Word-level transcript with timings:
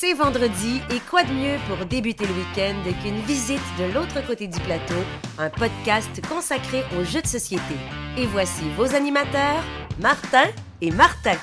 C'est 0.00 0.14
vendredi 0.14 0.80
et 0.92 1.00
quoi 1.10 1.24
de 1.24 1.32
mieux 1.32 1.56
pour 1.66 1.84
débuter 1.84 2.24
le 2.24 2.32
week-end 2.32 2.84
qu'une 3.02 3.18
visite 3.22 3.60
de 3.80 3.92
l'autre 3.92 4.24
côté 4.24 4.46
du 4.46 4.60
plateau, 4.60 4.94
un 5.38 5.50
podcast 5.50 6.08
consacré 6.28 6.84
aux 6.96 7.02
jeux 7.02 7.20
de 7.20 7.26
société. 7.26 7.74
Et 8.16 8.24
voici 8.26 8.62
vos 8.76 8.94
animateurs, 8.94 9.60
Martin 9.98 10.44
et 10.80 10.92
Martin. 10.92 11.36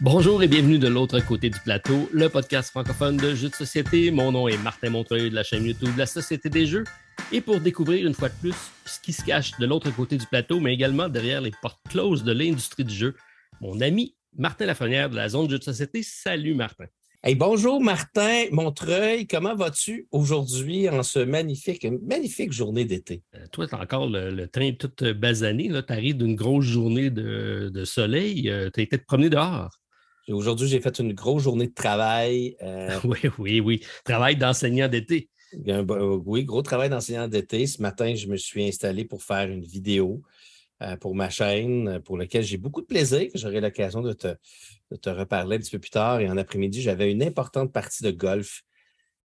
Bonjour 0.00 0.42
et 0.42 0.48
bienvenue 0.48 0.78
de 0.78 0.88
l'autre 0.88 1.20
côté 1.20 1.50
du 1.50 1.60
plateau, 1.60 2.08
le 2.10 2.30
podcast 2.30 2.70
francophone 2.70 3.18
de 3.18 3.34
jeux 3.34 3.50
de 3.50 3.54
société. 3.54 4.10
Mon 4.10 4.32
nom 4.32 4.48
est 4.48 4.56
Martin 4.56 4.88
Montreuil 4.88 5.28
de 5.28 5.34
la 5.34 5.42
chaîne 5.42 5.66
YouTube 5.66 5.92
de 5.92 5.98
la 5.98 6.06
Société 6.06 6.48
des 6.48 6.64
Jeux. 6.64 6.84
Et 7.32 7.42
pour 7.42 7.60
découvrir 7.60 8.06
une 8.06 8.14
fois 8.14 8.30
de 8.30 8.34
plus 8.40 8.56
ce 8.86 8.98
qui 8.98 9.12
se 9.12 9.22
cache 9.22 9.50
de 9.58 9.66
l'autre 9.66 9.90
côté 9.94 10.16
du 10.16 10.24
plateau, 10.24 10.58
mais 10.58 10.72
également 10.72 11.10
derrière 11.10 11.42
les 11.42 11.52
portes 11.60 11.82
closes 11.90 12.24
de 12.24 12.32
l'industrie 12.32 12.84
du 12.84 12.94
jeu, 12.94 13.14
mon 13.60 13.78
ami 13.82 14.16
Martin 14.38 14.64
Lafrenière 14.64 15.10
de 15.10 15.16
la 15.16 15.28
zone 15.28 15.48
de 15.48 15.50
jeux 15.50 15.58
de 15.58 15.64
société. 15.64 16.02
Salut 16.02 16.54
Martin. 16.54 16.86
Hey, 17.26 17.36
bonjour 17.36 17.80
Martin 17.80 18.44
Montreuil, 18.52 19.26
comment 19.26 19.54
vas-tu 19.54 20.06
aujourd'hui 20.12 20.90
en 20.90 21.02
ce 21.02 21.20
magnifique, 21.20 21.86
magnifique 22.02 22.52
journée 22.52 22.84
d'été? 22.84 23.22
Euh, 23.34 23.46
toi, 23.50 23.66
tu 23.66 23.74
as 23.74 23.80
encore 23.80 24.10
le, 24.10 24.44
train 24.44 24.72
tout 24.72 24.92
basané. 25.14 25.70
Tu 25.70 25.92
arrives 25.94 26.18
d'une 26.18 26.34
grosse 26.34 26.66
journée 26.66 27.08
de, 27.08 27.84
soleil. 27.86 28.50
Euh, 28.50 28.68
tu 28.74 28.80
as 28.80 28.82
été 28.82 28.98
te 28.98 29.06
promener 29.06 29.30
dehors. 29.30 29.70
Aujourd'hui, 30.28 30.68
j'ai 30.68 30.82
fait 30.82 30.98
une 30.98 31.14
grosse 31.14 31.44
journée 31.44 31.68
de 31.68 31.72
travail. 31.72 32.56
Euh, 32.62 33.00
oui, 33.04 33.20
oui, 33.38 33.60
oui. 33.60 33.80
Travail 34.04 34.36
d'enseignant 34.36 34.88
d'été. 34.88 35.30
Oui, 36.26 36.44
gros 36.44 36.60
travail 36.60 36.90
d'enseignant 36.90 37.26
d'été. 37.26 37.66
Ce 37.66 37.80
matin, 37.80 38.14
je 38.14 38.26
me 38.26 38.36
suis 38.36 38.68
installé 38.68 39.06
pour 39.06 39.22
faire 39.22 39.48
une 39.48 39.64
vidéo 39.64 40.20
euh, 40.20 40.33
pour 41.00 41.14
ma 41.14 41.30
chaîne, 41.30 42.00
pour 42.00 42.18
laquelle 42.18 42.42
j'ai 42.42 42.56
beaucoup 42.56 42.80
de 42.80 42.86
plaisir. 42.86 43.30
J'aurai 43.34 43.60
l'occasion 43.60 44.02
de 44.02 44.12
te, 44.12 45.10
reparler 45.10 45.56
un 45.56 45.58
petit 45.58 45.70
peu 45.70 45.78
plus 45.78 45.90
tard. 45.90 46.20
Et 46.20 46.28
en 46.28 46.36
après-midi, 46.36 46.82
j'avais 46.82 47.10
une 47.10 47.22
importante 47.22 47.72
partie 47.72 48.02
de 48.02 48.10
golf. 48.10 48.62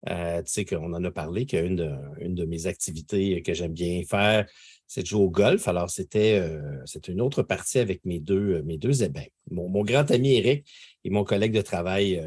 Euh, 0.07 0.41
tu 0.43 0.51
sais 0.51 0.65
qu'on 0.65 0.93
en 0.93 1.03
a 1.03 1.11
parlé, 1.11 1.45
qu'une 1.45 1.75
de, 1.75 1.91
une 2.19 2.35
de 2.35 2.45
mes 2.45 2.67
activités 2.67 3.41
que 3.41 3.53
j'aime 3.53 3.73
bien 3.73 4.03
faire, 4.07 4.45
c'est 4.85 5.01
de 5.01 5.07
jouer 5.07 5.23
au 5.23 5.29
golf. 5.29 5.67
Alors, 5.67 5.89
c'était 5.89 6.39
euh, 6.39 6.85
une 7.07 7.21
autre 7.21 7.41
partie 7.43 7.79
avec 7.79 8.05
mes 8.05 8.19
deux, 8.19 8.61
mes 8.61 8.77
deux. 8.77 8.91
Mon, 9.49 9.83
grand 9.83 10.09
ami 10.11 10.35
Eric 10.35 10.67
et 11.03 11.09
mon 11.09 11.23
collègue 11.23 11.53
de 11.53 11.61
travail, 11.61 12.21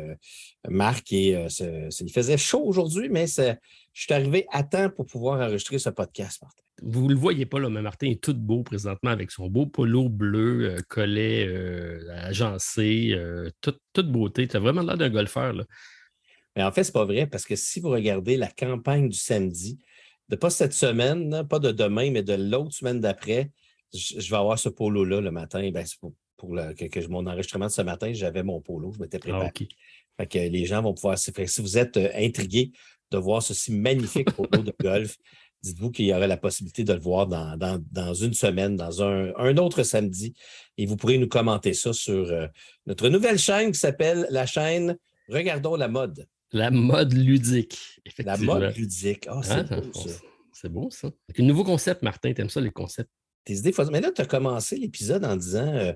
Marc, 0.68 1.12
et 1.12 1.46
il 1.60 2.12
faisait 2.12 2.38
chaud 2.38 2.62
aujourd'hui, 2.64 3.08
mais 3.08 3.26
je 3.26 3.54
suis 3.92 4.12
arrivé 4.12 4.46
à 4.50 4.64
temps 4.64 4.90
pour 4.90 5.06
pouvoir 5.06 5.40
enregistrer 5.40 5.78
ce 5.78 5.90
podcast, 5.90 6.42
Martin. 6.42 6.69
Vous 6.82 7.04
ne 7.08 7.14
le 7.14 7.18
voyez 7.18 7.46
pas, 7.46 7.58
là, 7.58 7.68
mais 7.68 7.82
Martin 7.82 8.08
est 8.08 8.22
tout 8.22 8.34
beau 8.34 8.62
présentement 8.62 9.10
avec 9.10 9.30
son 9.30 9.48
beau 9.48 9.66
polo 9.66 10.08
bleu, 10.08 10.70
euh, 10.70 10.78
collet 10.88 11.46
euh, 11.46 12.00
agencé, 12.22 13.10
euh, 13.12 13.50
toute, 13.60 14.08
beauté. 14.10 14.48
Tu 14.48 14.56
as 14.56 14.60
vraiment 14.60 14.82
l'air 14.82 14.96
d'un 14.96 15.10
golfeur. 15.10 15.52
Là. 15.52 15.64
Mais 16.56 16.62
en 16.62 16.72
fait, 16.72 16.84
ce 16.84 16.88
n'est 16.88 16.92
pas 16.94 17.04
vrai 17.04 17.26
parce 17.26 17.44
que 17.44 17.56
si 17.56 17.80
vous 17.80 17.90
regardez 17.90 18.36
la 18.36 18.48
campagne 18.48 19.08
du 19.08 19.18
samedi, 19.18 19.78
de 20.28 20.36
pas 20.36 20.50
cette 20.50 20.72
semaine, 20.72 21.46
pas 21.48 21.58
de 21.58 21.70
demain, 21.70 22.10
mais 22.10 22.22
de 22.22 22.34
l'autre 22.34 22.72
semaine 22.72 23.00
d'après, 23.00 23.50
je, 23.92 24.30
vais 24.30 24.36
avoir 24.36 24.58
ce 24.58 24.68
polo-là 24.68 25.20
le 25.20 25.30
matin. 25.30 25.68
Ben, 25.72 25.84
pour, 26.00 26.14
pour 26.36 26.50
que, 26.54 27.08
mon 27.08 27.26
enregistrement 27.26 27.66
de 27.66 27.72
ce 27.72 27.82
matin, 27.82 28.12
j'avais 28.12 28.42
mon 28.42 28.60
polo, 28.60 28.92
je 28.92 29.00
m'étais 29.00 29.18
préparé. 29.18 29.50
Ah, 30.18 30.26
que 30.26 30.38
les 30.38 30.66
gens 30.66 30.82
vont 30.82 30.94
pouvoir. 30.94 31.18
Si 31.18 31.32
vous 31.60 31.78
êtes 31.78 31.96
intrigué 31.96 32.72
de 33.10 33.18
voir 33.18 33.42
ceci 33.42 33.72
magnifique 33.72 34.30
polo 34.36 34.62
de 34.62 34.72
golf, 34.80 35.16
dites-vous 35.62 35.90
qu'il 35.90 36.06
y 36.06 36.14
aurait 36.14 36.28
la 36.28 36.36
possibilité 36.36 36.84
de 36.84 36.92
le 36.92 37.00
voir 37.00 37.26
dans, 37.26 38.14
une 38.14 38.34
semaine, 38.34 38.76
dans 38.76 39.02
un, 39.02 39.56
autre 39.56 39.82
samedi. 39.82 40.34
Et 40.78 40.86
vous 40.86 40.96
pourrez 40.96 41.18
nous 41.18 41.28
commenter 41.28 41.74
ça 41.74 41.92
sur 41.92 42.30
euh, 42.30 42.46
notre 42.86 43.08
nouvelle 43.08 43.38
chaîne 43.38 43.72
qui 43.72 43.78
s'appelle 43.78 44.26
la 44.30 44.46
chaîne 44.46 44.96
Regardons 45.28 45.76
la 45.76 45.88
mode. 45.88 46.26
La 46.52 46.70
mode 46.70 47.12
ludique, 47.12 47.78
La 48.18 48.36
mode 48.36 48.76
ludique. 48.76 49.26
Ah, 49.28 49.40
c'est 49.42 49.52
ah, 49.70 49.80
beau 49.80 49.92
ça. 49.92 50.10
C'est 50.52 50.68
beau 50.68 50.90
ça. 50.90 51.10
Un 51.38 51.42
nouveau 51.44 51.62
concept, 51.62 52.02
Martin, 52.02 52.32
t'aimes 52.32 52.50
ça 52.50 52.60
les 52.60 52.70
concepts? 52.70 53.10
Tes 53.44 53.54
idées 53.54 53.72
Mais 53.92 54.00
là, 54.00 54.10
tu 54.10 54.20
as 54.20 54.26
commencé 54.26 54.76
l'épisode 54.76 55.24
en 55.24 55.36
disant 55.36 55.72
euh, 55.72 55.92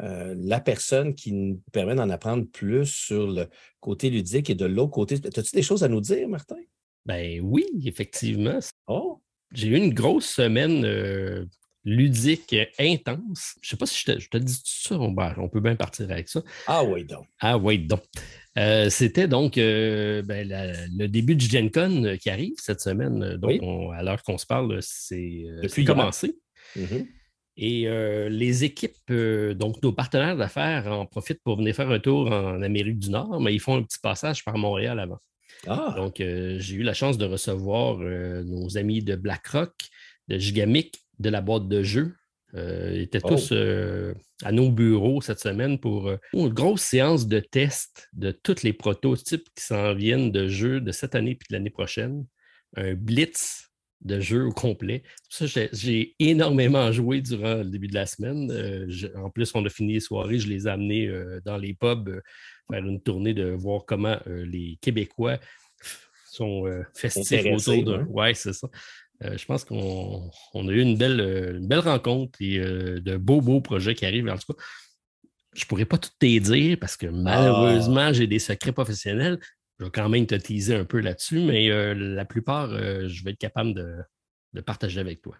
euh, 0.00 0.34
la 0.38 0.60
personne 0.60 1.14
qui 1.14 1.32
nous 1.32 1.62
permet 1.70 1.94
d'en 1.94 2.10
apprendre 2.10 2.44
plus 2.44 2.86
sur 2.86 3.30
le 3.30 3.46
côté 3.80 4.10
ludique 4.10 4.50
et 4.50 4.54
de 4.54 4.66
l'autre 4.66 4.90
côté. 4.90 5.14
As-tu 5.14 5.54
des 5.54 5.62
choses 5.62 5.84
à 5.84 5.88
nous 5.88 6.00
dire, 6.00 6.28
Martin? 6.28 6.56
Ben 7.06 7.40
oui, 7.42 7.66
effectivement. 7.84 8.60
Oh! 8.86 9.20
J'ai 9.52 9.68
eu 9.68 9.76
une 9.76 9.92
grosse 9.92 10.26
semaine 10.26 10.84
euh, 10.84 11.44
ludique 11.84 12.56
intense. 12.78 13.56
Je 13.60 13.66
ne 13.66 13.70
sais 13.70 13.76
pas 13.76 13.86
si 13.86 13.98
je 13.98 14.12
te, 14.12 14.18
je 14.18 14.28
te 14.28 14.38
dis 14.38 14.60
ça, 14.64 14.98
on, 14.98 15.48
peut 15.48 15.60
bien 15.60 15.76
partir 15.76 16.10
avec 16.10 16.28
ça. 16.28 16.42
Ah 16.66 16.84
oui, 16.84 17.04
donc. 17.04 17.26
Ah 17.40 17.58
oui, 17.58 17.78
donc. 17.78 18.02
Euh, 18.58 18.88
c'était 18.90 19.28
donc 19.28 19.58
euh, 19.58 20.22
ben, 20.22 20.48
le 20.48 21.06
début 21.06 21.34
du 21.34 21.46
Gen 21.46 21.70
Con 21.70 22.16
qui 22.20 22.30
arrive 22.30 22.54
cette 22.58 22.80
semaine. 22.80 23.36
Donc, 23.36 23.60
à 23.94 24.02
l'heure 24.02 24.22
qu'on 24.22 24.38
se 24.38 24.46
parle, 24.46 24.78
c'est 24.80 25.44
commencé. 25.86 26.38
Mm-hmm. 26.76 27.06
Et 27.58 28.28
les 28.30 28.64
équipes, 28.64 29.12
donc 29.12 29.82
nos 29.82 29.92
partenaires 29.92 30.36
d'affaires, 30.36 30.86
en 30.86 31.04
profitent 31.04 31.42
pour 31.44 31.58
venir 31.58 31.74
faire 31.74 31.90
un 31.90 32.00
tour 32.00 32.32
en 32.32 32.62
Amérique 32.62 32.98
du 32.98 33.10
Nord, 33.10 33.40
mais 33.40 33.54
ils 33.54 33.60
font 33.60 33.76
un 33.76 33.82
petit 33.82 33.98
passage 34.00 34.44
par 34.44 34.56
Montréal 34.56 34.98
avant. 34.98 35.18
Ah! 35.66 35.94
Donc, 35.96 36.20
euh, 36.20 36.56
j'ai 36.58 36.76
eu 36.76 36.82
la 36.82 36.94
chance 36.94 37.18
de 37.18 37.24
recevoir 37.24 37.98
euh, 38.00 38.42
nos 38.44 38.76
amis 38.76 39.02
de 39.02 39.16
BlackRock, 39.16 39.72
de 40.28 40.38
Gigamic, 40.38 41.02
de 41.18 41.30
la 41.30 41.40
boîte 41.40 41.68
de 41.68 41.82
jeux. 41.82 42.14
Euh, 42.54 42.92
ils 42.94 43.02
étaient 43.02 43.20
tous 43.20 43.52
oh! 43.52 44.12
à 44.44 44.52
nos 44.52 44.70
bureaux 44.70 45.20
cette 45.20 45.40
semaine 45.40 45.78
pour 45.78 46.12
une 46.34 46.48
grosse 46.48 46.82
séance 46.82 47.26
de 47.26 47.40
test 47.40 48.08
de 48.12 48.30
tous 48.30 48.62
les 48.62 48.72
prototypes 48.72 49.48
qui 49.56 49.64
s'en 49.64 49.94
viennent 49.94 50.30
de 50.32 50.48
jeux 50.48 50.80
de 50.80 50.92
cette 50.92 51.14
année 51.14 51.30
et 51.30 51.34
de 51.34 51.56
l'année 51.56 51.70
prochaine. 51.70 52.26
Un 52.76 52.94
blitz 52.94 53.71
de 54.04 54.20
jeux 54.20 54.46
au 54.46 54.52
complet. 54.52 55.02
j'ai 55.72 56.14
énormément 56.18 56.90
joué 56.92 57.20
durant 57.20 57.56
le 57.56 57.70
début 57.70 57.88
de 57.88 57.94
la 57.94 58.06
semaine. 58.06 58.50
en 59.16 59.30
plus, 59.30 59.52
on 59.54 59.64
a 59.64 59.68
fini 59.68 59.94
les 59.94 60.00
soirées, 60.00 60.38
je 60.38 60.48
les 60.48 60.66
ai 60.66 60.70
amenés 60.70 61.10
dans 61.44 61.56
les 61.56 61.74
pubs 61.74 62.20
faire 62.72 62.84
une 62.84 63.00
tournée 63.00 63.34
de 63.34 63.50
voir 63.50 63.84
comment 63.86 64.16
euh, 64.26 64.44
les 64.44 64.78
Québécois 64.80 65.38
sont 66.30 66.66
euh, 66.66 66.82
festifs 66.94 67.44
autour 67.52 67.84
de. 67.84 68.04
Oui, 68.08 68.34
c'est 68.34 68.52
ça. 68.52 68.68
Euh, 69.22 69.36
je 69.36 69.44
pense 69.44 69.64
qu'on 69.64 70.30
a 70.54 70.72
eu 70.72 70.80
une 70.80 70.96
belle, 70.96 71.60
belle 71.62 71.78
rencontre 71.80 72.38
et 72.40 72.58
de 72.58 73.16
beaux, 73.16 73.40
beaux 73.40 73.60
projets 73.60 73.94
qui 73.94 74.06
arrivent. 74.06 74.28
En 74.28 74.36
tout 74.36 74.52
cas, 74.52 74.62
je 75.54 75.64
ne 75.64 75.68
pourrais 75.68 75.84
pas 75.84 75.98
tout 75.98 76.10
te 76.18 76.38
dire 76.38 76.76
parce 76.80 76.96
que 76.96 77.06
malheureusement, 77.06 78.08
ah. 78.08 78.12
j'ai 78.12 78.26
des 78.26 78.38
secrets 78.38 78.72
professionnels. 78.72 79.38
Je 79.82 79.86
vais 79.86 79.90
quand 79.90 80.08
même 80.08 80.26
te 80.26 80.36
teaser 80.36 80.76
un 80.76 80.84
peu 80.84 81.00
là-dessus, 81.00 81.40
mais 81.40 81.68
la 81.94 82.24
plupart, 82.24 82.70
je 82.70 83.24
vais 83.24 83.32
être 83.32 83.38
capable 83.38 83.74
de, 83.74 83.96
de, 84.52 84.60
partager 84.60 85.00
avec 85.00 85.22
toi. 85.22 85.36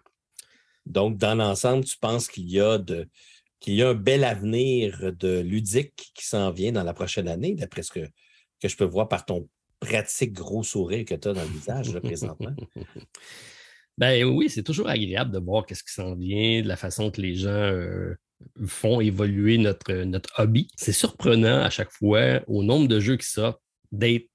Donc, 0.85 1.17
dans 1.17 1.33
l'ensemble, 1.33 1.85
tu 1.85 1.97
penses 1.97 2.27
qu'il 2.27 2.49
y 2.49 2.59
a 2.59 2.77
de, 2.77 3.07
qu'il 3.61 3.75
y 3.75 3.83
a 3.83 3.89
un 3.89 3.93
bel 3.93 4.25
avenir 4.25 5.13
de 5.13 5.39
ludique 5.39 6.11
qui 6.13 6.25
s'en 6.25 6.51
vient 6.51 6.73
dans 6.73 6.83
la 6.83 6.93
prochaine 6.93 7.29
année, 7.29 7.55
d'après 7.55 7.83
ce 7.83 7.91
que, 7.91 8.05
que 8.61 8.67
je 8.67 8.75
peux 8.75 8.83
voir 8.83 9.07
par 9.07 9.25
ton 9.25 9.47
pratique 9.79 10.33
gros 10.33 10.61
sourire 10.61 11.05
que 11.05 11.15
tu 11.15 11.29
as 11.29 11.33
dans 11.33 11.41
le 11.41 11.47
visage 11.47 11.97
présentement? 11.99 12.53
Ben 13.99 14.25
oui, 14.25 14.49
c'est 14.49 14.63
toujours 14.63 14.89
agréable 14.89 15.29
de 15.29 15.37
voir 15.37 15.67
qu'est-ce 15.67 15.83
qui 15.83 15.93
s'en 15.93 16.15
vient, 16.15 16.63
de 16.63 16.67
la 16.67 16.75
façon 16.75 17.11
que 17.11 17.21
les 17.21 17.35
gens 17.35 17.49
euh, 17.49 18.15
font 18.65 18.99
évoluer 19.01 19.59
notre, 19.59 19.93
notre 19.93 20.31
hobby. 20.39 20.67
C'est 20.75 20.93
surprenant 20.93 21.61
à 21.61 21.69
chaque 21.69 21.91
fois, 21.91 22.41
au 22.47 22.63
nombre 22.63 22.87
de 22.87 22.99
jeux 22.99 23.17
qui 23.17 23.27
sortent, 23.27 23.61
d'être 23.91 24.27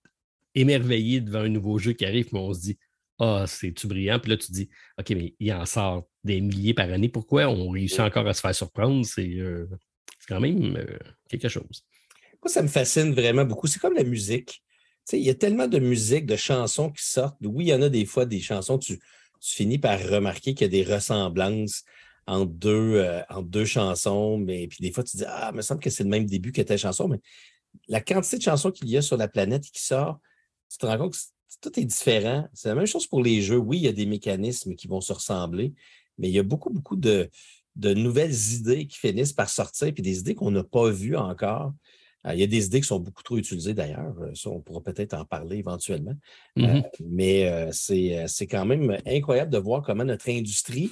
émerveillé 0.61 1.21
devant 1.21 1.41
un 1.41 1.49
nouveau 1.49 1.79
jeu 1.79 1.93
qui 1.93 2.05
arrive, 2.05 2.29
mais 2.33 2.39
on 2.39 2.53
se 2.53 2.61
dit 2.61 2.79
Ah, 3.19 3.45
c'est-tu 3.47 3.87
brillant? 3.87 4.19
Puis 4.19 4.31
là, 4.31 4.37
tu 4.37 4.53
dis 4.53 4.69
OK, 4.99 5.11
mais 5.11 5.35
il 5.39 5.53
en 5.53 5.67
sort 5.67 6.09
des 6.25 6.41
milliers 6.41 6.75
par 6.75 6.91
année. 6.91 7.09
Pourquoi 7.09 7.49
on 7.49 7.71
réussit 7.71 8.01
encore 8.01 8.27
à 8.27 8.35
se 8.35 8.41
faire 8.41 8.55
surprendre? 8.55 9.05
C'est 9.05 9.39
euh, 9.39 9.67
quand 10.29 10.41
même 10.41 10.77
euh, 10.77 10.99
quelque 11.29 11.49
chose. 11.49 11.85
Moi, 12.43 12.53
ça 12.53 12.63
me 12.63 12.69
fascine 12.69 13.13
vraiment 13.13 13.45
beaucoup. 13.45 13.67
C'est 13.67 13.81
comme 13.81 13.95
la 13.95 14.05
musique. 14.05 14.63
il 15.13 15.21
y 15.21 15.31
a 15.31 15.35
tellement 15.35 15.67
de 15.67 15.79
musique, 15.79 16.27
de 16.27 16.37
chansons 16.37 16.91
qui 16.91 17.05
sortent. 17.05 17.37
Oui, 17.43 17.67
il 17.67 17.69
y 17.69 17.75
en 17.75 17.83
a 17.83 17.89
des 17.89 18.05
fois 18.05 18.27
des 18.27 18.41
chansons, 18.41 18.79
tu, 18.79 18.99
tu 18.99 19.55
finis 19.55 19.79
par 19.79 20.01
remarquer 20.01 20.55
qu'il 20.55 20.73
y 20.73 20.79
a 20.81 20.85
des 20.85 20.95
ressemblances 20.95 21.85
entre 22.27 22.53
deux, 22.53 22.97
euh, 22.97 23.23
deux 23.43 23.65
chansons, 23.65 24.37
mais 24.37 24.69
puis 24.69 24.79
des 24.83 24.93
fois, 24.93 25.03
tu 25.03 25.17
dis 25.17 25.25
Ah, 25.27 25.51
il 25.53 25.57
me 25.57 25.63
semble 25.63 25.81
que 25.81 25.91
c'est 25.91 26.05
le 26.05 26.11
même 26.11 26.27
début 26.27 26.53
que 26.53 26.63
telle 26.63 26.79
chanson, 26.79 27.09
mais 27.09 27.21
la 27.89 28.01
quantité 28.01 28.37
de 28.37 28.43
chansons 28.43 28.71
qu'il 28.71 28.89
y 28.89 28.97
a 28.97 29.03
sur 29.03 29.17
la 29.17 29.29
planète 29.29 29.65
qui 29.65 29.83
sort, 29.83 30.21
tu 30.71 30.79
te 30.79 30.87
rends 30.87 30.99
compte 30.99 31.13
que 31.13 31.19
tout 31.61 31.81
est 31.81 31.85
différent. 31.85 32.49
C'est 32.53 32.69
la 32.69 32.75
même 32.75 32.87
chose 32.87 33.07
pour 33.07 33.23
les 33.23 33.43
jeux. 33.43 33.57
Oui, 33.57 33.79
il 33.79 33.85
y 33.85 33.89
a 33.89 33.93
des 33.93 34.07
mécanismes 34.07 34.75
qui 34.75 34.87
vont 34.87 35.01
se 35.01 35.13
ressembler, 35.13 35.75
mais 36.19 36.29
il 36.29 36.35
y 36.35 36.39
a 36.39 36.43
beaucoup, 36.43 36.71
beaucoup 36.71 36.97
de, 36.97 37.31
nouvelles 37.77 38.37
idées 38.55 38.87
qui 38.87 38.99
finissent 38.99 39.33
par 39.33 39.49
sortir, 39.49 39.93
puis 39.93 40.03
des 40.03 40.19
idées 40.19 40.35
qu'on 40.35 40.51
n'a 40.51 40.65
pas 40.65 40.91
vues 40.91 41.17
encore. 41.17 41.73
Euh, 42.27 42.35
il 42.35 42.41
y 42.41 42.43
a 42.43 42.49
des 42.49 42.67
idées 42.67 42.81
qui 42.81 42.89
sont 42.89 42.99
beaucoup 42.99 43.23
trop 43.23 43.37
utilisées 43.37 43.75
d'ailleurs. 43.75 44.15
Euh, 44.21 44.35
ça, 44.35 44.51
on 44.51 44.61
pourra 44.61 44.83
peut-être 44.83 45.15
en 45.15 45.25
parler 45.25 45.59
éventuellement. 45.59 46.15
Euh, 46.59 46.63
mm-hmm. 46.63 46.85
mais 47.09 47.73
c'est 47.73 48.47
quand 48.47 48.65
même 48.65 48.99
incroyable 49.07 49.53
de 49.53 49.59
voir 49.59 49.83
comment 49.83 50.05
notre 50.05 50.29
industrie 50.29 50.91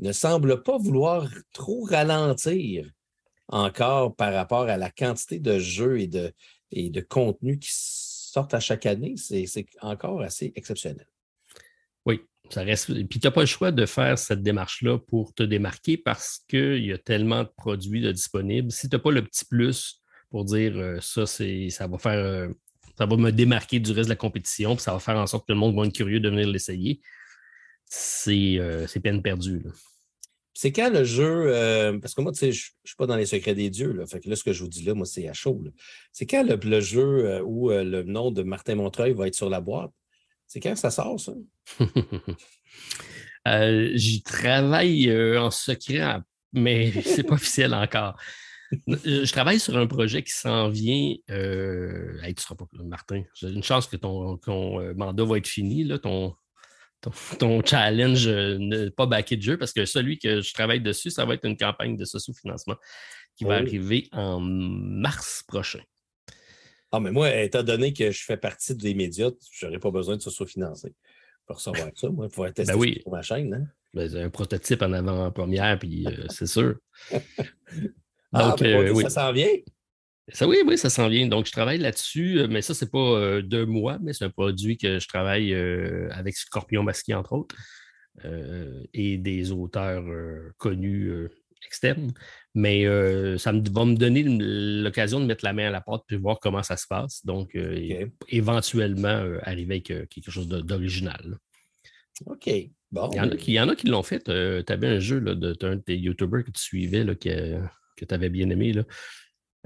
ne 0.00 0.12
semble 0.12 0.62
pas 0.62 0.78
vouloir 0.78 1.28
trop 1.52 1.84
ralentir 1.84 2.88
encore 3.48 4.14
par 4.14 4.32
rapport 4.34 4.68
à 4.68 4.76
la 4.76 4.90
quantité 4.90 5.38
de 5.38 5.58
jeux 5.58 6.00
et 6.00 6.06
de, 6.06 6.32
et 6.70 6.90
de 6.90 7.00
contenus 7.00 7.58
qui 7.60 7.70
sortent 8.30 8.54
à 8.54 8.60
chaque 8.60 8.86
année, 8.86 9.14
c'est 9.16 9.66
encore 9.80 10.22
assez 10.22 10.52
exceptionnel. 10.54 11.06
Oui, 12.06 12.20
ça 12.50 12.62
reste. 12.62 12.92
Puis 13.08 13.20
tu 13.20 13.26
n'as 13.26 13.30
pas 13.30 13.40
le 13.40 13.46
choix 13.46 13.70
de 13.70 13.86
faire 13.86 14.18
cette 14.18 14.42
démarche-là 14.42 14.98
pour 14.98 15.34
te 15.34 15.42
démarquer 15.42 15.96
parce 15.96 16.44
qu'il 16.48 16.84
y 16.84 16.92
a 16.92 16.98
tellement 16.98 17.42
de 17.42 17.50
produits 17.56 18.12
disponibles. 18.12 18.72
Si 18.72 18.88
tu 18.88 18.96
n'as 18.96 19.00
pas 19.00 19.10
le 19.10 19.22
petit 19.22 19.44
plus 19.44 20.02
pour 20.30 20.44
dire 20.44 20.72
euh, 20.76 20.98
ça, 21.00 21.26
ça 21.26 21.86
va 21.86 21.98
faire. 21.98 22.18
Euh, 22.18 22.48
ça 22.96 23.06
va 23.06 23.16
me 23.16 23.30
démarquer 23.30 23.78
du 23.78 23.92
reste 23.92 24.08
de 24.08 24.12
la 24.12 24.16
compétition, 24.16 24.74
puis 24.74 24.82
ça 24.82 24.92
va 24.92 24.98
faire 24.98 25.16
en 25.16 25.26
sorte 25.26 25.46
que 25.46 25.52
le 25.52 25.58
monde 25.58 25.76
va 25.76 25.86
être 25.86 25.94
curieux 25.94 26.18
de 26.18 26.28
venir 26.28 26.48
l'essayer. 26.48 27.00
C'est 27.84 28.58
peine 29.02 29.22
perdue. 29.22 29.62
C'est 30.60 30.72
quand 30.72 30.90
le 30.90 31.04
jeu, 31.04 31.54
euh, 31.54 32.00
parce 32.00 32.14
que 32.14 32.20
moi, 32.20 32.32
tu 32.32 32.40
sais, 32.40 32.50
je 32.50 32.70
ne 32.82 32.88
suis 32.88 32.96
pas 32.96 33.06
dans 33.06 33.14
les 33.14 33.26
secrets 33.26 33.54
des 33.54 33.70
dieux, 33.70 33.92
là, 33.92 34.06
fait 34.08 34.18
que 34.18 34.28
là, 34.28 34.34
ce 34.34 34.42
que 34.42 34.52
je 34.52 34.64
vous 34.64 34.68
dis 34.68 34.82
là, 34.82 34.92
moi, 34.92 35.06
c'est 35.06 35.28
à 35.28 35.32
chaud. 35.32 35.62
C'est 36.10 36.26
quand 36.26 36.42
le, 36.42 36.80
jeu 36.80 37.26
euh, 37.26 37.42
où 37.44 37.70
euh, 37.70 37.84
le 37.84 38.02
nom 38.02 38.32
de 38.32 38.42
Martin 38.42 38.74
Montreuil 38.74 39.12
va 39.12 39.28
être 39.28 39.36
sur 39.36 39.48
la 39.48 39.60
boîte? 39.60 39.92
C'est 40.48 40.58
quand 40.58 40.74
ça 40.74 40.90
sort, 40.90 41.20
ça? 41.20 41.32
J'y 43.94 44.20
travaille 44.24 45.16
en 45.38 45.52
secret, 45.52 46.16
mais 46.52 46.90
c'est 47.04 47.22
pas 47.22 47.34
officiel 47.34 47.72
encore. 47.72 48.18
Je 48.88 49.30
travaille 49.30 49.60
sur 49.60 49.76
un 49.76 49.86
projet 49.86 50.24
qui 50.24 50.32
s'en 50.32 50.70
vient. 50.70 51.14
Hey, 51.28 52.34
tu 52.34 52.42
seras 52.42 52.56
pas 52.56 52.66
Martin. 52.82 53.22
J'ai 53.34 53.50
une 53.50 53.62
chance 53.62 53.86
que 53.86 53.96
ton, 53.96 54.36
ton 54.38 54.92
mandat 54.96 55.24
va 55.24 55.38
être 55.38 55.46
fini, 55.46 55.84
là, 55.84 56.00
ton, 56.00 56.34
ton, 57.38 57.62
challenge 57.64 58.26
euh, 58.26 58.58
ne 58.58 58.88
pas 58.88 59.06
backer 59.06 59.36
de 59.36 59.42
jeu 59.42 59.58
parce 59.58 59.72
que 59.72 59.84
celui 59.84 60.18
que 60.18 60.40
je 60.40 60.52
travaille 60.52 60.80
dessus, 60.80 61.10
ça 61.10 61.24
va 61.24 61.34
être 61.34 61.44
une 61.44 61.56
campagne 61.56 61.96
de 61.96 62.04
socio-financement 62.04 62.76
qui 63.36 63.44
va 63.44 63.58
oh. 63.58 63.62
arriver 63.62 64.08
en 64.12 64.40
mars 64.40 65.44
prochain. 65.46 65.82
Ah, 66.90 67.00
mais 67.00 67.10
moi, 67.10 67.34
étant 67.34 67.62
donné 67.62 67.92
que 67.92 68.10
je 68.10 68.24
fais 68.24 68.36
partie 68.36 68.74
des 68.74 68.94
médias, 68.94 69.30
je 69.52 69.66
n'aurais 69.66 69.78
pas 69.78 69.90
besoin 69.90 70.16
de 70.16 70.22
socio-financer 70.22 70.94
pour 71.46 71.56
recevoir 71.56 71.88
ça. 71.94 72.08
Moi, 72.08 72.28
faudrait 72.30 72.52
tester 72.52 72.74
ben 72.74 72.94
sur 73.02 73.10
ma 73.10 73.22
chaîne. 73.22 73.54
Hein? 73.54 73.66
Ben, 73.94 74.16
un 74.16 74.30
prototype 74.30 74.82
en 74.82 74.92
avant-première, 74.92 75.78
puis 75.78 76.06
euh, 76.06 76.26
c'est 76.28 76.46
sûr. 76.46 76.76
ah, 78.32 78.50
Donc, 78.50 78.60
ben, 78.60 78.88
euh, 78.88 79.02
ça 79.02 79.10
s'en 79.10 79.32
vient? 79.32 79.48
Ça, 80.32 80.46
oui, 80.46 80.58
oui, 80.66 80.76
ça 80.76 80.90
s'en 80.90 81.08
vient. 81.08 81.26
Donc, 81.26 81.46
je 81.46 81.52
travaille 81.52 81.78
là-dessus, 81.78 82.40
euh, 82.40 82.48
mais 82.48 82.60
ça, 82.60 82.74
ce 82.74 82.84
n'est 82.84 82.90
pas 82.90 82.98
euh, 82.98 83.42
deux 83.42 83.64
mois, 83.64 83.98
mais 84.02 84.12
c'est 84.12 84.24
un 84.24 84.30
produit 84.30 84.76
que 84.76 84.98
je 84.98 85.08
travaille 85.08 85.54
euh, 85.54 86.08
avec 86.10 86.36
Scorpion 86.36 86.82
Masqué, 86.82 87.14
entre 87.14 87.32
autres, 87.32 87.56
et 88.94 89.16
des 89.16 89.52
auteurs 89.52 90.04
connus 90.56 91.12
externes. 91.64 92.12
Mais 92.52 92.82
ça 93.38 93.52
va 93.52 93.84
me 93.84 93.94
donner 93.94 94.24
l'occasion 94.26 95.20
de 95.20 95.24
mettre 95.24 95.44
la 95.44 95.52
main 95.52 95.68
à 95.68 95.70
la 95.70 95.80
porte 95.80 96.10
et 96.10 96.16
voir 96.16 96.40
comment 96.40 96.64
ça 96.64 96.76
se 96.76 96.88
passe. 96.88 97.24
Donc, 97.24 97.56
éventuellement, 98.26 99.24
arriver 99.42 99.74
avec 99.86 100.08
quelque 100.08 100.32
chose 100.32 100.48
d'original. 100.48 101.38
OK. 102.26 102.50
Bon. 102.90 103.08
Il 103.12 103.18
y 103.52 103.60
en 103.60 103.68
a 103.68 103.76
qui, 103.76 103.86
l'ont 103.86 104.02
fait. 104.02 104.24
tu 104.24 104.72
avais 104.72 104.88
un 104.88 104.98
jeu 104.98 105.20
là, 105.20 105.36
de, 105.36 105.56
un 105.62 105.76
de 105.76 105.80
tes 105.80 105.96
YouTubers 105.96 106.44
que 106.44 106.50
tu 106.50 106.60
suivais 106.60 107.04
là, 107.04 107.14
que, 107.14 107.60
que 107.96 108.04
tu 108.04 108.14
avais 108.14 108.30
bien 108.30 108.50
aimé. 108.50 108.72
Là. 108.72 108.82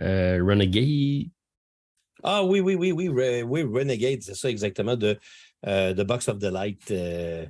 Euh, 0.02 0.42
Renegade. 0.44 1.30
Ah 2.22 2.44
oui, 2.44 2.60
oui, 2.60 2.74
oui, 2.74 2.92
oui, 2.92 3.08
oui, 3.08 3.62
Renegade, 3.62 4.22
c'est 4.22 4.34
ça 4.34 4.48
exactement, 4.48 4.96
de 4.96 5.18
euh, 5.66 5.92
The 5.92 6.02
Box 6.02 6.28
of 6.28 6.38
the 6.38 6.44
Light, 6.44 6.90
euh, 6.90 7.46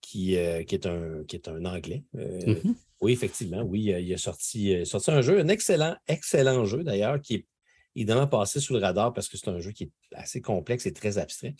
qui, 0.00 0.36
qui, 0.66 0.74
est 0.74 0.86
un, 0.86 1.24
qui 1.26 1.36
est 1.36 1.48
un 1.48 1.64
anglais. 1.64 2.04
Mm-hmm. 2.14 2.74
Oui, 3.00 3.12
effectivement, 3.12 3.62
oui, 3.62 3.82
il 3.82 4.14
a 4.14 4.18
sorti, 4.18 4.84
sorti 4.86 5.10
un 5.10 5.20
jeu, 5.20 5.38
un 5.40 5.48
excellent, 5.48 5.96
excellent 6.08 6.64
jeu 6.64 6.82
d'ailleurs, 6.82 7.20
qui 7.20 7.34
est 7.34 7.46
évidemment 7.94 8.26
passé 8.26 8.60
sous 8.60 8.74
le 8.74 8.80
radar 8.80 9.12
parce 9.12 9.28
que 9.28 9.36
c'est 9.36 9.48
un 9.48 9.60
jeu 9.60 9.72
qui 9.72 9.84
est 9.84 9.92
assez 10.12 10.40
complexe 10.40 10.86
et 10.86 10.92
très 10.92 11.18
abstrait. 11.18 11.54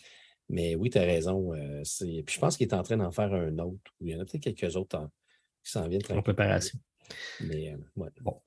Mais 0.49 0.75
oui, 0.75 0.89
tu 0.89 0.97
as 0.97 1.01
raison. 1.01 1.51
puis 1.51 2.25
je 2.27 2.39
pense 2.39 2.57
qu'il 2.57 2.67
est 2.67 2.73
en 2.73 2.83
train 2.83 2.97
d'en 2.97 3.11
faire 3.11 3.33
un 3.33 3.57
autre. 3.59 3.91
Il 4.01 4.09
y 4.09 4.15
en 4.15 4.19
a 4.21 4.25
peut-être 4.25 4.43
quelques 4.43 4.75
autres 4.75 5.09
qui 5.63 5.71
s'en 5.71 5.87
viennent. 5.87 6.01
En 6.09 6.21
préparation. 6.21 6.79
Mais 7.41 7.75
bon. 7.95 8.41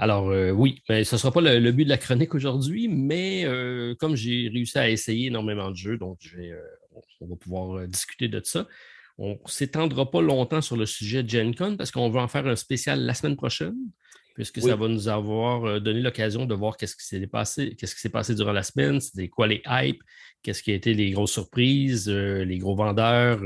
Alors, 0.00 0.30
euh, 0.30 0.50
oui, 0.50 0.82
mais 0.88 1.04
ce 1.04 1.16
ne 1.16 1.18
sera 1.18 1.30
pas 1.30 1.42
le, 1.42 1.72
but 1.72 1.84
de 1.84 1.90
la 1.90 1.98
chronique 1.98 2.34
aujourd'hui, 2.34 2.88
mais 2.88 3.44
euh, 3.44 3.94
comme 3.96 4.16
j'ai 4.16 4.48
réussi 4.48 4.78
à 4.78 4.88
essayer 4.88 5.26
énormément 5.26 5.70
de 5.70 5.76
jeux, 5.76 5.98
donc 5.98 6.18
euh, 6.38 6.58
on 7.20 7.26
va 7.26 7.36
pouvoir 7.36 7.86
discuter 7.86 8.26
de 8.26 8.40
ça. 8.42 8.66
On 9.18 9.32
ne 9.32 9.36
s'étendra 9.50 10.10
pas 10.10 10.22
longtemps 10.22 10.62
sur 10.62 10.78
le 10.78 10.86
sujet 10.86 11.22
de 11.22 11.28
Gen 11.28 11.54
Con 11.54 11.76
parce 11.76 11.90
qu'on 11.90 12.08
va 12.08 12.22
en 12.22 12.28
faire 12.28 12.46
un 12.46 12.56
spécial 12.56 13.04
la 13.04 13.12
semaine 13.12 13.36
prochaine, 13.36 13.76
puisque 14.34 14.62
ça 14.62 14.74
va 14.74 14.88
nous 14.88 15.08
avoir 15.08 15.82
donné 15.82 16.00
l'occasion 16.00 16.46
de 16.46 16.54
voir 16.54 16.78
qu'est-ce 16.78 16.96
qui 16.96 17.04
s'est 17.04 17.26
passé, 17.26 17.76
qu'est-ce 17.76 17.94
qui 17.94 18.00
s'est 18.00 18.08
passé 18.08 18.34
durant 18.34 18.52
la 18.52 18.62
semaine, 18.62 19.02
c'était 19.02 19.28
quoi 19.28 19.48
les 19.48 19.60
hypes, 19.66 20.02
qu'est-ce 20.42 20.62
qui 20.62 20.70
a 20.70 20.74
été 20.76 20.94
les 20.94 21.10
grosses 21.10 21.32
surprises, 21.32 22.08
les 22.08 22.56
gros 22.56 22.74
vendeurs. 22.74 23.42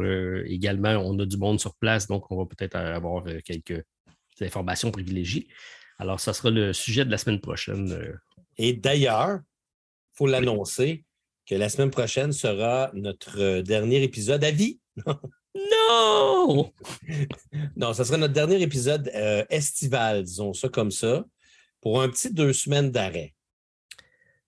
également, 0.47 0.91
on 1.05 1.19
a 1.19 1.27
du 1.27 1.37
monde 1.37 1.59
sur 1.59 1.75
place, 1.75 2.07
donc 2.07 2.31
on 2.31 2.37
va 2.37 2.47
peut-être 2.47 2.77
avoir 2.77 3.25
quelques 3.45 3.83
informations 4.41 4.93
privilégiées. 4.93 5.49
Alors, 5.99 6.21
ça 6.21 6.33
sera 6.33 6.51
le 6.51 6.73
sujet 6.73 7.05
de 7.05 7.11
la 7.11 7.19
semaine 7.19 7.41
prochaine. 7.41 7.93
Euh. 7.93 8.15
Et 8.59 8.73
d'ailleurs, 8.73 9.41
il 9.41 10.17
faut 10.17 10.27
l'annoncer 10.27 11.05
que 11.47 11.55
la 11.55 11.69
semaine 11.69 11.91
prochaine 11.91 12.33
sera 12.33 12.91
notre 12.95 13.41
euh, 13.41 13.63
dernier 13.63 14.03
épisode 14.03 14.43
à 14.45 14.51
vie. 14.51 14.81
non! 15.55 16.73
non, 17.77 17.93
ça 17.93 18.05
sera 18.05 18.17
notre 18.17 18.33
dernier 18.33 18.61
épisode 18.61 19.11
euh, 19.15 19.45
estival, 19.51 20.25
disons 20.25 20.53
ça 20.53 20.69
comme 20.69 20.91
ça, 20.91 21.25
pour 21.81 22.03
un 22.03 22.09
petit 22.09 22.33
deux 22.33 22.53
semaines 22.53 22.91
d'arrêt. 22.91 23.35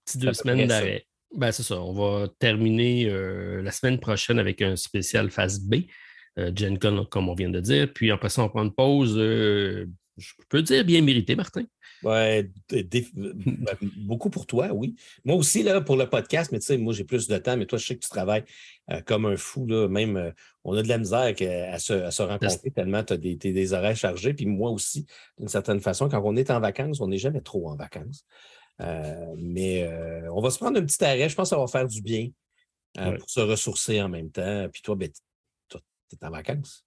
Petit 0.05 0.19
deux 0.19 0.33
semaines 0.33 0.67
d'arrêt. 0.67 1.07
Ben, 1.35 1.53
c'est 1.53 1.65
ça. 1.65 1.81
On 1.81 1.93
va 1.93 2.29
terminer 2.39 3.11
la 3.61 3.71
semaine 3.73 3.99
prochaine 3.99 4.39
avec 4.39 4.63
un 4.63 4.77
spécial 4.77 5.31
phase 5.31 5.61
B, 5.61 5.83
Gen 6.37 6.79
Con, 6.79 7.05
comme 7.11 7.29
on 7.29 7.35
vient 7.35 7.51
de 7.51 7.61
dire. 7.61 7.93
Puis 7.93 8.11
après 8.11 8.29
ça, 8.31 8.43
on 8.43 8.49
prend 8.49 8.63
une 8.63 8.73
pause 8.73 9.19
je 10.17 10.33
peux 10.49 10.63
dire 10.63 10.85
bien 10.85 11.03
mérité, 11.03 11.37
Martin. 11.37 11.65
Oui, 12.03 12.51
ben, 12.71 13.75
beaucoup 13.99 14.31
pour 14.31 14.47
toi, 14.47 14.73
oui. 14.73 14.97
Moi 15.25 15.37
aussi, 15.37 15.63
là, 15.63 15.81
pour 15.81 15.97
le 15.97 16.09
podcast, 16.09 16.53
mais 16.53 16.59
tu 16.59 16.67
sais, 16.67 16.79
moi, 16.79 16.93
j'ai 16.93 17.05
plus 17.05 17.27
de 17.27 17.37
temps, 17.39 17.57
mais 17.57 17.67
toi, 17.67 17.79
je 17.79 17.87
sais 17.87 17.97
que 17.97 18.03
tu 18.03 18.09
travailles 18.09 18.45
euh, 18.91 19.01
comme 19.03 19.27
un 19.27 19.37
fou, 19.37 19.67
là. 19.67 19.89
Même, 19.89 20.17
euh, 20.17 20.31
on 20.65 20.77
a 20.77 20.83
de 20.83 20.89
la 20.89 20.99
misère 20.99 21.21
à, 21.21 21.79
se, 21.79 22.23
rencontrer 22.23 22.71
tellement 22.71 23.05
tu 23.05 23.13
as 23.13 23.17
des, 23.17 23.37
des, 23.37 23.73
horaires 23.73 23.97
chargés. 23.97 24.35
Puis 24.35 24.47
moi 24.47 24.71
aussi, 24.71 25.07
d'une 25.39 25.49
certaine 25.49 25.81
façon, 25.81 26.09
quand 26.09 26.23
on 26.25 26.37
est 26.37 26.51
en 26.51 26.61
vacances, 26.61 27.01
on 27.01 27.09
n'est 27.09 27.19
jamais 27.19 27.41
trop 27.41 27.69
en 27.69 27.77
vacances. 27.77 28.25
Euh, 28.81 29.35
mais 29.39 29.89
on 30.31 30.41
va 30.41 30.51
se 30.51 30.59
prendre 30.59 30.79
un 30.79 30.85
petit 30.85 31.03
arrêt. 31.05 31.29
Je 31.29 31.35
pense 31.35 31.51
que 31.51 31.57
ça 31.57 31.61
va 31.61 31.67
faire 31.67 31.87
du 31.87 32.03
bien 32.03 32.31
pour 32.95 33.29
se 33.29 33.41
ressourcer 33.41 34.01
en 34.01 34.09
même 34.09 34.31
temps. 34.31 34.69
Puis 34.73 34.83
toi, 34.83 34.97
ben, 34.97 35.11
tu 35.69 35.79
es 35.79 36.27
en 36.27 36.31
vacances. 36.31 36.86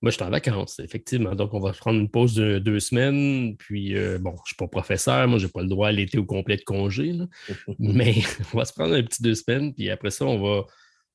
Moi, 0.00 0.12
je 0.12 0.16
suis 0.16 0.24
en 0.24 0.30
vacances, 0.30 0.78
effectivement. 0.78 1.34
Donc, 1.34 1.54
on 1.54 1.60
va 1.60 1.72
prendre 1.72 1.98
une 1.98 2.08
pause 2.08 2.34
de 2.34 2.60
deux 2.60 2.78
semaines. 2.78 3.56
Puis, 3.56 3.96
euh, 3.96 4.18
bon, 4.18 4.30
je 4.30 4.42
ne 4.42 4.46
suis 4.46 4.56
pas 4.56 4.68
professeur. 4.68 5.26
Moi, 5.26 5.38
je 5.38 5.46
n'ai 5.46 5.50
pas 5.50 5.62
le 5.62 5.68
droit 5.68 5.88
à 5.88 5.92
l'été 5.92 6.18
au 6.18 6.24
complet 6.24 6.56
de 6.56 6.62
congé. 6.62 7.14
mais 7.80 8.14
on 8.54 8.58
va 8.58 8.64
se 8.64 8.72
prendre 8.72 8.94
un 8.94 9.02
petit 9.02 9.22
deux 9.22 9.34
semaines. 9.34 9.74
Puis 9.74 9.90
après 9.90 10.10
ça, 10.10 10.24
on 10.24 10.40
va, 10.40 10.66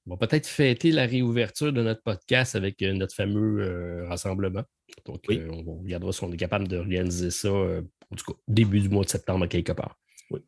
va 0.05 0.17
peut-être 0.17 0.47
fêter 0.47 0.91
la 0.91 1.05
réouverture 1.05 1.71
de 1.71 1.81
notre 1.81 2.03
podcast 2.03 2.57
avec 2.57 2.81
euh, 2.81 2.91
notre 2.91 3.15
fameux 3.15 3.61
euh, 3.61 4.07
rassemblement. 4.09 4.63
Donc, 5.05 5.23
on 5.29 5.79
regardera 5.79 6.11
si 6.11 6.23
on 6.25 6.31
est 6.33 6.37
capable 6.37 6.67
d'organiser 6.67 7.31
ça, 7.31 7.51
en 7.51 8.15
tout 8.17 8.33
cas, 8.33 8.37
début 8.49 8.81
du 8.81 8.89
mois 8.89 9.05
de 9.05 9.09
septembre, 9.09 9.47
quelque 9.47 9.71
part. 9.71 9.97
Oui. 10.29 10.41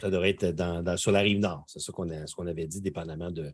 ça 0.00 0.10
devrait 0.10 0.30
être 0.30 0.96
sur 0.96 1.12
la 1.12 1.20
rive 1.20 1.38
nord. 1.38 1.64
C'est 1.68 1.80
ça 1.80 1.92
qu'on 1.92 2.46
avait 2.46 2.66
dit, 2.66 2.80
dépendamment 2.80 3.30
de, 3.30 3.52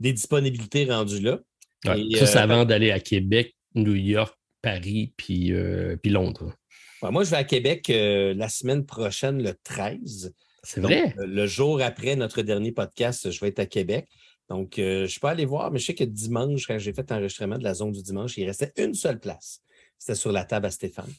des 0.00 0.12
disponibilités 0.12 0.84
rendues 0.84 1.22
là 1.22 1.40
ça, 1.84 2.26
c'est 2.26 2.38
euh, 2.38 2.42
avant 2.42 2.64
d'aller 2.64 2.90
à 2.90 3.00
Québec, 3.00 3.54
New 3.74 3.94
York, 3.94 4.36
Paris, 4.62 5.12
puis, 5.16 5.52
euh, 5.52 5.96
puis 5.96 6.10
Londres. 6.10 6.54
moi, 7.02 7.24
je 7.24 7.30
vais 7.30 7.36
à 7.36 7.44
Québec 7.44 7.88
euh, 7.90 8.34
la 8.34 8.48
semaine 8.48 8.84
prochaine, 8.84 9.42
le 9.42 9.54
13. 9.64 10.32
C'est 10.62 10.80
vrai? 10.80 11.14
le 11.16 11.46
jour 11.46 11.80
après 11.80 12.16
notre 12.16 12.42
dernier 12.42 12.72
podcast, 12.72 13.30
je 13.30 13.40
vais 13.40 13.48
être 13.48 13.60
à 13.60 13.66
Québec. 13.66 14.06
Donc, 14.50 14.74
je 14.76 15.02
ne 15.02 15.06
suis 15.06 15.20
pas 15.20 15.30
allé 15.30 15.46
voir, 15.46 15.70
mais 15.70 15.78
je 15.78 15.86
sais 15.86 15.94
que 15.94 16.04
dimanche, 16.04 16.66
quand 16.66 16.78
j'ai 16.78 16.92
fait 16.92 17.08
l'enregistrement 17.10 17.56
de 17.56 17.64
la 17.64 17.72
zone 17.72 17.92
du 17.92 18.02
dimanche, 18.02 18.36
il 18.36 18.44
restait 18.44 18.72
une 18.76 18.94
seule 18.94 19.20
place. 19.20 19.62
C'était 19.96 20.16
sur 20.16 20.32
la 20.32 20.44
table 20.44 20.66
à 20.66 20.70
Stéphane. 20.70 21.12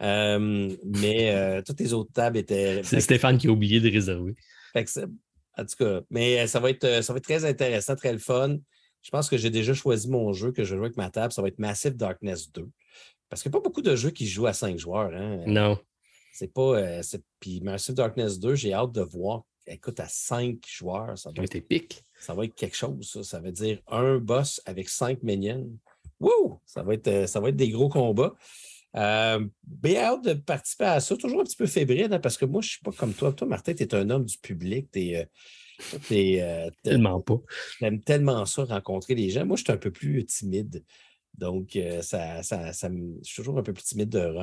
mais 0.00 1.62
toutes 1.66 1.78
les 1.78 1.92
autres 1.92 2.12
tables 2.12 2.38
étaient. 2.38 2.82
C'est 2.82 3.00
Stéphane 3.00 3.38
qui 3.38 3.46
a 3.46 3.50
oublié 3.50 3.78
de 3.78 3.88
réserver. 3.88 4.34
en 4.74 5.64
tout 5.64 5.76
cas, 5.78 6.00
mais 6.10 6.46
ça 6.48 6.58
va, 6.58 6.70
être, 6.70 7.04
ça 7.04 7.12
va 7.12 7.18
être 7.18 7.24
très 7.24 7.44
intéressant, 7.44 7.94
très 7.94 8.12
le 8.12 8.18
fun. 8.18 8.56
Je 9.02 9.10
pense 9.10 9.28
que 9.28 9.36
j'ai 9.36 9.50
déjà 9.50 9.74
choisi 9.74 10.08
mon 10.08 10.32
jeu 10.32 10.52
que 10.52 10.64
je 10.64 10.70
vais 10.70 10.78
jouer 10.78 10.86
avec 10.86 10.96
ma 10.96 11.10
table. 11.10 11.32
Ça 11.32 11.42
va 11.42 11.48
être 11.48 11.58
Massive 11.58 11.96
Darkness 11.96 12.50
2. 12.52 12.68
Parce 13.28 13.42
qu'il 13.42 13.50
n'y 13.50 13.56
a 13.56 13.60
pas 13.60 13.62
beaucoup 13.62 13.82
de 13.82 13.94
jeux 13.94 14.10
qui 14.10 14.26
jouent 14.26 14.46
à 14.46 14.52
cinq 14.52 14.78
joueurs. 14.78 15.12
Hein. 15.14 15.42
Non. 15.46 15.78
C'est 16.32 16.52
pas. 16.52 16.78
Euh, 16.78 17.02
puis 17.40 17.60
Massive 17.60 17.94
Darkness 17.94 18.38
2, 18.38 18.54
j'ai 18.54 18.72
hâte 18.72 18.92
de 18.92 19.02
voir. 19.02 19.42
Écoute, 19.66 20.00
à 20.00 20.08
cinq 20.08 20.58
joueurs, 20.66 21.18
ça 21.18 21.30
va 21.36 21.42
être 21.42 21.56
épique. 21.56 22.02
Ça 22.18 22.34
va 22.34 22.44
être 22.44 22.54
quelque 22.54 22.76
chose, 22.76 23.10
ça. 23.10 23.22
Ça 23.22 23.40
veut 23.40 23.52
dire 23.52 23.80
un 23.86 24.18
boss 24.18 24.62
avec 24.64 24.88
cinq 24.88 25.22
minions. 25.22 25.68
Wouh! 26.20 26.60
Ça 26.64 26.82
va 26.82 26.94
être, 26.94 27.08
euh, 27.08 27.26
ça 27.26 27.40
va 27.40 27.50
être 27.50 27.56
des 27.56 27.68
gros 27.68 27.88
combats. 27.88 28.34
Euh, 28.96 29.46
bien 29.64 30.02
hâte 30.02 30.24
de 30.24 30.32
participer 30.32 30.86
à 30.86 31.00
ça. 31.00 31.16
Toujours 31.16 31.42
un 31.42 31.44
petit 31.44 31.56
peu 31.56 31.66
fébrile, 31.66 32.12
hein, 32.12 32.18
parce 32.18 32.38
que 32.38 32.46
moi, 32.46 32.62
je 32.62 32.68
ne 32.68 32.70
suis 32.70 32.82
pas 32.82 32.92
comme 32.92 33.12
toi. 33.12 33.32
Toi, 33.32 33.46
Martin, 33.46 33.74
tu 33.74 33.82
es 33.82 33.94
un 33.94 34.08
homme 34.08 34.24
du 34.24 34.38
public. 34.38 34.90
Tu 34.90 35.00
es, 35.10 35.28
tellement 36.82 37.20
pas. 37.20 37.40
J'aime 37.80 38.00
tellement 38.00 38.44
ça, 38.46 38.64
rencontrer 38.64 39.14
les 39.14 39.30
gens. 39.30 39.46
Moi, 39.46 39.56
je 39.56 39.64
suis 39.64 39.72
un 39.72 39.76
peu 39.76 39.90
plus 39.90 40.24
timide. 40.24 40.84
Donc, 41.38 41.76
euh, 41.76 42.02
ça, 42.02 42.42
ça, 42.42 42.72
ça 42.72 42.88
je 42.90 43.28
suis 43.28 43.36
toujours 43.36 43.58
un 43.58 43.62
peu 43.62 43.72
plus 43.72 43.84
timide 43.84 44.08
de 44.08 44.34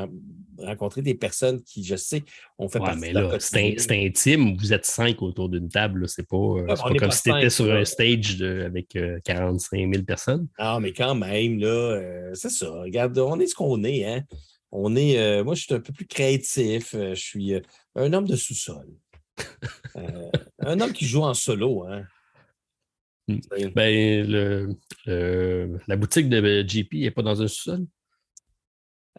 rencontrer 0.58 1.01
des 1.01 1.13
personnes 1.13 1.62
qui, 1.62 1.84
je 1.84 1.98
sais, 1.98 2.24
ont 2.58 2.70
fait 2.70 2.80
partie 2.80 3.00
mais 3.00 3.12
là, 3.12 3.36
c'est 3.39 3.75
intime. 3.92 4.56
Vous 4.58 4.72
êtes 4.72 4.86
cinq 4.86 5.22
autour 5.22 5.50
d'une 5.50 5.68
table. 5.68 6.08
C'est 6.08 6.25
pas, 6.25 6.38
euh, 6.38 6.65
pas 6.65 6.94
comme 6.98 7.12
si 7.12 7.24
tu 7.24 7.38
étais 7.38 7.50
sur 7.50 7.70
un 7.70 7.84
stage 7.84 8.42
avec 8.42 8.98
45 9.25 9.77
euh, 9.77 9.92
000 9.92 10.04
personnes. 10.04 10.48
Ah, 10.58 10.80
mais 10.82 10.94
quand 10.94 11.15
même, 11.15 11.60
là, 11.60 12.32
c'est 12.34 12.50
ça. 12.50 12.72
Regarde, 12.72 13.18
on 13.20 13.39
est 13.42 13.48
ce 13.48 13.56
qu'on 13.56 13.84
est. 13.84 14.06
Hein? 14.06 14.24
On 14.72 14.96
est, 14.96 15.44
moi, 15.44 15.54
je 15.54 15.63
suis 15.63 15.74
un 15.74 15.82
peu 15.82 15.92
plus 15.92 16.08
créatif. 16.08 16.92
je 16.94 17.13
suis 17.13 17.54
un 17.96 18.13
homme 18.13 18.27
de 18.27 18.38
sous-sol. 18.38 18.88
Un 20.60 20.80
homme 20.80 20.94
qui 20.94 21.06
joue 21.06 21.24
en 21.24 21.34
solo. 21.34 21.84
Hein? 21.84 22.04
Hmm. 23.27 23.39
Ben, 23.74 24.27
le, 24.27 25.80
la 25.88 25.96
boutique 25.96 26.30
de 26.30 26.68
JP 26.68 26.94
n'est 26.94 27.12
pas 27.12 27.24
dans 27.24 27.42
un 27.42 27.48
sous-sol? 27.48 27.86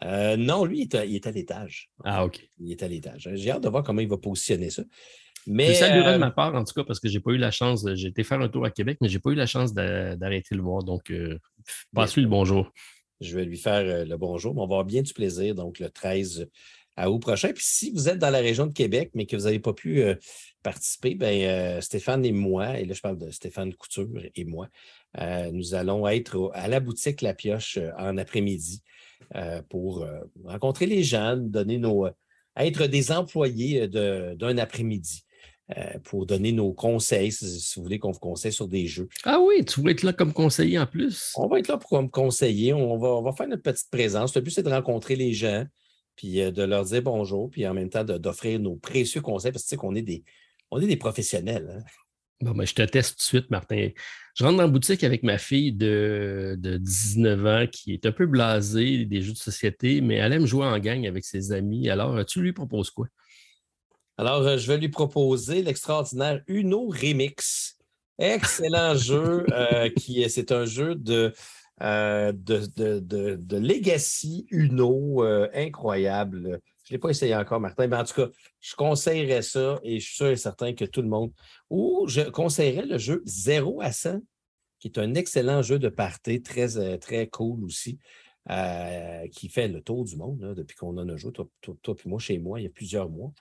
Euh, 0.05 0.37
non, 0.37 0.65
lui, 0.65 0.83
il 0.83 1.15
est 1.17 1.27
à, 1.27 1.31
l'étage. 1.31 1.91
Ah, 2.05 2.25
OK. 2.25 2.49
Il 2.59 2.71
est 2.71 2.83
à 2.83 2.89
l'étage. 2.89 3.31
J'ai 3.35 3.51
hâte 3.51 3.63
de 3.63 3.69
voir 3.69 3.83
comment 3.83 4.01
il 4.01 4.09
va 4.09 4.19
positionner 4.19 4.71
ça. 4.71 4.83
Mais, 5.47 5.75
ça 5.75 5.89
de 5.89 6.03
euh, 6.03 6.19
ma 6.19 6.31
part, 6.31 6.55
en 6.55 6.65
tout 6.65 6.75
cas, 6.75 6.85
parce 6.85 6.99
que 6.99 7.09
je 7.09 7.15
n'ai 7.15 7.21
pas 7.21 7.31
eu 7.31 7.39
la 7.39 7.51
chance. 7.51 7.87
J'ai 7.95 8.09
été 8.09 8.25
faire 8.25 8.41
un 8.41 8.49
tour 8.49 8.65
à 8.65 8.71
Québec, 8.71 8.99
mais 9.01 9.09
je 9.09 9.15
n'ai 9.15 9.21
pas 9.21 9.31
eu 9.31 9.37
la 9.37 9.47
chance 9.47 9.73
d'arrêter 9.73 10.55
le 10.55 10.63
voir. 10.63 10.83
Donc, 10.83 11.11
euh, 11.11 11.39
passe-lui 11.95 12.23
le 12.23 12.29
bonjour. 12.29 12.73
Je 13.21 13.35
vais 13.37 13.45
lui 13.45 13.57
faire 13.57 14.05
le 14.05 14.17
bonjour. 14.17 14.53
On 14.53 14.59
va 14.59 14.65
avoir 14.65 14.85
bien 14.85 15.03
du 15.03 15.15
plaisir, 15.15 15.55
donc 15.55 15.79
le 15.79 15.89
13 15.89 16.49
août 17.05 17.19
prochain. 17.19 17.53
Puis 17.53 17.65
si 17.65 17.91
vous 17.91 18.09
êtes 18.09 18.19
dans 18.19 18.31
la 18.31 18.39
région 18.39 18.67
de 18.67 18.73
Québec, 18.73 19.11
mais 19.15 19.27
que 19.27 19.37
vous 19.37 19.45
n'avez 19.45 19.59
pas 19.59 19.73
pu 19.73 20.03
participer, 20.67 21.15
ben, 21.15 21.43
euh, 21.43 21.81
Stéphane 21.81 22.25
et 22.25 22.33
moi, 22.33 22.81
et 22.81 22.85
là 22.85 22.93
je 22.93 23.01
parle 23.01 23.19
de 23.19 23.31
Stéphane 23.31 23.73
Couture 23.73 24.21
et 24.35 24.45
moi, 24.45 24.67
euh, 25.21 25.53
nous 25.53 25.75
allons 25.75 26.09
être 26.09 26.51
à 26.55 26.67
la 26.67 26.81
boutique 26.81 27.23
La 27.23 27.35
Pioche 27.35 27.79
euh, 27.79 27.93
en 27.99 28.19
après-midi 28.19 28.83
pour 29.71 30.07
rencontrer 30.45 30.87
les 30.87 31.03
gens, 31.03 31.37
donner 31.37 31.79
nos, 31.79 32.07
être 32.57 32.87
des 32.87 33.11
employés 33.11 33.89
d'un 33.89 34.59
après-midi. 34.59 35.25
pour 36.05 36.27
donner 36.27 36.53
nos 36.53 36.73
conseils, 36.73 37.33
si, 37.33 37.73
vous 37.77 37.83
voulez 37.83 37.99
qu'on 37.99 38.13
vous 38.13 38.21
conseille 38.21 38.53
sur 38.53 38.69
des 38.69 38.87
jeux. 38.87 39.09
Ah 39.25 39.41
oui, 39.41 39.65
tu 39.65 39.81
vas 39.83 39.91
être 39.91 40.05
là 40.05 40.13
comme 40.13 40.33
conseiller 40.33 40.79
en 40.79 40.87
plus. 40.87 41.33
On 41.37 41.49
va 41.49 41.59
être 41.59 41.69
là 41.69 41.79
pour 41.79 42.01
me 42.01 42.09
conseiller. 42.09 42.73
On 42.73 42.99
va, 42.99 43.09
on 43.09 43.23
va 43.23 43.33
faire 43.33 43.49
notre 43.49 43.63
petite 43.63 43.91
présence. 43.91 44.35
Le 44.37 44.43
but, 44.43 44.51
c'est 44.51 44.63
de 44.63 44.71
rencontrer 44.71 45.17
les 45.17 45.33
gens, 45.33 45.65
puis 46.17 46.37
de 46.51 46.63
leur 46.63 46.85
dire 46.85 47.03
bonjour, 47.03 47.51
puis 47.51 47.67
en 47.67 47.75
même 47.75 47.91
temps 47.91 48.05
d'offrir 48.05 48.59
nos 48.59 48.77
précieux 48.77 49.21
conseils, 49.21 49.53
parce 49.53 49.65
que 49.65 49.69
tu 49.69 49.71
sais 49.71 49.77
qu'on 49.77 49.95
est 49.95 50.03
des, 50.03 50.25
on 50.71 50.81
est 50.81 50.87
des 50.87 50.97
professionnels. 50.97 51.69
Hein. 51.79 51.85
Bon, 52.43 52.53
ben, 52.53 52.67
je 52.67 52.75
te 52.75 52.83
teste 52.83 53.13
tout 53.13 53.17
de 53.17 53.23
suite, 53.23 53.51
Martin. 53.51 53.89
Je 54.35 54.45
rentre 54.45 54.59
dans 54.59 54.65
la 54.65 54.69
boutique 54.69 55.05
avec 55.05 55.23
ma 55.23 55.39
fille 55.39 55.73
de, 55.73 56.59
19 56.59 57.47
ans 57.47 57.67
qui 57.67 57.95
est 57.95 58.05
un 58.05 58.13
peu 58.13 58.27
blasée 58.27 59.07
des 59.07 59.23
jeux 59.23 59.33
de 59.33 59.39
société, 59.39 60.03
mais 60.03 60.17
elle 60.17 60.35
aime 60.35 60.45
jouer 60.45 60.67
en 60.67 60.79
gang 60.79 61.07
avec 61.07 61.25
ses 61.25 61.53
amis. 61.53 61.89
Alors, 61.89 62.25
tu 62.27 62.43
lui 62.43 62.53
proposes 62.53 62.91
quoi? 62.91 63.07
Alors, 64.19 64.43
euh, 64.43 64.59
je 64.59 64.67
vais 64.67 64.79
lui 64.79 64.89
proposer 64.89 65.63
l'extraordinaire 65.63 66.43
Uno 66.47 66.89
Remix. 66.89 67.79
Excellent 68.19 68.95
jeu. 68.95 69.47
Euh, 69.53 69.89
qui 69.91 70.29
c'est 70.29 70.53
un 70.53 70.67
jeu 70.67 70.95
de, 70.95 71.33
euh, 71.83 72.33
de, 72.33 72.67
de, 73.37 73.57
Legacy 73.57 74.47
Uno 74.51 75.23
incroyable. 75.55 76.61
Je 76.87 76.93
ne 76.93 76.97
l'ai 76.97 77.01
pas 77.01 77.11
essayé 77.11 77.35
encore, 77.35 77.59
Martin, 77.59 77.89
mais 77.89 77.97
en 77.97 78.05
tout 78.05 78.15
cas, 78.15 78.29
je 78.61 78.77
conseillerais 78.77 79.43
ça 79.43 79.81
et 79.83 79.99
je 79.99 80.07
suis 80.07 80.15
sûr 80.15 80.29
et 80.29 80.37
certain 80.37 80.73
que 80.73 80.85
tout 80.85 81.03
le 81.03 81.09
monde. 81.09 81.33
Ou 81.69 82.07
je 82.07 82.21
conseillerais 82.21 82.87
le 82.87 82.97
jeu 82.97 83.23
0 83.27 83.81
à 83.81 83.91
100, 83.91 84.21
qui 84.79 84.87
est 84.87 84.99
un 84.99 85.15
excellent 85.15 85.63
jeu 85.63 85.81
de 85.81 85.89
party, 85.89 86.43
très, 86.43 86.77
euh, 86.79 86.97
très 86.97 87.27
cool 87.27 87.65
aussi, 87.65 87.99
euh, 88.51 89.27
qui 89.33 89.49
fait 89.49 89.67
le 89.67 89.81
tour 89.81 90.05
du 90.05 90.17
monde 90.17 90.55
depuis 90.57 90.77
qu'on 90.77 90.97
en 90.97 91.09
a 91.09 91.17
joué, 91.17 91.33
toi, 91.33 91.49
toi, 91.61 91.97
puis 91.97 92.09
moi, 92.09 92.21
chez 92.21 92.39
moi, 92.39 92.61
il 92.61 92.65
y 92.65 92.69
a 92.69 92.71
plusieurs 92.71 93.11
mois. 93.11 93.33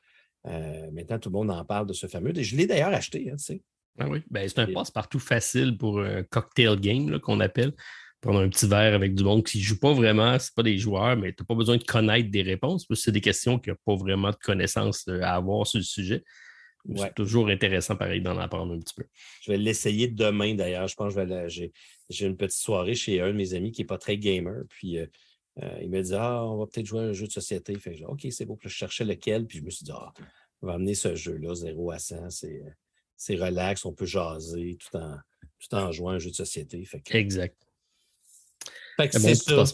Euh, 0.47 0.89
maintenant, 0.91 1.19
tout 1.19 1.29
le 1.29 1.33
monde 1.33 1.51
en 1.51 1.63
parle 1.65 1.85
de 1.85 1.93
ce 1.93 2.07
fameux. 2.07 2.33
Je 2.35 2.55
l'ai 2.55 2.65
d'ailleurs 2.65 2.93
acheté, 2.93 3.29
hein, 3.29 3.35
tu 3.35 3.43
sais. 3.43 3.61
Ah 3.99 4.09
oui, 4.09 4.23
ben, 4.29 4.47
c'est 4.49 4.59
un 4.59 4.73
passe-partout 4.73 5.19
facile 5.19 5.77
pour 5.77 6.01
un 6.01 6.23
cocktail 6.23 6.79
game 6.79 7.19
qu'on 7.19 7.39
appelle 7.39 7.73
prendre 8.25 8.39
un 8.39 8.49
petit 8.49 8.67
verre 8.67 8.95
avec 8.95 9.13
du 9.13 9.23
monde 9.23 9.43
qui 9.45 9.59
ne 9.59 9.63
joue 9.63 9.79
pas 9.79 9.93
vraiment, 9.93 10.37
ce 10.39 10.51
pas 10.51 10.63
des 10.63 10.79
joueurs, 10.79 11.15
mais 11.15 11.31
tu 11.31 11.43
n'as 11.43 11.45
pas 11.45 11.53
besoin 11.53 11.77
de 11.77 11.83
connaître 11.83 12.31
des 12.31 12.41
réponses, 12.41 12.85
parce 12.85 12.99
que 12.99 13.03
c'est 13.05 13.11
des 13.11 13.21
questions 13.21 13.59
qui 13.59 13.69
n'ont 13.69 13.77
pas 13.85 13.95
vraiment 13.95 14.31
de 14.31 14.35
connaissances 14.35 15.07
euh, 15.07 15.21
à 15.21 15.35
avoir 15.35 15.67
sur 15.67 15.77
le 15.77 15.83
sujet. 15.83 16.23
C'est 16.95 17.15
toujours 17.15 17.49
intéressant, 17.49 17.95
pareil, 17.95 18.21
d'en 18.21 18.37
apprendre 18.37 18.73
un 18.73 18.79
petit 18.79 18.93
peu. 18.95 19.05
Je 19.41 19.51
vais 19.51 19.57
l'essayer 19.57 20.07
demain, 20.07 20.53
d'ailleurs. 20.53 20.87
Je 20.87 20.95
pense 20.95 21.15
que 21.15 21.47
j'ai, 21.47 21.71
une 22.25 22.37
petite 22.37 22.59
soirée 22.59 22.93
chez 22.93 23.21
un 23.21 23.29
de 23.29 23.33
mes 23.33 23.55
amis 23.55 23.71
qui 23.71 23.81
n'est 23.81 23.87
pas 23.87 23.97
très 23.97 24.19
gamer. 24.19 24.63
Puis 24.69 24.99
euh, 24.99 25.07
euh, 25.63 25.79
il 25.81 25.89
me 25.89 26.03
dit 26.03 26.13
Ah, 26.13 26.43
on 26.45 26.57
va 26.57 26.67
peut-être 26.67 26.85
jouer 26.85 26.99
à 26.99 27.03
un 27.05 27.13
jeu 27.13 27.25
de 27.25 27.31
société. 27.31 27.73
Fait 27.79 27.99
OK, 28.05 28.27
c'est 28.29 28.45
beau. 28.45 28.55
Puis 28.55 28.69
je 28.69 28.75
cherchais 28.75 29.03
lequel. 29.03 29.47
Puis 29.47 29.59
je 29.59 29.63
me 29.63 29.71
suis 29.71 29.83
dit 29.83 29.91
Ah, 29.95 30.13
on 30.61 30.67
va 30.67 30.73
amener 30.73 30.93
ce 30.93 31.15
jeu-là, 31.15 31.55
0 31.55 31.89
à 31.89 31.97
100. 31.97 32.29
C'est, 32.29 32.61
c'est 33.17 33.35
relax, 33.35 33.83
on 33.83 33.93
peut 33.93 34.05
jaser 34.05 34.77
tout 34.79 34.95
en, 34.97 35.15
tout 35.57 35.75
en 35.75 35.91
jouant 35.91 36.11
à 36.11 36.13
un 36.15 36.19
jeu 36.19 36.29
de 36.29 36.35
société. 36.35 36.87
Exact. 37.09 37.64
Bon, 38.97 39.73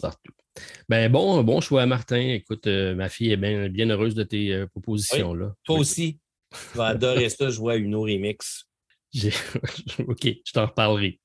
Ben 0.88 1.10
bon, 1.10 1.42
bon 1.42 1.60
choix, 1.60 1.86
Martin. 1.86 2.20
Écoute, 2.20 2.66
euh, 2.66 2.94
ma 2.94 3.08
fille 3.08 3.32
est 3.32 3.36
bien, 3.36 3.68
bien 3.68 3.88
heureuse 3.90 4.14
de 4.14 4.22
tes 4.22 4.52
euh, 4.52 4.66
propositions-là. 4.66 5.54
toi 5.64 5.78
aussi. 5.78 6.18
Tu 6.50 6.78
vas 6.78 6.88
adorer 6.88 7.30
ça, 7.30 7.48
jouer 7.48 7.74
à 7.74 7.76
une 7.76 7.96
remix. 7.96 8.66
OK, 10.06 10.24
je 10.24 10.52
t'en 10.52 10.66
reparlerai. 10.66 11.18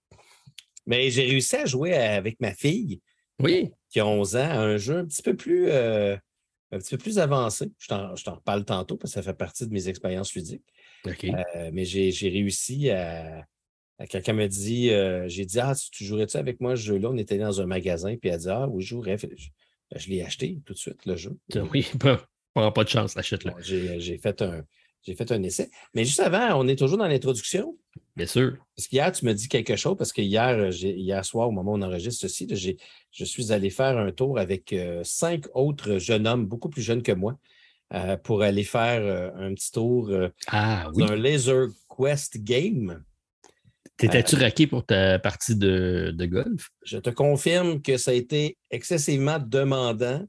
Mais 0.85 1.09
j'ai 1.09 1.25
réussi 1.25 1.55
à 1.57 1.65
jouer 1.65 1.93
avec 1.93 2.39
ma 2.39 2.53
fille. 2.53 3.01
Oui. 3.39 3.71
Qui 3.89 3.99
a 3.99 4.05
11 4.05 4.35
ans, 4.37 4.39
à 4.39 4.59
un 4.59 4.77
jeu 4.77 4.97
un 4.99 5.05
petit 5.05 5.21
peu 5.21 5.35
plus, 5.35 5.69
euh, 5.69 6.15
un 6.71 6.77
petit 6.79 6.95
peu 6.95 6.97
plus 6.97 7.19
avancé. 7.19 7.71
Je 7.77 7.87
t'en 7.87 8.35
reparle 8.35 8.63
tantôt 8.63 8.95
parce 8.95 9.11
que 9.11 9.15
ça 9.15 9.21
fait 9.21 9.37
partie 9.37 9.67
de 9.67 9.73
mes 9.73 9.89
expériences 9.89 10.33
ludiques. 10.33 10.65
OK. 11.05 11.27
mais 11.73 11.85
j'ai 11.85 12.29
réussi 12.29 12.89
à, 12.89 13.45
Quelqu'un 14.05 14.33
m'a 14.33 14.47
dit, 14.47 14.91
euh, 14.91 15.27
j'ai 15.27 15.45
dit, 15.45 15.59
ah, 15.59 15.73
tu 15.91 16.05
jouerais-tu 16.05 16.37
avec 16.37 16.61
moi 16.61 16.75
ce 16.75 16.83
jeu-là? 16.83 17.09
On 17.09 17.17
était 17.17 17.39
dans 17.39 17.61
un 17.61 17.65
magasin, 17.65 18.15
puis 18.15 18.29
elle 18.29 18.35
a 18.35 18.37
dit, 18.37 18.49
ah, 18.49 18.67
oui, 18.67 18.83
je 18.83 18.89
jouerais. 18.89 19.17
Ben, 19.17 19.31
je, 19.95 20.09
l'ai 20.09 20.21
acheté 20.21 20.59
tout 20.65 20.73
de 20.73 20.77
suite, 20.77 21.05
le 21.05 21.15
jeu. 21.15 21.35
Oui, 21.73 21.87
pas, 22.53 22.71
pas 22.71 22.83
de 22.83 22.89
chance, 22.89 23.17
achète-le. 23.17 23.53
j'ai 23.63 24.17
fait 24.17 24.41
un. 24.41 24.63
J'ai 25.03 25.15
fait 25.15 25.31
un 25.31 25.41
essai. 25.41 25.69
Mais 25.93 26.03
juste 26.03 26.19
avant, 26.19 26.59
on 26.59 26.67
est 26.67 26.75
toujours 26.75 26.97
dans 26.97 27.07
l'introduction. 27.07 27.77
Bien 28.17 28.25
sûr. 28.25 28.57
Parce 28.75 28.87
qu'hier, 28.87 29.09
tu 29.13 29.25
me 29.25 29.33
dis 29.33 29.47
quelque 29.47 29.77
chose, 29.77 29.95
parce 29.97 30.11
que 30.11 30.21
hier, 30.21 30.69
hier 30.69 31.23
soir, 31.23 31.47
au 31.47 31.51
moment 31.51 31.73
où 31.73 31.77
on 31.77 31.81
enregistre 31.81 32.19
ceci, 32.19 32.45
je 33.11 33.23
suis 33.23 33.53
allé 33.53 33.69
faire 33.69 33.97
un 33.97 34.11
tour 34.11 34.37
avec 34.37 34.73
euh, 34.73 35.01
cinq 35.05 35.45
autres 35.53 35.97
jeunes 35.97 36.27
hommes, 36.27 36.45
beaucoup 36.45 36.67
plus 36.67 36.81
jeunes 36.81 37.03
que 37.03 37.13
moi, 37.13 37.39
euh, 37.93 38.17
pour 38.17 38.41
aller 38.41 38.65
faire 38.65 39.33
un 39.37 39.53
petit 39.53 39.71
tour 39.71 40.11
ah, 40.47 40.89
oui. 40.93 41.05
un 41.07 41.15
Laser 41.15 41.67
Quest 41.87 42.43
game. 42.43 43.01
T'étais-tu 43.97 44.35
euh, 44.35 44.39
raqué 44.39 44.67
pour 44.67 44.85
ta 44.85 45.17
partie 45.17 45.55
de, 45.55 46.15
golf? 46.25 46.69
Je 46.83 46.99
te 46.99 47.09
confirme 47.09 47.81
que 47.81 47.97
ça 47.97 48.11
a 48.11 48.13
été 48.13 48.57
excessivement 48.69 49.39
demandant. 49.39 50.25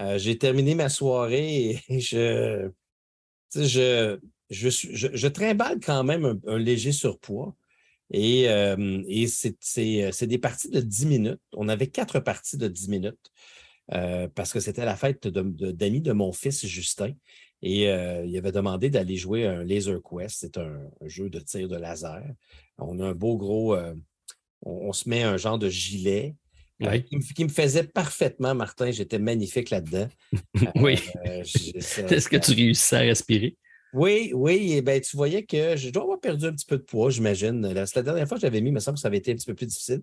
Euh, 0.00 0.18
j'ai 0.18 0.36
terminé 0.36 0.74
ma 0.74 0.88
soirée 0.88 1.80
et 1.88 2.00
je, 2.00 2.68
je, 3.54 4.18
je, 4.50 4.68
je, 5.12 5.28
trimballe 5.28 5.78
quand 5.80 6.02
même 6.04 6.40
un, 6.46 6.58
léger 6.58 6.92
surpoids. 6.92 7.54
Et, 8.10 8.48
euh, 8.48 9.02
c'est 9.60 10.26
des 10.26 10.38
parties 10.38 10.70
de 10.70 10.80
10 10.80 11.06
minutes. 11.06 11.40
On 11.52 11.68
avait 11.68 11.88
quatre 11.88 12.18
parties 12.20 12.56
de 12.56 12.66
10 12.66 12.88
minutes 12.88 13.32
parce 14.34 14.52
que 14.52 14.60
c'était 14.60 14.84
la 14.84 14.96
fête 14.96 15.28
d'amis 15.28 16.02
de, 16.02 16.12
mon 16.12 16.32
fils 16.32 16.66
Justin. 16.66 17.14
Et 17.62 17.84
il 17.84 18.38
avait 18.38 18.52
demandé 18.52 18.88
d'aller 18.88 19.16
jouer 19.16 19.46
un 19.46 19.64
Laser 19.64 20.00
Quest. 20.02 20.38
C'est 20.40 20.58
un, 20.58 20.78
jeu 21.06 21.28
de 21.28 21.40
tir 21.40 21.68
de 21.68 21.76
laser. 21.76 22.22
On 22.78 23.00
a 23.00 23.06
un 23.08 23.14
beau 23.14 23.36
gros. 23.36 23.74
Euh, 23.74 23.94
on, 24.62 24.92
se 24.92 25.08
met 25.08 25.22
un 25.22 25.36
genre 25.36 25.58
de 25.58 25.68
gilet. 25.68 26.34
Euh, 26.82 26.98
qui, 26.98 27.44
me 27.44 27.48
faisait 27.48 27.84
parfaitement, 27.84 28.54
Martin. 28.54 28.90
J'étais 28.92 29.18
magnifique 29.18 29.70
là-dedans. 29.70 30.08
oui. 30.76 30.98
Euh, 31.26 31.42
Est-ce 31.74 32.28
que 32.28 32.36
tu 32.36 32.52
réussissais 32.52 32.96
à 32.96 33.00
respirer? 33.00 33.56
Oui, 33.92 34.32
oui. 34.34 34.74
Et 34.74 34.82
ben, 34.82 35.00
tu 35.00 35.16
voyais 35.16 35.44
que 35.44 35.76
je 35.76 35.90
dois 35.90 36.04
avoir 36.04 36.20
perdu 36.20 36.46
un 36.46 36.52
petit 36.52 36.66
peu 36.66 36.76
de 36.76 36.82
poids, 36.82 37.10
j'imagine. 37.10 37.60
La, 37.62 37.84
la 37.92 38.02
dernière 38.02 38.28
fois 38.28 38.36
que 38.36 38.42
j'avais 38.42 38.60
mis, 38.60 38.70
il 38.70 38.74
me 38.74 38.80
semble 38.80 38.96
que 38.96 39.00
ça 39.00 39.08
avait 39.08 39.18
été 39.18 39.32
un 39.32 39.34
petit 39.34 39.46
peu 39.46 39.54
plus 39.54 39.66
difficile. 39.66 40.02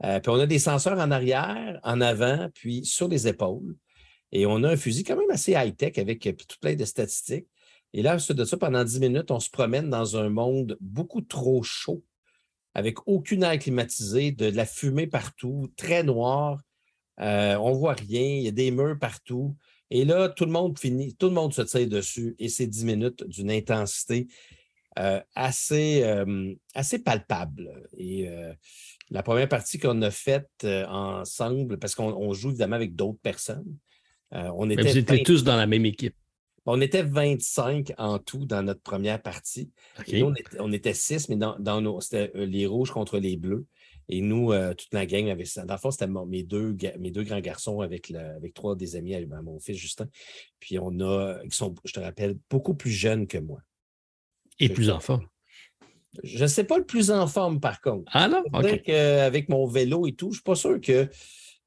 puis 0.00 0.28
on 0.28 0.40
a 0.40 0.46
des 0.46 0.58
senseurs 0.58 0.98
en 0.98 1.10
arrière, 1.10 1.78
en 1.82 2.00
avant, 2.00 2.48
puis 2.54 2.84
sur 2.84 3.08
les 3.08 3.28
épaules. 3.28 3.74
Et 4.32 4.46
on 4.46 4.62
a 4.64 4.70
un 4.70 4.76
fusil 4.76 5.04
quand 5.04 5.16
même 5.16 5.30
assez 5.30 5.52
high-tech 5.52 5.98
avec 5.98 6.20
tout 6.20 6.56
plein 6.60 6.74
de 6.74 6.84
statistiques. 6.84 7.46
Et 7.92 8.02
là, 8.02 8.14
ensuite 8.14 8.36
de 8.36 8.44
ça, 8.44 8.56
pendant 8.56 8.84
10 8.84 9.00
minutes, 9.00 9.30
on 9.30 9.40
se 9.40 9.50
promène 9.50 9.88
dans 9.88 10.16
un 10.16 10.28
monde 10.28 10.76
beaucoup 10.80 11.22
trop 11.22 11.62
chaud, 11.62 12.04
avec 12.74 13.06
aucune 13.06 13.42
air 13.42 13.58
climatisé, 13.58 14.32
de, 14.32 14.46
la 14.46 14.66
fumée 14.66 15.06
partout, 15.06 15.72
très 15.76 16.02
noir. 16.02 16.60
Euh, 17.20 17.56
on 17.56 17.70
ne 17.70 17.78
voit 17.78 17.94
rien, 17.94 18.20
il 18.20 18.42
y 18.42 18.48
a 18.48 18.52
des 18.52 18.70
murs 18.70 18.98
partout. 18.98 19.56
Et 19.90 20.04
là, 20.04 20.28
tout 20.28 20.44
le 20.44 20.50
monde 20.50 20.78
finit, 20.78 21.14
tout 21.14 21.26
le 21.26 21.32
monde 21.32 21.54
se 21.54 21.62
tire 21.62 21.88
dessus 21.88 22.34
et 22.38 22.48
c'est 22.48 22.66
10 22.66 22.84
minutes 22.84 23.24
d'une 23.28 23.50
intensité 23.50 24.26
assez, 25.34 26.04
assez 26.74 26.98
palpable. 26.98 27.88
Et 27.96 28.28
la 29.10 29.22
première 29.22 29.48
partie 29.48 29.78
qu'on 29.78 30.02
a 30.02 30.10
faite 30.10 30.66
ensemble, 30.88 31.78
parce 31.78 31.94
qu'on 31.94 32.32
joue 32.32 32.48
évidemment 32.48 32.76
avec 32.76 32.96
d'autres 32.96 33.20
personnes, 33.22 33.76
on 34.32 34.70
était. 34.70 34.82
vous 34.82 34.98
étiez 34.98 35.22
tous 35.22 35.44
dans 35.44 35.56
la 35.56 35.66
même 35.66 35.86
équipe. 35.86 36.14
On 36.68 36.80
était 36.80 37.04
25 37.04 37.92
en 37.96 38.18
tout 38.18 38.44
dans 38.44 38.62
notre 38.62 38.82
première 38.82 39.22
partie. 39.22 39.70
on, 40.58 40.72
était, 40.72 40.94
6, 40.94 41.28
mais 41.28 41.36
dans, 41.36 41.80
nos, 41.80 42.00
c'était 42.00 42.32
les 42.34 42.66
rouges 42.66 42.90
contre 42.90 43.18
les 43.18 43.36
bleus. 43.36 43.66
Et 44.08 44.20
nous, 44.20 44.52
euh, 44.52 44.74
toute 44.74 44.92
la 44.92 45.06
gang 45.06 45.28
avait 45.30 45.44
ça. 45.44 45.64
Dans 45.64 45.74
le 45.74 45.80
fond, 45.80 45.90
c'était 45.90 46.08
mes 46.08 46.42
deux, 46.42 46.76
mes 46.98 47.10
deux 47.10 47.22
grands 47.22 47.40
garçons 47.40 47.80
avec, 47.80 48.10
avec 48.12 48.54
trois 48.54 48.76
des 48.76 48.96
amis 48.96 49.14
à 49.14 49.42
mon 49.42 49.58
fils 49.60 49.76
Justin. 49.76 50.08
Puis 50.58 50.78
on 50.78 51.00
a, 51.00 51.40
qui 51.48 51.56
sont, 51.56 51.74
je 51.84 51.92
te 51.92 52.00
rappelle, 52.00 52.36
beaucoup 52.50 52.74
plus 52.74 52.90
jeunes 52.90 53.26
que 53.26 53.38
moi. 53.38 53.60
Et 54.58 54.68
plus 54.68 54.90
en 54.90 55.00
forme. 55.00 55.26
Je 56.22 56.42
ne 56.42 56.48
sais 56.48 56.64
pas 56.64 56.78
le 56.78 56.86
plus 56.86 57.10
en 57.10 57.26
forme, 57.26 57.60
par 57.60 57.80
contre. 57.80 58.10
Ah 58.14 58.28
non? 58.28 58.42
OK. 58.52 58.88
Avec 58.88 59.48
mon 59.48 59.66
vélo 59.66 60.06
et 60.06 60.12
tout, 60.12 60.26
je 60.26 60.30
ne 60.30 60.34
suis 60.34 60.42
pas 60.42 60.54
sûr 60.54 60.80
que, 60.80 61.08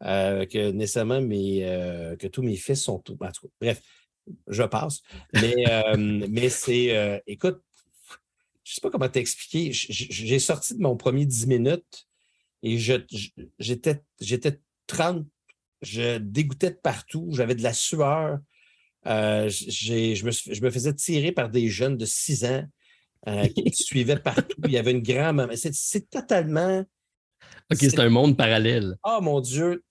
euh, 0.03 0.45
que 0.45 0.71
nécessairement 0.71 1.21
mes, 1.21 1.65
euh, 1.65 2.15
que 2.15 2.27
tous 2.27 2.41
mes 2.41 2.55
fils 2.55 2.83
sont 2.83 2.99
tout. 2.99 3.17
bref, 3.59 3.81
je 4.47 4.63
passe. 4.63 5.01
Mais, 5.33 5.55
mais 5.97 6.49
c'est. 6.49 7.21
écoute, 7.27 7.61
je 8.63 8.71
ne 8.71 8.75
sais 8.75 8.81
pas 8.81 8.89
comment 8.91 9.09
t'expliquer. 9.09 9.71
J'ai 9.73 10.39
sorti 10.39 10.75
de 10.75 10.81
mon 10.81 10.95
premier 10.95 11.25
10 11.25 11.47
minutes 11.47 12.07
et 12.61 12.77
j'étais, 12.77 14.03
j'étais 14.19 14.59
30, 14.87 15.25
je 15.81 16.17
dégoûtais 16.17 16.71
de 16.71 16.75
partout, 16.75 17.29
j'avais 17.31 17.55
de 17.55 17.63
la 17.63 17.73
sueur. 17.73 18.39
Euh, 19.07 19.49
je, 19.49 20.25
me, 20.25 20.31
je, 20.31 20.61
me, 20.61 20.69
faisais 20.69 20.93
tirer 20.93 21.31
par 21.31 21.49
des 21.49 21.69
jeunes 21.69 21.95
de 21.95 22.05
6 22.05 22.45
ans 22.45 22.63
euh, 23.27 23.47
qui 23.47 23.63
me 23.63 23.71
suivaient 23.71 24.19
partout. 24.19 24.61
Il 24.65 24.71
y 24.71 24.77
avait 24.77 24.91
une 24.91 25.01
grande. 25.01 25.49
C'est, 25.55 25.73
c'est 25.73 26.09
totalement 26.09 26.83
OK, 27.71 27.77
c'est 27.81 27.99
un 27.99 28.09
monde 28.09 28.35
parallèle. 28.35 28.95
Oh 29.03 29.19
mon 29.21 29.41
Dieu, 29.41 29.83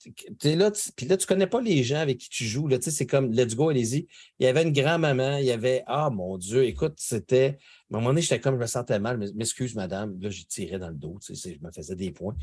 là, 0.43 0.71
puis 0.97 1.05
là, 1.05 1.15
tu 1.15 1.25
connais 1.25 1.47
pas 1.47 1.61
les 1.61 1.81
gens 1.83 1.99
avec 1.99 2.17
qui 2.17 2.29
tu 2.29 2.43
joues. 2.43 2.67
Là, 2.67 2.77
c'est 2.81 3.05
comme 3.05 3.31
let's 3.31 3.55
go, 3.55 3.69
allez-y. 3.69 4.05
Il 4.39 4.43
y 4.43 4.47
avait 4.47 4.63
une 4.63 4.73
grand-maman, 4.73 5.37
il 5.37 5.45
y 5.45 5.51
avait 5.51 5.83
Ah 5.87 6.09
mon 6.09 6.37
Dieu, 6.37 6.65
écoute, 6.65 6.95
c'était. 6.97 7.57
À 7.91 7.95
un 7.95 7.99
moment 7.99 8.09
donné, 8.09 8.21
j'étais 8.21 8.41
comme 8.41 8.55
je 8.55 8.59
me 8.59 8.65
sentais 8.65 8.99
mal, 8.99 9.17
m'excuse, 9.33 9.75
madame. 9.75 10.19
Là, 10.19 10.29
j'y 10.29 10.45
tirais 10.45 10.77
dans 10.77 10.89
le 10.89 10.95
dos, 10.95 11.17
tu 11.25 11.35
sais, 11.35 11.57
je 11.57 11.65
me 11.65 11.71
faisais 11.71 11.95
des 11.95 12.11
points. 12.11 12.35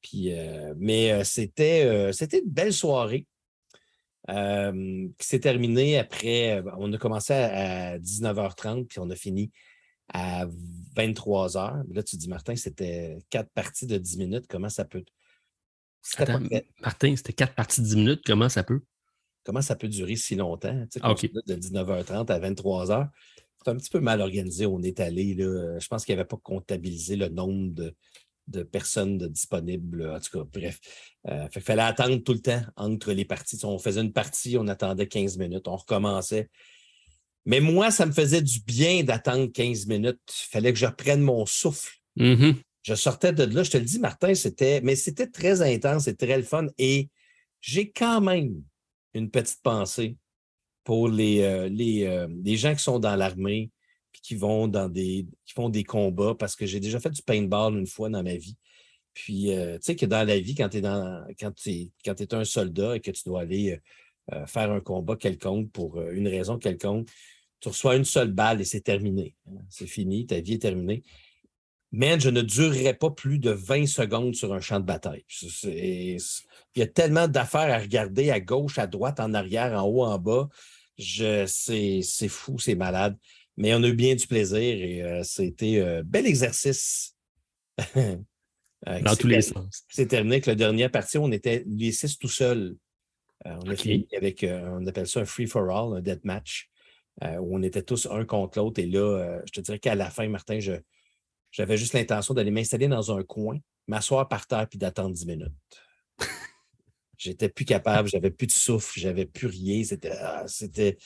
Puis, 0.00 0.32
euh, 0.32 0.74
mais 0.78 1.10
euh, 1.12 1.24
c'était, 1.24 1.84
euh, 1.86 2.12
c'était 2.12 2.38
une 2.38 2.50
belle 2.50 2.72
soirée. 2.72 3.26
qui 4.26 5.26
s'est 5.26 5.40
terminée 5.40 5.98
après. 5.98 6.62
On 6.78 6.92
a 6.92 6.98
commencé 6.98 7.32
à 7.34 7.98
19h30, 7.98 8.86
puis 8.86 9.00
on 9.00 9.10
a 9.10 9.16
fini 9.16 9.50
à 10.12 10.46
23 10.96 11.56
heures. 11.56 11.82
Là, 11.90 12.02
tu 12.02 12.16
dis, 12.16 12.28
Martin, 12.28 12.56
c'était 12.56 13.18
quatre 13.30 13.50
parties 13.50 13.86
de 13.86 13.98
10 13.98 14.18
minutes. 14.18 14.46
Comment 14.48 14.68
ça 14.68 14.84
peut. 14.84 15.04
Martin, 16.80 17.16
c'était 17.16 17.32
quatre 17.32 17.54
parties 17.54 17.80
de 17.80 17.86
10 17.86 17.96
minutes. 17.96 18.22
Comment 18.24 18.48
ça 18.48 18.62
peut? 18.62 18.82
Comment 19.44 19.62
ça 19.62 19.76
peut 19.76 19.88
durer 19.88 20.16
si 20.16 20.36
longtemps? 20.36 20.86
Tu 20.90 21.00
sais, 21.00 21.28
De 21.46 21.54
19h30 21.54 22.30
à 22.30 22.40
23h. 22.40 23.08
C'est 23.62 23.70
un 23.70 23.76
petit 23.76 23.90
peu 23.90 24.00
mal 24.00 24.20
organisé. 24.20 24.66
On 24.66 24.80
est 24.82 25.00
allé. 25.00 25.34
Là, 25.34 25.78
je 25.78 25.88
pense 25.88 26.04
qu'il 26.04 26.14
n'y 26.14 26.20
avait 26.20 26.28
pas 26.28 26.38
comptabilisé 26.42 27.16
le 27.16 27.28
nombre 27.28 27.74
de, 28.46 28.62
personnes 28.62 29.18
disponibles. 29.18 30.10
En 30.10 30.20
tout 30.20 30.38
cas, 30.38 30.44
bref. 30.52 30.80
Euh, 31.28 31.48
il 31.54 31.62
fallait 31.62 31.82
attendre 31.82 32.16
tout 32.18 32.34
le 32.34 32.40
temps 32.40 32.62
entre 32.76 33.12
les 33.12 33.24
parties. 33.24 33.58
On 33.64 33.78
faisait 33.78 34.02
une 34.02 34.12
partie, 34.12 34.56
on 34.58 34.68
attendait 34.68 35.06
15 35.06 35.38
minutes, 35.38 35.66
on 35.68 35.76
recommençait. 35.76 36.50
Mais 37.46 37.60
moi, 37.60 37.90
ça 37.90 38.06
me 38.06 38.12
faisait 38.12 38.42
du 38.42 38.60
bien 38.60 39.04
d'attendre 39.04 39.46
15 39.46 39.86
minutes. 39.86 40.20
Il 40.28 40.50
fallait 40.50 40.72
que 40.72 40.78
je 40.78 40.86
reprenne 40.86 41.20
mon 41.20 41.44
souffle. 41.44 41.92
Mm-hmm. 42.16 42.56
Je 42.82 42.94
sortais 42.94 43.32
de 43.32 43.44
là, 43.44 43.62
je 43.62 43.70
te 43.70 43.76
le 43.76 43.84
dis, 43.84 43.98
Martin, 43.98 44.34
c'était, 44.34 44.80
mais 44.82 44.96
c'était 44.96 45.26
très 45.26 45.62
intense, 45.62 46.04
c'était 46.04 46.26
très 46.26 46.36
le 46.36 46.42
fun. 46.42 46.66
Et 46.78 47.08
j'ai 47.60 47.90
quand 47.90 48.20
même 48.20 48.62
une 49.14 49.30
petite 49.30 49.62
pensée 49.62 50.16
pour 50.84 51.08
les, 51.08 51.40
euh, 51.40 51.68
les, 51.68 52.04
euh, 52.04 52.28
les, 52.44 52.56
gens 52.56 52.74
qui 52.74 52.82
sont 52.82 52.98
dans 52.98 53.16
l'armée 53.16 53.70
puis 54.12 54.20
qui 54.20 54.34
vont 54.34 54.68
dans 54.68 54.88
des 54.88 55.26
qui 55.46 55.54
font 55.54 55.70
des 55.70 55.82
combats 55.82 56.34
parce 56.34 56.54
que 56.54 56.66
j'ai 56.66 56.78
déjà 56.78 57.00
fait 57.00 57.10
du 57.10 57.22
paintball 57.22 57.76
une 57.78 57.86
fois 57.86 58.10
dans 58.10 58.22
ma 58.22 58.36
vie. 58.36 58.56
Puis 59.14 59.52
euh, 59.52 59.76
tu 59.76 59.84
sais 59.84 59.96
que 59.96 60.06
dans 60.06 60.26
la 60.26 60.38
vie, 60.38 60.54
quand 60.54 60.68
tu 60.68 60.78
es 60.78 60.80
dans 60.82 61.24
quand 61.40 61.52
quand 62.04 62.20
es 62.20 62.34
un 62.34 62.44
soldat 62.44 62.96
et 62.96 63.00
que 63.00 63.10
tu 63.10 63.22
dois 63.24 63.40
aller 63.40 63.80
faire 64.46 64.70
un 64.70 64.80
combat 64.80 65.16
quelconque 65.16 65.70
pour 65.70 66.00
une 66.00 66.28
raison 66.28 66.58
quelconque, 66.58 67.08
tu 67.64 67.68
reçois 67.70 67.96
une 67.96 68.04
seule 68.04 68.30
balle 68.30 68.60
et 68.60 68.64
c'est 68.64 68.82
terminé. 68.82 69.34
Hein. 69.48 69.56
C'est 69.70 69.86
fini, 69.86 70.26
ta 70.26 70.38
vie 70.38 70.54
est 70.54 70.62
terminée. 70.62 71.02
Mais 71.92 72.20
je 72.20 72.28
ne 72.28 72.42
durerai 72.42 72.92
pas 72.92 73.10
plus 73.10 73.38
de 73.38 73.52
20 73.52 73.86
secondes 73.86 74.34
sur 74.34 74.52
un 74.52 74.60
champ 74.60 74.80
de 74.80 74.84
bataille. 74.84 75.24
il 75.62 76.18
y 76.76 76.82
a 76.82 76.86
tellement 76.86 77.26
d'affaires 77.26 77.72
à 77.72 77.78
regarder 77.78 78.30
à 78.30 78.40
gauche, 78.40 78.78
à 78.78 78.86
droite, 78.86 79.18
en 79.18 79.32
arrière, 79.32 79.72
en 79.82 79.88
haut, 79.88 80.04
en 80.04 80.18
bas. 80.18 80.48
c'est, 80.98 82.02
fou, 82.28 82.58
c'est 82.58 82.74
malade. 82.74 83.16
Mais 83.56 83.74
on 83.74 83.82
a 83.82 83.88
eu 83.88 83.94
bien 83.94 84.14
du 84.14 84.26
plaisir 84.26 84.58
et 84.58 85.02
euh, 85.02 85.22
c'était 85.22 85.80
un 85.80 85.86
euh, 85.86 86.02
bel 86.02 86.26
exercice. 86.26 87.16
Euh, 87.96 88.16
Dans 89.02 89.16
tous 89.16 89.28
les 89.28 89.40
sens. 89.40 89.86
C'est 89.88 90.08
terminé 90.08 90.34
avec 90.34 90.46
la 90.46 90.54
dernière 90.54 90.90
partie. 90.90 91.16
On 91.16 91.32
était 91.32 91.64
les 91.66 91.92
six 91.92 92.18
tout 92.18 92.28
seuls. 92.28 92.76
on 93.46 93.70
a 93.70 93.76
fini 93.76 94.06
avec, 94.14 94.44
on 94.46 94.86
appelle 94.86 95.06
ça 95.06 95.20
un 95.20 95.24
free 95.24 95.46
for 95.46 95.70
all, 95.70 95.96
un 95.96 96.02
death 96.02 96.24
match. 96.24 96.68
Euh, 97.22 97.36
où 97.36 97.56
on 97.56 97.62
était 97.62 97.82
tous 97.82 98.08
un 98.10 98.24
contre 98.24 98.58
l'autre. 98.58 98.80
Et 98.80 98.86
là, 98.86 98.98
euh, 98.98 99.40
je 99.46 99.52
te 99.52 99.60
dirais 99.60 99.78
qu'à 99.78 99.94
la 99.94 100.10
fin, 100.10 100.26
Martin, 100.28 100.58
j'avais 101.52 101.76
juste 101.76 101.92
l'intention 101.92 102.34
d'aller 102.34 102.50
m'installer 102.50 102.88
dans 102.88 103.16
un 103.16 103.22
coin, 103.22 103.56
m'asseoir 103.86 104.28
par 104.28 104.48
terre 104.48 104.66
puis 104.68 104.80
d'attendre 104.80 105.14
10 105.14 105.26
minutes. 105.26 105.52
J'étais 107.16 107.48
plus 107.48 107.64
capable, 107.64 108.08
j'avais 108.08 108.32
plus 108.32 108.48
de 108.48 108.52
souffle, 108.52 108.98
j'avais 108.98 109.26
plus 109.26 109.46
rien. 109.46 109.84
C'était, 109.84 110.10
ah, 110.10 110.42
c'était 110.48 110.98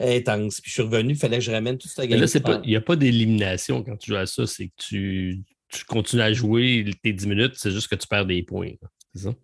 intense. 0.00 0.62
Puis 0.62 0.70
je 0.70 0.74
suis 0.74 0.82
revenu, 0.82 1.12
il 1.12 1.18
fallait 1.18 1.36
que 1.36 1.44
je 1.44 1.52
ramène 1.52 1.76
tout 1.76 1.86
ça. 1.86 2.06
Là, 2.06 2.26
il 2.64 2.68
n'y 2.68 2.76
a 2.76 2.80
pas 2.80 2.96
d'élimination 2.96 3.82
quand 3.82 3.98
tu 3.98 4.12
joues 4.12 4.16
à 4.16 4.24
ça, 4.24 4.46
c'est 4.46 4.68
que 4.68 4.72
tu, 4.78 5.44
continues 5.86 6.22
à 6.22 6.32
jouer 6.32 6.90
tes 7.02 7.12
10 7.12 7.26
minutes, 7.26 7.54
c'est 7.56 7.70
juste 7.70 7.88
que 7.88 7.94
tu 7.94 8.06
perds 8.06 8.24
des 8.24 8.42
points. 8.42 8.72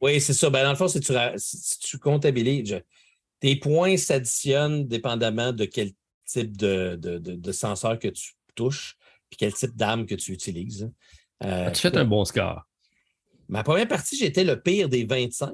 Oui, 0.00 0.22
c'est 0.22 0.32
ça. 0.32 0.48
Ben, 0.48 0.64
dans 0.64 0.70
le 0.70 0.76
fond, 0.76 0.88
si 0.88 1.00
tu, 1.00 1.12
si 1.36 1.78
tu 1.80 1.98
comptabilises, 1.98 2.80
tes 3.40 3.56
points 3.56 3.96
s'additionnent 3.96 4.86
dépendamment 4.86 5.52
de 5.52 5.64
quel 5.64 5.92
type 6.24 6.56
de, 6.56 6.96
de, 6.96 7.52
senseur 7.52 7.98
que 7.98 8.08
tu 8.08 8.32
touches 8.54 8.96
puis 9.30 9.36
quel 9.38 9.52
type 9.52 9.76
d'arme 9.76 10.06
que 10.06 10.14
tu 10.14 10.32
utilises. 10.32 10.90
Euh, 11.44 11.70
tu 11.70 11.80
fais 11.80 11.96
un 11.96 12.04
bon 12.04 12.24
score? 12.24 12.62
Ma 13.48 13.62
première 13.62 13.88
partie, 13.88 14.16
j'étais 14.16 14.44
le 14.44 14.60
pire 14.60 14.88
des 14.88 15.04
25. 15.04 15.52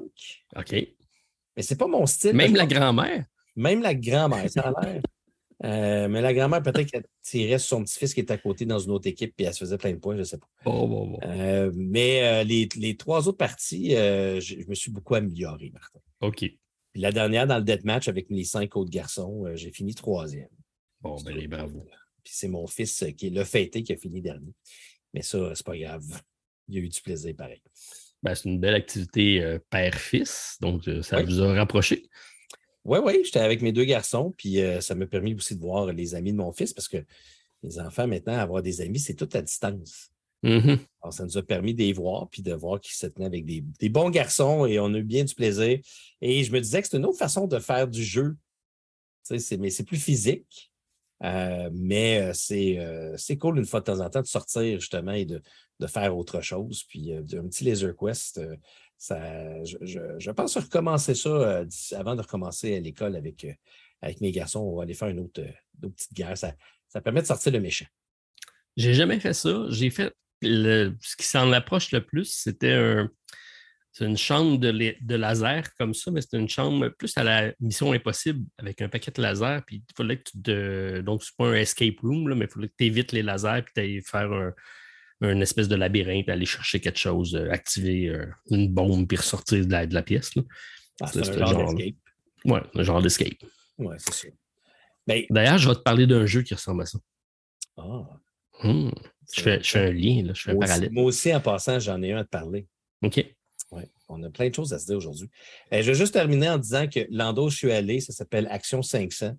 OK. 0.57 0.71
Mais 0.71 1.63
c'est 1.63 1.77
pas 1.77 1.87
mon 1.87 2.05
style. 2.05 2.33
Même 2.33 2.55
la 2.55 2.65
grand-mère? 2.65 3.25
Même 3.55 3.81
la 3.81 3.95
grand-mère, 3.95 4.49
ça 4.49 4.61
a 4.61 4.85
l'air. 4.85 5.01
Euh, 5.63 6.09
mais 6.09 6.21
la 6.21 6.33
grand-mère, 6.33 6.61
peut-être 6.61 6.91
qu'elle 6.91 7.05
tirait 7.21 7.59
sur 7.59 7.77
son 7.77 7.83
petit-fils 7.83 8.13
qui 8.13 8.19
était 8.19 8.33
à 8.33 8.37
côté 8.37 8.65
dans 8.65 8.79
une 8.79 8.91
autre 8.91 9.07
équipe 9.07 9.33
puis 9.37 9.45
elle 9.45 9.53
se 9.53 9.59
faisait 9.59 9.77
plein 9.77 9.91
de 9.91 9.97
points, 9.97 10.15
je 10.15 10.19
ne 10.19 10.25
sais 10.25 10.37
pas. 10.37 10.47
Bon, 10.65 10.85
bon, 10.87 11.07
bon. 11.07 11.19
Euh, 11.23 11.71
mais 11.73 12.43
les, 12.43 12.67
les, 12.75 12.97
trois 12.97 13.29
autres 13.29 13.37
parties, 13.37 13.91
je, 13.91 14.67
me 14.67 14.75
suis 14.75 14.91
beaucoup 14.91 15.15
amélioré, 15.15 15.69
Martin. 15.73 15.99
OK 16.21 16.45
la 17.01 17.11
dernière, 17.11 17.47
dans 17.47 17.57
le 17.57 17.63
deathmatch 17.63 18.07
avec 18.07 18.27
les 18.29 18.43
cinq 18.43 18.75
autres 18.75 18.89
garçons, 18.89 19.45
euh, 19.45 19.55
j'ai 19.55 19.71
fini 19.71 19.93
troisième. 19.93 20.49
Bon, 21.01 21.17
ben, 21.21 21.35
les 21.35 21.47
bravo. 21.47 21.85
Puis 22.23 22.33
c'est 22.35 22.47
mon 22.47 22.67
fils 22.67 23.03
euh, 23.03 23.11
qui 23.11 23.27
est 23.27 23.31
le 23.31 23.43
fêté 23.43 23.83
qui 23.83 23.93
a 23.93 23.97
fini 23.97 24.21
dernier. 24.21 24.53
Mais 25.13 25.21
ça, 25.21 25.53
c'est 25.53 25.65
pas 25.65 25.77
grave. 25.77 26.21
Il 26.67 26.77
a 26.77 26.81
eu 26.81 26.89
du 26.89 27.01
plaisir 27.01 27.35
pareil. 27.35 27.61
Ben, 28.23 28.33
c'est 28.33 28.49
une 28.49 28.59
belle 28.59 28.75
activité 28.75 29.41
euh, 29.41 29.59
père-fils, 29.69 30.57
donc 30.61 30.83
ça 31.03 31.21
vous 31.21 31.41
a 31.41 31.53
rapproché. 31.53 32.09
Oui, 32.83 32.99
oui, 33.03 33.21
j'étais 33.23 33.39
avec 33.39 33.61
mes 33.61 33.71
deux 33.71 33.83
garçons, 33.83 34.33
puis 34.37 34.59
ça 34.79 34.93
m'a 34.93 35.07
permis 35.07 35.33
aussi 35.33 35.55
de 35.55 35.59
voir 35.59 35.91
les 35.91 36.13
amis 36.13 36.31
de 36.31 36.37
mon 36.37 36.51
fils 36.51 36.71
parce 36.71 36.87
que 36.87 37.03
les 37.63 37.79
enfants, 37.79 38.07
maintenant, 38.07 38.37
avoir 38.37 38.61
des 38.61 38.79
amis, 38.81 38.99
c'est 38.99 39.15
tout 39.15 39.29
à 39.33 39.41
distance. 39.41 40.11
Mm-hmm. 40.43 40.79
Alors, 41.01 41.13
ça 41.13 41.23
nous 41.23 41.37
a 41.37 41.43
permis 41.43 41.73
d'y 41.73 41.93
voir 41.93 42.29
puis 42.29 42.41
de 42.41 42.53
voir 42.53 42.79
qu'ils 42.79 42.95
se 42.95 43.07
tenaient 43.07 43.25
avec 43.25 43.45
des, 43.45 43.89
bons 43.89 44.09
garçons 44.09 44.65
et 44.65 44.79
on 44.79 44.93
a 44.93 44.97
eu 44.97 45.03
bien 45.03 45.23
du 45.23 45.33
plaisir. 45.33 45.79
Et 46.21 46.43
je 46.43 46.51
me 46.51 46.59
disais 46.59 46.81
que 46.81 46.87
c'est 46.87 46.97
une 46.97 47.05
autre 47.05 47.17
façon 47.17 47.47
de 47.47 47.59
faire 47.59 47.87
du 47.87 48.03
jeu. 48.03 48.35
mais 49.29 49.69
c'est 49.69 49.83
plus 49.83 49.97
physique. 49.97 50.71
Euh, 51.23 51.69
mais 51.73 52.21
euh, 52.21 52.33
euh, 52.51 53.13
c'est, 53.17 53.37
cool 53.37 53.57
une 53.57 53.65
fois 53.65 53.79
de 53.79 53.85
temps 53.85 53.99
en 53.99 54.09
temps 54.09 54.21
de 54.21 54.27
sortir 54.27 54.79
justement 54.79 55.13
et 55.13 55.25
de, 55.25 55.41
faire 55.87 56.15
autre 56.15 56.41
chose. 56.41 56.83
Puis 56.87 57.13
un 57.13 57.23
petit 57.23 57.63
laser 57.63 57.95
quest, 57.95 58.41
ça, 58.97 59.63
je, 59.63 60.31
pense 60.31 60.57
recommencer 60.57 61.15
ça 61.15 61.63
avant 61.93 62.15
de 62.15 62.21
recommencer 62.21 62.75
à 62.75 62.79
l'école 62.79 63.15
avec, 63.15 63.45
avec 64.01 64.21
mes 64.21 64.31
garçons. 64.31 64.59
On 64.59 64.77
va 64.77 64.83
aller 64.83 64.93
faire 64.93 65.09
une 65.09 65.19
autre, 65.19 65.41
petite 65.81 66.13
guerre. 66.13 66.37
Ça, 66.37 66.53
ça 66.87 67.01
permet 67.01 67.21
de 67.21 67.27
sortir 67.27 67.51
le 67.51 67.59
méchant. 67.59 67.85
J'ai 68.77 68.93
jamais 68.93 69.19
fait 69.19 69.33
ça. 69.33 69.65
J'ai 69.69 69.89
fait 69.89 70.13
ce 70.45 71.15
qui 71.15 71.25
s'en 71.25 71.51
approche 71.51 71.91
le 71.91 72.03
plus, 72.03 72.25
c'était 72.25 72.73
un. 72.73 73.09
Une 74.01 74.17
chambre 74.17 74.57
de, 74.57 75.15
laser 75.15 75.73
comme 75.79 75.93
ça, 75.93 76.11
mais 76.11 76.19
c'est 76.19 76.37
une 76.37 76.49
chambre 76.49 76.89
plus 76.89 77.17
à 77.17 77.23
la 77.23 77.53
mission 77.61 77.93
impossible 77.93 78.45
avec 78.57 78.81
un 78.81 78.89
paquet 78.89 79.09
de 79.09 79.21
laser. 79.21 79.63
Puis 79.65 79.77
il 79.77 79.95
fallait 79.95 80.17
que 80.17 80.31
tu 80.31 80.41
te. 80.41 80.99
Donc, 80.99 81.23
c'est 81.23 81.33
pas 81.37 81.47
un 81.47 81.53
escape 81.53 82.01
room, 82.01 82.33
mais 82.33 82.43
il 82.43 82.51
fallait 82.51 82.67
que 82.67 82.73
tu 82.77 82.85
évites 82.87 83.13
les 83.13 83.23
lasers 83.23 83.61
puis 83.63 83.73
tu 83.73 83.79
ailles 83.79 84.01
faire 84.01 84.51
un, 85.21 85.39
espèce 85.39 85.67
de 85.67 85.75
labyrinthe, 85.75 86.29
aller 86.29 86.45
chercher 86.45 86.79
quelque 86.79 86.99
chose, 86.99 87.35
euh, 87.35 87.49
activer 87.51 88.09
euh, 88.09 88.25
une 88.49 88.73
bombe 88.73 89.07
puis 89.07 89.17
ressortir 89.17 89.65
de 89.65 89.71
la, 89.71 90.03
pièce. 90.03 90.31
Ah, 91.01 91.07
c'est 91.07 91.29
un 91.29 91.45
genre 91.45 91.73
d'escape. 91.73 91.95
Ouais, 92.45 92.61
un 92.73 92.83
genre 92.83 93.01
d'escape. 93.01 93.43
Ouais, 93.77 93.95
c'est 93.99 94.13
ça. 94.13 94.27
D'ailleurs, 95.29 95.57
je 95.57 95.69
vais 95.69 95.75
te 95.75 95.81
parler 95.81 96.07
d'un 96.07 96.25
jeu 96.25 96.41
qui 96.41 96.53
ressemble 96.53 96.81
à 96.81 96.85
ça. 96.85 96.99
Ah. 97.77 98.03
Hmm. 98.63 98.91
Je, 99.33 99.41
fais, 99.41 99.79
un 99.79 99.91
lien, 99.91 100.31
je 100.33 100.41
fais 100.41 100.51
un 100.51 100.57
parallèle. 100.57 100.91
moi 100.91 101.03
aussi, 101.03 101.33
en 101.33 101.39
passant, 101.39 101.79
j'en 101.79 102.01
ai 102.01 102.13
un 102.13 102.19
à 102.19 102.23
te 102.23 102.29
parler. 102.29 102.67
OK. 103.01 103.25
Oui, 103.71 103.83
on 104.09 104.21
a 104.23 104.29
plein 104.29 104.49
de 104.49 104.55
choses 104.55 104.73
à 104.73 104.79
se 104.79 104.85
dire 104.85 104.97
aujourd'hui. 104.97 105.29
Euh, 105.73 105.81
je 105.81 105.91
vais 105.91 105.97
juste 105.97 106.13
terminer 106.13 106.49
en 106.49 106.57
disant 106.57 106.87
que 106.87 107.01
l'endroit 107.09 107.47
où 107.47 107.49
je 107.49 107.57
suis 107.57 107.71
allé, 107.71 107.99
ça 107.99 108.13
s'appelle 108.13 108.47
Action 108.49 108.81
500. 108.81 109.35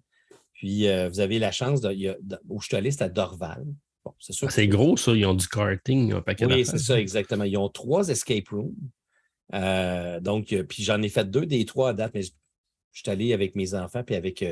Puis 0.54 0.88
euh, 0.88 1.08
vous 1.08 1.20
avez 1.20 1.38
la 1.38 1.52
chance, 1.52 1.80
de, 1.80 2.18
où 2.48 2.60
je 2.60 2.66
suis 2.66 2.76
allé, 2.76 2.90
c'est 2.90 3.02
à 3.02 3.08
Dorval. 3.08 3.64
Bon, 4.04 4.14
c'est 4.18 4.32
sûr. 4.32 4.48
Ah, 4.48 4.50
c'est 4.50 4.68
gros, 4.68 4.96
ça. 4.96 5.12
Ils 5.12 5.26
ont 5.26 5.34
du 5.34 5.46
karting, 5.48 6.12
un 6.12 6.22
paquet 6.22 6.46
Oui, 6.46 6.64
c'est 6.64 6.78
ça, 6.78 6.98
exactement. 6.98 7.44
Ils 7.44 7.56
ont 7.56 7.68
trois 7.68 8.08
escape 8.08 8.48
rooms. 8.48 8.74
Euh, 9.54 10.18
donc, 10.20 10.54
puis 10.68 10.82
j'en 10.82 11.00
ai 11.02 11.08
fait 11.08 11.30
deux 11.30 11.46
des 11.46 11.64
trois 11.64 11.90
à 11.90 11.92
date, 11.92 12.12
mais 12.14 12.22
je, 12.22 12.32
je 12.92 13.00
suis 13.02 13.10
allé 13.10 13.32
avec 13.32 13.54
mes 13.54 13.74
enfants 13.74 14.02
puis 14.02 14.16
avec 14.16 14.44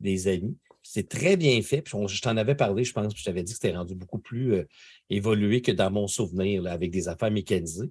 des 0.00 0.28
amis. 0.28 0.56
C'est 0.90 1.06
très 1.06 1.36
bien 1.36 1.60
fait. 1.60 1.84
je 1.86 2.20
t'en 2.22 2.38
avais 2.38 2.54
parlé, 2.54 2.82
je 2.82 2.94
pense, 2.94 3.12
puis 3.12 3.20
je 3.20 3.26
t'avais 3.26 3.42
dit 3.42 3.52
que 3.52 3.58
c'était 3.60 3.76
rendu 3.76 3.94
beaucoup 3.94 4.18
plus 4.18 4.54
euh, 4.54 4.64
évolué 5.10 5.60
que 5.60 5.70
dans 5.70 5.90
mon 5.90 6.06
souvenir, 6.06 6.66
avec 6.66 6.90
des 6.90 7.08
affaires 7.08 7.30
mécanisées. 7.30 7.90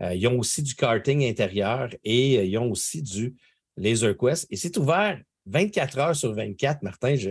Euh, 0.00 0.14
ils 0.14 0.28
ont 0.28 0.38
aussi 0.38 0.62
du 0.62 0.76
karting 0.76 1.24
intérieur 1.24 1.90
et 2.04 2.38
euh, 2.38 2.44
ils 2.44 2.56
ont 2.56 2.70
aussi 2.70 3.02
du 3.02 3.34
Laser 3.76 4.16
Quest. 4.16 4.46
Et 4.48 4.54
c'est 4.54 4.76
ouvert 4.76 5.20
24 5.46 5.98
heures 5.98 6.14
sur 6.14 6.32
24, 6.34 6.84
Martin. 6.84 7.16
Je... 7.16 7.30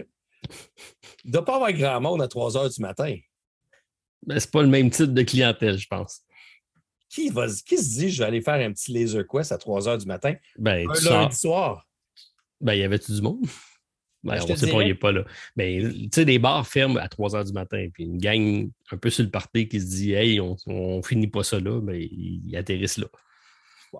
Il 1.23 1.27
ne 1.27 1.31
doit 1.31 1.45
pas 1.45 1.55
avoir 1.55 1.71
grand 1.71 2.01
monde 2.01 2.21
à 2.21 2.27
3 2.27 2.57
heures 2.57 2.69
du 2.69 2.81
matin. 2.81 3.15
Ben, 4.27 4.37
c'est 4.37 4.51
pas 4.51 4.63
le 4.63 4.67
même 4.67 4.89
type 4.89 5.13
de 5.13 5.23
clientèle, 5.23 5.77
je 5.77 5.87
pense. 5.87 6.23
Qui, 7.07 7.29
va, 7.29 7.47
qui 7.47 7.77
se 7.77 7.99
dit 7.99 8.09
je 8.09 8.19
vais 8.19 8.27
aller 8.27 8.41
faire 8.41 8.55
un 8.55 8.73
petit 8.73 8.91
Laser 8.91 9.23
Quest 9.25 9.53
à 9.53 9.57
3 9.57 9.87
heures 9.87 9.97
du 9.97 10.07
matin? 10.07 10.35
Ben, 10.57 10.85
un 10.89 11.09
lundi 11.09 11.37
soir. 11.37 11.87
Ben, 12.59 12.73
il 12.73 12.81
y 12.81 12.83
avait-tu 12.83 13.13
du 13.13 13.21
monde? 13.21 13.47
Ben, 14.25 14.41
on 14.41 14.51
ne 14.51 14.55
sait 14.55 14.71
pas, 14.71 14.81
il 14.81 14.87
n'est 14.87 14.95
pas 14.95 15.11
là. 15.11 15.23
Mais 15.55 15.79
tu 15.81 16.09
sais, 16.11 16.25
des 16.25 16.39
bars 16.39 16.67
ferment 16.67 16.99
à 16.99 17.07
3 17.07 17.29
h 17.35 17.45
du 17.45 17.53
matin, 17.53 17.87
puis 17.93 18.05
une 18.05 18.17
gang 18.17 18.69
un 18.91 18.97
peu 18.97 19.11
sur 19.11 19.23
le 19.23 19.29
party 19.29 19.67
qui 19.67 19.79
se 19.79 19.85
dit 19.85 20.13
Hey, 20.13 20.39
on, 20.39 20.57
ne 20.65 21.01
finit 21.03 21.27
pas 21.27 21.43
ça 21.43 21.59
là, 21.59 21.79
mais 21.79 22.01
ils 22.01 22.55
atterrissent 22.57 22.97
là. 22.97 23.07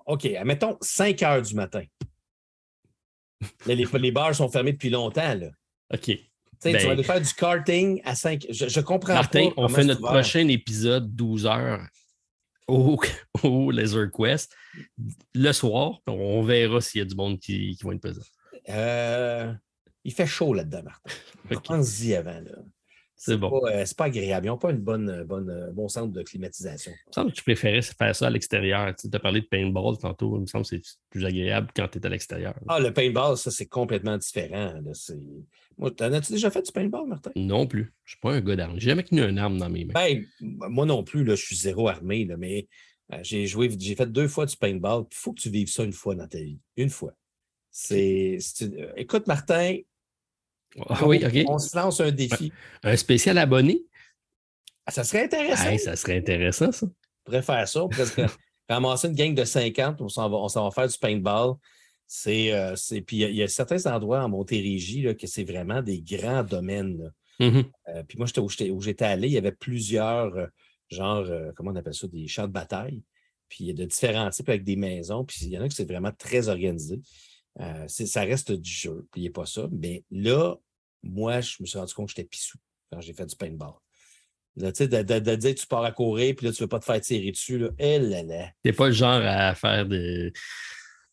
OK, 0.07 0.25
admettons 0.25 0.77
5 0.81 1.15
h 1.17 1.47
du 1.47 1.53
matin. 1.53 1.83
les, 3.67 3.75
les, 3.75 4.11
bars 4.11 4.33
sont 4.33 4.49
fermés 4.49 4.73
depuis 4.73 4.89
longtemps. 4.89 5.35
Là. 5.35 5.47
OK. 5.93 6.01
tu 6.05 6.17
vas 6.63 6.71
ben 6.71 6.89
aller 6.89 7.03
faire 7.03 7.21
du 7.21 7.33
karting 7.33 8.01
à 8.03 8.15
5 8.15 8.47
Je, 8.49 8.67
je 8.67 8.79
comprends 8.79 9.13
Martin, 9.13 9.51
on 9.57 9.67
fait 9.67 9.83
notre 9.83 10.01
prochain 10.01 10.47
épisode 10.47 11.15
12 11.15 11.45
heures 11.45 11.85
au, 12.67 12.99
au, 13.43 13.69
Laser 13.69 14.09
Quest 14.11 14.55
le 15.35 15.51
soir. 15.51 15.99
On 16.07 16.41
verra 16.41 16.81
s'il 16.81 16.99
y 16.99 17.01
a 17.03 17.05
du 17.05 17.15
monde 17.15 17.39
qui, 17.39 17.75
qui 17.77 17.85
va 17.85 17.93
être 17.93 18.01
présent. 18.01 18.23
Euh, 18.69 19.53
il 20.05 20.13
fait 20.13 20.27
chaud 20.27 20.53
là-dedans, 20.53 20.83
Martin. 20.83 21.11
Pense-y 21.65 22.15
avant. 22.15 22.41
C'est 23.17 23.37
bon. 23.37 23.61
Euh, 23.65 23.83
c'est 23.85 23.97
pas 23.97 24.05
agréable. 24.05 24.45
Ils 24.45 24.49
n'ont 24.49 24.57
pas 24.57 24.71
une 24.71 24.81
bonne, 24.81 25.09
euh, 25.09 25.23
bonne, 25.23 25.49
euh, 25.49 25.71
bon 25.71 25.87
centre 25.87 26.11
de 26.11 26.21
climatisation. 26.21 26.91
Il 26.91 27.09
me 27.09 27.13
semble 27.13 27.31
que 27.31 27.37
tu 27.37 27.43
préférais 27.43 27.81
faire 27.81 28.15
ça 28.15 28.27
à 28.27 28.29
l'extérieur. 28.29 28.93
Tu 28.95 29.07
as 29.11 29.19
parlé 29.19 29.41
de 29.41 29.47
paintball 29.47 29.97
tantôt. 29.97 30.37
Il 30.37 30.41
me 30.41 30.45
semble 30.45 30.63
que 30.65 30.69
c'est 30.69 30.81
plus 31.09 31.25
agréable 31.25 31.69
quand 31.75 31.87
tu 31.87 31.97
es 31.97 32.05
à 32.05 32.09
l'extérieur. 32.09 32.53
Ah, 32.67 32.79
le 32.79 32.93
paintball, 32.93 33.37
ça, 33.37 33.51
c'est 33.51 33.65
complètement 33.65 34.17
différent. 34.17 34.73
Moi, 35.77 35.91
as-tu 35.99 36.33
déjà 36.33 36.51
fait 36.51 36.61
du 36.61 36.71
paintball, 36.71 37.07
Martin? 37.07 37.31
Non 37.35 37.65
plus. 37.65 37.93
Je 38.03 38.09
ne 38.09 38.09
suis 38.09 38.19
pas 38.19 38.33
un 38.33 38.41
gars 38.41 38.55
d'armes. 38.55 38.79
J'ai 38.79 38.89
jamais 38.89 39.03
tenu 39.03 39.21
une 39.21 39.39
arme 39.39 39.57
dans 39.57 39.69
mes 39.69 39.85
mains. 39.85 39.93
Ben, 39.93 40.23
moi 40.41 40.85
non 40.85 41.03
plus, 41.03 41.23
là, 41.23 41.35
je 41.35 41.43
suis 41.43 41.55
zéro 41.55 41.87
armé, 41.87 42.25
là, 42.25 42.37
mais 42.37 42.67
j'ai 43.21 43.47
joué, 43.47 43.69
j'ai 43.77 43.95
fait 43.95 44.11
deux 44.11 44.27
fois 44.27 44.45
du 44.45 44.57
paintball. 44.57 45.05
Il 45.09 45.15
faut 45.15 45.33
que 45.33 45.41
tu 45.41 45.49
vives 45.49 45.69
ça 45.69 45.83
une 45.83 45.93
fois 45.93 46.15
dans 46.15 46.27
ta 46.27 46.39
vie. 46.39 46.59
Une 46.75 46.89
fois. 46.89 47.13
C'est. 47.71 48.37
Écoute, 48.95 49.27
Martin, 49.27 49.77
ah 50.89 51.07
oui, 51.07 51.23
OK. 51.25 51.45
On 51.47 51.57
se 51.57 51.75
lance 51.75 52.01
un 52.01 52.11
défi. 52.11 52.51
Un 52.83 52.95
spécial 52.97 53.38
abonné? 53.38 53.81
Ah, 54.85 54.91
ça 54.91 55.03
serait 55.03 55.23
intéressant. 55.23 55.77
ça 55.77 55.95
serait 55.95 56.17
intéressant, 56.17 56.71
ça. 56.71 56.85
On 56.85 56.91
pourrait 57.25 57.41
faire 57.41 57.67
ça. 57.67 57.83
On 57.83 57.89
pourrait 57.89 58.05
ramasser 58.69 59.07
une 59.07 59.15
gang 59.15 59.33
de 59.33 59.43
50, 59.43 60.01
on 60.01 60.09
s'en 60.09 60.29
va, 60.29 60.71
faire 60.71 60.88
du 60.88 60.97
paintball. 60.97 61.55
C'est, 62.07 62.53
euh, 62.53 62.75
puis 63.05 63.23
il 63.23 63.35
y, 63.35 63.43
a 63.43 63.47
certains 63.47 63.83
endroits 63.91 64.23
en 64.23 64.29
Montérégie 64.29 65.01
là, 65.01 65.15
que 65.15 65.25
c'est 65.25 65.43
vraiment 65.43 65.81
des 65.81 66.01
grands 66.01 66.43
domaines. 66.43 67.11
Mm-hmm. 67.39 67.65
Euh, 67.89 68.03
puis 68.03 68.17
moi, 68.17 68.27
où 68.39 68.81
j'étais 68.81 69.05
allé, 69.05 69.27
il 69.27 69.33
y 69.33 69.38
avait 69.38 69.51
plusieurs, 69.51 70.35
euh, 70.35 70.47
genre, 70.89 71.27
comment 71.55 71.71
on 71.71 71.75
appelle 71.75 71.95
ça, 71.95 72.07
des 72.07 72.27
champs 72.27 72.47
de 72.47 72.53
bataille. 72.53 73.01
Puis 73.49 73.65
il 73.65 73.67
y 73.67 73.69
a 73.71 73.73
de 73.73 73.85
différents 73.85 74.29
types 74.29 74.49
avec 74.49 74.63
des 74.63 74.75
maisons. 74.75 75.25
Puis 75.25 75.45
il 75.45 75.49
y 75.49 75.57
en 75.57 75.61
a 75.61 75.69
qui 75.69 75.75
c'est 75.75 75.89
vraiment 75.89 76.11
très 76.11 76.47
organisé. 76.47 77.01
ça 77.88 78.21
reste 78.21 78.51
du 78.51 78.71
jeu, 78.71 79.07
puis 79.11 79.21
il 79.21 79.23
n'y 79.23 79.29
a 79.29 79.31
pas 79.31 79.45
ça. 79.47 79.67
Mais 79.71 80.03
là, 80.11 80.55
moi, 81.05 81.41
je 81.41 81.55
me 81.59 81.65
suis 81.65 81.77
rendu 81.77 81.93
compte 81.93 82.07
que 82.07 82.13
j'étais 82.15 82.27
pissou 82.27 82.57
quand 82.91 82.99
j'ai 83.01 83.13
fait 83.13 83.25
du 83.25 83.35
paintball. 83.35 83.73
Là, 84.57 84.71
tu 84.71 84.77
sais, 84.83 84.87
de, 84.87 85.19
de, 85.19 85.35
dire 85.35 85.53
que 85.53 85.59
tu 85.59 85.67
pars 85.67 85.83
à 85.83 85.91
courir, 85.91 86.33
puis 86.35 86.45
là, 86.45 86.53
tu 86.53 86.61
ne 86.61 86.65
veux 86.65 86.69
pas 86.69 86.79
te 86.79 86.85
faire 86.85 87.01
tirer 87.01 87.31
dessus, 87.31 87.57
là, 87.57 87.69
eh 87.77 87.99
là, 87.99 88.23
là. 88.23 88.49
T'es 88.63 88.71
pas 88.71 88.87
le 88.87 88.93
genre 88.93 89.21
à 89.21 89.53
faire 89.53 89.85
des. 89.85 90.31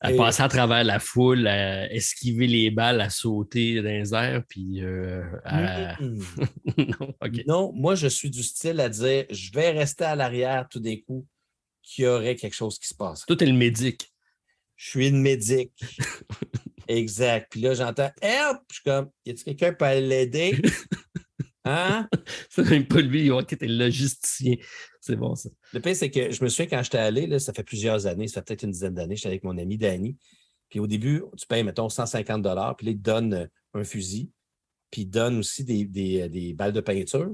à 0.00 0.12
passer 0.12 0.44
à 0.44 0.48
travers 0.48 0.84
la 0.84 1.00
foule, 1.00 1.48
à 1.48 1.92
esquiver 1.92 2.46
les 2.46 2.70
balles, 2.70 3.00
à 3.00 3.10
sauter 3.10 3.82
dans 3.82 3.88
les 3.88 4.14
airs, 4.14 4.44
puis 4.48 4.80
euh, 4.82 5.24
non, 6.78 7.14
non, 7.46 7.72
moi, 7.72 7.96
je 7.96 8.06
suis 8.06 8.30
du 8.30 8.44
style 8.44 8.78
à 8.78 8.88
dire 8.88 9.26
je 9.28 9.50
vais 9.52 9.70
rester 9.70 10.04
à 10.04 10.14
l'arrière 10.14 10.68
tout 10.70 10.80
d'un 10.80 10.96
coup 10.96 11.26
qu'il 11.82 12.04
y 12.04 12.06
aurait 12.06 12.36
quelque 12.36 12.54
chose 12.54 12.78
qui 12.78 12.86
se 12.86 12.94
passe. 12.94 13.26
Toi, 13.26 13.36
t'es 13.36 13.46
le 13.46 13.52
médic. 13.52 14.08
Je 14.76 14.90
suis 14.90 15.08
une 15.08 15.20
médic. 15.20 15.72
Exact. 16.92 17.48
Puis 17.50 17.60
là, 17.60 17.74
j'entends 17.74 18.10
Help! 18.20 18.58
je 18.70 18.74
suis 18.74 18.82
comme, 18.84 19.10
y 19.24 19.30
a-t-il 19.30 19.44
quelqu'un 19.44 19.70
qui 19.70 19.76
peut 19.76 20.00
l'aider? 20.00 20.62
Hein? 21.64 22.08
c'est 22.50 22.68
même 22.68 22.88
pas 22.88 23.00
lui, 23.00 23.30
qui 23.46 23.54
était 23.54 23.68
le 23.68 23.84
logisticien. 23.84 24.56
C'est 25.00 25.14
bon, 25.14 25.36
ça. 25.36 25.48
Le 25.72 25.78
pire, 25.78 25.94
c'est 25.94 26.10
que 26.10 26.32
je 26.32 26.42
me 26.42 26.48
souviens 26.48 26.66
quand 26.66 26.82
j'étais 26.82 26.98
allé, 26.98 27.28
là, 27.28 27.38
ça 27.38 27.52
fait 27.52 27.62
plusieurs 27.62 28.08
années, 28.08 28.26
ça 28.26 28.40
fait 28.40 28.46
peut-être 28.46 28.64
une 28.64 28.72
dizaine 28.72 28.94
d'années, 28.94 29.14
j'étais 29.14 29.28
avec 29.28 29.44
mon 29.44 29.56
ami 29.56 29.78
Danny. 29.78 30.16
Puis 30.70 30.80
au 30.80 30.88
début, 30.88 31.22
tu 31.36 31.46
payes, 31.46 31.62
mettons, 31.62 31.88
150 31.88 32.42
puis 32.76 32.86
là, 32.86 32.92
il 32.92 32.98
te 32.98 33.02
donne 33.02 33.34
euh, 33.34 33.46
un 33.74 33.84
fusil, 33.84 34.32
puis 34.90 35.02
il 35.02 35.06
te 35.06 35.12
donne 35.12 35.38
aussi 35.38 35.62
des, 35.62 35.84
des, 35.84 36.52
balles 36.54 36.72
de 36.72 36.80
peinture. 36.80 37.32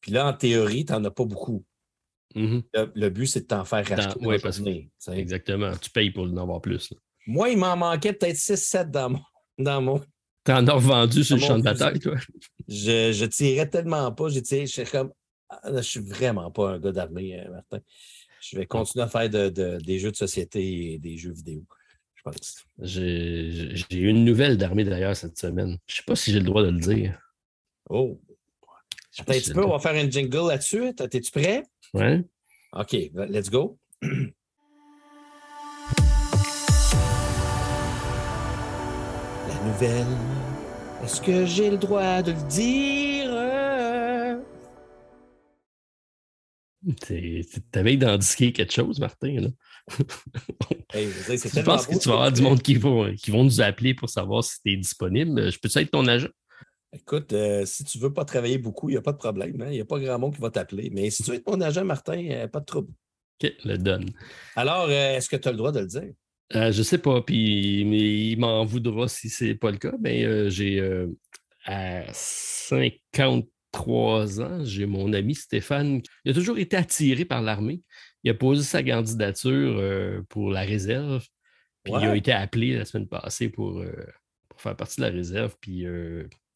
Puis 0.00 0.12
là, 0.12 0.26
en 0.26 0.32
théorie, 0.32 0.86
tu 0.86 0.92
n'en 0.92 1.04
as 1.04 1.10
pas 1.10 1.26
beaucoup. 1.26 1.62
Mm-hmm. 2.34 2.92
le, 2.94 3.08
but, 3.10 3.26
c'est 3.26 3.40
de 3.40 3.46
t'en 3.46 3.66
faire 3.66 3.86
racheter. 3.86 4.18
Oui, 4.24 4.36
parce 4.42 4.60
que, 4.60 5.10
exactement. 5.12 5.76
Tu 5.76 5.90
payes 5.90 6.10
pour 6.10 6.24
en 6.24 6.36
avoir 6.38 6.62
plus. 6.62 6.94
Moi, 7.26 7.50
il 7.50 7.58
m'en 7.58 7.76
manquait 7.76 8.12
peut-être 8.12 8.36
6-7 8.36 8.90
dans 8.90 9.10
mon. 9.10 9.20
Dans 9.58 9.80
mon... 9.80 10.00
T'en 10.44 10.66
as 10.66 10.72
revendu 10.72 11.22
sur 11.22 11.36
le 11.36 11.42
champ 11.42 11.58
de 11.58 11.62
bataille, 11.62 12.00
toi? 12.00 12.16
Je, 12.68 13.12
je 13.12 13.24
tirais 13.26 13.68
tellement 13.68 14.10
pas. 14.12 14.28
Je, 14.28 14.40
je 14.40 14.64
suis 14.64 14.84
comme. 14.84 15.12
Ah, 15.48 15.60
je 15.76 15.82
suis 15.82 16.00
vraiment 16.00 16.50
pas 16.50 16.70
un 16.70 16.78
gars 16.78 16.92
d'armée, 16.92 17.38
euh, 17.38 17.50
Martin. 17.50 17.80
Je 18.40 18.56
vais 18.56 18.66
continuer 18.66 19.04
à 19.04 19.08
faire 19.08 19.28
des 19.28 19.98
jeux 19.98 20.10
de 20.10 20.16
société 20.16 20.94
et 20.94 20.98
des 20.98 21.16
jeux 21.16 21.32
vidéo. 21.32 21.64
Je 22.14 22.22
pense. 22.22 22.64
J'ai 22.78 23.98
eu 23.98 24.08
une 24.08 24.24
nouvelle 24.24 24.56
d'armée 24.56 24.84
d'ailleurs 24.84 25.16
cette 25.16 25.38
semaine. 25.38 25.78
Je 25.86 25.92
ne 25.92 25.96
sais 25.96 26.02
pas 26.04 26.16
si 26.16 26.32
j'ai 26.32 26.38
le 26.38 26.44
droit 26.44 26.62
de 26.62 26.70
le 26.70 26.80
dire. 26.80 27.18
Oh. 27.88 28.20
Attends, 29.18 29.34
tu 29.40 29.52
peux, 29.52 29.64
on 29.64 29.70
va 29.70 29.78
faire 29.78 29.94
un 29.94 30.10
jingle 30.10 30.48
là-dessus. 30.48 30.88
Es-tu 30.98 31.30
prêt? 31.30 31.64
Oui. 31.94 32.24
OK, 32.72 32.92
let's 33.14 33.50
go. 33.50 33.78
nouvelle. 39.72 40.06
Est-ce 41.02 41.20
que 41.20 41.46
j'ai 41.46 41.70
le 41.70 41.78
droit 41.78 42.22
de 42.22 42.32
le 42.32 42.48
dire? 42.48 43.30
T'avais 47.70 47.96
d'indiquer 47.96 48.52
quelque 48.52 48.72
chose, 48.72 48.98
Martin. 48.98 49.40
Là. 49.40 49.48
je 50.94 51.62
pense 51.62 51.86
que 51.86 51.98
tu 51.98 52.08
vas 52.08 52.14
avoir 52.14 52.32
du 52.32 52.42
monde 52.42 52.60
qui, 52.60 52.74
vont, 52.74 53.14
qui 53.14 53.30
vont 53.30 53.44
nous 53.44 53.60
appeler 53.60 53.94
pour 53.94 54.10
savoir 54.10 54.44
si 54.44 54.60
tu 54.62 54.72
es 54.72 54.76
disponible? 54.76 55.50
Je 55.50 55.58
peux-tu 55.58 55.78
être 55.78 55.90
ton 55.90 56.06
agent? 56.06 56.28
Écoute, 56.92 57.32
euh, 57.32 57.64
si 57.64 57.84
tu 57.84 57.98
ne 57.98 58.02
veux 58.02 58.12
pas 58.12 58.24
travailler 58.24 58.58
beaucoup, 58.58 58.90
il 58.90 58.92
n'y 58.92 58.98
a 58.98 59.02
pas 59.02 59.12
de 59.12 59.18
problème. 59.18 59.60
Hein. 59.62 59.68
Il 59.68 59.74
n'y 59.74 59.80
a 59.80 59.84
pas 59.84 59.98
grand 59.98 60.18
monde 60.18 60.34
qui 60.34 60.40
va 60.40 60.50
t'appeler. 60.50 60.90
Mais 60.92 61.08
si 61.10 61.22
tu 61.22 61.30
veux 61.30 61.36
être 61.36 61.46
mon 61.48 61.60
agent, 61.60 61.84
Martin, 61.84 62.22
euh, 62.30 62.48
pas 62.48 62.60
de 62.60 62.66
trouble. 62.66 62.92
OK, 63.42 63.52
le 63.64 63.78
donne. 63.78 64.10
Alors, 64.56 64.86
euh, 64.88 65.16
est-ce 65.16 65.28
que 65.28 65.36
tu 65.36 65.48
as 65.48 65.52
le 65.52 65.56
droit 65.56 65.72
de 65.72 65.80
le 65.80 65.86
dire? 65.86 66.12
Euh, 66.54 66.70
je 66.70 66.82
sais 66.82 66.98
pas, 66.98 67.22
puis 67.22 67.84
mais 67.86 68.30
il 68.30 68.38
m'en 68.38 68.64
voudra 68.64 69.08
si 69.08 69.28
c'est 69.30 69.54
pas 69.54 69.70
le 69.70 69.78
cas. 69.78 69.94
Mais 70.00 70.24
euh, 70.24 70.50
j'ai 70.50 70.80
euh, 70.80 71.06
à 71.64 72.02
53 72.12 74.40
ans, 74.40 74.64
j'ai 74.64 74.86
mon 74.86 75.12
ami 75.12 75.34
Stéphane. 75.34 76.02
Il 76.24 76.30
a 76.32 76.34
toujours 76.34 76.58
été 76.58 76.76
attiré 76.76 77.24
par 77.24 77.42
l'armée. 77.42 77.82
il 78.22 78.30
a 78.30 78.34
posé 78.34 78.62
sa 78.62 78.82
candidature 78.82 80.24
pour 80.28 80.50
la 80.50 80.62
réserve. 80.62 81.26
Puis 81.84 81.94
il 81.96 82.04
a 82.04 82.16
été 82.16 82.32
appelé 82.32 82.76
la 82.76 82.84
semaine 82.84 83.08
passée 83.08 83.48
pour, 83.48 83.82
pour 84.48 84.60
faire 84.60 84.76
partie 84.76 85.00
de 85.00 85.06
la 85.06 85.12
réserve, 85.12 85.56
puis 85.60 85.86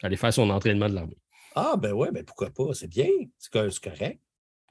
aller 0.02 0.16
faire 0.16 0.32
son 0.32 0.50
entraînement 0.50 0.88
de 0.88 0.94
l'armée. 0.94 1.18
Ah, 1.54 1.76
ben 1.78 1.92
ouais, 1.92 2.10
ben 2.12 2.22
pourquoi 2.22 2.50
pas? 2.50 2.74
C'est 2.74 2.86
bien. 2.86 3.08
C'est 3.38 3.50
correct. 3.50 4.20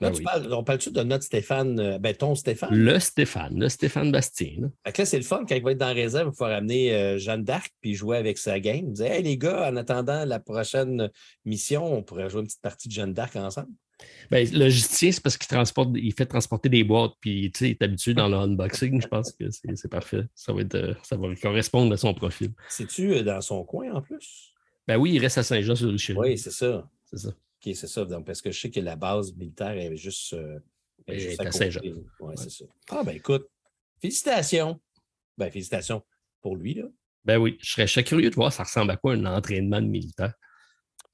Là, 0.02 0.10
ben 0.10 0.16
tu 0.16 0.24
parles, 0.24 0.54
on 0.54 0.64
parle-tu 0.64 0.92
de 0.92 1.04
notre 1.04 1.24
Stéphane, 1.24 1.80
euh, 1.80 1.98
ben 2.00 2.14
ton 2.14 2.36
Stéphane? 2.36 2.70
Le 2.72 3.00
Stéphane, 3.00 3.58
le 3.58 3.70
Stéphane 3.70 4.12
Bastien. 4.12 4.52
Là. 4.60 4.68
Fait 4.86 4.92
que 4.92 5.02
là, 5.02 5.06
c'est 5.06 5.18
le 5.18 5.24
fun 5.24 5.46
quand 5.48 5.56
il 5.56 5.64
va 5.64 5.72
être 5.72 5.78
dans 5.78 5.88
la 5.88 5.94
réserve, 5.94 6.32
il 6.34 6.38
faut 6.38 6.44
ramener 6.44 6.94
euh, 6.94 7.18
Jeanne 7.18 7.46
d'Arc 7.46 7.72
puis 7.80 7.96
jouer 7.96 8.18
avec 8.18 8.38
sa 8.38 8.60
game. 8.60 8.92
Dire, 8.92 9.06
hey 9.06 9.24
les 9.24 9.38
gars, 9.38 9.70
en 9.70 9.76
attendant 9.78 10.26
la 10.26 10.40
prochaine 10.40 11.10
mission, 11.46 11.86
on 11.86 12.04
pourrait 12.04 12.30
jouer 12.30 12.42
une 12.42 12.48
petite 12.48 12.62
partie 12.62 12.90
de 12.90 12.94
Jeanne 12.94 13.14
d'Arc 13.14 13.38
ensemble. 13.38 13.72
Ben, 14.30 14.46
le 14.52 14.60
logicien, 14.66 15.14
c'est 15.14 15.24
parce 15.24 15.38
qu'il 15.38 15.48
transporte, 15.48 15.92
il 15.96 16.14
fait 16.14 16.26
transporter 16.26 16.68
des 16.68 16.84
boîtes, 16.84 17.14
puis 17.22 17.50
tu 17.54 17.60
sais, 17.60 17.66
il 17.68 17.72
est 17.72 17.82
habitué 17.82 18.14
dans 18.14 18.28
le 18.28 18.36
unboxing. 18.36 19.02
Je 19.02 19.08
pense 19.08 19.32
que 19.32 19.46
c'est 19.50 19.90
parfait. 19.90 20.24
Ça 20.36 20.52
va, 20.52 20.62
être, 20.62 20.76
euh, 20.76 20.94
ça 21.04 21.16
va 21.16 21.34
correspondre 21.36 21.94
à 21.94 21.98
son 21.98 22.14
profil. 22.14 22.52
C'est-tu 22.68 23.24
dans 23.24 23.40
son 23.40 23.64
coin 23.64 23.94
en 23.94 24.02
plus? 24.02 24.52
Ben 24.88 24.98
oui, 24.98 25.14
il 25.14 25.20
reste 25.20 25.38
à 25.38 25.44
Saint-Jean-sur-Richelieu. 25.44 26.20
Oui, 26.20 26.38
c'est 26.38 26.52
ça. 26.52 26.90
C'est 27.06 27.18
ça. 27.18 27.30
OK, 27.66 27.76
c'est 27.76 27.88
ça. 27.88 28.06
Donc, 28.06 28.26
parce 28.26 28.42
que 28.42 28.52
je 28.52 28.60
sais 28.60 28.72
que 28.72 28.80
la 28.80 28.96
base 28.96 29.36
militaire 29.36 29.72
est 29.72 29.96
juste, 29.96 30.34
euh, 30.34 30.60
juste 31.10 31.42
à, 31.42 31.52
Saint-Jean. 31.52 31.82
Oui, 32.20 32.36
c'est 32.38 32.52
ça. 32.52 32.66
Ah, 32.90 33.04
ben 33.04 33.16
écoute, 33.16 33.48
félicitations. 34.02 34.80
Ben, 35.38 35.52
félicitations 35.52 36.04
pour 36.42 36.56
lui, 36.56 36.76
là. 36.76 36.84
Ben 37.24 37.38
oui, 37.38 37.58
je 37.60 37.86
serais, 37.88 38.04
curieux 38.04 38.30
de 38.30 38.36
voir 38.36 38.54
ça 38.54 38.64
ressemble 38.64 38.92
à 38.92 38.98
quoi 38.98 39.14
un 39.14 39.26
entraînement 39.26 39.82
de 39.82 39.88
militaire. 39.88 40.34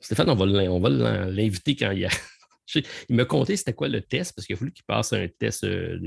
Stéphane, 0.01 0.29
on 0.29 0.35
va 0.35 0.89
l'inviter 1.29 1.75
quand 1.75 1.91
il 1.91 1.99
y 1.99 2.05
a. 2.05 2.09
il 3.09 3.15
m'a 3.15 3.23
conté 3.23 3.55
c'était 3.55 3.73
quoi 3.73 3.87
le 3.87 4.01
test, 4.01 4.33
parce 4.35 4.45
qu'il 4.45 4.55
a 4.55 4.59
fallu 4.59 4.73
qu'il 4.73 4.83
passe 4.83 5.13
un 5.13 5.27
test, 5.29 5.63
euh, 5.63 5.97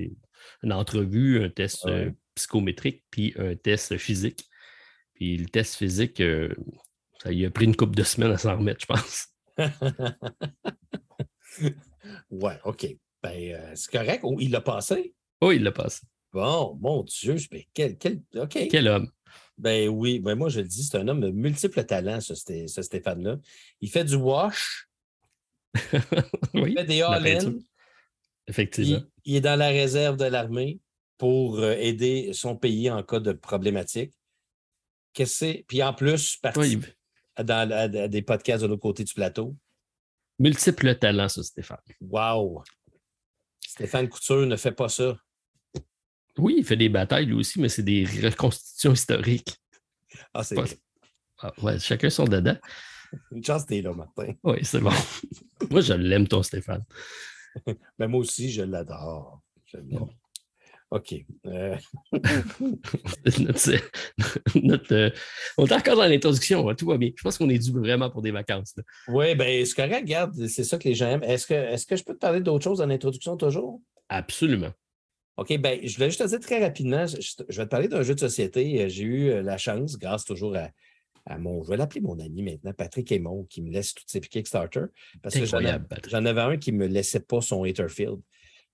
une 0.62 0.72
entrevue, 0.72 1.42
un 1.42 1.48
test 1.48 1.86
euh, 1.86 2.10
psychométrique, 2.34 3.02
puis 3.10 3.32
un 3.38 3.56
test 3.56 3.96
physique. 3.96 4.44
Puis 5.14 5.38
le 5.38 5.46
test 5.46 5.76
physique, 5.76 6.22
ça 7.22 7.30
lui 7.30 7.46
a 7.46 7.50
pris 7.50 7.64
une 7.64 7.76
couple 7.76 7.94
de 7.94 8.02
semaines 8.02 8.32
à 8.32 8.38
s'en 8.38 8.58
remettre, 8.58 8.80
je 8.80 8.86
pense. 8.86 9.33
ouais, 12.30 12.58
OK. 12.64 12.86
Ben, 13.22 13.54
euh, 13.54 13.72
c'est 13.74 13.90
correct. 13.90 14.20
Oh, 14.22 14.36
il 14.38 14.50
l'a 14.50 14.60
passé? 14.60 15.14
Oui, 15.40 15.56
il 15.56 15.62
l'a 15.62 15.72
passé. 15.72 16.02
Bon, 16.32 16.76
mon 16.80 17.02
Dieu, 17.04 17.36
quel, 17.72 17.96
quel, 17.96 18.20
quel 18.50 18.88
homme. 18.88 19.10
Ben 19.56 19.88
oui, 19.88 20.18
ben 20.18 20.34
moi 20.34 20.48
je 20.48 20.60
le 20.60 20.66
dis, 20.66 20.82
c'est 20.82 20.98
un 20.98 21.06
homme 21.06 21.20
de 21.20 21.30
multiples 21.30 21.84
talents, 21.84 22.20
ce, 22.20 22.34
ce 22.34 22.82
Stéphane-là. 22.82 23.36
Il 23.80 23.88
fait 23.88 24.04
du 24.04 24.16
wash. 24.16 24.88
il 26.54 26.74
fait 26.74 26.84
des 26.84 27.02
all-in. 27.02 27.58
Effectivement. 28.46 29.00
Il, 29.24 29.36
est 29.36 29.40
dans 29.40 29.56
la 29.56 29.68
réserve 29.68 30.16
de 30.16 30.24
l'armée 30.24 30.80
pour 31.18 31.58
euh, 31.60 31.72
aider 31.78 32.32
son 32.32 32.56
pays 32.56 32.90
en 32.90 33.02
cas 33.02 33.20
de 33.20 33.32
problématique. 33.32 34.12
Qu'est-ce 35.12 35.62
Puis 35.62 35.82
en 35.82 35.94
plus, 35.94 36.36
participe, 36.36 36.86
dans, 37.42 38.10
des 38.10 38.22
podcasts 38.22 38.62
de 38.62 38.68
l'autre 38.68 38.82
côté 38.82 39.04
du 39.04 39.14
plateau. 39.14 39.56
Multiple 40.38 40.96
talent, 40.96 41.28
ça, 41.28 41.42
Stéphane. 41.42 41.78
Wow! 42.00 42.62
Stéphane 43.60 44.08
Couture 44.08 44.46
ne 44.46 44.56
fait 44.56 44.72
pas 44.72 44.88
ça. 44.88 45.16
Oui, 46.38 46.56
il 46.58 46.64
fait 46.64 46.76
des 46.76 46.88
batailles 46.88 47.26
lui 47.26 47.34
aussi, 47.34 47.60
mais 47.60 47.68
c'est 47.68 47.82
des 47.82 48.04
reconstitutions 48.04 48.92
historiques. 48.92 49.56
Ah, 50.32 50.42
c'est 50.42 50.56
ah, 51.38 51.52
ouais, 51.62 51.78
chacun 51.78 52.10
son 52.10 52.24
dada. 52.24 52.60
Une 53.30 53.44
chance 53.44 53.66
t'es 53.66 53.82
là, 53.82 53.92
Martin. 53.92 54.32
Oui, 54.42 54.58
c'est 54.62 54.80
bon. 54.80 54.90
moi, 55.70 55.80
je 55.80 55.94
l'aime, 55.94 56.26
ton 56.26 56.42
Stéphane. 56.42 56.84
Mais 57.98 58.08
moi 58.08 58.20
aussi, 58.20 58.50
je 58.50 58.62
l'adore. 58.62 59.42
Je 59.66 59.78
l'aime. 59.78 60.08
OK. 60.94 61.14
Euh. 61.46 61.76
Euh, 64.92 65.10
on 65.58 65.66
est 65.66 65.72
encore 65.72 65.96
dans 65.96 66.06
l'introduction, 66.06 66.74
tout 66.74 66.86
va 66.86 66.96
bien. 66.96 67.10
Je 67.16 67.22
pense 67.22 67.38
qu'on 67.38 67.48
est 67.48 67.58
dû 67.58 67.72
vraiment 67.72 68.10
pour 68.10 68.22
des 68.22 68.30
vacances. 68.30 68.74
Oui, 69.08 69.34
bien, 69.34 69.64
c'est 69.64 69.74
correct, 69.74 70.02
regarde, 70.02 70.46
c'est 70.46 70.64
ça 70.64 70.78
que 70.78 70.88
les 70.88 70.94
gens 70.94 71.08
aiment. 71.08 71.24
Est-ce 71.24 71.46
que, 71.46 71.54
est 71.54 71.88
que 71.88 71.96
je 71.96 72.04
peux 72.04 72.14
te 72.14 72.18
parler 72.18 72.40
d'autre 72.40 72.64
chose 72.64 72.78
dans 72.78 72.86
l'introduction 72.86 73.36
toujours? 73.36 73.80
Absolument. 74.08 74.70
OK, 75.36 75.56
bien, 75.58 75.78
je 75.82 75.94
voulais 75.94 76.10
juste 76.10 76.22
te 76.22 76.28
dire 76.28 76.40
très 76.40 76.62
rapidement, 76.62 77.06
je, 77.06 77.16
vais 77.48 77.64
te 77.64 77.70
parler 77.70 77.88
d'un 77.88 78.02
jeu 78.02 78.14
de 78.14 78.20
société. 78.20 78.88
J'ai 78.88 79.04
eu 79.04 79.30
euh, 79.30 79.42
la 79.42 79.58
chance, 79.58 79.98
grâce 79.98 80.24
toujours 80.24 80.56
à, 81.26 81.38
mon, 81.38 81.62
je 81.64 81.70
vais 81.70 81.76
l'appeler 81.76 82.00
mon 82.00 82.18
ami 82.20 82.42
maintenant, 82.42 82.72
Patrick 82.72 83.10
Aymon, 83.10 83.44
qui 83.44 83.62
me 83.62 83.70
laisse 83.70 83.94
toutes 83.94 84.08
ses 84.08 84.20
Kickstarter. 84.20 84.84
Parce 85.22 85.34
que 85.34 85.46
j'en 85.46 86.24
avais 86.24 86.40
un 86.40 86.56
qui 86.56 86.72
ne 86.72 86.78
me 86.78 86.86
laissait 86.86 87.20
pas 87.20 87.40
son 87.40 87.64
Haterfield. 87.64 88.20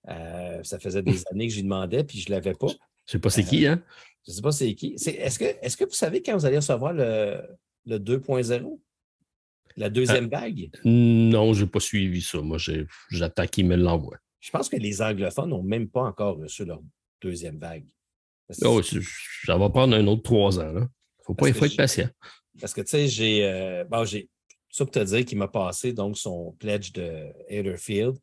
Euh, 0.09 0.63
ça 0.63 0.79
faisait 0.79 1.03
des 1.03 1.23
années 1.31 1.49
que 1.49 1.55
j'y 1.55 1.63
demandais, 1.63 2.05
puis 2.05 2.19
je 2.19 2.31
ne 2.31 2.35
l'avais 2.35 2.55
pas. 2.55 2.69
Je 2.69 2.73
ne 2.73 2.79
sais 3.07 3.19
pas 3.19 3.31
c'est 3.31 3.45
qui, 3.45 3.67
hein? 3.67 3.83
Je 4.27 4.33
ne 4.33 4.37
sais 4.37 4.43
pas 4.43 4.53
c'est 4.53 4.75
qui. 4.75 4.95
Est-ce 4.95 5.39
que, 5.39 5.45
est 5.45 5.77
que 5.77 5.85
vous 5.85 5.93
savez 5.93 6.23
quand 6.23 6.37
vous 6.37 6.47
allez 6.47 6.57
recevoir 6.57 6.93
le, 6.93 7.43
le 7.87 7.99
2.0? 7.99 8.79
La 9.77 9.89
deuxième 9.89 10.27
euh, 10.27 10.29
vague? 10.29 10.71
Non, 10.85 11.53
je 11.53 11.65
n'ai 11.65 11.71
pas 11.71 11.81
suivi 11.81 12.23
ça. 12.23 12.41
Moi, 12.41 12.59
j'attends 13.11 13.47
qu'il 13.47 13.67
me 13.67 13.77
l'envoie. 13.77 14.19
Je 14.41 14.51
pense 14.51 14.69
que 14.69 14.77
les 14.77 15.01
anglophones 15.03 15.51
n'ont 15.51 15.63
même 15.63 15.89
pas 15.89 16.03
encore 16.03 16.39
reçu 16.39 16.65
leur 16.65 16.81
deuxième 17.21 17.59
vague. 17.59 17.87
Oh, 18.63 18.83
ça 18.83 19.57
va 19.57 19.71
prendre 19.71 19.95
un 19.95 20.07
autre 20.07 20.23
trois 20.23 20.59
ans. 20.59 20.75
Il 20.75 21.25
faut, 21.25 21.35
pas, 21.35 21.53
faut 21.53 21.65
être 21.67 21.77
patient. 21.77 22.09
Parce 22.61 22.75
que, 22.75 22.81
tu 22.81 22.89
sais, 22.89 23.07
j'ai. 23.07 23.45
Euh, 23.45 23.85
bon, 23.85 24.05
j'ai 24.05 24.29
ça 24.71 24.85
pour 24.85 24.93
te 24.93 25.01
dire 25.01 25.25
qu'il 25.25 25.39
m'a 25.39 25.49
passé 25.49 25.93
donc 25.93 26.17
son 26.17 26.53
pledge 26.59 26.93
de 26.93 27.27
Haderfield. 27.51 28.17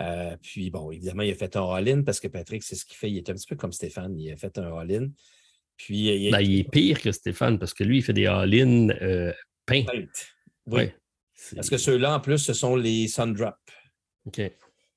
Euh, 0.00 0.36
puis, 0.42 0.70
bon, 0.70 0.90
évidemment, 0.90 1.22
il 1.22 1.30
a 1.30 1.34
fait 1.34 1.56
un 1.56 1.68
all-in 1.68 2.02
parce 2.02 2.20
que 2.20 2.28
Patrick, 2.28 2.62
c'est 2.62 2.76
ce 2.76 2.84
qu'il 2.84 2.96
fait. 2.96 3.10
Il 3.10 3.16
est 3.16 3.30
un 3.30 3.34
petit 3.34 3.46
peu 3.46 3.56
comme 3.56 3.72
Stéphane. 3.72 4.18
Il 4.18 4.32
a 4.32 4.36
fait 4.36 4.56
un 4.58 4.76
all-in. 4.76 5.08
Puis, 5.76 6.08
il, 6.08 6.30
ben, 6.30 6.40
il, 6.40 6.60
est 6.60 6.70
pire 6.70 7.00
que 7.00 7.12
Stéphane 7.12 7.58
parce 7.58 7.74
que 7.74 7.84
lui, 7.84 7.98
il 7.98 8.02
fait 8.02 8.12
des 8.12 8.26
all-in 8.26 8.90
euh, 8.90 9.32
peints. 9.66 9.84
Oui. 10.66 10.90
Parce 11.54 11.70
que 11.70 11.78
ceux-là, 11.78 12.16
en 12.16 12.20
plus, 12.20 12.38
ce 12.38 12.52
sont 12.52 12.76
les 12.76 13.08
Sundrop. 13.08 13.54
OK. 14.26 14.40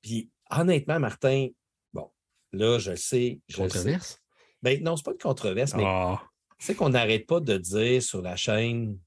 Puis, 0.02 0.30
honnêtement, 0.50 0.98
Martin, 0.98 1.48
bon, 1.92 2.10
là, 2.52 2.78
je 2.78 2.94
sais. 2.94 3.40
controverse? 3.54 4.20
Ben, 4.60 4.82
non, 4.82 4.96
c'est 4.96 5.04
pas 5.04 5.12
une 5.12 5.18
controverse, 5.18 5.74
mais 5.74 5.84
ah. 5.84 6.22
c'est 6.58 6.74
qu'on 6.74 6.90
n'arrête 6.90 7.26
pas 7.26 7.40
de 7.40 7.56
dire 7.56 8.02
sur 8.02 8.22
la 8.22 8.36
chaîne 8.36 8.98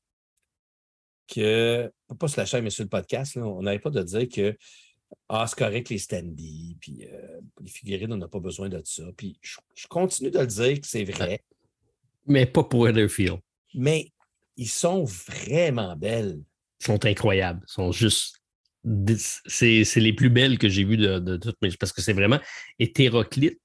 que, 1.27 1.91
pas 2.19 2.27
sur 2.27 2.39
la 2.41 2.45
chaîne, 2.45 2.63
mais 2.63 2.69
sur 2.69 2.83
le 2.83 2.89
podcast, 2.89 3.37
on 3.37 3.61
n'arrête 3.61 3.81
pas 3.81 3.89
de 3.89 4.03
dire 4.03 4.27
que 4.29 4.57
ah, 5.27 5.45
c'est 5.47 5.57
correct 5.57 5.89
les 5.89 5.97
standees, 5.97 6.77
puis 6.79 7.07
euh, 7.11 7.41
les 7.61 7.69
figurines, 7.69 8.13
on 8.13 8.17
n'a 8.17 8.27
pas 8.27 8.39
besoin 8.39 8.69
de 8.69 8.81
ça. 8.83 9.03
Puis 9.17 9.39
je, 9.41 9.87
continue 9.87 10.29
de 10.29 10.39
le 10.39 10.47
dire 10.47 10.79
que 10.79 10.87
c'est 10.87 11.03
vrai. 11.03 11.43
Mais 12.27 12.45
pas 12.45 12.63
pour 12.63 12.81
Weatherfield. 12.81 13.39
Mais 13.73 14.11
ils 14.55 14.69
sont 14.69 15.03
vraiment 15.03 15.95
belles. 15.95 16.41
Ils 16.81 16.85
sont 16.85 17.05
incroyables. 17.05 17.61
Ils 17.67 17.71
sont 17.71 17.91
juste. 17.91 18.41
C'est 19.47 19.83
les 19.95 20.13
plus 20.13 20.29
belles 20.29 20.59
que 20.59 20.69
j'ai 20.69 20.83
vues 20.83 20.97
de, 20.97 21.37
toutes 21.37 21.59
mes. 21.61 21.71
Parce 21.71 21.91
que 21.91 22.01
c'est 22.01 22.13
vraiment 22.13 22.39
hétéroclite. 22.77 23.59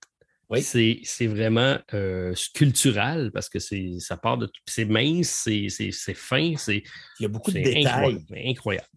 Oui. 0.48 0.62
C'est 0.62 1.26
vraiment 1.26 1.78
euh, 1.94 2.34
sculptural 2.34 3.30
parce 3.32 3.48
que 3.48 3.58
ça 3.58 4.16
part 4.16 4.38
de. 4.38 4.50
C'est 4.66 4.86
mince, 4.86 5.46
c'est 5.46 6.14
fin. 6.14 6.54
Il 6.68 6.82
y 7.20 7.24
a 7.24 7.28
beaucoup 7.28 7.52
de 7.52 7.60
détails. 7.60 8.24
incroyable. 8.46 8.88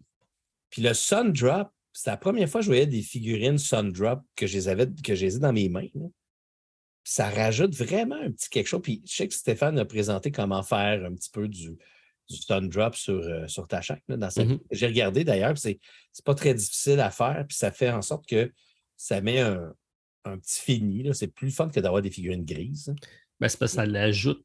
Puis 0.70 0.82
le 0.82 0.94
Sun 0.96 1.32
Drop, 1.32 1.70
c'est 1.94 2.10
la 2.10 2.18
première 2.18 2.50
fois 2.50 2.62
que 2.62 2.66
je 2.66 2.70
voyais 2.70 2.88
des 2.88 3.04
figurines 3.04 3.60
Sundrop 3.60 4.22
que 4.36 4.48
je 4.48 4.56
les 4.56 4.68
avais 4.68 4.88
que 5.04 5.14
j'ai 5.14 5.38
dans 5.38 5.54
mes 5.54 5.70
mains. 5.70 5.88
Ça 7.04 7.30
rajoute 7.30 7.76
vraiment 7.76 8.16
un 8.16 8.32
petit 8.32 8.50
quelque 8.50 8.68
chose. 8.68 8.82
Puis 8.82 9.04
je 9.06 9.16
sais 9.16 9.28
que 9.28 9.34
Stéphane 9.34 9.78
a 9.78 9.86
présenté 9.86 10.32
comment 10.32 10.64
faire 10.64 11.06
un 11.06 11.14
petit 11.14 11.30
peu 11.30 11.48
du, 11.48 11.78
du 12.30 12.36
Sundrop 12.36 12.96
sur, 12.96 13.20
euh, 13.20 13.48
sur 13.48 13.68
ta. 13.68 13.80
Mm-hmm. 13.80 14.60
J'ai 14.72 14.88
regardé 14.88 15.24
d'ailleurs, 15.24 15.58
c'est 15.58 15.80
pas 16.26 16.36
très 16.36 16.54
difficile 16.54 17.00
à 17.00 17.12
faire, 17.12 17.46
puis 17.48 17.58
ça 17.58 17.72
fait 17.72 17.92
en 17.92 18.02
sorte 18.02 18.26
que 18.28 18.52
ça 18.98 19.22
met 19.22 19.40
un, 19.40 19.74
petit 20.24 20.62
fini. 20.62 21.10
C'est 21.14 21.28
plus 21.28 21.52
fun 21.52 21.70
que 21.70 21.80
d'avoir 21.80 22.02
des 22.02 22.12
figurines 22.12 22.46
grises. 22.46 22.94
Ben, 23.40 23.50
c'est 23.50 23.60
parce 23.60 23.74
que 23.74 23.76
ça 23.76 23.86
l'ajoute 23.86 24.44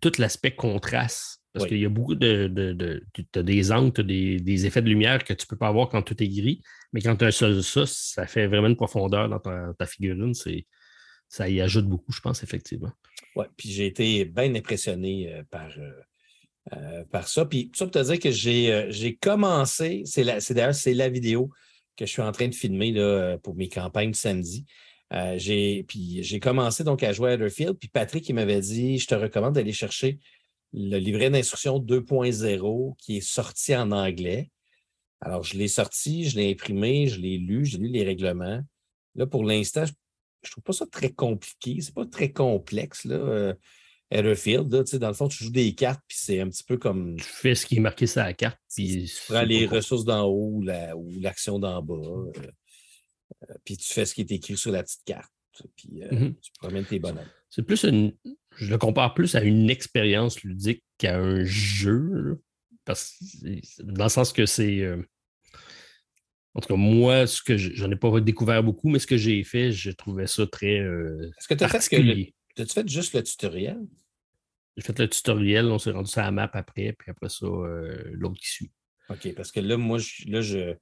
tout 0.00 0.12
l'aspect 0.18 0.54
contraste 0.54 1.41
parce 1.52 1.66
qu'il 1.66 1.78
y 1.78 1.84
a 1.84 1.90
beaucoup 1.90 2.14
de. 2.14 2.46
de, 2.46 3.04
tu 3.12 3.38
as 3.38 3.42
des 3.42 3.72
angles, 3.72 3.92
tu 3.92 4.00
as 4.00 4.04
des, 4.04 4.66
effets 4.66 4.80
de 4.80 4.88
lumière 4.88 5.22
que 5.22 5.34
tu 5.34 5.44
ne 5.44 5.48
peux 5.48 5.56
pas 5.56 5.68
avoir 5.68 5.88
quand 5.88 6.02
tout 6.02 6.20
est 6.22 6.28
gris. 6.28 6.62
Mais 6.92 7.02
quand 7.02 7.16
tu 7.16 7.24
as 7.24 7.28
un 7.28 7.32
seul 7.32 7.62
ça, 7.62 7.84
ça 7.86 8.26
fait 8.26 8.46
vraiment 8.46 8.68
une 8.68 8.76
profondeur 8.76 9.28
dans 9.28 9.38
ta, 9.38 9.86
figurine. 9.86 10.32
Ça 11.28 11.48
y 11.48 11.60
ajoute 11.60 11.86
beaucoup, 11.86 12.12
je 12.12 12.20
pense, 12.20 12.42
effectivement. 12.42 12.92
Oui, 13.36 13.46
puis 13.56 13.70
j'ai 13.70 13.86
été 13.86 14.24
bien 14.24 14.54
impressionné 14.54 15.32
euh, 15.32 15.42
par, 15.50 15.68
euh, 15.78 15.92
euh, 16.74 17.04
par 17.10 17.28
ça. 17.28 17.44
Puis 17.44 17.70
ça 17.74 17.86
pour 17.86 17.92
te 17.92 18.02
dire 18.02 18.18
que 18.18 18.30
j'ai 18.30 19.16
commencé, 19.16 20.02
c'est 20.06 20.24
d'ailleurs 20.54 20.74
c'est 20.74 20.94
la 20.94 21.08
vidéo 21.08 21.50
que 21.96 22.06
je 22.06 22.10
suis 22.10 22.22
en 22.22 22.32
train 22.32 22.48
de 22.48 22.54
filmer 22.54 22.92
là, 22.92 23.36
pour 23.38 23.54
mes 23.54 23.68
campagnes 23.68 24.14
samedi. 24.14 24.64
j'ai, 25.36 25.84
puis 25.86 26.22
j'ai 26.22 26.40
commencé 26.40 26.82
donc 26.84 27.02
à 27.02 27.12
jouer 27.12 27.32
à 27.32 27.34
Etherfield. 27.34 27.74
Puis 27.78 27.88
Patrick, 27.88 28.26
il 28.30 28.34
m'avait 28.34 28.60
dit 28.60 28.98
Je 28.98 29.06
te 29.06 29.14
recommande 29.14 29.54
d'aller 29.54 29.74
chercher 29.74 30.18
le 30.72 30.98
livret 30.98 31.30
d'instruction 31.30 31.78
2.0 31.78 32.96
qui 32.96 33.18
est 33.18 33.20
sorti 33.20 33.74
en 33.74 33.90
anglais. 33.92 34.50
Alors, 35.20 35.44
je 35.44 35.56
l'ai 35.56 35.68
sorti, 35.68 36.28
je 36.28 36.36
l'ai 36.36 36.50
imprimé, 36.50 37.06
je 37.06 37.20
l'ai 37.20 37.38
lu, 37.38 37.64
j'ai 37.64 37.78
lu 37.78 37.88
les 37.88 38.04
règlements. 38.04 38.60
Là, 39.14 39.26
pour 39.26 39.44
l'instant, 39.44 39.84
je 39.86 40.50
trouve 40.50 40.64
pas 40.64 40.72
ça 40.72 40.86
très 40.86 41.12
compliqué. 41.12 41.80
C'est 41.80 41.94
pas 41.94 42.06
très 42.06 42.32
complexe. 42.32 43.04
Là. 43.04 43.16
Euh, 43.16 43.54
Etherfield, 44.10 44.68
dans 44.68 45.08
le 45.08 45.14
fond, 45.14 45.28
tu 45.28 45.44
joues 45.44 45.50
des 45.50 45.74
cartes, 45.74 46.02
puis 46.06 46.18
c'est 46.20 46.40
un 46.40 46.48
petit 46.48 46.64
peu 46.64 46.76
comme. 46.76 47.16
Tu 47.16 47.24
fais 47.24 47.54
ce 47.54 47.64
qui 47.64 47.76
est 47.76 47.80
marqué 47.80 48.06
sur 48.06 48.20
la 48.20 48.34
carte. 48.34 48.58
Puis 48.74 49.06
tu 49.06 49.32
prends 49.32 49.42
les 49.42 49.66
ressources 49.66 50.04
d'en 50.04 50.24
haut 50.24 50.60
ou 50.60 51.10
l'action 51.20 51.58
d'en 51.58 51.80
bas. 51.82 51.94
Euh, 51.94 52.32
euh, 53.48 53.54
puis 53.64 53.76
tu 53.76 53.90
fais 53.90 54.04
ce 54.04 54.14
qui 54.14 54.20
est 54.20 54.32
écrit 54.32 54.56
sur 54.56 54.70
la 54.70 54.82
petite 54.82 55.04
carte. 55.04 55.32
Puis 55.76 56.00
mm-hmm. 56.00 56.34
tu 56.40 56.50
promènes 56.58 56.84
tes 56.84 56.98
bonhommes. 56.98 57.28
C'est 57.48 57.62
plus 57.62 57.84
une. 57.84 58.12
Je 58.56 58.70
le 58.70 58.78
compare 58.78 59.14
plus 59.14 59.34
à 59.34 59.42
une 59.42 59.70
expérience 59.70 60.42
ludique 60.42 60.84
qu'à 60.98 61.18
un 61.18 61.44
jeu. 61.44 62.40
Parce 62.84 63.22
dans 63.80 64.04
le 64.04 64.10
sens 64.10 64.32
que 64.32 64.46
c'est. 64.46 64.86
En 66.54 66.60
tout 66.60 66.68
cas, 66.68 66.76
moi, 66.76 67.26
ce 67.26 67.42
que 67.42 67.56
j'en 67.56 67.90
ai 67.90 67.96
pas 67.96 68.20
découvert 68.20 68.62
beaucoup, 68.62 68.90
mais 68.90 68.98
ce 68.98 69.06
que 69.06 69.16
j'ai 69.16 69.42
fait, 69.42 69.72
j'ai 69.72 69.94
trouvé 69.94 70.26
ça 70.26 70.46
très. 70.46 70.80
Euh, 70.80 71.30
Est-ce 71.38 71.48
que 71.48 71.54
tu 71.54 71.64
as 71.64 71.68
fait 71.68 71.80
ce 71.80 71.88
que. 71.88 71.96
As-tu 72.60 72.72
fait 72.72 72.88
juste 72.88 73.14
le 73.14 73.22
tutoriel? 73.22 73.78
J'ai 74.76 74.82
fait 74.82 74.98
le 74.98 75.08
tutoriel, 75.08 75.66
on 75.66 75.78
s'est 75.78 75.90
rendu 75.90 76.10
sur 76.10 76.20
la 76.20 76.30
map 76.30 76.50
après, 76.52 76.92
puis 76.92 77.10
après 77.10 77.30
ça, 77.30 77.46
euh, 77.46 78.02
l'autre 78.12 78.38
qui 78.40 78.48
suit. 78.48 78.70
OK, 79.08 79.34
parce 79.34 79.50
que 79.50 79.60
là, 79.60 79.78
moi, 79.78 79.98
là, 80.26 80.42
je, 80.42 80.74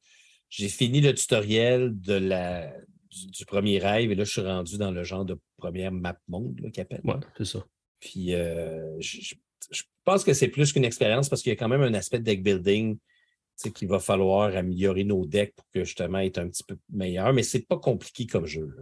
j'ai 0.49 0.69
fini 0.69 1.01
le 1.01 1.15
tutoriel 1.15 1.93
de 2.01 2.15
la, 2.15 2.73
du, 3.11 3.45
premier 3.45 3.79
rêve 3.79 4.11
et 4.11 4.15
là, 4.15 4.25
je 4.25 4.31
suis 4.31 4.41
rendu 4.41 4.79
dans 4.79 4.91
le 4.91 5.03
genre 5.03 5.25
de 5.25 5.39
première 5.57 5.93
map 5.93 6.19
monde 6.29 6.61
qu'il 6.73 6.81
appelle. 6.81 7.01
Oui, 7.05 7.15
c'est 7.37 7.45
ça. 7.45 7.65
Puis, 7.99 8.35
euh, 8.35 8.97
je, 9.01 9.35
je, 9.71 9.83
pense 10.05 10.25
que 10.25 10.33
c'est 10.33 10.49
plus 10.49 10.73
qu'une 10.73 10.85
expérience 10.85 11.29
parce 11.29 11.43
qu'il 11.43 11.51
y 11.51 11.53
a 11.53 11.57
quand 11.57 11.69
même 11.69 11.83
un 11.83 11.95
aspect 11.95 12.19
de 12.19 12.25
deck 12.25 12.43
building 12.43 12.99
qu'il 13.69 13.89
va 13.89 13.99
falloir 13.99 14.57
améliorer 14.57 15.05
nos 15.05 15.27
decks 15.27 15.55
pour 15.55 15.67
que 15.73 15.85
justement 15.85 16.21
être 16.21 16.39
un 16.39 16.49
petit 16.49 16.65
peu 16.65 16.79
meilleur, 16.89 17.33
mais 17.35 17.43
c'est 17.43 17.67
pas 17.67 17.79
compliqué 17.79 18.27
comme 18.27 18.47
jeu. 18.47 18.75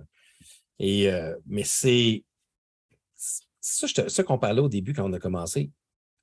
Et, 0.78 1.10
euh, 1.10 1.34
mais 1.46 1.64
c'est 1.64 2.24
ça, 3.60 4.22
qu'on 4.22 4.38
parlait 4.38 4.60
au 4.60 4.68
début 4.68 4.92
quand 4.92 5.08
on 5.08 5.12
a 5.12 5.18
commencé. 5.18 5.70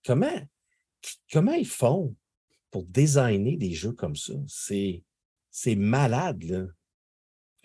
Comment, 0.05 0.39
comment 1.31 1.53
ils 1.53 1.67
font 1.67 2.15
pour 2.71 2.85
designer 2.85 3.57
des 3.57 3.73
jeux 3.73 3.91
comme 3.91 4.15
ça? 4.15 4.33
C'est, 4.47 5.03
c'est 5.51 5.75
malade, 5.75 6.43
là. 6.43 6.65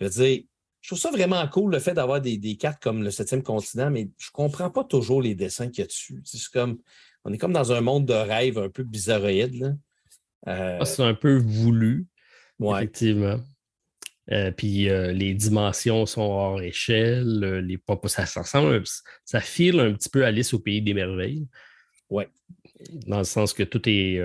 Je 0.01 0.05
veux 0.05 0.11
dire, 0.11 0.43
je 0.81 0.89
trouve 0.89 0.99
ça 0.99 1.11
vraiment 1.11 1.47
cool 1.47 1.71
le 1.71 1.79
fait 1.79 1.93
d'avoir 1.93 2.19
des, 2.19 2.37
des, 2.37 2.57
cartes 2.57 2.81
comme 2.81 3.03
le 3.03 3.11
septième 3.11 3.43
continent, 3.43 3.91
mais 3.91 4.09
je 4.17 4.27
ne 4.29 4.33
comprends 4.33 4.71
pas 4.71 4.83
toujours 4.83 5.21
les 5.21 5.35
dessins 5.35 5.69
qu'il 5.69 5.79
y 5.79 5.83
a 5.83 5.87
dessus. 5.87 6.21
C'est 6.25 6.39
comme, 6.51 6.79
on 7.23 7.31
est 7.31 7.37
comme 7.37 7.53
dans 7.53 7.71
un 7.71 7.81
monde 7.81 8.07
de 8.07 8.13
rêve 8.13 8.57
un 8.57 8.69
peu 8.69 8.83
bizarroïde. 8.83 9.77
Euh, 10.47 10.77
ah, 10.81 10.85
c'est 10.85 11.03
un 11.03 11.13
peu 11.13 11.37
voulu, 11.37 12.07
effectivement. 12.59 13.39
Euh, 14.31 14.51
puis 14.51 14.89
euh, 14.89 15.11
les 15.11 15.35
dimensions 15.35 16.05
sont 16.07 16.21
hors 16.21 16.61
échelle, 16.61 17.39
les 17.59 17.79
ça, 18.05 18.25
ça 18.25 18.41
ressemble, 18.41 18.83
ça 19.25 19.39
file 19.39 19.79
un 19.79 19.93
petit 19.93 20.09
peu 20.09 20.25
Alice 20.25 20.53
au 20.53 20.59
pays 20.59 20.81
des 20.81 20.95
merveilles. 20.95 21.47
Ouais. 22.09 22.27
Dans 23.05 23.19
le 23.19 23.23
sens 23.23 23.53
que 23.53 23.61
tout 23.61 23.87
est 23.87 24.19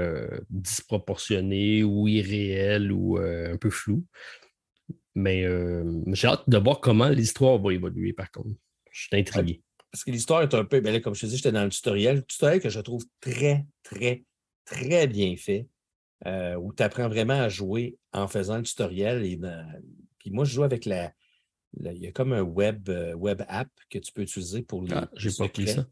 disproportionné 0.49 1.83
ou 1.83 2.09
irréel 2.09 2.91
ou 2.91 3.19
un 3.19 3.59
peu 3.59 3.69
flou. 3.69 4.07
Mais 5.17 5.45
j'ai 6.13 6.29
hâte 6.29 6.45
de 6.47 6.59
voir 6.59 6.79
comment 6.81 7.09
l'histoire 7.09 7.59
va 7.59 7.73
évoluer, 7.73 8.13
par 8.13 8.31
contre. 8.31 8.51
Je 8.93 9.07
suis 9.07 9.17
intrigué. 9.17 9.63
Parce 9.91 10.05
que 10.05 10.11
l'histoire 10.11 10.43
est 10.43 10.55
un 10.55 10.65
peu, 10.65 10.81
ben 10.81 11.01
comme 11.01 11.15
je 11.15 11.23
te 11.23 11.27
dis, 11.27 11.37
j'étais 11.37 11.53
dans 11.53 11.65
le 11.65 11.71
tutoriel. 11.71 12.17
Le 12.17 12.23
tutoriel 12.23 12.61
que 12.61 12.69
je 12.69 12.81
trouve 12.81 13.05
très, 13.21 13.65
très, 13.83 14.25
très 14.67 15.07
bien 15.07 15.37
fait. 15.37 15.67
Euh, 16.25 16.55
où 16.57 16.73
tu 16.73 16.83
apprends 16.83 17.09
vraiment 17.09 17.35
à 17.41 17.49
jouer 17.51 17.99
en 18.13 18.27
faisant 18.27 18.57
le 18.57 18.63
tutoriel. 18.63 19.25
Et 19.25 19.39
Puis 20.19 20.31
moi, 20.31 20.45
je 20.45 20.55
joue 20.55 20.65
avec 20.65 20.87
la. 20.87 21.13
Il 21.79 21.99
y 21.99 22.07
a 22.07 22.13
comme 22.13 22.33
un 22.33 22.41
web, 22.41 22.89
euh, 22.89 23.13
web 23.15 23.43
app 23.49 23.69
que 23.91 23.99
tu 23.99 24.13
peux 24.13 24.23
utiliser 24.23 24.63
pour 24.63 24.83
les. 24.83 24.95
Ah, 24.95 25.11
j'ai 25.17 25.31
pas 25.31 25.49
pris 25.49 25.69
ça. 25.69 25.87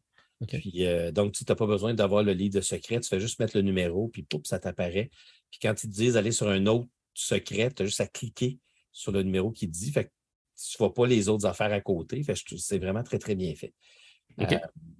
Puis, 0.48 0.86
euh, 0.86 1.12
donc, 1.12 1.32
tu 1.32 1.44
n'as 1.46 1.54
pas 1.54 1.66
besoin 1.66 1.94
d'avoir 1.94 2.22
le 2.22 2.32
livre 2.32 2.54
de 2.54 2.60
secret. 2.62 3.00
Tu 3.00 3.08
fais 3.08 3.20
juste 3.20 3.38
mettre 3.38 3.56
le 3.56 3.62
numéro, 3.62 4.08
puis 4.08 4.22
pouf, 4.22 4.42
ça 4.44 4.58
t'apparaît. 4.58 5.10
Puis 5.50 5.60
quand 5.60 5.82
ils 5.82 5.90
te 5.90 5.94
disent 5.94 6.14
d'aller 6.14 6.32
sur 6.32 6.48
un 6.48 6.66
autre 6.66 6.88
secret, 7.12 7.70
tu 7.70 7.82
as 7.82 7.86
juste 7.86 8.00
à 8.00 8.06
cliquer 8.06 8.58
sur 8.94 9.12
le 9.12 9.22
numéro 9.22 9.50
qui 9.50 9.68
dit. 9.68 9.92
Fait 9.92 10.04
que 10.06 10.10
tu 10.56 10.74
ne 10.74 10.78
vois 10.78 10.94
pas 10.94 11.06
les 11.06 11.28
autres 11.28 11.44
affaires 11.44 11.72
à 11.72 11.82
côté. 11.82 12.22
Fait 12.22 12.34
c'est 12.56 12.78
vraiment 12.78 13.02
très, 13.02 13.18
très 13.18 13.34
bien 13.34 13.54
fait. 13.54 13.74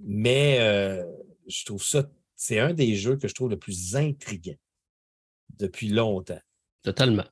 mais 0.00 1.00
je 1.46 1.64
trouve 1.64 1.82
ça, 1.82 2.10
c'est 2.36 2.58
un 2.58 2.74
des 2.74 2.94
jeux 2.96 3.16
que 3.16 3.28
je 3.28 3.34
trouve 3.34 3.50
le 3.50 3.58
plus 3.58 3.96
intriguant 3.96 4.56
depuis 5.58 5.88
longtemps. 5.88 6.40
Totalement. 6.82 7.24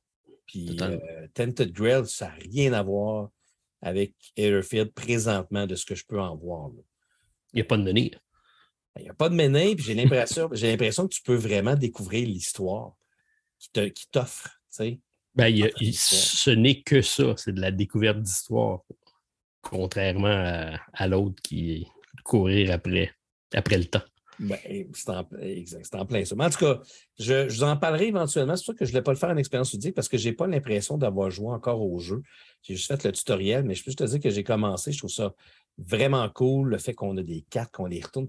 Puis 0.45 0.77
euh, 0.81 1.27
Tented 1.33 1.71
Grail, 1.71 2.07
ça 2.07 2.27
n'a 2.27 2.33
rien 2.35 2.73
à 2.73 2.83
voir 2.83 3.29
avec 3.81 4.13
Airfield 4.35 4.93
présentement 4.93 5.67
de 5.67 5.75
ce 5.75 5.85
que 5.85 5.95
je 5.95 6.05
peux 6.05 6.19
en 6.19 6.35
voir. 6.35 6.71
Il 7.53 7.57
n'y 7.57 7.61
a 7.61 7.65
pas 7.65 7.77
de 7.77 7.83
menée. 7.83 8.11
Ben, 8.95 9.01
il 9.01 9.03
n'y 9.03 9.09
a 9.09 9.13
pas 9.13 9.29
de 9.29 9.35
menée, 9.35 9.75
puis 9.75 9.85
j'ai 9.85 9.95
l'impression, 9.95 10.49
j'ai 10.53 10.71
l'impression 10.71 11.07
que 11.07 11.13
tu 11.13 11.21
peux 11.21 11.35
vraiment 11.35 11.75
découvrir 11.75 12.27
l'histoire 12.27 12.95
qui 13.59 14.07
t'offre. 14.11 14.59
Ben, 15.35 15.53
ce 15.93 16.49
n'est 16.51 16.81
que 16.81 17.01
ça, 17.01 17.33
c'est 17.37 17.53
de 17.53 17.61
la 17.61 17.71
découverte 17.71 18.21
d'histoire, 18.21 18.81
contrairement 19.61 20.27
à, 20.27 20.79
à 20.93 21.07
l'autre 21.07 21.41
qui 21.41 21.87
courir 22.23 22.71
après, 22.71 23.11
après 23.53 23.77
le 23.77 23.85
temps. 23.85 24.01
Ben, 24.39 24.57
c'est 24.93 25.09
en, 25.95 26.05
plein 26.05 26.25
ça. 26.25 26.35
Mais 26.35 26.45
en 26.45 26.49
tout 26.49 26.59
cas, 26.59 26.81
je, 27.19 27.47
vous 27.47 27.63
en 27.63 27.77
parlerai 27.77 28.07
éventuellement. 28.07 28.55
C'est 28.55 28.63
sûr 28.63 28.75
que 28.75 28.83
je 28.83 28.89
ne 28.89 28.93
voulais 28.93 29.03
pas 29.03 29.11
le 29.11 29.17
faire 29.17 29.29
en 29.29 29.37
expérience 29.37 29.71
ludique 29.73 29.93
parce 29.93 30.09
que 30.09 30.17
je 30.17 30.27
n'ai 30.27 30.33
pas 30.33 30.47
l'impression 30.47 30.97
d'avoir 30.97 31.29
joué 31.29 31.49
encore 31.49 31.81
au 31.81 31.99
jeu. 31.99 32.21
J'ai 32.63 32.75
juste 32.75 32.87
fait 32.87 33.03
le 33.03 33.11
tutoriel, 33.11 33.63
mais 33.63 33.75
je 33.75 33.83
peux 33.83 33.91
juste 33.91 33.99
te 33.99 34.03
dire 34.05 34.19
que 34.19 34.31
j'ai 34.31 34.43
commencé. 34.43 34.91
Je 34.91 34.97
trouve 34.97 35.11
ça 35.11 35.33
vraiment 35.77 36.27
cool, 36.29 36.69
le 36.69 36.77
fait 36.77 36.93
qu'on 36.93 37.15
a 37.17 37.23
des 37.23 37.45
cartes, 37.49 37.71
qu'on 37.71 37.85
les 37.85 38.01
retourne. 38.01 38.27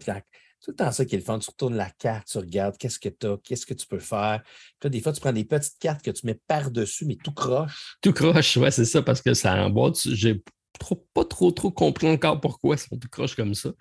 Tout 0.65 0.71
le 0.71 0.77
temps 0.77 0.91
ça 0.91 1.05
qui 1.05 1.15
est 1.15 1.19
le 1.19 1.25
fun. 1.25 1.39
Tu 1.39 1.51
retournes 1.51 1.77
la 1.77 1.91
carte, 1.91 2.27
tu 2.27 2.39
regardes 2.39 2.77
qu'est-ce 2.79 2.99
que 2.99 3.11
tu 3.11 3.27
as, 3.27 3.37
qu'est-ce 3.45 3.67
que 3.67 3.75
tu 3.75 3.87
peux 3.87 3.99
faire. 3.99 4.43
Puis 4.81 4.89
des 4.89 5.01
fois, 5.01 5.13
tu 5.13 5.21
prends 5.21 5.33
des 5.33 5.45
petites 5.45 5.79
cartes 5.79 6.03
que 6.03 6.11
tu 6.11 6.27
mets 6.27 6.41
par-dessus, 6.47 7.05
mais 7.05 7.17
tout 7.17 7.33
croche. 7.33 7.99
Tout 8.01 8.13
croche, 8.13 8.57
ouais, 8.57 8.71
c'est 8.71 8.87
ça, 8.87 9.03
parce 9.03 9.21
que 9.21 9.35
ça 9.35 9.55
emboîte. 9.55 9.99
J'ai 10.09 10.43
pas 11.15 11.25
trop, 11.25 11.51
trop 11.53 11.71
compris 11.71 12.09
encore 12.09 12.41
pourquoi 12.41 12.77
ça 12.77 12.89
tout 12.91 13.09
croche 13.11 13.37
comme 13.37 13.55
ça. 13.55 13.73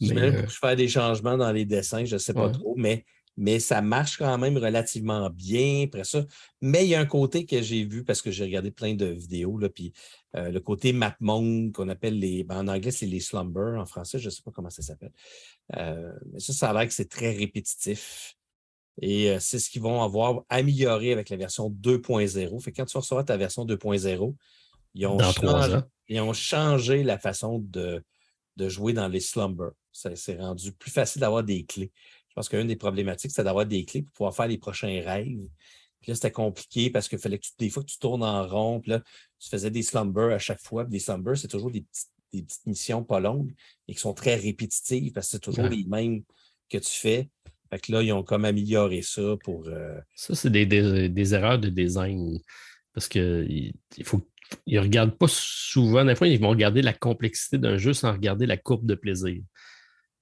Je 0.00 0.14
euh... 0.14 0.46
faire 0.46 0.76
des 0.76 0.88
changements 0.88 1.36
dans 1.36 1.52
les 1.52 1.64
dessins, 1.64 2.04
je 2.04 2.14
ne 2.14 2.18
sais 2.18 2.32
pas 2.32 2.48
trop, 2.48 2.74
mais, 2.76 3.04
mais 3.36 3.58
ça 3.58 3.82
marche 3.82 4.16
quand 4.16 4.38
même 4.38 4.56
relativement 4.56 5.28
bien 5.28 5.84
après 5.84 6.04
ça. 6.04 6.24
Mais 6.62 6.84
il 6.84 6.90
y 6.90 6.94
a 6.94 7.00
un 7.00 7.06
côté 7.06 7.44
que 7.44 7.60
j'ai 7.60 7.84
vu 7.84 8.02
parce 8.02 8.22
que 8.22 8.30
j'ai 8.30 8.44
regardé 8.44 8.70
plein 8.70 8.94
de 8.94 9.06
vidéos, 9.06 9.58
là, 9.58 9.68
puis 9.68 9.92
euh, 10.36 10.50
le 10.50 10.60
côté 10.60 10.98
monde 11.18 11.72
qu'on 11.72 11.88
appelle 11.88 12.18
les. 12.18 12.44
Ben, 12.44 12.60
en 12.60 12.68
anglais, 12.68 12.92
c'est 12.92 13.06
les 13.06 13.20
slumber. 13.20 13.78
En 13.78 13.84
français, 13.84 14.18
je 14.18 14.26
ne 14.26 14.30
sais 14.30 14.42
pas 14.42 14.52
comment 14.52 14.70
ça 14.70 14.82
s'appelle. 14.82 15.12
Euh, 15.76 16.12
mais 16.32 16.40
ça, 16.40 16.52
ça 16.52 16.70
a 16.70 16.72
l'air 16.72 16.86
que 16.86 16.94
c'est 16.94 17.08
très 17.08 17.32
répétitif. 17.32 18.36
Et 19.00 19.30
euh, 19.30 19.38
c'est 19.40 19.58
ce 19.58 19.70
qu'ils 19.70 19.82
vont 19.82 20.02
avoir 20.02 20.42
amélioré 20.48 21.12
avec 21.12 21.30
la 21.30 21.36
version 21.36 21.70
2.0. 21.70 22.62
Fait 22.62 22.72
que 22.72 22.76
quand 22.76 22.84
tu 22.86 22.94
vas 22.94 23.00
recevoir 23.00 23.24
ta 23.24 23.36
version 23.36 23.64
2.0, 23.64 24.34
ils, 24.94 25.08
ils 26.08 26.20
ont 26.20 26.32
changé 26.32 27.02
la 27.02 27.18
façon 27.18 27.60
de, 27.60 28.02
de 28.56 28.68
jouer 28.68 28.92
dans 28.92 29.08
les 29.08 29.20
slumbers. 29.20 29.72
Ça 29.92 30.14
s'est 30.16 30.36
rendu 30.36 30.72
plus 30.72 30.90
facile 30.90 31.20
d'avoir 31.20 31.42
des 31.42 31.64
clés. 31.64 31.92
Je 32.28 32.34
pense 32.34 32.48
qu'une 32.48 32.66
des 32.66 32.76
problématiques, 32.76 33.32
c'est 33.32 33.44
d'avoir 33.44 33.66
des 33.66 33.84
clés 33.84 34.02
pour 34.02 34.12
pouvoir 34.12 34.34
faire 34.34 34.46
les 34.46 34.58
prochains 34.58 35.02
rêves. 35.04 35.48
Puis 36.00 36.10
là, 36.10 36.14
c'était 36.14 36.30
compliqué 36.30 36.90
parce 36.90 37.08
qu'il 37.08 37.18
fallait 37.18 37.38
que 37.38 37.46
des 37.58 37.68
fois 37.68 37.82
que 37.82 37.88
tu 37.90 37.98
tournes 37.98 38.22
en 38.22 38.46
rond, 38.46 38.80
puis 38.80 38.92
là, 38.92 39.00
tu 39.38 39.48
faisais 39.48 39.70
des 39.70 39.82
slumbers 39.82 40.32
à 40.32 40.38
chaque 40.38 40.60
fois. 40.60 40.84
des 40.84 40.98
slumbers, 40.98 41.36
c'est 41.36 41.48
toujours 41.48 41.70
des 41.70 41.82
petites, 41.82 42.10
missions 42.66 43.04
pas 43.04 43.20
longues 43.20 43.52
et 43.88 43.94
qui 43.94 44.00
sont 44.00 44.14
très 44.14 44.36
répétitives 44.36 45.12
parce 45.12 45.26
que 45.26 45.32
c'est 45.32 45.40
toujours 45.40 45.68
les 45.68 45.84
mêmes 45.84 46.22
que 46.68 46.78
tu 46.78 46.90
fais. 46.90 47.28
Fait 47.70 47.78
que 47.78 47.92
là, 47.92 48.02
ils 48.02 48.12
ont 48.12 48.24
comme 48.24 48.44
amélioré 48.44 49.02
ça 49.02 49.36
pour. 49.44 49.68
Euh, 49.68 49.98
ça, 50.14 50.34
c'est 50.34 50.50
des, 50.50 50.66
des, 50.66 51.34
erreurs 51.34 51.58
de 51.58 51.68
design. 51.68 52.40
Parce 52.92 53.08
qu'il 53.08 53.72
faut 54.04 54.26
ils 54.66 54.76
ne 54.76 54.80
regardent 54.80 55.16
pas 55.16 55.28
souvent. 55.28 56.04
Des 56.04 56.14
fois, 56.14 56.28
ils 56.28 56.40
vont 56.40 56.50
regarder 56.50 56.82
la 56.82 56.92
complexité 56.92 57.58
d'un 57.58 57.76
jeu 57.76 57.92
sans 57.92 58.12
regarder 58.12 58.46
la 58.46 58.56
courbe 58.56 58.86
de 58.86 58.94
plaisir. 58.94 59.40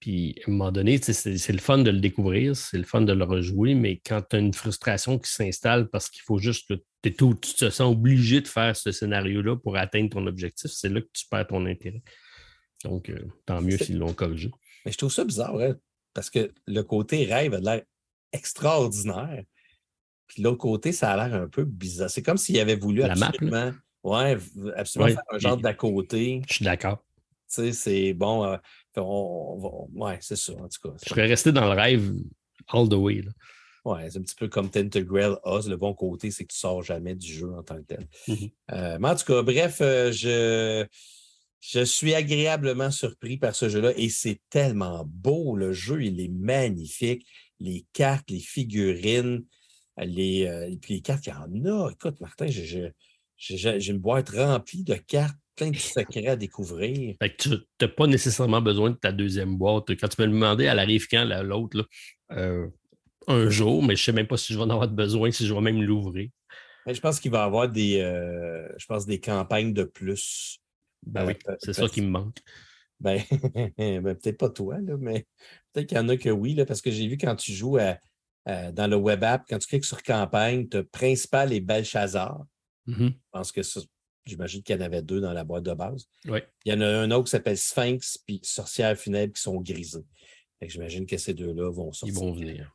Puis, 0.00 0.36
à 0.46 0.50
un 0.50 0.52
moment 0.52 0.70
donné, 0.70 1.00
c'est 1.02 1.52
le 1.52 1.58
fun 1.58 1.78
de 1.78 1.90
le 1.90 1.98
découvrir, 1.98 2.56
c'est 2.56 2.78
le 2.78 2.84
fun 2.84 3.00
de 3.00 3.12
le 3.12 3.24
rejouer, 3.24 3.74
mais 3.74 4.00
quand 4.04 4.22
tu 4.22 4.36
as 4.36 4.38
une 4.38 4.54
frustration 4.54 5.18
qui 5.18 5.30
s'installe 5.30 5.88
parce 5.88 6.08
qu'il 6.08 6.22
faut 6.22 6.38
juste 6.38 6.68
que 6.68 6.74
tu 7.02 7.54
te 7.54 7.70
sens 7.70 7.92
obligé 7.92 8.40
de 8.40 8.48
faire 8.48 8.76
ce 8.76 8.92
scénario-là 8.92 9.56
pour 9.56 9.76
atteindre 9.76 10.10
ton 10.10 10.26
objectif, 10.26 10.70
c'est 10.70 10.88
là 10.88 11.00
que 11.00 11.08
tu 11.12 11.26
perds 11.28 11.48
ton 11.48 11.66
intérêt. 11.66 12.02
Donc, 12.84 13.10
euh, 13.10 13.18
tant 13.44 13.60
mieux 13.60 13.76
s'ils 13.76 13.98
l'ont 13.98 14.12
corrigé. 14.12 14.52
Mais 14.86 14.92
je 14.92 14.98
trouve 14.98 15.12
ça 15.12 15.24
bizarre, 15.24 15.58
hein, 15.58 15.76
parce 16.14 16.30
que 16.30 16.52
le 16.66 16.82
côté 16.82 17.24
rêve 17.24 17.54
a 17.54 17.60
l'air 17.60 17.82
extraordinaire. 18.32 19.42
Puis 20.28 20.42
l'autre 20.42 20.58
côté, 20.58 20.92
ça 20.92 21.12
a 21.12 21.28
l'air 21.28 21.42
un 21.42 21.48
peu 21.48 21.64
bizarre. 21.64 22.10
C'est 22.10 22.22
comme 22.22 22.36
s'il 22.36 22.58
avait 22.60 22.76
voulu 22.76 23.00
la 23.00 23.12
absolument 23.12 23.72
oui, 24.04 24.34
absolument 24.76 25.14
faire 25.14 25.24
un 25.32 25.38
genre 25.38 25.56
d'à 25.56 25.74
côté. 25.74 26.42
Je 26.48 26.54
suis 26.54 26.64
d'accord. 26.64 27.04
Tu 27.48 27.54
sais, 27.54 27.72
c'est 27.72 28.12
bon. 28.12 28.44
Euh, 28.44 28.56
on, 28.96 29.88
ouais, 29.94 30.18
c'est 30.20 30.36
ça, 30.36 30.52
en 30.52 30.68
tout 30.68 30.88
cas. 30.88 30.96
Je 31.02 31.08
serais 31.10 31.26
resté 31.26 31.52
dans 31.52 31.64
le 31.72 31.80
rêve 31.80 32.12
all 32.68 32.88
the 32.88 32.94
way. 32.94 33.24
Oui, 33.84 34.00
c'est 34.10 34.18
un 34.18 34.22
petit 34.22 34.34
peu 34.34 34.48
comme 34.48 34.70
Tentegral 34.70 35.38
Oz. 35.44 35.68
Le 35.68 35.76
bon 35.76 35.94
côté, 35.94 36.30
c'est 36.30 36.44
que 36.44 36.52
tu 36.52 36.56
ne 36.56 36.60
sors 36.60 36.82
jamais 36.82 37.14
du 37.14 37.32
jeu 37.32 37.52
en 37.54 37.62
tant 37.62 37.76
que 37.76 37.82
tel. 37.82 38.08
Mm-hmm. 38.26 38.52
Euh, 38.72 38.98
mais 39.00 39.08
en 39.08 39.16
tout 39.16 39.24
cas, 39.24 39.42
bref, 39.42 39.78
euh, 39.80 40.12
je. 40.12 40.86
Je 41.60 41.80
suis 41.80 42.14
agréablement 42.14 42.92
surpris 42.92 43.36
par 43.36 43.52
ce 43.52 43.68
jeu-là 43.68 43.92
et 43.96 44.08
c'est 44.08 44.40
tellement 44.48 45.04
beau. 45.04 45.56
Le 45.56 45.72
jeu, 45.72 46.04
il 46.04 46.20
est 46.20 46.28
magnifique. 46.28 47.26
Les 47.58 47.84
cartes, 47.92 48.30
les 48.30 48.38
figurines, 48.38 49.44
les, 49.96 50.46
euh, 50.46 50.72
puis 50.80 50.94
les 50.94 51.00
cartes, 51.00 51.26
il 51.26 51.30
y 51.30 51.32
en 51.32 51.64
a. 51.64 51.90
Écoute, 51.90 52.20
Martin, 52.20 52.46
j'ai 52.46 53.90
une 53.90 53.98
boîte 53.98 54.30
remplie 54.30 54.84
de 54.84 54.94
cartes, 54.94 55.36
plein 55.58 55.70
de 55.70 55.76
secrets 55.76 56.26
à 56.28 56.36
découvrir. 56.36 57.16
tu 57.36 57.50
n'as 57.80 57.88
pas 57.88 58.06
nécessairement 58.06 58.62
besoin 58.62 58.90
de 58.90 58.96
ta 58.96 59.12
deuxième 59.12 59.56
boîte. 59.56 59.90
Quand 59.96 60.08
tu 60.08 60.20
me 60.22 60.28
demandais, 60.28 60.64
elle 60.64 60.78
arrive 60.78 61.06
quand 61.08 61.24
l'autre, 61.42 61.86
euh, 62.32 62.68
un 63.26 63.50
jour, 63.50 63.82
mais 63.82 63.96
je 63.96 64.02
ne 64.02 64.04
sais 64.04 64.12
même 64.12 64.26
pas 64.26 64.36
si 64.36 64.52
je 64.52 64.58
vais 64.58 64.64
en 64.64 64.70
avoir 64.70 64.88
besoin, 64.88 65.30
si 65.30 65.46
je 65.46 65.52
vais 65.52 65.60
même 65.60 65.82
l'ouvrir. 65.82 66.30
Je 66.86 67.00
pense 67.00 67.20
qu'il 67.20 67.30
va 67.30 67.40
y 67.40 67.42
avoir 67.42 67.68
des, 67.68 68.00
euh, 68.00 68.66
je 68.78 68.86
pense 68.86 69.04
des 69.04 69.20
campagnes 69.20 69.74
de 69.74 69.84
plus. 69.84 70.58
Ben 71.06 71.26
oui, 71.26 71.34
c'est 71.58 71.74
ça 71.74 71.88
qui 71.88 72.00
me 72.00 72.08
manque. 72.08 72.38
Ben, 73.00 73.20
ben, 73.76 74.16
peut-être 74.16 74.38
pas 74.38 74.48
toi, 74.48 74.78
là, 74.80 74.96
mais 74.98 75.26
peut-être 75.72 75.88
qu'il 75.88 75.98
y 75.98 76.00
en 76.00 76.08
a 76.08 76.16
que 76.16 76.30
oui, 76.30 76.54
là, 76.54 76.64
parce 76.64 76.80
que 76.80 76.90
j'ai 76.90 77.06
vu 77.06 77.18
quand 77.18 77.36
tu 77.36 77.52
joues 77.52 77.78
dans 78.46 78.90
le 78.90 78.96
web 78.96 79.22
app, 79.24 79.44
quand 79.48 79.58
tu 79.58 79.68
cliques 79.68 79.84
sur 79.84 80.02
campagne, 80.02 80.68
tu 80.68 80.78
as 80.78 80.84
principal 80.84 81.52
et 81.52 81.60
Belshazzar. 81.60 82.44
Mm-hmm. 82.86 83.08
Je 83.08 83.30
pense 83.30 83.52
que 83.52 83.62
j'imagine 84.28 84.62
qu'il 84.62 84.76
y 84.76 84.78
en 84.78 84.82
avait 84.82 85.02
deux 85.02 85.20
dans 85.20 85.32
la 85.32 85.44
boîte 85.44 85.64
de 85.64 85.74
base. 85.74 86.08
Il 86.24 86.42
y 86.66 86.72
en 86.72 86.80
a 86.80 86.86
un 86.86 87.10
autre 87.10 87.24
qui 87.24 87.30
s'appelle 87.30 87.56
Sphinx 87.56 88.18
puis 88.18 88.40
Sorcière 88.42 88.96
funèbre 88.96 89.34
qui 89.34 89.42
sont 89.42 89.60
grisés. 89.60 90.04
J'imagine 90.60 91.06
que 91.06 91.16
ces 91.16 91.34
deux-là 91.34 91.70
vont 91.70 91.92
sortir. 91.92 92.14
Ils 92.14 92.20
vont 92.20 92.32
venir. 92.32 92.74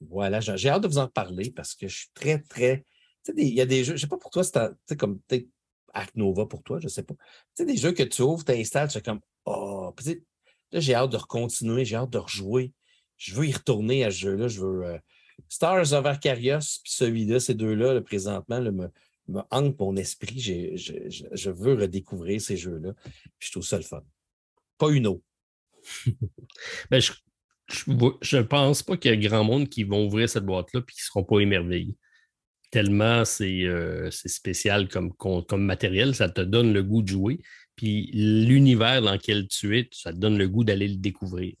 voilà, 0.00 0.40
j'ai 0.40 0.68
hâte 0.68 0.82
de 0.82 0.88
vous 0.88 0.98
en 0.98 1.08
parler 1.08 1.50
parce 1.50 1.74
que 1.74 1.88
je 1.88 1.96
suis 1.96 2.10
très, 2.14 2.38
très. 2.38 2.84
Tu 3.24 3.32
il 3.36 3.54
y 3.54 3.60
a 3.60 3.66
des 3.66 3.84
jeux, 3.84 3.92
je 3.92 3.92
ne 3.92 3.98
sais 3.98 4.06
pas 4.06 4.18
pour 4.18 4.30
toi, 4.30 4.42
c'est 4.42 4.96
comme 4.98 5.20
peut-être 5.20 5.46
Arc 5.92 6.14
Nova 6.16 6.46
pour 6.46 6.62
toi, 6.62 6.78
je 6.78 6.86
ne 6.86 6.90
sais 6.90 7.02
pas. 7.02 7.14
Tu 7.14 7.20
sais, 7.62 7.64
des 7.64 7.76
jeux 7.76 7.92
que 7.92 8.02
tu 8.02 8.22
ouvres, 8.22 8.44
tu 8.44 8.52
installes, 8.52 8.88
tu 8.88 8.98
es 8.98 9.02
comme 9.02 9.20
Oh, 9.46 9.94
là, 10.72 10.80
j'ai 10.80 10.94
hâte 10.94 11.10
de 11.10 11.16
recontinuer, 11.16 11.84
j'ai 11.84 11.96
hâte 11.96 12.10
de 12.10 12.18
rejouer. 12.18 12.72
Je 13.16 13.34
veux 13.34 13.46
y 13.46 13.52
retourner 13.52 14.04
à 14.04 14.10
ce 14.10 14.16
jeu-là. 14.16 14.48
Je 14.48 14.60
veux. 14.60 14.86
Euh, 14.86 14.98
Stars 15.48 15.92
of 15.92 16.06
Arcarios, 16.06 16.80
puis 16.82 16.92
celui-là, 16.92 17.40
ces 17.40 17.54
deux-là, 17.54 18.00
présentement, 18.00 18.60
me, 18.60 18.88
me 19.28 19.40
hantent 19.50 19.78
mon 19.78 19.96
esprit. 19.96 20.40
Je, 20.40 21.50
veux 21.50 21.74
redécouvrir 21.74 22.40
ces 22.40 22.56
jeux-là. 22.56 22.94
je 23.38 23.50
trouve 23.50 23.64
ça 23.64 23.76
le 23.76 23.82
fun. 23.82 24.02
Pas 24.78 24.90
une 24.90 25.06
autre. 25.06 25.24
ben, 26.90 27.00
je 27.00 28.36
ne 28.36 28.42
pense 28.42 28.82
pas 28.82 28.96
qu'il 28.96 29.10
y 29.10 29.14
a 29.14 29.16
grand 29.16 29.44
monde 29.44 29.68
qui 29.68 29.84
vont 29.84 30.06
ouvrir 30.06 30.28
cette 30.28 30.44
boîte-là 30.44 30.80
et 30.80 30.92
qui 30.92 30.98
ne 30.98 31.04
seront 31.04 31.24
pas 31.24 31.40
émerveillés. 31.40 31.96
Tellement 32.70 33.22
euh, 33.40 34.10
c'est 34.10 34.28
spécial 34.28 34.88
comme, 34.88 35.12
comme 35.12 35.64
matériel, 35.64 36.14
ça 36.14 36.28
te 36.28 36.40
donne 36.40 36.72
le 36.72 36.82
goût 36.82 37.02
de 37.02 37.08
jouer. 37.08 37.40
Puis 37.76 38.10
l'univers 38.12 39.02
dans 39.02 39.12
lequel 39.12 39.48
tu 39.48 39.78
es, 39.78 39.88
ça 39.92 40.12
te 40.12 40.18
donne 40.18 40.38
le 40.38 40.48
goût 40.48 40.64
d'aller 40.64 40.88
le 40.88 40.96
découvrir. 40.96 41.54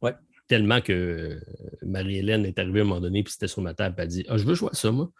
Ouais. 0.00 0.14
Tellement 0.46 0.80
que 0.80 0.92
euh, 0.92 1.40
Marie-Hélène 1.82 2.46
est 2.46 2.58
arrivée 2.58 2.80
à 2.80 2.82
un 2.82 2.86
moment 2.86 3.00
donné, 3.00 3.22
puis 3.22 3.32
c'était 3.32 3.48
sur 3.48 3.62
ma 3.62 3.74
table, 3.74 3.96
elle 3.98 4.04
a 4.04 4.06
dit 4.06 4.24
Ah, 4.28 4.38
je 4.38 4.44
veux 4.44 4.54
jouer 4.54 4.70
à 4.72 4.76
ça, 4.76 4.90
moi. 4.90 5.10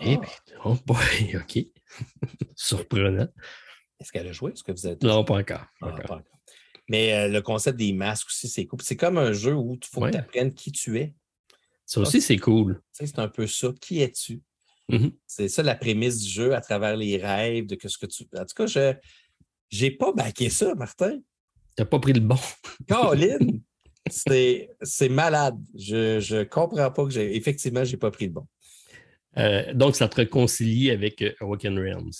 Eh 0.00 0.16
bien, 0.16 0.20
oh 0.64 0.76
boy, 0.86 1.36
OK. 1.36 1.66
Surprenant. 2.56 3.28
Est-ce 4.00 4.12
qu'elle 4.12 4.28
a 4.28 4.32
joué? 4.32 4.52
Est-ce 4.52 4.62
que 4.62 4.72
vous 4.72 4.86
êtes... 4.86 5.02
Non, 5.02 5.24
pas 5.24 5.38
encore. 5.38 5.66
Pas 5.80 5.94
ah, 5.96 6.02
encore. 6.02 6.22
Mais 6.88 7.14
euh, 7.14 7.28
le 7.28 7.40
concept 7.40 7.78
des 7.78 7.92
masques 7.92 8.26
aussi, 8.28 8.48
c'est 8.48 8.66
cool. 8.66 8.80
C'est 8.82 8.96
comme 8.96 9.18
un 9.18 9.32
jeu 9.32 9.54
où 9.54 9.74
il 9.74 9.86
faut 9.86 10.00
que 10.00 10.10
tu 10.10 10.16
apprennes 10.16 10.52
qui 10.52 10.72
tu 10.72 10.98
es. 10.98 11.14
Ça 11.86 12.00
aussi, 12.00 12.20
c'est 12.20 12.38
cool. 12.38 12.82
C'est 12.92 13.18
un 13.18 13.28
peu 13.28 13.46
ça. 13.46 13.72
Qui 13.80 14.00
es-tu? 14.00 14.42
Mm-hmm. 14.90 15.12
C'est 15.26 15.48
ça 15.48 15.62
la 15.62 15.74
prémisse 15.74 16.20
du 16.20 16.28
jeu 16.28 16.54
à 16.54 16.60
travers 16.60 16.96
les 16.96 17.16
rêves, 17.16 17.66
de 17.66 17.78
ce 17.82 17.98
que 17.98 18.06
tu. 18.06 18.24
En 18.36 18.44
tout 18.44 18.54
cas, 18.54 18.66
je 18.66 18.94
n'ai 19.80 19.90
pas 19.90 20.12
baqué 20.12 20.50
ça, 20.50 20.74
Martin. 20.74 21.18
Tu 21.76 21.82
n'as 21.82 21.86
pas 21.86 21.98
pris 21.98 22.12
le 22.12 22.20
bon. 22.20 22.38
Colin! 22.88 23.60
c'est 24.10 25.08
malade. 25.08 25.58
Je 25.74 26.36
ne 26.36 26.44
comprends 26.44 26.90
pas 26.90 27.04
que 27.04 27.10
j'ai. 27.10 27.36
Effectivement, 27.36 27.84
je 27.84 27.92
n'ai 27.92 27.98
pas 27.98 28.10
pris 28.10 28.26
le 28.26 28.32
bon. 28.32 28.46
Euh, 29.38 29.72
donc, 29.74 29.96
ça 29.96 30.08
te 30.08 30.16
réconcilie 30.16 30.90
avec 30.90 31.22
euh, 31.22 31.32
Awaken 31.40 31.78
Realms. 31.78 32.12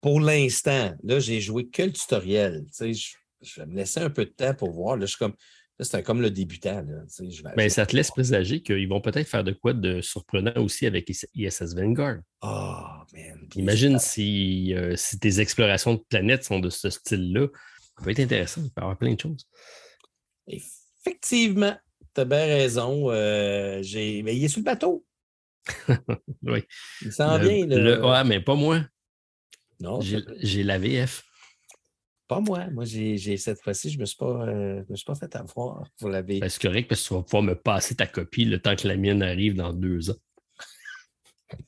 Pour 0.00 0.20
l'instant, 0.20 0.94
là, 1.02 1.20
j'ai 1.20 1.40
joué 1.40 1.68
que 1.68 1.82
le 1.82 1.92
tutoriel. 1.92 2.64
Tu 2.76 2.94
sais, 2.94 3.16
je 3.42 3.60
vais 3.60 3.66
me 3.66 3.76
laisser 3.76 4.00
un 4.00 4.10
peu 4.10 4.24
de 4.24 4.30
temps 4.30 4.54
pour 4.54 4.72
voir. 4.72 4.96
Là, 4.96 5.06
je 5.06 5.10
suis 5.10 5.18
comme. 5.18 5.34
C'est 5.82 6.02
comme 6.02 6.20
le 6.20 6.30
débutant. 6.30 6.82
Là. 6.82 7.54
Ben, 7.56 7.70
ça 7.70 7.86
te 7.86 7.96
laisse 7.96 8.10
présager 8.10 8.60
qu'ils 8.60 8.86
vont 8.86 9.00
peut-être 9.00 9.26
faire 9.26 9.44
de 9.44 9.52
quoi 9.52 9.72
de 9.72 10.02
surprenant 10.02 10.52
aussi 10.56 10.84
avec 10.84 11.10
ISS 11.34 11.74
Vanguard. 11.74 12.18
Oh, 12.42 12.82
man. 13.14 13.48
Imagine 13.56 13.98
si, 13.98 14.74
euh, 14.74 14.94
si, 14.96 15.18
tes 15.18 15.40
explorations 15.40 15.94
de 15.94 16.02
planètes 16.06 16.44
sont 16.44 16.60
de 16.60 16.68
ce 16.68 16.90
style-là. 16.90 17.46
Ça 17.96 18.04
peut 18.04 18.10
être 18.10 18.20
intéressant. 18.20 18.60
Il 18.62 18.70
peut 18.70 18.82
y 18.82 18.84
avoir 18.84 18.98
plein 18.98 19.14
de 19.14 19.20
choses. 19.20 19.48
Effectivement, 20.46 21.74
tu 22.14 22.20
as 22.20 22.24
bien 22.26 22.44
raison. 22.44 23.10
Euh, 23.10 23.82
j'ai... 23.82 24.22
Mais 24.22 24.36
il 24.36 24.44
est 24.44 24.48
sur 24.48 24.60
le 24.60 24.64
bateau. 24.64 25.06
oui. 26.42 26.62
Il 27.02 27.12
s'en 27.12 27.38
vient. 27.38 27.66
Le... 27.66 28.04
Ouais, 28.04 28.24
mais 28.24 28.40
pas 28.40 28.54
moi. 28.54 28.80
Non. 29.80 30.00
J'ai 30.00 30.62
la 30.62 30.78
VF. 30.78 31.24
Pas 32.28 32.40
moi. 32.40 32.66
Moi, 32.70 32.84
j'ai 32.84 33.36
cette 33.36 33.60
fois-ci, 33.60 33.90
je 33.90 33.96
ne 33.96 34.02
me, 34.02 34.06
suis 34.06 34.16
pas, 34.16 34.46
euh, 34.46 34.84
me 34.88 34.96
suis 34.96 35.04
pas 35.04 35.14
fait 35.14 35.34
avoir 35.34 35.84
pour 35.98 36.10
la 36.10 36.22
VF. 36.22 36.40
Ben, 36.40 36.48
c'est 36.48 36.62
correct 36.62 36.88
parce 36.88 37.02
que 37.02 37.08
tu 37.08 37.14
vas 37.14 37.22
pouvoir 37.22 37.42
me 37.42 37.54
passer 37.54 37.96
ta 37.96 38.06
copie 38.06 38.44
le 38.44 38.60
temps 38.60 38.76
que 38.76 38.86
la 38.86 38.96
mienne 38.96 39.22
arrive 39.22 39.54
dans 39.54 39.72
deux 39.72 40.10
ans. 40.10 40.18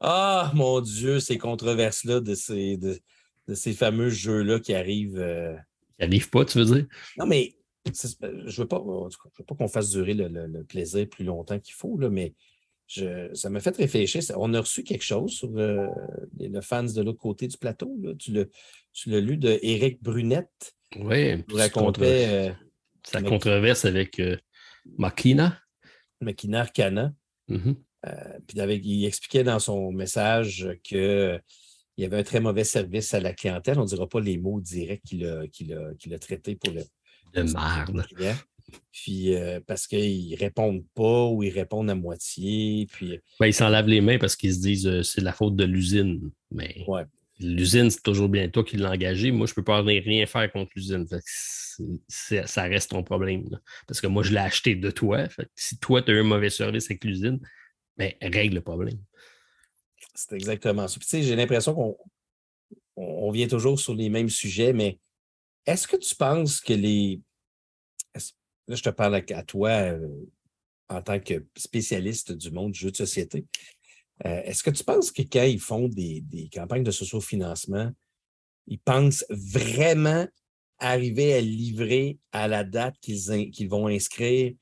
Ah, 0.00 0.52
mon 0.54 0.80
Dieu, 0.80 1.18
ces 1.18 1.38
controverses-là 1.38 2.20
de 2.20 2.36
ces, 2.36 2.76
de, 2.76 3.00
ces 3.52 3.72
fameux 3.72 4.10
jeux-là 4.10 4.60
qui 4.60 4.72
arrivent. 4.72 5.18
Euh, 5.18 5.56
qui 5.98 6.06
n'arrivent 6.06 6.30
pas, 6.30 6.44
tu 6.44 6.58
veux 6.58 6.64
dire? 6.66 6.86
Non, 7.16 7.26
mais 7.26 7.56
je 7.84 8.26
ne 8.30 8.56
veux 8.56 8.68
pas, 8.68 8.80
pas 8.80 9.54
qu'on 9.56 9.66
fasse 9.66 9.90
durer 9.90 10.14
le, 10.14 10.62
plaisir 10.64 11.08
plus 11.08 11.24
longtemps 11.24 11.58
qu'il 11.58 11.74
faut, 11.74 11.98
là, 11.98 12.10
mais 12.10 12.34
ça 12.88 13.50
m'a 13.50 13.60
fait 13.60 13.76
réfléchir. 13.76 14.22
On 14.36 14.54
a 14.54 14.60
reçu 14.60 14.82
quelque 14.82 15.04
chose 15.04 15.32
sur 15.32 15.50
le, 15.50 15.88
le 16.38 16.60
fans 16.60 16.84
de 16.84 17.02
l'autre 17.02 17.18
côté 17.18 17.46
du 17.46 17.56
plateau. 17.58 17.94
Tu 18.18 18.32
l'as 19.10 19.20
lu 19.20 19.36
de 19.36 19.58
Éric 19.62 20.02
Brunette? 20.02 20.74
Oui, 20.96 21.32
euh, 21.32 22.52
sa 23.04 23.22
controverse 23.22 23.84
avec 23.84 24.18
euh, 24.20 24.36
Makina. 24.96 25.58
Makina 26.20 26.60
Arcana. 26.60 27.12
Mm-hmm. 27.48 27.76
Euh, 28.06 28.38
puis 28.46 28.58
il 28.84 29.04
expliquait 29.04 29.44
dans 29.44 29.58
son 29.58 29.92
message 29.92 30.68
qu'il 30.82 31.42
y 31.98 32.04
avait 32.04 32.18
un 32.18 32.22
très 32.22 32.40
mauvais 32.40 32.64
service 32.64 33.12
à 33.12 33.20
la 33.20 33.34
clientèle. 33.34 33.78
On 33.78 33.82
ne 33.82 33.88
dira 33.88 34.08
pas 34.08 34.20
les 34.20 34.38
mots 34.38 34.60
directs 34.60 35.02
qu'il 35.04 35.24
a, 35.24 36.18
traités 36.18 36.56
pour 36.56 36.72
le. 36.72 36.82
De 37.34 37.42
merde. 37.42 38.06
Puis 38.92 39.34
euh, 39.34 39.60
parce 39.66 39.86
qu'ils 39.86 40.34
répondent 40.36 40.84
pas 40.94 41.26
ou 41.26 41.42
ils 41.42 41.50
répondent 41.50 41.90
à 41.90 41.94
moitié. 41.94 42.86
Puis... 42.92 43.20
Ben, 43.40 43.46
ils 43.46 43.54
s'en 43.54 43.68
lavent 43.68 43.88
les 43.88 44.00
mains 44.00 44.18
parce 44.18 44.36
qu'ils 44.36 44.54
se 44.54 44.60
disent 44.60 44.86
euh, 44.86 45.02
c'est 45.02 45.20
la 45.20 45.32
faute 45.32 45.56
de 45.56 45.64
l'usine. 45.64 46.30
Mais 46.50 46.84
ouais. 46.86 47.04
l'usine, 47.40 47.90
c'est 47.90 48.02
toujours 48.02 48.28
bien 48.28 48.48
toi 48.48 48.64
qui 48.64 48.76
l'as 48.76 48.90
engagé. 48.90 49.30
Moi, 49.30 49.46
je 49.46 49.52
ne 49.52 49.54
peux 49.56 49.64
pas 49.64 49.82
rien 49.82 50.26
faire 50.26 50.50
contre 50.52 50.72
l'usine. 50.76 51.06
Ça 52.08 52.62
reste 52.64 52.90
ton 52.90 53.02
problème. 53.02 53.48
Parce 53.86 54.00
que 54.00 54.06
moi, 54.06 54.22
je 54.22 54.32
l'ai 54.32 54.38
acheté 54.38 54.74
de 54.74 54.90
toi. 54.90 55.28
si 55.54 55.78
toi, 55.78 56.02
tu 56.02 56.10
as 56.10 56.14
eu 56.14 56.20
un 56.20 56.24
mauvais 56.24 56.50
service 56.50 56.86
avec 56.86 57.04
l'usine, 57.04 57.40
ben, 57.96 58.12
règle 58.20 58.56
le 58.56 58.60
problème. 58.62 58.98
C'est 60.14 60.34
exactement 60.34 60.88
ça. 60.88 60.98
J'ai 61.12 61.36
l'impression 61.36 61.74
qu'on 61.74 61.96
on 62.96 63.30
vient 63.30 63.46
toujours 63.46 63.78
sur 63.78 63.94
les 63.94 64.08
mêmes 64.08 64.28
sujets, 64.28 64.72
mais 64.72 64.98
est-ce 65.66 65.86
que 65.86 65.96
tu 65.96 66.14
penses 66.16 66.60
que 66.60 66.72
les 66.72 67.20
Là, 68.68 68.76
je 68.76 68.82
te 68.82 68.90
parle 68.90 69.14
à, 69.14 69.42
toi 69.42 69.70
euh, 69.70 70.08
en 70.88 71.02
tant 71.02 71.18
que 71.18 71.46
spécialiste 71.56 72.32
du 72.32 72.50
monde 72.50 72.72
du 72.72 72.78
jeu 72.78 72.90
de 72.90 72.96
société. 72.96 73.46
Euh, 74.26 74.42
est-ce 74.44 74.62
que 74.62 74.70
tu 74.70 74.84
penses 74.84 75.10
que 75.10 75.22
quand 75.22 75.42
ils 75.42 75.60
font 75.60 75.88
des, 75.88 76.22
campagnes 76.52 76.82
de 76.82 76.90
socio-financement, 76.90 77.90
ils 78.66 78.78
pensent 78.78 79.24
vraiment 79.30 80.26
arriver 80.78 81.34
à 81.34 81.40
livrer 81.40 82.18
à 82.32 82.46
la 82.46 82.62
date 82.62 82.96
qu'ils 83.00 83.68
vont 83.68 83.86
inscrire 83.86 84.52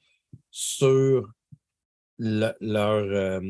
sur 0.51 1.29
leur, 2.19 2.55
euh, 2.61 3.41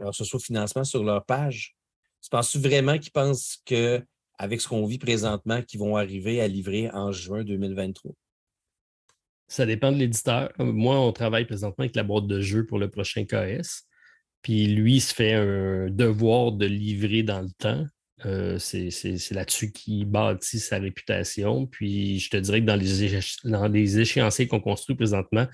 leur 0.00 0.14
socio-financement 0.14 0.84
sur 0.84 1.04
leur 1.04 1.24
page? 1.24 1.76
Tu 2.20 2.28
penses 2.28 2.56
vraiment 2.56 2.98
qu'ils 2.98 3.12
pensent 3.12 3.62
qu'avec 3.64 4.60
ce 4.60 4.68
qu'on 4.68 4.84
vit 4.84 4.98
présentement, 4.98 5.62
qu'ils 5.62 5.80
vont 5.80 5.96
arriver 5.96 6.40
à 6.40 6.48
livrer 6.48 6.90
en 6.90 7.12
juin 7.12 7.44
2023? 7.44 8.12
Ça 9.52 9.66
dépend 9.66 9.92
de 9.92 9.98
l'éditeur. 9.98 10.50
Moi, 10.58 10.98
on 10.98 11.12
travaille 11.12 11.44
présentement 11.44 11.82
avec 11.82 11.94
la 11.94 12.04
boîte 12.04 12.26
de 12.26 12.40
jeu 12.40 12.64
pour 12.64 12.78
le 12.78 12.88
prochain 12.88 13.26
KS. 13.26 13.82
Puis 14.40 14.66
lui, 14.66 14.94
il 14.94 15.00
se 15.02 15.12
fait 15.12 15.34
un 15.34 15.90
devoir 15.90 16.52
de 16.52 16.64
livrer 16.64 17.22
dans 17.22 17.42
le 17.42 17.50
temps. 17.58 17.84
Euh, 18.24 18.58
c'est 18.58 19.30
là-dessus 19.30 19.70
qu'il 19.70 20.06
bâtit 20.06 20.58
sa 20.58 20.78
réputation. 20.78 21.66
Puis 21.66 22.18
je 22.18 22.30
te 22.30 22.38
dirais 22.38 22.62
que 22.62 22.64
dans 22.64 22.76
les, 22.76 23.20
dans 23.44 23.68
les 23.68 24.00
échéanciers 24.00 24.46
qu'on 24.46 24.58
construit 24.58 24.96
présentement, 24.96 25.46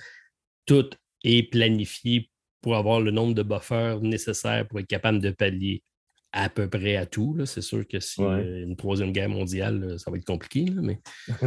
tout 0.64 0.90
est 1.24 1.50
planifié 1.50 2.30
pour 2.60 2.76
avoir 2.76 3.00
le 3.00 3.10
nombre 3.10 3.34
de 3.34 3.42
buffers 3.42 4.00
nécessaires 4.00 4.68
pour 4.68 4.78
être 4.78 4.86
capable 4.86 5.18
de 5.18 5.30
pallier 5.30 5.82
à 6.30 6.48
peu 6.48 6.70
près 6.70 6.94
à 6.94 7.06
tout. 7.06 7.36
C'est 7.46 7.62
sûr 7.62 7.84
que 7.88 7.98
si 7.98 8.22
une 8.22 8.76
troisième 8.76 9.10
guerre 9.10 9.28
mondiale, 9.28 9.98
ça 9.98 10.12
va 10.12 10.18
être 10.18 10.24
compliqué, 10.24 10.66
mais. 10.70 11.00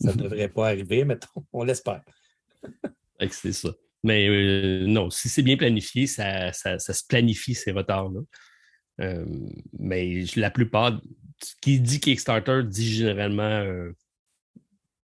ça 0.00 0.12
ne 0.12 0.22
devrait 0.22 0.48
pas 0.48 0.68
arriver, 0.68 1.04
mais 1.04 1.18
on 1.52 1.64
l'espère. 1.64 2.02
c'est 3.30 3.52
ça. 3.52 3.70
Mais 4.04 4.28
euh, 4.28 4.86
non, 4.86 5.10
si 5.10 5.28
c'est 5.28 5.42
bien 5.42 5.56
planifié, 5.56 6.06
ça, 6.06 6.52
se 6.52 7.06
planifie 7.08 7.54
ces 7.54 7.72
retards-là. 7.72 8.20
Euh, 9.00 9.26
mais 9.78 10.24
la 10.36 10.50
plupart, 10.50 11.00
qui 11.60 11.80
dit 11.80 12.00
Kickstarter 12.00 12.62
dit 12.64 12.92
généralement 12.94 13.42
euh, 13.42 13.92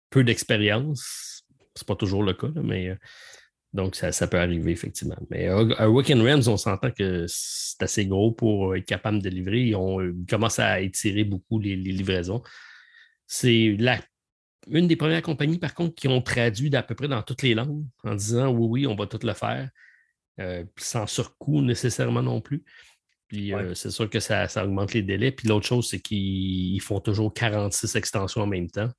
peu 0.10 0.24
d'expérience. 0.24 1.46
C'est 1.76 1.88
pas 1.88 1.96
toujours 1.96 2.24
le 2.24 2.34
cas, 2.34 2.50
mais 2.56 2.98
donc 3.74 3.96
ça, 3.96 4.28
peut 4.28 4.40
arriver 4.40 4.72
effectivement. 4.72 5.18
Mais 5.30 5.48
à 5.48 5.90
Weekend 5.90 6.22
Rams, 6.22 6.44
on 6.48 6.58
s'entend 6.58 6.92
que 6.92 7.26
c'est 7.28 7.84
assez 7.84 8.06
gros 8.08 8.32
pour 8.32 8.76
être 8.76 8.86
capable 8.86 9.22
de 9.22 9.30
livrer. 9.30 9.68
Ils, 9.68 10.26
commencent 10.28 10.60
à 10.60 10.82
étirer 10.82 11.24
beaucoup 11.24 11.60
les, 11.60 11.76
les 11.76 11.92
livraisons. 11.92 12.42
C'est 13.28 13.76
la 13.78 14.00
une 14.70 14.88
des 14.88 14.96
premières 14.96 15.22
compagnies, 15.22 15.60
par 15.60 15.74
contre, 15.74 15.96
qui 15.96 16.08
ont 16.08 16.22
traduit 16.22 16.70
d'à 16.70 16.84
peu 16.84 16.96
près 16.96 17.08
dans 17.08 17.22
toutes 17.24 17.42
les 17.42 17.54
langues 17.54 17.86
en 18.04 18.16
disant 18.16 18.50
oui, 18.50 18.68
oui, 18.84 18.88
on 18.88 18.96
va 18.96 19.08
tout 19.08 19.20
le 19.22 19.34
faire, 19.34 19.70
euh, 20.40 20.64
sans 20.78 21.08
surcoût 21.08 21.62
nécessairement 21.62 22.24
non 22.24 22.42
plus. 22.42 22.64
Puis 23.28 23.54
euh, 23.54 23.74
c'est 23.74 23.92
sûr 23.92 24.10
que 24.10 24.20
ça, 24.20 24.48
augmente 24.64 24.94
les 24.94 25.02
délais. 25.02 25.32
Puis 25.32 25.48
l'autre 25.48 25.66
chose, 25.66 25.90
c'est 25.90 26.00
qu'ils 26.00 26.82
font 26.82 27.00
toujours 27.00 27.34
46 27.34 27.96
extensions 27.96 28.42
en 28.42 28.48
même 28.48 28.70
temps. 28.70 28.90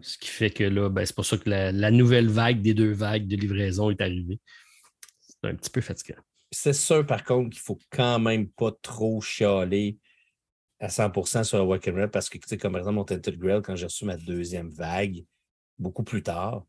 Ce 0.00 0.16
qui 0.18 0.28
fait 0.28 0.50
que 0.50 0.64
là, 0.64 0.88
ben, 0.88 1.04
c'est 1.04 1.14
pour 1.14 1.26
ça 1.26 1.36
que 1.36 1.48
la, 1.48 1.90
nouvelle 1.90 2.28
vague 2.28 2.62
des 2.62 2.74
deux 2.74 2.92
vagues 2.92 3.26
de 3.26 3.36
livraison 3.36 3.90
est 3.90 4.00
arrivée. 4.00 4.40
C'est 5.20 5.48
un 5.48 5.54
petit 5.54 5.70
peu 5.70 5.80
fatigant. 5.80 6.20
C'est 6.50 6.72
sûr, 6.72 7.06
par 7.06 7.24
contre, 7.24 7.50
qu'il 7.50 7.60
ne 7.60 7.64
faut 7.64 7.78
quand 7.90 8.18
même 8.18 8.48
pas 8.48 8.72
trop 8.82 9.20
chialer 9.20 9.98
à 10.82 10.88
100% 10.88 11.44
sur 11.44 11.58
le 11.58 11.64
Walk 11.64 11.88
and 11.88 12.08
parce 12.08 12.28
que, 12.28 12.38
tu 12.38 12.48
sais, 12.48 12.58
comme 12.58 12.72
par 12.72 12.80
exemple, 12.80 12.96
mon 12.96 13.04
Tented 13.04 13.38
Grill, 13.38 13.62
quand 13.62 13.76
j'ai 13.76 13.86
reçu 13.86 14.04
ma 14.04 14.16
deuxième 14.16 14.68
vague, 14.68 15.24
beaucoup 15.78 16.02
plus 16.02 16.24
tard, 16.24 16.66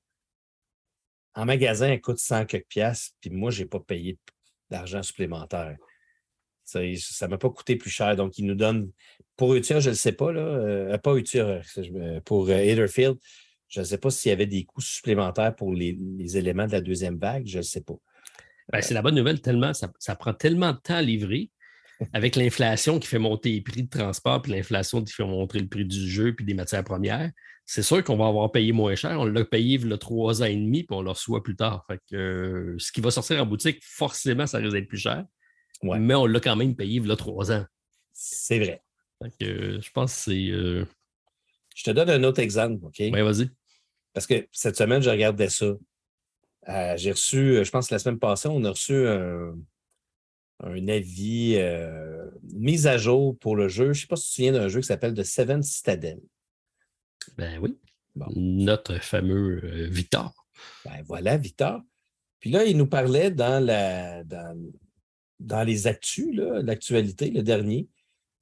en 1.33 1.45
magasin, 1.45 1.87
elle 1.87 1.99
coûte 1.99 2.19
100 2.19 2.45
quelques 2.45 2.67
piastres, 2.67 3.15
puis 3.19 3.31
moi, 3.31 3.49
je 3.49 3.63
n'ai 3.63 3.67
pas 3.67 3.79
payé 3.79 4.19
d'argent 4.69 5.01
supplémentaire. 5.01 5.77
Ça 6.63 6.79
ne 6.81 7.27
m'a 7.27 7.39
pas 7.39 7.49
coûté 7.49 7.75
plus 7.75 7.89
cher. 7.89 8.15
Donc, 8.15 8.37
ils 8.37 8.45
nous 8.45 8.53
donnent, 8.53 8.91
pour 9.35 9.55
Utia, 9.55 9.79
je 9.79 9.89
ne 9.89 9.93
le 9.93 9.97
sais 9.97 10.11
pas, 10.11 10.31
là, 10.31 10.41
euh, 10.41 10.97
pas 10.99 11.15
Utia, 11.15 11.61
pour 12.23 12.49
euh, 12.49 13.15
je 13.67 13.79
ne 13.79 13.83
sais 13.83 13.97
pas 13.97 14.11
s'il 14.11 14.29
y 14.29 14.31
avait 14.31 14.45
des 14.45 14.63
coûts 14.63 14.79
supplémentaires 14.79 15.55
pour 15.55 15.73
les, 15.73 15.97
éléments 16.37 16.67
de 16.67 16.73
la 16.73 16.81
deuxième 16.81 17.17
vague, 17.17 17.47
je 17.47 17.57
ne 17.57 17.63
sais 17.63 17.81
pas. 17.81 17.95
Ben, 18.71 18.81
c'est 18.81 18.93
la 18.93 19.01
bonne 19.01 19.15
nouvelle, 19.15 19.41
tellement, 19.41 19.73
ça, 19.73 19.91
ça, 19.97 20.15
prend 20.15 20.35
tellement 20.35 20.73
de 20.73 20.77
temps 20.77 20.95
à 20.95 21.01
livrer 21.01 21.49
avec 22.11 22.35
l'inflation 22.35 22.99
qui 22.99 23.07
fait 23.07 23.19
monter 23.19 23.51
les 23.51 23.61
prix 23.61 23.83
de 23.83 23.89
transport, 23.89 24.41
puis 24.41 24.51
l'inflation 24.51 25.03
qui 25.03 25.13
fait 25.13 25.23
monter 25.23 25.59
le 25.59 25.67
prix 25.67 25.85
du 25.85 26.09
jeu, 26.09 26.33
puis 26.33 26.45
des 26.45 26.53
matières 26.53 26.83
premières, 26.83 27.31
c'est 27.65 27.83
sûr 27.83 28.03
qu'on 28.03 28.17
va 28.17 28.27
avoir 28.27 28.51
payé 28.51 28.71
moins 28.71 28.95
cher. 28.95 29.19
On 29.19 29.25
l'a 29.25 29.45
payé 29.45 29.79
il 29.79 29.87
y 29.87 29.93
a 29.93 29.97
trois 29.97 30.41
ans 30.41 30.45
et 30.45 30.55
demi, 30.55 30.83
puis 30.83 30.95
on 30.95 31.01
le 31.01 31.11
reçoit 31.11 31.41
plus 31.41 31.55
tard. 31.55 31.85
Fait 31.87 31.99
que, 32.09 32.15
euh, 32.15 32.75
ce 32.77 32.91
qui 32.91 33.01
va 33.01 33.09
sortir 33.11 33.41
en 33.41 33.45
boutique, 33.45 33.79
forcément, 33.81 34.45
ça 34.47 34.57
risque 34.57 34.73
d'être 34.73 34.87
plus 34.87 34.97
cher. 34.97 35.25
Mais 35.81 36.15
on 36.15 36.25
l'a 36.25 36.39
quand 36.39 36.55
même 36.55 36.75
payé 36.75 36.99
il 36.99 37.07
y 37.07 37.11
a 37.11 37.15
trois 37.15 37.51
ans. 37.51 37.65
C'est 38.13 38.59
vrai. 38.59 38.81
Euh, 39.41 39.79
je 39.81 39.91
pense 39.91 40.13
que 40.15 40.21
c'est. 40.21 40.49
Euh, 40.49 40.85
je 41.75 41.83
te 41.83 41.91
donne 41.91 42.09
un 42.09 42.23
autre 42.23 42.39
exemple, 42.39 42.85
OK? 42.85 42.95
Oui, 42.99 43.11
vas-y. 43.11 43.49
Parce 44.13 44.27
que 44.27 44.47
cette 44.51 44.77
semaine, 44.77 45.01
je 45.01 45.09
regardais 45.09 45.49
ça. 45.49 45.73
J'ai 46.95 47.11
reçu, 47.11 47.65
je 47.65 47.69
pense 47.71 47.87
que 47.87 47.95
la 47.95 47.99
semaine 47.99 48.19
passée, 48.19 48.47
on 48.47 48.63
a 48.63 48.69
reçu 48.69 49.07
un, 49.07 49.53
un 50.63 50.87
avis, 50.87 51.55
euh, 51.57 52.25
mise 52.53 52.87
à 52.87 52.97
jour 52.97 53.37
pour 53.37 53.55
le 53.55 53.67
jeu. 53.67 53.85
Je 53.85 53.89
ne 53.89 53.93
sais 53.93 54.07
pas 54.07 54.15
si 54.15 54.23
tu 54.23 54.29
te 54.29 54.35
souviens 54.35 54.51
d'un 54.53 54.67
jeu 54.69 54.81
qui 54.81 54.87
s'appelle 54.87 55.13
The 55.13 55.23
Seven 55.23 55.61
Citadel. 55.61 56.19
Ben 57.37 57.59
oui. 57.61 57.77
Notre 58.35 58.99
fameux 58.99 59.61
euh, 59.63 59.87
Victor. 59.89 60.33
Ben 60.85 61.03
voilà, 61.05 61.37
Victor. 61.37 61.81
Puis 62.39 62.51
là, 62.51 62.63
il 62.63 62.77
nous 62.77 62.87
parlait 62.87 63.31
dans, 63.31 63.63
la, 63.63 64.23
dans, 64.23 65.63
les 65.63 65.87
actus, 65.87 66.35
l'actualité, 66.35 67.31
le 67.31 67.41
dernier, 67.41 67.87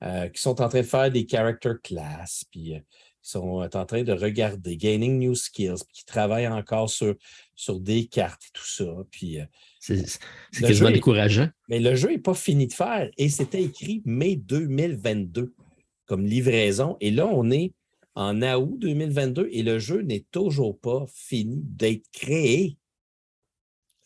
euh, 0.04 0.28
qui 0.30 0.42
sont 0.42 0.62
en 0.62 0.70
train 0.70 0.82
de 0.82 0.86
faire 0.86 1.12
des 1.12 1.28
character 1.30 1.74
class, 1.84 2.44
puis 2.52 2.76
sont 3.22 3.70
en 3.74 3.86
train 3.86 4.04
de 4.04 4.14
regarder, 4.14 4.76
gaining 4.76 5.20
new 5.20 5.36
skills, 5.36 5.84
puis 5.86 5.98
qui 6.00 6.06
travaillent 6.06 6.48
encore 6.48 6.90
sur, 6.90 7.16
sur 7.62 7.80
des 7.80 8.08
cartes 8.08 8.42
et 8.44 8.52
tout 8.54 8.66
ça. 8.66 8.86
Puis 9.12 9.38
c'est 9.80 10.04
quasiment 10.60 10.90
décourageant. 10.90 11.50
mais 11.70 11.80
le 11.80 11.96
jeu 11.96 12.10
n'est 12.10 12.18
pas 12.18 12.34
fini 12.34 12.66
de 12.68 12.74
faire 12.74 13.10
et 13.18 13.30
c'était 13.30 13.62
écrit 13.62 14.02
mai 14.06 14.36
2022 14.36 15.54
comme 16.06 16.26
livraison. 16.26 16.98
Et 17.02 17.12
là, 17.12 17.28
on 17.28 17.52
est 17.52 17.74
en 18.16 18.42
août 18.42 18.80
2022 18.80 19.48
et 19.52 19.64
le 19.64 19.80
jeu 19.80 20.02
n'est 20.02 20.26
toujours 20.32 20.80
pas 20.80 21.06
fini 21.14 21.62
d'être 21.64 22.04
créé. 22.12 22.78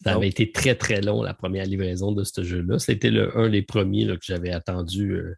Ça 0.03 0.15
avait 0.15 0.27
été 0.27 0.51
très, 0.51 0.75
très 0.75 1.01
long, 1.01 1.23
la 1.23 1.33
première 1.33 1.65
livraison 1.65 2.11
de 2.11 2.23
ce 2.23 2.43
jeu-là. 2.43 2.77
C'était 2.77 3.11
un 3.33 3.49
des 3.49 3.63
premiers 3.63 4.05
que 4.05 4.19
j'avais 4.21 4.51
attendu. 4.51 5.13
Euh, 5.13 5.33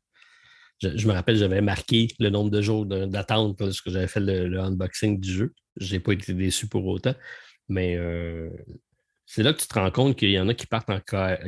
je, 0.81 1.07
me 1.07 1.13
rappelle, 1.13 1.37
j'avais 1.37 1.61
marqué 1.61 2.09
le 2.19 2.29
nombre 2.29 2.49
de 2.49 2.61
jours 2.61 2.85
d'attente 2.85 3.61
lorsque 3.61 3.89
j'avais 3.89 4.07
fait 4.07 4.19
le, 4.19 4.59
unboxing 4.59 5.19
du 5.19 5.31
jeu. 5.31 5.53
Je 5.79 5.93
n'ai 5.93 5.99
pas 5.99 6.13
été 6.13 6.33
déçu 6.33 6.67
pour 6.67 6.85
autant. 6.87 7.13
Mais 7.69 7.95
euh, 7.95 8.49
c'est 9.25 9.43
là 9.43 9.53
que 9.53 9.59
tu 9.59 9.67
te 9.67 9.73
rends 9.73 9.91
compte 9.91 10.17
qu'il 10.17 10.31
y 10.31 10.39
en 10.39 10.47
a 10.47 10.53
qui 10.53 10.67
partent 10.67 10.89
en, 10.89 10.99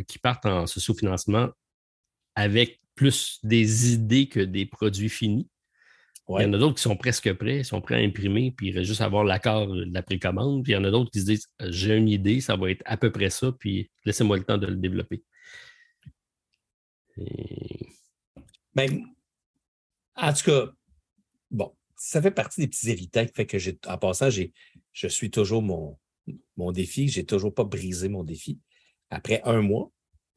qui 0.07 0.20
partent 0.20 0.45
en 0.45 0.67
socio-financement 0.67 1.49
avec 2.36 2.82
plus 2.95 3.39
des 3.43 3.93
idées 3.93 4.28
que 4.28 4.41
des 4.41 4.65
produits 4.65 5.09
finis. 5.09 5.47
Il 6.28 6.43
y 6.43 6.45
en 6.45 6.53
a 6.53 6.59
d'autres 6.59 6.76
qui 6.76 6.84
sont 6.84 6.95
presque 6.95 7.34
prêts, 7.34 7.63
sont 7.63 7.82
prêts 7.82 7.95
à 7.95 8.05
imprimer, 8.05 8.53
puis 8.55 8.67
il 8.67 8.78
reste 8.78 8.88
juste 8.88 9.01
avoir 9.01 9.24
l'accord 9.24 9.65
de 9.67 9.91
la 9.91 10.03
précommande. 10.03 10.63
Puis 10.63 10.74
il 10.74 10.76
y 10.76 10.78
en 10.78 10.84
a 10.84 10.91
d'autres 10.91 11.09
qui 11.09 11.22
se 11.22 11.26
disent 11.26 11.47
J'ai 11.59 11.95
une 11.95 12.07
idée, 12.07 12.39
ça 12.39 12.55
va 12.55 12.70
être 12.70 12.84
à 12.86 12.97
peu 12.97 13.11
près 13.11 13.32
ça, 13.32 13.51
puis 13.51 13.89
laissez-moi 14.05 14.38
le 14.38 14.43
temps 14.43 14.59
de 14.59 14.67
le 14.67 14.76
développer. 14.76 15.24
Ben, 18.76 19.05
en 20.15 20.34
tout 20.34 20.43
cas, 20.43 20.72
bon, 21.49 21.74
ça 21.95 22.22
fait 22.22 22.32
partie 22.32 22.61
des 22.61 22.67
petits 22.67 22.91
héritages 22.91 23.28
qui 23.30 23.34
fait 23.34 23.47
que, 23.47 23.88
en 23.88 23.97
passant, 23.97 24.30
je 24.30 25.07
suis 25.07 25.32
toujours 25.32 25.63
mon, 25.63 25.97
mon 26.60 26.72
défi. 26.72 27.07
J'ai 27.07 27.26
toujours 27.26 27.53
pas 27.53 27.64
brisé 27.64 28.10
mon 28.10 28.24
défi. 28.24 28.60
Après 29.10 29.41
un 29.45 29.62
mois. 29.62 29.91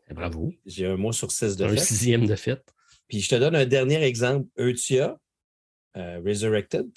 Eh, 0.09 0.15
bravo. 0.15 0.53
J'ai 0.65 0.87
un 0.87 0.97
mois 0.97 1.13
sur 1.13 1.31
six 1.31 1.57
de 1.57 1.65
un 1.65 1.77
sixième 1.77 2.27
de 2.27 2.37
fête. 2.37 2.73
Puis 3.09 3.21
je 3.21 3.29
te 3.29 3.35
donne 3.35 3.55
un 3.55 3.67
dernier 3.67 4.03
exemple. 4.03 4.49
Eutia, 4.59 5.19
euh, 5.97 6.21
Resurrected. 6.25 6.89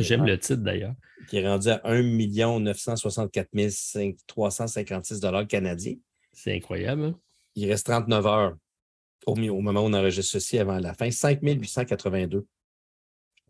J'aime 0.00 0.24
le 0.26 0.38
titre 0.38 0.62
d'ailleurs. 0.62 0.94
Qui 1.28 1.38
est 1.38 1.48
rendu 1.48 1.68
à 1.68 1.80
1 1.84 2.02
964 2.60 3.48
356 4.26 5.20
canadiens. 5.48 5.96
C'est 6.32 6.54
incroyable. 6.54 7.04
Hein? 7.04 7.20
Il 7.54 7.68
reste 7.68 7.86
39 7.86 8.26
heures 8.26 8.56
au, 9.26 9.32
au, 9.32 9.60
moment 9.60 9.80
où 9.80 9.86
on 9.86 9.92
enregistre 9.94 10.32
ceci 10.32 10.58
avant 10.58 10.78
la 10.78 10.94
fin. 10.94 11.10
5 11.10 11.40
882 11.42 12.46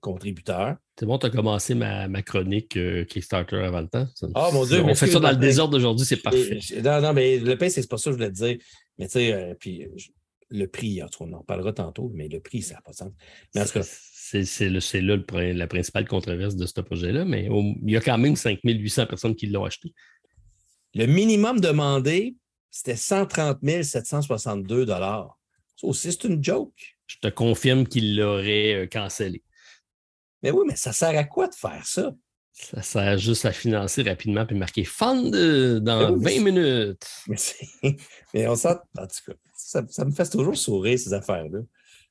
contributeur. 0.01 0.77
C'est 0.99 1.07
bon, 1.07 1.19
tu 1.19 1.27
as 1.27 1.31
commencé 1.31 1.75
ma, 1.75 2.09
chronique 2.23 2.77
euh, 2.77 3.05
Kickstarter 3.05 3.57
avant 3.57 3.81
le 3.81 3.89
temps. 3.89 4.07
Ah, 4.35 4.51
mon 4.53 4.65
Dieu. 4.65 4.83
On 4.83 4.95
fait 4.95 5.07
ça 5.07 5.21
dans 5.21 5.31
le 5.31 5.37
désordre 5.37 5.73
d'aujourd'hui, 5.73 6.07
c'est 6.07 6.23
parfait. 6.23 6.61
Non, 6.83 7.01
non, 7.01 7.13
mais 7.13 7.39
le 7.39 7.57
pain, 7.57 7.69
c'est 7.69 7.89
pas 7.89 7.99
ça 7.99 8.11
que 8.11 8.17
je 8.17 8.17
voulais 8.17 8.33
te 8.33 8.37
dire. 8.37 8.59
Mais 8.99 9.07
tu 9.07 9.13
sais, 9.13 9.33
euh, 9.33 9.55
puis 9.59 9.87
le 10.51 10.67
prix, 10.67 11.01
on 11.21 11.33
en 11.33 11.43
parlera 11.43 11.73
tantôt, 11.73 12.11
mais 12.15 12.29
le 12.29 12.41
prix, 12.41 12.63
ça 12.63 12.75
n'a 12.75 12.81
pas 12.81 12.93
de 12.93 12.97
sens. 12.97 13.13
Mais 13.55 13.63
en 13.63 13.65
tout 13.65 13.73
cas. 13.73 13.83
C'est 13.83 15.01
là 15.01 15.17
la 15.55 15.67
principale 15.67 16.07
controverse 16.07 16.55
de 16.55 16.67
ce 16.67 16.81
projet-là, 16.83 17.25
mais 17.25 17.49
il 17.51 17.91
y 17.91 17.97
a 17.97 18.01
quand 18.01 18.19
même 18.19 18.37
5800 18.37 19.07
personnes 19.07 19.35
qui 19.35 19.47
l'ont 19.47 19.65
acheté. 19.65 19.95
Le 20.95 21.07
minimum 21.07 21.61
demandé, 21.61 22.37
c'était 22.71 22.97
130 22.97 23.59
762 23.83 24.87
Ça 24.87 25.29
aussi, 25.83 26.13
c'est 26.13 26.25
une 26.25 26.43
joke. 26.45 26.97
Je 27.07 27.17
te 27.23 27.29
confirme 27.29 27.87
qu'il 27.87 28.17
l'aurait 28.17 28.75
euh, 28.75 28.87
cancellé. 28.87 29.43
Mais 30.43 30.51
oui, 30.51 30.65
mais 30.67 30.77
ça 30.77 30.93
sert 30.93 31.17
à 31.17 31.25
quoi 31.25 31.49
de 31.49 31.55
faire 31.55 31.85
ça? 31.85 32.15
Ça 32.53 32.83
sert 32.83 33.19
juste 33.19 33.45
à 33.45 33.53
financer 33.53 34.03
rapidement 34.03 34.45
puis 34.45 34.57
marquer 34.57 34.85
fund 34.85 35.31
dans 35.81 36.17
20 36.17 36.41
minutes. 36.43 37.07
Mais, 38.35 38.47
on 38.49 38.57
sent, 38.57 38.77
en 38.97 39.07
tout 39.07 39.33
cas, 39.33 39.33
ça, 39.55 40.05
me 40.05 40.11
fait 40.11 40.29
toujours 40.29 40.57
sourire 40.57 40.99
ces 40.99 41.13
affaires-là. 41.13 41.61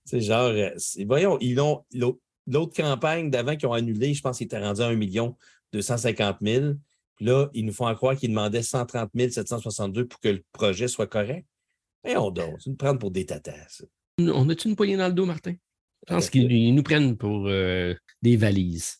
C'est 0.05 0.21
genre, 0.21 0.51
euh, 0.51 0.69
voyons, 1.05 1.37
ils 1.41 1.59
ont 1.59 1.83
l'autre 2.47 2.73
campagne 2.75 3.29
d'avant 3.29 3.57
qu'ils 3.57 3.67
ont 3.67 3.73
annulé, 3.73 4.13
je 4.13 4.21
pense 4.21 4.37
qu'ils 4.37 4.45
étaient 4.45 4.59
rendus 4.59 4.81
à 4.81 4.87
1 4.87 4.97
250 5.73 6.37
000. 6.41 6.73
Puis 7.17 7.25
là, 7.25 7.49
ils 7.53 7.65
nous 7.65 7.73
font 7.73 7.93
croire 7.95 8.15
qu'ils 8.15 8.29
demandaient 8.29 8.61
130 8.61 9.11
762 9.29 10.07
pour 10.07 10.19
que 10.21 10.29
le 10.29 10.43
projet 10.53 10.87
soit 10.87 11.07
correct. 11.07 11.45
Mais 12.05 12.15
on 12.15 12.31
donne, 12.31 12.55
c'est 12.59 12.69
nous 12.69 12.77
prendre 12.77 12.99
pour 12.99 13.11
des 13.11 13.25
tatas. 13.25 13.83
On 14.19 14.47
a-tu 14.49 14.69
une 14.69 14.75
poignée 14.75 14.97
dans 14.97 15.07
le 15.07 15.13
dos, 15.13 15.25
Martin? 15.25 15.55
Je 16.07 16.13
pense 16.13 16.29
qu'ils 16.29 16.73
nous 16.73 16.83
prennent 16.83 17.17
pour 17.17 17.47
euh, 17.47 17.93
des 18.21 18.37
valises. 18.37 18.97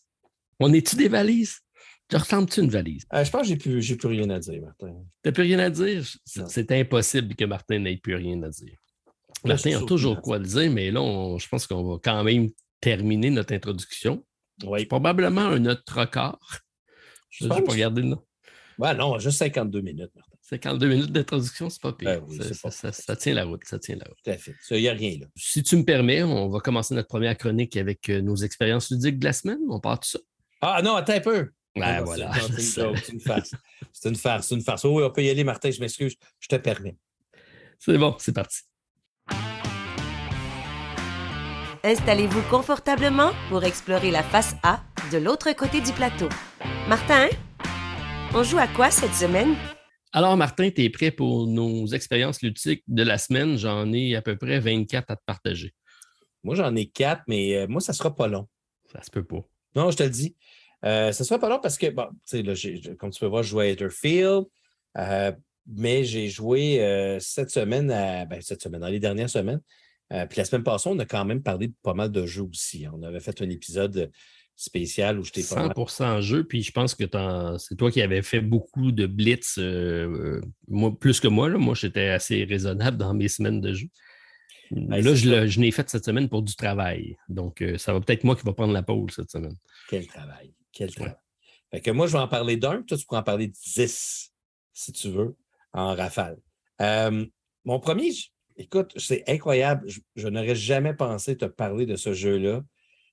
On 0.60 0.72
est-tu 0.72 0.96
des 0.96 1.08
valises? 1.08 1.60
Je 2.10 2.16
ressemble-tu 2.16 2.60
une 2.60 2.70
valise? 2.70 3.04
Euh, 3.12 3.22
je 3.22 3.30
pense 3.30 3.42
que 3.42 3.48
j'ai 3.48 3.56
plus, 3.56 3.96
plus 3.96 4.08
rien 4.08 4.30
à 4.30 4.38
dire, 4.38 4.62
Martin. 4.62 4.94
Tu 5.22 5.28
n'as 5.28 5.32
plus 5.32 5.42
rien 5.42 5.58
à 5.58 5.70
dire? 5.70 6.06
C'est 6.24 6.72
impossible 6.72 7.34
que 7.34 7.44
Martin 7.44 7.80
n'ait 7.80 7.98
plus 7.98 8.14
rien 8.14 8.42
à 8.42 8.48
dire. 8.48 8.78
Martin 9.44 9.82
a 9.82 9.84
toujours 9.84 10.20
quoi 10.20 10.38
dire, 10.38 10.70
mais 10.70 10.90
là, 10.90 11.36
je 11.38 11.46
pense 11.48 11.66
qu'on 11.66 11.84
va 11.84 11.98
quand 12.02 12.24
même 12.24 12.48
terminer 12.80 13.30
notre 13.30 13.52
introduction. 13.54 14.24
Oui. 14.64 14.86
Probablement 14.86 15.42
un 15.42 15.66
autre 15.66 16.00
record. 16.00 16.40
Je 17.30 17.44
ne 17.44 17.54
vais 17.54 17.62
pas 17.62 17.72
regarder 17.72 18.02
le 18.02 18.08
nom. 18.08 18.24
Ouais, 18.78 18.94
non, 18.94 19.18
juste 19.18 19.38
52 19.38 19.80
minutes, 19.80 20.10
Martin. 20.14 20.27
52 20.48 20.88
minutes 20.88 21.12
d'introduction, 21.12 21.68
c'est 21.68 21.82
pas 21.82 21.92
pire. 21.92 22.22
Ben 22.22 22.92
ça, 22.92 23.16
tient 23.16 23.34
la 23.34 23.44
route, 23.44 23.60
ça 23.64 23.78
tient 23.78 23.96
la 23.96 24.04
route. 24.08 24.16
Tout 24.24 24.30
à 24.30 24.38
fait. 24.38 24.54
Il 24.70 24.80
n'y 24.80 24.88
a 24.88 24.92
rien 24.92 25.18
là. 25.20 25.26
Si 25.36 25.62
tu 25.62 25.76
me 25.76 25.84
permets, 25.84 26.22
on 26.22 26.48
va 26.48 26.60
commencer 26.60 26.94
notre 26.94 27.08
première 27.08 27.36
chronique 27.36 27.76
avec 27.76 28.08
euh, 28.08 28.22
nos 28.22 28.36
expériences 28.36 28.90
ludiques 28.90 29.18
de 29.18 29.26
la 29.26 29.34
semaine. 29.34 29.58
On 29.68 29.78
part 29.78 30.00
de 30.00 30.06
ça. 30.06 30.18
Ah 30.62 30.80
non, 30.82 30.94
attends 30.94 31.14
un 31.14 31.20
peu. 31.20 31.50
Ben, 31.76 32.02
voilà. 32.02 32.32
C'est 32.58 32.80
une, 33.12 33.20
farce. 33.20 33.54
C'est 33.92 34.08
une 34.08 34.16
farce. 34.16 34.48
C'est 34.48 34.54
une 34.54 34.62
farce. 34.62 34.84
Oh, 34.86 34.96
oui, 34.96 35.04
on 35.04 35.10
peut 35.10 35.22
y 35.22 35.28
aller, 35.28 35.44
Martin, 35.44 35.70
je 35.70 35.80
m'excuse. 35.80 36.16
Je 36.40 36.48
te 36.48 36.56
permets. 36.56 36.96
C'est 37.78 37.98
bon, 37.98 38.16
c'est 38.18 38.34
parti. 38.34 38.60
Installez-vous 41.84 42.42
confortablement 42.50 43.32
pour 43.50 43.64
explorer 43.64 44.10
la 44.10 44.22
face 44.22 44.56
A 44.62 44.80
de 45.12 45.18
l'autre 45.18 45.52
côté 45.52 45.82
du 45.82 45.92
plateau. 45.92 46.28
Martin, 46.88 47.28
on 48.34 48.42
joue 48.42 48.58
à 48.58 48.66
quoi 48.66 48.90
cette 48.90 49.14
semaine? 49.14 49.54
Alors, 50.18 50.36
Martin, 50.36 50.68
tu 50.72 50.82
es 50.82 50.90
prêt 50.90 51.12
pour 51.12 51.46
nos 51.46 51.86
expériences 51.86 52.42
ludiques 52.42 52.82
de 52.88 53.04
la 53.04 53.18
semaine? 53.18 53.56
J'en 53.56 53.92
ai 53.92 54.16
à 54.16 54.20
peu 54.20 54.36
près 54.36 54.58
24 54.58 55.12
à 55.12 55.14
te 55.14 55.22
partager. 55.24 55.72
Moi, 56.42 56.56
j'en 56.56 56.74
ai 56.74 56.86
4, 56.86 57.22
mais 57.28 57.54
euh, 57.54 57.66
moi, 57.68 57.80
ça 57.80 57.92
ne 57.92 57.98
sera 57.98 58.12
pas 58.12 58.26
long. 58.26 58.48
Ça 58.92 59.00
se 59.00 59.12
peut 59.12 59.22
pas. 59.22 59.44
Non, 59.76 59.92
je 59.92 59.96
te 59.96 60.02
le 60.02 60.10
dis. 60.10 60.34
Euh, 60.84 61.12
ça 61.12 61.22
ne 61.22 61.24
sera 61.24 61.38
pas 61.38 61.48
long 61.48 61.60
parce 61.60 61.78
que, 61.78 61.86
bon, 61.90 62.08
sais, 62.24 62.42
comme 62.98 63.10
tu 63.10 63.20
peux 63.20 63.26
voir, 63.26 63.44
je 63.44 63.50
joue 63.50 63.60
à 63.60 63.66
Etherfield, 63.68 64.46
euh, 64.96 65.30
mais 65.66 66.02
j'ai 66.02 66.26
joué 66.26 67.18
cette 67.20 67.50
semaine, 67.50 67.86
ben, 67.86 68.40
cette 68.40 68.60
semaine, 68.60 68.80
dans 68.80 68.88
les 68.88 68.98
dernières 68.98 69.30
semaines. 69.30 69.60
puis 70.10 70.36
la 70.36 70.44
semaine 70.44 70.64
passée, 70.64 70.88
on 70.88 70.98
a 70.98 71.06
quand 71.06 71.24
même 71.26 71.44
parlé 71.44 71.68
de 71.68 71.74
pas 71.80 71.94
mal 71.94 72.10
de 72.10 72.26
jeux 72.26 72.42
aussi. 72.42 72.88
On 72.92 73.04
avait 73.04 73.20
fait 73.20 73.40
un 73.40 73.50
épisode 73.50 74.10
spécial 74.58 75.20
où 75.20 75.24
je 75.24 75.30
t'ai 75.30 75.42
100% 75.42 76.04
en 76.04 76.20
jeu, 76.20 76.42
puis 76.42 76.62
je 76.64 76.72
pense 76.72 76.96
que 76.96 77.04
c'est 77.58 77.76
toi 77.76 77.90
qui 77.92 78.02
avais 78.02 78.22
fait 78.22 78.40
beaucoup 78.40 78.90
de 78.90 79.06
blitz, 79.06 79.56
euh, 79.58 80.40
moi, 80.66 80.92
plus 80.98 81.20
que 81.20 81.28
moi. 81.28 81.48
Là. 81.48 81.58
Moi, 81.58 81.74
j'étais 81.76 82.08
assez 82.08 82.42
raisonnable 82.42 82.96
dans 82.96 83.14
mes 83.14 83.28
semaines 83.28 83.60
de 83.60 83.72
jeu. 83.72 83.86
là, 84.72 85.14
je, 85.14 85.60
l'ai 85.60 85.70
fait 85.70 85.88
cette 85.88 86.04
semaine 86.04 86.28
pour 86.28 86.42
du 86.42 86.56
travail. 86.56 87.16
Donc, 87.28 87.62
euh, 87.62 87.78
ça 87.78 87.92
va 87.92 88.00
peut-être 88.00 88.24
moi 88.24 88.34
qui 88.34 88.42
va 88.44 88.52
prendre 88.52 88.72
la 88.72 88.82
pause 88.82 89.12
cette 89.14 89.30
semaine. 89.30 89.54
Quel 89.88 90.08
travail. 90.08 90.52
Quel 90.72 90.92
travail. 90.92 91.14
Fait 91.70 91.80
que 91.80 91.92
moi, 91.92 92.08
je 92.08 92.12
vais 92.12 92.18
en 92.18 92.28
parler 92.28 92.56
d'un, 92.56 92.82
toi, 92.82 92.96
tu 92.96 93.06
pourras 93.06 93.20
en 93.20 93.24
parler 93.24 93.46
de 93.46 93.52
dix, 93.52 94.32
si 94.72 94.92
tu 94.92 95.08
veux, 95.08 95.36
en 95.72 95.94
rafale. 95.94 96.36
Euh, 96.82 97.24
mon 97.64 97.78
premier, 97.78 98.10
écoute, 98.56 98.92
c'est 98.96 99.22
incroyable. 99.28 99.86
je 100.16 100.26
n'aurais 100.26 100.56
jamais 100.56 100.94
pensé 100.94 101.36
te 101.36 101.44
parler 101.44 101.86
de 101.86 101.94
ce 101.94 102.12
jeu-là 102.12 102.64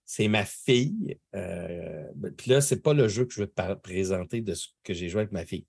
c'est 0.06 0.28
ma 0.28 0.46
fille. 0.46 1.18
Euh, 1.36 2.04
ben, 2.16 2.32
puis 2.34 2.52
là, 2.52 2.62
ce 2.62 2.76
n'est 2.76 2.82
pas 2.82 2.94
le 2.94 3.08
jeu 3.08 3.26
que 3.26 3.34
je 3.34 3.42
veux 3.42 3.48
te 3.48 3.74
présenter 3.76 4.42
de 4.42 4.54
ce 4.54 4.68
que 4.84 4.94
j'ai 4.94 5.10
joué 5.10 5.22
avec 5.22 5.32
ma 5.32 5.46
fille. 5.46 5.66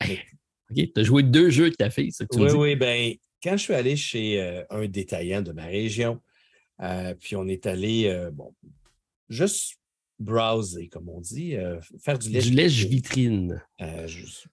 OK, 0.00 0.76
tu 0.76 0.92
as 0.96 1.02
joué 1.02 1.22
deux 1.22 1.50
jeux 1.50 1.64
avec 1.64 1.76
ta 1.76 1.90
fille, 1.90 2.12
c'est 2.12 2.26
que 2.26 2.34
tu 2.34 2.38
Oui, 2.38 2.44
me 2.44 2.50
dis? 2.50 2.56
oui, 2.56 2.76
bien, 2.76 3.14
quand 3.42 3.56
je 3.56 3.62
suis 3.62 3.74
allé 3.74 3.96
chez 3.96 4.40
euh, 4.40 4.64
un 4.70 4.86
détaillant 4.86 5.42
de 5.42 5.52
ma 5.52 5.66
région, 5.66 6.22
euh, 6.80 7.14
puis 7.14 7.36
on 7.36 7.46
est 7.48 7.66
allé, 7.66 8.28
bon, 8.32 8.54
juste 9.28 9.76
browser, 10.18 10.88
comme 10.88 11.08
on 11.08 11.20
dit, 11.20 11.56
faire 12.00 12.18
du 12.18 12.30
lèche, 12.30 12.46
du 12.46 12.52
lèche 12.52 12.84
vitrine. 12.84 13.60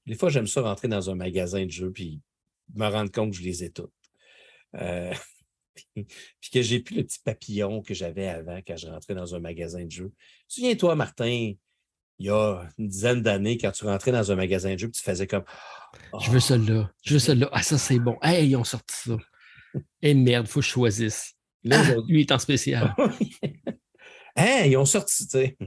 des 0.06 0.16
fois, 0.16 0.30
j'aime 0.30 0.48
ça 0.48 0.62
rentrer 0.62 0.88
dans 0.88 1.10
un 1.10 1.16
magasin 1.16 1.64
de 1.64 1.72
jeux 1.72 1.92
puis 1.92 2.20
me 2.74 2.88
rendre 2.88 3.12
compte 3.12 3.32
que 3.32 3.38
je 3.38 3.44
les 3.44 3.64
ai 3.64 3.70
toutes. 3.70 3.94
Puis 5.94 6.52
que 6.52 6.62
j'ai 6.62 6.80
plus 6.80 6.96
le 6.96 7.04
petit 7.04 7.20
papillon 7.24 7.82
que 7.82 7.94
j'avais 7.94 8.28
avant 8.28 8.60
quand 8.66 8.78
je 8.78 8.88
rentrais 8.88 9.16
dans 9.16 9.36
un 9.36 9.40
magasin 9.40 9.84
de 9.84 9.92
jeux. 9.92 10.12
Souviens-toi, 10.48 10.96
Martin, 10.96 11.54
il 12.20 12.26
y 12.26 12.30
a 12.30 12.70
une 12.78 12.88
dizaine 12.88 13.22
d'années, 13.22 13.58
quand 13.58 13.72
tu 13.72 13.86
rentrais 13.86 14.12
dans 14.12 14.32
un 14.32 14.36
magasin 14.36 14.74
de 14.74 14.80
jeux, 14.80 14.92
tu 14.92 15.02
faisais 15.02 15.28
comme 15.28 15.44
Je 16.22 16.30
veux 16.30 16.40
celle-là, 16.40 16.92
je 17.04 17.14
veux 17.14 17.20
celle-là. 17.20 17.50
Ah, 17.54 17.64
ça, 17.64 17.78
c'est 17.78 18.00
bon. 18.00 18.18
Hey, 18.22 18.50
ils 18.50 18.56
ont 18.56 18.64
sorti 18.64 18.96
ça. 18.96 19.18
Eh 20.02 20.16
merde, 20.16 20.48
il 20.48 20.50
faut 20.50 20.62
que 20.62 20.66
je 20.66 20.72
choisisse. 20.72 21.36
Là, 21.64 21.80
ah, 21.80 21.96
lui 22.08 22.22
est 22.22 22.32
en 22.32 22.40
spécial. 22.40 22.96
hein, 24.36 24.64
ils 24.66 24.78
ont 24.78 24.86
sorti, 24.86 25.28
tu 25.28 25.38
sais. 25.38 25.58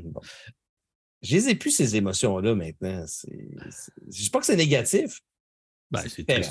Je 1.22 1.36
les 1.36 1.50
ai 1.50 1.54
plus, 1.54 1.70
ces 1.70 1.94
émotions-là, 1.94 2.56
maintenant. 2.56 3.04
Je 3.06 3.30
ne 3.30 4.10
dis 4.10 4.30
pas 4.30 4.40
que 4.40 4.46
c'est 4.46 4.56
négatif. 4.56 5.20
Ben, 5.88 6.02
c'est 6.08 6.26
très 6.26 6.42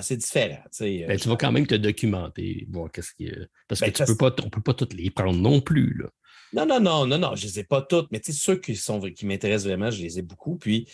c'est 0.00 0.16
différent. 0.16 0.62
Euh, 0.80 1.06
ben, 1.06 1.18
tu 1.18 1.28
vas 1.28 1.36
quand 1.36 1.52
même 1.52 1.66
te 1.66 1.74
documenter, 1.74 2.66
voir 2.70 2.90
qu'est-ce 2.90 3.12
qui 3.12 3.30
Parce 3.68 3.80
que 3.80 3.86
ben, 3.86 3.92
tu 3.92 4.04
peux 4.04 4.16
pas, 4.16 4.34
on 4.40 4.46
ne 4.46 4.50
peut 4.50 4.62
pas 4.62 4.74
toutes 4.74 4.94
les 4.94 5.10
prendre 5.10 5.38
non 5.38 5.60
plus. 5.60 5.92
Là. 5.98 6.08
Non, 6.54 6.66
non, 6.66 6.80
non, 6.80 7.06
non, 7.06 7.18
non, 7.18 7.34
je 7.34 7.46
ne 7.46 7.50
les 7.50 7.60
ai 7.60 7.64
pas 7.64 7.82
toutes, 7.82 8.10
mais 8.12 8.20
ceux 8.22 8.56
qui, 8.56 8.76
sont, 8.76 9.00
qui 9.00 9.26
m'intéressent 9.26 9.66
vraiment, 9.66 9.90
je 9.90 10.02
les 10.02 10.18
ai 10.18 10.22
beaucoup. 10.22 10.56
Puis, 10.56 10.88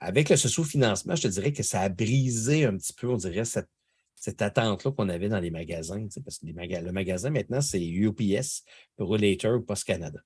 avec 0.00 0.28
le 0.28 0.36
socio-financement, 0.36 1.14
je 1.16 1.22
te 1.22 1.28
dirais 1.28 1.52
que 1.52 1.62
ça 1.62 1.80
a 1.80 1.88
brisé 1.88 2.64
un 2.64 2.76
petit 2.76 2.92
peu, 2.92 3.08
on 3.08 3.16
dirait, 3.16 3.44
cette, 3.44 3.68
cette 4.16 4.42
attente-là 4.42 4.90
qu'on 4.92 5.08
avait 5.08 5.28
dans 5.28 5.40
les 5.40 5.50
magasins. 5.50 6.06
Parce 6.24 6.38
que 6.38 6.46
le 6.46 6.92
magasin, 6.92 7.30
maintenant, 7.30 7.60
c'est 7.60 7.84
UPS, 7.84 8.64
Rollator 8.98 9.58
ou 9.58 9.62
Post 9.62 9.84
Canada. 9.84 10.20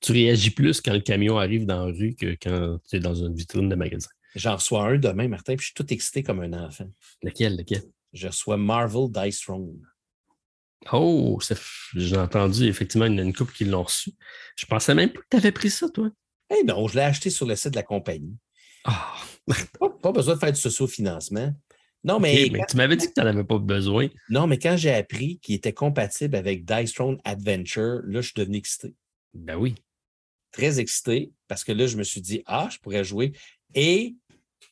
Tu 0.00 0.12
réagis 0.12 0.50
plus 0.50 0.80
quand 0.80 0.94
le 0.94 1.00
camion 1.00 1.38
arrive 1.38 1.66
dans 1.66 1.86
la 1.86 1.92
rue 1.92 2.14
que 2.14 2.36
quand 2.40 2.78
tu 2.88 2.96
es 2.96 3.00
dans 3.00 3.14
une 3.14 3.34
vitrine 3.34 3.68
de 3.68 3.74
magasin. 3.74 4.08
J'en 4.34 4.56
reçois 4.56 4.84
un 4.84 4.98
demain, 4.98 5.28
Martin, 5.28 5.56
puis 5.56 5.62
je 5.62 5.66
suis 5.66 5.74
tout 5.74 5.92
excité 5.92 6.22
comme 6.22 6.40
un 6.40 6.52
enfant. 6.52 6.88
Lequel, 7.22 7.56
lequel? 7.56 7.82
Je 8.12 8.28
reçois 8.28 8.56
Marvel 8.56 9.10
Dice 9.10 9.40
Throne. 9.40 9.80
Oh, 10.92 11.38
j'ai 11.94 12.16
entendu 12.16 12.66
effectivement 12.66 13.06
une, 13.06 13.18
une 13.18 13.34
couple 13.34 13.52
qui 13.52 13.64
l'ont 13.64 13.82
reçu. 13.82 14.12
Je 14.56 14.66
pensais 14.66 14.94
même 14.94 15.10
pas 15.12 15.20
que 15.20 15.26
tu 15.30 15.36
avais 15.36 15.52
pris 15.52 15.70
ça, 15.70 15.88
toi. 15.88 16.10
Eh 16.50 16.64
non, 16.64 16.88
je 16.88 16.96
l'ai 16.96 17.02
acheté 17.02 17.30
sur 17.30 17.46
le 17.46 17.54
site 17.54 17.72
de 17.72 17.76
la 17.76 17.82
compagnie. 17.82 18.36
Ah! 18.84 19.14
pas, 20.02 20.12
besoin 20.12 20.34
de 20.34 20.40
faire 20.40 20.52
du 20.52 20.60
socio-financement. 20.60 21.52
Non, 22.02 22.18
mais, 22.18 22.50
tu 22.68 22.76
m'avais 22.76 22.96
dit 22.96 23.08
que 23.08 23.12
tu 23.12 23.20
n'en 23.20 23.26
avais 23.26 23.44
pas 23.44 23.58
besoin. 23.58 24.08
Non, 24.30 24.46
mais 24.46 24.58
quand 24.58 24.76
j'ai 24.76 24.92
appris 24.92 25.38
qu'il 25.40 25.54
était 25.54 25.74
compatible 25.74 26.34
avec 26.34 26.64
Dice 26.64 26.94
Throne 26.94 27.18
Adventure, 27.24 28.00
là, 28.04 28.22
je 28.22 28.28
suis 28.28 28.34
devenu 28.36 28.56
excité. 28.56 28.94
Ben 29.34 29.56
oui. 29.56 29.74
Très 30.50 30.80
excité 30.80 31.30
parce 31.46 31.62
que 31.62 31.72
là, 31.72 31.86
je 31.86 31.96
me 31.96 32.02
suis 32.02 32.22
dit, 32.22 32.42
ah, 32.46 32.68
je 32.72 32.78
pourrais 32.78 33.04
jouer. 33.04 33.32
Et 33.74 34.14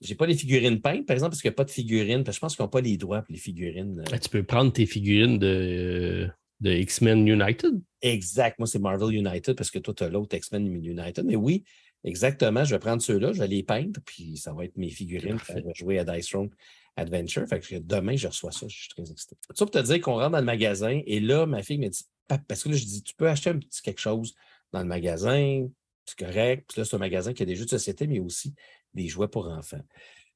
j'ai 0.00 0.14
pas 0.14 0.26
les 0.26 0.36
figurines 0.36 0.80
peintes, 0.80 1.06
par 1.06 1.14
exemple, 1.14 1.30
parce 1.30 1.42
qu'il 1.42 1.50
n'y 1.50 1.54
a 1.54 1.56
pas 1.56 1.64
de 1.64 1.70
figurines. 1.70 2.24
Parce 2.24 2.36
que 2.36 2.38
je 2.38 2.40
pense 2.40 2.56
qu'ils 2.56 2.64
n'ont 2.64 2.70
pas 2.70 2.80
les 2.80 2.96
droits 2.96 3.22
pour 3.22 3.32
les 3.32 3.38
figurines. 3.38 4.00
Euh. 4.00 4.10
Ah, 4.12 4.18
tu 4.18 4.28
peux 4.28 4.42
prendre 4.42 4.72
tes 4.72 4.86
figurines 4.86 5.38
de, 5.38 6.28
de 6.60 6.72
X-Men 6.72 7.26
United. 7.26 7.80
Exact. 8.02 8.58
Moi, 8.58 8.66
c'est 8.66 8.78
Marvel 8.78 9.14
United 9.14 9.56
parce 9.56 9.70
que 9.70 9.78
toi, 9.78 9.94
tu 9.94 10.04
as 10.04 10.08
l'autre 10.08 10.36
X-Men 10.36 10.66
United. 10.84 11.24
Mais 11.24 11.36
oui, 11.36 11.64
exactement. 12.04 12.64
Je 12.64 12.74
vais 12.74 12.78
prendre 12.78 13.02
ceux-là, 13.02 13.32
je 13.32 13.40
vais 13.40 13.48
les 13.48 13.62
peindre, 13.62 14.00
puis 14.04 14.36
ça 14.36 14.52
va 14.52 14.64
être 14.64 14.76
mes 14.76 14.90
figurines. 14.90 15.38
Je 15.48 15.54
vais 15.54 15.62
jouer 15.74 15.98
à 15.98 16.04
Dice 16.04 16.28
Throne 16.28 16.50
Adventure. 16.96 17.46
Fait 17.48 17.60
que 17.60 17.76
demain, 17.76 18.16
je 18.16 18.28
reçois 18.28 18.52
ça. 18.52 18.66
Je 18.68 18.76
suis 18.76 18.88
très 18.88 19.10
excité. 19.10 19.36
Ça 19.54 19.64
pour 19.64 19.70
te 19.70 19.82
dire 19.82 20.00
qu'on 20.00 20.14
rentre 20.14 20.30
dans 20.30 20.38
le 20.38 20.44
magasin 20.44 21.00
et 21.06 21.20
là, 21.20 21.46
ma 21.46 21.62
fille 21.62 21.78
me 21.78 21.88
dit, 21.88 22.04
parce 22.46 22.62
que 22.62 22.68
là, 22.68 22.76
je 22.76 22.84
dis, 22.84 23.02
tu 23.02 23.14
peux 23.14 23.28
acheter 23.28 23.50
un 23.50 23.58
petit 23.58 23.82
quelque 23.82 24.00
chose 24.00 24.34
dans 24.72 24.80
le 24.80 24.86
magasin, 24.86 25.66
c'est 26.04 26.18
correct. 26.18 26.66
Puis 26.68 26.80
là, 26.80 26.84
c'est 26.84 26.96
un 26.96 26.98
magasin 26.98 27.32
qui 27.32 27.42
a 27.42 27.46
des 27.46 27.56
jeux 27.56 27.64
de 27.64 27.70
société, 27.70 28.06
mais 28.06 28.18
aussi 28.18 28.54
des 28.94 29.08
jouets 29.08 29.28
pour 29.28 29.48
enfants. 29.48 29.84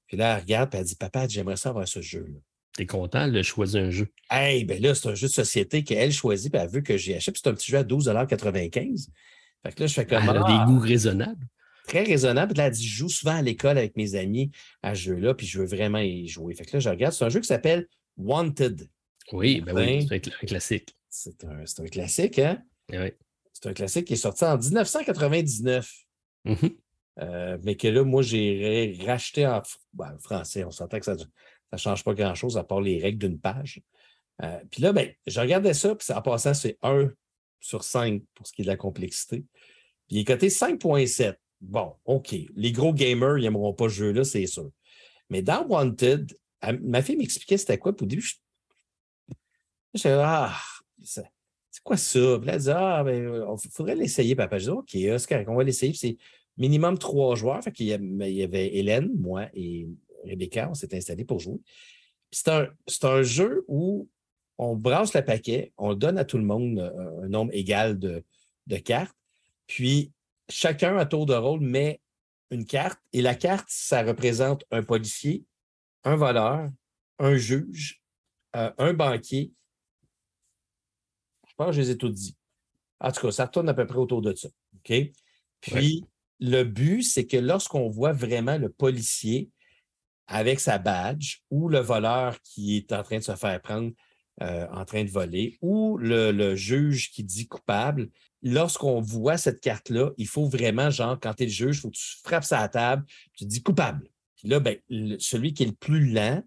Puis 0.07 0.17
là, 0.17 0.35
elle 0.35 0.43
regarde 0.43 0.75
et 0.75 0.79
elle 0.79 0.85
dit 0.85 0.97
Papa, 0.97 1.27
j'aimerais 1.29 1.57
ça 1.57 1.71
avoir 1.71 1.89
ce 1.89 2.01
jeu-là. 2.01 2.39
T'es 2.75 2.87
content 2.87 3.29
de 3.29 3.43
choisir 3.43 3.85
un 3.85 3.91
jeu? 3.91 4.09
Hey, 4.31 4.65
ben 4.65 4.81
là, 4.81 4.95
c'est 4.95 5.09
un 5.09 5.15
jeu 5.15 5.27
de 5.27 5.33
société 5.33 5.85
qu'elle 5.85 6.13
choisit, 6.13 6.51
puis 6.51 6.61
elle 6.61 6.71
veut 6.71 6.81
que 6.81 6.97
j'y 6.97 7.13
achète. 7.13 7.37
c'est 7.37 7.49
un 7.49 7.55
petit 7.55 7.71
jeu 7.71 7.79
à 7.79 7.85
12,95 7.85 9.09
Fait 9.63 9.73
que 9.73 9.81
là, 9.81 9.87
je 9.87 9.95
fais 9.95 10.07
comme. 10.07 10.23
Elle 10.23 10.31
a 10.31 10.33
des 10.33 10.45
ah! 10.49 10.65
goûts 10.67 10.79
raisonnables. 10.79 11.47
Très 11.87 12.03
raisonnable. 12.05 12.53
Puis 12.53 12.59
là, 12.59 12.67
elle 12.67 12.73
dit 12.73 12.87
Je 12.87 12.97
joue 12.97 13.09
souvent 13.09 13.37
à 13.37 13.43
l'école 13.43 13.77
avec 13.77 13.97
mes 13.97 14.15
amis 14.15 14.51
à 14.83 14.95
ce 14.95 15.01
jeu-là, 15.01 15.35
puis 15.35 15.47
je 15.47 15.59
veux 15.59 15.67
vraiment 15.67 15.99
y 15.99 16.27
jouer. 16.29 16.55
Fait 16.55 16.65
que 16.65 16.77
là, 16.77 16.81
je 16.81 16.89
regarde. 16.89 17.13
C'est 17.13 17.25
un 17.25 17.29
jeu 17.29 17.41
qui 17.41 17.49
s'appelle 17.49 17.87
Wanted. 18.17 18.89
Oui, 19.33 19.61
ben 19.61 19.77
oui, 19.77 20.07
c'est 20.09 20.15
un 20.43 20.47
classique. 20.47 20.97
C'est 21.09 21.45
un, 21.45 21.61
un, 21.61 21.89
classique, 21.89 22.39
hein? 22.39 22.63
Eh 22.91 22.99
oui. 22.99 23.13
C'est 23.53 23.69
un 23.69 23.75
classique 23.75 24.07
qui 24.07 24.15
est 24.15 24.17
sorti 24.17 24.45
en 24.45 24.57
1999. 24.57 25.93
Euh, 27.21 27.59
mais 27.63 27.77
que 27.77 27.89
là, 27.89 28.05
moi, 28.05 28.23
j'ai 28.23 28.99
racheté 29.05 29.47
en 29.47 29.63
ben, 29.93 30.17
français. 30.19 30.65
On 30.65 30.71
s'entend 30.71 30.99
que 30.99 31.05
ça 31.05 31.15
ne 31.15 31.79
change 31.79 32.05
pas 32.05 32.15
grand-chose 32.15 32.57
à 32.57 32.65
part 32.65 32.81
les 32.81 33.01
règles 33.01 33.19
d'une 33.19 33.39
page. 33.39 33.81
Euh, 34.43 34.59
puis 34.71 34.83
là, 34.83 34.93
ben, 34.93 35.13
je 35.27 35.41
regardais 35.41 35.75
ça, 35.75 35.95
puis 35.95 36.13
en 36.13 36.23
passant, 36.23 36.55
c'est 36.55 36.79
1 36.83 37.11
sur 37.61 37.85
5 37.85 38.23
pour 38.35 38.47
ce 38.47 38.53
qui 38.53 38.63
est 38.63 38.65
de 38.65 38.71
la 38.71 38.77
complexité. 38.77 39.45
Puis 40.09 40.17
il 40.17 40.19
est 40.21 40.25
coté 40.25 40.49
5.7. 40.49 41.37
Bon, 41.61 41.95
OK. 42.07 42.35
Les 42.57 42.73
gros 42.73 42.93
gamers, 42.93 43.39
ils 43.39 43.43
n'aimeront 43.43 43.75
pas 43.75 43.89
ce 43.89 43.95
jeu-là, 43.95 44.25
c'est 44.25 44.47
sûr. 44.47 44.71
Mais 45.31 45.43
dans 45.43 45.65
Wanted, 45.67 46.37
ma 46.81 47.03
fille 47.03 47.17
m'expliquait 47.17 47.57
c'était 47.57 47.79
quoi. 47.79 47.95
Puis 47.95 48.05
au 48.05 48.09
début, 48.09 48.23
je, 48.23 48.35
je 49.95 50.09
ah, 50.09 50.59
c'est 51.05 51.83
quoi 51.85 51.97
ça? 51.97 52.39
Puis 52.39 52.47
là, 52.47 52.55
elle 52.55 52.61
dit, 52.61 52.71
ah, 52.71 53.03
ben, 53.05 53.45
il 53.65 53.71
faudrait 53.71 53.95
l'essayer, 53.95 54.35
papa. 54.35 54.59
Je 54.59 54.65
dis, 54.65 55.11
OK, 55.11 55.35
on 55.47 55.55
va 55.55 55.65
l'essayer. 55.65 55.95
c'est 55.95 56.17
minimum 56.57 56.99
trois 56.99 57.35
joueurs. 57.35 57.63
Fait 57.63 57.79
y, 57.81 57.93
avait 57.93 58.77
Hélène, 58.77 59.11
moi 59.19 59.49
et 59.55 59.89
Rebecca, 60.25 60.69
on 60.71 60.75
s'est 60.75 60.95
installés 60.95 61.25
pour 61.25 61.41
jouer. 61.41 61.61
C'est 62.31 62.49
un, 62.49 63.23
jeu 63.23 63.65
où 63.69 64.09
on 64.59 64.77
brasse 64.77 65.15
le 65.15 65.25
paquet, 65.25 65.73
on 65.77 65.95
donne 65.95 66.19
à 66.19 66.25
tout 66.25 66.39
le 66.39 66.45
monde 66.45 66.79
un, 67.23 67.29
nombre 67.29 67.53
égal 67.53 67.99
de, 67.99 68.25
cartes, 68.85 69.17
puis 69.67 70.13
chacun 70.49 70.97
à 70.97 71.05
tour 71.05 71.27
de 71.27 71.35
rôle 71.35 71.61
met 71.61 72.01
une 72.51 72.65
carte 72.65 73.01
et 73.13 73.23
la 73.23 73.35
carte, 73.35 73.67
ça 73.69 74.03
représente 74.03 74.65
un 74.71 74.83
policier, 74.83 75.45
un 76.05 76.17
voleur, 76.17 76.71
un 77.19 77.37
juge, 77.37 78.03
euh, 78.57 78.71
un 78.79 78.93
banquier. 78.93 79.53
Je 81.49 81.55
pense 81.57 81.69
que 81.69 81.73
je 81.73 81.81
les 81.81 81.91
ai 81.91 81.97
tous 81.97 82.11
dit. 82.11 82.37
En 83.01 83.11
tout 83.11 83.23
cas, 83.23 83.33
ça 83.33 83.49
tourne 83.49 83.69
à 83.69 83.75
peu 83.75 83.87
près 83.87 83.99
autour 83.99 84.23
de 84.23 84.35
ça. 84.35 84.49
Puis, 84.83 86.05
le 86.43 86.65
but, 86.65 87.05
c'est 87.05 87.25
que 87.25 87.37
lorsqu'on 87.37 87.89
voit 87.89 88.13
vraiment 88.13 88.59
le 88.59 88.69
policier 88.69 89.49
avec 90.27 90.59
sa 90.59 90.79
badge 90.79 91.39
ou 91.51 91.69
le 91.69 91.79
voleur 91.79 92.37
qui 92.43 92.77
est 92.77 92.93
en 92.93 93.05
train 93.05 93.19
de 93.19 93.23
se 93.23 93.37
faire 93.37 93.63
prendre 93.63 93.93
euh, 94.43 94.67
en 94.73 94.85
train 94.85 95.05
de 95.05 95.11
voler 95.11 95.57
ou 95.63 95.99
le, 95.99 96.57
juge 96.57 97.13
qui 97.13 97.23
dit 97.23 97.47
coupable, 97.47 98.09
lorsqu'on 98.43 99.01
voit 99.01 99.37
cette 99.37 99.61
carte-là, 99.61 100.11
il 100.17 100.27
faut 100.27 100.49
vraiment, 100.49 100.91
genre, 100.91 101.17
quand 101.21 101.33
tu 101.35 101.45
es 101.45 101.47
le 101.47 101.53
juge, 101.53 101.77
il 101.77 101.81
faut 101.81 101.91
que 101.91 101.97
tu 101.97 102.17
frappes 102.25 102.45
sa 102.45 102.69
table, 102.69 103.05
tu 103.37 103.45
dis 103.45 103.63
coupable. 103.63 104.09
Puis 104.37 104.49
là, 104.49 104.59
ben, 104.59 104.77
celui 105.21 105.55
qui 105.55 105.63
est 105.63 105.67
le 105.67 105.73
plus 105.73 106.11
lent 106.11 106.43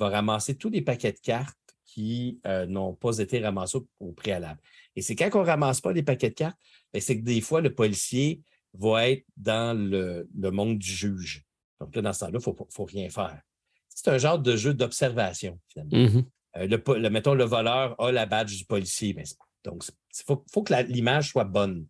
va 0.00 0.08
ramasser 0.08 0.56
tous 0.56 0.70
les 0.70 0.82
paquets 0.82 1.12
de 1.12 1.20
cartes 1.20 1.56
qui 1.84 2.40
euh, 2.46 2.66
n'ont 2.66 2.94
pas 2.94 3.18
été 3.18 3.38
ramassés 3.38 3.78
au, 4.00 4.12
préalable. 4.12 4.60
Et 4.96 5.02
c'est 5.02 5.14
quand 5.14 5.30
on 5.34 5.42
ne 5.42 5.46
ramasse 5.46 5.80
pas 5.80 5.92
les 5.92 6.02
paquets 6.02 6.30
de 6.30 6.34
cartes, 6.34 6.58
ben, 6.92 7.00
c'est 7.00 7.16
que 7.16 7.24
des 7.24 7.40
fois, 7.40 7.60
le 7.60 7.72
policier 7.72 8.42
va 8.78 9.08
être 9.08 9.24
dans 9.36 9.78
le, 9.78 10.26
monde 10.50 10.78
du 10.78 10.90
juge. 10.90 11.44
Donc 11.80 11.94
là, 11.94 12.02
dans 12.02 12.12
ce 12.12 12.20
temps-là, 12.20 12.38
il 12.44 12.48
ne 12.48 12.54
faut, 12.70 12.84
rien 12.84 13.08
faire. 13.10 13.40
C'est 13.88 14.08
un 14.08 14.18
genre 14.18 14.38
de 14.38 14.56
jeu 14.56 14.74
d'observation, 14.74 15.58
finalement. 15.68 15.98
Mm-hmm. 15.98 16.24
Euh, 16.58 16.98
le, 16.98 17.10
mettons, 17.10 17.34
le 17.34 17.44
voleur 17.44 18.00
a 18.00 18.12
la 18.12 18.26
badge 18.26 18.56
du 18.56 18.64
policier. 18.64 19.14
Mais 19.14 19.24
donc, 19.64 19.84
il 19.86 20.22
faut, 20.24 20.62
que 20.62 20.74
l'image 20.84 21.30
soit 21.30 21.44
bonne. 21.44 21.86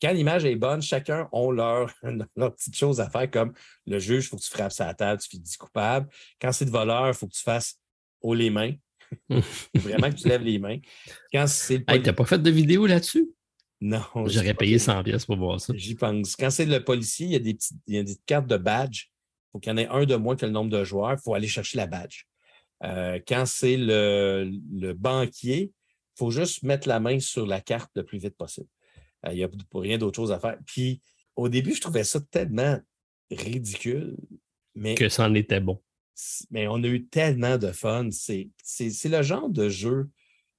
quand 0.00 0.12
l'image 0.12 0.44
est 0.44 0.56
bonne, 0.56 0.82
chacun 0.82 1.28
a 1.32 1.52
leur, 1.52 1.92
leur 2.36 2.54
petite 2.54 2.76
chose 2.76 3.00
à 3.00 3.10
faire, 3.10 3.30
comme 3.30 3.52
le 3.86 3.98
juge, 3.98 4.24
il 4.24 4.28
faut 4.28 4.36
que 4.36 4.42
tu 4.42 4.50
frappes 4.50 4.72
sa 4.72 4.92
table, 4.94 5.20
tu 5.20 5.38
dis 5.38 5.56
coupable. 5.56 6.08
Quand 6.40 6.52
c'est 6.52 6.64
de 6.64 6.70
voleur, 6.70 7.08
il 7.08 7.14
faut 7.14 7.26
que 7.26 7.34
tu 7.34 7.42
fasses 7.42 7.78
haut 8.20 8.34
les 8.34 8.50
mains. 8.50 8.72
Vraiment 9.74 10.10
que 10.10 10.16
tu 10.16 10.28
lèves 10.28 10.42
les 10.42 10.58
mains. 10.58 10.78
Quand 11.32 11.46
c'est 11.46 11.82
hey, 11.88 12.02
t'as 12.02 12.12
pas 12.12 12.24
fait 12.24 12.38
de 12.38 12.50
vidéo 12.50 12.86
là-dessus? 12.86 13.28
Non. 13.80 14.02
J'aurais 14.26 14.54
payé 14.54 14.78
100 14.78 15.04
pièces 15.04 15.26
pour 15.26 15.36
voir 15.36 15.60
ça. 15.60 15.72
J'y 15.76 15.94
pense. 15.94 16.34
Quand 16.34 16.50
c'est 16.50 16.66
le 16.66 16.82
policier, 16.82 17.26
il 17.26 17.32
y 17.32 17.36
a 17.36 17.40
des, 17.40 17.54
petites, 17.54 17.78
il 17.86 17.94
y 17.94 17.98
a 17.98 18.02
des 18.02 18.16
cartes 18.26 18.46
de 18.46 18.56
badge. 18.56 19.04
Il 19.04 19.50
faut 19.52 19.58
qu'il 19.60 19.70
y 19.70 19.74
en 19.74 19.78
ait 19.78 19.88
un 19.88 20.04
de 20.04 20.16
moins 20.16 20.36
que 20.36 20.46
le 20.46 20.52
nombre 20.52 20.70
de 20.70 20.82
joueurs. 20.82 21.12
Il 21.12 21.22
faut 21.22 21.34
aller 21.34 21.46
chercher 21.46 21.78
la 21.78 21.86
badge. 21.86 22.24
Euh, 22.84 23.20
quand 23.26 23.44
c'est 23.46 23.76
le, 23.76 24.92
banquier, 24.94 25.72
il 25.72 26.18
faut 26.18 26.30
juste 26.30 26.62
mettre 26.62 26.88
la 26.88 27.00
main 27.00 27.20
sur 27.20 27.46
la 27.46 27.60
carte 27.60 27.90
le 27.94 28.04
plus 28.04 28.18
vite 28.18 28.36
possible. 28.36 28.68
Euh, 29.26 29.32
il 29.32 29.36
n'y 29.36 29.44
a 29.44 29.48
rien 29.74 29.98
d'autre 29.98 30.16
chose 30.16 30.32
à 30.32 30.40
faire. 30.40 30.58
Puis 30.66 31.00
au 31.36 31.48
début, 31.48 31.74
je 31.74 31.80
trouvais 31.80 32.04
ça 32.04 32.20
tellement 32.20 32.78
ridicule. 33.30 34.16
Mais, 34.74 34.94
que 34.94 35.08
ça 35.08 35.24
en 35.24 35.34
était 35.34 35.60
bon. 35.60 35.80
Mais 36.50 36.66
on 36.66 36.82
a 36.82 36.86
eu 36.86 37.06
tellement 37.06 37.58
de 37.58 37.70
fun. 37.70 38.08
C'est 38.10 38.50
le 39.04 39.22
genre 39.22 39.48
de 39.48 39.68
jeu, 39.68 40.08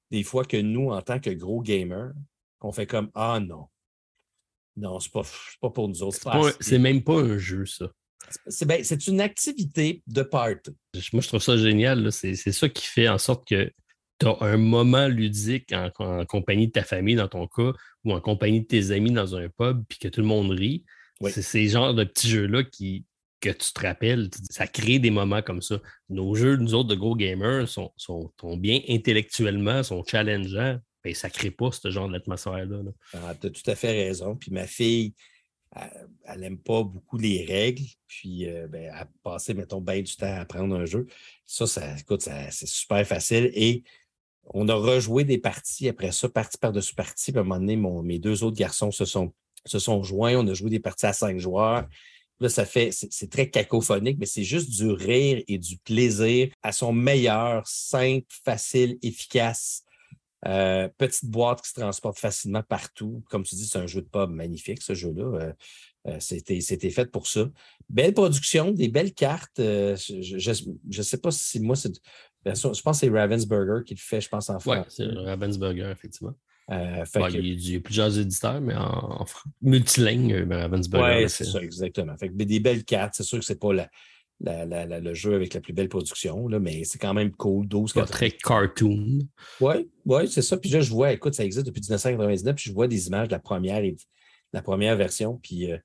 des 0.09 0.24
fois, 0.24 0.45
que 0.45 0.57
nous, 0.57 0.89
en 0.91 1.01
tant 1.01 1.20
que 1.20 1.30
gros 1.30 1.61
gamers, 1.61 2.13
qu'on 2.60 2.72
fait 2.72 2.86
comme 2.86 3.10
Ah 3.16 3.39
non. 3.39 3.68
Non, 4.76 4.99
c'est 4.99 5.12
pas, 5.12 5.24
pas 5.62 5.70
pour 5.70 5.89
nous 5.89 6.03
autres. 6.03 6.20
C'est 6.62 6.80
même 6.80 7.03
pas 7.03 7.20
un 7.20 7.38
jeu, 7.38 7.66
ça. 7.66 7.91
Ben, 8.66 8.84
c'est 8.84 9.07
une 9.07 9.22
activité 9.22 10.03
de 10.07 10.22
party. 10.22 10.72
Moi, 11.14 11.22
je 11.22 11.28
trouve 11.28 11.41
ça 11.41 11.57
génial. 11.57 12.12
C'est 12.12 12.36
ça 12.36 12.70
qui 12.70 12.86
fait 12.86 13.10
en 13.10 13.18
sorte 13.18 13.47
que 13.47 13.72
tu 14.20 14.28
as 14.28 14.38
un 14.41 14.57
moment 14.57 15.07
ludique 15.07 15.74
en, 15.74 16.26
compagnie 16.26 16.68
de 16.68 16.74
ta 16.74 16.84
famille, 16.84 17.16
dans 17.16 17.28
ton 17.28 17.47
cas, 17.47 17.72
ou 18.03 18.14
en 18.14 18.22
compagnie 18.22 18.62
de 18.62 18.66
tes 18.66 18.91
amis 18.91 19.12
dans 19.12 19.36
un 19.36 19.49
pub, 19.49 19.84
puis 19.88 19.97
que 19.97 20.07
tout 20.07 20.22
le 20.22 20.28
monde 20.28 20.51
rit. 20.51 20.86
C'est 21.28 21.41
ces 21.41 21.68
genres 21.68 21.93
de 21.93 22.03
petits 22.03 22.30
jeux-là 22.30 22.64
qui, 22.64 23.05
que 23.41 23.49
tu 23.49 23.74
te 23.74 23.82
rappelles. 23.82 24.30
Ça 24.49 24.68
crée 24.68 24.99
des 24.99 25.12
moments 25.12 25.41
comme 25.41 25.62
ça. 25.62 25.80
Nos 26.10 26.36
jeux, 26.36 26.55
nous 26.55 26.74
autres, 26.76 26.89
de 26.89 26.95
gros 26.95 27.16
gamers, 27.16 27.68
sont, 27.68 27.91
sont, 27.97 28.32
bien 28.57 28.80
intellectuellement, 28.88 29.84
sont 29.84 30.03
challengeants. 30.05 30.80
Ben, 31.03 31.13
ça 31.13 31.27
ne 31.27 31.33
crée 31.33 31.51
pas 31.51 31.71
ce 31.71 31.89
genre 31.89 32.09
d'atmosphère-là. 32.09 32.79
Ah, 33.13 33.35
tu 33.39 33.47
as 33.47 33.49
tout 33.49 33.69
à 33.69 33.75
fait 33.75 33.91
raison. 33.91 34.35
Puis 34.35 34.51
ma 34.51 34.67
fille, 34.67 35.13
elle 36.25 36.39
n'aime 36.39 36.57
pas 36.57 36.83
beaucoup 36.83 37.17
les 37.17 37.45
règles, 37.45 37.85
puis 38.07 38.49
euh, 38.49 38.67
ben, 38.67 38.91
elle 38.93 39.07
passé, 39.23 39.53
mettons, 39.53 39.81
bien 39.81 40.01
du 40.01 40.15
temps 40.15 40.25
à 40.25 40.39
apprendre 40.39 40.75
un 40.75 40.85
jeu. 40.85 41.05
Ça, 41.45 41.67
ça 41.67 41.95
écoute, 41.97 42.21
c'est 42.21 42.67
super 42.67 43.05
facile. 43.05 43.51
Et 43.53 43.83
on 44.51 44.67
a 44.67 44.73
rejoué 44.73 45.23
des 45.23 45.37
parties 45.37 45.87
après 45.87 46.11
ça, 46.11 46.27
partie 46.27 46.57
par-dessus 46.57 46.95
partie. 46.95 47.31
Puis 47.31 47.37
à 47.37 47.41
un 47.41 47.45
moment 47.45 47.59
donné, 47.59 47.75
mes 48.03 48.19
deux 48.19 48.43
autres 48.43 48.57
garçons 48.57 48.91
se 48.91 49.05
sont, 49.05 49.31
se 49.65 49.77
sont 49.77 50.01
joints. 50.03 50.35
On 50.37 50.47
a 50.47 50.53
joué 50.53 50.69
des 50.69 50.79
parties 50.79 51.05
à 51.05 51.13
cinq 51.13 51.39
joueurs. 51.39 51.87
Là, 52.39 52.49
ça 52.49 52.65
fait, 52.65 52.91
c'est 52.91 53.29
très 53.29 53.49
cacophonique, 53.49 54.17
mais 54.17 54.25
c'est 54.25 54.43
juste 54.43 54.69
du 54.69 54.89
rire 54.89 55.43
et 55.47 55.57
du 55.57 55.77
plaisir 55.77 56.49
à 56.63 56.71
son 56.71 56.93
meilleur, 56.93 57.67
simple, 57.67 58.25
facile, 58.29 58.97
efficace. 59.01 59.83
Euh, 60.47 60.87
petite 60.97 61.25
boîte 61.25 61.61
qui 61.61 61.69
se 61.69 61.79
transporte 61.79 62.17
facilement 62.17 62.63
partout. 62.63 63.23
Comme 63.29 63.43
tu 63.43 63.55
dis, 63.55 63.67
c'est 63.67 63.79
un 63.79 63.87
jeu 63.87 64.01
de 64.01 64.07
pub 64.07 64.29
magnifique, 64.29 64.81
ce 64.81 64.93
jeu-là. 64.93 65.23
Euh, 65.23 65.53
euh, 66.07 66.17
c'était 66.19 66.89
fait 66.89 67.11
pour 67.11 67.27
ça. 67.27 67.49
Belle 67.89 68.13
production, 68.13 68.71
des 68.71 68.87
belles 68.87 69.13
cartes. 69.13 69.57
je 69.57 70.97
ne 70.97 71.03
sais 71.03 71.17
pas 71.17 71.31
si 71.31 71.59
moi, 71.59 71.75
c'est. 71.75 71.93
Je 72.45 72.61
pense 72.61 72.81
que 72.83 72.93
c'est 72.93 73.09
Ravensburger 73.09 73.83
qui 73.85 73.95
le 73.95 73.99
fait, 73.99 74.21
je 74.21 74.29
pense, 74.29 74.49
en 74.49 74.59
France. 74.59 74.77
Oui, 74.77 74.83
c'est 74.87 75.05
Ravensburger, 75.05 75.91
effectivement. 75.91 76.33
il, 76.69 77.69
y 77.69 77.75
a 77.75 77.79
plusieurs 77.81 78.17
éditeurs, 78.17 78.61
mais 78.61 78.75
en, 78.75 79.25
multilingue, 79.61 80.47
Ravensburger. 80.49 81.23
Oui, 81.23 81.29
c'est 81.29 81.43
ça, 81.43 81.61
exactement. 81.61 82.15
Fait 82.17 82.29
des 82.29 82.59
belles 82.61 82.85
cartes. 82.85 83.15
C'est 83.17 83.23
sûr 83.23 83.39
que 83.39 83.45
c'est 83.45 83.59
pas 83.59 83.73
la, 83.73 83.89
le 84.41 85.13
jeu 85.13 85.33
avec 85.33 85.53
la 85.53 85.61
plus 85.61 85.73
belle 85.73 85.89
production, 85.89 86.47
là, 86.47 86.59
mais 86.59 86.83
c'est 86.83 86.99
quand 86.99 87.13
même 87.13 87.31
cool. 87.31 87.67
12 87.67 87.93
Pas 87.93 88.05
très 88.05 88.31
cartoon. 88.31 89.19
Oui, 89.59 89.89
ouais, 90.05 90.27
c'est 90.27 90.41
ça. 90.41 90.57
Puis 90.57 90.69
là, 90.69 90.81
je 90.81 90.89
vois, 90.89 91.11
écoute, 91.11 91.33
ça 91.33 91.43
existe 91.43 91.65
depuis 91.65 91.81
1999, 91.81 92.55
puis 92.55 92.69
je 92.69 92.73
vois 92.73 92.87
des 92.87 93.07
images 93.07 93.27
de 93.27 93.33
la 93.33 93.39
première, 93.39 93.81
la 94.53 94.61
première 94.61 94.95
version, 94.95 95.39
puis 95.41 95.71
euh, 95.71 95.77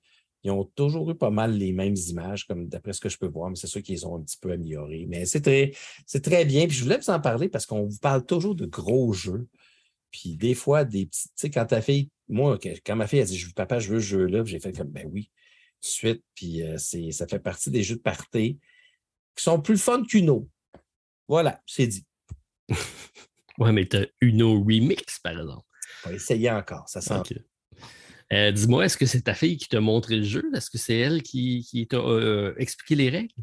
ils 0.45 0.51
ont 0.51 0.65
toujours 0.65 1.11
eu 1.11 1.15
pas 1.15 1.31
mal 1.31 1.57
les 1.57 1.73
mêmes 1.73 1.97
images, 2.09 2.47
comme 2.47 2.69
d'après 2.69 2.93
ce 2.93 3.01
que 3.01 3.09
je 3.09 3.19
peux 3.19 3.27
voir, 3.27 3.51
mais 3.51 3.57
c'est 3.57 3.67
sûr 3.67 3.83
qu'ils 3.83 4.07
ont 4.07 4.17
un 4.17 4.23
petit 4.23 4.39
peu 4.39 4.53
amélioré. 4.53 5.07
Mais 5.09 5.25
c'est 5.25 5.41
très, 5.41 5.73
très 6.21 6.45
bien. 6.45 6.67
Puis 6.67 6.77
je 6.77 6.85
voulais 6.85 6.99
vous 6.99 7.11
en 7.11 7.21
parler 7.21 7.49
parce 7.49 7.67
qu'on 7.67 7.87
vous 7.87 7.99
parle 7.99 8.25
toujours 8.25 8.55
de 8.55 8.67
gros 8.67 9.13
jeux. 9.13 9.49
Puis 10.11 10.37
des 10.37 10.55
fois, 10.55 10.85
des 10.85 11.07
petits, 11.07 11.29
tu 11.29 11.35
sais, 11.35 11.51
quand 11.51 11.65
ta 11.65 11.81
fille, 11.81 12.11
moi, 12.29 12.59
quand 12.85 12.95
ma 12.95 13.07
fille 13.07 13.21
a 13.21 13.25
dit 13.25 13.43
Papa, 13.57 13.79
je 13.79 13.89
veux 13.95 14.01
ce 14.01 14.07
jeu-là, 14.07 14.45
j'ai 14.45 14.61
fait 14.61 14.73
comme 14.73 14.89
ben 14.89 15.09
oui 15.13 15.31
suite. 15.81 16.23
Puis 16.35 16.63
euh, 16.63 16.79
ça 16.79 17.27
fait 17.27 17.39
partie 17.39 17.71
des 17.71 17.83
jeux 17.83 17.97
de 17.97 18.01
party 18.01 18.59
qui 19.37 19.43
sont 19.43 19.61
plus 19.61 19.79
fun 19.79 20.03
qu'Uno. 20.05 20.49
Voilà, 21.29 21.61
c'est 21.67 21.87
dit. 21.87 22.05
ouais, 23.59 23.73
mais 23.73 23.87
tu 23.87 23.97
as 23.97 24.07
Uno 24.21 24.61
Remix, 24.61 25.19
par 25.21 25.33
exemple. 25.33 25.67
On 26.05 26.11
va 26.11 26.15
essayer 26.15 26.51
encore, 26.51 26.89
ça 26.89 27.01
sent. 27.01 27.23
Euh, 28.33 28.53
dis-moi, 28.53 28.87
est-ce 28.87 28.97
que 28.97 29.07
c'est 29.07 29.23
ta 29.23 29.35
fille 29.35 29.57
qui 29.57 29.69
t'a 29.69 29.81
montré 29.81 30.17
le 30.17 30.25
jeu? 30.25 30.45
Est-ce 30.55 30.71
que 30.71 30.79
c'est 30.79 30.97
elle 30.97 31.23
qui, 31.23 31.67
qui 31.69 31.87
t'a 31.87 31.99
euh, 31.99 32.55
expliqué 32.59 32.95
les 32.95 33.11
règles? 33.11 33.35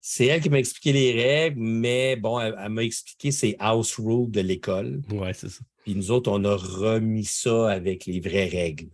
C'est 0.00 0.26
elle 0.26 0.40
qui 0.40 0.48
m'a 0.48 0.58
expliqué 0.58 0.92
les 0.92 1.12
règles, 1.12 1.60
mais 1.60 2.16
bon, 2.16 2.38
elle, 2.38 2.68
m'a 2.70 2.82
expliqué 2.82 3.30
ses 3.30 3.56
house 3.58 3.98
rules 3.98 4.30
de 4.30 4.40
l'école. 4.40 5.02
Ouais, 5.10 5.32
c'est 5.32 5.48
ça. 5.48 5.60
Puis 5.84 5.94
nous 5.94 6.10
autres, 6.10 6.30
on 6.30 6.44
a 6.44 6.56
remis 6.56 7.24
ça 7.24 7.70
avec 7.70 8.06
les 8.06 8.20
vraies 8.20 8.48
règles 8.48 8.88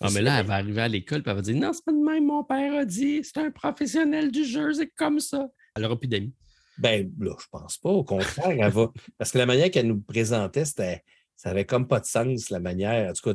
ah, 0.00 0.08
mais 0.12 0.22
là, 0.22 0.40
elle 0.40 0.46
va 0.46 0.54
arriver 0.54 0.82
à 0.82 0.88
l'école 0.88 1.20
et 1.20 1.22
elle 1.26 1.36
va 1.36 1.42
dire 1.42 1.56
Non, 1.56 1.72
c'est 1.72 1.84
pas 1.84 1.92
de 1.92 1.98
même, 1.98 2.26
mon 2.26 2.44
père 2.44 2.74
a 2.74 2.84
dit, 2.84 3.22
c'est 3.22 3.38
un 3.38 3.50
professionnel 3.50 4.30
du 4.30 4.44
jeu, 4.44 4.72
c'est 4.72 4.88
comme 4.88 5.20
ça. 5.20 5.48
Elle 5.74 5.82
n'aura 5.82 5.98
plus 5.98 6.08
d'amis. 6.08 6.34
Ben 6.78 7.10
là, 7.18 7.34
je 7.40 7.46
pense 7.50 7.78
pas. 7.78 7.90
Au 7.90 8.04
contraire, 8.04 8.50
elle 8.50 8.72
va. 8.72 8.92
Parce 9.18 9.32
que 9.32 9.38
la 9.38 9.46
manière 9.46 9.70
qu'elle 9.70 9.86
nous 9.86 10.00
présentait, 10.00 10.64
c'était. 10.64 11.02
Ça 11.36 11.50
avait 11.50 11.64
comme 11.64 11.86
pas 11.86 12.00
de 12.00 12.04
sens, 12.04 12.50
la 12.50 12.58
manière. 12.58 13.10
En 13.10 13.12
tout 13.12 13.22
cas, 13.22 13.34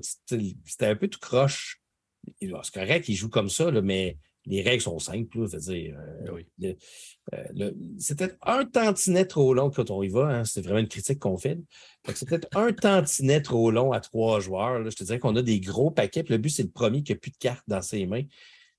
c'était 0.66 0.88
un 0.88 0.96
peu 0.96 1.08
tout 1.08 1.20
croche. 1.20 1.82
C'est 2.42 2.74
correct 2.74 3.06
qu'il 3.06 3.16
joue 3.16 3.30
comme 3.30 3.48
ça, 3.48 3.72
là, 3.72 3.82
mais 3.82 4.18
les 4.46 4.62
règles 4.62 4.82
sont 4.82 5.00
simples. 5.00 5.48
Dire, 5.58 5.98
euh, 5.98 6.42
ben 6.58 6.76
euh, 7.34 7.72
c'était 7.98 8.34
un 8.42 8.66
tantinet 8.66 9.26
trop 9.26 9.54
long 9.54 9.70
quand 9.70 9.90
on 9.90 10.04
y 10.04 10.10
va. 10.10 10.28
Hein, 10.28 10.46
c'est 10.46 10.62
vraiment 10.62 10.80
une 10.80 10.88
critique 10.88 11.20
qu'on 11.20 11.38
fait. 11.38 11.60
C'était 12.14 12.42
un 12.54 12.74
tantinet 12.74 13.42
trop 13.42 13.72
long 13.72 13.92
à 13.92 14.00
trois 14.00 14.40
joueurs. 14.40 14.90
Je 14.90 14.96
te 14.96 15.04
dirais 15.04 15.20
qu'on 15.20 15.36
a 15.36 15.42
des 15.42 15.60
gros 15.60 15.92
paquets. 15.92 16.26
le 16.28 16.38
but, 16.38 16.50
c'est 16.50 16.64
le 16.64 16.72
premier 16.72 17.04
qui 17.04 17.14
n'a 17.14 17.18
plus 17.18 17.32
de 17.32 17.38
cartes 17.38 17.64
dans 17.68 17.82
ses 17.82 18.06
mains. 18.06 18.24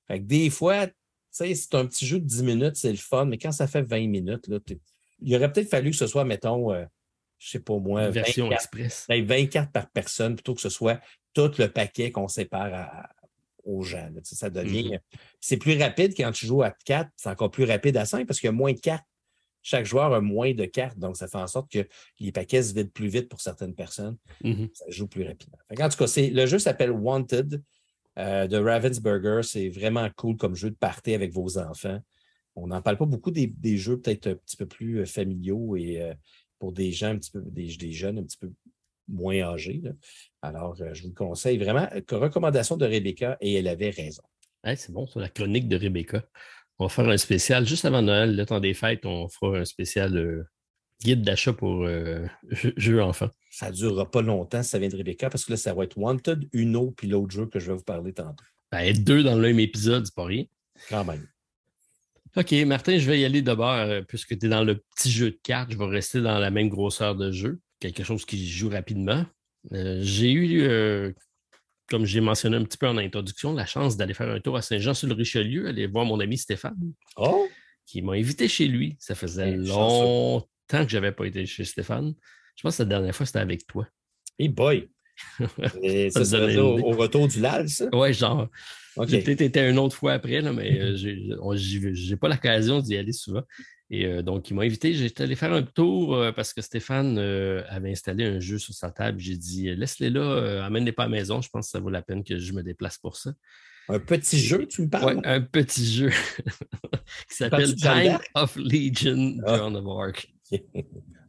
Fait 0.07 0.21
des 0.21 0.51
fois, 0.51 0.87
c'est 1.31 1.75
un 1.75 1.87
petit 1.87 2.07
jeu 2.07 2.21
de 2.21 2.27
10 2.27 2.43
minutes, 2.43 2.77
c'est 2.77 2.91
le 2.91 2.97
fun, 2.97 3.25
mais 3.25 3.39
quand 3.39 3.53
ça 3.53 3.67
fait 3.67 3.83
20 3.83 4.09
minutes, 4.09 4.47
là, 4.49 4.59
il 5.21 5.35
aurait 5.35 5.53
peut-être 5.53 5.69
fallu 5.69 5.91
que 5.91 5.97
ce 5.97 6.07
soit, 6.07 6.25
mettons, 6.25 6.71
je 6.71 6.77
euh, 6.77 6.85
je 7.39 7.51
sais 7.51 7.61
pas 7.61 7.79
moi, 7.79 8.11
version 8.11 8.53
express. 8.53 9.07
20 9.09 9.23
ben, 9.23 9.49
cartes 9.49 9.73
par 9.73 9.91
personne 9.91 10.37
plutôt 10.37 10.55
que 10.55 10.61
ce 10.61 10.69
soit 10.69 11.01
tout 11.33 11.51
le 11.59 11.67
paquet 11.67 12.13
qu'on 12.13 12.29
sépare 12.29 12.73
à, 12.73 13.11
aux 13.65 13.83
gens. 13.83 14.09
ça 14.23 14.51
devient. 14.51 14.95
Mm-hmm. 14.95 15.19
C'est 15.41 15.57
plus 15.57 15.79
rapide 15.81 16.15
quand 16.17 16.33
tu 16.33 16.47
joues 16.47 16.63
à 16.63 16.71
4, 16.71 17.11
c'est 17.17 17.29
encore 17.29 17.51
plus 17.51 17.65
rapide 17.65 17.97
à 17.97 18.05
5 18.05 18.27
parce 18.27 18.41
qu'il 18.41 18.49
y 18.49 18.49
a 18.49 18.53
moins 18.53 18.73
de 18.73 18.81
cartes. 18.81 19.05
chaque 19.63 19.87
joueur 19.87 20.13
a 20.13 20.21
moins 20.21 20.53
de 20.53 20.65
cartes, 20.65 20.99
donc 20.99 21.17
ça 21.17 21.29
fait 21.29 21.39
en 21.39 21.47
sorte 21.47 21.71
que 21.71 21.87
les 22.21 22.33
paquets 22.33 22.63
se 22.63 22.75
vident 22.75 22.91
plus 22.93 23.09
vite 23.09 23.29
pour 23.29 23.41
certaines 23.41 23.75
personnes. 23.75 24.17
Mm-hmm. 24.43 24.71
Ça 24.75 24.85
joue 24.89 25.07
plus 25.07 25.27
rapidement. 25.27 25.59
en 25.71 25.89
tout 25.89 25.97
cas, 25.97 26.07
le 26.17 26.47
jeu 26.47 26.59
s'appelle 26.59 26.91
Wanted 26.91 27.63
euh, 28.17 28.47
de 28.47 28.57
Ravensburger. 28.57 29.41
C'est 29.43 29.69
vraiment 29.69 30.09
cool 30.17 30.37
comme 30.37 30.55
jeu 30.55 30.71
de 30.71 30.77
party 30.77 31.15
avec 31.15 31.33
vos 31.33 31.59
enfants. 31.59 32.01
On 32.55 32.69
n'en 32.69 32.81
parle 32.81 32.97
pas 32.97 33.07
beaucoup 33.07 33.33
des, 33.33 33.77
jeux 33.77 34.01
peut-être 34.01 34.29
un 34.29 34.35
petit 34.37 34.57
peu 34.57 34.67
plus 34.67 35.01
euh, 35.01 35.05
familiaux 35.05 35.75
et 35.75 36.01
euh, 36.01 36.15
pour 36.61 36.73
des 36.73 36.93
gens 36.93 37.09
un 37.09 37.19
petit 37.19 37.33
peu, 37.33 37.43
des, 37.45 37.93
jeunes 37.93 38.19
un 38.19 38.23
petit 38.23 38.39
peu 38.39 38.53
moins 39.09 39.41
âgés. 39.41 39.83
Alors, 40.45 40.77
je 40.77 41.03
vous 41.03 41.15
conseille 41.15 41.57
vraiment. 41.57 41.89
Recommandation 42.11 42.77
de 42.77 42.85
Rebecca 42.85 43.39
et 43.41 43.55
elle 43.55 43.67
avait 43.67 43.89
raison. 43.89 44.23
c'est 44.63 44.91
bon, 44.91 45.07
c'est 45.07 45.19
la 45.19 45.31
chronique 45.31 45.69
de 45.69 45.77
Rebecca. 45.77 46.23
On 46.79 46.85
va 46.85 46.89
faire 46.91 47.09
un 47.09 47.17
spécial 47.17 47.67
juste 47.67 47.87
avant 47.87 48.03
Noël, 48.03 48.37
le 48.37 48.45
temps 48.45 48.61
des 48.61 48.75
fêtes, 48.75 49.07
on 49.07 49.29
fera 49.29 49.59
un 49.59 49.65
spécial 49.65 50.15
euh, 50.19 50.45
guide 51.03 51.23
d'achat 51.23 51.55
pour 51.55 51.85
euh, 51.85 52.27
jeux 52.77 53.03
enfants. 53.03 53.31
Ça 53.51 53.71
ne 53.71 53.75
durera 53.75 54.11
pas 54.11 54.21
longtemps 54.21 54.63
ça 54.63 54.79
vient 54.79 54.89
de 54.89 54.97
Rebecca 54.97 55.31
parce 55.31 55.47
que 55.47 55.53
là, 55.53 55.57
ça 55.57 55.73
va 55.73 55.85
être 55.85 55.97
Wanted, 55.97 56.47
Uno, 56.53 56.91
puis 56.91 57.09
l'autre 57.09 57.33
jeu 57.33 57.47
que 57.47 57.59
je 57.59 57.69
vais 57.71 57.79
vous 57.79 57.85
parler 57.85 58.13
tantôt. 58.13 58.45
Ben, 58.71 58.81
être 58.81 59.03
deux 59.03 59.23
dans 59.23 59.37
le 59.37 59.43
même 59.43 59.61
épisode, 59.61 60.05
c'est 60.05 60.15
pas 60.15 60.27
rien. 60.27 60.45
Quand 60.91 61.05
même. 61.05 61.27
OK, 62.37 62.53
Martin, 62.67 62.99
je 62.99 63.09
vais 63.09 63.21
y 63.21 63.25
aller 63.25 63.41
d'abord, 63.41 63.73
euh, 63.73 64.03
puisque 64.03 64.39
tu 64.39 64.47
es 64.47 64.49
dans 64.51 64.65
le 64.65 64.83
petit 64.95 65.11
jeu 65.11 65.31
de 65.31 65.39
cartes, 65.43 65.71
je 65.73 65.79
vais 65.79 65.87
rester 65.87 66.21
dans 66.21 66.39
la 66.39 66.51
même 66.51 66.69
grosseur 66.69 67.15
de 67.15 67.31
jeu, 67.31 67.61
quelque 67.79 68.05
chose 68.05 68.27
qui 68.27 68.47
joue 68.47 68.69
rapidement. 68.69 69.25
J'ai 69.71 70.33
eu 70.33 71.15
comme 71.89 72.07
j'ai 72.07 72.21
mentionné 72.21 72.57
un 72.57 72.65
petit 72.65 72.79
peu 72.79 72.89
en 72.89 72.97
introduction, 72.97 73.53
la 73.53 73.67
chance 73.67 73.97
d'aller 73.97 74.15
faire 74.15 74.31
un 74.31 74.41
tour 74.41 74.57
à 74.57 74.63
Saint-Jean-sur-le-Richelieu, 74.63 75.69
aller 75.69 75.87
voir 75.87 76.05
mon 76.05 76.19
ami 76.21 76.39
Stéphane, 76.39 76.93
oh! 77.17 77.47
qui 77.87 78.03
m'a 78.03 78.13
invité 78.13 78.49
chez 78.49 78.67
lui. 78.67 78.97
Ça 78.99 79.15
faisait 79.15 79.57
longtemps 79.57 80.47
que 80.69 80.89
je 80.89 80.97
n'avais 80.97 81.13
pas 81.13 81.27
été 81.27 81.45
chez 81.47 81.65
Stéphane. 81.65 82.15
Je 82.57 82.63
pense 82.63 82.79
que 82.79 82.83
la 82.83 82.89
dernière 82.89 83.15
fois, 83.15 83.27
c'était 83.27 83.41
avec 83.41 83.67
toi. 83.67 83.87
Hey 84.39 84.49
boy! 84.49 84.89
ça, 86.11 86.25
ça 86.25 86.45
au, 86.63 86.79
au, 86.81 86.97
retour 86.97 87.29
du 87.29 87.41
LAL, 87.41 87.69
ça? 87.69 87.89
Oui, 87.93 88.13
genre. 88.13 88.49
J'ai 89.07 89.21
peut-être 89.23 89.43
été 89.43 89.69
une 89.69 89.79
autre 89.79 89.97
fois 89.97 90.15
après, 90.15 90.41
là, 90.41 90.53
mais 90.53 90.81
euh, 90.81 90.97
je 90.97 92.11
n'ai 92.11 92.17
pas 92.17 92.29
l'occasion 92.29 92.81
d'y 92.81 92.97
aller 92.97 93.13
souvent. 93.13 93.43
Et 93.95 94.07
euh, 94.07 94.23
donc, 94.23 94.51
il 94.51 94.55
m'a 94.55 94.63
invité. 94.63 94.93
J'étais 94.93 95.23
allé 95.23 95.37
faire 95.37 95.53
un 95.53 95.63
tour 95.63 96.17
euh, 96.17 96.33
parce 96.33 96.53
que 96.53 96.61
Stéphane 96.61 97.19
avait 97.19 97.93
installé 97.93 98.25
un 98.25 98.41
jeu 98.41 98.59
sur 98.59 98.75
sa 98.75 98.91
table. 98.91 99.21
J'ai 99.21 99.37
dit 99.37 99.75
laisse-les 99.75 100.11
là, 100.11 100.65
amène-les 100.65 100.93
pas 100.93 101.05
à 101.05 101.07
la 101.07 101.13
maison. 101.13 101.41
Je 101.41 101.49
pense 101.49 101.67
que 101.67 101.71
ça 101.71 101.81
vaut 101.81 101.91
la 101.91 102.03
peine 102.03 102.25
que 102.25 102.39
je 102.39 102.53
me 102.53 102.63
déplace 102.63 102.99
pour 102.99 103.17
ça. 103.17 103.33
Un 103.89 103.99
petit 103.99 104.39
jeu, 104.39 104.67
tu 104.67 104.83
me 104.83 104.89
parles? 104.89 105.17
Oui, 105.17 105.23
un 105.25 105.43
petit 105.43 105.87
jeu 105.87 106.11
qui 107.29 107.37
s'appelle 107.37 107.75
Time 107.77 108.19
of 108.35 108.57
Legion, 108.57 109.37
ah. 109.47 109.57
John 109.59 109.77
of 109.77 109.87
Arc. 109.87 110.35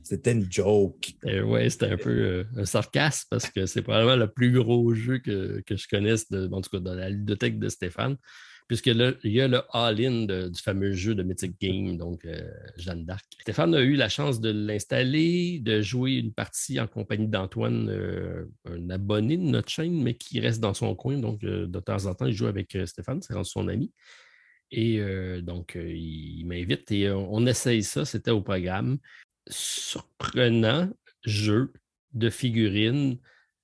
C'était 0.04 0.32
une 0.32 0.50
joke. 0.52 1.14
oui, 1.24 1.72
c'était 1.72 1.88
un 1.88 1.98
peu 1.98 2.46
un 2.56 2.66
sarcasme 2.66 3.26
parce 3.32 3.50
que 3.50 3.66
c'est 3.66 3.82
probablement 3.82 4.16
le 4.16 4.28
plus 4.28 4.52
gros 4.52 4.94
jeu 4.94 5.18
que, 5.18 5.64
je 5.68 5.88
connaisse, 5.88 6.30
de, 6.30 6.48
en 6.52 6.62
tout 6.62 6.70
cas 6.70 6.80
dans 6.80 6.94
la 6.94 7.10
bibliothèque 7.10 7.58
de 7.58 7.70
Stéphane 7.70 8.16
puisque 8.68 8.88
il 8.88 9.32
y 9.32 9.42
a 9.42 9.48
le 9.48 9.62
all-in 9.72 10.26
du 10.26 10.62
fameux 10.62 10.94
jeu 10.94 11.14
de 11.14 11.22
Mythic 11.22 11.60
Game, 11.62 11.98
donc 11.98 12.26
euh, 12.26 12.50
Jeanne 12.78 13.06
d'Arc. 13.06 13.26
Stéphane 13.42 13.76
a 13.76 13.82
eu 13.82 13.96
la 13.96 14.10
chance 14.10 14.40
de 14.42 14.50
l'installer, 14.50 15.60
de 15.60 15.82
jouer 15.82 16.14
une 16.14 16.34
partie 16.34 16.80
en 16.80 16.88
compagnie 16.88 17.28
d'Antoine, 17.28 17.90
euh, 17.90 18.46
un 18.66 18.90
abonné 18.90 19.38
de 19.38 19.44
notre 19.44 19.70
chaîne, 19.70 20.02
mais 20.02 20.16
qui 20.16 20.40
reste 20.40 20.60
dans 20.60 20.74
son 20.74 20.96
coin. 20.96 21.18
Donc, 21.20 21.44
euh, 21.44 21.68
de 21.68 21.80
temps 21.80 22.08
en 22.08 22.16
temps, 22.16 22.26
il 22.26 22.34
joue 22.34 22.48
avec 22.48 22.76
Stéphane, 22.86 23.22
c'est 23.22 23.36
son 23.44 23.68
ami. 23.68 23.92
Et 24.72 25.00
donc, 25.44 25.78
il, 25.78 26.44
m'invite 26.46 26.92
et 26.92 27.10
on 27.10 27.46
essaye 27.46 27.84
ça, 27.84 28.04
c'était 28.04 28.32
au 28.32 28.42
programme. 28.42 28.98
Surprenant 29.48 30.90
jeu 31.24 31.72
de 32.14 32.30
figurines 32.30 33.20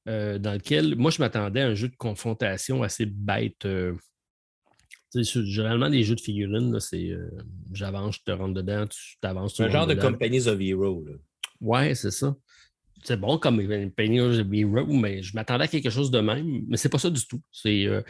dans 0.05 0.53
lequel, 0.53 0.95
moi, 0.95 1.09
je 1.11 1.19
m'attendais 1.19 1.61
à 1.61 1.67
un 1.67 1.73
jeu 1.73 1.89
de 1.89 1.95
confrontation 1.95 2.83
assez 2.83 3.07
bête 3.07 3.67
généralement, 5.13 5.87
les 5.87 6.03
jeux 6.03 6.15
de 6.15 6.21
figurines, 6.21 6.79
c'est 6.79 7.09
euh, 7.09 7.29
j'avance, 7.73 8.15
je 8.15 8.23
te 8.23 8.31
rentre 8.31 8.53
dedans, 8.53 8.87
tu 8.87 9.17
t'avances. 9.19 9.55
C'est 9.55 9.63
un 9.63 9.69
genre 9.69 9.87
de 9.87 9.95
Companies 9.95 10.47
of 10.47 10.59
Hero. 10.59 11.05
Ouais, 11.59 11.95
c'est 11.95 12.11
ça. 12.11 12.35
C'est 13.03 13.19
bon 13.19 13.37
comme 13.37 13.57
Companies 13.67 14.21
of 14.21 14.47
Hero, 14.51 14.85
mais 14.93 15.21
je 15.21 15.35
m'attendais 15.35 15.65
à 15.65 15.67
quelque 15.67 15.89
chose 15.89 16.11
de 16.11 16.19
même, 16.19 16.63
mais 16.67 16.77
c'est 16.77 16.89
pas 16.89 16.99
ça 16.99 17.09
du 17.09 17.25
tout. 17.25 17.41
C'est 17.51 17.85
euh, 17.85 18.01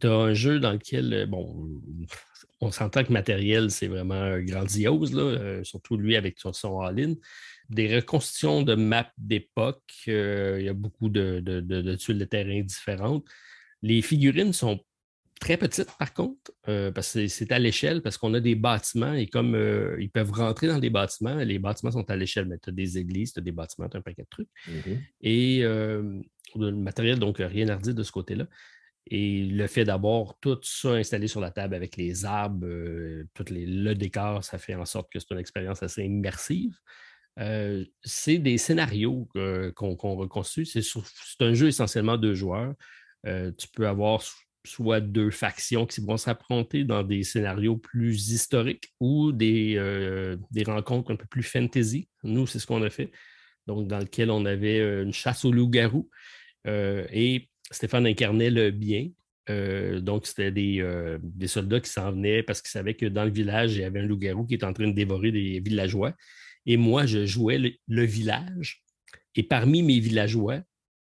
tu 0.00 0.06
as 0.06 0.12
un 0.12 0.34
jeu 0.34 0.60
dans 0.60 0.72
lequel, 0.72 1.12
euh, 1.12 1.26
bon, 1.26 1.68
on 2.60 2.70
s'entend 2.70 3.02
que 3.02 3.12
matériel, 3.12 3.70
c'est 3.70 3.88
vraiment 3.88 4.38
grandiose, 4.40 5.12
là, 5.14 5.62
surtout 5.64 5.96
lui 5.96 6.16
avec 6.16 6.38
son, 6.38 6.80
all-in. 6.80 7.14
Des 7.68 7.96
reconstitutions 7.96 8.62
de 8.62 8.74
maps 8.76 9.10
d'époque, 9.18 9.82
il 10.06 10.62
y 10.62 10.68
a 10.68 10.74
beaucoup 10.74 11.08
de, 11.08 11.40
de, 11.40 11.60
de 11.60 11.94
tuiles 11.96 12.18
de 12.18 12.24
terrain 12.24 12.60
différentes. 12.62 13.24
Les 13.82 14.00
figurines 14.00 14.52
sont 14.52 14.80
très 15.40 15.56
petite, 15.56 15.88
par 15.98 16.12
contre, 16.12 16.52
euh, 16.68 16.90
parce 16.90 17.12
que 17.12 17.26
c'est 17.28 17.52
à 17.52 17.58
l'échelle, 17.58 18.02
parce 18.02 18.18
qu'on 18.18 18.34
a 18.34 18.40
des 18.40 18.54
bâtiments 18.54 19.14
et 19.14 19.26
comme 19.26 19.54
euh, 19.54 19.96
ils 20.00 20.10
peuvent 20.10 20.32
rentrer 20.32 20.66
dans 20.66 20.78
des 20.78 20.90
bâtiments, 20.90 21.36
les 21.36 21.58
bâtiments 21.58 21.90
sont 21.90 22.08
à 22.10 22.16
l'échelle, 22.16 22.46
mais 22.46 22.58
tu 22.58 22.70
as 22.70 22.72
des 22.72 22.98
églises, 22.98 23.32
tu 23.32 23.40
as 23.40 23.42
des 23.42 23.52
bâtiments, 23.52 23.88
tu 23.88 23.96
as 23.96 24.00
un 24.00 24.02
paquet 24.02 24.22
de 24.22 24.28
trucs. 24.28 24.48
Mm-hmm. 24.68 24.98
Et 25.22 25.60
euh, 25.62 26.20
le 26.54 26.72
matériel, 26.72 27.18
donc 27.18 27.38
rien 27.38 27.68
à 27.68 27.76
redire 27.76 27.94
de 27.94 28.02
ce 28.02 28.12
côté-là. 28.12 28.46
Et 29.08 29.44
le 29.44 29.66
fait 29.68 29.84
d'avoir 29.84 30.36
tout 30.40 30.58
ça 30.62 30.94
installé 30.94 31.28
sur 31.28 31.40
la 31.40 31.52
table 31.52 31.74
avec 31.74 31.96
les 31.96 32.24
arbres, 32.24 32.66
tout 33.34 33.44
les, 33.50 33.64
le 33.64 33.94
décor, 33.94 34.42
ça 34.42 34.58
fait 34.58 34.74
en 34.74 34.84
sorte 34.84 35.12
que 35.12 35.20
c'est 35.20 35.30
une 35.30 35.38
expérience 35.38 35.80
assez 35.84 36.02
immersive. 36.02 36.76
c'est 38.02 38.38
des 38.38 38.58
scénarios 38.58 39.28
qu'on 39.76 40.16
reconstruit. 40.16 40.66
C'est 40.66 40.82
un 41.38 41.54
jeu 41.54 41.68
essentiellement 41.68 42.16
de 42.16 42.34
joueurs. 42.34 42.74
tu 43.24 43.68
peux 43.72 43.86
avoir 43.86 44.22
soit 44.66 45.00
deux 45.00 45.30
factions 45.30 45.86
qui 45.86 46.00
vont 46.00 46.16
s'affronter 46.16 46.84
dans 46.84 47.02
des 47.02 47.22
scénarios 47.22 47.76
plus 47.76 48.30
historiques 48.30 48.92
ou 49.00 49.32
des, 49.32 49.74
euh, 49.76 50.36
des 50.50 50.64
rencontres 50.64 51.12
un 51.12 51.16
peu 51.16 51.26
plus 51.26 51.42
fantasy. 51.42 52.08
Nous, 52.22 52.46
c'est 52.46 52.58
ce 52.58 52.66
qu'on 52.66 52.82
a 52.82 52.90
fait. 52.90 53.10
Donc, 53.66 53.88
dans 53.88 53.98
lequel 53.98 54.30
on 54.30 54.44
avait 54.44 54.80
euh, 54.80 55.04
une 55.04 55.12
chasse 55.12 55.44
aux 55.44 55.52
loups-garous. 55.52 56.08
Euh, 56.66 57.06
et 57.10 57.48
Stéphane 57.70 58.06
incarnait 58.06 58.50
le 58.50 58.70
bien. 58.70 59.08
donc, 60.00 60.26
c'était 60.26 60.50
des, 60.50 61.18
soldats 61.46 61.80
qui 61.80 61.90
s'en 61.90 62.12
venaient 62.12 62.42
parce 62.42 62.60
qu'ils 62.60 62.70
savaient 62.70 62.94
que 62.94 63.06
dans 63.06 63.24
le 63.24 63.30
village, 63.30 63.74
il 63.74 63.80
y 63.80 63.84
avait 63.84 64.00
un 64.00 64.06
loup-garou 64.06 64.44
qui 64.46 64.54
était 64.54 64.66
en 64.66 64.72
train 64.72 64.88
de 64.88 64.92
dévorer 64.92 65.32
des 65.32 65.60
villageois. 65.60 66.14
Et 66.66 66.76
moi, 66.76 67.06
je 67.06 67.24
jouais 67.26 67.78
le, 67.86 68.04
village. 68.04 68.82
Et 69.36 69.44
parmi 69.44 69.82
mes 69.82 70.00
villageois, 70.00 70.60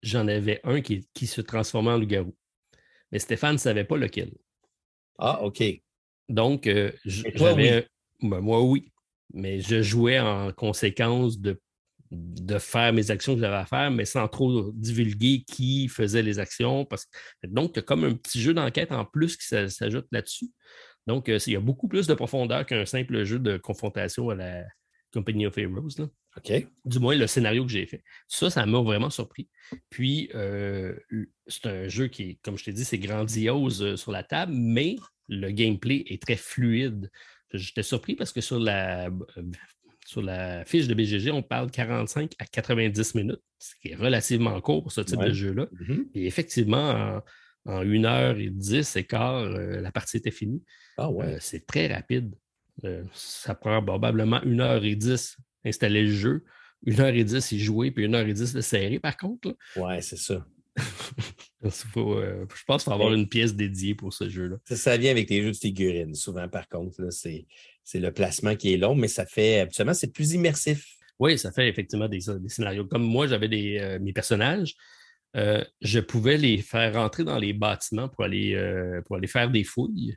j'en 0.03 0.27
avais 0.27 0.59
un 0.63 0.81
qui 0.81 1.27
se 1.27 1.41
transformait 1.41 1.91
en 1.91 1.97
loup-garou 1.97 2.35
mais 3.11 3.19
Stéphane 3.19 3.53
ne 3.53 3.57
savait 3.57 3.83
pas 3.83 3.97
lequel. 3.97 4.31
Ah, 5.17 5.43
OK. 5.43 5.63
Donc, 6.29 6.67
euh, 6.67 6.91
j'avais. 7.05 7.87
Ben, 8.21 8.39
moi, 8.39 8.61
oui. 8.61 8.91
Mais 9.33 9.59
je 9.59 9.81
jouais 9.81 10.19
en 10.19 10.51
conséquence 10.53 11.39
de, 11.39 11.59
de 12.11 12.57
faire 12.59 12.93
mes 12.93 13.11
actions 13.11 13.35
que 13.35 13.41
j'avais 13.41 13.55
à 13.55 13.65
faire, 13.65 13.91
mais 13.91 14.05
sans 14.05 14.27
trop 14.27 14.71
divulguer 14.71 15.43
qui 15.45 15.87
faisait 15.87 16.23
les 16.23 16.39
actions. 16.39 16.85
Parce... 16.85 17.07
Donc, 17.43 17.71
il 17.73 17.75
y 17.77 17.79
a 17.79 17.83
comme 17.83 18.03
un 18.03 18.13
petit 18.13 18.41
jeu 18.41 18.53
d'enquête 18.53 18.91
en 18.91 19.05
plus 19.05 19.37
qui 19.37 19.47
s'ajoute 19.47 20.07
là-dessus. 20.11 20.49
Donc, 21.07 21.29
euh, 21.29 21.39
il 21.47 21.53
y 21.53 21.55
a 21.55 21.61
beaucoup 21.61 21.87
plus 21.87 22.07
de 22.07 22.13
profondeur 22.13 22.65
qu'un 22.65 22.85
simple 22.85 23.23
jeu 23.23 23.39
de 23.39 23.57
confrontation 23.57 24.29
à 24.29 24.35
la 24.35 24.63
Company 25.13 25.45
of 25.45 25.57
Heroes. 25.57 25.99
Là. 25.99 26.07
Du 26.85 26.99
moins, 26.99 27.15
le 27.15 27.27
scénario 27.27 27.65
que 27.65 27.71
j'ai 27.71 27.85
fait. 27.85 28.03
Ça, 28.27 28.49
ça 28.49 28.65
m'a 28.65 28.79
vraiment 28.79 29.09
surpris. 29.09 29.49
Puis, 29.89 30.29
euh, 30.35 30.95
c'est 31.47 31.65
un 31.65 31.87
jeu 31.87 32.07
qui, 32.07 32.37
comme 32.37 32.57
je 32.57 32.65
t'ai 32.65 32.73
dit, 32.73 32.85
c'est 32.85 32.97
grandiose 32.97 33.81
euh, 33.83 33.95
sur 33.95 34.11
la 34.11 34.23
table, 34.23 34.53
mais 34.55 34.95
le 35.27 35.51
gameplay 35.51 36.03
est 36.07 36.21
très 36.21 36.35
fluide. 36.35 37.11
J'étais 37.53 37.83
surpris 37.83 38.15
parce 38.15 38.31
que 38.31 38.41
sur 38.41 38.59
la, 38.59 39.07
euh, 39.07 39.11
sur 40.05 40.21
la 40.21 40.65
fiche 40.65 40.87
de 40.87 40.93
BGG, 40.93 41.31
on 41.31 41.43
parle 41.43 41.71
45 41.71 42.33
à 42.39 42.45
90 42.45 43.15
minutes, 43.15 43.41
ce 43.59 43.73
qui 43.81 43.89
est 43.89 43.95
relativement 43.95 44.59
court 44.61 44.83
pour 44.83 44.91
ce 44.91 45.01
type 45.01 45.19
de 45.19 45.33
jeu-là. 45.33 45.67
Mm-hmm. 45.73 46.07
Et 46.15 46.27
effectivement, 46.27 47.21
en, 47.65 47.83
1h10 47.83 48.97
et 48.97 49.03
quart, 49.03 49.43
la 49.49 49.91
partie 49.91 50.17
était 50.17 50.31
finie. 50.31 50.63
Ah 50.97 51.11
ouais. 51.11 51.35
c'est 51.41 51.67
très 51.67 51.93
rapide. 51.93 52.33
ça 53.11 53.55
prend 53.55 53.83
probablement 53.83 54.39
1h10 54.39 55.35
installer 55.65 56.03
le 56.03 56.11
jeu. 56.11 56.43
Une 56.85 56.99
heure 56.99 57.13
et 57.13 57.23
dix, 57.23 57.51
il 57.51 57.59
jouer, 57.59 57.91
puis 57.91 58.05
une 58.05 58.15
heure 58.15 58.27
et 58.27 58.33
dix 58.33 58.53
de 58.53 58.61
serrer, 58.61 58.99
par 58.99 59.17
contre. 59.17 59.55
Ouais, 59.75 60.01
c'est 60.01 60.17
ça. 60.17 60.45
Euh, 61.65 62.45
je 62.55 62.63
pense 62.65 62.83
qu'il 62.83 62.91
faut 62.91 62.93
avoir 62.93 63.13
une 63.13 63.27
pièce 63.27 63.55
dédiée 63.55 63.95
pour 63.95 64.13
ce 64.13 64.29
jeu-là. 64.29 64.57
Ça, 64.65 64.95
vient 64.95 65.09
avec 65.09 65.29
les 65.29 65.41
jeux 65.41 65.51
de 65.51 65.57
figurines, 65.57 66.13
souvent, 66.13 66.47
par 66.47 66.69
contre. 66.69 67.09
C'est 67.11 67.45
le 67.95 68.11
placement 68.11 68.55
qui 68.55 68.73
est 68.73 68.77
long, 68.77 68.93
mais 68.95 69.07
ça 69.07 69.25
fait, 69.25 69.59
habituellement, 69.59 69.95
c'est 69.95 70.13
plus 70.13 70.33
immersif. 70.33 70.85
Oui, 71.19 71.37
ça 71.37 71.51
fait 71.51 71.67
effectivement 71.67 72.07
des, 72.07 72.21
scénarios. 72.47 72.85
Comme 72.85 73.03
moi, 73.03 73.25
j'avais 73.25 73.49
euh, 73.81 73.99
mes 73.99 74.13
personnages, 74.13 74.75
euh, 75.35 75.63
je 75.81 75.99
pouvais 75.99 76.37
les 76.37 76.59
faire 76.59 76.93
rentrer 76.93 77.23
dans 77.23 77.39
les 77.39 77.53
bâtiments 77.53 78.07
pour 78.07 78.23
aller, 78.23 78.55
pour 79.07 79.15
aller 79.15 79.27
faire 79.27 79.49
des 79.49 79.63
fouilles. 79.63 80.15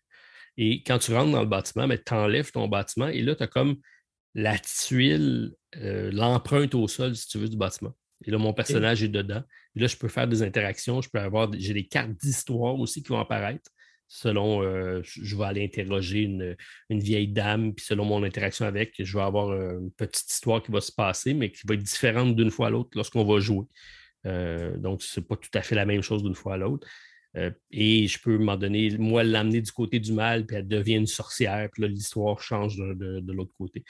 Et 0.57 0.83
quand 0.83 0.99
tu 0.99 1.15
rentres 1.15 1.33
dans 1.33 1.41
le 1.41 1.49
bâtiment, 1.49 1.89
ben, 1.89 1.99
tu 2.05 2.13
enlèves 2.13 2.53
ton 2.53 2.69
bâtiment 2.69 3.09
et 3.09 3.23
là, 3.23 3.35
tu 3.35 3.43
as 3.43 3.47
comme 3.47 3.77
la 4.35 4.59
tuile, 4.59 5.55
euh, 5.77 6.11
l'empreinte 6.13 6.75
au 6.75 6.89
sol, 6.89 7.17
si 7.17 7.29
tu 7.29 7.39
veux, 7.39 7.49
du 7.49 7.57
bâtiment. 7.57 7.95
Et 8.27 8.31
là, 8.31 8.39
mon 8.39 8.53
personnage 8.53 9.03
est 9.03 9.09
dedans. 9.09 9.43
Et 9.77 9.81
là, 9.81 9.87
je 9.87 9.97
peux 9.97 10.09
faire 10.09 10.29
des 10.29 10.43
interactions. 10.43 11.01
Je 11.01 11.09
peux 11.09 11.19
avoir, 11.19 11.51
j'ai 11.57 11.75
des 11.75 11.87
cartes 11.87 12.13
d'histoire 12.13 12.79
aussi 12.79 13.03
qui 13.03 13.09
vont 13.09 13.21
apparaître. 13.21 13.71
Selon, 14.09 14.63
euh, 14.63 15.01
je 15.05 15.37
vais 15.37 15.45
aller 15.45 15.65
interroger 15.65 16.23
une, 16.23 16.57
vieille 16.91 17.29
dame, 17.29 17.73
puis 17.75 17.85
selon 17.85 18.05
mon 18.05 18.25
interaction 18.25 18.67
avec, 18.67 18.95
je 18.99 19.17
vais 19.17 19.23
avoir 19.23 19.53
une 19.53 19.93
petite 19.93 20.31
histoire 20.31 20.63
qui 20.63 20.73
va 20.73 20.81
se 20.81 20.91
passer, 20.91 21.33
mais 21.33 21.53
qui 21.53 21.65
va 21.67 21.75
être 21.75 21.83
différente 21.83 22.35
d'une 22.35 22.51
fois 22.51 22.67
à 22.67 22.71
l'autre 22.71 22.91
lorsqu'on 22.95 23.25
va 23.25 23.39
jouer. 23.39 23.67
Euh, 24.27 24.77
donc, 24.77 25.03
ce 25.03 25.21
n'est 25.21 25.27
pas 25.27 25.37
tout 25.37 25.51
à 25.55 25.63
fait 25.63 25.75
la 25.75 25.87
même 25.87 26.03
chose 26.03 26.23
d'une 26.23 26.35
fois 26.35 26.55
à 26.55 26.57
l'autre. 26.57 26.87
Euh, 27.37 27.51
et 27.71 28.07
je 28.09 28.21
peux, 28.21 28.39
m'en 28.39 28.57
donner, 28.57 28.97
moi, 28.99 29.23
l'amener 29.23 29.61
du 29.61 29.71
côté 29.73 30.01
du 30.01 30.13
mal, 30.13 30.47
puis 30.47 30.57
elle 30.57 30.69
devient 30.69 30.97
une 30.97 31.07
sorcière, 31.07 31.69
puis 31.73 31.83
là, 31.83 31.89
l'histoire 31.89 32.41
change 32.41 32.77
de, 32.77 33.33
l'autre 33.33 33.55
côté. 33.57 33.85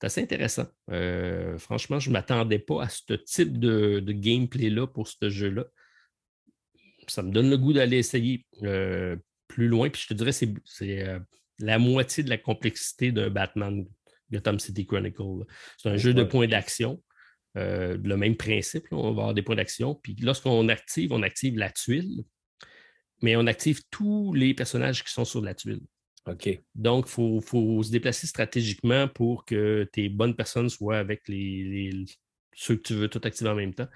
C'est 0.00 0.06
assez 0.06 0.22
intéressant. 0.22 0.66
Euh, 0.90 1.58
franchement, 1.58 1.98
je 1.98 2.10
ne 2.10 2.12
m'attendais 2.12 2.58
pas 2.58 2.84
à 2.84 2.88
ce 2.88 3.14
type 3.14 3.58
de, 3.58 4.00
gameplay-là 4.00 4.86
pour 4.86 5.08
ce 5.08 5.28
jeu-là. 5.28 5.66
Ça 7.08 7.22
me 7.22 7.32
donne 7.32 7.50
le 7.50 7.58
goût 7.58 7.72
d'aller 7.72 7.98
essayer 7.98 8.46
plus 9.48 9.68
loin, 9.68 9.88
puis 9.88 10.02
je 10.02 10.08
te 10.08 10.14
dirais, 10.14 10.32
c'est, 10.32 10.52
c'est 10.64 11.04
la 11.58 11.78
moitié 11.78 12.22
de 12.22 12.30
la 12.30 12.38
complexité 12.38 13.12
d'un 13.12 13.30
Batman 13.30 13.84
Gotham 14.30 14.58
City 14.58 14.86
Chronicle. 14.86 15.44
C'est 15.76 15.88
un 15.88 15.96
jeu 15.96 16.14
de 16.14 16.22
points 16.22 16.46
d'action. 16.46 17.02
Euh, 17.56 17.96
le 18.02 18.16
même 18.16 18.36
principe, 18.36 18.86
on 18.90 19.02
va 19.02 19.08
avoir 19.08 19.34
des 19.34 19.42
points 19.42 19.56
d'action. 19.56 19.94
Puis 19.94 20.16
lorsqu'on 20.20 20.68
active, 20.68 21.12
on 21.12 21.22
active 21.22 21.56
la 21.56 21.70
tuile, 21.70 22.24
mais 23.22 23.36
on 23.36 23.46
active 23.46 23.82
tous 23.90 24.34
les 24.34 24.54
personnages 24.54 25.02
qui 25.02 25.12
sont 25.12 25.24
sur 25.24 25.42
la 25.42 25.54
tuile. 25.54 25.80
OK. 26.30 26.60
Donc, 26.74 27.06
il 27.06 27.42
faut, 27.42 27.82
se 27.82 27.90
déplacer 27.90 28.26
stratégiquement 28.26 29.08
pour 29.08 29.44
que 29.44 29.88
tes 29.92 30.08
bonnes 30.08 30.36
personnes 30.36 30.68
soient 30.68 30.98
avec 30.98 31.28
les, 31.28 32.04
ceux 32.54 32.76
que 32.76 32.82
tu 32.82 32.94
veux 32.94 33.08
tout 33.08 33.20
activer 33.24 33.50
en 33.50 33.54
même 33.54 33.74
temps. 33.74 33.88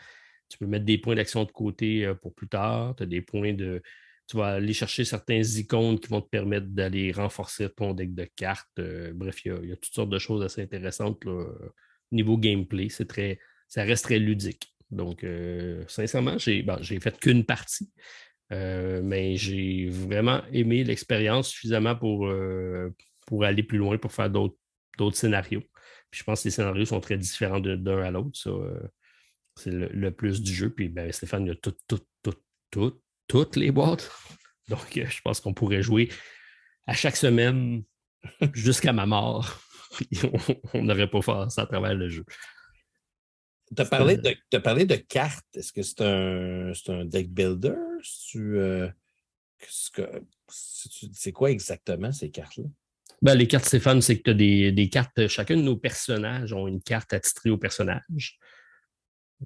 Tu 0.49 0.59
peux 0.59 0.67
mettre 0.67 0.85
des 0.85 0.99
points 0.99 1.15
d'action 1.15 1.45
de 1.45 1.51
côté 1.51 2.05
euh, 2.05 2.15
pour 2.15 2.35
plus 2.35 2.49
tard. 2.49 2.95
Tu 2.97 3.03
as 3.05 3.07
des 3.07 3.23
points 3.23 3.55
de. 3.55 3.83
Tu 4.29 4.37
vas 4.37 4.55
aller 4.55 4.73
chercher 4.73 5.05
certains 5.05 5.43
icônes 5.43 5.99
qui 5.99 6.09
vont 6.09 6.21
te 6.21 6.29
permettre 6.29 6.67
d'aller 6.67 7.13
renforcer 7.13 7.69
ton 7.71 7.93
deck 7.93 8.15
de 8.15 8.27
cartes. 8.37 8.69
Euh, 8.79 9.13
bref, 9.15 9.45
il 9.45 9.69
y, 9.69 9.73
a 9.73 9.77
toutes 9.77 9.95
sortes 9.95 10.11
de 10.11 10.19
choses 10.19 10.43
assez 10.43 10.63
intéressantes 10.63 11.25
niveau 12.13 12.37
gameplay. 12.39 12.89
C'est 12.89 13.07
très, 13.07 13.39
ça 13.69 13.83
reste 13.83 14.05
très 14.05 14.19
ludique. 14.19 14.73
Donc, 14.91 15.25
euh, 15.25 15.85
sincèrement, 15.89 16.37
j'ai 16.39 17.01
fait 17.01 17.19
qu'une 17.19 17.45
partie, 17.45 17.91
euh, 18.53 19.01
mais 19.03 19.37
j'ai 19.37 19.89
vraiment 19.89 20.43
aimé 20.53 20.85
l'expérience 20.85 21.49
suffisamment 21.49 21.97
pour, 21.97 22.27
euh, 22.27 22.95
pour 23.27 23.45
aller 23.45 23.63
plus 23.63 23.79
loin, 23.79 23.97
pour 23.99 24.13
faire 24.13 24.31
d'autres 24.31 24.57
scénarios. 25.15 25.63
Puis 26.11 26.21
je 26.21 26.25
pense 26.25 26.43
que 26.43 26.49
les 26.49 26.53
scénarios 26.53 26.85
sont 26.85 27.01
très 27.01 27.17
différents 27.17 27.61
d'un 27.61 28.03
à 28.03 28.11
l'autre. 28.11 28.39
Ça, 28.39 28.51
c'est 29.57 29.71
le, 29.71 30.11
plus 30.11 30.43
du 30.43 30.53
jeu. 30.55 30.71
Puis 30.71 30.89
ben, 30.89 31.11
Stéphane, 31.13 31.47
il 31.47 31.53
a 31.53 31.55
tout, 31.55 31.75
tout, 31.89 32.01
tout, 32.23 32.35
tout, 32.71 33.01
toutes 33.27 33.57
les 33.57 33.71
boîtes. 33.71 34.11
Donc, 34.69 34.87
je 34.95 35.21
pense 35.23 35.41
qu'on 35.41 35.55
pourrait 35.55 35.83
jouer 35.83 36.11
à 36.87 36.93
chaque 36.93 37.17
semaine 37.17 37.83
jusqu'à 38.53 38.93
ma 38.93 39.07
mort. 39.07 39.61
on 40.75 40.83
n'aurait 40.83 41.09
pas 41.11 41.23
fait 41.23 41.51
ça 41.51 41.63
à 41.63 41.67
travers 41.67 41.95
le 41.95 42.09
jeu. 42.09 42.25
Tu 43.75 43.81
as, 43.81 43.87
parlé 43.87 44.19
de, 44.19 44.59
parlé 44.59 44.85
de 44.85 44.97
cartes. 44.97 45.47
Est-ce 45.55 45.73
que 45.73 45.83
c'est 45.83 46.03
un, 46.03 46.73
un, 46.89 47.05
deck 47.07 47.31
builder? 47.33 47.75
Euh, 48.37 48.91
c'est 50.49 51.33
quoi 51.33 51.51
exactement 51.51 52.13
ces 52.13 52.31
cartes-là? 52.31 52.65
Ben, 53.23 53.35
les 53.35 53.47
cartes, 53.47 53.67
Stéphane, 53.67 54.03
c'est 54.03 54.19
que 54.19 54.23
tu 54.25 54.31
as 54.31 54.35
des, 54.35 54.73
des, 54.73 54.89
cartes. 54.89 55.29
Chacun 55.29 55.57
de 55.57 55.63
nos 55.63 55.77
personnages 55.77 56.53
ont 56.53 56.67
une 56.67 56.83
carte 56.83 57.13
attitrée 57.13 57.51
au 57.51 57.59
personnage. 57.59 58.39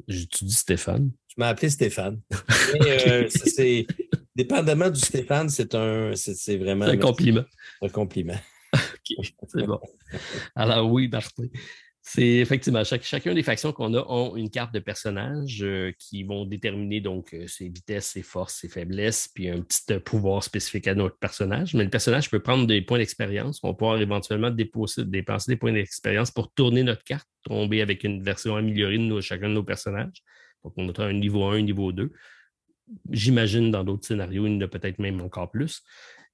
Tu 0.09 0.45
dis 0.45 0.53
Stéphane. 0.53 1.11
Tu 1.29 1.35
m'as 1.39 1.49
appelé 1.49 1.71
Stéphane. 1.71 2.21
Euh, 2.85 3.29
c'est, 3.29 3.87
dépendamment 4.35 4.91
du 4.91 4.99
Stéphane, 4.99 5.49
c'est 5.49 5.75
un 5.77 6.15
c'est, 6.17 6.57
vraiment. 6.57 6.85
un 6.85 6.97
compliment. 6.97 7.45
Un 7.81 7.89
compliment. 7.89 8.39
OK, 8.75 9.27
c'est 9.49 9.67
bon. 9.67 9.81
Alors 10.57 10.91
oui, 10.91 11.07
Martin. 11.07 11.45
C'est 12.09 12.23
effectivement, 12.23 12.85
chacun 12.85 13.35
des 13.35 13.43
factions 13.43 13.73
qu'on 13.73 13.93
a 13.95 14.07
ont 14.09 14.37
une 14.37 14.49
carte 14.49 14.73
de 14.73 14.79
personnage 14.79 15.61
euh, 15.65 15.91
qui 15.99 16.23
vont 16.23 16.45
déterminer 16.45 17.01
donc 17.01 17.35
euh, 17.35 17.49
ses 17.49 17.69
vitesses, 17.69 18.07
ses 18.07 18.23
forces, 18.23 18.55
ses 18.55 18.69
faiblesses, 18.69 19.29
puis 19.35 19.49
un 19.49 19.61
petit 19.61 19.93
euh, 19.93 19.99
pouvoir 19.99 20.45
spécifique 20.45 20.87
à 20.87 20.95
notre 20.95 21.19
personnage. 21.19 21.75
Mais 21.75 21.83
le 21.83 21.91
personnage 21.91 22.31
peut 22.31 22.39
prendre 22.39 22.65
des 22.65 22.81
points 22.81 22.99
d'expérience. 22.99 23.59
On 23.65 23.71
va 23.71 23.75
pouvoir 23.75 24.01
éventuellement 24.01 24.53
dépenser 24.53 25.05
des 25.05 25.57
points 25.57 25.73
d'expérience 25.73 26.31
pour 26.31 26.53
tourner 26.55 26.85
notre 26.85 27.03
carte, 27.03 27.27
tomber 27.43 27.83
avec 27.83 28.05
une 28.05 28.23
version 28.23 28.55
améliorée 28.55 28.99
de 28.99 29.21
chacun 29.21 29.49
de 29.49 29.55
nos 29.55 29.65
personnages. 29.65 30.23
Donc, 30.63 30.75
on 30.77 30.89
a 30.89 31.05
un 31.07 31.13
niveau 31.13 31.43
1, 31.43 31.57
un 31.57 31.63
niveau 31.63 31.91
2. 31.91 32.13
J'imagine 33.11 33.73
dans 33.73 33.83
d'autres 33.83 34.07
scénarios, 34.07 34.47
il 34.47 34.53
y 34.53 34.57
en 34.59 34.61
a 34.61 34.69
peut-être 34.69 35.01
même 35.01 35.21
encore 35.23 35.51
plus. 35.51 35.83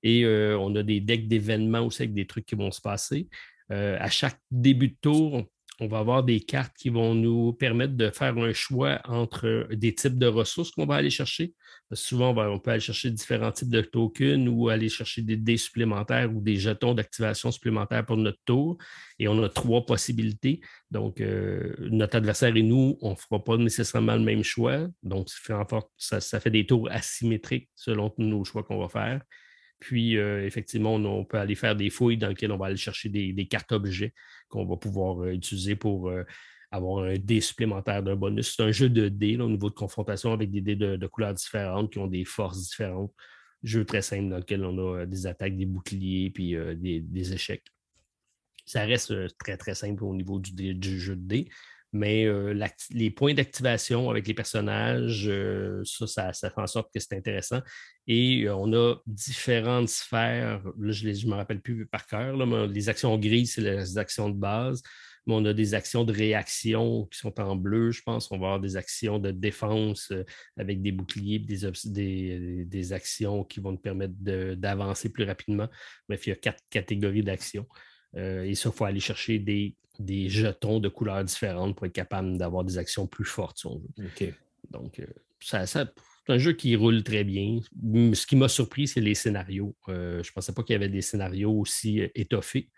Et 0.03 0.27
on 0.27 0.77
a 0.77 0.83
des 0.83 1.01
decks 1.01 1.29
d'événements 1.29 1.81
aussi 1.81 2.03
avec 2.03 2.13
des 2.13 2.27
trucs 2.27 2.45
qui 2.45 2.57
vont 2.57 2.71
se 2.71 2.83
passer. 2.83 3.29
à 3.71 4.11
chaque 4.11 4.39
début 4.51 4.89
de 4.89 4.97
tour, 5.01 5.47
va 5.81 5.99
avoir 5.99 6.23
des 6.23 6.41
cartes 6.41 6.75
qui 6.77 6.91
vont 6.91 7.15
nous 7.15 7.53
permettre 7.53 7.95
de 7.95 8.11
faire 8.11 8.37
un 8.39 8.53
choix 8.53 9.01
entre 9.05 9.69
des 9.73 9.95
types 9.95 10.19
de 10.19 10.27
ressources 10.27 10.71
qu'on 10.71 10.87
va 10.87 10.97
aller 10.97 11.11
chercher. 11.11 11.55
souvent, 11.93 12.37
on 12.37 12.59
peut 12.59 12.71
aller 12.71 12.81
chercher 12.81 13.11
différents 13.11 13.53
types 13.53 13.71
de 13.71 13.81
tokens 13.81 14.49
ou 14.49 14.69
aller 14.69 14.89
chercher 14.89 15.23
des 15.23 15.37
dés 15.37 15.57
supplémentaires 15.57 16.33
ou 16.35 16.41
des 16.41 16.57
jetons 16.57 16.95
d'activation 16.95 17.51
supplémentaires 17.51 18.05
pour 18.05 18.17
notre 18.17 18.41
tour. 18.45 18.79
Et 19.19 19.29
on 19.29 19.43
a 19.43 19.49
trois 19.49 19.85
possibilités. 19.85 20.61
Donc, 20.91 21.21
euh, 21.21 21.75
notre 21.91 22.17
adversaire 22.17 22.55
et 22.57 22.63
nous, 22.63 22.99
on 23.01 23.11
ne 23.11 23.17
fera 23.17 23.43
pas 23.43 23.57
nécessairement 23.57 24.15
le 24.15 24.23
même 24.23 24.45
choix. 24.45 24.89
Donc, 25.03 25.29
ça, 25.97 26.21
ça 26.21 26.41
fait 26.41 26.51
des 26.51 26.67
tours 26.67 26.89
asymétriques 26.91 27.71
selon 27.75 28.13
nos 28.19 28.45
choix 28.45 28.63
qu'on 28.63 28.79
va 28.79 28.89
faire. 28.89 29.23
Puis, 29.83 30.17
euh, 30.17 30.47
effectivement, 30.47 30.95
on, 30.95 31.25
peut 31.25 31.39
aller 31.39 31.57
faire 31.57 31.75
des 31.75 31.91
fouilles 31.91 32.17
dans 32.17 32.29
lesquelles 32.29 32.53
on 32.53 32.57
va 32.57 32.67
aller 32.67 32.77
chercher 32.77 33.09
des, 33.09 33.47
cartes 33.47 33.73
objets 33.73 34.15
qu'on 34.49 34.65
va 34.65 34.77
pouvoir 34.77 35.25
euh, 35.25 35.33
utiliser 35.33 35.75
pour 35.75 36.09
euh, 36.09 36.23
avoir 36.71 37.05
un 37.05 37.17
dé 37.19 37.41
supplémentaire 37.41 38.01
d'un 38.01 38.15
bonus. 38.15 38.55
C'est 38.55 38.63
un 38.63 38.71
jeu 38.71 38.89
de 38.89 39.09
dés 39.09 39.37
au 39.39 39.49
niveau 39.49 39.71
de 39.71 39.75
confrontation 39.75 40.33
avec 40.33 40.53
des 40.53 40.61
dés 40.61 40.77
de, 40.77 41.07
couleurs 41.09 41.35
différentes 41.35 41.93
qui 41.93 41.99
ont 41.99 42.07
des 42.07 42.25
forces 42.25 42.63
différentes. 42.63 43.13
Jeu 43.65 43.85
très 43.85 44.03
simple 44.03 44.29
dans 44.29 44.37
lequel 44.37 44.65
on 44.65 44.95
a 44.95 45.05
des 45.05 45.27
attaques, 45.27 45.57
des 45.57 45.67
boucliers, 45.67 46.31
puis 46.31 46.55
des, 46.77 47.33
échecs. 47.33 47.65
Ça 48.65 48.85
reste 48.85 49.37
très, 49.39 49.57
très 49.57 49.75
simple 49.75 50.05
au 50.05 50.15
niveau 50.15 50.39
du, 50.39 50.75
du 50.75 51.01
jeu 51.01 51.17
de 51.17 51.27
dés 51.27 51.49
mais 51.93 52.25
euh, 52.25 52.59
les 52.91 53.11
points 53.11 53.35
d'activation 53.35 54.09
avec 54.09 54.27
les 54.27 54.33
personnages, 54.33 55.27
euh, 55.29 55.83
ça, 55.85 56.33
ça, 56.33 56.51
fait 56.51 56.61
en 56.61 56.67
sorte 56.67 56.93
que 56.93 56.99
c'est 56.99 57.15
intéressant. 57.15 57.61
Et 58.07 58.45
euh, 58.45 58.55
on 58.57 58.73
a 58.73 58.97
différentes 59.07 59.91
sphères, 59.91 60.63
là, 60.79 60.93
je 60.93 61.07
ne 61.07 61.31
me 61.31 61.35
rappelle 61.35 61.61
plus 61.61 61.87
par 61.87 62.07
cœur, 62.07 62.47
mais 62.47 62.67
les 62.67 62.89
actions 62.89 63.17
grises, 63.19 63.55
c'est 63.55 63.61
les 63.61 63.99
actions 63.99 64.31
de 64.31 64.37
base, 64.37 64.83
mais 65.27 65.35
on 65.35 65.45
a 65.45 65.53
des 65.53 65.75
actions 65.75 66.05
de 66.05 66.13
réaction 66.15 67.07
qui 67.13 67.19
sont 67.19 67.39
en 67.39 67.57
bleu, 67.57 67.91
je 67.91 68.03
pense. 68.03 68.31
On 68.33 68.39
va 68.39 68.47
avoir 68.47 68.61
des 68.61 68.77
actions 68.77 69.19
de 69.19 69.31
défense 69.31 70.13
avec 70.57 70.81
des 70.81 70.93
boucliers, 70.93 71.39
des, 71.39 72.65
des 72.65 72.93
actions 72.95 73.45
qui 73.45 73.61
vont 73.61 73.73
nous 73.73 73.79
permettre 73.79 74.15
d'avancer 74.19 75.13
plus 75.13 75.25
rapidement. 75.25 75.69
Bref, 76.09 76.27
il 76.27 76.31
y 76.31 76.33
a 76.33 76.37
quatre 76.37 76.63
catégories 76.71 77.23
d'actions. 77.23 77.67
et 78.17 78.55
ça, 78.55 78.71
il 78.71 78.77
faut 78.77 78.85
aller 78.85 78.99
chercher 78.99 79.39
des 79.39 79.77
des 79.99 80.29
jetons 80.29 80.81
de 80.81 80.89
couleurs 80.89 81.25
différentes 81.25 81.77
pour 81.77 81.87
être 81.87 81.93
capable 81.93 82.39
d'avoir 82.39 82.65
des 82.65 82.79
actions 82.79 83.07
plus 83.07 83.25
fortes, 83.25 83.59
si 83.59 83.67
on 83.67 83.79
veut. 83.79 83.89
Donc, 84.71 85.01
euh, 85.01 85.07
ça, 85.41 85.67
c'est 85.67 85.89
un 86.29 86.39
jeu 86.39 86.53
qui 86.53 86.77
roule 86.77 87.03
très 87.03 87.25
bien. 87.25 87.61
Ce 88.15 88.27
qui 88.27 88.37
m'a 88.37 88.49
surpris, 88.49 88.89
c'est 88.89 89.01
les 89.01 89.15
scénarios. 89.15 89.77
Euh, 89.89 90.23
je 90.23 90.31
ne 90.31 90.35
pensais 90.35 90.53
pas 90.53 90.63
qu'il 90.63 90.75
y 90.75 90.77
avait 90.77 90.89
des 90.89 91.03
scénarios 91.03 91.53
aussi 91.53 92.01
euh, 92.01 92.09
étoffés. 92.15 92.71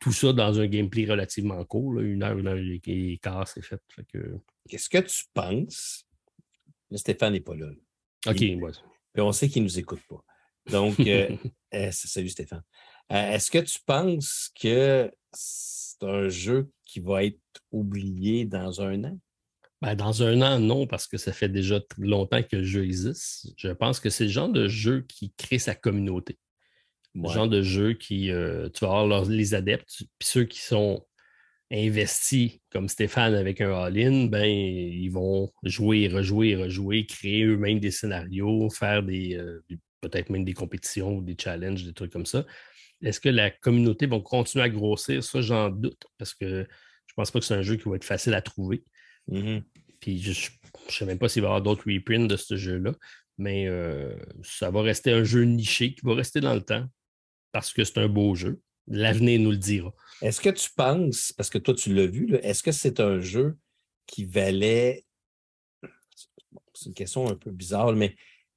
tout 0.00 0.12
ça 0.12 0.32
dans 0.32 0.60
un 0.60 0.66
gameplay 0.66 1.06
relativement 1.06 1.62
court, 1.64 2.00
une 2.00 2.22
heure, 2.22 2.38
une 2.38 2.48
heure 2.48 2.58
et 2.58 3.18
quart, 3.22 3.48
c'est 3.48 3.64
fait. 3.64 3.80
Qu'est-ce 4.68 4.88
que 4.88 4.98
tu 4.98 5.24
penses? 5.34 6.06
Stéphane 6.94 7.32
n'est 7.32 7.40
pas 7.40 7.54
là. 7.54 7.70
OK, 8.26 8.42
on 9.16 9.32
sait 9.32 9.48
qu'il 9.48 9.62
ne 9.62 9.68
nous 9.68 9.78
écoute 9.78 10.02
pas. 10.08 10.24
Donc, 10.70 10.96
salut 11.90 12.28
Stéphane. 12.28 12.62
Est-ce 13.10 13.50
que 13.50 13.58
tu 13.58 13.78
penses 13.86 14.50
que 14.60 15.10
c'est 15.32 16.02
un 16.02 16.28
jeu 16.28 16.70
qui 16.84 17.00
va 17.00 17.24
être 17.24 17.40
oublié 17.72 18.44
dans 18.44 18.80
un 18.80 19.04
an? 19.04 19.18
Ben, 19.80 19.94
dans 19.94 20.22
un 20.22 20.42
an, 20.42 20.58
non, 20.58 20.86
parce 20.86 21.06
que 21.06 21.16
ça 21.18 21.32
fait 21.32 21.48
déjà 21.48 21.80
longtemps 21.98 22.42
que 22.42 22.56
le 22.56 22.64
jeu 22.64 22.84
existe. 22.84 23.52
Je 23.56 23.68
pense 23.68 24.00
que 24.00 24.10
c'est 24.10 24.24
le 24.24 24.30
genre 24.30 24.48
de 24.48 24.68
jeu 24.68 25.04
qui 25.08 25.32
crée 25.36 25.58
sa 25.58 25.74
communauté. 25.74 26.38
Le 27.14 27.28
genre 27.28 27.48
de 27.48 27.62
jeu 27.62 27.94
qui, 27.94 28.30
euh, 28.30 28.68
tu 28.68 28.84
vas 28.84 29.00
avoir 29.00 29.24
les 29.24 29.54
adeptes, 29.54 29.88
puis 30.18 30.28
ceux 30.28 30.44
qui 30.44 30.60
sont 30.60 31.04
investis 31.70 32.60
comme 32.70 32.88
Stéphane 32.88 33.34
avec 33.34 33.60
un 33.60 33.72
all-in, 33.72 34.26
ben, 34.26 34.46
ils 34.46 35.10
vont 35.10 35.50
jouer, 35.64 36.08
rejouer, 36.08 36.54
rejouer, 36.56 37.06
créer 37.06 37.44
eux-mêmes 37.44 37.80
des 37.80 37.90
scénarios, 37.90 38.70
faire 38.70 39.02
des, 39.02 39.36
euh, 39.36 39.64
peut-être 40.00 40.30
même 40.30 40.44
des 40.44 40.54
compétitions 40.54 41.16
ou 41.16 41.22
des 41.22 41.36
challenges, 41.38 41.84
des 41.84 41.92
trucs 41.92 42.12
comme 42.12 42.26
ça. 42.26 42.44
Est-ce 43.02 43.20
que 43.20 43.28
la 43.28 43.50
communauté 43.50 44.06
va 44.06 44.20
continuer 44.20 44.64
à 44.64 44.68
grossir? 44.68 45.22
Ça, 45.22 45.40
j'en 45.40 45.70
doute, 45.70 46.06
parce 46.18 46.34
que 46.34 46.46
je 46.46 47.12
ne 47.12 47.14
pense 47.16 47.30
pas 47.30 47.38
que 47.40 47.44
c'est 47.44 47.54
un 47.54 47.62
jeu 47.62 47.76
qui 47.76 47.88
va 47.88 47.96
être 47.96 48.04
facile 48.04 48.34
à 48.34 48.42
trouver. 48.42 48.84
Mm-hmm. 49.30 49.62
Puis 50.00 50.20
je 50.20 50.30
ne 50.30 50.90
sais 50.90 51.04
même 51.04 51.18
pas 51.18 51.28
s'il 51.28 51.42
va 51.42 51.48
y 51.48 51.50
avoir 51.50 51.62
d'autres 51.62 51.90
reprints 51.90 52.28
de 52.28 52.36
ce 52.36 52.56
jeu-là, 52.56 52.92
mais 53.36 53.66
euh, 53.66 54.14
ça 54.42 54.70
va 54.70 54.82
rester 54.82 55.12
un 55.12 55.24
jeu 55.24 55.44
niché 55.44 55.94
qui 55.94 56.00
va 56.04 56.14
rester 56.14 56.40
dans 56.40 56.54
le 56.54 56.62
temps 56.62 56.86
parce 57.52 57.72
que 57.72 57.84
c'est 57.84 57.98
un 57.98 58.08
beau 58.08 58.34
jeu. 58.34 58.60
L'avenir 58.86 59.40
nous 59.40 59.50
le 59.50 59.56
dira. 59.56 59.92
Est-ce 60.22 60.40
que 60.40 60.48
tu 60.50 60.70
penses, 60.74 61.32
parce 61.32 61.50
que 61.50 61.58
toi 61.58 61.74
tu 61.74 61.94
l'as 61.94 62.06
vu, 62.06 62.34
est-ce 62.42 62.62
que 62.62 62.72
c'est 62.72 63.00
un 63.00 63.20
jeu 63.20 63.56
qui 64.08 64.24
valait. 64.24 65.04
C'est 66.74 66.86
une 66.86 66.94
question 66.94 67.28
un 67.28 67.36
peu 67.36 67.52
bizarre, 67.52 67.92
mais. 67.92 68.16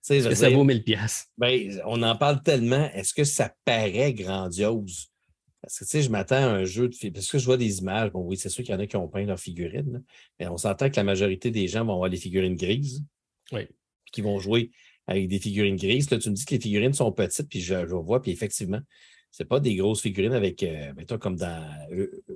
Est-ce 0.10 0.30
que 0.30 0.36
ça 0.36 0.50
vaut 0.50 0.64
1000 0.64 0.84
pièces 0.84 1.28
ben, 1.38 1.80
On 1.86 2.02
en 2.02 2.16
parle 2.16 2.42
tellement. 2.42 2.90
Est-ce 2.94 3.14
que 3.14 3.24
ça 3.24 3.54
paraît 3.66 4.14
grandiose? 4.14 5.12
Parce 5.62 5.78
que, 5.78 5.84
tu 5.84 5.92
sais, 5.92 6.02
je 6.02 6.10
m'attends 6.10 6.38
à 6.38 6.48
un 6.48 6.66
jeu 6.66 6.90
de 6.90 7.10
Parce 7.10 7.30
que 7.30 7.38
je 7.38 7.46
vois 7.46 7.58
des 7.58 7.80
images. 7.80 8.12
Bon, 8.12 8.22
oui, 8.22 8.36
c'est 8.36 8.50
sûr 8.50 8.64
qu'il 8.64 8.74
y 8.74 8.78
en 8.78 8.80
a 8.80 8.88
qui 8.88 8.96
ont 8.96 9.08
peint 9.08 9.26
leurs 9.26 9.40
figurines. 9.40 10.04
Mais 10.40 10.48
on 10.48 10.58
s'entend 10.58 10.90
que 10.90 10.96
la 10.96 11.04
majorité 11.04 11.52
des 11.52 11.68
gens 11.68 11.86
vont 11.86 11.94
avoir 11.94 12.10
des 12.10 12.18
figurines 12.18 12.56
grises. 12.56 13.04
Oui. 13.52 13.66
Puis 13.66 14.12
qui 14.12 14.22
vont 14.22 14.40
jouer 14.40 14.72
avec 15.06 15.28
des 15.28 15.40
figurines 15.40 15.76
grises. 15.76 16.10
Là, 16.10 16.18
tu 16.18 16.30
me 16.30 16.36
dis 16.36 16.46
que 16.46 16.56
les 16.56 16.62
figurines 16.62 16.94
sont 16.94 17.12
petites, 17.12 17.48
puis 17.48 17.62
je, 17.62 17.76
vois, 17.76 18.22
puis 18.22 18.32
effectivement, 18.32 18.80
c'est 19.30 19.46
pas 19.46 19.60
des 19.60 19.76
grosses 19.76 20.02
figurines 20.02 20.34
avec, 20.34 20.64
euh, 20.64 20.94
mettons, 20.96 21.18
comme 21.18 21.36
dans 21.36 21.64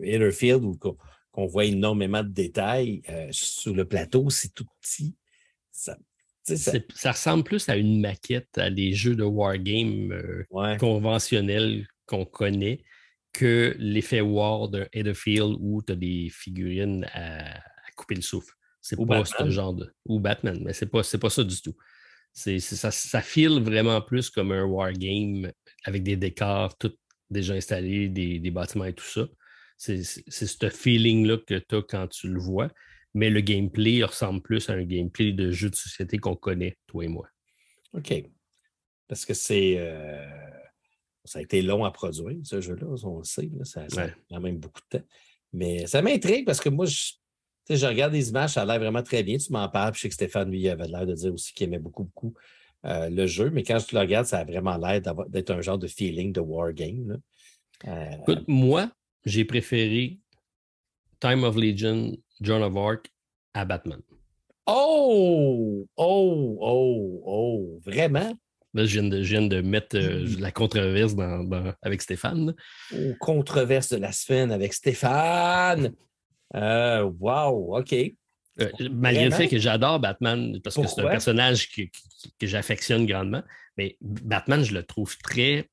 Hitterfield 0.02 0.64
où 0.64 0.78
qu'on 0.78 1.46
voit 1.48 1.66
énormément 1.66 2.24
de 2.24 2.30
détails. 2.30 3.02
Euh, 3.10 3.28
sur 3.32 3.74
le 3.74 3.86
plateau, 3.86 4.30
c'est 4.30 4.54
tout 4.54 4.66
petit. 4.82 5.16
Ça, 5.72 5.98
ça... 6.46 7.12
ressemble 7.12 7.44
plus 7.44 7.68
à 7.70 7.76
une 7.76 8.02
maquette, 8.02 8.58
à 8.58 8.70
des 8.70 8.94
jeux 8.94 9.16
de 9.16 9.24
wargame 9.24 10.12
euh, 10.12 10.78
conventionnels 10.78 11.88
qu'on 12.06 12.26
connaît 12.26 12.84
que 13.34 13.76
l'effet 13.80 14.22
War 14.22 14.70
d'un 14.70 14.88
Field 15.14 15.58
où 15.60 15.82
tu 15.82 15.92
as 15.92 15.96
des 15.96 16.30
figurines 16.32 17.06
à, 17.14 17.60
couper 17.96 18.16
le 18.16 18.22
souffle. 18.22 18.54
C'est 18.82 18.98
pas 19.06 19.26
ce 19.26 19.50
genre 19.50 19.74
de. 19.74 19.92
Ou 20.06 20.20
Batman, 20.20 20.62
mais 20.64 20.74
c'est 20.74 20.86
pas, 20.86 21.02
pas 21.20 21.30
ça 21.30 21.44
du 21.44 21.62
tout. 21.62 21.76
Ça, 22.34 22.92
ça 22.92 23.22
file 23.22 23.62
vraiment 23.62 24.02
plus 24.02 24.30
comme 24.30 24.52
un 24.52 24.66
wargame 24.66 25.52
avec 25.86 26.04
des 26.04 26.18
décors 26.18 26.78
tout 26.78 26.94
déjà 27.30 27.54
installés, 27.54 28.10
des, 28.10 28.52
bâtiments 28.52 28.86
et 28.86 28.94
tout 28.94 29.06
ça. 29.06 29.28
C'est, 29.78 30.04
ce 30.04 30.70
feeling-là 30.70 31.38
que 31.46 31.56
tu 31.56 31.76
as 31.76 31.82
quand 31.82 32.08
tu 32.08 32.28
le 32.28 32.40
vois. 32.40 32.70
Mais 33.16 33.32
le 33.32 33.42
gameplay 33.42 34.04
ressemble 34.04 34.42
plus 34.42 34.70
à 34.70 34.74
un 34.74 34.84
gameplay 34.84 35.32
de 35.32 35.50
jeu 35.50 35.72
de 35.72 35.76
société 35.76 36.18
qu'on 36.18 36.36
connaît, 36.36 36.78
toi 36.86 37.06
et 37.06 37.08
moi. 37.08 37.28
OK. 37.94 38.14
Parce 39.08 39.26
que 39.26 39.34
c'est. 39.34 39.76
Euh, 39.80 40.24
ça 41.24 41.40
a 41.40 41.42
été 41.42 41.62
long 41.64 41.84
à 41.86 41.92
produire, 41.92 42.38
ce 42.44 42.62
jeu-là, 42.62 42.86
on 43.04 43.18
le 43.18 43.24
sait. 43.24 43.50
ça, 43.64 43.82
a 43.82 44.08
quand 44.30 44.40
même 44.40 44.58
beaucoup 44.58 44.82
de 44.92 45.00
temps. 45.00 45.06
Mais 45.54 45.88
ça 45.88 46.02
m'intrigue 46.02 46.46
parce 46.46 46.60
que 46.60 46.70
moi, 46.70 46.86
je, 46.86 47.14
je 47.70 47.86
regarde 47.86 48.14
les 48.14 48.30
images, 48.30 48.52
ça 48.52 48.62
a 48.62 48.66
l'air 48.66 48.80
vraiment 48.80 49.02
très 49.02 49.24
bien. 49.24 49.38
Tu 49.38 49.52
m'en 49.52 49.68
parles, 49.70 49.94
puis 49.94 50.00
je 50.00 50.02
sais 50.04 50.10
que 50.10 50.14
Stéphane, 50.16 50.52
lui, 50.52 50.70
avait 50.70 50.88
l'air 50.88 51.08
de 51.08 51.14
dire 51.14 51.34
aussi 51.34 51.54
qu'il 51.54 51.68
aimait 51.68 51.80
beaucoup, 51.80 52.04
beaucoup 52.04 52.36
euh, 52.86 53.10
le 53.10 53.26
jeu. 53.26 53.50
Mais 53.50 53.64
quand 53.64 53.80
je 53.80 53.96
le 53.96 54.02
regarde, 54.02 54.28
ça 54.28 54.40
a 54.40 54.44
vraiment 54.44 54.78
l'air 54.78 55.02
d'être 55.30 55.52
un 55.52 55.62
genre 55.62 55.80
de 55.80 55.88
feeling 55.88 56.32
de 56.32 56.42
wargame. 56.42 57.20
Euh, 57.88 58.12
Écoute, 58.22 58.44
moi, 58.48 58.92
j'ai 59.26 59.46
préféré 59.46 60.20
Time 61.26 61.44
of 61.44 61.56
Legion, 61.56 62.16
John 62.40 62.62
of 62.62 62.78
Arc 62.78 63.10
à 63.56 63.66
Batman. 63.66 64.00
Oh! 64.68 65.88
Oh! 65.98 66.58
Oh! 66.62 67.24
Oh! 67.26 67.82
Vraiment? 67.84 68.38
je, 68.76 69.00
viens 69.00 69.42
de, 69.42 69.62
mettre 69.62 69.98
euh, 69.98 70.24
mmh. 70.24 70.40
la 70.40 70.52
controverse 70.52 71.16
avec 71.82 72.04
Stéphane. 72.04 72.54
Oh, 72.94 73.14
controverse 73.20 73.90
de 73.90 73.98
la 73.98 74.12
semaine 74.12 74.52
avec 74.52 74.76
Stéphane. 74.76 75.96
Euh, 76.56 77.10
wow, 77.20 77.80
OK. 77.80 77.94
Euh, 77.94 78.70
malgré 78.92 79.26
le 79.26 79.32
fait 79.32 79.48
que 79.48 79.58
j'adore 79.58 80.00
Batman, 80.00 80.60
parce 80.64 80.76
que 80.76 80.86
c'est 80.86 81.02
un 81.02 81.10
personnage 81.10 81.72
que, 81.72 81.82
j'affectionne 82.44 83.08
grandement, 83.08 83.42
mais 83.80 83.98
Batman, 84.00 84.64
je 84.64 84.76
le 84.76 84.84
trouve 84.84 85.18
très. 85.18 85.72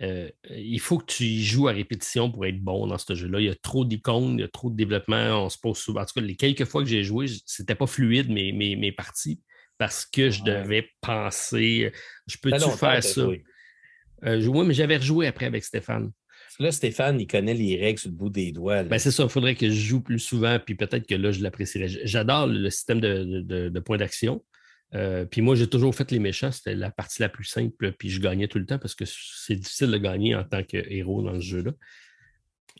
Il 0.00 0.80
faut 0.80 0.98
que 0.98 1.06
tu 1.06 1.24
y 1.24 1.44
joues 1.44 1.68
à 1.68 1.72
répétition 1.72 2.30
pour 2.30 2.46
être 2.46 2.60
bon 2.60 2.86
dans 2.86 2.98
ce 2.98 3.14
jeu-là. 3.14 3.40
Il 3.40 3.46
y 3.46 3.50
a 3.50 3.54
trop 3.54 3.84
d'icônes, 3.84 4.38
il 4.38 4.42
y 4.42 4.44
a 4.44 4.48
trop 4.48 4.70
de 4.70 4.76
développement. 4.76 5.44
On 5.44 5.48
se 5.48 5.58
pose 5.58 5.78
souvent. 5.78 6.02
En 6.02 6.04
tout 6.04 6.14
cas, 6.14 6.20
les 6.20 6.36
quelques 6.36 6.64
fois 6.64 6.82
que 6.82 6.88
j'ai 6.88 7.04
joué, 7.04 7.26
c'était 7.46 7.74
pas 7.74 7.86
fluide 7.86 8.30
mes, 8.30 8.52
mes, 8.52 8.76
mes 8.76 8.92
parties 8.92 9.40
parce 9.78 10.06
que 10.06 10.30
je 10.30 10.42
devais 10.42 10.88
penser, 11.00 11.92
je 12.26 12.36
peux-tu 12.40 12.70
faire 12.76 13.02
ça? 13.02 13.26
Oui. 13.26 13.42
Euh, 14.24 14.64
mais 14.64 14.74
j'avais 14.74 14.96
rejoué 14.96 15.26
après 15.26 15.46
avec 15.46 15.64
Stéphane. 15.64 16.10
Là, 16.60 16.70
Stéphane, 16.70 17.20
il 17.20 17.26
connaît 17.26 17.54
les 17.54 17.76
règles 17.76 17.98
sur 17.98 18.10
le 18.10 18.16
bout 18.16 18.30
des 18.30 18.52
doigts. 18.52 18.84
Ben, 18.84 18.98
c'est 18.98 19.10
ça, 19.10 19.24
il 19.24 19.28
faudrait 19.28 19.56
que 19.56 19.68
je 19.68 19.74
joue 19.74 20.00
plus 20.00 20.20
souvent, 20.20 20.58
puis 20.64 20.76
peut-être 20.76 21.06
que 21.06 21.14
là, 21.14 21.32
je 21.32 21.42
l'apprécierais. 21.42 21.88
J'adore 22.04 22.46
le 22.46 22.70
système 22.70 23.00
de, 23.00 23.42
de, 23.68 23.80
points 23.80 23.96
d'action. 23.96 24.44
Euh, 24.94 25.24
puis 25.24 25.40
moi, 25.40 25.56
j'ai 25.56 25.68
toujours 25.68 25.94
fait 25.94 26.10
les 26.10 26.18
méchants, 26.18 26.52
c'était 26.52 26.74
la 26.74 26.90
partie 26.90 27.20
la 27.20 27.28
plus 27.28 27.44
simple, 27.44 27.92
puis 27.92 28.10
je 28.10 28.20
gagnais 28.20 28.48
tout 28.48 28.58
le 28.58 28.66
temps 28.66 28.78
parce 28.78 28.94
que 28.94 29.04
c'est 29.06 29.56
difficile 29.56 29.90
de 29.90 29.98
gagner 29.98 30.34
en 30.34 30.44
tant 30.44 30.62
que 30.62 30.76
héros 30.76 31.22
dans 31.22 31.34
ce 31.34 31.44
jeu-là. 31.44 31.72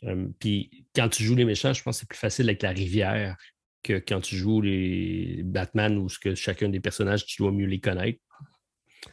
Euh, 0.03 0.27
puis 0.39 0.85
quand 0.95 1.09
tu 1.09 1.23
joues 1.23 1.35
les 1.35 1.45
méchants, 1.45 1.73
je 1.73 1.83
pense 1.83 1.97
que 1.97 1.99
c'est 2.01 2.09
plus 2.09 2.17
facile 2.17 2.47
avec 2.47 2.61
la 2.61 2.71
rivière 2.71 3.35
que 3.83 3.93
quand 3.99 4.21
tu 4.21 4.35
joues 4.35 4.61
les 4.61 5.41
Batman 5.43 5.97
ou 5.97 6.09
ce 6.09 6.19
que 6.19 6.35
chacun 6.35 6.69
des 6.69 6.79
personnages, 6.79 7.25
tu 7.25 7.41
dois 7.41 7.51
mieux 7.51 7.67
les 7.67 7.79
connaître. 7.79 8.19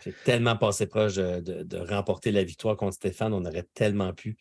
J'ai 0.03 0.15
tellement 0.25 0.57
passé 0.57 0.87
proche 0.87 1.17
de, 1.17 1.77
remporter 1.77 2.33
la 2.33 2.43
victoire 2.43 2.77
contre 2.77 2.95
Stéphane. 2.95 3.35
On 3.35 3.45
aurait 3.45 3.67
tellement 3.75 4.15
pu 4.15 4.39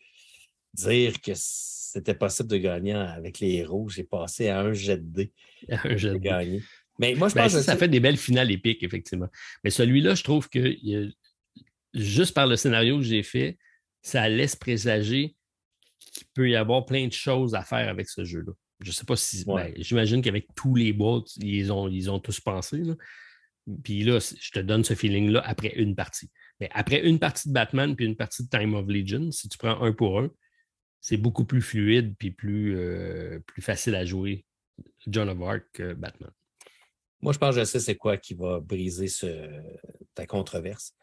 dire 0.72 1.20
que 1.20 1.32
c'était 1.34 2.14
possible 2.14 2.48
de 2.48 2.56
gagner 2.56 2.94
avec 2.94 3.40
les 3.40 3.56
héros. 3.56 3.88
J'ai 3.90 4.04
passé 4.04 4.48
à 4.48 4.60
un 4.60 4.72
jet 4.72 4.96
de 4.96 5.24
dés. 5.24 5.32
Un 5.68 5.96
jet 5.96 6.12
de 6.12 6.18
gagner. 6.18 6.62
Mais 6.98 7.14
moi, 7.14 7.28
je 7.28 7.34
ben, 7.34 7.42
pense 7.42 7.54
que 7.54 7.62
ça, 7.62 7.76
fait 7.76 7.88
des 7.88 8.00
belles 8.00 8.16
finales 8.16 8.50
épiques, 8.50 8.82
effectivement. 8.82 9.28
Mais 9.64 9.70
celui-là, 9.70 10.14
je 10.14 10.22
trouve 10.22 10.48
que 10.48 10.76
juste 11.94 12.34
par 12.34 12.46
le 12.46 12.56
scénario 12.56 12.98
que 12.98 13.04
j'ai 13.04 13.22
fait, 13.22 13.58
ça 14.02 14.28
laisse 14.28 14.56
présager 14.56 15.36
qu'il 15.98 16.26
peut 16.34 16.50
y 16.50 16.56
avoir 16.56 16.84
plein 16.84 17.06
de 17.06 17.12
choses 17.12 17.54
à 17.54 17.62
faire 17.62 17.88
avec 17.88 18.08
ce 18.08 18.24
jeu-là. 18.24 18.52
Je 18.80 18.88
ne 18.88 18.92
sais 18.92 19.04
pas 19.04 19.16
si. 19.16 19.44
Ben, 19.44 19.72
j'imagine 19.76 20.22
qu'avec 20.22 20.46
tous 20.54 20.74
les 20.74 20.92
bots, 20.92 21.24
ils 21.38 21.72
ont, 21.72 21.88
ils 21.88 22.10
ont 22.10 22.18
tous 22.18 22.40
pensé. 22.40 22.82
Puis 23.84 24.02
là, 24.02 24.18
je 24.18 24.50
te 24.50 24.58
donne 24.58 24.82
ce 24.84 24.94
feeling-là 24.94 25.40
après 25.44 25.72
une 25.76 25.94
partie. 25.94 26.30
Mais 26.60 26.68
après 26.72 27.06
une 27.06 27.18
partie 27.18 27.48
de 27.48 27.54
Batman 27.54 27.94
puis 27.94 28.06
une 28.06 28.16
partie 28.16 28.44
de 28.44 28.48
Time 28.48 28.74
of 28.74 28.86
Legion, 28.88 29.30
si 29.30 29.48
tu 29.48 29.56
prends 29.56 29.80
un 29.82 29.92
pour 29.92 30.18
un, 30.20 30.30
c'est 31.00 31.16
beaucoup 31.16 31.44
plus 31.44 31.62
fluide 31.62 32.14
puis 32.18 32.30
plus, 32.30 32.76
euh, 32.76 33.38
plus 33.40 33.62
facile 33.62 33.94
à 33.94 34.04
jouer 34.04 34.44
John 35.06 35.28
of 35.28 35.40
Arc 35.42 35.64
que 35.72 35.94
Batman. 35.94 36.30
Moi, 37.22 37.32
je 37.32 37.38
pense 37.38 37.54
que 37.54 37.60
je 37.60 37.64
sais 37.64 37.80
c'est 37.80 37.96
quoi 37.96 38.16
qui 38.16 38.34
va 38.34 38.60
briser 38.60 39.06
ta 40.14 40.26
controverse. 40.26 40.94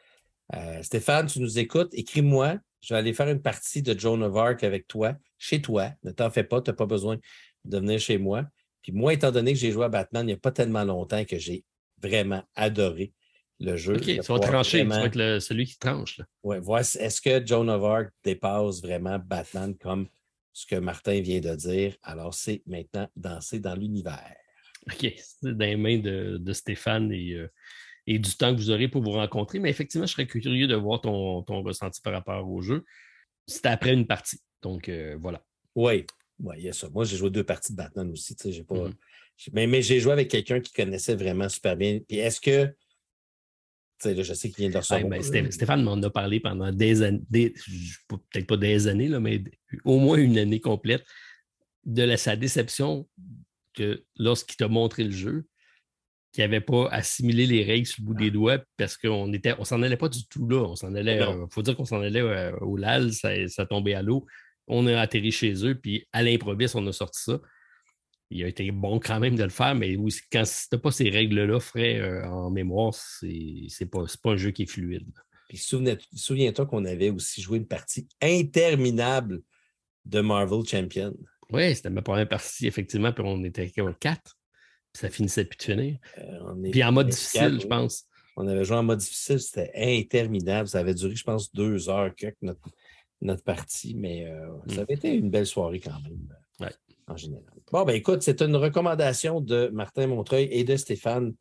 Euh, 0.55 0.83
Stéphane, 0.83 1.27
tu 1.27 1.39
nous 1.39 1.59
écoutes, 1.59 1.93
écris-moi. 1.93 2.57
Je 2.81 2.93
vais 2.93 2.99
aller 2.99 3.13
faire 3.13 3.29
une 3.29 3.41
partie 3.41 3.81
de 3.81 3.97
John 3.97 4.21
of 4.23 4.35
Arc 4.35 4.63
avec 4.63 4.87
toi, 4.87 5.13
chez 5.37 5.61
toi. 5.61 5.91
Ne 6.03 6.11
t'en 6.11 6.29
fais 6.29 6.43
pas, 6.43 6.61
tu 6.61 6.69
n'as 6.69 6.75
pas 6.75 6.85
besoin 6.85 7.17
de 7.65 7.77
venir 7.77 7.99
chez 7.99 8.17
moi. 8.17 8.45
Puis 8.81 8.91
moi, 8.91 9.13
étant 9.13 9.31
donné 9.31 9.53
que 9.53 9.59
j'ai 9.59 9.71
joué 9.71 9.85
à 9.85 9.89
Batman 9.89 10.23
il 10.23 10.27
n'y 10.27 10.33
a 10.33 10.37
pas 10.37 10.51
tellement 10.51 10.83
longtemps 10.83 11.23
que 11.25 11.37
j'ai 11.37 11.65
vraiment 12.01 12.43
adoré 12.55 13.13
le 13.59 13.75
jeu. 13.75 13.97
OK, 13.97 14.03
tu 14.03 14.21
vas 14.21 14.39
trancher, 14.39 14.81
tu 14.81 14.87
vas 14.87 15.05
être 15.05 15.39
celui 15.39 15.65
qui 15.65 15.77
tranche. 15.77 16.21
Oui, 16.43 16.57
est-ce 16.99 17.21
que 17.21 17.45
Joan 17.45 17.69
of 17.69 17.83
Arc 17.83 18.09
dépasse 18.23 18.81
vraiment 18.81 19.19
Batman 19.19 19.75
comme 19.75 20.07
ce 20.53 20.65
que 20.65 20.75
Martin 20.75 21.19
vient 21.19 21.41
de 21.41 21.55
dire? 21.55 21.95
Alors, 22.01 22.33
c'est 22.33 22.63
maintenant 22.65 23.07
danser 23.15 23.59
dans 23.59 23.75
l'univers. 23.75 24.35
OK, 24.91 25.13
c'est 25.17 25.57
dans 25.57 25.65
les 25.65 25.75
mains 25.75 25.99
de, 25.99 26.53
Stéphane 26.53 27.11
euh, 27.11 27.47
et, 28.07 28.19
du 28.19 28.35
temps 28.35 28.53
que 28.53 28.59
vous 28.59 28.71
aurez 28.71 28.87
pour 28.87 29.01
vous 29.01 29.11
rencontrer. 29.11 29.59
Mais 29.59 29.69
effectivement, 29.69 30.07
je 30.07 30.13
serais 30.13 30.27
curieux 30.27 30.67
de 30.67 30.75
voir 30.75 31.01
ton, 31.01 31.43
ressenti 31.61 32.01
par 32.01 32.13
rapport 32.13 32.49
au 32.49 32.61
jeu. 32.61 32.83
C'était 33.47 33.69
après 33.69 33.93
une 33.93 34.07
partie. 34.07 34.39
Donc, 34.61 34.89
euh, 34.89 35.17
voilà. 35.19 35.43
Oui, 35.75 36.05
oui, 36.39 36.55
il 36.57 36.65
y 36.65 36.69
a 36.69 36.73
ça. 36.73 36.89
Moi, 36.89 37.05
j'ai 37.05 37.17
joué 37.17 37.29
deux 37.29 37.43
parties 37.43 37.71
de 37.71 37.77
Batman 37.77 38.09
aussi. 38.11 38.35
J'ai 38.45 38.63
pas... 38.63 38.89
Mmh 38.89 38.93
mais, 39.53 39.81
j'ai 39.81 39.99
joué 39.99 40.11
avec 40.11 40.29
quelqu'un 40.29 40.59
qui 40.59 40.73
connaissait 40.73 41.15
vraiment 41.15 41.47
super 41.49 41.75
bien. 41.75 41.99
Puis 42.07 42.17
est-ce 42.17 42.41
que. 42.41 42.73
Là, 44.05 44.23
je 44.23 44.33
sais 44.33 44.49
qu'il 44.49 44.63
vient 44.63 44.69
de 44.69 44.77
recevoir. 44.77 45.09
Ben, 45.09 45.51
Stéphane 45.51 45.83
m'en 45.83 46.01
a 46.01 46.09
parlé 46.09 46.39
pendant 46.39 46.71
des 46.71 47.01
années, 47.01 47.53
peut-être 48.07 48.47
pas 48.47 48.57
des 48.57 48.87
années, 48.87 49.09
là, 49.09 49.19
mais 49.19 49.43
au 49.83 49.99
moins 49.99 50.17
une 50.17 50.37
année 50.37 50.61
complète, 50.61 51.05
de 51.85 52.15
sa 52.15 52.37
déception 52.37 53.07
que 53.83 54.03
lorsqu'il 54.17 54.57
t'a 54.57 54.67
montré 54.67 55.03
le 55.03 55.11
jeu, 55.11 55.45
qu'il 56.31 56.43
n'avait 56.43 56.61
pas 56.61 56.87
assimilé 56.89 57.47
les 57.47 57.63
règles 57.63 57.87
sur 57.87 58.01
le 58.01 58.05
bout 58.05 58.13
des 58.13 58.27
ah. 58.27 58.31
doigts 58.31 58.57
parce 58.77 58.97
qu'on 58.97 59.33
était, 59.33 59.55
on 59.57 59.63
s'en 59.63 59.81
allait 59.81 59.97
pas 59.97 60.09
du 60.09 60.27
tout 60.27 60.47
là. 60.47 60.63
On 60.63 60.75
s'en 60.75 60.93
allait, 60.93 61.17
il 61.17 61.21
euh, 61.23 61.47
faut 61.49 61.63
dire 61.63 61.75
qu'on 61.75 61.85
s'en 61.85 62.01
allait 62.01 62.21
euh, 62.21 62.55
au 62.61 62.77
LAL, 62.77 63.13
ça, 63.13 63.31
ça 63.47 63.65
tombait 63.65 63.95
à 63.95 64.03
l'eau 64.03 64.27
on 64.69 64.85
a 64.87 64.99
atterri 64.99 65.31
chez 65.31 65.65
eux, 65.65 65.75
puis 65.75 66.07
à 66.13 66.23
l'improviste, 66.23 66.75
on 66.75 66.87
a 66.87 66.93
sorti 66.93 67.23
ça. 67.23 67.41
Il 68.29 68.43
a 68.43 68.47
été 68.47 68.69
bon 68.71 68.99
quand 68.99 69.19
même 69.19 69.35
de 69.35 69.43
le 69.43 69.49
faire, 69.49 69.73
mais 69.73 69.95
oui, 69.95 70.13
quand 70.31 70.43
tu 70.43 70.67
n'as 70.71 70.79
pas 70.79 70.91
ces 70.91 71.09
règles-là 71.09 71.59
frais 71.59 71.99
euh, 71.99 72.29
en 72.29 72.51
mémoire, 72.51 72.93
c'est 72.93 73.89
pas, 73.91 74.03
pas 74.21 74.31
un 74.31 74.37
jeu 74.37 74.51
qui 74.51 74.63
est 74.63 74.67
fluide. 74.67 75.11
Puis 75.49 75.57
souviens-toi 75.57 76.67
qu'on 76.67 76.85
avait 76.85 77.09
aussi 77.09 77.41
joué 77.41 77.57
une 77.57 77.67
partie 77.67 78.07
interminable 78.21 79.41
de 80.05 80.21
Marvel 80.21 80.63
Champion. 80.63 81.15
Oui, 81.51 81.75
c'était 81.75 81.89
ma 81.89 82.01
première 82.01 82.27
partie, 82.27 82.67
effectivement, 82.67 83.11
puis 83.11 83.23
on 83.25 83.43
était 83.43 83.71
au 83.81 83.93
4. 83.93 84.21
Puis 84.93 85.01
ça 85.01 85.09
finissait 85.09 85.45
plus 85.45 85.57
de 85.57 85.63
finir. 85.63 85.97
Euh, 86.17 86.71
puis 86.71 86.83
en 86.83 86.91
mode 86.91 87.09
difficile, 87.09 87.59
je 87.61 87.67
pense. 87.67 88.05
On 88.35 88.47
avait 88.47 88.63
joué 88.63 88.77
en 88.77 88.83
mode 88.83 88.99
difficile, 88.99 89.39
c'était 89.39 89.71
interminable. 89.75 90.67
Ça 90.67 90.79
avait 90.79 90.93
duré, 90.93 91.15
je 91.15 91.23
pense, 91.23 91.53
deux 91.53 91.89
heures 91.89 92.15
que 92.15 92.27
notre, 92.41 92.69
notre 93.21 93.43
partie, 93.43 93.95
mais 93.95 94.27
euh, 94.27 94.47
ça 94.67 94.75
mm. 94.75 94.79
avait 94.79 94.93
été 94.93 95.13
une 95.13 95.29
belle 95.29 95.45
soirée 95.45 95.79
quand 95.79 95.99
même, 96.03 96.35
euh, 96.61 96.69
en 97.07 97.17
général. 97.17 97.45
Bon, 97.71 97.83
ben 97.83 97.93
écoute, 97.93 98.21
c'est 98.21 98.41
une 98.41 98.55
recommandation 98.55 99.41
de 99.41 99.69
Martin 99.73 100.07
Montreuil 100.07 100.47
et 100.51 100.63
de 100.63 100.75
Stéphane. 100.75 101.33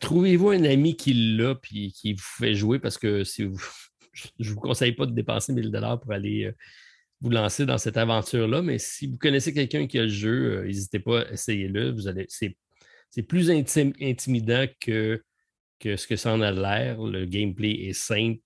Trouvez-vous 0.00 0.50
un 0.50 0.64
ami 0.64 0.96
qui 0.96 1.14
l'a 1.14 1.54
puis 1.54 1.90
qui 1.92 2.12
vous 2.12 2.22
fait 2.38 2.54
jouer? 2.54 2.78
Parce 2.78 2.98
que 2.98 3.24
si 3.24 3.44
vous, 3.44 3.58
je 4.12 4.28
ne 4.38 4.54
vous 4.54 4.60
conseille 4.60 4.92
pas 4.92 5.06
de 5.06 5.12
dépenser 5.12 5.52
1000 5.52 5.70
dollars 5.70 5.98
pour 5.98 6.12
aller 6.12 6.52
vous 7.20 7.30
lancer 7.30 7.64
dans 7.64 7.78
cette 7.78 7.96
aventure-là, 7.96 8.62
mais 8.62 8.78
si 8.78 9.06
vous 9.06 9.18
connaissez 9.18 9.54
quelqu'un 9.54 9.86
qui 9.86 9.98
a 9.98 10.02
le 10.02 10.08
jeu, 10.08 10.64
n'hésitez 10.64 11.00
pas, 11.00 11.28
essayez-le. 11.30 11.96
C'est, 12.28 13.22
plus 13.22 13.50
intimidant 13.50 14.66
que, 14.80 15.22
que 15.78 15.96
ce 15.96 16.06
que 16.06 16.16
ça 16.16 16.32
en 16.32 16.40
a 16.42 16.52
l'air. 16.52 17.00
Le 17.00 17.24
gameplay 17.24 17.86
est 17.88 17.92
simple. 17.94 18.40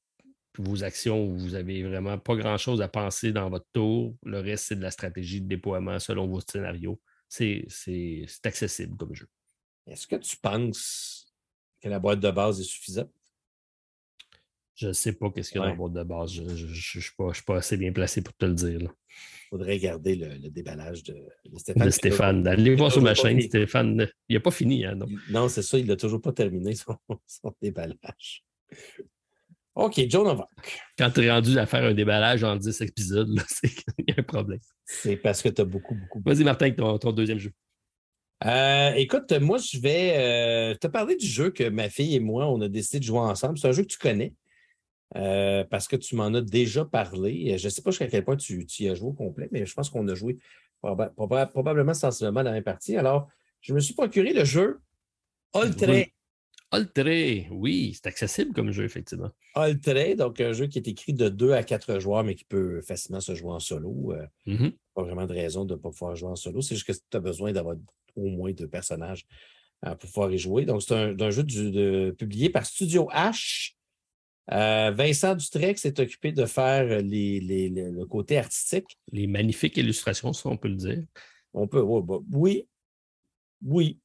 Vos 0.58 0.84
actions, 0.84 1.34
vous 1.36 1.50
n'avez 1.50 1.82
vraiment 1.82 2.18
pas 2.18 2.36
grand-chose 2.36 2.82
à 2.82 2.88
penser 2.88 3.32
dans 3.32 3.48
votre 3.48 3.66
tour. 3.72 4.14
Le 4.24 4.40
reste, 4.40 4.66
c'est 4.68 4.76
de 4.76 4.82
la 4.82 4.90
stratégie 4.90 5.40
de 5.40 5.48
déploiement 5.48 5.98
selon 5.98 6.28
vos 6.28 6.40
scénarios. 6.40 7.00
C'est 7.28 7.66
accessible 8.44 8.96
comme 8.96 9.14
jeu. 9.14 9.28
Est-ce 9.86 10.06
que 10.06 10.16
tu 10.16 10.36
penses 10.36 11.32
que 11.80 11.88
la 11.88 11.98
boîte 11.98 12.20
de 12.20 12.30
base 12.30 12.60
est 12.60 12.64
suffisante? 12.64 13.10
Je 14.80 14.86
ne 14.86 14.92
sais 14.94 15.12
pas 15.12 15.30
qu'est-ce 15.30 15.50
qu'il 15.50 15.60
y 15.60 15.62
a 15.62 15.66
dans 15.66 15.72
la 15.72 15.76
boîte 15.76 15.92
de 15.92 16.02
base. 16.02 16.32
Je 16.32 16.42
ne 16.42 16.74
suis, 16.74 17.12
pas 17.46 17.56
assez 17.56 17.76
bien 17.76 17.92
placé 17.92 18.22
pour 18.22 18.34
te 18.34 18.46
le 18.46 18.54
dire. 18.54 18.80
Il 18.80 19.48
faudrait 19.50 19.78
garder 19.78 20.14
le, 20.14 20.48
déballage 20.48 21.02
de, 21.02 21.16
Stéphane. 21.58 21.84
De 21.84 21.90
Stéphane. 21.90 22.46
Allez 22.46 22.74
voir 22.76 22.90
sur 22.90 23.02
ma 23.02 23.12
chaîne, 23.12 23.38
Stéphane. 23.42 24.08
Il 24.30 24.36
n'a 24.36 24.40
pas 24.40 24.50
fini. 24.50 24.86
Hein, 24.86 24.98
non, 25.28 25.48
c'est 25.50 25.60
ça. 25.60 25.76
Il 25.76 25.84
n'a 25.84 25.96
toujours 25.96 26.22
pas 26.22 26.32
terminé 26.32 26.74
son, 26.74 26.96
déballage. 27.60 28.42
OK, 29.74 30.00
Joe 30.08 30.24
Novak. 30.24 30.48
Quand 30.96 31.10
tu 31.10 31.24
es 31.24 31.30
rendu 31.30 31.58
à 31.58 31.66
faire 31.66 31.84
un 31.84 31.92
déballage 31.92 32.42
en 32.42 32.56
10 32.56 32.80
épisodes, 32.80 33.38
c'est 33.48 33.68
qu'il 33.68 34.06
y 34.08 34.12
a 34.12 34.14
un 34.16 34.22
problème. 34.22 34.60
C'est 34.86 35.18
parce 35.18 35.42
que 35.42 35.50
tu 35.50 35.60
as 35.60 35.66
beaucoup, 35.66 35.94
beaucoup. 35.94 36.22
Vas-y, 36.24 36.42
Martin, 36.42 36.66
avec 36.66 36.76
ton, 36.76 37.12
deuxième 37.12 37.38
jeu. 37.38 37.52
Euh, 38.46 38.94
écoute, 38.94 39.30
moi, 39.32 39.58
je 39.58 39.78
vais 39.78 40.14
euh, 40.16 40.74
te 40.74 40.86
parler 40.86 41.16
du 41.16 41.26
jeu 41.26 41.50
que 41.50 41.68
ma 41.68 41.90
fille 41.90 42.14
et 42.14 42.20
moi, 42.20 42.46
on 42.46 42.62
a 42.62 42.68
décidé 42.68 43.00
de 43.00 43.04
jouer 43.04 43.18
ensemble. 43.18 43.58
C'est 43.58 43.68
un 43.68 43.72
jeu 43.72 43.82
que 43.82 43.88
tu 43.88 43.98
connais. 43.98 44.32
Euh, 45.16 45.64
parce 45.64 45.88
que 45.88 45.96
tu 45.96 46.14
m'en 46.14 46.32
as 46.34 46.40
déjà 46.40 46.84
parlé. 46.84 47.58
Je 47.58 47.66
ne 47.66 47.70
sais 47.70 47.82
pas 47.82 47.90
jusqu'à 47.90 48.06
quel 48.06 48.24
point 48.24 48.36
tu, 48.36 48.64
y 48.78 48.88
as 48.88 48.94
joué 48.94 49.08
au 49.08 49.12
complet, 49.12 49.48
mais 49.50 49.66
je 49.66 49.74
pense 49.74 49.90
qu'on 49.90 50.06
a 50.08 50.14
joué 50.14 50.38
probablement 50.80 51.94
sensiblement 51.94 52.42
la 52.42 52.52
même 52.52 52.62
partie. 52.62 52.96
Alors, 52.96 53.28
je 53.60 53.74
me 53.74 53.80
suis 53.80 53.94
procuré 53.94 54.32
le 54.32 54.44
jeu 54.44 54.80
Oltré. 55.52 56.14
Oltré, 56.72 57.48
oui, 57.50 57.92
c'est 57.94 58.06
accessible 58.06 58.52
comme 58.52 58.70
jeu, 58.70 58.84
effectivement. 58.84 59.30
Oltré, 59.56 60.14
donc 60.14 60.40
un 60.40 60.52
jeu 60.52 60.68
qui 60.68 60.78
est 60.78 60.86
écrit 60.86 61.12
de 61.12 61.28
2 61.28 61.52
à 61.52 61.64
4 61.64 61.98
joueurs, 61.98 62.22
mais 62.22 62.36
qui 62.36 62.44
peut 62.44 62.80
facilement 62.80 63.20
se 63.20 63.34
jouer 63.34 63.50
en 63.50 63.58
solo. 63.58 64.12
Euh, 64.12 64.24
mm-hmm. 64.46 64.72
Pas 64.94 65.02
vraiment 65.02 65.26
de 65.26 65.32
raison 65.32 65.64
de 65.64 65.74
ne 65.74 65.78
pas 65.80 65.90
pouvoir 65.90 66.14
jouer 66.14 66.30
en 66.30 66.36
solo. 66.36 66.60
C'est 66.60 66.76
juste 66.76 66.86
que 66.86 66.92
tu 66.92 67.16
as 67.16 67.20
besoin 67.20 67.52
d'avoir 67.52 67.74
au 68.14 68.28
moins 68.28 68.52
deux 68.52 68.68
personnages 68.68 69.26
euh, 69.84 69.96
pour 69.96 70.08
pouvoir 70.10 70.32
y 70.32 70.38
jouer. 70.38 70.64
Donc, 70.64 70.82
c'est 70.82 70.94
un, 70.94 71.30
jeu 71.30 71.42
de, 71.42 72.14
publié 72.16 72.50
par 72.50 72.64
Studio 72.64 73.08
H. 73.12 73.74
Euh, 74.52 74.90
Vincent 74.90 75.34
Dutrec 75.36 75.78
s'est 75.78 76.00
occupé 76.00 76.32
de 76.32 76.44
faire 76.44 76.84
le 76.84 78.04
côté 78.04 78.38
artistique. 78.38 78.98
Les 79.12 79.26
magnifiques 79.26 79.76
illustrations, 79.76 80.32
ça, 80.32 80.48
on 80.48 80.56
peut 80.56 80.68
le 80.68 80.76
dire. 80.76 81.04
On 81.52 81.68
peut, 81.68 81.84
bah, 82.02 82.18
oui. 82.32 82.66
Oui. 83.62 84.00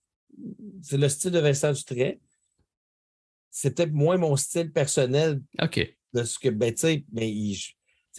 C'est 0.83 0.97
le 0.97 1.09
style 1.09 1.31
de 1.31 1.39
Vincent 1.39 1.71
Dutrec. 1.71 2.19
C'est 3.49 3.75
peut-être 3.75 3.93
moins 3.93 4.17
mon 4.17 4.35
style 4.35 4.71
personnel. 4.71 5.41
OK. 5.61 5.95
De 6.13 6.23
ce 6.23 6.37
que, 6.37 6.49
ben, 6.49 6.73
tu 6.73 6.79
sais, 6.81 7.05
mais 7.11 7.33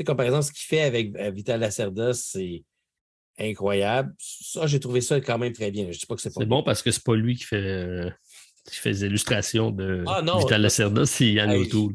comme 0.04 0.16
par 0.16 0.26
exemple, 0.26 0.44
ce 0.44 0.52
qu'il 0.52 0.66
fait 0.66 0.82
avec 0.82 1.14
euh, 1.16 1.30
Vital 1.30 1.60
Lacerda, 1.60 2.12
c'est 2.12 2.64
incroyable. 3.38 4.14
Ça, 4.18 4.66
j'ai 4.66 4.80
trouvé 4.80 5.00
ça 5.00 5.20
quand 5.20 5.38
même 5.38 5.52
très 5.52 5.70
bien. 5.70 5.90
Je 5.90 5.98
dis 5.98 6.06
pas 6.06 6.14
que 6.14 6.20
c'est 6.20 6.30
C'est 6.30 6.46
bon 6.46 6.62
parce 6.62 6.82
que 6.82 6.90
c'est 6.90 7.04
pas 7.04 7.14
lui 7.14 7.36
qui 7.36 7.44
fait. 7.44 8.12
Euh, 8.66 8.70
qui 8.70 8.78
fait 8.78 8.90
des 8.90 9.04
illustrations 9.04 9.70
de 9.70 10.04
ah, 10.06 10.22
Vital 10.38 10.62
Lacerda, 10.62 11.06
c'est 11.06 11.32
Yann 11.32 11.50
O'Toole. 11.50 11.94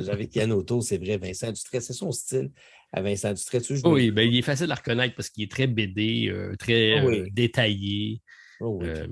J'avais 0.00 0.28
Yann 0.34 0.52
O'Toole, 0.52 0.82
c'est 0.82 0.98
vrai. 0.98 1.18
Vincent 1.18 1.52
Dutray, 1.52 1.80
c'est 1.80 1.92
son 1.92 2.12
style 2.12 2.50
à 2.92 3.02
Vincent 3.02 3.32
Dutray. 3.32 3.60
oui, 3.84 4.10
ben, 4.10 4.22
il 4.22 4.36
est 4.36 4.42
facile 4.42 4.70
à 4.72 4.74
reconnaître 4.74 5.14
parce 5.14 5.28
qu'il 5.28 5.44
est 5.44 5.50
très 5.50 5.66
BD, 5.66 6.28
euh, 6.28 6.54
très 6.56 6.98
ah 6.98 7.04
euh, 7.04 7.26
détaillé. 7.30 8.22
Oh, 8.60 8.78
oui. 8.80 8.88
Euh, 8.88 9.06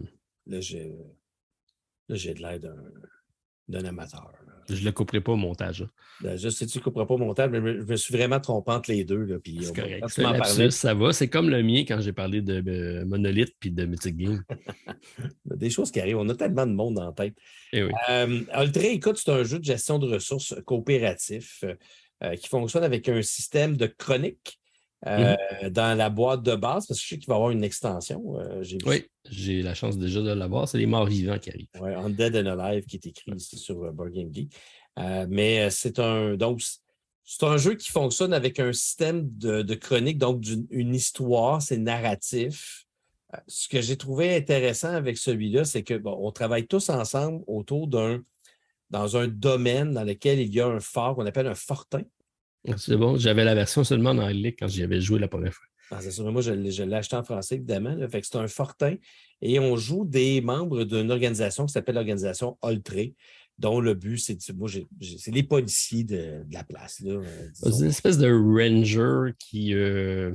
là, 0.46 0.60
j'ai 0.60 2.34
de 2.34 2.40
l'air 2.40 2.58
d'un 3.68 3.84
amateur. 3.84 4.32
Je 4.68 4.80
ne 4.80 4.84
le 4.84 4.92
couperai 4.92 5.20
pas 5.20 5.32
au 5.32 5.36
montage. 5.36 5.86
Ben, 6.20 6.36
je 6.36 6.48
sais 6.48 6.66
que 6.66 6.70
tu 6.70 6.78
ne 6.78 6.82
couperas 6.82 7.06
pas 7.06 7.14
au 7.14 7.18
montage, 7.18 7.50
mais 7.50 7.58
je 7.58 7.84
me 7.84 7.96
suis 7.96 8.14
vraiment 8.14 8.40
trompé 8.40 8.72
entre 8.72 8.90
les 8.90 9.04
deux. 9.04 9.40
C'est 9.44 9.74
correct. 9.74 10.70
ça 10.70 10.94
va. 10.94 11.12
C'est 11.12 11.28
comme 11.28 11.50
le 11.50 11.62
mien 11.62 11.84
quand 11.86 12.00
j'ai 12.00 12.12
parlé 12.12 12.42
de 12.42 12.62
euh, 12.66 13.04
Monolith 13.04 13.54
puis 13.60 13.70
de 13.70 13.84
Mythic 13.84 14.16
Game. 14.16 14.42
Des 15.44 15.70
choses 15.70 15.90
qui 15.90 16.00
arrivent. 16.00 16.18
On 16.18 16.28
a 16.28 16.34
tellement 16.34 16.66
de 16.66 16.72
monde 16.72 16.98
en 16.98 17.12
tête. 17.12 17.34
Eh 17.72 17.82
oui. 17.82 17.92
Euh, 18.08 18.40
écoute, 18.82 19.18
c'est 19.18 19.30
un 19.30 19.44
jeu 19.44 19.58
de 19.58 19.64
gestion 19.64 19.98
de 19.98 20.06
ressources 20.06 20.54
coopératif 20.64 21.64
euh, 22.24 22.34
qui 22.36 22.48
fonctionne 22.48 22.84
avec 22.84 23.08
un 23.08 23.22
système 23.22 23.76
de 23.76 23.86
chronique. 23.86 24.58
Euh, 25.06 25.36
mm-hmm. 25.36 25.70
dans 25.70 25.96
la 25.96 26.08
boîte 26.08 26.42
de 26.42 26.54
base, 26.54 26.86
parce 26.86 26.98
que 26.98 27.04
je 27.04 27.08
sais 27.08 27.18
qu'il 27.18 27.28
va 27.28 27.34
y 27.34 27.36
avoir 27.36 27.50
une 27.50 27.64
extension. 27.64 28.38
oui, 28.86 29.04
j'ai 29.28 29.62
la 29.62 29.74
chance 29.74 29.98
déjà 29.98 30.22
de 30.22 30.32
l'avoir. 30.32 30.68
C'est 30.68 30.78
les 30.78 30.86
morts 30.86 31.06
vivants 31.06 31.38
qui 31.38 31.50
arrivent. 31.50 31.68
Oui, 31.80 31.92
Undead 31.92 32.34
and 32.36 32.58
Alive 32.58 32.86
qui 32.86 32.96
est 32.96 33.06
écrit 33.06 33.32
ici 33.32 33.58
sur 33.58 33.84
euh, 33.84 33.92
Board 33.92 34.12
Game 34.12 34.32
Geek. 34.32 34.52
Euh, 34.98 35.26
mais 35.28 35.68
c'est 35.70 35.98
un. 35.98 36.36
Donc, 36.36 36.62
c'est 37.24 37.44
un 37.44 37.56
jeu 37.56 37.74
qui 37.74 37.90
fonctionne 37.90 38.32
avec 38.32 38.58
un 38.58 38.72
système 38.72 39.28
de, 39.36 39.74
chronique, 39.74 40.18
donc 40.18 40.44
une 40.70 40.94
histoire, 40.94 41.60
c'est 41.60 41.76
narratif. 41.76 42.86
Ce 43.48 43.68
que 43.68 43.82
j'ai 43.82 43.96
trouvé 43.96 44.36
intéressant 44.36 44.94
avec 44.94 45.18
celui-là, 45.18 45.64
c'est 45.64 45.82
que 45.82 45.94
bon, 45.94 46.16
on 46.20 46.30
travaille 46.30 46.66
tous 46.66 46.88
ensemble 46.88 47.42
autour 47.48 47.88
d'un 47.88 48.22
dans 48.90 49.16
un 49.16 49.26
domaine 49.26 49.92
dans 49.92 50.04
lequel 50.04 50.38
il 50.38 50.54
y 50.54 50.60
a 50.60 50.68
un 50.68 50.78
fort 50.78 51.16
qu'on 51.16 51.26
appelle 51.26 51.48
un 51.48 51.56
fortin. 51.56 52.02
C'est 52.76 52.96
bon, 52.96 53.16
j'avais 53.16 53.44
la 53.44 53.54
version 53.54 53.84
seulement 53.84 54.10
en 54.10 54.18
anglais 54.18 54.54
quand 54.58 54.68
j'y 54.68 54.82
avais 54.82 55.00
joué 55.00 55.18
la 55.18 55.28
première 55.28 55.52
fois. 55.52 55.66
Ah, 55.90 56.00
c'est 56.00 56.10
sûr, 56.10 56.30
moi, 56.32 56.42
je, 56.42 56.52
l'ai 56.52 56.96
acheté 56.96 57.16
en 57.16 57.22
français, 57.22 57.56
évidemment. 57.56 57.96
Fait 58.08 58.20
que 58.20 58.26
c'est 58.26 58.36
un 58.36 58.48
fortin. 58.48 58.96
Et 59.40 59.60
on 59.60 59.76
joue 59.76 60.04
des 60.04 60.40
membres 60.40 60.84
d'une 60.84 61.10
organisation 61.10 61.66
qui 61.66 61.72
s'appelle 61.72 61.94
l'organisation 61.94 62.58
Oltré, 62.62 63.14
dont 63.58 63.80
le 63.80 63.94
but, 63.94 64.18
c'est 64.18 64.38
c'est 64.40 65.30
les 65.30 65.42
policiers 65.42 66.04
de, 66.04 66.44
la 66.50 66.64
place. 66.64 67.02
Euh, 67.06 67.22
c'est 67.54 67.70
une 67.70 67.86
espèce 67.86 68.18
de 68.18 68.30
ranger 68.30 69.32
qui. 69.38 69.74
Euh, 69.74 70.32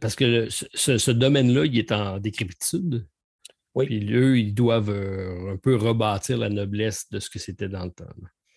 parce 0.00 0.14
que 0.14 0.48
ce, 0.50 1.10
domaine-là, 1.10 1.64
il 1.64 1.78
est 1.78 1.90
en 1.90 2.18
décrépitude. 2.18 3.06
Oui. 3.74 3.86
Puis 3.86 4.12
eux, 4.14 4.38
ils 4.38 4.54
doivent 4.54 4.90
euh, 4.90 5.54
un 5.54 5.56
peu 5.56 5.74
rebâtir 5.76 6.36
la 6.36 6.50
noblesse 6.50 7.08
de 7.10 7.18
ce 7.18 7.30
que 7.30 7.38
c'était 7.38 7.70
dans 7.70 7.86
le 7.86 7.90
temps. 7.90 8.04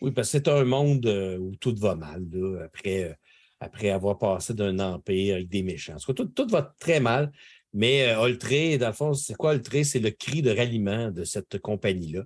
Oui, 0.01 0.11
parce 0.11 0.31
que 0.31 0.37
c'est 0.37 0.47
un 0.47 0.63
monde 0.63 1.05
euh, 1.05 1.37
où 1.37 1.55
tout 1.55 1.75
va 1.77 1.95
mal 1.95 2.25
après, 2.63 3.03
euh, 3.05 3.13
après 3.59 3.89
avoir 3.89 4.17
passé 4.17 4.53
d'un 4.53 4.79
empire 4.79 5.35
avec 5.35 5.47
des 5.47 5.63
méchants. 5.63 5.97
Tout, 5.97 6.25
tout 6.25 6.47
va 6.47 6.73
très 6.79 6.99
mal. 6.99 7.31
Mais 7.73 8.09
euh, 8.09 8.19
Oltré, 8.19 8.77
dans 8.77 8.87
le 8.87 8.93
fond, 8.93 9.13
c'est 9.13 9.35
quoi 9.35 9.51
Oltré? 9.51 9.83
C'est 9.83 9.99
le 9.99 10.11
cri 10.11 10.41
de 10.41 10.51
ralliement 10.51 11.11
de 11.11 11.23
cette 11.23 11.59
compagnie-là. 11.59 12.23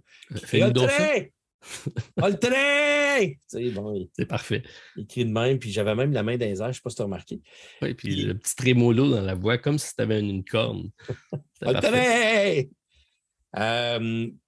Oltré! 0.53 1.33
Oltré! 2.21 3.39
c'est 3.49 4.25
parfait. 4.25 4.63
Il 4.95 5.05
crie 5.07 5.25
de 5.25 5.31
même, 5.31 5.59
puis 5.59 5.71
j'avais 5.71 5.93
même 5.93 6.13
la 6.13 6.23
main 6.23 6.37
dans 6.37 6.45
les 6.45 6.61
airs, 6.61 6.67
je 6.67 6.69
ne 6.69 6.73
sais 6.73 6.81
pas 6.81 6.89
si 6.89 6.95
tu 6.95 7.01
as 7.01 7.05
remarqué. 7.05 7.41
Oui, 7.81 7.93
puis, 7.93 8.23
le 8.23 8.37
petit 8.37 8.55
trémolo 8.55 9.09
dans 9.09 9.21
la 9.21 9.35
voix, 9.35 9.57
comme 9.57 9.77
si 9.77 9.93
tu 9.93 10.01
avais 10.01 10.19
une, 10.19 10.43
corne. 10.43 10.89
Oltré! 11.65 12.69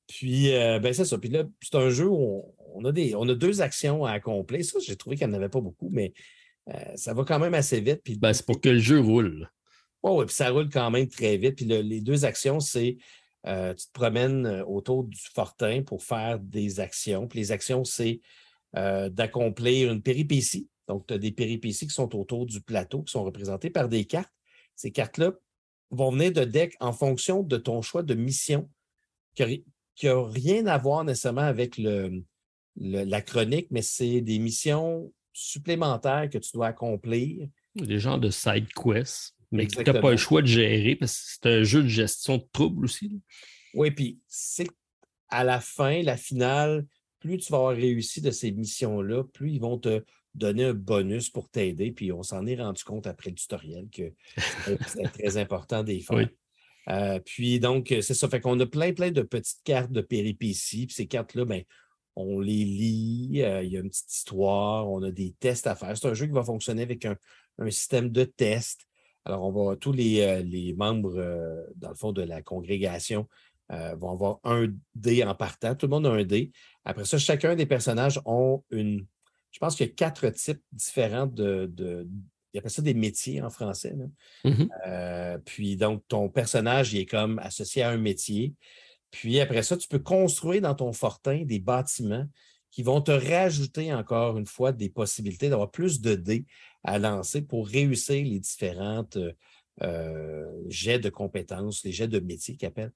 puis, 0.07 0.51
ben 0.51 0.93
c'est 0.93 1.05
ça. 1.05 1.17
Puis 1.17 1.29
là, 1.29 1.43
c'est 1.61 1.75
un 1.75 1.89
jeu 1.89 2.07
où 2.07 2.53
on 2.73 2.85
a, 2.85 2.91
des, 2.91 3.15
on 3.15 3.27
a 3.27 3.35
deux 3.35 3.61
actions 3.61 4.05
à 4.05 4.11
accomplir. 4.11 4.63
Ça, 4.63 4.79
j'ai 4.79 4.95
trouvé 4.95 5.15
qu'il 5.15 5.27
n'y 5.27 5.33
en 5.33 5.37
avait 5.37 5.49
pas 5.49 5.61
beaucoup, 5.61 5.89
mais 5.91 6.13
euh, 6.69 6.95
ça 6.95 7.13
va 7.13 7.23
quand 7.23 7.39
même 7.39 7.53
assez 7.53 7.81
vite. 7.81 8.01
Puis, 8.03 8.17
ben, 8.17 8.33
c'est 8.33 8.45
pour 8.45 8.61
que 8.61 8.69
le 8.69 8.79
jeu 8.79 8.99
roule. 8.99 9.49
Oui, 10.03 10.25
puis 10.25 10.35
ça 10.35 10.49
roule 10.49 10.69
quand 10.69 10.89
même 10.89 11.07
très 11.07 11.37
vite. 11.37 11.55
Puis 11.55 11.65
les 11.65 12.01
deux 12.01 12.25
actions, 12.25 12.59
c'est 12.59 12.97
euh, 13.47 13.73
tu 13.73 13.87
te 13.87 13.91
promènes 13.91 14.45
euh, 14.45 14.65
autour 14.65 15.03
du 15.03 15.19
fortin 15.33 15.83
pour 15.83 16.03
faire 16.03 16.39
des 16.39 16.79
actions. 16.79 17.27
Puis 17.27 17.39
les 17.39 17.51
actions, 17.51 17.83
c'est 17.83 18.21
d'accomplir 18.73 19.91
une 19.91 20.01
péripétie. 20.01 20.69
Donc, 20.87 21.05
tu 21.05 21.13
as 21.13 21.17
des 21.17 21.33
péripéties 21.33 21.87
qui 21.87 21.93
sont 21.93 22.15
autour 22.15 22.45
du 22.45 22.61
plateau, 22.61 23.01
qui 23.03 23.11
sont 23.11 23.25
représentées 23.25 23.69
par 23.69 23.89
des 23.89 24.05
cartes. 24.05 24.31
Ces 24.77 24.91
cartes-là 24.91 25.33
vont 25.89 26.09
venir 26.11 26.31
de 26.31 26.45
deck 26.45 26.77
en 26.79 26.93
fonction 26.93 27.43
de 27.43 27.57
ton 27.57 27.81
choix 27.81 28.01
de 28.01 28.13
mission 28.13 28.69
qui 29.35 29.43
n'a 30.03 30.23
rien 30.23 30.65
à 30.67 30.77
voir 30.77 31.03
nécessairement 31.03 31.41
avec 31.41 31.77
le, 31.77 32.23
la 32.75 33.21
chronique, 33.21 33.67
mais 33.71 33.81
c'est 33.81 34.21
des 34.21 34.39
missions 34.39 35.11
supplémentaires 35.33 36.29
que 36.29 36.37
tu 36.37 36.51
dois 36.53 36.67
accomplir. 36.67 37.47
Des 37.75 37.99
genres 37.99 38.19
de 38.19 38.29
side 38.29 38.67
quests, 38.73 39.35
mais 39.51 39.67
que 39.67 39.83
tu 39.83 39.91
n'as 39.91 40.01
pas 40.01 40.11
le 40.11 40.17
choix 40.17 40.41
de 40.41 40.47
gérer 40.47 40.95
parce 40.95 41.17
que 41.17 41.25
c'est 41.33 41.49
un 41.49 41.63
jeu 41.63 41.83
de 41.83 41.87
gestion 41.87 42.37
de 42.37 42.45
troubles 42.51 42.85
aussi. 42.85 43.21
Oui, 43.73 43.91
puis 43.91 44.19
c'est 44.27 44.69
à 45.29 45.43
la 45.43 45.61
fin, 45.61 46.01
la 46.03 46.17
finale, 46.17 46.85
plus 47.19 47.37
tu 47.37 47.51
vas 47.51 47.59
avoir 47.59 47.75
réussi 47.75 48.21
de 48.21 48.31
ces 48.31 48.51
missions-là, 48.51 49.23
plus 49.23 49.53
ils 49.53 49.61
vont 49.61 49.77
te 49.77 50.03
donner 50.35 50.65
un 50.65 50.73
bonus 50.73 51.29
pour 51.29 51.49
t'aider. 51.49 51.91
Puis 51.91 52.11
on 52.11 52.23
s'en 52.23 52.45
est 52.45 52.55
rendu 52.55 52.83
compte 52.83 53.07
après 53.07 53.29
le 53.29 53.35
tutoriel 53.35 53.87
que 53.89 54.11
c'est 54.87 55.03
très 55.13 55.37
important 55.37 55.83
des 55.83 56.01
fois. 56.01 56.23
Euh, 56.89 57.19
puis 57.19 57.59
donc, 57.59 57.87
c'est 58.01 58.13
ça. 58.13 58.27
Fait 58.27 58.41
qu'on 58.41 58.59
a 58.59 58.65
plein, 58.65 58.93
plein 58.93 59.11
de 59.11 59.21
petites 59.21 59.63
cartes 59.63 59.91
de 59.91 60.01
péripéties. 60.01 60.87
Puis 60.87 60.95
ces 60.95 61.07
cartes-là, 61.07 61.45
ben, 61.45 61.63
on 62.15 62.39
les 62.39 62.65
lit, 62.65 63.41
euh, 63.43 63.63
il 63.63 63.71
y 63.71 63.77
a 63.77 63.79
une 63.79 63.89
petite 63.89 64.11
histoire, 64.11 64.89
on 64.89 65.01
a 65.03 65.11
des 65.11 65.33
tests 65.39 65.67
à 65.67 65.75
faire. 65.75 65.95
C'est 65.97 66.07
un 66.07 66.13
jeu 66.13 66.25
qui 66.25 66.33
va 66.33 66.43
fonctionner 66.43 66.83
avec 66.83 67.05
un, 67.05 67.15
système 67.69 68.09
de 68.09 68.23
tests. 68.23 68.87
Alors, 69.25 69.43
on 69.43 69.51
va, 69.51 69.75
tous 69.75 69.91
les, 69.91 70.21
euh, 70.21 70.41
les 70.41 70.73
membres, 70.73 71.13
dans 71.75 71.89
le 71.89 71.95
fond, 71.95 72.11
de 72.11 72.23
la 72.23 72.41
congrégation 72.41 73.27
vont 73.69 74.11
avoir 74.11 74.39
un 74.43 74.67
dé 74.95 75.23
en 75.23 75.33
partant. 75.33 75.75
Tout 75.75 75.85
le 75.85 75.91
monde 75.91 76.05
a 76.05 76.09
un 76.09 76.25
dé. 76.25 76.51
Après 76.83 77.05
ça, 77.05 77.17
chacun 77.17 77.55
des 77.55 77.65
personnages 77.65 78.19
ont 78.25 78.63
une. 78.69 79.05
Je 79.51 79.59
pense 79.59 79.77
qu'il 79.77 79.87
y 79.87 79.89
a 79.89 79.93
quatre 79.93 80.27
types 80.31 80.61
différents 80.73 81.25
de. 81.25 81.67
de 81.71 82.05
il 82.53 82.59
appelle 82.59 82.71
ça 82.71 82.81
des 82.81 82.93
métiers 82.93 83.41
en 83.41 83.49
français. 83.49 83.95
Mmh 84.43 84.51
euh, 84.87 85.37
puis 85.45 85.77
donc, 85.77 86.03
ton 86.07 86.29
personnage, 86.29 86.93
il 86.93 87.01
est 87.01 87.05
comme 87.05 87.39
associé 87.39 87.83
à 87.83 87.89
un 87.89 87.97
métier. 87.97 88.53
Puis 89.11 89.39
après 89.39 89.63
ça, 89.63 89.77
tu 89.77 89.87
peux 89.87 89.99
construire 89.99 90.61
dans 90.61 90.75
ton 90.75 90.93
fortin 90.93 91.43
des 91.43 91.59
bâtiments 91.59 92.25
qui 92.71 92.83
vont 92.83 93.01
te 93.01 93.11
rajouter 93.11 93.93
encore 93.93 94.37
une 94.37 94.45
fois 94.45 94.71
des 94.71 94.89
possibilités 94.89 95.49
d'avoir 95.49 95.71
plus 95.71 95.99
de 95.99 96.15
dés 96.15 96.45
à 96.83 96.97
lancer 96.97 97.41
pour 97.41 97.67
réussir 97.67 98.23
les 98.23 98.39
différentes 98.39 99.17
euh, 99.83 100.45
jets 100.67 100.99
de 100.99 101.09
compétences, 101.09 101.83
les 101.83 101.91
jets 101.91 102.07
de 102.07 102.19
métier 102.19 102.55
qu'ils 102.55 102.67
appellent. 102.67 102.93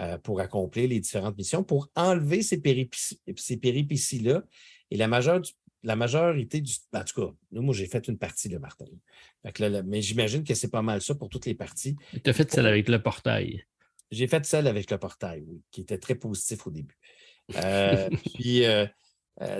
Euh, 0.00 0.18
pour 0.18 0.40
accomplir 0.40 0.88
les 0.88 0.98
différentes 0.98 1.38
missions, 1.38 1.62
pour 1.62 1.88
enlever 1.94 2.42
ces, 2.42 2.58
péripéties-là. 2.58 4.42
Et 4.90 4.96
la, 4.96 5.06
majeure, 5.06 5.40
la 5.84 5.94
majorité 5.94 6.60
du. 6.60 6.72
En 6.92 7.04
tout 7.04 7.20
cas, 7.20 7.32
moi, 7.52 7.72
j'ai 7.72 7.86
fait 7.86 8.08
une 8.08 8.18
partie, 8.18 8.48
de 8.48 8.58
Martin. 8.58 8.86
mais 9.84 10.02
j'imagine 10.02 10.42
que 10.42 10.54
c'est 10.54 10.70
pas 10.70 10.82
mal 10.82 11.00
ça 11.00 11.14
pour 11.14 11.28
toutes 11.28 11.46
les 11.46 11.54
parties. 11.54 11.94
Tu 12.24 12.28
as 12.28 12.32
fait 12.32 12.50
celle 12.50 12.66
avec 12.66 12.88
le 12.88 13.00
portail. 13.00 13.64
J'ai 14.14 14.26
fait 14.26 14.44
celle 14.46 14.66
avec 14.66 14.90
le 14.90 14.98
portail, 14.98 15.44
oui, 15.46 15.62
qui 15.70 15.82
était 15.82 15.98
très 15.98 16.14
positif 16.14 16.66
au 16.66 16.70
début. 16.70 16.98
Euh, 17.56 18.08
puis, 18.34 18.64
euh, 18.64 18.86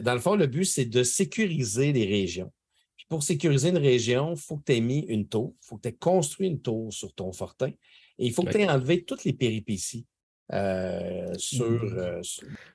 dans 0.02 0.14
le 0.14 0.20
fond, 0.20 0.36
le 0.36 0.46
but, 0.46 0.64
c'est 0.64 0.86
de 0.86 1.02
sécuriser 1.02 1.92
les 1.92 2.06
régions. 2.06 2.52
Puis 2.96 3.06
pour 3.08 3.22
sécuriser 3.22 3.70
une 3.70 3.78
région, 3.78 4.34
il 4.34 4.40
faut 4.40 4.56
que 4.58 4.64
tu 4.66 4.76
aies 4.76 4.80
mis 4.80 5.00
une 5.00 5.28
tour, 5.28 5.54
il 5.62 5.66
faut 5.66 5.76
que 5.76 5.82
tu 5.82 5.88
aies 5.88 5.96
construit 5.96 6.46
une 6.46 6.60
tour 6.60 6.92
sur 6.92 7.12
ton 7.12 7.32
fortin 7.32 7.70
et 8.18 8.26
il 8.26 8.32
faut 8.32 8.44
que 8.44 8.52
tu 8.52 8.60
aies 8.60 8.68
enlevé 8.68 9.04
toutes 9.04 9.24
les 9.24 9.32
péripéties. 9.32 10.06
Euh, 10.52 11.32
sur, 11.38 11.70
mmh. 11.70 11.98
euh, 11.98 12.22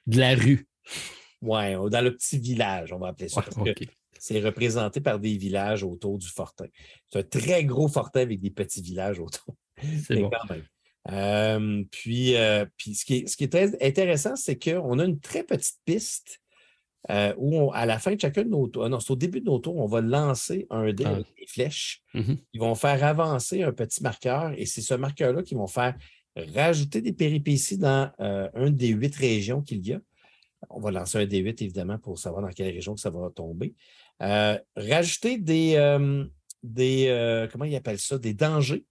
De 0.08 0.20
la 0.20 0.36
rue. 0.36 0.68
Oui, 1.42 1.74
dans 1.90 2.04
le 2.04 2.16
petit 2.16 2.38
village, 2.38 2.92
on 2.92 2.98
va 2.98 3.10
appeler 3.10 3.30
ça. 3.30 3.46
C'est 4.18 4.42
représenté 4.42 5.00
par 5.00 5.20
des 5.20 5.38
villages 5.38 5.84
autour 5.84 6.18
du 6.18 6.28
fortin. 6.28 6.66
C'est 7.08 7.20
un 7.20 7.24
très 7.24 7.64
gros 7.64 7.88
fortin 7.88 8.22
avec 8.22 8.42
des 8.42 8.50
petits 8.50 8.82
villages 8.82 9.20
autour. 9.20 9.56
C'est 10.06 10.18
bon. 10.18 10.30
Euh, 11.12 11.84
puis, 11.92 12.36
puis 12.78 12.96
ce, 12.96 13.06
qui 13.06 13.18
est, 13.18 13.28
ce 13.28 13.38
qui 13.38 13.46
est 13.46 13.52
très 13.52 13.74
intéressant, 13.86 14.36
c'est 14.36 14.58
qu'on 14.58 15.00
a 15.00 15.06
une 15.06 15.20
très 15.20 15.44
petite 15.44 15.80
piste 15.86 16.42
où, 17.38 17.72
à 17.74 17.86
la 17.86 17.98
fin 17.98 18.14
de 18.14 18.20
chacun 18.20 18.44
de 18.44 18.50
nos 18.50 18.68
tours, 18.68 18.88
non, 18.90 19.00
c'est 19.00 19.12
au 19.12 19.16
début 19.16 19.40
de 19.40 19.46
nos 19.46 19.60
tours, 19.60 19.78
on 19.78 19.88
va 19.88 20.02
lancer 20.02 20.68
un 20.70 20.92
dé 20.92 21.06
ah. 21.06 21.12
avec 21.12 21.28
des 21.38 21.48
flèches. 21.48 22.04
Mmh 22.14 22.34
Ils 22.54 22.60
vont 22.60 22.76
faire 22.76 23.04
avancer 23.04 23.64
un 23.64 23.72
petit 23.72 24.04
marqueur 24.04 24.54
et 24.58 24.66
c'est 24.66 24.82
ce 24.82 24.94
marqueur-là 24.94 25.42
qui 25.42 25.56
vont 25.56 25.68
faire 25.68 25.96
rajouter 26.54 27.02
des 27.02 27.14
péripéties 27.14 27.78
dans 27.78 28.12
euh, 28.20 28.50
une 28.56 28.76
des 28.76 28.90
huit 28.90 29.16
régions 29.16 29.62
qu'il 29.62 29.86
y 29.86 29.94
a. 29.94 30.00
On 30.70 30.80
va 30.80 30.92
lancer 30.92 31.18
un 31.18 31.26
des 31.26 31.40
huit, 31.40 31.62
évidemment, 31.62 31.98
pour 31.98 32.20
savoir 32.20 32.42
dans 32.42 32.50
quelle 32.50 32.74
région 32.74 32.94
que 32.94 33.02
ça 33.02 33.10
va 33.10 33.30
tomber. 33.34 33.76
Euh, 34.22 34.60
rajouter 34.76 35.38
des, 35.38 35.76
euh, 35.76 36.26
des 36.64 37.48
comment 37.52 37.66
ils 37.66 37.76
appellent 37.76 38.00
ça, 38.00 38.18
des 38.18 38.34
dangers. 38.34 38.84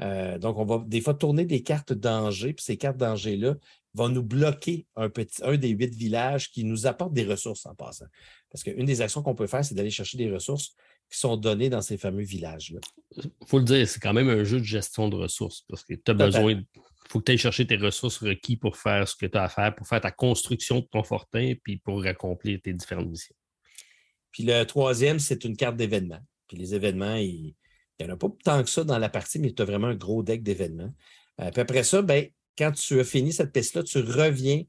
Donc, 0.00 0.58
on 0.58 0.64
va 0.64 0.82
des 0.86 1.00
fois 1.00 1.14
tourner 1.14 1.44
des 1.44 1.62
cartes 1.62 1.92
dangers, 1.92 2.52
puis 2.52 2.64
ces 2.64 2.76
cartes 2.76 2.96
dangers-là 2.96 3.56
vont 3.94 4.08
nous 4.08 4.22
bloquer 4.22 4.86
un, 4.96 5.10
petit, 5.10 5.42
un 5.44 5.56
des 5.56 5.68
huit 5.68 5.94
villages 5.94 6.50
qui 6.50 6.64
nous 6.64 6.86
apportent 6.86 7.12
des 7.12 7.24
ressources 7.24 7.66
en 7.66 7.74
passant. 7.74 8.06
Parce 8.50 8.64
qu'une 8.64 8.86
des 8.86 9.00
actions 9.00 9.22
qu'on 9.22 9.34
peut 9.34 9.46
faire, 9.46 9.64
c'est 9.64 9.74
d'aller 9.74 9.90
chercher 9.90 10.18
des 10.18 10.30
ressources 10.30 10.74
qui 11.10 11.18
sont 11.18 11.36
donnés 11.36 11.68
dans 11.68 11.82
ces 11.82 11.98
fameux 11.98 12.22
villages-là. 12.22 12.80
Il 13.16 13.46
faut 13.46 13.58
le 13.58 13.64
dire, 13.64 13.86
c'est 13.86 14.00
quand 14.00 14.14
même 14.14 14.30
un 14.30 14.44
jeu 14.44 14.58
de 14.58 14.64
gestion 14.64 15.08
de 15.08 15.16
ressources 15.16 15.64
parce 15.68 15.84
que 15.84 15.94
tu 15.94 16.10
as 16.10 16.14
besoin. 16.14 16.52
Il 16.52 16.64
faut 17.10 17.20
que 17.20 17.24
tu 17.24 17.32
ailles 17.32 17.38
chercher 17.38 17.66
tes 17.66 17.76
ressources 17.76 18.18
requises 18.18 18.56
pour 18.56 18.76
faire 18.76 19.06
ce 19.06 19.14
que 19.14 19.26
tu 19.26 19.36
as 19.36 19.44
à 19.44 19.48
faire, 19.48 19.74
pour 19.74 19.86
faire 19.86 20.00
ta 20.00 20.10
construction 20.10 20.80
de 20.80 20.86
ton 20.90 21.02
fortin, 21.02 21.52
puis 21.62 21.76
pour 21.76 22.04
accomplir 22.06 22.60
tes 22.62 22.72
différentes 22.72 23.08
missions. 23.08 23.34
Puis 24.30 24.44
le 24.44 24.64
troisième, 24.64 25.18
c'est 25.18 25.44
une 25.44 25.56
carte 25.56 25.76
d'événements. 25.76 26.20
Puis 26.48 26.56
les 26.56 26.74
événements, 26.74 27.16
il 27.98 28.06
n'y 28.06 28.12
en 28.12 28.14
a 28.14 28.18
pas 28.18 28.28
tant 28.44 28.62
que 28.62 28.70
ça 28.70 28.84
dans 28.84 28.98
la 28.98 29.08
partie, 29.08 29.38
mais 29.38 29.52
tu 29.52 29.62
as 29.62 29.64
vraiment 29.64 29.88
un 29.88 29.94
gros 29.94 30.22
deck 30.22 30.42
d'événements. 30.42 30.92
Euh, 31.40 31.50
puis 31.50 31.60
après 31.60 31.84
ça, 31.84 32.02
ben, 32.02 32.26
quand 32.56 32.72
tu 32.72 33.00
as 33.00 33.04
fini 33.04 33.32
cette 33.32 33.52
piste-là, 33.52 33.82
tu 33.82 33.98
reviens 33.98 34.62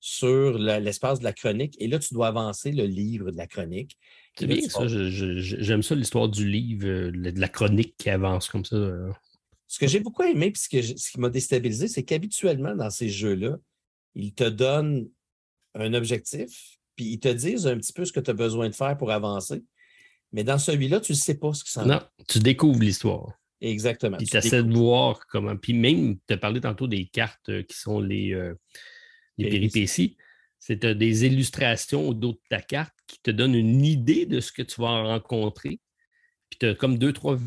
sur 0.00 0.58
l'espace 0.58 1.18
de 1.18 1.24
la 1.24 1.32
chronique 1.32 1.74
et 1.80 1.88
là, 1.88 1.98
tu 1.98 2.14
dois 2.14 2.28
avancer 2.28 2.70
le 2.70 2.84
livre 2.84 3.30
de 3.30 3.36
la 3.36 3.46
chronique. 3.46 3.98
C'est 4.38 4.46
bien 4.46 4.60
ça. 4.68 4.86
J'aime 4.86 5.82
ça, 5.82 5.94
l'histoire 5.94 6.28
du 6.28 6.48
livre, 6.48 6.86
euh, 6.86 7.10
de 7.10 7.40
la 7.40 7.48
chronique 7.48 7.96
qui 7.98 8.08
avance 8.08 8.48
comme 8.48 8.64
ça. 8.64 8.76
Euh. 8.76 9.10
Ce 9.66 9.78
que 9.78 9.86
j'ai 9.86 10.00
beaucoup 10.00 10.22
aimé, 10.22 10.52
puis 10.52 10.62
ce, 10.62 11.10
qui 11.10 11.20
m'a 11.20 11.28
déstabilisé, 11.28 11.88
c'est 11.88 12.04
qu'habituellement, 12.04 12.74
dans 12.74 12.90
ces 12.90 13.08
jeux-là, 13.08 13.56
ils 14.14 14.32
te 14.32 14.44
donnent 14.44 15.08
un 15.74 15.92
objectif, 15.94 16.78
puis 16.96 17.06
ils 17.06 17.20
te 17.20 17.28
disent 17.28 17.66
un 17.66 17.76
petit 17.76 17.92
peu 17.92 18.04
ce 18.04 18.12
que 18.12 18.20
tu 18.20 18.30
as 18.30 18.34
besoin 18.34 18.68
de 18.68 18.74
faire 18.74 18.96
pour 18.96 19.10
avancer. 19.10 19.62
Mais 20.32 20.44
dans 20.44 20.58
celui-là, 20.58 21.00
tu 21.00 21.12
ne 21.12 21.16
sais 21.16 21.38
pas 21.38 21.52
ce 21.54 21.64
qui 21.64 21.70
s'en 21.70 21.86
Non, 21.86 22.00
tu 22.28 22.38
découvres 22.38 22.80
l'histoire. 22.80 23.32
Exactement. 23.60 24.18
Puis 24.18 24.26
tu 24.26 24.36
essaies 24.36 24.62
de 24.62 24.72
voir 24.72 25.26
comment. 25.26 25.56
Puis 25.56 25.72
même, 25.72 26.18
tu 26.26 26.34
as 26.34 26.36
parlé 26.36 26.60
tantôt 26.60 26.86
des 26.86 27.06
cartes 27.06 27.48
euh, 27.48 27.62
qui 27.62 27.76
sont 27.76 28.00
les, 28.00 28.38
les 29.36 29.48
péripéties 29.48 30.16
c'est 30.68 30.84
des 30.84 31.24
illustrations 31.24 32.08
au 32.08 32.14
dos 32.14 32.32
de 32.32 32.40
ta 32.50 32.60
carte 32.60 32.94
qui 33.06 33.20
te 33.20 33.30
donnent 33.30 33.54
une 33.54 33.84
idée 33.84 34.26
de 34.26 34.40
ce 34.40 34.52
que 34.52 34.62
tu 34.62 34.80
vas 34.80 35.02
rencontrer. 35.02 35.80
Puis 36.50 36.58
tu 36.60 36.66
as 36.66 36.74
comme 36.74 36.98
deux, 36.98 37.12
trois 37.12 37.38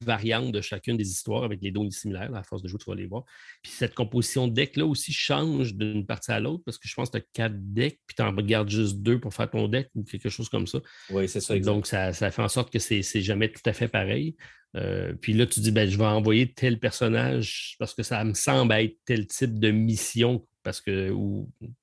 variantes 0.00 0.52
de 0.52 0.60
chacune 0.60 0.96
des 0.96 1.08
histoires 1.08 1.44
avec 1.44 1.60
les 1.62 1.70
données 1.70 1.90
similaires. 1.90 2.34
À 2.34 2.42
force 2.42 2.62
de 2.62 2.68
jouer, 2.68 2.78
tu 2.78 2.90
vas 2.90 2.96
les 2.96 3.06
voir. 3.06 3.24
Puis 3.62 3.72
cette 3.72 3.94
composition 3.94 4.48
de 4.48 4.54
deck-là 4.54 4.86
aussi 4.86 5.12
change 5.12 5.74
d'une 5.74 6.06
partie 6.06 6.30
à 6.30 6.40
l'autre 6.40 6.62
parce 6.64 6.78
que 6.78 6.88
je 6.88 6.94
pense 6.94 7.10
que 7.10 7.18
tu 7.18 7.24
as 7.24 7.26
quatre 7.32 7.56
decks, 7.56 7.98
puis 8.06 8.14
tu 8.16 8.22
en 8.22 8.34
regardes 8.34 8.68
juste 8.68 8.98
deux 8.98 9.18
pour 9.20 9.34
faire 9.34 9.50
ton 9.50 9.68
deck 9.68 9.88
ou 9.94 10.04
quelque 10.04 10.28
chose 10.28 10.48
comme 10.48 10.66
ça. 10.66 10.80
Oui, 11.10 11.28
c'est 11.28 11.40
ça. 11.40 11.58
Donc, 11.58 11.86
ça, 11.86 12.12
fait 12.12 12.42
en 12.42 12.48
sorte 12.48 12.72
que 12.72 12.78
c'est 12.78 13.02
jamais 13.20 13.50
tout 13.50 13.62
à 13.64 13.72
fait 13.72 13.88
pareil. 13.88 14.36
Euh, 14.76 15.14
puis 15.14 15.32
là, 15.32 15.46
tu 15.46 15.60
dis, 15.60 15.70
ben, 15.70 15.88
je 15.88 15.96
vais 15.96 16.04
envoyer 16.04 16.52
tel 16.52 16.78
personnage 16.78 17.76
parce 17.78 17.94
que 17.94 18.02
ça 18.02 18.22
me 18.24 18.34
semble 18.34 18.74
être 18.74 18.96
tel 19.06 19.26
type 19.26 19.58
de 19.58 19.70
mission 19.70 20.46
parce 20.62 20.80
que 20.80 21.10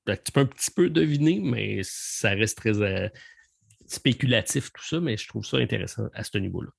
ben, 0.06 0.18
tu 0.24 0.32
peux 0.32 0.42
un 0.42 0.46
petit 0.46 0.70
peu 0.70 0.90
deviner, 0.90 1.40
mais 1.40 1.82
ça 1.84 2.30
reste 2.30 2.58
très 2.58 2.80
euh, 2.82 3.10
spéculatif 3.88 4.72
tout 4.72 4.86
ça, 4.86 5.00
mais 5.00 5.18
je 5.18 5.28
trouve 5.28 5.46
ça 5.46 5.58
intéressant 5.58 6.08
à 6.14 6.24
ce 6.24 6.38
niveau-là. 6.38 6.70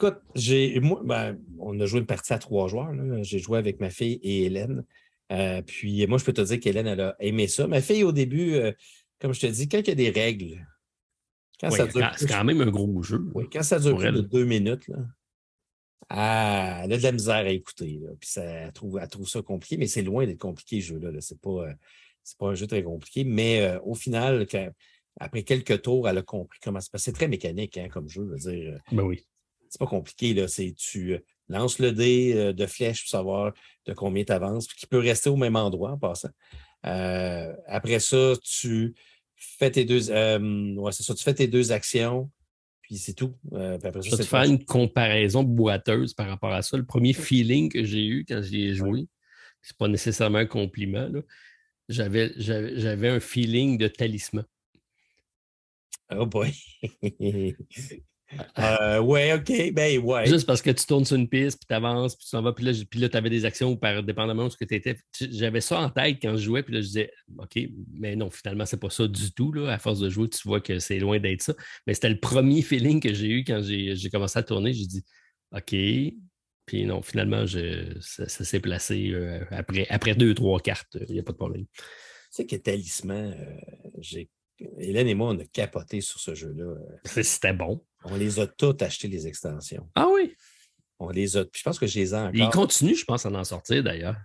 Écoute, 0.00 0.18
j'ai, 0.34 0.80
moi, 0.80 1.00
ben, 1.04 1.38
on 1.58 1.78
a 1.80 1.86
joué 1.86 2.00
une 2.00 2.06
partie 2.06 2.32
à 2.32 2.38
trois 2.38 2.68
joueurs. 2.68 2.92
J'ai 3.22 3.38
joué 3.38 3.58
avec 3.58 3.80
ma 3.80 3.90
fille 3.90 4.18
et 4.22 4.44
Hélène. 4.44 4.84
Euh, 5.32 5.62
puis 5.62 6.06
moi, 6.06 6.18
je 6.18 6.24
peux 6.24 6.32
te 6.32 6.40
dire 6.40 6.60
qu'Hélène, 6.60 6.86
elle 6.86 7.00
a 7.00 7.16
aimé 7.20 7.46
ça. 7.46 7.66
Ma 7.66 7.80
fille, 7.80 8.02
au 8.02 8.12
début, 8.12 8.54
euh, 8.54 8.72
comme 9.20 9.32
je 9.32 9.40
te 9.40 9.46
dis, 9.46 9.68
quand 9.68 9.78
il 9.78 9.88
y 9.88 9.90
a 9.90 9.94
des 9.94 10.10
règles, 10.10 10.66
quand 11.60 11.70
ça 11.70 11.86
dure. 11.86 12.10
C'est 12.16 12.28
quand 12.28 12.44
même 12.44 12.60
un 12.60 12.70
gros 12.70 13.02
jeu. 13.02 13.24
Oui, 13.34 13.44
quand 13.50 13.62
ça 13.62 13.78
dure 13.78 13.96
plus 13.96 14.12
de 14.12 14.20
deux 14.20 14.44
minutes, 14.44 14.88
là, 14.88 14.98
ah, 16.10 16.82
elle 16.84 16.92
a 16.92 16.96
de 16.98 17.02
la 17.02 17.12
misère 17.12 17.36
à 17.36 17.48
écouter. 17.48 18.00
Puis 18.20 18.30
ça, 18.30 18.42
elle, 18.42 18.72
trouve, 18.72 19.00
trouve 19.08 19.28
ça 19.28 19.42
compliqué, 19.42 19.76
mais 19.76 19.86
c'est 19.86 20.02
loin 20.02 20.26
d'être 20.26 20.40
compliqué, 20.40 20.80
ce 20.80 20.88
jeu-là. 20.88 21.20
Ce 21.20 21.34
n'est 21.34 21.40
pas, 21.40 21.68
euh, 21.68 21.74
pas 22.38 22.48
un 22.48 22.54
jeu 22.54 22.66
très 22.66 22.82
compliqué. 22.82 23.24
Mais 23.24 23.62
euh, 23.62 23.80
au 23.84 23.94
final, 23.94 24.46
après 25.18 25.42
quelques 25.44 25.82
tours, 25.82 26.08
elle 26.08 26.18
a 26.18 26.22
compris 26.22 26.58
comment 26.62 26.80
se 26.80 26.90
passe. 26.90 27.04
C'est 27.04 27.12
très 27.12 27.28
mécanique 27.28 27.78
hein, 27.78 27.88
comme 27.88 28.08
jeu. 28.08 28.26
Je 28.26 28.48
veux 28.48 28.52
dire. 28.52 28.78
Ben 28.92 29.04
oui. 29.04 29.24
C'est 29.74 29.80
pas 29.80 29.86
compliqué. 29.86 30.34
Là. 30.34 30.46
Tu 30.76 31.18
lances 31.48 31.78
le 31.80 31.92
dé 31.92 32.52
de 32.54 32.66
flèche 32.66 33.02
pour 33.02 33.10
savoir 33.10 33.52
de 33.86 33.92
combien 33.92 34.24
tu 34.24 34.32
avances, 34.32 34.68
puis 34.68 34.76
qui 34.76 34.86
peut 34.86 34.98
rester 34.98 35.30
au 35.30 35.36
même 35.36 35.56
endroit 35.56 35.90
en 35.90 35.98
passant. 35.98 36.30
après 36.82 37.98
ça, 37.98 38.34
tu 38.42 38.94
fais 39.34 39.72
tes 39.72 39.84
deux. 39.84 40.10
ouais, 40.10 40.92
c'est 40.92 41.02
ça, 41.02 41.14
tu 41.14 41.24
fais 41.24 41.34
tes 41.34 41.48
deux 41.48 41.72
actions 41.72 42.30
puis 42.84 42.98
c'est 42.98 43.14
tout. 43.14 43.34
Euh, 43.54 43.78
je 43.82 44.10
vais 44.10 44.16
te 44.18 44.22
faire 44.24 44.42
une 44.42 44.62
comparaison 44.62 45.42
boiteuse 45.42 46.12
par 46.12 46.28
rapport 46.28 46.52
à 46.52 46.60
ça. 46.60 46.76
Le 46.76 46.84
premier 46.84 47.14
feeling 47.14 47.70
que 47.70 47.82
j'ai 47.82 48.04
eu 48.04 48.26
quand 48.28 48.42
j'y 48.42 48.64
ai 48.64 48.74
joué, 48.74 49.08
c'est 49.62 49.76
pas 49.78 49.88
nécessairement 49.88 50.38
un 50.38 50.46
compliment. 50.46 51.10
J'avais, 51.88 52.32
j'avais 52.36 53.08
un 53.08 53.20
feeling 53.20 53.78
de 53.78 53.88
talisman. 53.88 54.44
Oh 56.10 56.26
boy. 56.26 56.52
Euh, 58.58 59.00
ouais, 59.00 59.32
OK, 59.34 59.72
ben 59.72 59.98
ouais. 59.98 60.26
Juste 60.26 60.46
parce 60.46 60.62
que 60.62 60.70
tu 60.70 60.86
tournes 60.86 61.04
sur 61.04 61.16
une 61.16 61.28
piste, 61.28 61.58
puis 61.58 61.66
tu 61.68 61.74
avances, 61.74 62.16
puis 62.16 62.24
tu 62.24 62.30
t'en 62.30 62.42
vas, 62.42 62.52
puis 62.52 62.64
là, 62.64 62.72
puis 62.88 63.00
là 63.00 63.08
tu 63.08 63.16
avais 63.16 63.30
des 63.30 63.44
actions 63.44 63.76
par 63.76 64.02
dépendamment 64.02 64.44
de 64.44 64.48
ce 64.50 64.56
que 64.56 64.64
tu 64.64 64.74
étais. 64.74 64.96
J'avais 65.30 65.60
ça 65.60 65.80
en 65.80 65.90
tête 65.90 66.18
quand 66.22 66.36
je 66.36 66.42
jouais, 66.44 66.62
puis 66.62 66.74
là, 66.74 66.80
je 66.80 66.86
disais, 66.86 67.10
OK, 67.38 67.58
mais 67.92 68.16
non, 68.16 68.30
finalement, 68.30 68.66
c'est 68.66 68.80
pas 68.80 68.90
ça 68.90 69.06
du 69.06 69.32
tout. 69.32 69.52
Là. 69.52 69.72
À 69.72 69.78
force 69.78 70.00
de 70.00 70.08
jouer, 70.08 70.28
tu 70.28 70.46
vois 70.46 70.60
que 70.60 70.78
c'est 70.78 70.98
loin 70.98 71.18
d'être 71.18 71.42
ça. 71.42 71.54
Mais 71.86 71.94
c'était 71.94 72.10
le 72.10 72.20
premier 72.20 72.62
feeling 72.62 73.00
que 73.00 73.12
j'ai 73.12 73.28
eu 73.28 73.44
quand 73.44 73.60
j'ai 73.62 74.10
commencé 74.10 74.38
à 74.38 74.42
tourner. 74.42 74.72
J'ai 74.72 74.86
dit, 74.86 75.04
OK. 75.52 75.74
Puis 76.66 76.86
non, 76.86 77.02
finalement, 77.02 77.44
je, 77.44 77.98
ça, 78.00 78.26
s'est 78.26 78.60
placé 78.60 79.10
euh, 79.10 79.44
après, 79.50 79.86
après 79.90 80.14
deux, 80.14 80.34
trois 80.34 80.60
cartes. 80.60 80.96
Il 81.08 81.14
n'y 81.14 81.20
a 81.20 81.22
pas 81.22 81.32
de 81.32 81.36
problème. 81.36 81.66
Tu 81.66 81.82
sais 82.30 82.46
que 82.46 82.56
Talisman, 82.56 83.32
euh, 83.32 83.90
j'ai 83.98 84.30
Hélène 84.78 85.08
et 85.08 85.14
moi, 85.14 85.30
on 85.30 85.38
a 85.38 85.44
capoté 85.44 86.00
sur 86.00 86.20
ce 86.20 86.34
jeu-là. 86.34 86.74
C'était 87.04 87.52
bon. 87.52 87.84
On 88.04 88.16
les 88.16 88.40
a 88.40 88.46
toutes 88.46 88.82
achetés, 88.82 89.08
les 89.08 89.26
extensions. 89.26 89.88
Ah 89.94 90.08
oui? 90.12 90.34
On 90.98 91.10
les 91.10 91.36
a. 91.36 91.44
je 91.52 91.62
pense 91.62 91.78
que 91.78 91.86
je 91.86 91.98
les 91.98 92.14
ai 92.14 92.16
encore. 92.16 92.34
Ils 92.34 92.50
continuent, 92.50 92.94
je 92.94 93.04
pense, 93.04 93.26
à 93.26 93.30
en 93.30 93.44
sortir 93.44 93.82
d'ailleurs. 93.82 94.16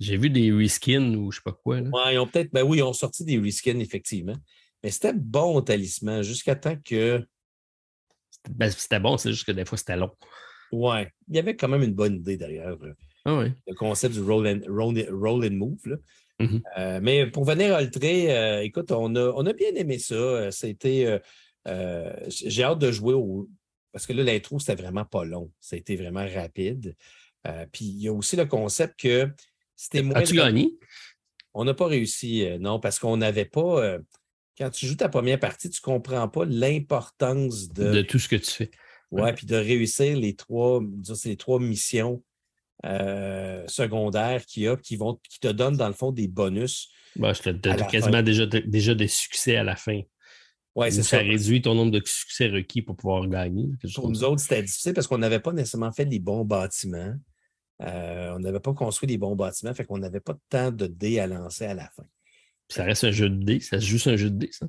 J'ai 0.00 0.16
vu 0.16 0.30
des 0.30 0.52
reskins 0.52 1.14
ou 1.14 1.32
je 1.32 1.38
sais 1.38 1.42
pas 1.44 1.52
quoi. 1.52 1.78
Ouais, 1.80 2.14
ils 2.14 2.18
ont 2.18 2.26
peut-être. 2.26 2.52
Ben 2.52 2.62
oui, 2.62 2.78
ils 2.78 2.82
ont 2.82 2.92
sorti 2.92 3.24
des 3.24 3.38
reskins, 3.38 3.80
effectivement. 3.80 4.36
Mais 4.82 4.90
c'était 4.90 5.12
bon, 5.12 5.60
talisman, 5.62 6.22
jusqu'à 6.22 6.54
temps 6.54 6.76
que. 6.76 7.26
Ben, 8.48 8.70
c'était 8.70 9.00
bon, 9.00 9.16
c'est 9.16 9.32
juste 9.32 9.46
que 9.46 9.52
des 9.52 9.64
fois, 9.64 9.76
c'était 9.76 9.96
long. 9.96 10.10
Ouais. 10.70 11.10
Il 11.28 11.36
y 11.36 11.38
avait 11.38 11.56
quand 11.56 11.68
même 11.68 11.82
une 11.82 11.94
bonne 11.94 12.16
idée 12.16 12.36
derrière. 12.36 12.76
Euh, 12.82 12.94
ah 13.24 13.38
oui. 13.38 13.52
Le 13.66 13.74
concept 13.74 14.14
du 14.14 14.20
roll 14.20 14.46
and, 14.46 14.60
roll 14.68 15.44
and 15.44 15.56
move. 15.56 15.80
Là. 15.86 15.96
Mm-hmm. 16.40 16.62
Euh, 16.78 17.00
mais 17.02 17.26
pour 17.26 17.44
venir 17.44 17.74
à 17.74 17.82
le 17.82 17.90
euh, 18.04 18.60
écoute, 18.62 18.92
on 18.92 19.14
a, 19.16 19.32
on 19.34 19.44
a, 19.46 19.52
bien 19.52 19.74
aimé 19.74 19.98
ça. 19.98 20.50
C'était, 20.50 21.04
euh, 21.06 21.18
j'ai 22.28 22.62
hâte 22.62 22.78
de 22.78 22.90
jouer 22.92 23.14
au. 23.14 23.48
Parce 23.92 24.06
que 24.06 24.12
là, 24.12 24.22
l'intro, 24.22 24.58
c'était 24.58 24.80
vraiment 24.80 25.04
pas 25.04 25.24
long. 25.24 25.50
Ça 25.60 25.76
a 25.76 25.78
été 25.78 25.96
vraiment 25.96 26.26
rapide. 26.26 26.94
puis 27.72 27.84
il 27.84 28.02
y 28.02 28.08
a 28.08 28.12
aussi 28.12 28.36
le 28.36 28.46
concept 28.46 29.00
que 29.00 29.30
c'était 29.76 30.02
moins. 30.02 30.16
As-tu 30.16 30.34
gagné? 30.34 30.78
On 31.54 31.64
n'a 31.64 31.74
pas 31.74 31.86
réussi, 31.86 32.46
non, 32.60 32.78
parce 32.78 32.98
qu'on 32.98 33.16
n'avait 33.16 33.46
pas. 33.46 33.98
quand 34.56 34.70
tu 34.70 34.86
joues 34.86 34.96
ta 34.96 35.08
première 35.08 35.40
partie, 35.40 35.70
tu 35.70 35.80
ne 35.80 35.84
comprends 35.84 36.28
pas 36.28 36.44
l'importance 36.44 37.68
de. 37.68 37.92
De 37.92 38.02
tout 38.02 38.18
ce 38.18 38.28
que 38.28 38.36
tu 38.36 38.50
fais. 38.50 38.70
Oui, 39.10 39.32
puis 39.32 39.46
de 39.46 39.56
réussir 39.56 40.16
les 40.16 40.34
trois, 40.34 40.82
les 41.24 41.36
trois 41.36 41.58
missions 41.58 42.22
euh, 42.84 43.66
secondaires 43.66 44.44
qu'il 44.44 44.64
y 44.64 44.68
a, 44.68 44.76
qui, 44.76 44.96
vont, 44.96 45.18
qui 45.28 45.40
te 45.40 45.48
donnent 45.48 45.76
dans 45.76 45.88
le 45.88 45.94
fond 45.94 46.12
des 46.12 46.28
bonus. 46.28 46.90
Bah, 47.16 47.32
je 47.32 47.42
te 47.42 47.90
quasiment 47.90 48.22
déjà, 48.22 48.46
déjà 48.46 48.94
des 48.94 49.08
succès 49.08 49.56
à 49.56 49.64
la 49.64 49.76
fin. 49.76 50.02
Ouais, 50.78 50.92
c'est 50.92 51.02
ça. 51.02 51.18
réduit 51.18 51.60
ton 51.60 51.74
nombre 51.74 51.90
de 51.90 52.00
succès 52.06 52.46
requis 52.46 52.82
pour 52.82 52.94
pouvoir 52.94 53.26
gagner. 53.26 53.68
Pour 53.96 54.10
nous 54.10 54.22
autres, 54.22 54.40
c'était 54.40 54.62
difficile 54.62 54.94
parce 54.94 55.08
qu'on 55.08 55.18
n'avait 55.18 55.40
pas 55.40 55.52
nécessairement 55.52 55.90
fait 55.90 56.04
les 56.04 56.20
bons 56.20 56.44
bâtiments. 56.44 57.16
Euh, 57.82 58.32
on 58.36 58.38
n'avait 58.38 58.60
pas 58.60 58.72
construit 58.72 59.08
les 59.08 59.18
bons 59.18 59.34
bâtiments, 59.34 59.74
fait 59.74 59.84
qu'on 59.84 59.98
n'avait 59.98 60.20
pas 60.20 60.38
temps 60.48 60.70
de 60.70 60.86
dés 60.86 61.18
à 61.18 61.26
lancer 61.26 61.64
à 61.64 61.74
la 61.74 61.88
fin. 61.90 62.04
ça 62.68 62.84
reste 62.84 63.02
un 63.02 63.10
jeu 63.10 63.28
de 63.28 63.42
dés, 63.42 63.58
ça 63.58 63.80
se 63.80 63.86
joue 63.86 64.08
un 64.08 64.16
jeu 64.16 64.30
de 64.30 64.38
dés, 64.38 64.52
ça? 64.52 64.68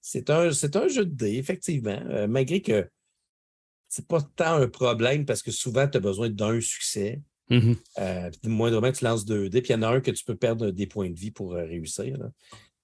C'est 0.00 0.28
un, 0.30 0.48
un, 0.48 0.88
jeu 0.88 1.04
de 1.04 1.14
dés, 1.14 1.36
effectivement, 1.36 2.00
euh, 2.08 2.26
malgré 2.26 2.60
que 2.60 2.90
c'est 3.88 4.08
pas 4.08 4.22
tant 4.22 4.54
un 4.54 4.66
problème 4.66 5.24
parce 5.24 5.42
que 5.42 5.52
souvent, 5.52 5.86
tu 5.86 5.98
as 5.98 6.00
besoin 6.00 6.30
d'un 6.30 6.60
succès. 6.60 7.22
Mm-hmm. 7.50 7.76
Euh, 7.98 8.30
moindrement, 8.44 8.90
tu 8.90 9.04
lances 9.04 9.24
deux 9.24 9.48
dés, 9.48 9.62
puis 9.62 9.70
il 9.70 9.76
y 9.76 9.78
en 9.78 9.82
a 9.82 9.88
un 9.88 10.00
que 10.00 10.10
tu 10.10 10.24
peux 10.24 10.36
perdre 10.36 10.72
des 10.72 10.86
points 10.88 11.10
de 11.10 11.18
vie 11.18 11.30
pour 11.30 11.52
réussir. 11.52 12.18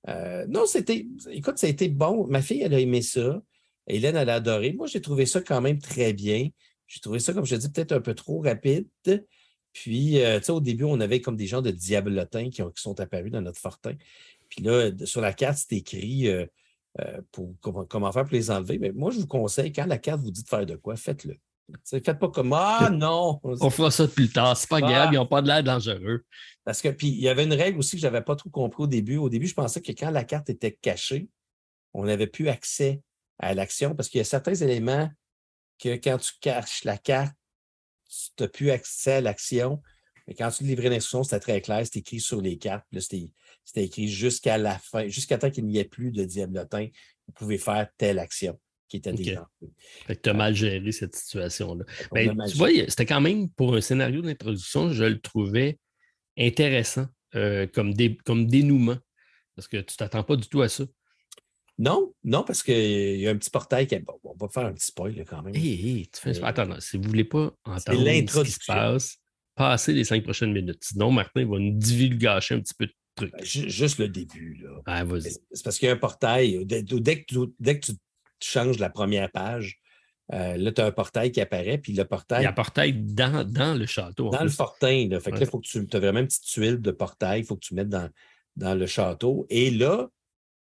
Euh, 0.09 0.47
non, 0.49 0.67
c'était. 0.67 1.07
Écoute, 1.31 1.59
ça 1.59 1.67
a 1.67 1.71
été 1.71 1.89
bon. 1.89 2.27
Ma 2.27 2.43
fille, 2.43 2.63
elle 2.63 2.75
a 2.75 2.81
aimé 2.81 3.03
ça. 3.03 3.43
Hélène, 3.87 4.17
elle 4.17 4.31
a 4.31 4.35
adoré. 4.35 4.73
Moi, 4.73 4.87
j'ai 4.87 5.01
trouvé 5.01 5.27
ça 5.27 5.41
quand 5.41 5.61
même 5.61 5.79
très 5.79 6.13
bien. 6.13 6.49
J'ai 6.87 7.01
trouvé 7.01 7.19
ça, 7.19 7.33
comme 7.33 7.47
je 7.47 7.57
dis, 7.57 7.71
peut-être 7.71 7.93
un 7.93 8.01
peu 8.01 8.15
trop 8.15 8.41
rapide. 8.41 8.89
Puis, 9.73 10.13
tu 10.15 10.21
sais, 10.21 10.53
au 10.53 10.61
début, 10.61 10.85
on 10.85 11.01
avait 11.01 11.21
comme 11.21 11.37
des 11.37 11.47
gens 11.47 11.63
de 11.63 11.71
diablotins 11.71 12.51
qui, 12.51 12.63
qui, 12.63 12.83
sont 12.83 13.01
apparus 13.01 13.33
dans 13.33 13.41
notre 13.41 13.59
fortin. 13.59 13.95
Puis 14.49 14.63
là, 14.63 14.91
sur 15.05 15.21
la 15.21 15.33
carte, 15.33 15.59
c'est 15.59 15.77
écrit 15.77 16.29
euh, 17.01 17.21
pour 17.33 17.57
comment, 17.61 18.13
faire 18.13 18.23
pour 18.23 18.35
les 18.35 18.53
enlever. 18.53 18.79
Mais 18.79 18.93
moi, 18.93 19.11
je 19.11 19.19
vous 19.19 19.27
conseille, 19.27 19.73
quand 19.73 19.87
la 19.87 19.99
carte 19.99 20.21
vous 20.21 20.31
dit 20.31 20.45
de 20.45 20.49
faire 20.49 20.65
de 20.65 20.77
quoi, 20.77 20.95
faites-le. 20.95 21.37
Faites 21.85 22.19
pas 22.19 22.29
comme 22.29 22.53
Ah 22.53 22.91
non! 22.93 23.41
On 23.43 23.71
fera 23.71 23.91
ça 23.91 24.07
plus 24.07 24.29
tard. 24.29 24.57
C'est 24.57 24.69
pas 24.69 24.81
grave, 24.81 25.11
ils 25.13 25.17
n'ont 25.17 25.27
pas 25.27 25.43
de 25.43 25.49
l'air 25.49 25.63
dangereux. 25.63 26.25
Parce 26.65 26.83
que 26.83 26.89
puis 26.89 27.09
il 27.09 27.21
y 27.21 27.29
avait 27.29 27.45
une 27.45 27.55
règle 27.55 27.79
aussi 27.79 27.97
que 27.97 28.03
je 28.03 28.07
n'avais 28.07 28.23
pas 28.23 28.37
trop 28.37 28.51
compris 28.51 28.85
au 28.85 28.87
début. 28.87 29.17
Au 29.17 29.29
début, 29.29 29.47
je 29.47 29.55
pensais 29.55 29.81
que 29.81 29.93
quand 29.93 30.11
la 30.11 30.25
carte 30.25 30.51
était 30.51 30.73
cachée, 30.73 31.29
on 31.93 32.05
n'avait 32.05 32.27
plus 32.27 32.49
accès 32.49 33.03
à 33.39 33.55
l'action 33.55 33.95
parce 33.95 34.09
qu'il 34.09 34.19
y 34.19 34.21
a 34.21 34.25
certains 34.25 34.55
éléments 34.55 35.09
que 35.79 35.95
quand 35.97 36.19
tu 36.19 36.33
caches 36.41 36.85
la 36.85 36.99
carte, 36.99 37.35
tu 38.09 38.43
n'as 38.43 38.49
plus 38.49 38.71
accès 38.71 39.15
à 39.15 39.21
l'action. 39.21 39.83
Mais 40.27 40.35
quand 40.35 40.51
tu 40.51 40.65
livrais 40.65 40.89
l'instruction, 40.89 41.23
c'était 41.23 41.41
très 41.41 41.61
clair, 41.61 41.85
c'était 41.85 42.01
écrit 42.01 42.21
sur 42.21 42.41
les 42.41 42.57
cartes. 42.57 42.87
C'était 42.99 43.31
c'était 43.65 43.85
écrit 43.85 44.09
jusqu'à 44.09 44.59
la 44.59 44.79
fin, 44.79 45.09
jusqu'à 45.09 45.39
temps 45.39 45.51
qu'il 45.51 45.67
n'y 45.67 45.79
ait 45.79 45.85
plus 45.85 46.13
de 46.13 46.25
diablotin, 46.25 46.89
vous 47.27 47.33
pouvez 47.33 47.59
faire 47.59 47.89
telle 47.97 48.19
action 48.19 48.59
qui 48.89 48.99
était. 48.99 49.15
Fait 50.07 50.17
que 50.17 50.21
tu 50.23 50.31
as 50.31 50.35
mal 50.35 50.55
géré 50.55 50.93
cette 50.93 51.15
situation-là. 51.15 51.85
Ben, 52.13 52.37
tu 52.49 52.57
vois, 52.57 52.71
c'était 52.89 53.07
quand 53.07 53.21
même 53.21 53.51
pour 53.51 53.75
un 53.75 53.81
scénario 53.81 54.23
d'introduction, 54.23 54.93
je 54.93 55.05
le 55.05 55.21
trouvais 55.21 55.79
intéressant 56.39 57.07
euh, 57.35 57.67
comme, 57.67 57.95
comme 58.25 58.47
dénouement. 58.47 58.99
Parce 59.57 59.69
que 59.69 59.79
tu 59.79 59.95
ne 59.95 59.97
t'attends 59.97 60.25
pas 60.25 60.37
du 60.37 60.49
tout 60.49 60.63
à 60.63 60.69
ça. 60.69 60.85
Non, 61.79 62.13
non, 62.23 62.45
parce 62.45 62.63
qu'il 62.63 63.21
y 63.21 63.27
a 63.27 63.31
un 63.31 63.37
petit 63.37 63.51
portail 63.51 63.87
qui. 63.87 63.99
Bon, 63.99 64.19
on 64.23 64.35
va 64.37 64.49
faire 64.49 64.67
un 64.67 64.73
petit 64.73 64.87
spoil 64.87 65.25
quand 65.29 65.43
même. 65.43 65.55
tu 65.55 66.07
fais... 66.15 66.43
Attends, 66.45 66.81
si 66.81 66.97
vous 66.97 67.05
ne 67.05 67.09
voulez 67.09 67.25
pas 67.25 67.53
entendre 67.65 68.05
ce 68.05 68.43
qui 68.45 68.51
se 68.53 68.65
passe, 68.67 69.19
passez 69.55 69.93
les 69.93 70.05
cinq 70.05 70.23
prochaines 70.23 70.53
minutes. 70.53 70.83
Sinon, 70.83 71.11
Martin 71.11 71.45
va 71.47 71.59
nous 71.59 71.77
divulgacher 71.77 72.55
un 72.55 72.61
petit 72.61 72.75
peu 72.75 72.89
ben, 73.17 73.31
juste 73.43 73.99
le 73.99 74.09
début. 74.09 74.61
Là. 74.63 74.81
Ah, 74.87 75.05
c'est 75.21 75.63
parce 75.63 75.79
qu'il 75.79 75.87
y 75.87 75.91
a 75.91 75.95
un 75.95 75.99
portail. 75.99 76.65
Dès, 76.67 76.85
que, 76.85 77.77
tu, 77.77 77.93
changes 78.41 78.79
la 78.79 78.91
première 78.91 79.31
page, 79.31 79.81
euh, 80.33 80.57
là, 80.57 80.73
tu 80.73 80.81
as 80.81 80.87
un 80.87 80.93
portail 80.93 81.33
qui 81.33 81.41
apparaît, 81.41 81.79
puis 81.79 81.93
le 81.93 82.05
portail. 82.05 82.43
Il 82.43 82.45
y 82.45 82.47
a 82.47 82.51
un 82.51 82.55
portail 82.55 82.95
dans, 82.95 83.79
le 83.79 83.87
château. 83.87 84.31
Dans 84.31 84.43
le 84.43 84.49
fortin. 84.49 85.09
Là. 85.09 85.21
Fait 85.21 85.33
que 85.33 85.39
là, 85.39 85.47
faut 85.47 85.61
que 85.61 85.67
tu 85.67 85.87
as 85.93 86.01
vraiment 86.01 86.21
une 86.21 86.27
petite 86.27 86.45
tuile 86.45 86.81
de 86.81 86.91
portail, 86.91 87.41
il 87.41 87.47
faut 87.47 87.57
que 87.57 87.65
tu 87.65 87.75
mettes 87.75 87.91
dans, 87.91 88.09
dans 88.57 88.75
le 88.75 88.87
château. 88.87 89.47
Et 89.51 89.71
là, 89.71 90.09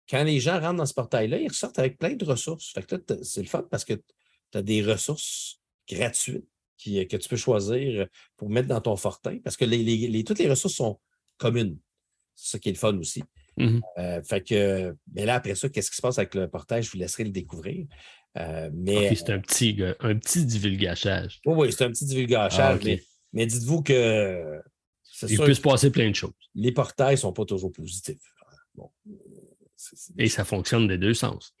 quand 0.08 0.24
les 0.24 0.40
gens 0.40 0.58
rentrent 0.58 0.76
dans 0.76 0.86
ce 0.86 0.94
portail-là, 0.94 1.38
ils 1.38 1.48
ressortent 1.48 1.78
avec 1.78 1.98
plein 1.98 2.14
de 2.14 2.24
ressources. 2.24 2.72
Fait 2.72 2.82
que 2.82 2.96
c'est 3.22 3.42
le 3.42 3.48
fun 3.48 3.64
parce 3.70 3.84
que 3.84 3.94
tu 3.94 4.58
as 4.58 4.62
des 4.62 4.82
ressources 4.82 5.60
gratuites 5.88 6.48
qui, 6.76 7.06
que 7.06 7.16
tu 7.16 7.28
peux 7.28 7.36
choisir 7.36 8.06
pour 8.36 8.48
mettre 8.48 8.68
dans 8.68 8.80
ton 8.80 8.96
fortin 8.96 9.38
parce 9.44 9.56
que 9.56 9.64
les, 9.64 10.24
toutes 10.24 10.38
les 10.38 10.48
ressources 10.48 10.74
sont 10.74 10.98
communes. 11.36 11.78
C'est 12.34 12.52
ça 12.52 12.58
qui 12.58 12.70
est 12.70 12.72
le 12.72 12.78
fun 12.78 12.96
aussi. 12.96 13.22
Mm-hmm. 13.60 13.80
Euh, 13.98 14.22
fait 14.22 14.40
que, 14.42 14.96
mais 15.12 15.26
là, 15.26 15.34
après 15.34 15.54
ça, 15.54 15.68
qu'est-ce 15.68 15.90
qui 15.90 15.96
se 15.96 16.02
passe 16.02 16.18
avec 16.18 16.34
le 16.34 16.48
portail? 16.48 16.82
Je 16.82 16.90
vous 16.90 16.98
laisserai 16.98 17.24
le 17.24 17.30
découvrir. 17.30 17.86
Euh, 18.38 18.70
mais, 18.72 19.14
c'est 19.14 19.30
un 19.30 19.40
petit, 19.40 19.76
un 20.00 20.16
petit 20.16 20.44
divulgachage. 20.44 21.40
Oui, 21.44 21.54
oui, 21.56 21.72
c'est 21.72 21.84
un 21.84 21.90
petit 21.90 22.06
divulgachage. 22.06 22.80
Ah, 22.84 22.96
mais, 23.32 23.46
dites-vous 23.46 23.82
que. 23.82 24.60
Il 25.28 25.38
peut 25.38 25.52
se 25.52 25.60
passer 25.60 25.90
plein 25.90 26.08
de 26.08 26.14
choses. 26.14 26.32
Les 26.54 26.72
portails 26.72 27.14
ne 27.14 27.20
sont 27.20 27.32
pas 27.32 27.44
toujours 27.44 27.72
positifs. 27.72 28.22
Et 30.16 30.28
ça 30.28 30.44
fonctionne 30.44 30.88
des 30.88 30.96
deux 30.96 31.14
sens. 31.14 31.54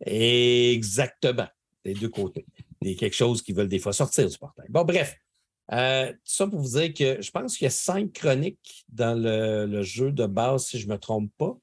Exactement. 0.00 1.46
Des 1.84 1.94
deux 1.94 2.08
côtés. 2.08 2.46
Il 2.82 2.90
y 2.90 2.94
a 2.94 2.96
quelque 2.96 3.14
chose 3.14 3.42
qui 3.42 3.52
veulent 3.52 3.68
des 3.68 3.78
fois 3.78 3.92
sortir 3.92 4.28
du 4.28 4.36
portail. 4.36 4.66
Bon, 4.68 4.84
bref. 4.84 5.16
Euh, 5.72 6.12
tout 6.12 6.18
ça 6.24 6.46
pour 6.46 6.60
vous 6.60 6.78
dire 6.78 6.94
que 6.94 7.20
je 7.20 7.30
pense 7.30 7.56
qu'il 7.56 7.64
y 7.64 7.68
a 7.68 7.70
cinq 7.70 8.12
chroniques 8.12 8.84
dans 8.88 9.18
le, 9.20 9.82
jeu 9.82 10.12
de 10.12 10.26
base, 10.26 10.66
si 10.66 10.78
je 10.78 10.86
ne 10.86 10.92
me 10.92 10.98
trompe 10.98 11.30
pas. 11.36 11.56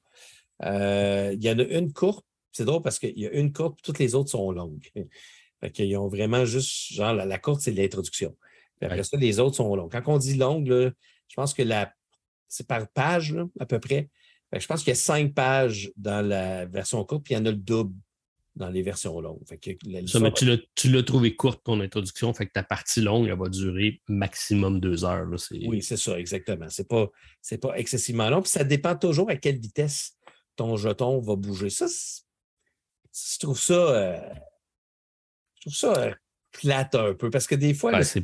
Euh, 0.62 1.32
il 1.34 1.42
y 1.42 1.50
en 1.50 1.58
a 1.58 1.62
une 1.62 1.92
courte. 1.92 2.24
C'est 2.52 2.64
drôle 2.64 2.82
parce 2.82 2.98
qu'il 2.98 3.18
y 3.18 3.26
a 3.26 3.32
une 3.32 3.52
courte, 3.52 3.80
toutes 3.82 3.98
les 3.98 4.14
autres 4.14 4.30
sont 4.30 4.50
longues. 4.50 4.86
Fait 5.60 5.70
qu'ils 5.70 5.96
ont 5.96 6.08
vraiment 6.08 6.44
juste, 6.44 6.92
genre, 6.92 7.14
la, 7.14 7.38
courte, 7.38 7.62
c'est 7.62 7.72
l'introduction. 7.72 8.36
Après 8.82 9.02
ça, 9.02 9.16
les 9.16 9.40
autres 9.40 9.56
sont 9.56 9.74
longues. 9.74 9.90
Quand 9.90 10.02
on 10.06 10.18
dit 10.18 10.34
longue, 10.34 10.68
je 10.68 11.34
pense 11.34 11.54
que 11.54 11.62
la, 11.62 11.92
c'est 12.48 12.66
par 12.66 12.86
page, 12.88 13.34
à 13.58 13.64
peu 13.64 13.80
près. 13.80 14.10
je 14.52 14.66
pense 14.66 14.80
qu'il 14.80 14.90
y 14.90 14.92
a 14.92 14.96
cinq 14.96 15.32
pages 15.32 15.90
dans 15.96 16.26
la 16.26 16.66
version 16.66 17.02
courte, 17.04 17.24
puis 17.24 17.34
il 17.34 17.38
y 17.38 17.40
en 17.40 17.46
a 17.46 17.50
le 17.50 17.56
double 17.56 17.94
dans 18.56 18.68
les 18.68 18.82
versions 18.82 19.20
longues. 19.20 19.42
tu 19.60 20.88
l'as 20.90 21.02
trouvé 21.02 21.34
courte, 21.34 21.62
ton 21.64 21.80
introduction, 21.80 22.32
fait 22.32 22.46
que 22.46 22.52
ta 22.52 22.62
partie 22.62 23.00
longue, 23.00 23.26
elle 23.28 23.38
va 23.38 23.48
durer 23.48 24.00
maximum 24.08 24.80
deux 24.80 25.04
heures. 25.04 25.26
oui, 25.50 25.82
c'est 25.82 25.96
ça, 25.96 26.18
exactement. 26.18 26.68
Ce 26.70 26.82
n'est 26.82 26.86
pas, 26.86 27.10
pas 27.60 27.78
excessivement 27.78 28.30
long. 28.30 28.42
Puis 28.42 28.50
ça 28.50 28.64
dépend 28.64 28.96
toujours 28.96 29.30
à 29.30 29.36
quelle 29.36 29.58
vitesse 29.58 30.16
ton 30.56 30.76
jeton 30.76 31.20
va 31.20 31.36
bouger. 31.36 31.70
Ça, 31.70 31.86
je 31.86 33.38
trouve 33.38 33.58
ça. 33.58 33.74
Euh, 33.74 34.20
je 35.56 35.60
trouve 35.62 35.74
ça 35.74 36.00
euh, 36.00 36.14
plate 36.52 36.94
un 36.94 37.14
peu. 37.14 37.30
Parce 37.30 37.46
que 37.46 37.54
des 37.54 37.74
fois. 37.74 37.92
Ben, 37.92 38.02
ça, 38.02 38.20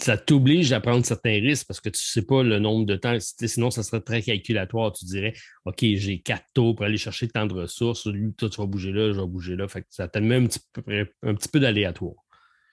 ça 0.00 0.16
t'oblige 0.16 0.72
à 0.72 0.80
prendre 0.80 1.04
certains 1.04 1.40
risques 1.40 1.66
parce 1.66 1.80
que 1.80 1.88
tu 1.88 2.00
ne 2.00 2.22
sais 2.22 2.22
pas 2.22 2.42
le 2.42 2.58
nombre 2.60 2.86
de 2.86 2.94
temps. 2.94 3.16
Sinon, 3.20 3.70
ça 3.70 3.82
serait 3.82 4.00
très 4.00 4.22
calculatoire. 4.22 4.92
Tu 4.92 5.04
dirais, 5.04 5.34
OK, 5.64 5.80
j'ai 5.80 6.20
quatre 6.20 6.46
tours 6.54 6.76
pour 6.76 6.86
aller 6.86 6.98
chercher 6.98 7.28
tant 7.28 7.46
de 7.46 7.54
ressources. 7.54 8.06
Lui, 8.06 8.32
toi, 8.34 8.48
tu 8.48 8.60
vas 8.60 8.66
bouger 8.66 8.92
là, 8.92 9.12
je 9.12 9.20
vais 9.20 9.26
bouger 9.26 9.56
là. 9.56 9.66
Fait 9.66 9.82
que 9.82 9.88
ça 9.90 10.06
te 10.06 10.18
met 10.20 10.36
un 10.36 10.46
petit 10.46 10.60
peu, 10.72 11.06
un 11.22 11.34
petit 11.34 11.48
peu 11.48 11.58
d'aléatoire. 11.58 12.14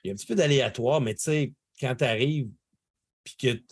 Il 0.03 0.07
y 0.07 0.11
a 0.11 0.13
un 0.13 0.15
petit 0.15 0.27
peu 0.27 0.35
d'aléatoire, 0.35 1.01
mais 1.01 1.15
tu 1.15 1.23
sais, 1.23 1.53
quand 1.79 1.95
tu 1.95 2.03
arrives 2.03 2.49
puis 3.23 3.35
que 3.37 3.63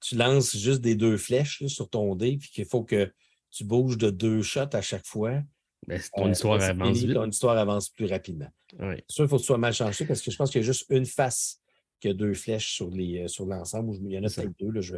tu 0.00 0.14
lances 0.14 0.56
juste 0.56 0.80
des 0.80 0.94
deux 0.94 1.16
flèches 1.16 1.66
sur 1.66 1.90
ton 1.90 2.14
dé, 2.14 2.38
puis 2.38 2.48
qu'il 2.50 2.64
faut 2.64 2.84
que 2.84 3.12
tu 3.50 3.64
bouges 3.64 3.98
de 3.98 4.10
deux 4.10 4.42
shots 4.42 4.72
à 4.72 4.80
chaque 4.80 5.06
fois. 5.06 5.42
Ben, 5.86 6.00
ton 6.14 6.28
euh, 6.28 6.30
histoire 6.30 6.62
avance 6.62 6.98
vite. 6.98 7.14
Ton 7.14 7.28
histoire 7.28 7.58
avance 7.58 7.88
plus 7.88 8.06
rapidement. 8.06 8.48
C'est 8.70 9.04
sûr, 9.08 9.24
il 9.24 9.28
faut 9.28 9.36
que 9.36 9.40
tu 9.40 9.46
sois 9.46 9.58
mal 9.58 9.74
changé 9.74 10.04
parce 10.04 10.22
que 10.22 10.30
je 10.30 10.36
pense 10.36 10.50
qu'il 10.50 10.60
y 10.60 10.64
a 10.64 10.66
juste 10.66 10.86
une 10.90 11.06
face 11.06 11.59
qui 12.00 12.08
a 12.08 12.14
deux 12.14 12.34
flèches 12.34 12.72
sur, 12.72 12.90
euh, 12.92 13.28
sur 13.28 13.46
l'ensemble. 13.46 13.96
Il 14.02 14.10
y 14.10 14.18
en 14.18 14.24
a 14.24 14.28
peut-être 14.28 14.58
deux, 14.58 14.70
là, 14.70 14.80
je 14.80 14.94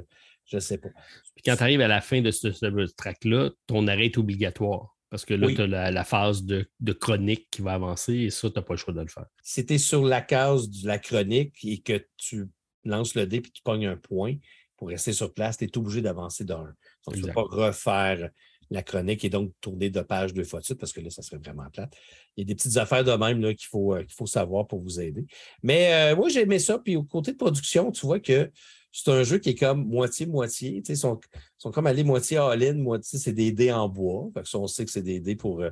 ne 0.52 0.60
sais 0.60 0.78
pas. 0.78 0.88
Puis 1.34 1.42
quand 1.44 1.56
tu 1.56 1.62
arrives 1.62 1.80
à 1.80 1.88
la 1.88 2.00
fin 2.00 2.20
de 2.20 2.30
ce, 2.30 2.48
track-là, 2.96 3.50
ton 3.66 3.86
arrêt 3.88 4.06
est 4.06 4.18
obligatoire. 4.18 4.96
Parce 5.10 5.26
que 5.26 5.34
là, 5.34 5.46
tu 5.54 5.60
as 5.60 5.90
la, 5.90 6.04
phase 6.04 6.44
de, 6.44 6.66
chronique 6.98 7.48
qui 7.50 7.60
va 7.60 7.74
avancer 7.74 8.14
et 8.14 8.30
ça, 8.30 8.48
tu 8.48 8.56
n'as 8.56 8.62
pas 8.62 8.72
le 8.72 8.78
choix 8.78 8.94
de 8.94 9.00
le 9.00 9.08
faire. 9.08 9.26
Si 9.42 9.66
tu 9.66 9.74
es 9.74 9.78
sur 9.78 10.04
la 10.04 10.22
case 10.22 10.70
de 10.70 10.86
la 10.86 10.98
chronique 10.98 11.62
et 11.64 11.82
que 11.82 12.02
tu 12.16 12.48
lances 12.84 13.14
le 13.14 13.26
dé 13.26 13.36
et 13.36 13.42
tu 13.42 13.62
pognes 13.62 13.86
un 13.86 13.96
point 13.96 14.36
pour 14.78 14.88
rester 14.88 15.12
sur 15.12 15.34
place, 15.34 15.58
tu 15.58 15.66
es 15.66 15.78
obligé 15.78 16.00
d'avancer 16.00 16.44
d'un. 16.44 16.74
Donc, 17.06 17.14
tu 17.14 17.20
ne 17.20 17.26
peux 17.26 17.32
pas 17.34 17.42
refaire 17.42 18.30
la 18.72 18.82
chronique 18.82 19.24
et 19.24 19.28
donc 19.28 19.52
tourner 19.60 19.90
de 19.90 20.00
page 20.00 20.34
deux 20.34 20.44
fois 20.44 20.60
de 20.60 20.64
suite 20.64 20.78
parce 20.78 20.92
que 20.92 21.00
là, 21.00 21.10
ça 21.10 21.22
serait 21.22 21.38
vraiment 21.38 21.68
plate. 21.70 21.94
Il 22.36 22.42
y 22.42 22.44
a 22.44 22.46
des 22.46 22.54
petites 22.54 22.76
affaires 22.76 23.04
de 23.04 23.12
même 23.12 23.40
qu'il 23.54 23.68
faut, 23.68 23.94
euh, 23.94 24.02
qu'il 24.02 24.14
faut 24.14 24.26
savoir 24.26 24.66
pour 24.66 24.80
vous 24.80 25.00
aider. 25.00 25.24
Mais 25.62 26.12
euh, 26.12 26.16
moi, 26.16 26.28
j'ai 26.28 26.42
aimé 26.42 26.58
ça. 26.58 26.78
Puis 26.78 26.96
au 26.96 27.02
côté 27.02 27.32
de 27.32 27.36
production, 27.36 27.90
tu 27.92 28.06
vois 28.06 28.20
que 28.20 28.50
c'est 28.90 29.10
un 29.10 29.22
jeu 29.22 29.38
qui 29.38 29.50
est 29.50 29.58
comme 29.58 29.86
moitié-moitié. 29.86 30.82
Ils 30.86 30.96
sont, 30.96 31.18
sont 31.56 31.70
comme 31.70 31.86
allés 31.86 32.04
moitié 32.04 32.36
all-in, 32.36 32.74
moitié, 32.74 33.18
c'est 33.18 33.32
des 33.32 33.50
dés 33.50 33.72
en 33.72 33.88
bois. 33.88 34.28
Fait 34.34 34.42
que 34.42 34.56
on 34.56 34.66
sait 34.66 34.84
que 34.84 34.90
c'est 34.90 35.02
des 35.02 35.18
dés 35.18 35.36
pour 35.36 35.62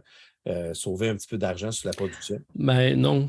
euh, 0.49 0.73
sauver 0.73 1.11
un 1.11 1.17
petit 1.17 1.29
peu 1.29 1.37
d'argent 1.37 1.71
sur 1.71 1.87
la 1.87 1.93
production. 1.93 2.41
Ben 2.55 2.99
non. 2.99 3.29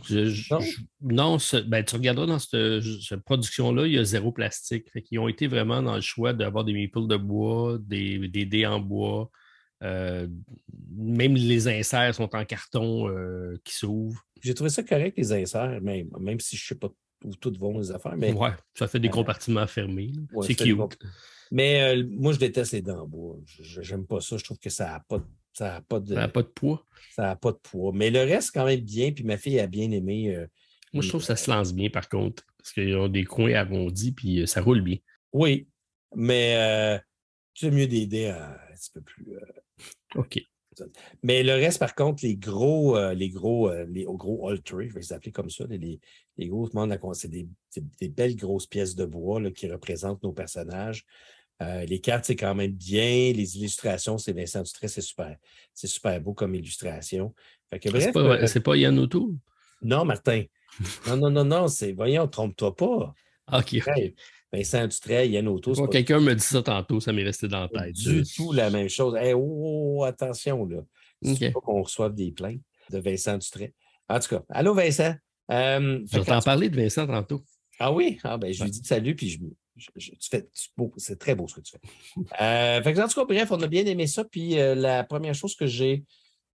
non, 1.02 1.38
ben, 1.68 1.84
tu 1.84 1.96
regarderas 1.96 2.26
dans 2.26 2.40
cette, 2.40 3.24
production-là, 3.26 3.86
il 3.86 3.94
y 3.94 3.98
a 4.00 4.06
zéro 4.06 4.32
plastique. 4.32 4.90
Fait 4.94 5.02
qu'ils 5.02 5.20
ont 5.20 5.28
été 5.28 5.48
vraiment 5.48 5.82
dans 5.82 5.96
le 5.96 6.02
choix 6.02 6.32
d'avoir 6.32 6.64
des 6.64 6.72
meeples 6.72 7.08
de 7.08 7.18
bois, 7.18 7.78
des, 7.82 8.30
des 8.30 8.46
dés 8.46 8.66
en 8.66 8.80
bois. 8.80 9.30
Euh, 9.84 10.28
même 10.96 11.36
les 11.36 11.68
inserts 11.68 12.16
sont 12.16 12.36
en 12.36 12.46
carton 12.46 13.10
euh, 13.10 13.60
qui 13.64 13.74
s'ouvrent. 13.74 14.24
J'ai 14.42 14.54
trouvé 14.54 14.70
ça 14.70 14.84
correct, 14.84 15.18
les 15.18 15.34
inserts, 15.34 15.82
même, 15.82 16.10
même 16.20 16.40
si 16.40 16.56
je 16.56 16.64
ne 16.64 16.68
sais 16.68 16.76
pas 16.76 16.90
où 17.24 17.36
toutes 17.36 17.58
vont 17.58 17.78
les 17.80 17.92
affaires. 17.92 18.16
Mais, 18.18 18.34
ouais, 18.34 18.52
ça 18.74 18.88
fait 18.88 19.00
des 19.00 19.08
euh, 19.08 19.12
compartiments 19.12 19.68
fermés. 19.68 20.12
c'est 20.42 20.56
cute. 20.56 20.78
Mais 21.52 22.02
moi, 22.04 22.32
je 22.34 22.40
déteste 22.40 22.72
les 22.74 22.82
dents 22.82 23.02
en 23.02 23.08
bois. 23.08 23.38
J'aime 23.46 24.06
pas 24.06 24.22
ça. 24.22 24.38
Je 24.38 24.44
trouve 24.44 24.58
que 24.58 24.70
ça 24.70 24.86
n'a 24.86 25.00
pas, 25.02 25.20
ça 25.54 25.82
pas 25.88 26.00
de. 26.00 26.16
pas 26.28 26.42
de 26.42 26.48
poids. 26.48 26.86
Ça 27.14 27.24
n'a 27.24 27.36
pas 27.36 27.52
de 27.52 27.58
poids. 27.58 27.92
Mais 27.94 28.10
le 28.10 28.20
reste, 28.20 28.52
quand 28.54 28.66
même 28.66 28.80
bien. 28.80 29.12
Puis 29.12 29.24
ma 29.24 29.38
fille 29.38 29.60
a 29.60 29.68
bien 29.68 29.92
aimé. 29.92 30.36
moi, 30.94 31.04
je 31.04 31.10
trouve 31.10 31.22
que 31.22 31.28
ça 31.28 31.36
se 31.36 31.50
lance 31.50 31.74
bien, 31.74 31.90
par 31.90 32.08
contre. 32.08 32.44
Parce 32.58 32.74
qu'ils 32.74 32.96
ont 32.96 33.10
des 33.10 33.26
coins 33.26 33.54
arrondis, 33.54 34.14
puis 34.14 34.48
ça 34.48 34.62
roule 34.62 34.82
bien. 34.82 34.98
Oui. 35.34 35.68
Mais 36.16 37.02
c'est 37.54 37.72
mieux 37.72 37.88
d'aider 37.88 38.28
un 38.28 38.58
petit 38.74 38.92
peu 38.94 39.02
plus. 39.02 39.28
OK. 40.16 40.42
Mais 41.22 41.44
le 41.44 41.54
reste, 41.54 41.80
par 41.80 41.96
contre, 41.96 42.24
les 42.24 42.38
gros, 42.38 42.98
euh, 42.98 43.14
les 43.14 43.30
gros, 43.30 43.70
euh, 43.70 43.86
les 43.90 44.06
gros 44.06 44.50
je 44.56 44.76
vais 44.76 44.90
les 44.96 45.14
appeler 45.14 45.32
comme 45.32 45.50
ça, 45.50 45.66
les, 45.70 46.00
les 46.38 46.48
gros 46.48 46.70
c'est 47.14 47.28
des, 47.28 47.48
des, 48.00 48.08
belles 48.08 48.36
grosses 48.36 48.68
pièces 48.68 48.96
de 48.96 49.06
bois 49.06 49.42
là, 49.42 49.52
qui 49.52 49.70
représentent 49.70 50.24
nos 50.24 50.32
personnages. 50.32 51.06
Euh, 51.62 51.86
les 51.86 52.00
cartes, 52.00 52.26
c'est 52.26 52.36
quand 52.36 52.56
même 52.56 52.72
bien. 52.72 53.34
Les 53.34 53.58
illustrations, 53.58 54.18
c'est 54.18 54.34
Vincent 54.34 54.64
Dutray, 54.64 54.90
c'est 54.90 55.02
super. 55.02 55.36
C'est 55.74 55.88
super 55.88 56.20
beau 56.20 56.34
comme 56.34 56.56
illustration. 56.56 57.36
c'est 57.72 58.12
pas, 58.12 58.48
pas 58.64 58.78
Yann 58.78 58.98
O'Toole? 58.98 59.36
Non, 59.84 60.06
Martin. 60.06 60.44
non, 61.08 61.18
non, 61.18 61.30
non, 61.30 61.46
non. 61.46 61.68
C'est, 61.68 61.92
voyons, 61.92 62.28
trompe-toi 62.28 62.76
pas. 62.76 63.14
OK. 63.54 63.76
Vincent 64.52 64.88
Dutray, 64.88 65.30
Yann 65.30 65.48
Auto. 65.48 65.88
Quelqu'un 65.88 66.20
me 66.20 66.34
dit 66.34 66.44
ça 66.44 66.62
tantôt, 66.62 67.00
ça 67.00 67.14
m'est 67.14 67.24
resté 67.24 67.48
dans 67.48 67.62
la 67.62 67.70
tête. 67.70 67.96
Du 67.96 68.24
tout 68.24 68.52
la 68.52 68.70
même 68.70 68.90
chose. 68.90 69.18
Oh, 69.18 69.36
oh, 69.36 69.96
oh, 70.00 70.04
attention, 70.04 70.66
là. 70.66 70.82
C'est 71.24 71.52
pas 71.52 71.62
qu'on 71.62 71.84
reçoive 71.84 72.14
des 72.14 72.32
plaintes 72.32 72.62
de 72.90 73.00
Vincent 73.00 73.38
Dutray. 73.38 73.74
En 74.10 74.20
tout 74.20 74.30
cas, 74.30 74.44
allô 74.50 74.74
Vincent. 74.74 75.16
Euh, 75.52 76.02
je 76.12 76.20
vais 76.20 76.26
t'en 76.26 76.42
parler 76.42 76.70
de 76.70 76.76
Vincent 76.76 77.08
tantôt. 77.08 77.44
Ah 77.80 77.92
oui? 77.92 78.20
Ah 78.24 78.38
ben, 78.38 78.54
je 78.54 78.64
lui 78.64 78.72
dis 78.72 78.82
salut, 78.84 79.16
puis 79.16 79.30
je, 79.30 79.38
tu 79.76 80.30
fais, 80.30 80.48
c'est 80.98 81.20
très 81.20 81.36
beau 81.36 81.48
ce 81.48 81.56
que 81.56 81.62
tu 81.62 81.72
fais. 81.72 81.80
Euh, 82.42 82.84
fait 82.84 83.00
en 83.02 83.08
tout 83.08 83.20
cas, 83.20 83.26
bref, 83.26 83.52
on 83.52 83.62
a 83.62 83.68
bien 83.68 83.86
aimé 83.86 84.08
ça. 84.08 84.24
Puis 84.24 84.60
euh, 84.60 84.76
la 84.76 85.04
première 85.04 85.34
chose 85.34 85.56
que 85.56 85.66
j'ai, 85.66 86.04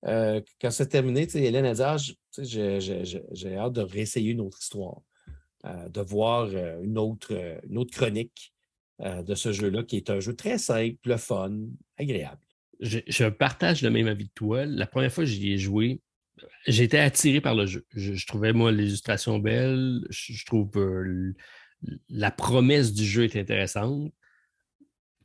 euh, 0.05 0.41
quand 0.61 0.71
c'est 0.71 0.87
terminé, 0.87 1.27
Hélène 1.33 1.65
a 1.65 1.73
dit 1.73 1.81
ah, 1.81 1.97
j'ai 2.37 3.57
hâte 3.57 3.73
de 3.73 3.81
réessayer 3.81 4.31
une 4.31 4.41
autre 4.41 4.59
histoire. 4.61 5.01
Euh, 5.67 5.89
de 5.89 6.01
voir 6.01 6.49
euh, 6.53 6.81
une 6.83 6.97
autre, 6.97 7.33
euh, 7.33 7.59
une 7.69 7.77
autre 7.77 7.91
chronique 7.91 8.53
de 8.99 9.35
ce 9.35 9.51
jeu-là, 9.51 9.83
qui 9.83 9.95
est 9.97 10.09
un 10.09 10.19
jeu 10.19 10.35
très 10.35 10.57
simple, 10.57 11.19
fun, 11.19 11.53
agréable. 11.97 12.41
Je, 12.79 13.29
partage 13.29 13.83
le 13.83 13.91
même 13.91 14.07
avis 14.07 14.27
que 14.27 14.33
toi. 14.33 14.65
La 14.65 14.87
première 14.87 15.13
fois 15.13 15.23
que 15.23 15.29
j'y 15.29 15.51
ai 15.53 15.59
joué, 15.59 16.01
j'étais 16.65 16.97
attiré 16.97 17.39
par 17.39 17.53
le 17.53 17.67
jeu. 17.67 17.85
Je, 17.93 18.25
trouvais, 18.25 18.53
moi, 18.53 18.71
l'illustration 18.71 19.37
belle. 19.37 19.99
Je, 20.09 20.43
trouve 20.47 20.71
la 22.09 22.31
promesse 22.31 22.91
du 22.91 23.05
jeu 23.05 23.25
est 23.25 23.35
intéressante. 23.35 24.11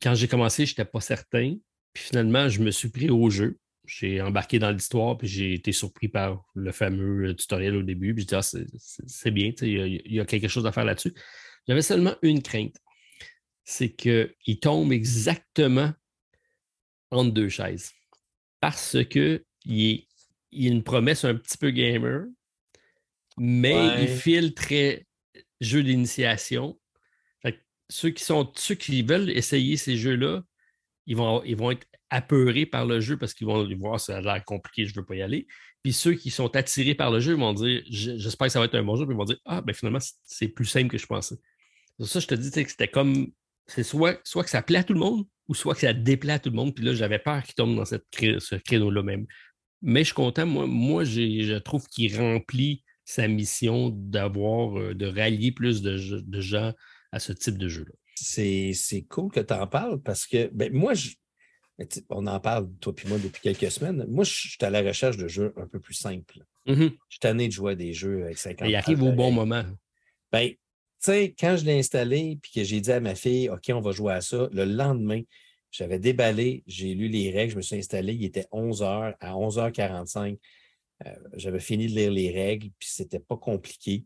Quand 0.02 0.14
j'ai 0.14 0.28
commencé, 0.28 0.66
je 0.66 0.72
n'étais 0.72 0.84
pas 0.84 1.00
certain. 1.00 1.56
Puis 1.94 2.04
finalement, 2.04 2.50
je 2.50 2.60
me 2.60 2.70
suis 2.70 2.90
pris 2.90 3.08
au 3.08 3.30
jeu 3.30 3.58
j'ai 3.84 4.20
embarqué 4.22 4.58
dans 4.58 4.70
l'histoire, 4.70 5.18
puis 5.18 5.28
j'ai 5.28 5.54
été 5.54 5.72
surpris 5.72 6.08
par 6.08 6.44
le 6.54 6.72
fameux 6.72 7.30
euh, 7.30 7.34
tutoriel 7.34 7.76
au 7.76 7.82
début. 7.82 8.14
Puis 8.14 8.22
je 8.22 8.28
dit, 8.28 8.34
ah, 8.34 8.42
c'est 8.42 9.30
bien, 9.30 9.52
il 9.60 10.02
y, 10.06 10.20
a 10.20 10.24
quelque 10.24 10.48
chose 10.48 10.66
à 10.66 10.72
faire 10.72 10.84
là-dessus. 10.84 11.14
J'avais 11.66 11.82
seulement 11.82 12.14
une 12.22 12.42
crainte 12.42 12.76
c'est 13.64 13.90
qu'il 13.90 14.60
tombe 14.60 14.92
exactement 14.92 15.92
entre 17.10 17.32
deux 17.32 17.48
chaises. 17.48 17.92
Parce 18.60 18.96
qu'il 19.04 19.44
il 19.64 20.06
a 20.66 20.70
une 20.70 20.82
promesse 20.82 21.24
un 21.24 21.34
petit 21.34 21.58
peu 21.58 21.70
gamer, 21.70 22.26
mais 23.38 24.02
il 24.02 24.08
file 24.08 24.54
très 24.54 25.06
jeu 25.60 25.82
d'initiation. 25.82 26.78
Ceux 27.88 28.10
qui 28.10 28.24
sont 28.24 28.50
ceux 28.56 28.74
qui 28.74 29.02
veulent 29.02 29.30
essayer 29.30 29.76
ces 29.76 29.98
jeux-là, 29.98 30.42
ils 31.06 31.16
vont, 31.16 31.42
ils 31.44 31.56
vont 31.56 31.72
être 31.72 31.86
apeurés 32.12 32.66
par 32.66 32.84
le 32.84 33.00
jeu 33.00 33.16
parce 33.16 33.32
qu'ils 33.32 33.46
vont 33.46 33.66
voir 33.78 33.98
ça 33.98 34.18
a 34.18 34.20
l'air 34.20 34.44
compliqué, 34.44 34.84
je 34.84 34.92
ne 34.92 35.00
veux 35.00 35.04
pas 35.06 35.14
y 35.14 35.22
aller. 35.22 35.46
Puis 35.82 35.94
ceux 35.94 36.12
qui 36.12 36.30
sont 36.30 36.54
attirés 36.54 36.94
par 36.94 37.10
le 37.10 37.20
jeu 37.20 37.34
vont 37.34 37.54
dire 37.54 37.82
j'espère 37.88 38.48
que 38.48 38.52
ça 38.52 38.58
va 38.58 38.66
être 38.66 38.74
un 38.74 38.82
bon 38.82 38.96
jeu, 38.96 39.06
puis 39.06 39.14
ils 39.14 39.18
vont 39.18 39.24
dire 39.24 39.38
Ah, 39.46 39.62
ben 39.62 39.74
finalement, 39.74 39.98
c'est 40.24 40.48
plus 40.48 40.66
simple 40.66 40.88
que 40.88 40.98
je 40.98 41.06
pensais. 41.06 41.36
Ça, 42.00 42.20
je 42.20 42.26
te 42.26 42.34
dis 42.34 42.50
que 42.50 42.70
c'était 42.70 42.88
comme 42.88 43.28
c'est 43.66 43.82
soit, 43.82 44.20
soit 44.24 44.44
que 44.44 44.50
ça 44.50 44.60
plaît 44.60 44.80
à 44.80 44.84
tout 44.84 44.92
le 44.92 45.00
monde 45.00 45.24
ou 45.48 45.54
soit 45.54 45.74
que 45.74 45.80
ça 45.80 45.94
déplaît 45.94 46.34
à 46.34 46.38
tout 46.38 46.50
le 46.50 46.56
monde. 46.56 46.74
Puis 46.74 46.84
là, 46.84 46.92
j'avais 46.92 47.18
peur 47.18 47.42
qu'il 47.42 47.54
tombe 47.54 47.74
dans 47.74 47.86
cette, 47.86 48.04
ce 48.12 48.56
créneau-là 48.56 49.02
même. 49.02 49.26
Mais 49.80 50.00
je 50.00 50.06
suis 50.06 50.14
content, 50.14 50.46
moi, 50.46 50.66
moi 50.66 51.04
je 51.04 51.58
trouve 51.58 51.86
qu'il 51.88 52.14
remplit 52.16 52.84
sa 53.06 53.26
mission 53.26 53.88
d'avoir, 53.90 54.78
euh, 54.78 54.94
de 54.94 55.06
rallier 55.06 55.50
plus 55.50 55.80
de, 55.82 56.20
de 56.20 56.40
gens 56.40 56.72
à 57.10 57.18
ce 57.18 57.32
type 57.32 57.58
de 57.58 57.68
jeu-là. 57.68 57.92
C'est 58.14 59.06
cool 59.08 59.32
que 59.32 59.40
tu 59.40 59.54
en 59.54 59.66
parles 59.66 60.00
parce 60.02 60.26
que 60.26 60.50
ben, 60.52 60.72
moi, 60.72 60.94
je, 60.94 61.10
on 62.10 62.26
en 62.26 62.40
parle, 62.40 62.68
toi 62.80 62.94
et 63.04 63.08
moi, 63.08 63.18
depuis 63.18 63.40
quelques 63.40 63.70
semaines. 63.70 64.04
Moi, 64.08 64.24
je 64.24 64.32
suis 64.32 64.56
à 64.60 64.70
la 64.70 64.82
recherche 64.82 65.16
de 65.16 65.28
jeux 65.28 65.52
un 65.56 65.66
peu 65.66 65.80
plus 65.80 65.94
simples. 65.94 66.40
Mm-hmm. 66.66 66.90
Je 66.90 67.10
suis 67.10 67.20
tanné 67.20 67.48
de 67.48 67.52
jouer 67.52 67.72
à 67.72 67.74
des 67.74 67.92
jeux 67.92 68.24
avec 68.24 68.38
50 68.38 68.68
Il 68.68 68.76
arrive 68.76 69.02
au 69.02 69.12
bon 69.12 69.32
moment. 69.32 69.64
Ben, 70.30 70.50
tu 70.50 70.56
sais, 71.00 71.34
quand 71.38 71.56
je 71.56 71.64
l'ai 71.64 71.78
installé 71.78 72.38
puis 72.40 72.52
que 72.54 72.64
j'ai 72.64 72.80
dit 72.80 72.92
à 72.92 73.00
ma 73.00 73.14
fille, 73.14 73.48
OK, 73.48 73.64
on 73.70 73.80
va 73.80 73.90
jouer 73.90 74.12
à 74.14 74.20
ça, 74.20 74.48
le 74.52 74.64
lendemain, 74.64 75.22
j'avais 75.70 75.98
déballé, 75.98 76.62
j'ai 76.66 76.94
lu 76.94 77.08
les 77.08 77.30
règles, 77.30 77.52
je 77.52 77.56
me 77.56 77.62
suis 77.62 77.76
installé, 77.76 78.14
il 78.14 78.24
était 78.24 78.46
11 78.52 78.82
h 78.82 79.14
à 79.18 79.32
11h45. 79.32 80.38
Euh, 81.06 81.14
j'avais 81.34 81.60
fini 81.60 81.86
de 81.86 81.92
lire 81.92 82.10
les 82.10 82.30
règles, 82.30 82.68
puis 82.78 82.88
c'était 82.92 83.18
pas 83.18 83.36
compliqué. 83.36 84.04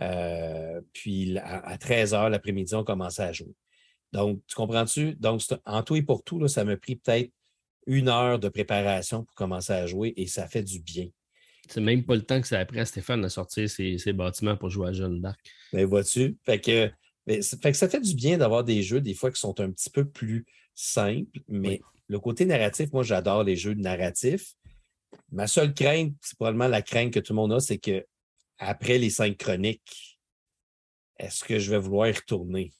Euh, 0.00 0.80
puis 0.92 1.38
à, 1.38 1.76
13 1.76 2.14
h 2.14 2.30
l'après-midi, 2.30 2.74
on 2.74 2.82
commençait 2.82 3.22
à 3.22 3.32
jouer. 3.32 3.54
Donc, 4.12 4.40
tu 4.46 4.54
comprends-tu? 4.54 5.14
Donc, 5.14 5.40
en 5.64 5.82
tout 5.82 5.96
et 5.96 6.02
pour 6.02 6.22
tout, 6.22 6.38
là, 6.38 6.48
ça 6.48 6.64
m'a 6.64 6.76
pris 6.76 6.96
peut-être 6.96 7.30
une 7.86 8.08
heure 8.08 8.38
de 8.38 8.48
préparation 8.48 9.24
pour 9.24 9.34
commencer 9.34 9.72
à 9.72 9.86
jouer 9.86 10.12
et 10.16 10.26
ça 10.26 10.46
fait 10.46 10.62
du 10.62 10.80
bien. 10.80 11.08
C'est 11.68 11.80
même 11.80 12.04
pas 12.04 12.14
le 12.14 12.22
temps 12.22 12.40
que 12.40 12.46
ça 12.46 12.58
a 12.58 12.64
pris 12.64 12.80
à 12.80 12.84
Stéphane 12.84 13.22
de 13.22 13.28
sortir 13.28 13.68
ses, 13.70 14.12
bâtiments 14.12 14.56
pour 14.56 14.68
jouer 14.68 14.88
à 14.88 14.92
Jeanne 14.92 15.20
d'Arc. 15.20 15.40
Mais 15.72 15.82
ben, 15.82 15.88
vois-tu? 15.88 16.36
Fait 16.44 16.60
que, 16.60 16.90
fait 17.26 17.72
que 17.72 17.76
ça 17.76 17.88
fait 17.88 18.00
du 18.00 18.14
bien 18.14 18.36
d'avoir 18.36 18.64
des 18.64 18.82
jeux, 18.82 19.00
des 19.00 19.14
fois, 19.14 19.30
qui 19.30 19.40
sont 19.40 19.58
un 19.60 19.70
petit 19.70 19.90
peu 19.90 20.04
plus 20.04 20.44
simples, 20.74 21.40
mais 21.48 21.80
le 22.08 22.18
côté 22.18 22.44
narratif, 22.44 22.92
moi, 22.92 23.02
j'adore 23.02 23.44
les 23.44 23.56
jeux 23.56 23.74
narratifs. 23.74 24.54
Ma 25.30 25.46
seule 25.46 25.72
crainte, 25.72 26.14
c'est 26.20 26.36
probablement 26.36 26.68
la 26.68 26.82
crainte 26.82 27.12
que 27.12 27.20
tout 27.20 27.32
le 27.32 27.36
monde 27.36 27.52
a, 27.52 27.60
c'est 27.60 27.78
que 27.78 28.04
après 28.58 28.98
les 28.98 29.10
cinq 29.10 29.36
chroniques, 29.38 30.18
Est-ce 31.18 31.44
que 31.44 31.58
je 31.58 31.70
vais 31.70 31.78
vouloir 31.78 32.08
y 32.08 32.12
retourner? 32.12 32.72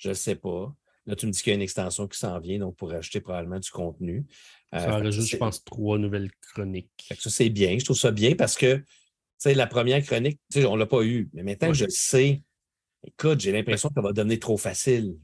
Je 0.00 0.08
ne 0.08 0.14
sais 0.14 0.34
pas. 0.34 0.74
Là, 1.06 1.14
tu 1.14 1.26
me 1.26 1.32
dis 1.32 1.42
qu'il 1.42 1.50
y 1.50 1.52
a 1.52 1.56
une 1.56 1.62
extension 1.62 2.08
qui 2.08 2.18
s'en 2.18 2.38
vient, 2.40 2.58
donc 2.58 2.76
pour 2.76 2.92
acheter 2.92 3.20
probablement 3.20 3.58
du 3.58 3.70
contenu. 3.70 4.26
Ça 4.72 4.96
euh, 4.96 5.02
rajoute, 5.02 5.26
je 5.26 5.36
pense, 5.36 5.62
trois 5.64 5.98
nouvelles 5.98 6.30
chroniques. 6.52 7.12
Ça, 7.18 7.30
c'est 7.30 7.48
bien. 7.50 7.78
Je 7.78 7.84
trouve 7.84 7.96
ça 7.96 8.10
bien 8.10 8.34
parce 8.34 8.56
que 8.56 8.82
la 9.44 9.66
première 9.66 10.02
chronique, 10.04 10.40
on 10.56 10.74
ne 10.74 10.78
l'a 10.78 10.86
pas 10.86 11.02
eu. 11.02 11.28
Mais 11.32 11.42
maintenant 11.42 11.68
que 11.68 11.74
je 11.74 11.84
le 11.84 11.90
sais, 11.90 12.42
écoute, 13.04 13.40
j'ai 13.40 13.52
l'impression 13.52 13.88
que 13.88 13.94
ça 13.94 14.02
va 14.02 14.12
devenir 14.12 14.38
trop 14.40 14.56
facile. 14.56 15.16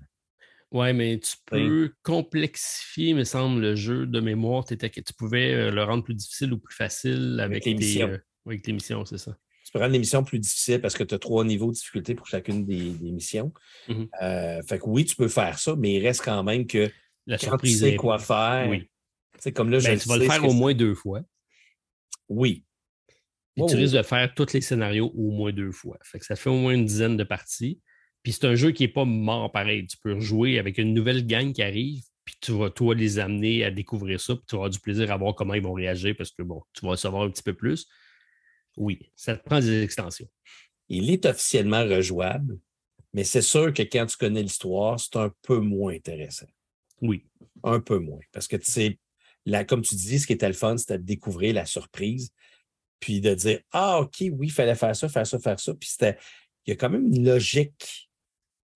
Oui, 0.72 0.92
mais 0.92 1.18
tu 1.18 1.36
peux 1.46 1.92
complexifier, 2.02 3.14
me 3.14 3.24
semble, 3.24 3.60
le 3.60 3.76
jeu 3.76 4.06
de 4.06 4.20
mémoire. 4.20 4.64
tu 4.64 4.76
pouvais 5.16 5.54
euh, 5.54 5.70
le 5.70 5.84
rendre 5.84 6.02
plus 6.02 6.14
difficile 6.14 6.52
ou 6.52 6.58
plus 6.58 6.74
facile 6.74 7.38
avec, 7.40 7.62
avec 7.62 7.64
l'émission. 7.64 8.08
Euh, 8.08 8.18
oui, 8.44 8.54
avec 8.54 8.66
l'émission, 8.66 9.04
c'est 9.04 9.18
ça. 9.18 9.36
Rendre 9.76 9.92
l'émission 9.92 10.24
plus 10.24 10.38
difficile 10.38 10.80
parce 10.80 10.94
que 10.94 11.04
tu 11.04 11.14
as 11.14 11.18
trois 11.18 11.44
niveaux 11.44 11.68
de 11.68 11.74
difficulté 11.74 12.14
pour 12.14 12.26
chacune 12.26 12.64
des, 12.64 12.94
missions. 13.00 13.52
Mmh 13.88 14.04
euh, 14.22 14.62
fait 14.62 14.78
que 14.78 14.84
oui, 14.86 15.04
tu 15.04 15.16
peux 15.16 15.28
faire 15.28 15.58
ça, 15.58 15.74
mais 15.76 15.94
il 15.94 16.06
reste 16.06 16.24
quand 16.24 16.42
même 16.42 16.66
que 16.66 16.90
La 17.26 17.38
quand 17.38 17.48
surprise 17.48 17.80
tu 17.80 17.90
sais 17.90 17.96
quoi 17.96 18.18
faire. 18.18 18.68
Oui. 18.68 18.88
C'est 19.38 19.52
comme 19.52 19.70
là, 19.70 19.78
ben, 19.80 19.98
tu 19.98 20.08
vas 20.08 20.16
le 20.16 20.24
faire 20.24 20.44
au 20.44 20.52
moins 20.52 20.74
deux 20.74 20.94
fois. 20.94 21.20
Oui. 22.28 22.64
Et 23.56 23.64
tu 23.66 23.76
risques 23.76 23.96
de 23.96 24.02
faire 24.02 24.34
tous 24.34 24.52
les 24.52 24.60
scénarios 24.60 25.12
au 25.16 25.30
moins 25.30 25.52
deux 25.52 25.72
fois. 25.72 25.98
Fait 26.02 26.18
que 26.18 26.26
ça 26.26 26.36
fait 26.36 26.50
au 26.50 26.58
moins 26.58 26.74
une 26.74 26.84
dizaine 26.84 27.16
de 27.16 27.24
parties. 27.24 27.80
Puis 28.22 28.32
c'est 28.32 28.44
un 28.46 28.54
jeu 28.54 28.72
qui 28.72 28.82
n'est 28.82 28.92
pas 28.92 29.04
mort 29.04 29.50
pareil. 29.50 29.86
Tu 29.86 29.96
peux 30.02 30.18
jouer 30.20 30.58
avec 30.58 30.78
une 30.78 30.92
nouvelle 30.92 31.26
gang 31.26 31.52
qui 31.52 31.62
arrive, 31.62 32.02
puis 32.24 32.34
tu 32.40 32.52
vas, 32.52 32.70
toi, 32.70 32.94
les 32.94 33.18
amener 33.18 33.64
à 33.64 33.70
découvrir 33.70 34.20
ça, 34.20 34.34
puis 34.34 34.44
tu 34.48 34.56
auras 34.56 34.68
du 34.68 34.80
plaisir 34.80 35.10
à 35.12 35.16
voir 35.16 35.34
comment 35.34 35.54
ils 35.54 35.62
vont 35.62 35.72
réagir 35.72 36.14
parce 36.18 36.32
que, 36.32 36.42
bon, 36.42 36.60
tu 36.74 36.84
vas 36.84 36.96
savoir 36.96 37.22
un 37.22 37.30
petit 37.30 37.44
peu 37.44 37.54
plus. 37.54 37.86
Oui, 38.76 39.10
ça 39.14 39.36
te 39.36 39.44
prend 39.44 39.60
des 39.60 39.82
extensions. 39.82 40.28
Il 40.88 41.10
est 41.10 41.26
officiellement 41.26 41.82
rejouable, 41.82 42.58
mais 43.12 43.24
c'est 43.24 43.42
sûr 43.42 43.72
que 43.72 43.82
quand 43.82 44.06
tu 44.06 44.16
connais 44.16 44.42
l'histoire, 44.42 45.00
c'est 45.00 45.16
un 45.16 45.32
peu 45.42 45.58
moins 45.58 45.94
intéressant. 45.94 46.46
Oui. 47.00 47.24
Un 47.62 47.80
peu 47.80 47.98
moins. 47.98 48.20
Parce 48.32 48.46
que 48.46 48.56
tu 48.56 48.70
sais, 48.70 48.98
là, 49.44 49.64
comme 49.64 49.82
tu 49.82 49.94
dis, 49.94 50.18
ce 50.18 50.26
qui 50.26 50.34
était 50.34 50.46
le 50.46 50.54
fun, 50.54 50.76
c'était 50.76 50.98
de 50.98 51.04
découvrir 51.04 51.54
la 51.54 51.66
surprise, 51.66 52.30
puis 53.00 53.20
de 53.20 53.34
dire 53.34 53.60
Ah, 53.72 54.00
OK, 54.00 54.16
oui, 54.20 54.48
il 54.48 54.52
fallait 54.52 54.74
faire 54.74 54.94
ça, 54.94 55.08
faire 55.08 55.26
ça, 55.26 55.38
faire 55.38 55.60
ça. 55.60 55.74
Puis 55.74 55.90
c'était. 55.90 56.18
Il 56.66 56.70
y 56.70 56.72
a 56.72 56.76
quand 56.76 56.90
même 56.90 57.06
une 57.06 57.24
logique 57.24 58.10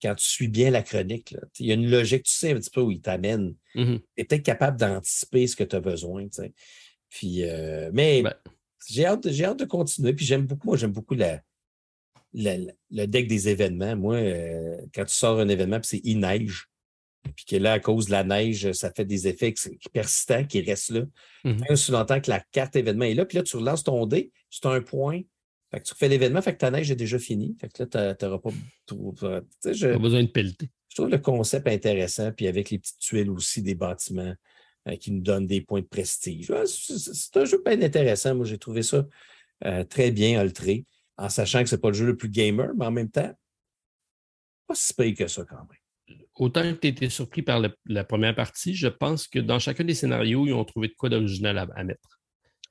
quand 0.01 0.15
tu 0.15 0.25
suis 0.25 0.47
bien 0.47 0.71
la 0.71 0.81
chronique. 0.81 1.35
Il 1.59 1.67
y 1.67 1.71
a 1.71 1.75
une 1.75 1.89
logique, 1.89 2.23
tu 2.23 2.33
sais 2.33 2.51
un 2.51 2.55
petit 2.55 2.69
peu 2.69 2.81
où 2.81 2.91
il 2.91 3.01
t'amène. 3.01 3.55
Mm-hmm. 3.75 3.99
Tu 3.99 4.05
es 4.17 4.23
peut-être 4.23 4.43
capable 4.43 4.79
d'anticiper 4.79 5.45
ce 5.45 5.55
que 5.55 5.63
tu 5.63 5.75
as 5.75 5.81
besoin. 5.81 6.25
Puis, 7.09 7.43
euh, 7.43 7.91
mais 7.93 8.23
ben, 8.23 8.33
j'ai 8.87 9.05
hâte, 9.05 9.25
hâte, 9.27 9.59
de 9.59 9.65
continuer. 9.65 10.13
Puis 10.13 10.25
j'aime 10.25 10.45
beaucoup, 10.45 10.67
moi, 10.67 10.77
j'aime 10.77 10.91
beaucoup 10.91 11.15
la, 11.15 11.41
le 12.33 13.05
deck 13.05 13.27
des 13.27 13.49
événements. 13.49 13.95
Moi, 13.95 14.15
euh, 14.15 14.77
quand 14.93 15.05
tu 15.05 15.15
sors 15.15 15.39
un 15.39 15.47
événement, 15.47 15.79
puis 15.79 15.87
c'est 15.87 16.01
il 16.03 16.19
neige, 16.19 16.67
puis 17.35 17.45
que 17.45 17.55
là, 17.55 17.73
à 17.73 17.79
cause 17.79 18.07
de 18.07 18.11
la 18.11 18.23
neige, 18.23 18.71
ça 18.71 18.91
fait 18.91 19.05
des 19.05 19.27
effets 19.27 19.53
persistants 19.93 20.43
qui 20.45 20.61
restent 20.61 20.91
là. 20.91 21.01
Mm 21.43 21.51
-hmm. 21.51 21.91
longtemps 21.91 22.19
que 22.19 22.29
la 22.29 22.39
carte 22.51 22.75
événement 22.75 23.05
est 23.05 23.13
là, 23.13 23.25
puis 23.25 23.37
là, 23.37 23.43
tu 23.43 23.57
relances 23.57 23.83
ton 23.83 24.05
dé, 24.05 24.31
c'est 24.49 24.65
un 24.65 24.81
point. 24.81 25.21
Fait 25.71 25.79
que 25.79 25.85
tu 25.85 25.93
refais 25.93 26.09
l'événement, 26.09 26.41
fait 26.41 26.53
que 26.53 26.57
ta 26.57 26.71
neige 26.71 26.91
est 26.91 26.95
déjà 26.95 27.17
finie. 27.17 27.55
Fait 27.59 27.69
que 27.69 27.83
là, 27.83 28.15
tu 28.15 28.25
n'auras 28.25 28.39
pas, 28.39 28.49
pas 28.89 29.97
besoin 29.99 30.23
de 30.23 30.27
pelleter. 30.27 30.69
Je 30.89 30.95
trouve 30.95 31.09
le 31.09 31.19
concept 31.19 31.67
intéressant, 31.67 32.33
puis 32.33 32.47
avec 32.47 32.69
les 32.69 32.79
petites 32.79 32.99
tuiles 32.99 33.29
aussi 33.29 33.61
des 33.61 33.75
bâtiments. 33.75 34.35
Euh, 34.87 34.95
qui 34.95 35.11
nous 35.11 35.21
donne 35.21 35.45
des 35.45 35.61
points 35.61 35.81
de 35.81 35.85
prestige. 35.85 36.51
C'est 36.65 37.37
un 37.37 37.45
jeu 37.45 37.61
bien 37.63 37.79
intéressant. 37.83 38.33
Moi, 38.33 38.47
j'ai 38.47 38.57
trouvé 38.57 38.81
ça 38.81 39.05
euh, 39.63 39.83
très 39.83 40.09
bien 40.09 40.39
altré, 40.39 40.85
en 41.17 41.29
sachant 41.29 41.61
que 41.61 41.69
ce 41.69 41.75
n'est 41.75 41.81
pas 41.81 41.89
le 41.89 41.93
jeu 41.93 42.07
le 42.07 42.17
plus 42.17 42.29
gamer, 42.29 42.71
mais 42.75 42.85
en 42.85 42.91
même 42.91 43.11
temps, 43.11 43.31
pas 44.65 44.73
si 44.73 44.95
pire 44.95 45.13
que 45.15 45.27
ça 45.27 45.45
quand 45.45 45.57
même. 45.57 46.17
Autant 46.33 46.63
que 46.63 46.79
tu 46.79 46.87
étais 46.87 47.09
surpris 47.09 47.43
par 47.43 47.61
la 47.85 48.03
première 48.03 48.33
partie, 48.33 48.73
je 48.73 48.87
pense 48.87 49.27
que 49.27 49.37
dans 49.37 49.59
chacun 49.59 49.83
des 49.83 49.93
scénarios, 49.93 50.47
ils 50.47 50.53
ont 50.53 50.65
trouvé 50.65 50.87
de 50.87 50.95
quoi 50.97 51.09
d'original 51.09 51.59
à, 51.59 51.83
mettre. 51.83 52.19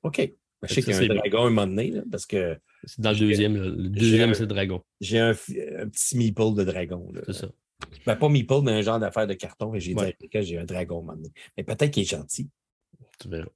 OK. 0.02 0.16
Ben, 0.16 0.34
je 0.64 0.74
sais 0.74 0.82
qu'il 0.82 0.92
y 0.92 0.96
a 0.96 1.00
un 1.00 1.14
dragon 1.14 1.44
à 1.44 1.46
un 1.46 1.50
moment 1.50 1.66
donné, 1.68 1.94
parce 2.10 2.26
que. 2.26 2.58
C'est 2.82 3.00
dans 3.00 3.12
le 3.12 3.18
deuxième. 3.18 3.56
Le 3.56 3.88
deuxième, 3.88 4.34
c'est 4.34 4.40
le 4.40 4.46
dragon. 4.48 4.82
J'ai 5.00 5.20
un, 5.20 5.34
petit 5.34 6.16
meeple 6.16 6.54
de 6.56 6.64
dragon. 6.64 7.12
C'est 7.26 7.34
ça. 7.34 7.48
Ben, 8.06 8.16
pas 8.16 8.28
Meeple, 8.28 8.62
mais 8.62 8.72
un 8.72 8.82
genre 8.82 8.98
d'affaire 8.98 9.26
de 9.26 9.34
carton. 9.34 9.74
Et 9.74 9.80
j'ai 9.80 9.94
dit 9.94 10.28
que 10.28 10.42
j'ai 10.42 10.58
un 10.58 10.64
dragon 10.64 11.02
maintenant. 11.02 11.30
Mais 11.56 11.64
peut-être 11.64 11.90
qu'il 11.90 12.02
est 12.02 12.06
gentil. 12.06 12.48
Tu 13.18 13.28
verras. 13.28 13.48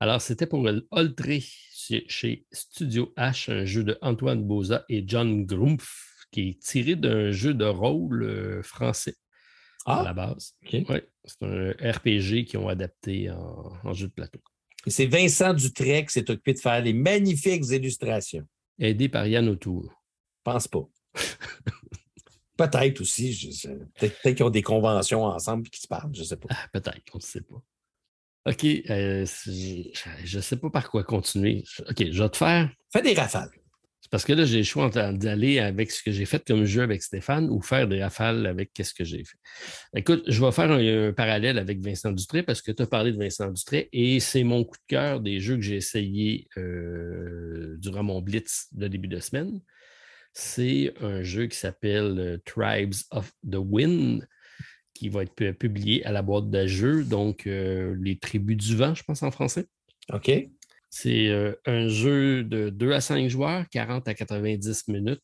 Alors, 0.00 0.20
c'était 0.20 0.46
pour 0.46 0.62
le 0.62 0.86
Oltré 0.90 1.40
chez 1.40 2.46
Studio 2.52 3.12
H, 3.16 3.50
un 3.50 3.64
jeu 3.64 3.84
de 3.84 3.98
Antoine 4.00 4.42
Boza 4.42 4.84
et 4.88 5.04
John 5.06 5.44
Grumpf, 5.44 6.26
qui 6.30 6.50
est 6.50 6.62
tiré 6.62 6.96
d'un 6.96 7.30
jeu 7.30 7.54
de 7.54 7.64
rôle 7.64 8.22
euh, 8.22 8.62
français 8.62 9.16
à 9.86 10.00
ah! 10.00 10.02
la 10.02 10.12
base. 10.12 10.54
c'est 10.70 11.42
un 11.42 11.70
RPG 11.70 12.44
qu'ils 12.46 12.58
ont 12.58 12.68
adapté 12.68 13.30
en, 13.30 13.92
jeu 13.92 14.08
de 14.08 14.12
plateau. 14.12 14.40
Et 14.86 14.90
c'est 14.90 15.06
Vincent 15.06 15.54
Dutrec 15.54 16.08
qui 16.08 16.14
s'est 16.14 16.30
occupé 16.30 16.54
de 16.54 16.58
faire 16.58 16.82
les 16.82 16.92
magnifiques 16.92 17.68
illustrations. 17.70 18.46
Aidé 18.78 19.08
par 19.08 19.26
Yann 19.26 19.48
Autour. 19.48 20.02
Pense 20.42 20.68
pas. 20.68 20.86
Peut-être 22.56 23.00
aussi. 23.00 23.60
Peut-être 23.98 24.34
qu'ils 24.34 24.44
ont 24.44 24.50
des 24.50 24.62
conventions 24.62 25.24
ensemble 25.24 25.66
et 25.66 25.70
qu'ils 25.70 25.82
se 25.82 25.88
parlent, 25.88 26.14
je 26.14 26.20
ne 26.20 26.24
sais 26.24 26.36
pas. 26.36 26.48
Ah, 26.50 26.68
peut-être, 26.72 27.02
on 27.12 27.18
ne 27.18 27.22
sait 27.22 27.40
pas. 27.40 27.62
OK, 28.46 28.64
euh, 28.64 29.24
je 30.24 30.36
ne 30.36 30.42
sais 30.42 30.56
pas 30.56 30.70
par 30.70 30.90
quoi 30.90 31.02
continuer. 31.02 31.64
OK, 31.88 32.04
je 32.10 32.22
vais 32.22 32.28
te 32.28 32.36
faire. 32.36 32.70
Fais 32.92 33.00
des 33.00 33.14
rafales. 33.14 33.50
C'est 34.02 34.10
parce 34.10 34.26
que 34.26 34.34
là, 34.34 34.44
j'ai 34.44 34.58
le 34.58 34.64
choix 34.64 34.90
d'aller 34.90 35.60
avec 35.60 35.90
ce 35.90 36.02
que 36.02 36.12
j'ai 36.12 36.26
fait 36.26 36.46
comme 36.46 36.66
jeu 36.66 36.82
avec 36.82 37.02
Stéphane 37.02 37.48
ou 37.48 37.62
faire 37.62 37.88
des 37.88 38.02
rafales 38.02 38.44
avec 38.46 38.72
ce 38.78 38.92
que 38.92 39.02
j'ai 39.02 39.24
fait. 39.24 39.38
Écoute, 39.96 40.24
je 40.26 40.44
vais 40.44 40.52
faire 40.52 40.70
un, 40.70 41.12
parallèle 41.14 41.58
avec 41.58 41.80
Vincent 41.80 42.12
Dutré 42.12 42.42
parce 42.42 42.60
que 42.60 42.70
tu 42.70 42.82
as 42.82 42.86
parlé 42.86 43.12
de 43.12 43.16
Vincent 43.16 43.50
Dutré 43.50 43.88
et 43.94 44.20
c'est 44.20 44.44
mon 44.44 44.62
coup 44.62 44.76
de 44.76 44.86
cœur 44.88 45.20
des 45.20 45.40
jeux 45.40 45.56
que 45.56 45.62
j'ai 45.62 45.76
essayés 45.76 46.48
euh, 46.58 47.76
durant 47.78 48.02
mon 48.02 48.20
blitz 48.20 48.66
de 48.72 48.88
début 48.88 49.08
de 49.08 49.20
semaine 49.20 49.62
c'est 50.34 50.92
un 51.00 51.22
jeu 51.22 51.46
qui 51.46 51.56
s'appelle 51.56 52.18
euh, 52.18 52.38
Tribes 52.44 52.94
of 53.12 53.32
the 53.48 53.56
Wind, 53.56 54.28
qui 54.92 55.08
va 55.08 55.22
être 55.22 55.52
publié 55.52 56.04
à 56.04 56.12
la 56.12 56.22
boîte 56.22 56.50
de 56.50 56.66
jeu, 56.66 57.04
donc 57.04 57.46
euh, 57.46 57.96
les 58.00 58.18
tribus 58.18 58.56
du 58.56 58.76
vent, 58.76 58.94
je 58.94 59.04
pense 59.04 59.22
en 59.22 59.30
français. 59.30 59.66
OK. 60.12 60.30
C'est 60.90 61.28
euh, 61.28 61.54
un 61.66 61.88
jeu 61.88 62.44
de 62.44 62.68
2 62.68 62.92
à 62.92 63.00
5 63.00 63.28
joueurs, 63.28 63.68
40 63.70 64.06
à 64.06 64.14
90 64.14 64.88
minutes, 64.88 65.22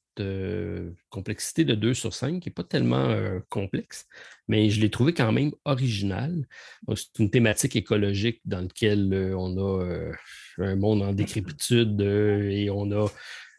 complexité 1.08 1.64
de 1.64 1.74
2 1.74 1.94
sur 1.94 2.12
5, 2.12 2.40
qui 2.40 2.48
n'est 2.48 2.52
pas 2.52 2.64
tellement 2.64 3.16
complexe, 3.48 4.06
mais 4.48 4.68
je 4.68 4.80
l'ai 4.80 4.90
trouvé 4.90 5.14
quand 5.14 5.32
même 5.32 5.52
original. 5.64 6.46
C'est 6.94 7.18
une 7.20 7.30
thématique 7.30 7.74
écologique 7.74 8.42
dans 8.44 8.60
laquelle 8.60 9.32
on 9.34 9.56
a 9.56 10.12
un 10.58 10.76
monde 10.76 11.02
en 11.02 11.14
décrépitude 11.14 12.00
et 12.02 12.68
on 12.70 12.90
a 12.90 13.08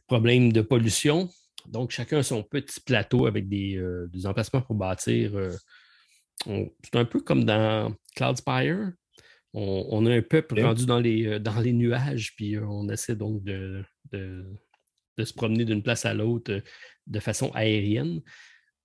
problème 0.05 0.51
de 0.51 0.61
pollution. 0.61 1.29
Donc, 1.67 1.91
chacun 1.91 2.19
a 2.19 2.23
son 2.23 2.43
petit 2.43 2.79
plateau 2.79 3.25
avec 3.25 3.47
des, 3.47 3.77
euh, 3.77 4.09
emplacements 4.25 4.61
pour 4.61 4.75
bâtir. 4.75 5.35
Euh, 5.35 5.55
c'est 6.45 6.95
un 6.95 7.05
peu 7.05 7.19
comme 7.19 7.43
dans 7.43 7.93
Cloudspire. 8.15 8.91
On, 9.53 9.85
on 9.89 10.05
a 10.05 10.13
un 10.15 10.21
peuple 10.21 10.61
rendu 10.61 10.85
dans 10.85 10.99
les, 10.99 11.27
euh, 11.27 11.39
dans 11.39 11.59
les 11.59 11.73
nuages, 11.73 12.33
puis 12.35 12.57
on 12.57 12.89
essaie 12.89 13.15
donc 13.15 13.43
de, 13.43 13.83
de, 14.11 14.45
se 15.23 15.33
promener 15.33 15.65
d'une 15.65 15.83
place 15.83 16.05
à 16.05 16.15
l'autre 16.15 16.61
de 17.05 17.19
façon 17.19 17.51
aérienne. 17.53 18.21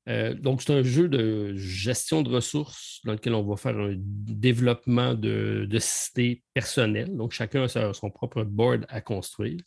donc, 0.06 0.60
c'est 0.60 0.74
un 0.74 0.82
jeu 0.82 1.08
de 1.08 1.54
gestion 1.56 2.20
de 2.20 2.28
ressources 2.28 3.00
dans 3.04 3.12
lequel 3.12 3.34
on 3.34 3.42
va 3.42 3.56
faire 3.56 3.78
un 3.78 3.94
développement 3.96 5.14
de, 5.14 5.66
de 5.66 5.78
cité 5.78 6.44
personnelle. 6.52 7.16
Donc, 7.16 7.32
chacun 7.32 7.62
a 7.62 7.94
son 7.94 8.10
propre 8.10 8.42
board 8.42 8.84
à 8.90 9.00
construire. 9.00 9.60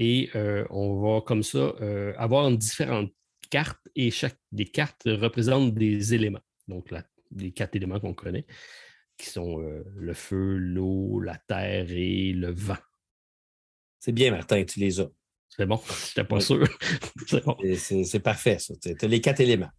Et 0.00 0.30
euh, 0.36 0.64
on 0.70 1.00
va 1.00 1.20
comme 1.20 1.42
ça 1.42 1.58
euh, 1.58 2.14
avoir 2.16 2.48
différentes 2.52 3.12
cartes 3.50 3.80
et 3.96 4.12
chaque 4.12 4.38
des 4.52 4.64
cartes 4.64 5.02
représentent 5.06 5.74
des 5.74 6.14
éléments. 6.14 6.40
Donc, 6.68 6.94
les 7.34 7.50
quatre 7.50 7.74
éléments 7.74 7.98
qu'on 7.98 8.14
connaît, 8.14 8.46
qui 9.16 9.26
sont 9.26 9.60
euh, 9.60 9.82
le 9.96 10.14
feu, 10.14 10.56
l'eau, 10.56 11.18
la 11.20 11.36
terre 11.36 11.90
et 11.90 12.32
le 12.32 12.52
vent. 12.52 12.76
C'est 13.98 14.12
bien, 14.12 14.30
Martin, 14.30 14.62
tu 14.64 14.78
les 14.78 15.00
as. 15.00 15.10
C'est 15.48 15.66
bon, 15.66 15.80
je 16.16 16.22
pas 16.22 16.40
sûr. 16.40 16.68
c'est 18.04 18.20
parfait, 18.20 18.60
ça. 18.60 18.74
Tu 18.80 18.94
as 19.04 19.08
les 19.08 19.20
quatre 19.20 19.40
éléments. 19.40 19.70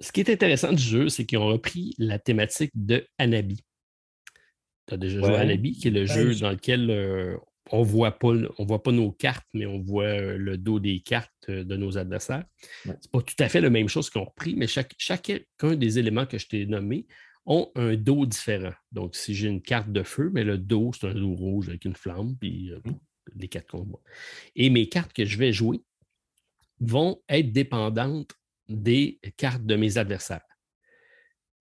Ce 0.00 0.10
qui 0.10 0.20
est 0.20 0.30
intéressant 0.30 0.72
du 0.72 0.82
jeu, 0.82 1.08
c'est 1.08 1.26
qu'ils 1.26 1.38
ont 1.38 1.46
repris 1.46 1.94
la 1.96 2.18
thématique 2.18 2.72
de 2.74 3.06
Anabi. 3.18 3.64
Tu 4.88 4.94
as 4.94 4.96
déjà 4.96 5.20
joué 5.20 5.36
à 5.36 5.40
Anabi, 5.40 5.78
qui 5.78 5.86
est 5.86 5.92
le 5.92 6.06
ben, 6.06 6.12
jeu 6.12 6.34
dans 6.40 6.50
lequel 6.50 7.38
on 7.70 7.82
voit 7.82 8.18
pas, 8.18 8.32
voit 8.58 8.82
pas 8.82 8.92
nos 8.92 9.12
cartes, 9.12 9.46
mais 9.54 9.66
on 9.66 9.80
voit 9.80 10.04
euh, 10.04 10.36
le 10.36 10.58
dos 10.58 10.80
des 10.80 11.00
cartes 11.00 11.30
euh, 11.48 11.64
de 11.64 11.76
nos 11.76 11.96
adversaires. 11.96 12.44
Ce 12.82 12.88
n'est 12.88 12.94
pas 13.12 13.22
tout 13.22 13.34
à 13.38 13.48
fait 13.48 13.60
la 13.60 13.70
même 13.70 13.88
chose 13.88 14.10
qu'ils 14.10 14.20
ont 14.20 14.26
repris, 14.26 14.54
mais 14.56 14.66
chacun 14.66 15.74
des 15.76 15.98
éléments 15.98 16.26
que 16.26 16.38
je 16.38 16.48
t'ai 16.48 16.66
nommés 16.66 17.06
ont 17.46 17.70
un 17.74 17.96
dos 17.96 18.26
différent. 18.26 18.72
Donc, 18.92 19.16
si 19.16 19.34
j'ai 19.34 19.48
une 19.48 19.62
carte 19.62 19.90
de 19.90 20.02
feu, 20.02 20.30
mais 20.32 20.44
le 20.44 20.58
dos, 20.58 20.92
c'est 20.92 21.08
un 21.08 21.14
dos 21.14 21.34
rouge 21.34 21.68
avec 21.68 21.84
une 21.84 21.96
flamme, 21.96 22.36
puis 22.38 22.72
euh, 22.72 22.80
mmh. 22.84 22.98
les 23.36 23.48
cartes 23.48 23.68
qu'on 23.68 23.84
voit. 23.84 24.02
Et 24.54 24.70
mes 24.70 24.88
cartes 24.88 25.12
que 25.12 25.24
je 25.24 25.38
vais 25.38 25.52
jouer 25.52 25.82
vont 26.80 27.22
être 27.28 27.52
dépendantes 27.52 28.32
des 28.68 29.20
cartes 29.36 29.64
de 29.64 29.76
mes 29.76 29.98
adversaires. 29.98 30.42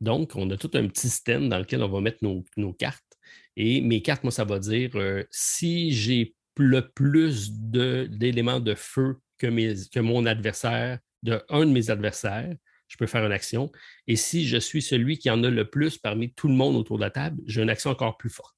Donc, 0.01 0.35
on 0.35 0.49
a 0.49 0.57
tout 0.57 0.71
un 0.73 0.87
petit 0.87 1.09
système 1.09 1.47
dans 1.47 1.59
lequel 1.59 1.83
on 1.83 1.89
va 1.89 2.01
mettre 2.01 2.23
nos, 2.23 2.73
cartes. 2.73 3.10
Et 3.57 3.81
mes 3.81 4.01
cartes, 4.01 4.23
moi, 4.23 4.31
ça 4.31 4.43
va 4.43 4.59
dire 4.59 4.91
euh, 4.95 5.23
si 5.31 5.91
j'ai 5.91 6.35
le 6.57 6.89
plus 6.89 7.51
d'éléments 7.51 8.59
de, 8.59 8.75
feu 8.75 9.17
que, 9.37 9.47
que 9.89 9.99
mon 9.99 10.25
adversaire, 10.25 10.99
de 11.23 11.41
un 11.49 11.65
de 11.65 11.71
mes 11.71 11.89
adversaires, 11.89 12.55
je 12.87 12.97
peux 12.97 13.07
faire 13.07 13.25
une 13.25 13.31
action. 13.31 13.71
Et 14.07 14.15
si 14.15 14.45
je 14.45 14.57
suis 14.57 14.81
celui 14.81 15.17
qui 15.17 15.29
en 15.29 15.43
a 15.43 15.49
le 15.49 15.69
plus 15.69 15.97
parmi 15.97 16.33
tout 16.33 16.49
le 16.49 16.53
monde 16.53 16.75
autour 16.75 16.97
de 16.97 17.03
la 17.03 17.09
table, 17.09 17.41
j'ai 17.47 17.61
une 17.61 17.69
action 17.69 17.89
encore 17.89 18.17
plus 18.17 18.29
forte. 18.29 18.55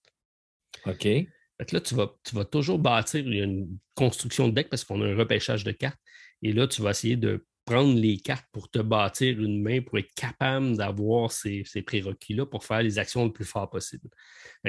OK. 0.88 1.06
là, 1.06 1.82
tu 1.82 1.96
vas, 1.96 2.16
tu 2.24 2.36
vas 2.36 2.46
toujours 2.46 2.80
bâtir 2.80 3.28
une 3.28 3.78
construction 3.94 4.48
de 4.48 4.54
deck 4.54 4.70
parce 4.70 4.84
qu'on 4.84 5.02
a 5.02 5.06
un 5.06 5.16
repêchage 5.16 5.64
de 5.64 5.72
cartes. 5.72 6.00
Et 6.42 6.52
là, 6.52 6.68
tu 6.68 6.82
vas 6.82 6.92
essayer 6.92 7.16
de 7.16 7.46
prendre 7.66 7.98
les 7.98 8.18
cartes 8.18 8.48
pour 8.52 8.70
te 8.70 8.80
bâtir 8.80 9.40
une 9.42 9.62
main, 9.62 9.82
pour 9.82 9.98
être 9.98 10.14
capable 10.16 10.76
d'avoir 10.78 11.32
ces, 11.32 11.64
prérequis-là 11.86 12.46
pour 12.46 12.66
faire 12.66 12.82
les 12.82 13.00
actions 13.00 13.26
le 13.26 13.32
plus 13.32 13.46
fort 13.46 13.70
possible. 13.70 14.10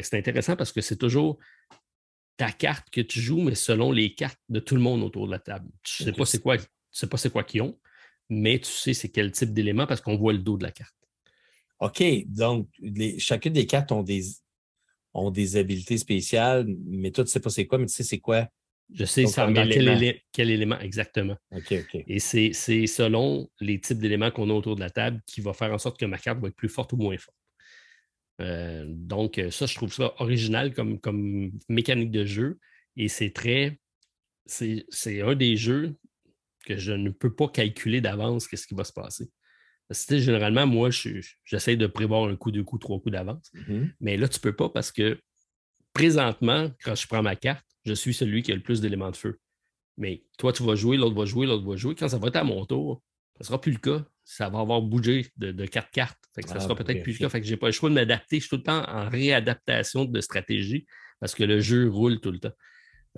C'est 0.01 0.17
intéressant 0.17 0.57
parce 0.57 0.73
que 0.73 0.81
c'est 0.81 0.97
toujours 0.97 1.39
ta 2.37 2.51
carte 2.53 2.91
que 2.91 3.01
tu 3.01 3.21
joues, 3.21 3.41
mais 3.41 3.55
selon 3.55 3.93
les 3.93 4.15
cartes 4.15 4.41
de 4.49 4.61
tout 4.61 4.75
le 4.75 4.81
monde 4.81 5.03
autour 5.03 5.27
de 5.27 5.33
la 5.33 5.39
table. 5.39 5.69
Tu 5.83 6.03
ne 6.03 6.09
sais 6.09 6.13
pas 6.13 6.25
c'est 6.25 6.41
quoi, 6.41 6.57
sais 6.91 7.07
pas 7.07 7.17
c'est 7.17 7.31
quoi 7.31 7.45
qu'ils 7.45 7.63
ont, 7.63 7.79
mais 8.29 8.59
tu 8.59 8.71
sais 8.71 8.95
c'est 8.95 9.09
quel 9.09 9.33
type 9.33 9.53
d'élément 9.53 9.87
parce 9.87 10.01
qu'on 10.01 10.17
voit 10.17 10.33
le 10.33 10.41
dos 10.41 10.57
de 10.57 10.65
la 10.65 10.73
carte. 10.73 10.95
OK. 11.81 12.03
Donc, 12.27 12.69
chacune 13.19 13.53
des 13.53 13.67
cartes 13.67 13.93
ont 13.93 14.03
des, 14.03 14.23
ont 15.13 15.31
des 15.31 15.57
habiletés 15.57 15.99
spéciales, 15.99 16.67
mais 16.87 17.11
toi, 17.11 17.25
tu 17.25 17.29
ne 17.29 17.33
sais 17.33 17.41
pas 17.41 17.51
c'est 17.51 17.67
quoi, 17.67 17.79
mais 17.79 17.87
tu 17.87 17.93
sais 17.93 18.05
c'est 18.05 18.21
quoi 18.21 18.49
je 18.93 19.05
sais 19.05 19.27
ça, 19.27 19.51
quel, 19.53 20.21
quel, 20.33 20.51
élément 20.51 20.79
exactement. 20.79 21.37
OK, 21.53 21.73
OK. 21.73 22.05
Et 22.07 22.19
c'est 22.19 22.53
selon 22.53 23.49
les 23.61 23.81
types 23.81 23.99
d'éléments 23.99 24.31
qu'on 24.31 24.51
a 24.51 24.53
autour 24.53 24.77
de 24.77 24.81
la 24.81 24.91
table 24.91 25.21
qui 25.27 25.41
va 25.41 25.53
faire 25.53 25.73
en 25.73 25.79
sorte 25.79 25.99
que 25.99 26.05
ma 26.05 26.19
carte 26.19 26.39
va 26.41 26.49
être 26.49 26.57
plus 26.57 26.69
forte 26.69 26.93
ou 26.93 26.97
moins 26.97 27.17
forte. 27.17 27.37
Euh, 28.41 28.85
donc, 28.89 29.41
ça, 29.51 29.67
je 29.67 29.75
trouve 29.75 29.93
ça 29.93 30.15
original 30.19 30.75
comme, 30.75 31.01
comme 31.01 31.53
mécanique 31.69 32.11
de 32.11 32.25
jeu. 32.25 32.59
Et 32.97 33.09
c'est 33.09 33.31
très. 33.31 33.79
C'est 34.47 35.23
un 35.23 35.35
des 35.35 35.57
jeux 35.57 35.97
que 36.67 36.77
je 36.77 36.93
ne 36.93 37.11
peux 37.11 37.35
pas 37.35 37.49
calculer 37.49 38.01
d'avance 38.01 38.47
qu'est-ce 38.47 38.67
qui 38.67 38.75
va 38.75 38.85
se 38.85 38.93
passer. 38.93 39.31
Parce 39.89 40.05
que, 40.05 40.19
généralement, 40.19 40.67
moi, 40.67 40.91
j'essaie 41.45 41.77
de 41.77 41.87
prévoir 41.87 42.29
un 42.29 42.37
coup, 42.37 42.51
deux 42.51 42.65
coups, 42.65 42.81
trois 42.81 42.99
coups 43.01 43.13
d'avance. 43.13 43.51
Mm-hmm. 43.55 43.91
Mais 44.01 44.17
là, 44.17 44.29
tu 44.29 44.39
ne 44.39 44.43
peux 44.43 44.55
pas 44.55 44.69
parce 44.69 44.93
que 44.93 45.19
présentement, 45.93 46.71
quand 46.83 46.95
je 46.95 47.07
prends 47.07 47.23
ma 47.23 47.37
carte, 47.37 47.65
je 47.85 47.93
suis 47.93 48.15
celui 48.15 48.43
qui 48.43 48.53
a 48.53 48.55
le 48.55 48.63
plus 48.63 48.81
d'éléments 48.81 49.11
de 49.11 49.17
feu. 49.17 49.39
Mais 49.97 50.25
toi, 50.39 50.53
tu 50.53 50.63
vas 50.65 50.75
jouer, 50.75 50.97
l'autre 50.97 51.15
va 51.15 51.25
jouer, 51.25 51.47
l'autre 51.47 51.67
va 51.67 51.77
jouer. 51.77 51.95
Quand 51.95 52.09
ça 52.09 52.19
va 52.19 52.29
être 52.29 52.37
à 52.37 52.45
mon 52.45 52.65
tour, 52.67 53.03
ça 53.35 53.39
ne 53.41 53.47
sera 53.47 53.61
plus 53.61 53.73
le 53.73 53.79
cas. 53.79 54.05
Ça 54.25 54.49
va 54.49 54.61
avoir 54.61 54.81
bougé 54.81 55.27
de, 55.37 55.67
quatre 55.67 55.91
cartes. 55.91 56.19
ça 56.47 56.55
ne 56.55 56.61
sera 56.61 56.75
ah, 56.79 56.83
peut-être 56.83 57.03
plus 57.03 57.21
le 57.21 57.29
cas. 57.29 57.41
je 57.43 57.51
n'ai 57.51 57.57
pas 57.57 57.67
le 57.67 57.73
choix 57.73 57.91
de 57.91 57.95
m'adapter. 57.95 58.37
Je 58.37 58.43
suis 58.43 58.51
tout 58.51 58.57
le 58.57 58.63
temps 58.63 58.85
en 58.89 59.09
réadaptation 59.09 60.05
de 60.05 60.21
stratégie 60.21 60.87
parce 61.21 61.35
que 61.35 61.45
le 61.45 61.61
jeu 61.61 61.89
roule 61.89 62.21
tout 62.21 62.33
le 62.33 62.39
temps. 62.39 62.53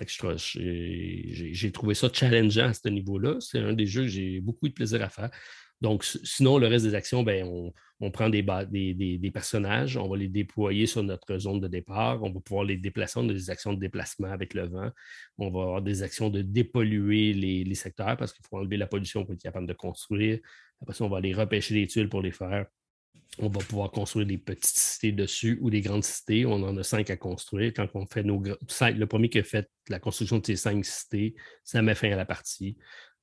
J'ai 0.05 1.71
trouvé 1.71 1.95
ça 1.95 2.09
challengeant 2.13 2.67
à 2.67 2.73
ce 2.73 2.87
niveau-là. 2.89 3.37
C'est 3.39 3.59
un 3.59 3.73
des 3.73 3.87
jeux 3.87 4.03
que 4.03 4.09
j'ai 4.09 4.41
beaucoup 4.41 4.67
de 4.67 4.73
plaisir 4.73 5.01
à 5.01 5.09
faire. 5.09 5.29
Donc, 5.81 6.03
sinon, 6.03 6.57
le 6.57 6.67
reste 6.67 6.85
des 6.85 6.95
actions, 6.95 7.21
ben, 7.21 7.47
on, 7.99 8.11
prend 8.11 8.29
des, 8.29 8.43
personnages, 9.31 9.95
on 9.95 10.09
va 10.09 10.17
les 10.17 10.27
déployer 10.27 10.87
sur 10.87 11.03
notre 11.03 11.37
zone 11.37 11.59
de 11.59 11.67
départ, 11.67 12.23
on 12.23 12.31
va 12.31 12.39
pouvoir 12.39 12.65
les 12.65 12.77
déplacer, 12.77 13.19
on 13.19 13.29
a 13.29 13.33
des 13.33 13.49
actions 13.51 13.73
de 13.73 13.79
déplacement 13.79 14.31
avec 14.31 14.55
le 14.55 14.67
vent, 14.67 14.89
on 15.37 15.51
va 15.51 15.61
avoir 15.61 15.81
des 15.83 16.01
actions 16.01 16.29
de 16.29 16.41
dépolluer 16.41 17.33
les, 17.33 17.75
secteurs 17.75 18.17
parce 18.17 18.33
qu'il 18.33 18.43
faut 18.49 18.57
enlever 18.57 18.77
la 18.77 18.87
pollution 18.87 19.23
pour 19.23 19.35
être 19.35 19.41
capable 19.41 19.67
de 19.67 19.73
construire. 19.73 20.39
Après 20.81 20.95
ça, 20.95 21.03
on 21.03 21.09
va 21.09 21.17
aller 21.17 21.33
repêcher 21.33 21.75
des 21.75 21.85
tuiles 21.85 22.09
pour 22.09 22.23
les 22.23 22.31
faire. 22.31 22.65
On 23.39 23.49
va 23.49 23.59
pouvoir 23.59 23.91
construire 23.91 24.25
des 24.25 24.39
petites 24.39 24.77
cités 24.77 25.11
dessus 25.11 25.59
ou 25.61 25.69
des 25.69 25.81
grandes 25.81 26.03
cités. 26.03 26.47
On 26.47 26.53
en 26.53 26.75
a 26.75 26.81
cinq 26.81 27.11
à 27.11 27.17
construire. 27.17 27.71
Quand 27.75 27.87
on 27.93 28.07
fait 28.07 28.23
nos 28.23 28.41
le 28.41 29.05
premier 29.05 29.29
qui 29.29 29.37
a 29.37 29.43
fait 29.43 29.69
la 29.89 29.99
construction 29.99 30.39
de 30.39 30.45
ces 30.45 30.55
cinq 30.55 30.83
cités, 30.83 31.35
ça 31.63 31.83
met 31.83 31.93
fin 31.93 32.11
à 32.11 32.15
la 32.15 32.25
partie. 32.25 32.77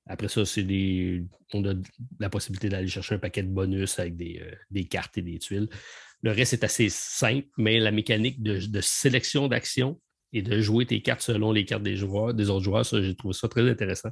Après 0.07 0.29
ça, 0.29 0.45
c'est 0.45 0.63
des, 0.63 1.25
on 1.55 1.65
a 1.65 1.75
la 2.21 2.29
possibilité 2.29 2.69
d'aller 2.69 2.89
chercher 2.89 3.15
un 3.15 3.19
paquet 3.19 3.43
de 3.43 3.49
bonus 3.49 3.99
avec 3.99 4.15
euh, 4.21 4.55
des, 4.71 4.85
cartes 4.85 5.17
et 5.17 5.23
des 5.23 5.39
tuiles. 5.39 5.69
Le 6.23 6.31
reste 6.31 6.53
est 6.53 6.65
assez 6.65 6.89
simple, 6.91 7.49
mais 7.57 7.79
la 7.79 7.91
mécanique 7.91 8.43
de, 8.43 8.81
sélection 8.81 9.49
d'actions 9.49 10.01
et 10.33 10.43
de 10.43 10.61
jouer 10.61 10.85
tes 10.85 11.01
cartes 11.01 11.23
selon 11.23 11.53
les 11.53 11.65
cartes 11.65 11.83
des 11.83 11.97
joueurs, 11.97 12.35
des 12.35 12.51
autres 12.51 12.65
joueurs, 12.65 12.85
ça, 12.85 13.01
j'ai 13.03 13.15
trouvé 13.15 13.35
ça 13.35 13.49
très 13.49 13.69
intéressant. 13.69 14.11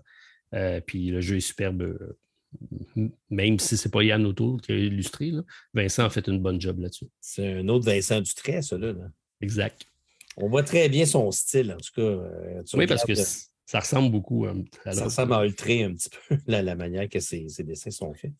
Euh, 0.54 0.80
puis 0.80 1.10
le 1.10 1.20
jeu 1.20 1.36
est 1.36 1.40
superbe, 1.40 1.82
euh, 1.82 3.08
même 3.30 3.58
si 3.58 3.76
ce 3.76 3.88
n'est 3.88 3.92
pas 3.92 4.02
Yann 4.02 4.24
O'Toole 4.24 4.60
qui 4.60 4.72
a 4.72 4.76
illustré. 4.76 5.32
Vincent 5.74 6.04
a 6.04 6.10
fait 6.10 6.26
une 6.26 6.40
bonne 6.40 6.60
job 6.60 6.80
là-dessus. 6.80 7.08
C'est 7.20 7.54
un 7.54 7.68
autre 7.68 7.86
Vincent 7.86 8.20
Dutray, 8.20 8.62
ça, 8.62 8.78
là. 8.78 8.94
Exact. 9.40 9.84
On 10.36 10.48
voit 10.48 10.62
très 10.62 10.88
bien 10.88 11.04
son 11.04 11.30
style, 11.30 11.72
en 11.72 11.76
tout 11.76 11.92
cas. 11.94 12.74
oui, 12.74 12.86
parce 12.86 13.04
que 13.04 13.12
ça 13.72 13.80
ressemble 13.80 14.12
beaucoup 14.12 14.44
à, 14.44 14.92
Ça 14.92 15.04
ressemble 15.04 15.32
à 15.32 15.46
Ultra 15.46 15.72
un 15.72 15.94
petit 15.94 16.10
peu, 16.10 16.36
la, 16.46 16.74
manière 16.74 17.08
que 17.08 17.20
ces, 17.20 17.46
dessins 17.60 17.90
sont 17.90 18.12
faits. 18.12 18.34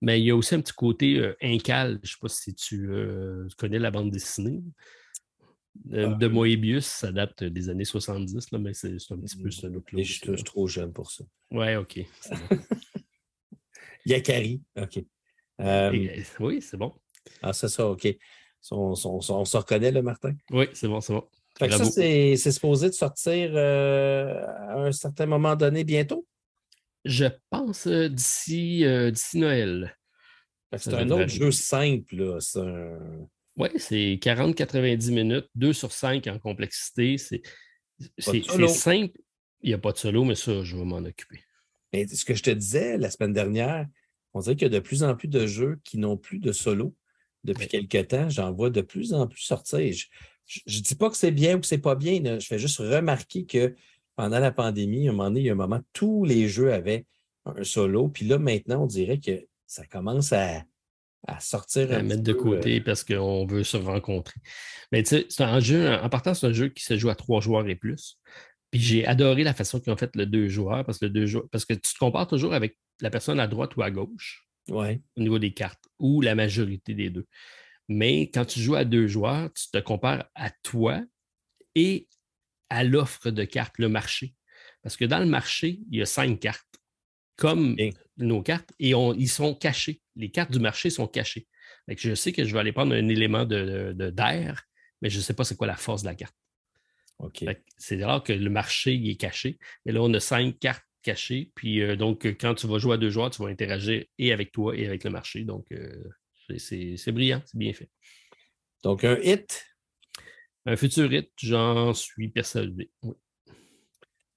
Mais 0.00 0.18
il 0.18 0.24
y 0.24 0.30
a 0.30 0.34
aussi 0.34 0.54
un 0.54 0.62
petit 0.62 0.72
côté 0.72 1.18
euh, 1.18 1.36
incal. 1.42 2.00
Je 2.02 2.08
ne 2.08 2.12
sais 2.12 2.18
pas 2.18 2.28
si 2.30 2.54
tu 2.54 2.90
euh, 2.90 3.46
connais 3.58 3.78
la 3.78 3.90
bande 3.90 4.10
dessinée. 4.10 4.62
Euh, 5.92 6.14
de 6.14 6.26
Moebius, 6.26 6.86
ça 6.86 7.12
date 7.12 7.44
des 7.44 7.68
années 7.68 7.84
70, 7.84 8.50
là, 8.50 8.58
mais 8.58 8.72
c'est 8.72 8.94
un 9.10 9.18
petit 9.18 9.36
peu 9.36 9.50
ce 9.50 9.66
look-là. 9.66 10.02
Je 10.02 10.12
suis 10.12 10.42
trop 10.42 10.66
jeune 10.66 10.92
pour 10.94 11.10
ça. 11.10 11.24
Ouais, 11.50 11.76
OK. 11.76 12.00
Yakari, 14.06 14.62
OK. 14.80 15.04
oui, 16.40 16.62
c'est 16.62 16.78
bon. 16.78 16.94
Ah, 17.42 17.52
c'est 17.52 17.68
ça, 17.68 17.86
OK. 17.88 18.08
On, 18.70 18.94
se 18.94 19.56
reconnaît, 19.58 19.92
le 19.92 20.00
Martin? 20.00 20.34
Oui, 20.50 20.64
c'est 20.72 20.88
bon, 20.88 21.02
c'est 21.02 21.12
bon 21.12 21.28
ça, 21.58 21.84
c'est 21.84 22.36
supposé 22.36 22.88
de 22.88 22.94
sortir 22.94 23.52
euh, 23.54 24.44
à 24.46 24.86
un 24.86 24.92
certain 24.92 25.26
moment 25.26 25.56
donné 25.56 25.84
bientôt? 25.84 26.26
Je 27.04 27.26
pense 27.50 27.86
euh, 27.86 28.08
euh, 28.08 29.10
d'ici 29.10 29.38
Noël. 29.38 29.96
C'est 30.76 30.94
un 30.94 31.10
autre 31.10 31.28
jeu 31.28 31.50
simple. 31.50 32.38
Oui, 33.58 33.68
c'est 33.76 34.18
40-90 34.22 35.12
minutes, 35.12 35.48
2 35.54 35.72
sur 35.74 35.92
5 35.92 36.26
en 36.28 36.38
complexité. 36.38 37.18
C'est 37.18 37.42
simple. 38.18 39.18
Il 39.60 39.68
n'y 39.68 39.74
a 39.74 39.78
pas 39.78 39.92
de 39.92 39.98
solo, 39.98 40.24
mais 40.24 40.34
ça, 40.34 40.62
je 40.62 40.76
vais 40.76 40.84
m'en 40.84 40.98
occuper. 40.98 41.40
Mais 41.92 42.06
ce 42.06 42.24
que 42.24 42.34
je 42.34 42.42
te 42.42 42.50
disais 42.50 42.96
la 42.96 43.10
semaine 43.10 43.34
dernière, 43.34 43.86
on 44.32 44.40
dirait 44.40 44.56
qu'il 44.56 44.64
y 44.64 44.74
a 44.74 44.74
de 44.74 44.78
plus 44.80 45.02
en 45.02 45.14
plus 45.14 45.28
de 45.28 45.46
jeux 45.46 45.78
qui 45.84 45.98
n'ont 45.98 46.16
plus 46.16 46.38
de 46.38 46.52
solo. 46.52 46.96
Depuis 47.44 47.68
quelques 47.68 48.08
temps, 48.08 48.30
j'en 48.30 48.52
vois 48.52 48.70
de 48.70 48.80
plus 48.80 49.12
en 49.12 49.26
plus 49.26 49.42
sortir 49.42 49.92
je 49.92 50.06
ne 50.66 50.80
dis 50.80 50.94
pas 50.94 51.10
que 51.10 51.16
c'est 51.16 51.30
bien 51.30 51.56
ou 51.56 51.60
que 51.60 51.66
c'est 51.66 51.78
pas 51.78 51.94
bien. 51.94 52.38
Je 52.38 52.46
fais 52.46 52.58
juste 52.58 52.78
remarquer 52.78 53.44
que 53.46 53.74
pendant 54.16 54.38
la 54.38 54.52
pandémie, 54.52 55.08
à 55.08 55.10
un 55.10 55.14
moment 55.14 55.28
donné, 55.28 55.40
il 55.40 55.46
y 55.46 55.50
a 55.50 55.52
un 55.52 55.56
moment, 55.56 55.80
tous 55.92 56.24
les 56.24 56.48
jeux 56.48 56.72
avaient 56.72 57.06
un 57.44 57.64
solo. 57.64 58.08
Puis 58.08 58.26
là, 58.26 58.38
maintenant, 58.38 58.84
on 58.84 58.86
dirait 58.86 59.18
que 59.18 59.46
ça 59.66 59.86
commence 59.86 60.32
à, 60.32 60.64
sortir. 61.40 61.92
À 61.92 62.02
mettre 62.02 62.22
de 62.22 62.32
côté 62.32 62.80
euh, 62.80 62.84
parce 62.84 63.04
qu'on 63.04 63.46
veut 63.46 63.64
se 63.64 63.76
rencontrer. 63.76 64.40
Mais 64.90 65.02
tu 65.02 65.10
sais, 65.10 65.26
c'est 65.28 65.44
un 65.44 65.60
jeu, 65.60 65.88
en 65.88 66.08
partant, 66.08 66.34
c'est 66.34 66.46
un 66.46 66.52
jeu 66.52 66.68
qui 66.68 66.84
se 66.84 66.98
joue 66.98 67.10
à 67.10 67.14
trois 67.14 67.40
joueurs 67.40 67.66
et 67.68 67.76
plus. 67.76 68.18
Puis 68.70 68.80
j'ai 68.80 69.06
adoré 69.06 69.44
la 69.44 69.54
façon 69.54 69.80
qu'ils 69.80 69.92
ont 69.92 69.96
fait 69.96 70.14
le 70.16 70.26
deux 70.26 70.48
joueurs 70.48 70.84
parce 70.84 70.98
que, 70.98 71.04
le 71.04 71.10
deux 71.10 71.26
joueurs, 71.26 71.48
parce 71.50 71.64
que 71.64 71.74
tu 71.74 71.80
te 71.94 71.98
compares 71.98 72.26
toujours 72.26 72.54
avec 72.54 72.78
la 73.00 73.10
personne 73.10 73.38
à 73.38 73.46
droite 73.46 73.76
ou 73.76 73.82
à 73.82 73.90
gauche 73.90 74.48
ouais. 74.68 75.00
au 75.16 75.20
niveau 75.20 75.38
des 75.38 75.52
cartes 75.52 75.84
ou 75.98 76.20
la 76.20 76.34
majorité 76.34 76.94
des 76.94 77.10
deux. 77.10 77.26
Mais 77.92 78.30
quand 78.30 78.44
tu 78.44 78.60
joues 78.60 78.74
à 78.74 78.84
deux 78.84 79.06
joueurs, 79.06 79.52
tu 79.52 79.70
te 79.70 79.78
compares 79.78 80.24
à 80.34 80.50
toi 80.62 81.02
et 81.74 82.08
à 82.70 82.84
l'offre 82.84 83.30
de 83.30 83.44
cartes, 83.44 83.78
le 83.78 83.88
marché. 83.88 84.34
Parce 84.82 84.96
que 84.96 85.04
dans 85.04 85.18
le 85.18 85.26
marché, 85.26 85.80
il 85.90 85.98
y 85.98 86.02
a 86.02 86.06
cinq 86.06 86.40
cartes, 86.40 86.80
comme 87.36 87.76
nos 88.16 88.42
cartes, 88.42 88.72
et 88.78 88.90
ils 88.90 89.28
sont 89.28 89.54
cachés. 89.54 90.00
Les 90.16 90.30
cartes 90.30 90.50
du 90.50 90.58
marché 90.58 90.90
sont 90.90 91.06
cachées. 91.06 91.46
je 91.88 92.14
sais 92.14 92.32
que 92.32 92.44
je 92.44 92.52
vais 92.52 92.60
aller 92.60 92.72
prendre 92.72 92.94
un 92.94 93.08
élément 93.08 93.44
d'air, 93.44 93.94
de, 93.94 94.54
mais 95.00 95.10
je 95.10 95.18
ne 95.18 95.22
sais 95.22 95.34
pas 95.34 95.44
c'est 95.44 95.56
quoi 95.56 95.66
la 95.66 95.76
force 95.76 96.02
de 96.02 96.08
la 96.08 96.14
carte. 96.14 96.36
C'est 97.76 98.02
rare 98.04 98.22
que 98.22 98.32
le 98.32 98.50
marché 98.50 98.94
est 98.94 99.16
caché. 99.16 99.58
Mais 99.84 99.92
là, 99.92 100.02
on 100.02 100.12
a 100.14 100.20
cinq 100.20 100.58
cartes 100.58 100.84
cachées. 101.02 101.52
Puis 101.54 101.80
euh, 101.80 101.94
donc, 101.96 102.26
quand 102.40 102.54
tu 102.54 102.66
vas 102.66 102.78
jouer 102.78 102.94
à 102.94 102.96
deux 102.96 103.10
joueurs, 103.10 103.30
tu 103.30 103.42
vas 103.42 103.48
interagir 103.48 104.04
et 104.18 104.32
avec 104.32 104.50
toi 104.50 104.76
et 104.76 104.86
avec 104.86 105.04
le 105.04 105.10
marché. 105.10 105.44
Donc, 105.44 105.66
euh, 105.72 106.02
c'est 106.58 107.12
brillant, 107.12 107.42
c'est 107.46 107.58
bien 107.58 107.72
fait. 107.72 107.90
Donc, 108.82 109.04
un 109.04 109.18
hit? 109.22 109.64
Un 110.64 110.76
futur 110.76 111.12
hit, 111.12 111.30
j'en 111.36 111.92
suis 111.92 112.28
persuadé. 112.28 112.90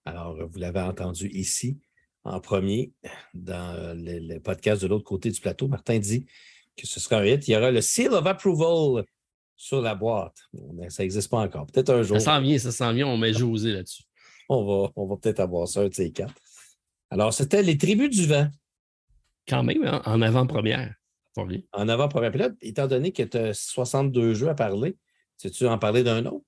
Alors, 0.06 0.38
vous 0.48 0.60
l'avez 0.60 0.82
entendu 0.82 1.28
ici, 1.30 1.80
en 2.24 2.40
premier, 2.40 2.94
dans 3.34 3.96
le, 3.96 4.40
podcast 4.40 4.82
de 4.82 4.88
l'autre 4.88 5.04
côté 5.04 5.30
du 5.32 5.40
plateau. 5.40 5.68
Martin 5.68 6.00
dit 6.00 6.26
que 6.78 6.88
ce 6.88 7.00
sera 7.00 7.18
un 7.18 7.26
hit. 7.26 7.48
Il 7.48 7.52
y 7.52 7.58
aura 7.58 7.72
le 7.72 7.82
Seal 7.82 8.14
of 8.14 8.26
Approval 8.26 9.06
sur 9.56 9.82
la 9.82 9.96
boîte. 9.96 10.38
ça 10.90 11.04
n'existe 11.04 11.30
pas 11.30 11.40
encore. 11.40 11.66
Peut-être 11.68 11.92
un 11.92 12.04
jour. 12.04 12.20
Ça 12.20 12.36
s'en 12.36 12.42
vient, 12.42 12.58
ça 12.58 12.72
s'en 12.72 12.94
vient. 12.94 13.08
On 13.08 13.18
met 13.18 13.34
José 13.34 13.72
là-dessus. 13.72 14.04
On 14.50 14.66
va, 14.66 14.92
on 14.96 15.08
va 15.08 15.18
peut-être 15.18 15.40
avoir 15.40 15.68
ça, 15.68 15.82
un 15.82 15.88
de 15.88 15.94
ces 15.94 16.12
quatre. 16.12 16.36
Alors, 17.10 17.34
c'était 17.34 17.64
les 17.64 17.78
tribus 17.78 18.10
du 18.10 18.28
vent. 18.28 18.50
Quand 19.48 19.64
même, 19.64 19.84
hein, 19.84 20.02
en 20.06 20.22
avant-première. 20.22 20.94
En 21.38 21.90
avant-première. 21.90 22.36
Là, 22.36 22.50
étant 22.62 22.88
donné 22.88 23.12
que 23.12 23.24
tu 23.24 23.38
as 23.38 23.54
62 23.54 24.34
jeux 24.34 24.50
à 24.50 24.56
parler, 24.56 24.98
sais-tu 25.38 25.68
en 25.68 25.78
parler 25.78 26.04
d'un 26.04 26.26
autre? 26.26 26.46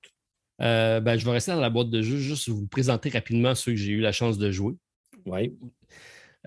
Euh, 0.62 1.00
ben, 1.00 1.18
je 1.18 1.26
vais 1.26 1.32
rester 1.32 1.52
dans 1.52 1.60
la 1.60 1.70
boîte 1.70 1.90
de 1.90 2.02
jeux, 2.02 2.18
juste 2.18 2.50
vous 2.50 2.68
présenter 2.68 3.10
rapidement 3.10 3.54
ceux 3.54 3.74
que 3.74 3.78
j'ai 3.78 3.92
eu 3.92 4.00
la 4.00 4.12
chance 4.12 4.38
de 4.38 4.52
jouer. 4.52 4.74
Oui. 5.26 5.58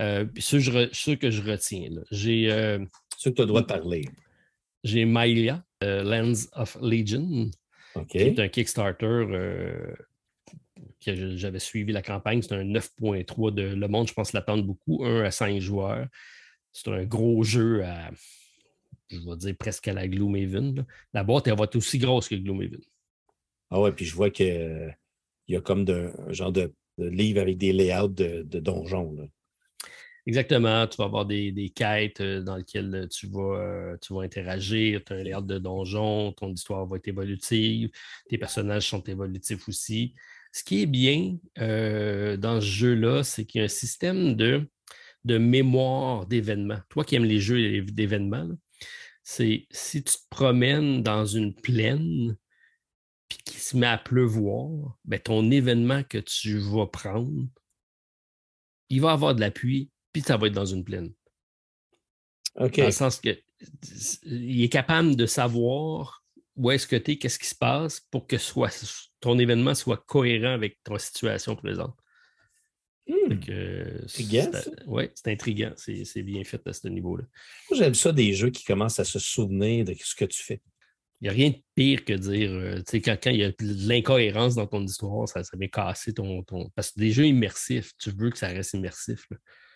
Euh, 0.01 0.25
ceux, 0.39 0.59
que 1.17 1.31
je 1.31 1.43
retiens. 1.43 1.91
J'ai. 2.11 2.51
Euh, 2.51 2.85
ceux 3.19 3.31
que 3.31 3.37
tu 3.37 3.43
as 3.43 3.45
le 3.45 3.49
droit 3.49 3.61
de 3.61 3.67
parler. 3.67 4.09
J'ai 4.83 5.05
Mylia, 5.05 5.63
Lands 5.83 6.49
of 6.55 6.79
Legion, 6.81 7.51
qui 8.09 8.19
est 8.19 8.39
un 8.39 8.49
Kickstarter 8.49 9.27
que 11.05 11.37
j'avais 11.37 11.59
suivi 11.59 11.93
la 11.93 12.01
campagne. 12.03 12.41
C'est 12.41 12.55
un 12.55 12.65
9.3 12.65 13.53
de 13.53 13.63
Le 13.63 13.89
Monde, 13.89 14.09
je 14.09 14.15
pense 14.15 14.33
l'attendre 14.33 14.65
beaucoup, 14.65 15.05
1 15.05 15.25
à 15.25 15.31
5 15.31 15.61
joueurs. 15.61 16.07
C'est 16.73 16.91
un 16.91 17.05
gros 17.05 17.43
jeu 17.43 17.85
à, 17.85 18.11
je 19.11 19.19
vais 19.19 19.37
dire 19.37 19.57
presque 19.59 19.89
à 19.89 19.93
la 19.93 20.07
Gloomhaven. 20.09 20.87
La 21.13 21.25
boîte, 21.25 21.49
elle 21.49 21.57
va 21.57 21.65
être 21.65 21.77
aussi 21.77 21.99
grosse 21.99 22.29
que 22.29 22.37
Gloomhaven. 22.37 22.81
Ah 23.71 23.81
ouais, 23.81 23.93
puis 23.93 24.05
je 24.05 24.15
vois 24.15 24.31
qu'il 24.31 24.97
y 25.49 25.57
a 25.57 25.61
comme 25.61 25.85
un 25.89 26.33
genre 26.33 26.53
de, 26.53 26.73
livre 26.99 27.41
avec 27.41 27.57
des 27.57 27.73
layouts 27.73 28.09
de, 28.09 28.43
donjons. 28.61 29.17
Exactement. 30.27 30.87
Tu 30.87 30.97
vas 30.99 31.05
avoir 31.05 31.25
des, 31.25 31.73
quêtes 31.75 32.21
euh, 32.21 32.43
dans 32.43 32.57
lesquelles 32.57 33.09
tu 33.11 33.27
vas, 33.27 33.59
euh, 33.59 33.97
tu 34.03 34.13
vas 34.13 34.23
interagir. 34.23 35.03
Tu 35.05 35.13
as 35.13 35.17
un 35.17 35.23
layout 35.23 35.41
de 35.41 35.59
donjon, 35.59 36.33
ton 36.33 36.53
histoire 36.53 36.87
va 36.87 36.99
être 36.99 37.09
évolutive, 37.09 37.91
tes 38.29 38.39
personnages 38.39 38.89
sont 38.89 39.03
évolutifs 39.05 39.67
aussi. 39.69 40.15
Ce 40.53 40.63
qui 40.63 40.83
est 40.83 40.87
bien 40.87 41.39
euh, 41.59 42.37
dans 42.37 42.61
ce 42.61 42.67
jeu-là, 42.67 43.23
c'est 43.23 43.45
qu'il 43.45 43.61
y 43.61 43.63
a 43.63 43.65
un 43.65 43.69
système 43.69 44.35
de, 44.35 44.69
de 45.25 45.39
mémoire 45.39 46.27
d'événements. 46.27 46.81
Toi 46.89 47.05
qui 47.05 47.17
aimes 47.17 47.25
les 47.25 47.41
jeux 47.41 47.83
d'événements, 47.83 48.49
c'est 49.23 49.67
si 49.71 50.03
tu 50.03 50.13
te 50.13 50.29
promènes 50.31 51.03
dans 51.03 51.27
une 51.27 51.55
plaine 51.55 52.37
puis 53.29 53.39
qu'il 53.45 53.61
se 53.61 53.77
met 53.77 53.87
à 53.87 53.99
pleuvoir, 53.99 54.99
ben, 55.05 55.21
ton 55.21 55.51
événement 55.51 56.03
que 56.03 56.19
tu 56.19 56.59
vas 56.59 56.87
prendre, 56.87 57.47
il 58.89 59.01
va 59.01 59.13
avoir 59.13 59.35
de 59.35 59.41
la 59.41 59.53
pluie, 59.53 59.91
puis 60.13 60.23
ça 60.23 60.37
va 60.37 60.49
être 60.49 60.53
dans 60.53 60.67
une 60.67 60.85
plaine. 60.85 61.13
Dans 62.57 62.87
le 62.87 62.91
sens 62.91 63.21
que 63.21 63.39
il 64.25 64.63
est 64.65 64.69
capable 64.69 65.17
de 65.17 65.27
savoir 65.27 66.25
où 66.57 66.71
est-ce 66.71 66.87
que 66.87 66.97
tu 66.97 67.13
es, 67.13 67.19
qu'est-ce 67.19 67.39
qui 67.39 67.47
se 67.47 67.55
passe 67.55 68.01
pour 68.01 68.27
que 68.27 68.39
soit, 68.39 68.71
ton 69.21 69.39
événement 69.39 69.75
soit 69.75 69.99
cohérent 69.99 70.53
avec 70.53 70.83
ta 70.83 70.99
situation 70.99 71.55
présente. 71.55 71.97
Oui, 74.87 75.09
c'est 75.15 75.33
intriguant. 75.33 75.73
C'est 75.77 76.23
bien 76.23 76.45
fait 76.45 76.67
à 76.67 76.73
ce 76.73 76.89
niveau-là. 76.89 77.25
Moi, 77.71 77.79
j'aime 77.79 77.95
ça 77.95 78.13
des 78.13 78.33
jeux 78.33 78.51
qui 78.51 78.65
commencent 78.65 79.01
à 79.01 79.05
se 79.05 79.19
souvenir 79.19 79.85
de 79.85 79.95
ce 79.99 80.15
que 80.15 80.25
tu 80.25 80.43
fais. 80.43 80.61
Il 81.21 81.25
n'y 81.25 81.29
a 81.29 81.33
rien 81.33 81.51
de 81.51 81.63
pire 81.75 82.05
que 82.05 82.15
dire, 82.15 82.51
euh, 82.51 82.81
quand, 82.93 83.17
quand, 83.23 83.31
il 83.31 83.37
y 83.37 83.45
a 83.45 83.51
de 83.51 83.89
l'incohérence 83.89 84.55
dans 84.55 84.67
ton 84.67 84.83
histoire, 84.83 85.29
ça, 85.29 85.45
ça 85.45 85.55
vient 85.59 85.69
casser 85.69 86.15
ton, 86.15 86.43
ton, 86.45 86.71
Parce 86.75 86.93
que 86.93 87.01
des 87.01 87.11
jeux 87.11 87.27
immersifs, 87.27 87.93
tu 87.99 88.11
veux 88.11 88.31
que 88.31 88.39
ça 88.39 88.49
reste 88.49 88.73
immersif. 88.73 89.27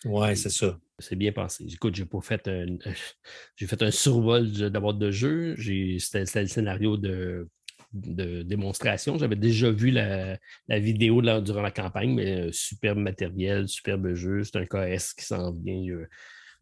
Oui, 0.06 0.36
c'est 0.36 0.50
ça. 0.50 0.78
C'est 0.98 1.16
bien 1.16 1.32
pensé. 1.32 1.64
Écoute, 1.68 1.94
j'ai 1.94 2.06
pas 2.06 2.20
fait 2.20 2.46
un. 2.48 2.66
J'ai 3.56 3.66
fait 3.66 3.82
un 3.82 3.90
survol 3.90 4.50
d'abord 4.70 4.94
de 4.94 5.10
jeu. 5.10 5.54
C'était 5.98 6.20
le 6.40 6.46
scénario 6.46 6.96
de 6.96 7.48
de 7.94 8.42
démonstration. 8.42 9.16
J'avais 9.18 9.36
déjà 9.36 9.70
vu 9.70 9.90
la, 9.90 10.38
vidéo 10.68 11.22
durant 11.40 11.62
la 11.62 11.70
campagne, 11.70 12.14
mais 12.14 12.48
euh, 12.48 12.52
superbe 12.52 12.98
matériel, 12.98 13.68
superbe 13.68 14.14
jeu. 14.14 14.42
C'est 14.42 14.56
un 14.56 14.66
KS 14.66 15.14
qui 15.14 15.24
s'en 15.24 15.52
vient 15.52 15.94
euh, 15.94 16.06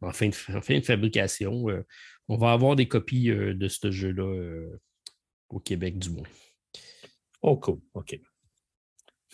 en, 0.03 0.13
fin 0.13 0.29
de, 0.29 0.85
fabrication. 0.85 1.69
Euh, 1.71 1.85
on 2.29 2.37
va 2.37 2.53
avoir 2.53 2.77
des 2.77 2.87
copies 2.87 3.29
de 3.29 3.69
ce 3.69 3.91
jeu-là 3.91 4.69
au 5.49 5.59
Québec, 5.59 5.99
du 5.99 6.11
moins. 6.11 6.29
Oh, 7.41 7.57
cool. 7.57 7.81
OK. 7.95 8.19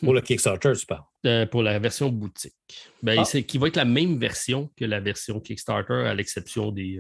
Pour 0.01 0.15
le 0.15 0.21
Kickstarter, 0.21 0.73
tu 0.79 0.87
parles? 0.87 1.49
pour 1.51 1.63
la 1.63 1.79
version 1.79 2.09
boutique. 2.09 2.55
Ben, 3.03 3.19
ah. 3.19 3.25
c'est 3.25 3.43
Qui 3.43 3.59
va 3.59 3.67
être 3.69 3.77
la 3.77 3.85
même 3.85 4.19
version 4.19 4.71
que 4.77 4.85
la 4.85 5.01
version 5.01 5.41
Kickstarter, 5.41 6.07
à 6.07 6.15
l'exception 6.15 6.73
des, 6.73 6.99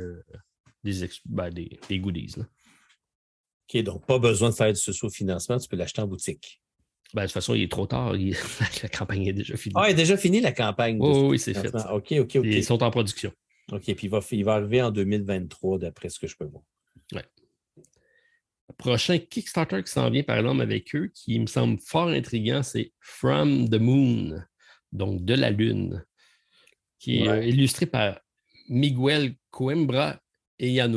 ben, 1.25 1.51
des, 1.51 1.79
des, 1.89 1.99
goodies. 2.01 2.35
OK, 3.69 3.83
donc 3.83 4.07
pas 4.07 4.19
besoin 4.19 4.51
de 4.51 4.55
faire 4.55 4.73
du 4.73 4.81
sous-financement, 4.81 5.59
tu 5.59 5.69
peux 5.69 5.77
l'acheter 5.77 6.01
en 6.01 6.07
boutique. 6.07 6.61
Ben, 7.15 7.23
de 7.23 7.27
toute 7.27 7.35
façon, 7.35 7.55
il 7.55 7.63
est 7.63 7.71
trop 7.71 7.87
tard. 7.87 8.13
la 8.83 8.89
campagne 8.89 9.27
est 9.27 9.33
déjà 9.33 9.57
finie. 9.57 9.75
Ah, 9.77 9.85
elle 9.87 9.93
est 9.93 9.97
déjà 9.97 10.17
finie, 10.17 10.41
la 10.41 10.53
campagne. 10.53 10.99
oui, 11.01 11.21
oui, 11.21 11.39
c'est 11.39 11.55
fait. 11.55 11.75
OK, 11.91 12.13
OK, 12.13 12.37
OK. 12.37 12.45
Ils 12.45 12.65
sont 12.65 12.83
en 12.83 12.91
production. 12.91 13.33
OK, 13.73 13.83
puis 13.83 14.07
il 14.07 14.11
va, 14.11 14.21
il 14.31 14.45
va 14.45 14.55
arriver 14.55 14.83
en 14.83 14.91
2023, 14.91 15.79
d'après 15.79 16.09
ce 16.09 16.19
que 16.19 16.27
je 16.27 16.37
peux 16.37 16.47
voir. 16.47 16.63
Oui. 17.13 17.21
Le 17.77 18.75
prochain 18.77 19.19
Kickstarter 19.19 19.83
qui 19.83 19.91
s'en 19.91 20.11
vient, 20.11 20.23
par 20.23 20.39
exemple, 20.39 20.61
avec 20.61 20.95
eux, 20.95 21.11
qui 21.15 21.39
me 21.39 21.47
semble 21.47 21.79
fort 21.79 22.09
intriguant, 22.09 22.63
c'est 22.63 22.93
From 23.01 23.69
the 23.69 23.79
Moon, 23.81 24.43
donc 24.93 25.25
de 25.25 25.35
la 25.35 25.51
Lune, 25.51 26.05
qui 26.99 27.19
est 27.19 27.49
illustré 27.49 27.87
par 27.87 28.21
Miguel 28.69 29.35
Coimbra 29.51 30.21
et 30.59 30.73
Yann 30.73 30.95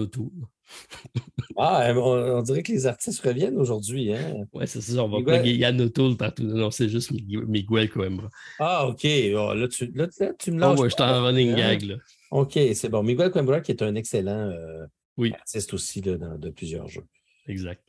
ah, 1.57 1.89
euh, 1.89 1.95
on, 1.95 2.41
dirait 2.41 2.63
que 2.63 2.71
les 2.71 2.87
artistes 2.87 3.21
reviennent 3.21 3.57
aujourd'hui. 3.57 4.13
Hein? 4.13 4.45
Oui, 4.53 4.65
c'est 4.67 4.81
ça. 4.81 5.03
On 5.03 5.07
va 5.07 5.23
pas 5.23 5.45
Yann 5.45 5.79
O'Toole 5.81 6.17
partout. 6.17 6.43
Non, 6.43 6.71
c'est 6.71 6.89
juste 6.89 7.11
Miguel 7.11 7.89
Coimbra. 7.89 8.29
Ah, 8.59 8.87
OK. 8.87 9.05
Oh, 9.35 9.53
là, 9.53 9.67
tu, 9.67 9.91
là, 9.93 10.07
tu 10.37 10.51
me 10.51 10.59
lances. 10.59 10.79
Oh, 10.79 10.83
ouais, 10.83 10.89
je 10.89 10.95
suis 10.95 11.03
en 11.03 11.23
running 11.23 11.51
hein? 11.51 11.55
gag. 11.55 11.83
Là. 11.83 11.95
OK, 12.31 12.59
c'est 12.73 12.89
bon. 12.89 13.03
Miguel 13.03 13.31
Coimbra, 13.31 13.61
qui 13.61 13.71
est 13.71 13.83
un 13.83 13.95
excellent 13.95 14.49
euh, 14.49 14.85
artiste 15.33 15.73
aussi 15.73 16.01
là, 16.01 16.17
dans, 16.17 16.37
de 16.37 16.49
plusieurs 16.49 16.87
jeux. 16.87 17.05
Exact. 17.47 17.83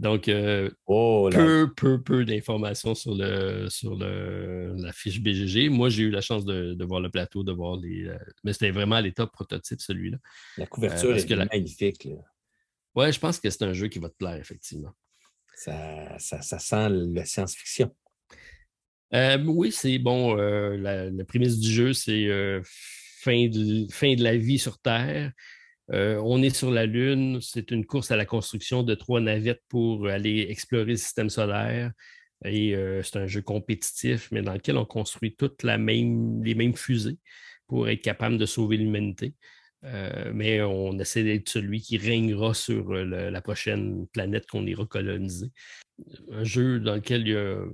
Donc, 0.00 0.28
euh, 0.28 0.70
oh, 0.86 1.30
peu, 1.32 1.72
peu, 1.74 2.02
peu 2.02 2.24
d'informations 2.24 2.94
sur, 2.94 3.14
le, 3.14 3.68
sur 3.70 3.94
le, 3.96 4.74
la 4.76 4.92
fiche 4.92 5.20
BGG. 5.20 5.68
Moi, 5.70 5.88
j'ai 5.88 6.02
eu 6.02 6.10
la 6.10 6.20
chance 6.20 6.44
de, 6.44 6.74
de, 6.74 6.84
voir 6.84 7.00
le 7.00 7.10
plateau, 7.10 7.44
de 7.44 7.52
voir 7.52 7.76
les. 7.76 8.10
mais 8.42 8.52
c'était 8.52 8.72
vraiment 8.72 8.96
à 8.96 9.00
l'état 9.00 9.26
prototype, 9.26 9.80
celui-là. 9.80 10.18
La 10.58 10.66
couverture 10.66 11.16
est 11.16 11.36
magnifique. 11.36 12.08
Ouais, 12.94 13.12
je 13.12 13.18
pense 13.18 13.40
que 13.40 13.50
c'est 13.50 13.62
un 13.64 13.72
jeu 13.72 13.88
qui 13.88 13.98
va 13.98 14.08
te 14.08 14.16
plaire, 14.16 14.36
effectivement. 14.36 14.92
Ça, 15.56 16.18
ça, 16.18 16.58
sent 16.58 16.88
la 16.90 17.24
science-fiction. 17.24 17.94
Euh, 19.14 19.38
oui, 19.44 19.72
c'est 19.72 19.98
bon. 19.98 20.38
Euh, 20.38 20.76
la, 20.76 21.24
prémisse 21.24 21.58
du 21.58 21.70
jeu, 21.70 21.92
c'est 21.92 22.26
euh, 22.26 22.60
fin, 23.20 23.48
de, 23.48 23.86
fin 23.92 24.14
de 24.14 24.22
la 24.22 24.36
vie 24.36 24.58
sur 24.58 24.78
Terre. 24.78 25.32
On 25.90 26.42
est 26.42 26.54
sur 26.54 26.70
la 26.70 26.86
Lune. 26.86 27.40
C'est 27.40 27.70
une 27.70 27.84
course 27.84 28.10
à 28.10 28.16
la 28.16 28.24
construction 28.24 28.82
de 28.82 28.94
trois 28.94 29.20
navettes 29.20 29.62
pour 29.68 30.08
aller 30.08 30.46
explorer 30.48 30.92
le 30.92 30.96
système 30.96 31.30
solaire. 31.30 31.92
Et 32.44 32.74
c'est 33.02 33.16
un 33.16 33.26
jeu 33.26 33.42
compétitif, 33.42 34.28
mais 34.32 34.42
dans 34.42 34.54
lequel 34.54 34.76
on 34.76 34.84
construit 34.84 35.34
toutes 35.36 35.62
les 35.62 35.78
mêmes 35.78 36.76
fusées 36.76 37.18
pour 37.66 37.88
être 37.88 38.02
capable 38.02 38.38
de 38.38 38.46
sauver 38.46 38.76
l'humanité. 38.76 39.34
Euh, 39.84 40.32
mais 40.34 40.62
on 40.62 40.98
essaie 40.98 41.24
d'être 41.24 41.48
celui 41.48 41.80
qui 41.80 41.98
régnera 41.98 42.54
sur 42.54 42.92
euh, 42.92 43.30
la 43.30 43.42
prochaine 43.42 44.06
planète 44.08 44.46
qu'on 44.46 44.66
ira 44.66 44.86
coloniser. 44.86 45.50
Un 46.30 46.44
jeu 46.44 46.80
dans 46.80 46.94
lequel 46.94 47.22
il 47.22 47.32
y 47.32 47.36
a 47.36 47.64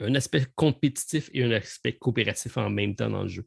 un 0.00 0.14
aspect 0.14 0.46
compétitif 0.56 1.30
et 1.32 1.44
un 1.44 1.52
aspect 1.52 1.92
coopératif 1.92 2.56
en 2.56 2.70
même 2.70 2.96
temps 2.96 3.10
dans 3.10 3.22
le 3.22 3.28
jeu, 3.28 3.46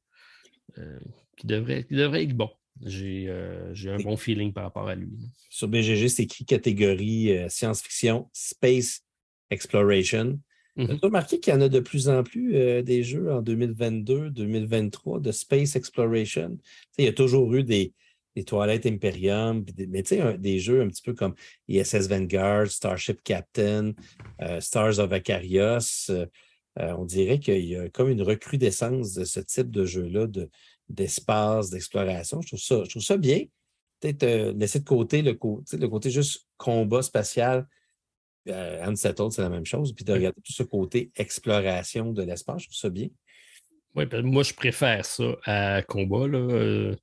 euh, 0.77 0.99
qui, 1.35 1.47
devrait 1.47 1.85
être 2.23 2.33
bon. 2.33 2.49
J'ai 2.81 3.29
un 3.29 3.99
bon 4.03 4.17
feeling 4.17 4.51
par 4.53 4.63
rapport 4.63 4.87
à 4.87 4.95
lui. 4.95 5.11
Sur 5.49 5.67
BGG, 5.67 6.07
c'est 6.09 6.23
écrit 6.23 6.45
catégorie 6.45 7.37
science-fiction, 7.49 8.29
space 8.33 9.01
exploration. 9.49 10.39
Mm 10.75 10.85
-hmm. 10.85 10.99
Tu 10.99 11.05
as 11.05 11.07
remarqué 11.07 11.39
qu'il 11.39 11.53
y 11.53 11.57
en 11.57 11.61
a 11.61 11.69
de 11.69 11.79
plus 11.79 12.07
en 12.09 12.23
plus 12.23 12.51
des 12.83 13.03
jeux 13.03 13.31
en 13.31 13.41
2022, 13.41 14.31
2023 14.31 15.19
de 15.19 15.31
space 15.31 15.75
exploration? 15.75 16.57
il 16.97 17.05
y 17.05 17.07
a 17.07 17.13
toujours 17.13 17.53
eu 17.53 17.63
des, 17.63 17.93
les 18.35 18.43
toilettes 18.43 18.85
Imperium, 18.85 19.63
mais 19.89 20.03
tu 20.03 20.15
sais, 20.15 20.37
des 20.37 20.59
jeux 20.59 20.81
un 20.81 20.87
petit 20.87 21.01
peu 21.01 21.13
comme 21.13 21.35
ISS 21.67 22.07
Vanguard, 22.07 22.67
Starship 22.67 23.21
Captain, 23.23 23.93
euh, 24.41 24.59
Stars 24.59 24.99
of 24.99 25.11
Acarios. 25.11 26.09
Euh, 26.09 26.25
euh, 26.79 26.95
on 26.97 27.05
dirait 27.05 27.39
qu'il 27.39 27.65
y 27.65 27.75
a 27.75 27.87
comme 27.89 28.09
une 28.09 28.23
recrudescence 28.23 29.13
de 29.13 29.25
ce 29.25 29.39
type 29.39 29.69
de 29.69 29.85
jeu-là, 29.85 30.27
d'espace, 30.89 31.69
d'exploration. 31.69 32.41
Je, 32.41 32.47
trouve 32.47 32.59
ça, 32.59 32.83
je 32.83 32.89
trouve 32.89 33.01
ça 33.01 33.17
bien. 33.17 33.43
Peut-être 33.99 34.57
laisser 34.57 34.79
de 34.79 34.85
côté 34.85 35.21
le, 35.21 35.31
le 35.31 35.87
côté 35.87 36.09
juste 36.09 36.47
combat 36.57 37.01
spatial. 37.01 37.67
Unsettled, 38.45 39.31
c'est 39.31 39.41
la 39.41 39.49
même 39.49 39.65
chose. 39.65 39.93
Puis 39.93 40.03
de 40.03 40.11
regarder 40.11 40.41
tout 40.41 40.51
ce 40.51 40.63
côté 40.63 41.11
exploration 41.15 42.11
de 42.11 42.23
l'espace, 42.23 42.63
je 42.63 42.67
trouve 42.67 42.77
ça 42.77 42.89
bien. 42.89 43.07
Oui, 43.95 44.05
ben, 44.05 44.25
moi, 44.25 44.43
je 44.43 44.53
préfère 44.53 45.05
ça 45.05 45.35
à 45.45 45.81
combat. 45.83 46.27
Là 46.27 46.95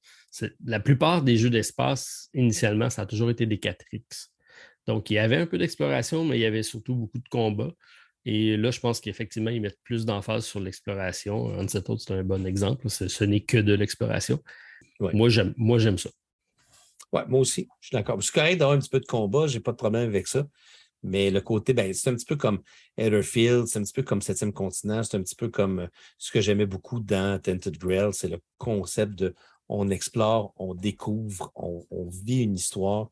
la 0.64 0.80
plupart 0.80 1.22
des 1.22 1.36
jeux 1.36 1.50
d'espace, 1.50 2.28
initialement, 2.34 2.90
ça 2.90 3.02
a 3.02 3.06
toujours 3.06 3.30
été 3.30 3.46
des 3.46 3.56
4X. 3.56 4.28
Donc, 4.86 5.10
il 5.10 5.14
y 5.14 5.18
avait 5.18 5.36
un 5.36 5.46
peu 5.46 5.58
d'exploration, 5.58 6.24
mais 6.24 6.38
il 6.38 6.40
y 6.40 6.46
avait 6.46 6.62
surtout 6.62 6.94
beaucoup 6.94 7.18
de 7.18 7.28
combats. 7.28 7.72
Et 8.24 8.56
là, 8.56 8.70
je 8.70 8.80
pense 8.80 9.00
qu'effectivement, 9.00 9.50
ils 9.50 9.60
mettent 9.60 9.80
plus 9.82 10.04
d'emphase 10.04 10.44
sur 10.44 10.60
l'exploration. 10.60 11.58
Unsettled, 11.58 11.98
c'est 11.98 12.12
un 12.12 12.24
bon 12.24 12.46
exemple. 12.46 12.88
Ce 12.90 13.24
n'est 13.24 13.40
que 13.40 13.56
de 13.56 13.72
l'exploration. 13.72 14.42
Moi, 15.00 15.28
j'aime 15.28 15.98
ça. 15.98 16.10
Ouais, 17.12 17.26
moi 17.26 17.40
aussi, 17.40 17.68
je 17.80 17.88
suis 17.88 17.94
d'accord. 17.94 18.22
C'est 18.22 18.32
correct 18.32 18.58
d'avoir 18.58 18.76
un 18.76 18.80
petit 18.80 18.90
peu 18.90 19.00
de 19.00 19.06
combat, 19.06 19.46
je 19.46 19.54
n'ai 19.54 19.60
pas 19.60 19.72
de 19.72 19.76
problème 19.76 20.08
avec 20.08 20.26
ça. 20.28 20.46
Mais 21.02 21.30
le 21.30 21.40
côté, 21.40 21.72
ben, 21.72 21.92
c'est 21.94 22.10
un 22.10 22.14
petit 22.14 22.26
peu 22.26 22.36
comme 22.36 22.60
Etherfield, 22.98 23.66
c'est 23.66 23.78
un 23.78 23.82
petit 23.82 23.92
peu 23.92 24.02
comme 24.02 24.20
Septième 24.20 24.52
Continent, 24.52 25.02
c'est 25.02 25.16
un 25.16 25.22
petit 25.22 25.34
peu 25.34 25.48
comme 25.48 25.80
euh, 25.80 25.86
ce 26.18 26.30
que 26.30 26.40
j'aimais 26.40 26.66
beaucoup 26.66 27.00
dans 27.00 27.40
Tented 27.40 27.78
Grail, 27.78 28.12
c'est 28.12 28.28
le 28.28 28.38
concept 28.58 29.14
de 29.14 29.34
on 29.68 29.88
explore, 29.88 30.52
on 30.56 30.74
découvre, 30.74 31.52
on, 31.54 32.08
vit 32.08 32.42
une 32.42 32.54
histoire, 32.54 33.10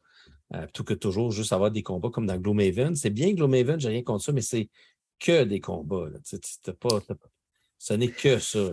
euh, 0.55 0.65
plutôt 0.65 0.85
que 0.85 0.95
toujours 0.95 1.31
juste 1.31 1.53
avoir 1.53 1.71
des 1.71 1.83
combats 1.85 2.11
comme 2.11 2.27
dans 2.27 2.37
Gloomhaven. 2.37 2.97
C'est 2.97 3.11
bien 3.11 3.33
Gloomhaven, 3.33 3.79
j'ai 3.79 3.89
rien 3.89 4.03
contre 4.03 4.25
ça, 4.25 4.33
mais 4.33 4.43
c'est 4.43 4.69
que 5.19 5.45
des 5.45 5.61
combats. 5.61 6.09
pas, 6.81 7.01
ce 7.79 7.95
n'est 7.95 8.11
que 8.11 8.39
ça. 8.39 8.73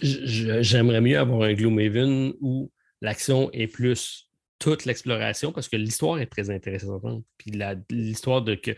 J'aimerais 0.00 1.00
mieux 1.00 1.18
avoir 1.18 1.42
un 1.42 1.54
Gloomhaven 1.54 2.34
où 2.40 2.70
l'action 3.00 3.50
est 3.52 3.66
plus 3.66 4.30
toute 4.58 4.84
l'exploration 4.86 5.52
parce 5.52 5.68
que 5.68 5.76
l'histoire 5.76 6.18
est 6.18 6.26
très 6.26 6.50
intéressante. 6.50 7.24
Puis 7.36 7.52
l'histoire 7.90 8.42
de 8.42 8.54
que, 8.54 8.70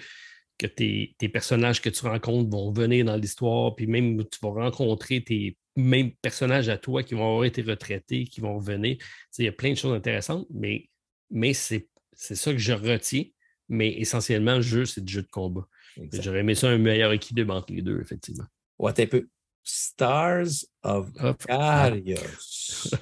que 0.59 0.66
tes, 0.66 1.15
personnages 1.32 1.81
que 1.81 1.90
tu 1.90 2.05
rencontres 2.07 2.51
vont 2.51 2.73
venir 2.73 3.05
dans 3.05 3.16
l'histoire, 3.16 3.77
puis 3.77 3.86
même 3.86 4.24
tu 4.28 4.39
vas 4.43 4.51
rencontrer 4.51 5.23
tes 5.23 5.57
mêmes 5.77 6.11
personnages 6.23 6.69
à 6.69 6.78
toi 6.78 7.03
qui 7.03 7.15
vont 7.15 7.28
avoir 7.28 7.44
été 7.44 7.62
retraités, 7.62 8.24
qui 8.24 8.40
vont 8.40 8.57
revenir. 8.57 8.97
Il 9.39 9.44
y 9.44 9.48
a 9.48 9.53
plein 9.53 9.70
de 9.70 9.77
choses 9.77 9.94
intéressantes, 9.94 10.47
mais, 10.51 10.89
mais 11.31 11.53
c'est 11.53 11.89
ça 12.15 12.53
que 12.53 12.59
je 12.59 12.73
retiens. 12.73 13.24
Mais 13.69 13.93
essentiellement, 13.98 14.57
le 14.57 14.62
jeu, 14.62 14.86
c'est 14.86 15.05
du 15.05 15.12
jeu 15.12 15.23
de 15.23 15.28
combat. 15.28 15.66
J'aurais 16.12 16.40
aimé 16.40 16.55
ça 16.55 16.68
un 16.68 16.78
meilleur 16.78 17.12
équilibre 17.12 17.55
entre 17.55 17.73
les 17.73 17.82
deux, 17.82 18.01
effectivement. 18.01 18.44
Ouais, 18.78 18.98
un 18.98 19.06
peu. 19.06 19.28
Stars 19.62 20.64
of 20.82 21.10
Arios. 21.48 22.94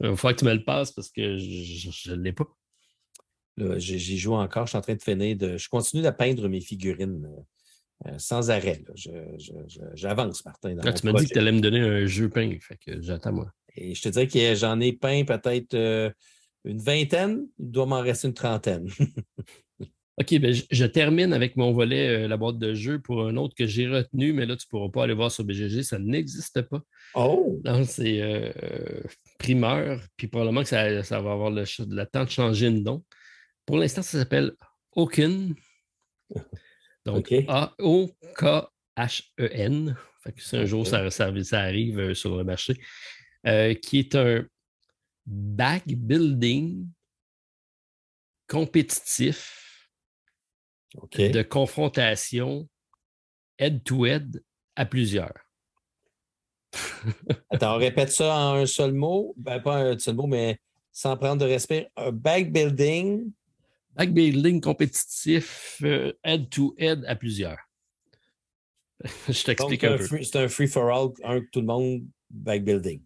Il 0.00 0.08
va 0.08 0.16
falloir 0.16 0.34
que 0.34 0.40
tu 0.40 0.44
me 0.44 0.54
le 0.54 0.64
passes 0.64 0.90
parce 0.90 1.10
que 1.10 1.38
je 1.38 2.12
ne 2.12 2.22
l'ai 2.22 2.32
pas. 2.32 2.48
J'y 3.76 4.18
joue 4.18 4.34
encore. 4.34 4.66
Je 4.66 4.70
suis 4.70 4.78
en 4.78 4.82
train 4.82 4.94
de 4.94 5.02
finir 5.02 5.36
de. 5.36 5.56
Je 5.56 5.68
continue 5.68 6.02
de 6.02 6.10
peindre 6.10 6.48
mes 6.48 6.60
figurines 6.60 7.26
euh, 7.26 8.10
euh, 8.10 8.18
sans 8.18 8.50
arrêt. 8.50 8.82
J'avance, 9.94 10.44
Martin. 10.44 10.76
tu 10.76 11.06
m'as 11.06 11.12
dit 11.12 11.26
que 11.26 11.32
tu 11.32 11.38
allais 11.38 11.52
me 11.52 11.60
donner 11.60 11.80
un 11.80 12.06
jeu 12.06 12.28
peint. 12.28 12.56
Fait 12.60 12.76
que 12.76 13.00
j'attends 13.00 13.32
moi. 13.32 13.52
Et 13.76 13.94
je 13.94 14.02
te 14.02 14.08
dirais 14.08 14.26
que 14.26 14.54
j'en 14.54 14.80
ai 14.80 14.92
peint 14.92 15.24
peut-être 15.24 15.74
euh, 15.74 16.10
une 16.64 16.78
vingtaine. 16.78 17.46
Il 17.58 17.70
doit 17.70 17.86
m'en 17.86 18.00
rester 18.00 18.28
une 18.28 18.34
trentaine. 18.34 18.88
OK, 20.18 20.38
ben, 20.38 20.54
je, 20.70 20.84
termine 20.84 21.32
avec 21.32 21.56
mon 21.56 21.72
volet, 21.72 22.28
la 22.28 22.36
boîte 22.36 22.58
de 22.58 22.74
jeu, 22.74 23.00
pour 23.00 23.26
un 23.26 23.36
autre 23.36 23.54
que 23.54 23.66
j'ai 23.66 23.88
retenu, 23.88 24.34
mais 24.34 24.44
là, 24.44 24.56
tu 24.56 24.66
ne 24.66 24.68
pourras 24.68 24.90
pas 24.90 25.04
aller 25.04 25.14
voir 25.14 25.32
sur 25.32 25.42
BGG, 25.44 25.82
ça 25.82 25.98
n'existe 25.98 26.60
pas. 26.62 26.82
Oh! 27.14 27.60
c'est 27.86 28.52
primeur, 29.38 30.02
puis 30.16 30.28
probablement 30.28 30.62
que 30.62 30.68
ça, 30.68 31.20
va 31.20 31.32
avoir 31.32 31.50
le, 31.50 32.04
temps 32.04 32.24
de 32.24 32.30
changer 32.30 32.70
de 32.70 32.80
nom. 32.80 33.02
Pour 33.64 33.78
l'instant, 33.78 34.02
ça 34.02 34.18
s'appelle 34.18 34.52
Oken. 34.94 35.54
Donc, 37.06 37.32
A-O-K-H-E-N. 37.48 38.66
Si 40.36 40.56
un 40.56 40.64
jour 40.66 40.86
ça, 40.86 41.10
ça, 41.10 41.32
arrive 41.60 41.98
euh, 41.98 42.14
sur 42.14 42.36
le 42.36 42.44
marché, 42.44 42.74
euh, 43.46 43.74
qui 43.74 43.98
est 43.98 44.14
un 44.14 44.46
back 45.26 45.82
building 45.86 46.86
compétitif 48.46 49.61
de 50.94 51.42
confrontation 51.42 52.68
head-to-head 53.58 54.42
à 54.76 54.86
plusieurs. 54.86 55.34
Attends, 57.50 57.76
on 57.76 57.78
répète 57.78 58.10
ça 58.10 58.34
en 58.34 58.54
un 58.54 58.66
seul 58.66 58.92
mot? 58.92 59.34
Ben, 59.36 59.60
pas 59.60 59.76
un 59.76 59.98
seul 59.98 60.14
mot, 60.14 60.26
mais 60.26 60.58
sans 60.90 61.16
prendre 61.16 61.44
de 61.44 61.50
respect. 61.50 61.88
Un 61.96 62.12
backbuilding. 62.12 63.30
Backbuilding 63.94 64.60
compétitif, 64.62 65.78
euh, 65.82 66.14
head-to-head 66.24 67.04
à 67.06 67.14
plusieurs. 67.14 67.58
Je 69.28 69.44
t'explique 69.44 69.84
un, 69.84 69.98
peu. 69.98 70.22
C'est 70.22 70.36
un 70.36 70.48
free-for-all, 70.48 71.08
un 71.24 71.40
tout 71.52 71.60
le 71.60 71.66
monde, 71.66 72.06
backbuilding. 72.30 73.02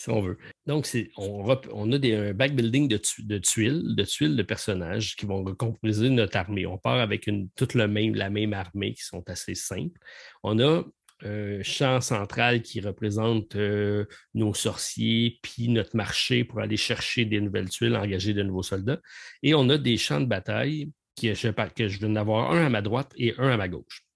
Si 0.00 0.08
on 0.08 0.22
veut. 0.22 0.38
Donc, 0.66 0.88
on, 1.18 1.46
a 1.50 1.96
un 1.96 2.32
backbuilding 2.32 2.88
de, 2.88 2.98
de, 3.18 3.36
tuiles, 3.36 3.94
de 3.94 4.02
tuiles 4.04 4.34
de 4.34 4.42
personnages 4.42 5.14
qui 5.14 5.26
vont 5.26 5.44
recomposer 5.44 6.08
notre 6.08 6.38
armée. 6.38 6.64
On 6.64 6.78
part 6.78 7.00
avec 7.00 7.28
toute 7.54 7.74
la 7.74 7.86
même 7.86 8.54
armée 8.54 8.94
qui 8.94 9.02
sont 9.02 9.22
assez 9.28 9.54
simples. 9.54 10.00
On 10.42 10.58
a 10.58 10.84
un 11.22 11.62
champ 11.62 12.00
central 12.00 12.62
qui 12.62 12.80
représente 12.80 13.56
euh, 13.56 14.06
nos 14.32 14.54
sorciers, 14.54 15.38
puis 15.42 15.68
notre 15.68 15.94
marché 15.94 16.44
pour 16.44 16.60
aller 16.60 16.78
chercher 16.78 17.26
des 17.26 17.42
nouvelles 17.42 17.68
tuiles, 17.68 17.94
engager 17.94 18.32
de 18.32 18.42
nouveaux 18.42 18.62
soldats. 18.62 19.02
Et 19.42 19.52
on 19.52 19.68
a 19.68 19.76
des 19.76 19.98
champs 19.98 20.22
de 20.22 20.24
bataille 20.24 20.90
je, 21.22 21.50
que 21.50 21.88
je 21.88 21.98
viens 21.98 22.08
d'avoir 22.08 22.52
un 22.52 22.64
à 22.64 22.70
ma 22.70 22.80
droite 22.80 23.12
et 23.18 23.34
un 23.36 23.50
à 23.50 23.58
ma 23.58 23.68
gauche. 23.68 24.06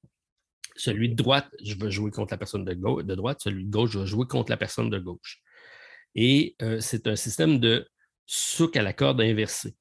Celui 0.76 1.10
de 1.10 1.14
droite, 1.14 1.50
je 1.62 1.74
veux 1.74 1.90
jouer 1.90 2.10
contre 2.10 2.32
la 2.32 2.38
personne 2.38 2.64
de, 2.64 2.72
de 2.72 3.14
droite. 3.14 3.40
Celui 3.42 3.66
de 3.66 3.70
gauche, 3.70 3.90
je 3.90 3.98
vais 3.98 4.06
jouer 4.06 4.26
contre 4.26 4.50
la 4.50 4.56
personne 4.56 4.88
de 4.88 4.98
gauche. 4.98 5.43
Et 6.14 6.56
euh, 6.62 6.80
c'est 6.80 7.06
un 7.06 7.16
système 7.16 7.58
de 7.58 7.88
souk 8.26 8.76
à 8.76 8.82
la 8.82 8.92
corde 8.92 9.20
inversée. 9.20 9.74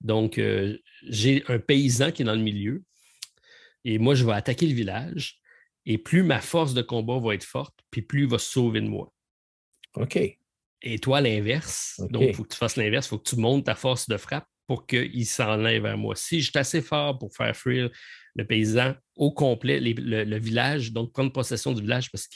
Donc, 0.00 0.38
euh, 0.38 0.78
j'ai 1.08 1.44
un 1.48 1.58
paysan 1.58 2.12
qui 2.12 2.22
est 2.22 2.24
dans 2.24 2.34
le 2.34 2.40
milieu 2.40 2.82
et 3.84 3.98
moi, 3.98 4.14
je 4.14 4.24
vais 4.24 4.32
attaquer 4.32 4.66
le 4.66 4.74
village 4.74 5.40
et 5.86 5.98
plus 5.98 6.22
ma 6.22 6.40
force 6.40 6.74
de 6.74 6.82
combat 6.82 7.18
va 7.18 7.34
être 7.34 7.44
forte, 7.44 7.74
puis 7.90 8.02
plus 8.02 8.22
il 8.22 8.28
va 8.28 8.38
se 8.38 8.50
sauver 8.50 8.80
de 8.80 8.88
moi. 8.88 9.12
OK. 9.94 10.18
Et 10.86 10.98
toi, 10.98 11.20
l'inverse. 11.20 12.00
Donc, 12.10 12.24
il 12.28 12.34
faut 12.34 12.42
que 12.42 12.52
tu 12.52 12.58
fasses 12.58 12.76
l'inverse. 12.76 13.06
Il 13.06 13.08
faut 13.10 13.18
que 13.18 13.28
tu 13.28 13.36
montes 13.36 13.64
ta 13.64 13.74
force 13.74 14.08
de 14.08 14.18
frappe 14.18 14.46
pour 14.66 14.86
qu'il 14.86 15.26
s'enlève 15.26 15.82
vers 15.82 15.96
moi. 15.96 16.14
Si 16.14 16.40
je 16.40 16.50
suis 16.50 16.58
assez 16.58 16.82
fort 16.82 17.18
pour 17.18 17.34
faire 17.34 17.56
fuir 17.56 17.90
le 18.34 18.46
paysan 18.46 18.94
au 19.16 19.32
complet, 19.32 19.80
le, 19.80 20.38
village, 20.38 20.92
donc 20.92 21.12
prendre 21.12 21.32
possession 21.32 21.72
du 21.72 21.82
village 21.82 22.10
parce 22.10 22.26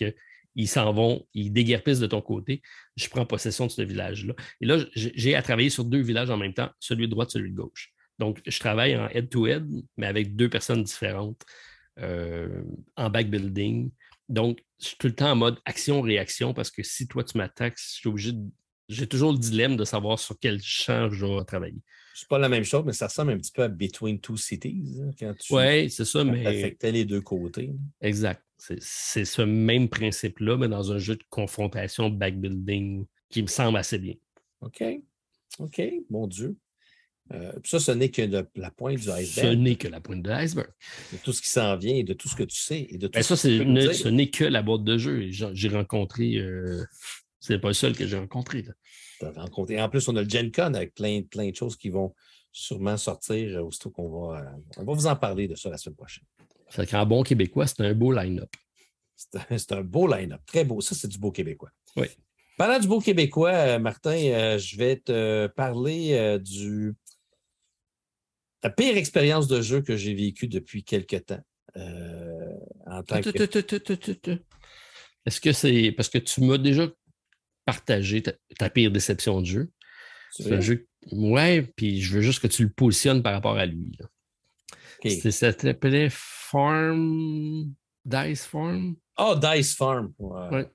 qu'ils 0.57 0.69
s'en 0.69 0.93
vont, 0.93 1.27
ils 1.35 1.53
déguerpissent 1.53 2.01
de 2.01 2.07
ton 2.07 2.20
côté, 2.20 2.62
je 2.97 3.09
prends 3.09 3.27
possession 3.27 3.66
de 3.66 3.70
ce 3.70 3.83
village-là. 3.83 4.35
Et 4.61 4.66
là, 4.66 4.79
j'ai 4.95 5.35
à 5.35 5.43
travailler 5.43 5.70
sur 5.70 5.85
deux 5.85 6.01
villages 6.01 6.31
en 6.31 6.37
même 6.37 6.55
temps, 6.55 6.70
celui 6.81 7.07
de 7.07 7.11
droite, 7.12 7.31
celui 7.31 7.51
de 7.51 7.57
gauche. 7.57 7.93
Donc, 8.19 8.41
je 8.47 8.59
travaille 8.59 8.97
en 8.97 9.09
head-to-head, 9.09 9.66
mais 9.97 10.07
avec 10.07 10.35
deux 10.35 10.49
personnes 10.49 10.83
différentes. 10.83 11.45
Euh, 12.01 12.62
en 12.97 13.11
backbuilding. 13.11 13.91
Donc, 14.29 14.61
je 14.81 14.89
suis 14.89 14.97
tout 14.99 15.09
le 15.09 15.15
temps 15.15 15.33
en 15.33 15.37
mode 15.37 15.59
action-réaction 15.65 16.55
parce 16.55 16.70
que 16.70 16.85
si 16.85 17.09
toi, 17.09 17.25
tu 17.25 17.37
m'attaques, 17.37 17.79
J'ai 18.89 19.07
toujours 19.09 19.33
le 19.33 19.39
dilemme 19.39 19.77
de 19.77 19.85
savoir 19.85 20.19
sur 20.19 20.39
quel 20.39 20.62
champ 20.62 21.11
je 21.11 21.27
dois 21.27 21.45
travailler. 21.45 21.81
C'est 22.15 22.29
pas 22.29 22.39
la 22.39 22.49
même 22.49 22.62
chose, 22.62 22.85
mais 22.87 22.93
ça 22.93 23.09
ressemble 23.09 23.33
un 23.33 23.39
petit 23.39 23.51
peu 23.51 23.65
à 23.65 23.69
Between 23.69 24.20
Two 24.20 24.37
Cities. 24.37 25.01
Hein, 25.23 25.35
oui, 25.51 25.91
c'est 25.91 26.05
ça, 26.05 26.23
mais. 26.23 26.47
affectait 26.47 26.93
les 26.93 27.05
deux 27.05 27.20
côtés. 27.20 27.73
Exact. 28.01 28.43
C'est 28.59 29.24
ce 29.24 29.43
même 29.43 29.89
principe-là, 29.89 30.56
mais 30.56 30.68
dans 30.68 30.93
un 30.93 30.98
jeu 30.98 31.16
de 31.16 31.24
confrontation 31.30 32.10
backbuilding 32.10 33.06
qui 33.30 33.43
me 33.43 33.47
semble 33.47 33.78
assez 33.78 33.98
bien. 33.98 34.14
OK. 34.60 34.82
OK, 35.59 35.82
mon 36.10 36.26
Dieu. 36.26 36.56
Euh, 37.32 37.52
ça, 37.64 37.78
ce 37.78 37.93
n'est 37.93 38.10
que 38.10 38.22
la 38.22 38.70
pointe 38.70 38.97
du 38.97 39.10
iceberg. 39.10 39.48
Ce 39.48 39.55
n'est 39.55 39.76
que 39.76 39.89
la 39.89 40.01
pointe 40.01 40.22
de 40.22 40.30
l'iceberg. 40.30 40.70
De 41.12 41.18
tout 41.18 41.32
ce 41.32 41.43
qui 41.43 41.51
s'en 41.51 41.76
vient 41.76 41.94
et 41.94 42.05
de 42.05 42.14
tout 42.14 42.28
ce 42.28 42.35
que 42.35 42.43
tu 42.43 42.56
sais. 42.56 42.86
Et 42.90 42.97
de 42.97 43.06
tout 43.06 43.12
ben, 43.14 43.22
ça, 43.22 43.36
ce 43.36 44.09
n'est 44.09 44.30
que 44.30 44.44
la 44.44 44.62
boîte 44.62 44.85
de 44.85 44.97
jeu. 44.97 45.26
J'ai 45.30 45.68
rencontré. 45.68 46.36
Euh, 46.36 46.85
c'est 47.40 47.59
pas 47.59 47.68
le 47.68 47.74
seul 47.74 47.94
que 47.94 48.06
j'ai 48.06 48.18
rencontré. 48.18 48.64
rencontré. 49.20 49.80
En 49.80 49.89
plus, 49.89 50.09
on 50.09 50.16
a 50.16 50.22
le 50.22 50.28
Gen 50.28 50.51
Con 50.51 50.74
avec 50.74 50.94
plein, 50.94 51.22
plein 51.22 51.51
de 51.51 51.55
choses 51.55 51.76
qui 51.76 51.90
vont 51.90 52.14
sûrement 52.51 52.97
sortir 52.97 53.64
aussitôt 53.64 53.90
qu'on 53.90 54.09
va. 54.09 54.40
Euh, 54.40 54.51
on 54.78 54.85
va 54.85 54.93
vous 54.94 55.06
en 55.06 55.16
parler 55.16 55.48
de 55.48 55.55
ça 55.55 55.68
la 55.68 55.76
semaine 55.76 55.97
prochaine. 55.97 56.24
Fait 56.70 56.86
qu'en 56.86 57.07
bon 57.07 57.23
québécois, 57.23 57.66
c'est 57.66 57.81
un 57.81 57.95
beau 57.95 58.12
line-up. 58.12 58.51
C'est 59.16 59.73
un, 59.73 59.82
beau 59.82 60.07
line-up. 60.07 60.40
Très 60.47 60.65
beau. 60.65 60.81
Ça, 60.81 60.95
c'est 60.95 61.09
du 61.09 61.19
beau 61.19 61.32
québécois. 61.32 61.70
Oui. 61.97 62.07
Parlant 62.57 62.78
du 62.78 62.86
beau 62.86 63.01
québécois, 63.01 63.78
Martin, 63.78 64.59
je 64.59 64.77
vais 64.77 64.97
te 64.97 65.47
parler 65.49 66.39
du 66.40 66.95
la 68.62 68.70
pire 68.70 68.97
expérience 68.97 69.47
de 69.49 69.61
jeu 69.61 69.82
que 69.82 69.97
j'ai 69.97 70.15
vécue 70.15 70.49
depuis 70.49 70.85
quelque 70.85 71.16
temps. 71.16 71.40
Euh, 71.77 72.57
en 72.86 73.03
tant 73.03 73.20
que... 73.20 73.28
Est-ce 75.27 75.40
que 75.40 75.53
c'est 75.53 75.93
parce 75.93 76.09
que 76.09 76.19
tu 76.19 76.40
m'as 76.40 76.59
déjà 76.59 76.89
partagé 77.65 78.23
ta, 78.23 78.70
pire 78.70 78.90
déception 78.90 79.40
de 79.40 79.47
jeu? 79.47 79.70
C'est 80.31 80.53
un 80.53 80.61
jeu. 80.61 80.86
Ouais, 81.12 81.62
puis 81.77 82.01
je 82.01 82.15
veux 82.15 82.23
juste 82.23 82.40
que 82.40 82.47
tu 82.47 82.65
le 82.65 82.70
positionnes 82.70 83.23
par 83.23 83.32
rapport 83.32 83.57
à 83.57 83.66
lui. 83.66 83.97
Ça 85.05 85.53
s'appelait 85.53 86.09
Farm. 86.11 87.73
Dice 88.05 88.45
Farm? 88.45 88.97
Oh, 89.19 89.35
Dice 89.37 89.75
Farm. 89.75 90.12
Ouais. 90.19 90.66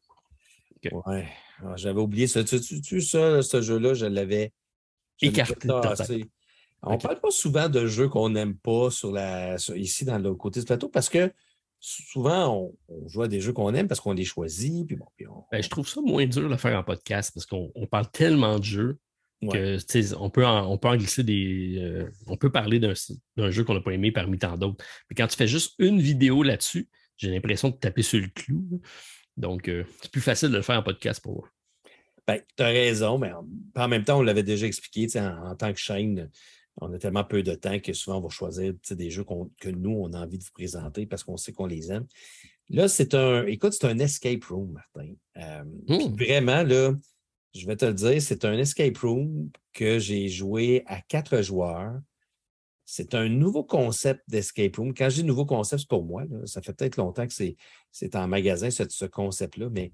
ouais. 0.92 1.28
Ah, 1.64 1.76
j'avais 1.76 2.00
oublié 2.00 2.28
ça. 2.28 2.44
Tu, 2.44 2.60
tu, 2.82 3.02
ça, 3.02 3.42
ce 3.42 3.62
jeu-là, 3.62 3.94
je 3.94 4.06
l'avais 4.06 4.52
écarté. 5.22 5.68
On 6.86 6.94
ne 6.94 6.98
parle 6.98 7.20
pas 7.20 7.32
souvent 7.32 7.70
de 7.70 7.86
jeux 7.88 8.10
qu'on 8.10 8.30
n'aime 8.30 8.58
pas 8.58 8.92
sur 8.92 9.12
la, 9.12 9.56
ici 9.76 10.04
dans 10.04 10.20
le 10.20 10.36
côté 10.36 10.60
du 10.60 10.66
plateau 10.66 10.90
parce 10.90 11.08
que 11.08 11.32
souvent, 11.80 12.74
on, 12.90 13.08
joue 13.08 13.22
à 13.22 13.28
des 13.28 13.40
jeux 13.40 13.54
qu'on 13.54 13.74
aime 13.74 13.88
parce 13.88 14.02
qu'on 14.02 14.14
les 14.14 14.26
choisit. 14.26 14.86
Puis 14.86 14.98
bon, 14.98 15.08
ben, 15.52 15.64
je 15.64 15.70
trouve 15.70 15.88
ça 15.88 16.02
moins 16.02 16.26
dur 16.26 16.50
de 16.50 16.56
faire 16.58 16.78
en 16.78 16.84
podcast 16.84 17.32
parce 17.34 17.46
qu'on 17.46 17.72
parle 17.90 18.10
tellement 18.12 18.60
de 18.60 18.64
jeux 18.64 19.00
que 19.48 20.16
on 20.16 20.30
peut, 20.30 20.46
en, 20.46 20.72
on 20.72 20.78
peut 20.78 20.88
en 20.88 20.96
glisser 20.96 21.24
des. 21.24 21.78
Euh, 21.80 22.10
on 22.28 22.38
peut 22.38 22.52
parler 22.52 22.80
d'un 22.80 23.52
jeu 23.52 23.64
qu'on 23.64 23.74
n'a 23.74 23.82
pas 23.82 23.92
aimé 23.92 24.12
parmi 24.12 24.38
tant 24.38 24.58
d'autres. 24.58 24.84
Mais 25.10 25.16
quand 25.16 25.28
tu 25.28 25.38
fais 25.38 25.48
juste 25.48 25.76
une 25.80 26.00
vidéo 26.00 26.44
là-dessus, 26.44 26.88
j'ai 27.18 27.30
l'impression 27.30 27.70
de 27.70 27.76
taper 27.76 28.02
sur 28.02 28.20
le 28.20 28.28
clou. 28.28 28.82
Donc, 29.38 29.68
euh, 29.68 29.84
c'est 30.02 30.12
plus 30.12 30.22
facile 30.22 30.50
de 30.50 30.58
le 30.58 30.62
faire 30.62 30.78
en 30.78 30.84
podcast 30.84 31.22
pour 31.22 31.36
moi. 31.36 31.50
Ben, 32.28 32.40
tu 32.56 32.64
as 32.64 32.68
raison, 32.68 33.18
mais 33.18 33.32
en, 33.76 33.88
même 33.88 34.04
temps, 34.04 34.20
on 34.20 34.22
l'avait 34.22 34.44
déjà 34.44 34.66
expliqué 34.66 35.08
en, 35.20 35.52
en, 35.52 35.56
tant 35.56 35.74
que 35.74 35.80
chaîne 35.80 36.30
on 36.82 36.92
a 36.94 36.98
tellement 36.98 37.24
peu 37.24 37.44
de 37.44 37.54
temps 37.54 37.80
que 37.80 37.94
souvent 37.94 38.18
on 38.18 38.22
va 38.22 38.30
choisir 38.30 38.74
des 38.92 39.10
jeux 39.10 39.26
que 39.60 39.70
nous, 39.70 39.92
on 39.92 40.14
a 40.14 40.20
envie 40.20 40.38
de 40.38 40.44
vous 40.44 40.52
présenter 40.54 41.06
parce 41.06 41.24
qu'on 41.24 41.38
sait 41.38 41.54
qu'on 41.54 41.68
les 41.68 41.92
aime. 41.92 42.08
Là, 42.70 42.88
c'est 42.88 43.14
un, 43.14 43.46
écoute, 43.46 43.74
c'est 43.74 43.86
un 43.86 44.00
escape 44.00 44.44
room, 44.46 44.72
Martin. 44.72 45.14
Euh, 45.38 45.64
mmh. 45.88 46.16
Vraiment, 46.16 46.64
là, 46.64 46.94
je 47.54 47.68
vais 47.68 47.76
te 47.76 47.86
le 47.86 47.94
dire, 47.94 48.22
c'est 48.22 48.46
un 48.46 48.54
escape 48.54 48.98
room 48.98 49.50
que 49.74 50.00
j'ai 50.00 50.28
joué 50.28 50.84
à 50.88 51.02
quatre 51.02 51.42
joueurs. 51.42 52.00
C'est 52.86 53.16
un 53.16 53.30
nouveau 53.30 53.64
concept 53.64 54.22
d'escape 54.28 54.76
room. 54.76 54.94
Quand 54.94 55.10
je 55.10 55.18
dis 55.18 55.24
nouveau 55.24 55.46
concept, 55.46 55.82
c'est 55.82 55.90
pour 55.90 56.04
moi. 56.04 56.24
Ça 56.46 56.62
fait 56.62 56.74
peut-être 56.74 56.98
longtemps 56.98 57.28
que 57.28 57.34
c'est 57.34 58.16
en 58.16 58.28
magasin, 58.28 58.70
ce, 58.70 58.84
ce 58.90 59.06
concept-là, 59.06 59.70
mais 59.72 59.94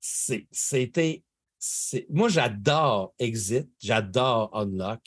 c'était. 0.00 1.22
Moi, 2.08 2.28
j'adore 2.30 3.14
Exit, 3.18 3.68
j'adore 3.78 4.50
Unlock. 4.56 5.00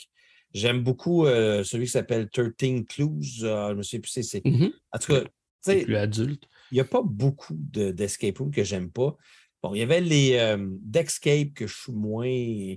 J'aime 0.53 0.83
beaucoup 0.83 1.25
euh, 1.25 1.63
celui 1.63 1.85
qui 1.85 1.91
s'appelle 1.91 2.29
13 2.29 2.85
Clues. 2.87 3.43
Euh, 3.43 3.69
je 3.69 3.73
me 3.73 3.81
souviens 3.81 3.99
plus, 4.01 4.21
c'est. 4.21 4.45
Mm-hmm. 4.45 4.71
En 4.91 4.99
tout 4.99 5.13
cas, 5.13 5.23
c'est 5.61 5.83
plus 5.83 5.95
adulte. 5.95 6.43
Il 6.71 6.75
n'y 6.75 6.81
a 6.81 6.85
pas 6.85 7.01
beaucoup 7.03 7.55
d'escape 7.55 8.37
rooms 8.37 8.51
que 8.51 8.63
j'aime 8.63 8.91
pas. 8.91 9.17
Bon, 9.63 9.73
il 9.73 9.79
y 9.79 9.81
avait 9.81 10.01
les 10.01 10.33
euh, 10.33 10.57
d'escape 10.81 11.53
que 11.53 11.67
je 11.67 11.73
suis 11.73 11.93
moins 11.93 12.75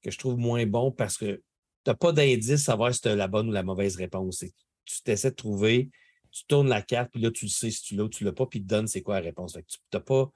que 0.00 0.10
je 0.12 0.18
trouve 0.18 0.38
moins 0.38 0.64
bon 0.66 0.92
parce 0.92 1.18
que 1.18 1.32
tu 1.34 1.42
n'as 1.88 1.94
pas 1.94 2.12
d'indice 2.12 2.52
à 2.52 2.58
savoir 2.58 2.94
si 2.94 3.00
tu 3.00 3.08
as 3.08 3.16
la 3.16 3.26
bonne 3.26 3.48
ou 3.48 3.52
la 3.52 3.64
mauvaise 3.64 3.96
réponse. 3.96 4.44
Tu 4.84 5.02
t'essaies 5.02 5.30
de 5.30 5.34
trouver, 5.34 5.90
tu 6.30 6.44
tournes 6.46 6.68
la 6.68 6.80
carte, 6.80 7.10
puis 7.10 7.20
là, 7.20 7.32
tu 7.32 7.46
le 7.46 7.50
sais 7.50 7.72
si 7.72 7.82
tu 7.82 7.96
l'as 7.96 8.04
ou 8.04 8.08
tu 8.08 8.22
ne 8.22 8.28
l'as 8.28 8.34
pas, 8.34 8.46
puis 8.46 8.62
te 8.62 8.68
donne 8.68 8.86
c'est 8.86 9.02
quoi 9.02 9.16
la 9.16 9.26
réponse. 9.26 9.58
tu 9.66 9.78
n'as 9.92 10.00
pas, 10.00 10.30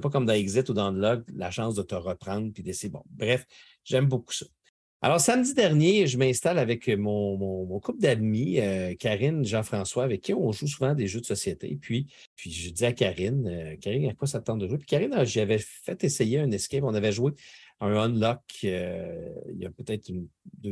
pas 0.00 0.10
comme 0.10 0.24
dans 0.24 0.32
Exit 0.32 0.66
ou 0.70 0.72
dans 0.72 0.90
le 0.90 0.98
log 0.98 1.24
la 1.34 1.50
chance 1.50 1.74
de 1.74 1.82
te 1.82 1.94
reprendre 1.94 2.50
puis 2.54 2.62
d'essayer. 2.62 2.90
Bon, 2.90 3.02
bref, 3.10 3.46
j'aime 3.84 4.06
beaucoup 4.06 4.32
ça. 4.32 4.46
Alors, 5.04 5.20
samedi 5.20 5.52
dernier, 5.52 6.06
je 6.06 6.16
m'installe 6.16 6.58
avec 6.58 6.88
mon, 6.88 7.78
couple 7.80 8.00
d'amis, 8.00 8.58
euh, 8.58 8.94
Karine, 8.94 9.44
Jean-François, 9.44 10.02
avec 10.02 10.22
qui 10.22 10.32
on 10.32 10.50
joue 10.50 10.66
souvent 10.66 10.94
des 10.94 11.08
jeux 11.08 11.20
de 11.20 11.26
société. 11.26 11.76
Puis, 11.78 12.06
puis 12.36 12.50
je 12.50 12.70
dis 12.70 12.86
à 12.86 12.92
Karine, 12.94 13.46
euh, 13.46 13.76
Karine, 13.76 14.08
à 14.08 14.14
quoi 14.14 14.26
ça 14.26 14.40
tente 14.40 14.60
de 14.60 14.66
jouer? 14.66 14.78
Puis 14.78 14.86
Karine, 14.86 15.14
j'avais 15.26 15.58
fait 15.58 16.02
essayer 16.04 16.38
un 16.40 16.50
escape. 16.52 16.84
On 16.84 16.94
avait 16.94 17.12
joué 17.12 17.32
un 17.80 17.94
unlock 17.94 18.40
euh, 18.64 19.28
il 19.52 19.58
y 19.60 19.66
a 19.66 19.70
peut-être 19.70 20.10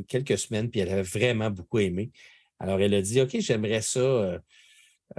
quelques 0.08 0.38
semaines, 0.38 0.70
puis 0.70 0.80
elle 0.80 0.88
avait 0.88 1.02
vraiment 1.02 1.50
beaucoup 1.50 1.80
aimé. 1.80 2.10
Alors, 2.58 2.80
elle 2.80 2.94
a 2.94 3.02
dit, 3.02 3.20
OK, 3.20 3.38
j'aimerais 3.38 3.82
ça 3.82 4.40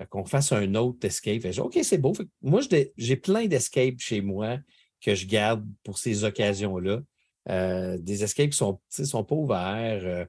qu'on 0.09 0.25
fasse 0.25 0.51
un 0.53 0.73
autre 0.73 1.05
escape. 1.05 1.45
Dit, 1.45 1.59
OK, 1.59 1.77
c'est 1.83 1.99
beau. 1.99 2.13
moi, 2.41 2.61
j'ai 2.97 3.15
plein 3.15 3.45
d'escapes 3.45 3.99
chez 3.99 4.21
moi 4.21 4.57
que 5.01 5.13
je 5.13 5.27
garde 5.27 5.63
pour 5.83 5.99
ces 5.99 6.23
occasions-là. 6.23 7.03
Euh, 7.49 7.97
des 7.99 8.23
escapes 8.23 8.51
qui 8.51 8.57
sont, 8.57 8.79
sont 8.89 9.23
pas 9.23 9.35
ouverts. 9.35 10.01
Euh, 10.03 10.25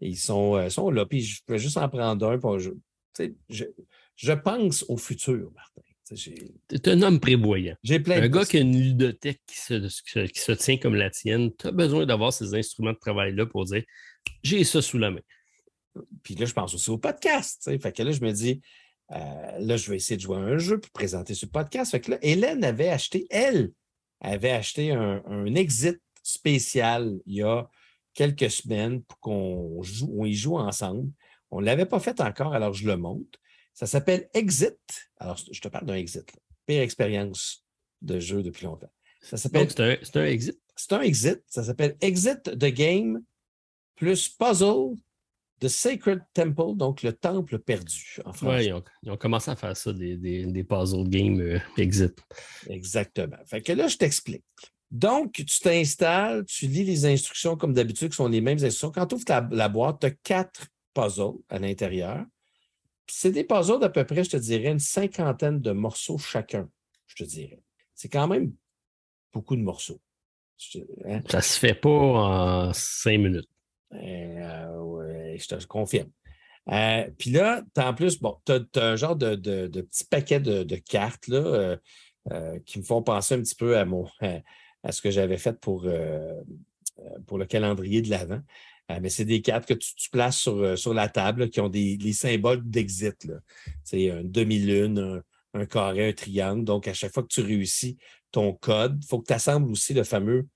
ils 0.00 0.18
sont, 0.18 0.56
euh, 0.56 0.68
sont 0.68 0.90
là. 0.90 1.06
Puis 1.06 1.22
je 1.22 1.42
peux 1.46 1.58
juste 1.58 1.76
en 1.76 1.88
prendre 1.88 2.26
un. 2.28 2.38
Pour, 2.38 2.58
je, 2.58 2.70
je, 4.16 4.32
pense 4.32 4.84
au 4.88 4.96
futur, 4.96 5.50
Martin. 5.54 5.82
Tu 6.14 6.34
es 6.70 6.88
un 6.88 7.02
homme 7.02 7.20
prévoyant. 7.20 7.76
J'ai 7.82 8.00
plein 8.00 8.22
un 8.22 8.28
gars 8.28 8.44
qui 8.44 8.58
a 8.58 8.60
une 8.60 8.80
ludothèque 8.80 9.42
qui 9.46 9.58
se, 9.58 10.26
qui 10.26 10.40
se 10.40 10.52
tient 10.52 10.78
comme 10.78 10.94
la 10.94 11.10
tienne. 11.10 11.54
Tu 11.56 11.66
as 11.66 11.70
besoin 11.70 12.06
d'avoir 12.06 12.32
ces 12.32 12.54
instruments 12.54 12.92
de 12.92 12.98
travail-là 12.98 13.44
pour 13.44 13.64
dire 13.66 13.82
j'ai 14.42 14.64
ça 14.64 14.80
sous 14.80 14.98
la 14.98 15.10
main. 15.10 15.20
Puis 16.22 16.34
là, 16.34 16.46
je 16.46 16.52
pense 16.52 16.74
aussi 16.74 16.88
au 16.90 16.98
podcast. 16.98 17.70
Fait 17.80 17.92
que 17.92 18.02
là, 18.02 18.12
je 18.12 18.20
me 18.20 18.32
dis, 18.32 18.60
là, 19.10 19.76
je 19.76 19.90
vais 19.90 19.96
essayer 19.96 20.16
de 20.16 20.22
jouer 20.22 20.36
à 20.36 20.40
un 20.40 20.58
jeu 20.58 20.78
pour 20.78 20.90
présenter 20.92 21.34
ce 21.34 21.44
podcast. 21.44 21.90
Fait 21.90 22.00
que 22.00 22.12
là, 22.12 22.18
Hélène 22.22 22.64
avait 22.64 22.88
acheté, 22.88 23.26
elle, 23.28 23.72
avait 24.20 24.52
acheté 24.52 24.92
un, 24.92 25.22
un 25.26 25.54
exit 25.56 26.00
spécial 26.22 27.20
il 27.26 27.36
y 27.36 27.42
a 27.42 27.68
quelques 28.14 28.50
semaines 28.50 29.02
pour 29.02 29.20
qu'on 29.20 29.82
joue, 29.82 30.12
on 30.16 30.24
y 30.24 30.34
joue 30.34 30.58
ensemble. 30.58 31.10
On 31.50 31.60
ne 31.60 31.66
l'avait 31.66 31.86
pas 31.86 32.00
fait 32.00 32.20
encore, 32.20 32.52
alors 32.54 32.74
je 32.74 32.86
le 32.86 32.96
montre. 32.96 33.38
Ça 33.72 33.86
s'appelle 33.86 34.28
Exit. 34.34 34.76
Alors, 35.18 35.38
je 35.50 35.60
te 35.60 35.68
parle 35.68 35.86
d'un 35.86 35.94
Exit. 35.94 36.28
Pire 36.66 36.82
expérience 36.82 37.64
de 38.02 38.18
jeu 38.18 38.42
depuis 38.42 38.66
longtemps. 38.66 38.90
Ça 39.22 39.36
s'appelle. 39.36 39.68
C'est 39.70 40.16
un, 40.16 40.20
un, 40.20 40.26
Exit? 40.26 40.60
C'est 40.76 40.92
un 40.92 41.00
Exit. 41.00 41.42
Ça 41.46 41.62
s'appelle 41.62 41.96
Exit 42.00 42.42
the 42.42 42.72
Game 42.72 43.22
plus 43.94 44.28
Puzzle 44.28 44.96
The 45.60 45.68
Sacred 45.68 46.24
Temple, 46.34 46.76
donc 46.76 47.02
le 47.02 47.12
temple 47.12 47.58
perdu 47.58 48.18
en 48.24 48.32
français. 48.32 48.72
Oui, 48.72 48.82
ils, 49.02 49.10
ont, 49.10 49.16
commencé 49.16 49.50
à 49.50 49.56
faire 49.56 49.76
ça, 49.76 49.92
des, 49.92 50.16
des, 50.16 50.64
puzzle 50.64 51.08
games 51.08 51.40
euh, 51.40 51.58
Exit. 51.76 52.16
Exactement. 52.68 53.38
Fait 53.46 53.60
que 53.60 53.72
là, 53.72 53.88
je 53.88 53.96
t'explique. 53.96 54.44
Donc, 54.90 55.32
tu 55.32 55.60
t'installes, 55.60 56.44
tu 56.46 56.66
lis 56.66 56.84
les 56.84 57.04
instructions 57.04 57.56
comme 57.56 57.74
d'habitude, 57.74 58.10
qui 58.10 58.16
sont 58.16 58.28
les 58.28 58.40
mêmes 58.40 58.58
instructions. 58.58 58.90
Quand 58.90 59.06
tu 59.06 59.16
ouvres 59.16 59.48
la 59.50 59.68
boîte, 59.68 60.00
tu 60.00 60.06
as 60.06 60.10
quatre 60.10 60.66
puzzles 60.94 61.38
à 61.48 61.58
l'intérieur. 61.58 62.24
C'est 63.06 63.30
des 63.30 63.44
puzzles 63.44 63.80
d'à 63.80 63.90
peu 63.90 64.04
près, 64.04 64.24
je 64.24 64.30
te 64.30 64.36
dirais, 64.36 64.70
une 64.70 64.78
cinquantaine 64.78 65.60
de 65.60 65.72
morceaux 65.72 66.18
chacun, 66.18 66.68
je 67.06 67.16
te 67.16 67.24
dirais. 67.24 67.62
C'est 67.94 68.08
quand 68.08 68.28
même 68.28 68.52
beaucoup 69.32 69.56
de 69.56 69.62
morceaux. 69.62 70.00
Hein? 71.04 71.22
Ça 71.28 71.40
se 71.40 71.58
fait 71.58 71.74
pas 71.74 71.88
en 71.88 72.72
cinq 72.72 73.18
minutes. 73.18 73.48
Ben, 73.90 74.38
euh, 74.38 74.78
oui, 74.80 75.38
je 75.38 75.48
te 75.48 75.66
confirme. 75.66 76.10
Euh, 76.70 77.08
puis 77.18 77.30
là, 77.30 77.62
en 77.76 77.94
plus, 77.94 78.20
bon, 78.20 78.36
tu 78.44 78.52
as, 78.52 78.84
un 78.84 78.96
genre 78.96 79.16
de, 79.16 79.34
de, 79.34 79.80
petit 79.80 80.04
paquet 80.04 80.40
de, 80.40 80.76
cartes 80.76 81.28
là, 81.28 81.78
euh, 82.30 82.58
qui 82.66 82.78
me 82.78 82.84
font 82.84 83.02
penser 83.02 83.34
un 83.34 83.40
petit 83.40 83.54
peu 83.54 83.78
à 83.78 83.84
mon, 83.86 84.06
à 84.82 84.92
ce 84.92 85.02
que 85.02 85.10
j'avais 85.10 85.38
fait 85.38 85.58
pour, 85.58 85.84
euh, 85.84 86.40
euh, 86.98 87.02
pour 87.26 87.38
le 87.38 87.46
calendrier 87.46 88.02
de 88.02 88.10
l'Avent. 88.10 88.42
Euh, 88.90 88.98
mais 89.02 89.10
c'est 89.10 89.24
des 89.24 89.42
cartes 89.42 89.66
que 89.66 89.74
tu, 89.74 90.10
places 90.10 90.38
sur, 90.38 90.78
sur, 90.78 90.94
la 90.94 91.08
table 91.08 91.50
qui 91.50 91.60
ont 91.60 91.68
des 91.68 91.98
les 91.98 92.12
symboles 92.12 92.62
d'exit. 92.64 93.30
C'est 93.84 94.04
une 94.04 94.30
demi-lune, 94.30 95.22
un, 95.54 95.66
carré, 95.66 96.08
un 96.08 96.12
triangle. 96.12 96.64
Donc, 96.64 96.88
à 96.88 96.94
chaque 96.94 97.12
fois 97.12 97.22
que 97.22 97.28
tu 97.28 97.42
réussis 97.42 97.98
ton 98.30 98.54
code, 98.54 98.98
il 99.02 99.06
faut 99.06 99.20
que 99.20 99.26
tu 99.26 99.32
assembles 99.32 99.70
aussi 99.70 99.92
le 99.92 100.04
fameux, 100.04 100.46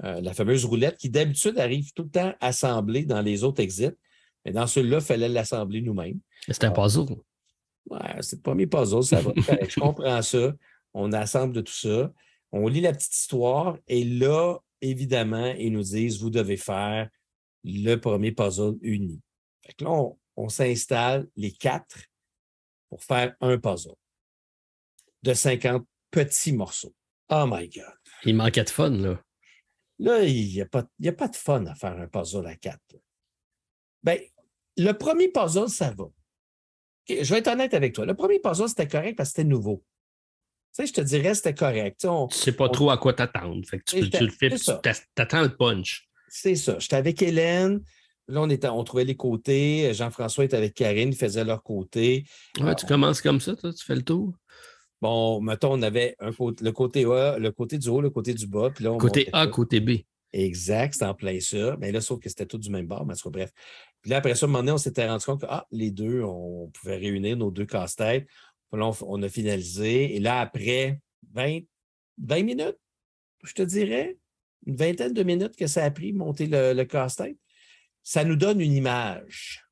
la 0.00 0.34
fameuse 0.34 0.64
roulette 0.64 0.96
qui 0.96 1.10
d'habitude 1.10 1.58
arrive 1.58 1.92
tout 1.92 2.02
le 2.02 2.10
temps 2.10 2.34
assemblée 2.40 3.04
dans 3.04 3.22
les 3.22 3.44
autres 3.44 3.62
exits. 3.62 3.92
Mais 4.44 4.52
dans 4.52 4.66
celui-là, 4.66 4.98
il 4.98 5.04
fallait 5.04 5.28
l'assembler 5.28 5.80
nous-mêmes. 5.80 6.20
C'est 6.48 6.64
un 6.64 6.70
puzzle. 6.70 7.16
Ouais, 7.88 8.00
c'est 8.20 8.36
le 8.36 8.42
premier 8.42 8.66
puzzle, 8.66 9.02
ça 9.04 9.20
va. 9.20 9.32
je 9.68 9.80
comprends 9.80 10.22
ça. 10.22 10.52
On 10.92 11.12
assemble 11.12 11.54
de 11.54 11.60
tout 11.60 11.72
ça. 11.72 12.12
On 12.52 12.68
lit 12.68 12.80
la 12.80 12.92
petite 12.92 13.14
histoire 13.14 13.78
et 13.88 14.04
là, 14.04 14.58
évidemment, 14.80 15.52
ils 15.58 15.72
nous 15.72 15.82
disent, 15.82 16.20
vous 16.20 16.30
devez 16.30 16.56
faire 16.56 17.10
le 17.64 17.96
premier 17.96 18.32
puzzle 18.32 18.76
uni. 18.82 19.20
Fait 19.62 19.80
là, 19.80 19.90
on, 20.36 20.48
s'installe 20.48 21.28
les 21.34 21.52
quatre 21.52 21.98
pour 22.88 23.02
faire 23.02 23.34
un 23.40 23.58
puzzle 23.58 23.94
de 25.22 25.34
50 25.34 25.86
petits 26.10 26.52
morceaux. 26.52 26.94
Oh 27.30 27.44
my 27.48 27.68
God. 27.68 27.84
Il 28.24 28.36
manquait 28.36 28.64
de 28.64 28.70
fun, 28.70 28.90
là. 28.90 29.20
Là, 29.98 30.22
il 30.22 30.52
n'y 30.52 30.60
a, 30.60 30.66
pas, 30.66 30.84
a 31.04 31.12
pas 31.12 31.28
de 31.28 31.36
fun 31.36 31.64
à 31.66 31.74
faire 31.74 31.98
un 31.98 32.06
puzzle 32.06 32.46
à 32.46 32.54
quatre. 32.54 32.96
Bien, 34.02 34.18
le 34.76 34.92
premier 34.92 35.28
puzzle, 35.28 35.68
ça 35.68 35.90
va. 35.90 36.04
je 37.08 37.32
vais 37.32 37.38
être 37.38 37.48
honnête 37.48 37.74
avec 37.74 37.94
toi. 37.94 38.06
Le 38.06 38.14
premier 38.14 38.38
puzzle, 38.38 38.68
c'était 38.68 38.86
correct 38.86 39.16
parce 39.16 39.30
que 39.30 39.36
c'était 39.36 39.48
nouveau 39.48 39.82
sais, 40.76 40.86
je 40.86 40.92
te 40.92 41.00
dirais 41.00 41.34
c'était 41.34 41.54
correct. 41.54 42.00
Tu 42.00 42.06
ne 42.06 42.26
sais 42.30 42.52
pas 42.52 42.68
trop 42.68 42.90
à 42.90 42.98
quoi 42.98 43.12
t'attendre. 43.12 43.62
tu, 43.86 44.00
le 44.00 44.30
fais, 44.30 44.50
tu 44.50 44.70
attends 45.16 45.42
le 45.42 45.56
punch. 45.56 46.08
C'est 46.28 46.54
ça. 46.54 46.78
J'étais 46.78 46.96
avec 46.96 47.22
Hélène. 47.22 47.80
Là, 48.28 48.42
on, 48.42 48.50
était, 48.50 48.68
on 48.68 48.82
trouvait 48.82 49.04
les 49.04 49.14
côtés. 49.14 49.94
Jean-François 49.94 50.44
était 50.44 50.56
avec 50.56 50.74
Karine, 50.74 51.10
ils 51.10 51.16
faisaient 51.16 51.44
leur 51.44 51.62
côté. 51.62 52.24
Ouais, 52.60 52.74
tu 52.74 52.84
commences 52.84 53.20
comme 53.20 53.40
ça, 53.40 53.54
toi, 53.54 53.72
tu 53.72 53.84
fais 53.84 53.94
le 53.94 54.02
tour? 54.02 54.34
Bon, 55.00 55.40
mettons, 55.40 55.74
on 55.74 55.82
avait 55.82 56.16
un 56.18 56.30
le 56.30 56.70
côté 56.72 57.04
A, 57.04 57.38
le 57.38 57.52
côté 57.52 57.78
du 57.78 57.88
haut, 57.88 58.00
le 58.00 58.10
côté 58.10 58.34
du 58.34 58.46
bas. 58.46 58.70
Puis 58.74 58.84
là, 58.84 58.96
côté 58.98 59.28
A, 59.32 59.46
côté 59.46 59.78
B. 59.80 59.90
Exact, 60.32 60.94
c'est 60.94 61.04
en 61.04 61.14
plein 61.14 61.38
ça. 61.40 61.76
Mais 61.78 61.92
là, 61.92 62.00
sauf 62.00 62.18
que 62.18 62.28
c'était 62.28 62.46
tout 62.46 62.58
du 62.58 62.68
même 62.68 62.86
bord, 62.86 63.06
mais 63.06 63.14
bref. 63.26 63.52
Puis 64.02 64.10
là, 64.10 64.18
après 64.18 64.34
ça, 64.34 64.46
à 64.46 64.48
un 64.48 64.52
moment 64.52 64.58
donné, 64.60 64.72
on 64.72 64.78
s'était 64.78 65.08
rendu 65.08 65.24
compte 65.24 65.42
que 65.42 65.46
ah, 65.48 65.66
les 65.70 65.90
deux, 65.90 66.22
on 66.22 66.68
pouvait 66.74 66.96
réunir 66.96 67.36
nos 67.36 67.50
deux 67.50 67.64
casse-têtes 67.64 68.26
on, 68.72 69.22
a 69.22 69.28
finalisé. 69.28 70.16
Et 70.16 70.20
là, 70.20 70.40
après 70.40 71.00
20, 71.32 71.60
20 72.18 72.42
minutes, 72.42 72.78
je 73.44 73.52
te 73.52 73.62
dirais, 73.62 74.16
une 74.66 74.76
vingtaine 74.76 75.12
de 75.12 75.22
minutes 75.22 75.56
que 75.56 75.66
ça 75.66 75.84
a 75.84 75.90
pris 75.90 76.12
monter 76.12 76.46
le, 76.46 76.84
casse-tête, 76.84 77.36
ça 78.02 78.24
nous 78.24 78.36
donne 78.36 78.60
une 78.60 78.72
image. 78.72 79.64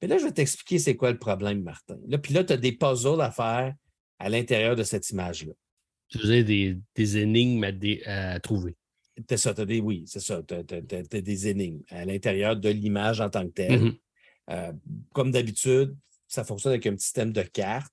Mais 0.00 0.08
là, 0.08 0.18
je 0.18 0.24
vais 0.24 0.32
t'expliquer 0.32 0.78
c'est 0.78 0.96
quoi 0.96 1.10
le 1.10 1.18
problème, 1.18 1.62
Martin. 1.62 1.98
Là, 2.06 2.18
puis 2.18 2.34
là, 2.34 2.44
tu 2.44 2.52
as 2.52 2.56
des 2.56 2.72
puzzles 2.72 3.20
à 3.20 3.30
faire 3.30 3.74
à 4.18 4.28
l'intérieur 4.28 4.76
de 4.76 4.82
cette 4.82 5.08
image-là. 5.10 5.52
Tu 6.08 6.18
faisais 6.18 6.44
des, 6.44 6.78
des 6.94 7.18
énigmes 7.18 7.64
à, 8.04 8.40
trouver. 8.40 8.76
C'est 9.28 9.38
ça, 9.38 9.52
des, 9.54 9.80
oui, 9.80 10.04
c'est 10.06 10.20
ça. 10.20 10.42
Tu 10.42 10.54
as, 10.54 11.20
des 11.20 11.48
énigmes 11.48 11.82
à 11.88 12.04
l'intérieur 12.04 12.56
de 12.56 12.68
l'image 12.68 13.20
en 13.20 13.30
tant 13.30 13.46
que 13.46 13.52
telle. 13.52 13.82
Mm-hmm. 13.82 13.98
Euh, 14.50 14.72
comme 15.12 15.30
d'habitude, 15.30 15.96
ça 16.28 16.44
fonctionne 16.44 16.72
avec 16.72 16.86
un 16.86 16.94
petit 16.94 17.04
système 17.04 17.32
de 17.32 17.42
cartes. 17.42 17.92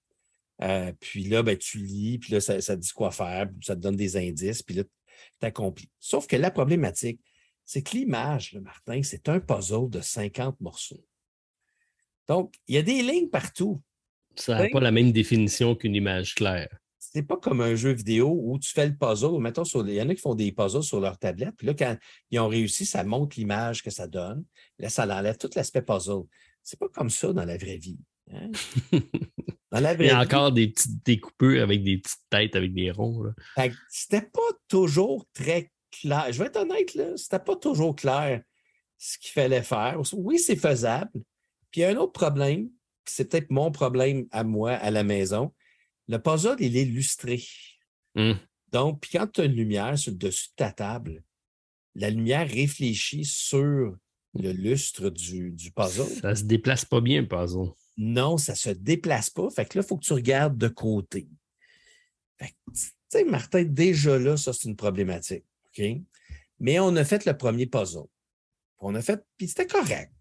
Euh, 0.62 0.92
puis 1.00 1.24
là, 1.26 1.44
ben, 1.44 1.58
tu 1.58 1.80
lis, 1.80 2.20
puis 2.20 2.32
là, 2.34 2.40
ça, 2.40 2.62
ça, 2.62 2.76
te 2.76 2.82
dit 2.82 2.92
quoi 2.92 3.12
faire, 3.12 3.50
ça 3.62 3.76
te 3.76 3.82
donne 3.82 3.96
des 3.96 4.18
indices, 4.18 4.62
puis 4.62 4.76
là, 4.76 4.84
tu 4.84 5.46
accomplis. 5.46 5.90
Sauf 6.00 6.28
que 6.28 6.36
la 6.36 6.52
problématique, 6.52 7.20
c'est 7.66 7.82
que 7.82 7.98
l'image, 7.98 8.58
Martin, 8.62 9.02
c'est 9.04 9.30
un 9.30 9.40
puzzle 9.40 9.90
de 9.90 10.02
50 10.02 10.60
morceaux. 10.62 11.04
Donc, 12.28 12.56
il 12.68 12.76
y 12.76 12.78
a 12.78 12.82
des 12.82 13.02
lignes 13.02 13.30
partout. 13.30 13.82
Ça 14.36 14.58
n'a 14.58 14.70
pas 14.70 14.80
la 14.80 14.92
même 14.92 15.12
définition 15.12 15.76
qu'une 15.76 15.96
image 15.96 16.36
claire. 16.36 16.70
C'est 16.98 17.24
pas 17.24 17.38
comme 17.38 17.62
un 17.62 17.76
jeu 17.76 17.92
vidéo 17.92 18.40
où 18.42 18.58
tu 18.58 18.72
fais 18.72 18.88
le 18.88 18.96
puzzle. 18.96 19.40
Mettons, 19.40 19.66
sur, 19.66 19.88
il 19.88 19.94
y 19.94 20.02
en 20.02 20.10
a 20.10 20.16
qui 20.16 20.22
font 20.22 20.36
des 20.36 20.52
puzzles 20.52 20.84
sur 20.84 21.00
leur 21.00 21.18
tablette. 21.20 21.56
Puis 21.58 21.68
là, 21.68 21.74
quand 21.74 21.96
ils 22.32 22.40
ont 22.40 22.48
réussi, 22.48 22.86
ça 22.86 23.04
montre 23.04 23.38
l'image 23.38 23.84
que 23.84 23.92
ça 23.92 24.08
donne. 24.08 24.44
Là, 24.80 24.90
ça 24.90 25.04
enlève 25.04 25.38
tout 25.38 25.50
l'aspect 25.56 25.82
puzzle. 25.82 26.24
C'est 26.64 26.80
pas 26.80 26.88
comme 26.90 27.10
ça 27.10 27.34
dans 27.34 27.46
la 27.46 27.58
vraie 27.58 27.78
vie. 27.78 28.00
Hein? 28.32 28.52
Dans 29.72 29.80
la 29.80 29.96
vraie 29.96 30.06
il 30.06 30.08
y 30.10 30.12
a 30.12 30.20
encore 30.20 30.52
des 30.52 30.68
petites 30.68 31.04
découpures 31.04 31.64
avec 31.64 31.84
des 31.84 31.98
petites 31.98 32.22
têtes 32.30 32.56
avec 32.56 32.74
des 32.74 32.92
ronds. 32.92 33.34
C'était 33.90 34.22
pas 34.22 34.42
toujours 34.68 35.26
très 35.34 35.72
clair. 35.92 36.28
Je 36.32 36.40
vais 36.40 36.46
être 36.46 36.58
honnête, 36.58 36.92
c'était 37.18 37.40
pas 37.40 37.56
toujours 37.56 37.96
clair 37.96 38.42
ce 38.98 39.18
qu'il 39.18 39.32
fallait 39.32 39.64
faire. 39.64 40.00
Oui, 40.14 40.40
c'est 40.40 40.56
faisable. 40.56 41.12
Puis 41.72 41.82
il 41.82 41.84
y 41.84 41.86
a 41.86 41.90
un 41.90 41.98
autre 41.98 42.14
problème, 42.14 42.70
c'est 43.06 43.30
peut-être 43.30 43.50
mon 43.50 43.72
problème 43.72 44.28
à 44.32 44.44
moi 44.44 44.74
à 44.74 44.92
la 44.92 45.04
maison. 45.04 45.52
Le 46.08 46.18
puzzle, 46.20 46.58
il 46.60 46.78
est 46.78 46.86
lustré. 46.86 47.44
Hmm. 48.16 48.34
Donc, 48.72 49.02
puis 49.02 49.12
quand 49.14 49.28
tu 49.28 49.42
as 49.42 49.46
une 49.46 49.56
lumière 49.56 49.98
sur 49.98 50.12
le 50.12 50.18
dessus 50.18 50.50
de 50.50 50.56
ta 50.56 50.72
table, 50.72 51.24
la 51.96 52.10
lumière 52.10 52.48
réfléchit 52.48 53.26
sur 53.26 53.96
le 54.36 54.52
lustre 54.52 55.10
du, 55.10 55.52
du 55.52 55.72
puzzle. 55.72 56.08
Ça 56.22 56.36
se 56.36 56.44
déplace 56.44 56.86
pas 56.86 57.02
bien, 57.02 57.22
le 57.22 57.28
puzzle. 57.28 57.72
Non, 57.98 58.38
ça 58.38 58.54
ne 58.54 58.58
se 58.58 58.70
déplace 58.70 59.30
pas. 59.30 59.50
Fait 59.50 59.66
que 59.66 59.78
là, 59.78 59.84
il 59.84 59.88
faut 59.88 59.98
que 59.98 60.06
tu 60.06 60.14
regardes 60.14 60.58
de 60.58 60.68
côté. 60.68 61.28
tu 62.40 62.48
sais, 63.10 63.24
Martin, 63.24 63.64
déjà 63.64 64.18
là, 64.18 64.38
ça, 64.38 64.54
c'est 64.54 64.68
une 64.68 64.76
problématique. 64.76 65.46
OK? 65.68 65.86
Mais 66.60 66.80
on 66.80 66.96
a 66.96 67.04
fait 67.04 67.26
le 67.26 67.38
premier 67.38 67.66
puzzle. 67.66 68.08
On 68.80 68.96
a 68.96 69.02
fait, 69.02 69.24
puis 69.38 69.48
c'était 69.48 69.68
correct. 69.68 70.12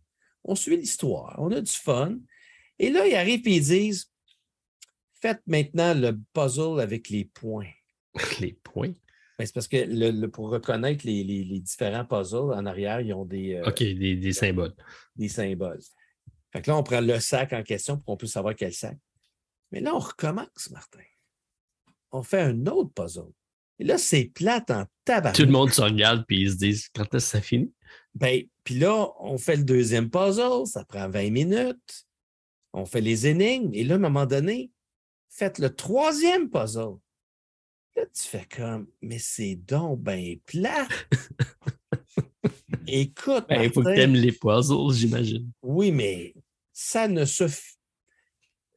On 0.45 0.55
suit 0.55 0.77
l'histoire, 0.77 1.37
on 1.39 1.51
a 1.53 1.61
du 1.61 1.73
fun. 1.73 2.19
Et 2.79 2.91
là, 2.91 3.07
ils 3.07 3.15
arrivent 3.15 3.47
et 3.47 3.57
ils 3.57 3.65
disent 3.65 4.11
Faites 5.21 5.43
maintenant 5.47 5.95
le 5.95 6.19
puzzle 6.33 6.81
avec 6.81 7.09
les 7.09 7.25
points. 7.25 7.71
les 8.41 8.59
points? 8.65 8.93
Ben, 9.39 9.47
c'est 9.47 9.55
parce 9.55 9.69
que 9.69 9.77
le, 9.77 10.27
pour 10.27 10.51
reconnaître 10.51 11.07
les, 11.07 11.61
différents 11.61 12.05
puzzles, 12.05 12.53
en 12.53 12.67
arrière, 12.67 13.01
ils 13.01 13.15
ont 13.15 13.25
des. 13.25 13.55
Euh, 13.55 13.69
OK, 13.69 13.83
des, 13.83 14.33
symboles. 14.33 14.75
Des 15.17 15.29
symboles. 15.29 15.81
Fait 16.53 16.61
que 16.61 16.71
là, 16.71 16.77
on 16.77 16.83
prend 16.83 17.01
le 17.01 17.19
sac 17.19 17.53
en 17.53 17.63
question 17.63 17.97
pour 17.97 18.05
qu'on 18.05 18.17
puisse 18.17 18.33
savoir 18.33 18.55
quel 18.55 18.75
sac. 18.75 18.99
Mais 19.71 19.81
là, 19.81 19.95
on 19.95 19.99
recommence, 19.99 20.71
Martin. 20.71 21.01
On 22.11 22.23
fait 22.23 22.43
un 22.43 22.67
autre 22.67 22.93
puzzle. 22.93 23.33
Et 23.79 23.85
là, 23.85 23.97
c'est 23.97 24.27
plate 24.27 24.71
en 24.71 24.85
tabac. 25.05 25.33
Tout 25.33 25.43
le 25.43 25.51
monde 25.51 25.71
se 25.71 25.81
regarde 25.81 26.25
puis 26.27 26.43
ils 26.43 26.51
se 26.53 26.57
disent 26.57 26.89
quand 26.95 27.03
est-ce 27.03 27.11
que 27.11 27.19
ça 27.19 27.41
finit? 27.41 27.73
Ben, 28.15 28.43
puis 28.65 28.79
là, 28.79 29.11
on 29.19 29.39
fait 29.39 29.57
le 29.57 29.65
deuxième 29.65 30.11
puzzle, 30.11 30.67
ça 30.67 30.85
prend 30.85 31.09
20 31.09 31.31
minutes. 31.31 32.07
On 32.75 32.85
fait 32.85 33.01
les 33.01 33.27
énigmes. 33.27 33.71
Et 33.73 33.85
là, 33.85 33.95
à 33.95 33.97
un 33.97 34.01
moment 34.01 34.27
donné, 34.27 34.71
faites 35.31 35.59
le 35.59 35.75
troisième 35.75 36.51
puzzle. 36.51 36.99
Là, 37.97 38.05
tu 38.15 38.23
fais 38.23 38.47
comme, 38.47 38.89
mais 39.01 39.19
c'est 39.19 39.57
donc 39.57 40.01
ben 40.01 40.39
plat. 40.47 40.87
Écoute. 42.87 43.47
Ben, 43.49 43.63
il 43.63 43.73
faut 43.73 43.83
que 43.83 43.95
tu 43.95 44.01
aimes 44.01 44.15
les 44.15 44.33
puzzles, 44.33 44.93
j'imagine. 44.93 45.51
Oui, 45.63 45.91
mais 45.93 46.35
ça 46.73 47.09
ne 47.09 47.25
se. 47.25 47.45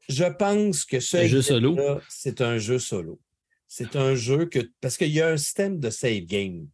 Je 0.08 0.26
pense 0.26 0.86
que 0.86 1.00
ce 1.00 1.28
jeu 1.28 1.42
solo? 1.42 2.00
C'est 2.10 2.42
un 2.42 2.58
jeu 2.58 2.80
solo. 2.80 3.20
C'est 3.68 3.96
un 3.96 4.16
jeu 4.16 4.46
que. 4.46 4.60
Parce 4.82 4.98
qu'il 4.98 5.12
y 5.12 5.22
a 5.22 5.30
un 5.30 5.38
système 5.38 5.80
de 5.80 5.90
save 5.90 6.26
game. 6.26 6.68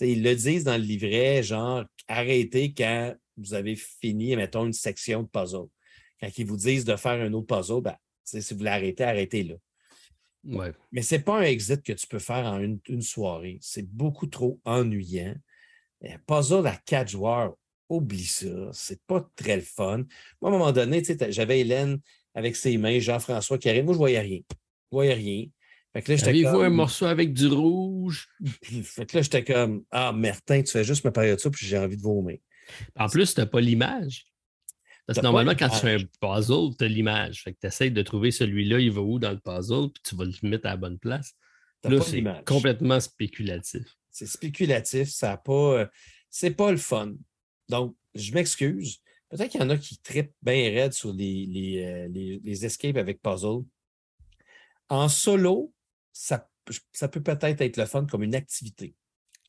ils 0.00 0.22
le 0.22 0.34
disent 0.34 0.64
dans 0.64 0.76
le 0.76 0.82
livret, 0.82 1.42
genre, 1.42 1.84
arrêtez 2.06 2.74
quand 2.74 3.16
vous 3.36 3.54
avez 3.54 3.76
fini, 3.76 4.36
mettons, 4.36 4.66
une 4.66 4.72
section 4.72 5.22
de 5.22 5.28
puzzle. 5.28 5.68
Quand 6.20 6.36
ils 6.36 6.46
vous 6.46 6.56
disent 6.56 6.84
de 6.84 6.96
faire 6.96 7.20
un 7.20 7.32
autre 7.32 7.46
puzzle, 7.46 7.80
ben, 7.80 7.96
si 8.24 8.54
vous 8.54 8.64
l'arrêtez, 8.64 9.04
arrêtez-le. 9.04 9.58
Ouais. 10.44 10.72
Mais 10.92 11.02
ce 11.02 11.14
n'est 11.14 11.22
pas 11.22 11.38
un 11.38 11.42
exit 11.42 11.82
que 11.82 11.92
tu 11.92 12.06
peux 12.06 12.18
faire 12.18 12.46
en 12.46 12.60
une, 12.60 12.80
une 12.88 13.02
soirée. 13.02 13.58
C'est 13.60 13.88
beaucoup 13.88 14.26
trop 14.26 14.60
ennuyant. 14.64 15.34
Puzzle 16.26 16.66
à 16.66 16.76
quatre 16.76 17.08
joueurs, 17.08 17.56
oublie 17.88 18.24
ça. 18.24 18.70
C'est 18.72 19.02
pas 19.06 19.28
très 19.36 19.56
le 19.56 19.62
fun. 19.62 20.04
Moi, 20.40 20.50
à 20.50 20.54
un 20.54 20.58
moment 20.58 20.72
donné, 20.72 21.02
j'avais 21.30 21.60
Hélène 21.60 21.98
avec 22.34 22.56
ses 22.56 22.76
mains, 22.78 22.98
Jean-François 22.98 23.58
qui 23.58 23.68
arrive. 23.68 23.84
Moi, 23.84 23.94
je 23.94 23.98
voyais 23.98 24.20
rien. 24.20 24.40
Je 24.50 24.96
voyais 24.96 25.14
rien. 25.14 25.46
Avez-vous 25.94 26.60
un 26.60 26.70
morceau 26.70 27.06
avec 27.06 27.32
du 27.32 27.48
rouge? 27.48 28.28
Fait 28.62 29.06
que 29.06 29.16
là, 29.16 29.22
j'étais 29.22 29.44
comme 29.44 29.84
Ah, 29.90 30.12
Martin, 30.12 30.62
tu 30.62 30.70
fais 30.70 30.84
juste 30.84 31.04
me 31.04 31.10
parler 31.10 31.34
de 31.34 31.40
ça, 31.40 31.50
puis 31.50 31.66
j'ai 31.66 31.78
envie 31.78 31.96
de 31.96 32.02
vomir. 32.02 32.38
En 32.96 33.08
plus, 33.08 33.34
tu 33.34 33.40
n'as 33.40 33.46
pas 33.46 33.60
l'image. 33.60 34.26
Parce 35.06 35.20
que 35.20 35.24
normalement, 35.24 35.54
quand 35.58 35.70
tu 35.70 35.78
fais 35.78 35.94
un 35.94 36.04
puzzle, 36.20 36.76
tu 36.78 36.84
as 36.84 36.88
l'image. 36.88 37.42
Fait 37.42 37.54
que 37.54 37.58
tu 37.60 37.66
essaies 37.66 37.90
de 37.90 38.02
trouver 38.02 38.30
celui-là, 38.30 38.78
il 38.78 38.92
va 38.92 39.00
où 39.00 39.18
dans 39.18 39.30
le 39.30 39.38
puzzle, 39.38 39.90
puis 39.90 40.02
tu 40.04 40.14
vas 40.16 40.24
le 40.26 40.48
mettre 40.48 40.66
à 40.66 40.70
la 40.70 40.76
bonne 40.76 40.98
place. 40.98 41.34
Là, 41.84 42.00
c'est 42.02 42.22
complètement 42.44 43.00
spéculatif. 43.00 43.84
C'est 44.10 44.26
spéculatif, 44.26 45.08
ça 45.08 45.28
n'a 45.28 45.36
pas. 45.38 45.80
Euh, 45.80 45.86
c'est 46.28 46.50
pas 46.50 46.70
le 46.70 46.76
fun. 46.76 47.14
Donc, 47.68 47.96
je 48.14 48.32
m'excuse. 48.32 49.00
Peut-être 49.28 49.50
qu'il 49.50 49.60
y 49.60 49.64
en 49.64 49.70
a 49.70 49.76
qui 49.76 49.98
trippent 49.98 50.34
bien 50.42 50.70
raide 50.70 50.92
sur 50.92 51.12
les, 51.12 51.46
les, 51.46 51.84
euh, 51.84 52.08
les, 52.42 52.64
escapes 52.64 52.96
avec 52.96 53.20
puzzle. 53.20 53.62
En 54.88 55.08
solo, 55.08 55.72
ça, 56.12 56.48
ça 56.92 57.08
peut 57.08 57.22
peut-être 57.22 57.60
être 57.60 57.76
le 57.76 57.84
fun 57.84 58.06
comme 58.06 58.22
une 58.22 58.34
activité. 58.34 58.94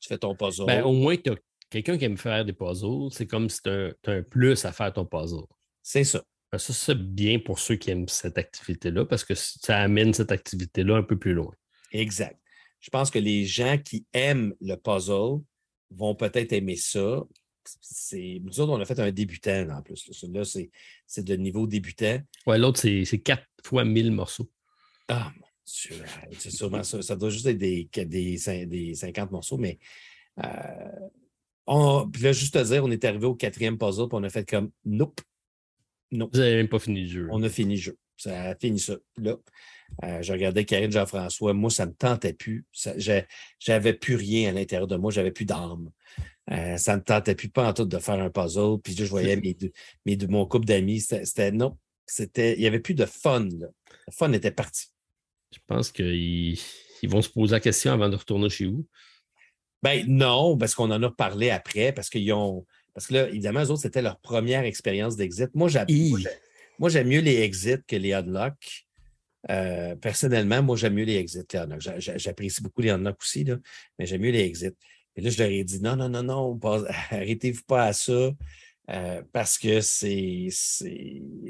Tu 0.02 0.08
fais 0.10 0.18
ton 0.18 0.36
puzzle. 0.36 0.66
Ben, 0.66 0.84
au 0.84 0.92
moins, 0.92 1.16
tu 1.16 1.32
as 1.32 1.36
quelqu'un 1.70 1.98
qui 1.98 2.06
aime 2.06 2.18
faire 2.18 2.44
des 2.44 2.54
puzzles. 2.54 3.12
C'est 3.12 3.28
comme 3.28 3.50
si 3.50 3.62
tu 3.62 3.70
as, 3.70 3.94
un 4.06 4.22
plus 4.22 4.66
à 4.66 4.74
faire 4.74 4.92
ton 4.92 5.06
puzzle. 5.06 5.46
C'est 5.82 6.04
ça. 6.04 6.24
Ben, 6.52 6.58
ça, 6.58 6.74
c'est 6.74 6.98
bien 6.98 7.40
pour 7.40 7.60
ceux 7.60 7.76
qui 7.76 7.92
aiment 7.92 8.08
cette 8.10 8.38
activité-là 8.38 9.06
parce 9.06 9.24
que 9.24 9.36
ça 9.36 9.78
amène 9.78 10.14
cette 10.14 10.32
activité-là 10.32 10.98
un 10.98 11.04
peu 11.04 11.18
plus 11.18 11.34
loin. 11.34 11.54
Exact. 11.92 12.38
Je 12.82 12.90
pense 12.90 13.12
que 13.12 13.20
les 13.20 13.46
gens 13.46 13.78
qui 13.78 14.06
aiment 14.14 14.54
le 14.60 14.76
puzzle 14.76 15.42
vont 15.92 16.16
peut-être 16.16 16.54
aimer 16.54 16.76
ça. 16.76 17.24
Nous 18.14 18.60
autres, 18.60 18.72
on 18.72 18.80
a 18.80 18.86
fait 18.86 19.00
un 19.00 19.12
débutant 19.12 19.68
en 19.70 19.82
plus. 19.82 20.10
Là, 20.32 20.44
c'est 20.44 21.24
de 21.24 21.36
niveau 21.36 21.68
débutant. 21.68 22.20
Oui, 22.48 22.60
l'autre, 22.60 22.80
c'est 22.80 23.20
4 23.20 23.44
fois 23.64 23.86
1000 23.86 24.12
morceaux. 24.12 24.50
Ah, 25.08 25.32
mon 25.36 25.46
Dieu, 25.66 26.04
c'est 26.38 26.52
sûrement 26.52 26.84
ça. 26.84 27.02
Ça 27.02 27.16
doit 27.16 27.30
juste 27.30 27.46
être 27.46 27.58
des, 27.58 27.90
des, 28.06 28.96
50 28.96 29.32
morceaux, 29.32 29.58
mais 29.58 29.80
euh, 30.44 32.06
puis 32.12 32.24
là, 32.24 32.32
juste 32.32 32.56
à 32.56 32.64
dire, 32.64 32.84
on 32.84 32.92
est 32.92 33.06
arrivé 33.06 33.26
au 33.26 33.36
quatrième 33.36 33.78
puzzle, 33.78 34.08
puis 34.08 34.18
on 34.18 34.24
a 34.24 34.30
fait 34.30 34.50
comme 34.50 34.72
Nope. 34.86 35.22
Vous 36.12 36.18
n'avez 36.18 36.56
même 36.56 36.70
pas 36.70 36.80
fini 36.80 37.04
le 37.04 37.08
jeu. 37.08 37.28
On 37.32 37.44
a 37.44 37.50
fini 37.50 37.76
le 37.76 37.82
jeu. 37.82 37.98
Ça 38.18 38.50
a 38.50 38.56
fini 38.56 38.80
ça. 38.80 38.96
Là, 39.18 39.38
euh, 40.04 40.22
je 40.22 40.34
regardais 40.34 40.66
Karine 40.66 40.92
Jean-François. 40.92 41.54
Moi, 41.54 41.70
ça 41.70 41.86
ne 41.86 41.92
me 41.92 41.96
tentait 41.96 42.34
plus. 42.34 42.66
J'avais 43.60 43.94
plus 43.94 44.16
rien 44.16 44.50
à 44.50 44.52
l'intérieur 44.52 44.88
de 44.88 44.98
moi. 44.98 45.12
J'avais 45.12 45.32
plus 45.32 45.46
d'âme. 45.46 45.92
Euh, 46.52 46.78
ça 46.78 46.94
ne 46.94 46.98
me 46.98 47.04
tentait 47.04 47.36
plus 47.36 47.50
pas 47.50 47.68
en 47.68 47.74
tout 47.74 47.86
de 47.86 48.00
faire 48.00 48.20
un 48.20 48.30
puzzle. 48.30 48.80
Puis 48.84 48.96
là, 48.96 49.06
je 49.06 49.10
voyais 49.10 49.36
mes 49.38 49.58
mes 50.06 50.18
mon 50.28 50.46
couple 50.46 50.66
d'amis. 50.66 51.02
C'était 51.02 51.52
non. 51.52 51.78
C'était, 52.06 52.54
il 52.56 52.60
n'y 52.60 52.68
avait 52.68 52.80
plus 52.80 52.96
de 52.96 53.06
fun. 53.06 53.48
Le 53.50 54.12
fun 54.12 54.32
était 54.34 54.52
parti. 54.52 54.88
Je 55.54 55.60
pense 55.68 55.92
qu'ils 55.92 56.60
ils 57.02 57.10
vont 57.10 57.22
se 57.22 57.30
poser 57.30 57.54
la 57.54 57.60
question 57.60 57.92
avant 57.92 58.10
de 58.10 58.16
retourner 58.16 58.50
chez 58.50 58.66
vous. 58.66 58.86
Ben 59.82 60.06
non, 60.08 60.58
parce 60.58 60.76
qu'on 60.76 60.92
en 60.92 61.02
a 61.04 61.12
parlé 61.12 61.50
après, 61.52 61.94
parce 61.94 62.10
qu'ils 62.10 62.32
ont. 62.34 62.66
Parce 62.94 63.08
que 63.08 63.14
là, 63.14 63.30
évidemment, 63.30 63.64
eux 63.64 63.72
autres, 63.72 63.82
c'était 63.82 64.02
leur 64.02 64.20
première 64.20 64.64
expérience 64.64 65.16
d'exit. 65.16 65.50
Moi, 65.54 65.70
j'aime 65.70 65.88
moi, 66.80 66.90
j'aime 66.90 67.08
mieux 67.08 67.20
les 67.20 67.42
exits 67.42 67.84
que 67.86 67.96
les 67.96 68.14
unlocks. 68.14 68.88
Euh, 69.50 69.96
personnellement, 69.96 70.64
moi, 70.64 70.78
j'aime 70.78 70.94
mieux 70.94 71.04
les 71.04 71.18
exits 71.18 71.46
que 71.48 71.58
les 71.58 71.64
unlocks. 71.64 72.00
J'apprécie 72.00 72.62
beaucoup 72.62 72.82
les 72.82 72.90
unlocks 72.90 73.22
aussi, 73.22 73.44
là, 73.44 73.58
mais 73.98 74.06
j'aime 74.06 74.22
mieux 74.22 74.32
les 74.32 74.44
exits. 74.44 74.76
Et 75.16 75.22
là, 75.22 75.30
je 75.30 75.38
leur 75.38 75.50
ai 75.50 75.64
dit 75.64 75.82
non, 75.82 75.96
non, 75.96 76.10
non, 76.10 76.24
non, 76.24 76.60
arrêtez-vous 77.12 77.64
pas 77.64 77.86
à 77.86 77.94
ça. 77.94 78.32
Euh, 78.90 79.22
parce 79.34 79.60
que 79.60 79.82
c'est 79.82 80.50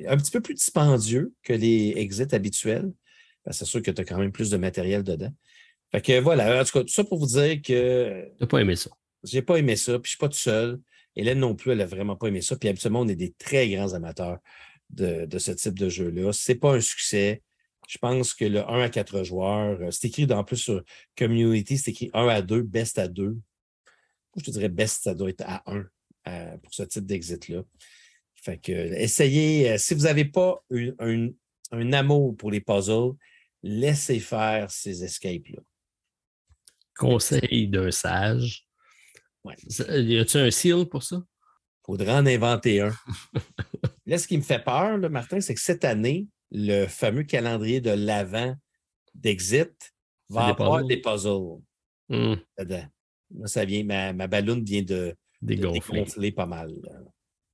un 0.07 0.17
petit 0.17 0.31
peu 0.31 0.41
plus 0.41 0.55
dispendieux 0.55 1.33
que 1.41 1.53
les 1.53 1.93
exits 1.95 2.35
habituels. 2.35 2.91
C'est 3.49 3.65
sûr 3.65 3.81
que 3.81 3.91
tu 3.91 4.01
as 4.01 4.03
quand 4.03 4.17
même 4.17 4.33
plus 4.33 4.49
de 4.49 4.57
matériel 4.57 5.03
dedans. 5.03 5.33
Fait 5.91 6.01
que 6.01 6.19
voilà, 6.19 6.61
en 6.61 6.65
tout 6.65 6.73
cas, 6.73 6.81
tout 6.81 6.93
ça 6.93 7.03
pour 7.03 7.17
vous 7.19 7.25
dire 7.25 7.61
que. 7.61 8.25
Tu 8.37 8.41
n'as 8.41 8.47
pas 8.47 8.59
aimé 8.59 8.75
ça. 8.75 8.89
J'ai 9.23 9.41
pas 9.41 9.57
aimé 9.57 9.75
ça, 9.75 9.93
puis 9.99 10.09
je 10.11 10.15
ne 10.15 10.17
suis 10.17 10.17
pas 10.17 10.29
tout 10.29 10.37
seul. 10.37 10.79
Hélène 11.15 11.39
non 11.39 11.55
plus, 11.55 11.71
elle 11.71 11.79
n'a 11.79 11.85
vraiment 11.85 12.15
pas 12.15 12.27
aimé 12.27 12.41
ça. 12.41 12.55
Puis 12.55 12.69
absolument, 12.69 13.01
on 13.01 13.07
est 13.07 13.15
des 13.15 13.33
très 13.37 13.69
grands 13.69 13.93
amateurs 13.93 14.39
de, 14.89 15.27
ce 15.37 15.51
type 15.51 15.77
de 15.79 15.89
jeu-là. 15.89 16.31
Ce 16.31 16.51
n'est 16.51 16.57
pas 16.57 16.75
un 16.75 16.81
succès. 16.81 17.41
Je 17.87 17.97
pense 17.97 18.33
que 18.33 18.45
le 18.45 18.59
1 18.69 18.81
à 18.81 18.89
4 18.89 19.23
joueurs, 19.23 19.81
euh, 19.81 19.91
c'est 19.91 20.07
écrit 20.07 20.31
en 20.31 20.43
plus 20.43 20.57
sur 20.57 20.83
Community, 21.17 21.77
c'est 21.77 21.91
écrit 21.91 22.11
1 22.13 22.27
à 22.27 22.41
2, 22.41 22.61
best 22.61 22.99
à 22.99 23.07
2. 23.07 23.35
Je 24.37 24.43
te 24.43 24.51
dirais 24.51 24.69
best, 24.69 25.03
ça 25.03 25.13
doit 25.13 25.29
être 25.29 25.43
à 25.45 25.63
1 25.65 25.85
euh, 26.27 26.57
pour 26.57 26.73
ce 26.73 26.83
type 26.83 27.05
d'exit-là. 27.05 27.63
Fait 28.35 28.57
que, 28.57 28.71
essayez, 28.71 29.77
si 29.77 29.93
vous 29.93 30.03
n'avez 30.03 30.25
pas 30.25 30.63
un 30.99 31.93
amour 31.93 32.37
pour 32.37 32.51
les 32.51 32.61
puzzles, 32.61 33.13
laissez 33.63 34.19
faire 34.19 34.71
ces 34.71 35.03
escapes-là. 35.03 35.61
Conseil 36.97 37.67
d'un 37.67 37.91
sage. 37.91 38.65
Ouais. 39.43 39.55
Y 39.67 40.19
a-t-il 40.19 40.45
un 40.45 40.51
seal 40.51 40.85
pour 40.85 41.03
ça? 41.03 41.23
Faudrait 41.85 42.13
en 42.13 42.25
inventer 42.25 42.81
un. 42.81 42.93
Là, 44.05 44.17
ce 44.17 44.27
qui 44.27 44.37
me 44.37 44.43
fait 44.43 44.63
peur, 44.63 44.97
Martin, 45.09 45.39
c'est 45.41 45.55
que 45.55 45.61
cette 45.61 45.85
année, 45.85 46.27
le 46.51 46.85
fameux 46.87 47.23
calendrier 47.23 47.81
de 47.81 47.91
l'avant 47.91 48.55
d'Exit 49.13 49.93
va 50.29 50.47
avoir 50.47 50.83
des 50.83 50.97
puzzles. 50.97 51.61
Hmm. 52.09 52.35
Ça 53.45 53.65
vient, 53.65 53.83
ma, 53.83 54.13
ma 54.13 54.27
ballonne 54.27 54.63
vient 54.63 54.81
de, 54.81 55.15
dégonfler 55.41 56.31
pas 56.31 56.45
mal. 56.45 56.73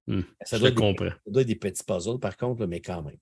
Hmm. 0.08 0.22
Ça, 0.44 0.60
doit 0.60 0.70
être 0.70 1.22
des, 1.28 1.46
des 1.46 1.56
petits 1.56 1.84
puzzles, 1.84 2.20
par 2.20 2.38
contre, 2.38 2.66
mais 2.66 2.82
quand 2.82 3.02
même. 3.04 3.18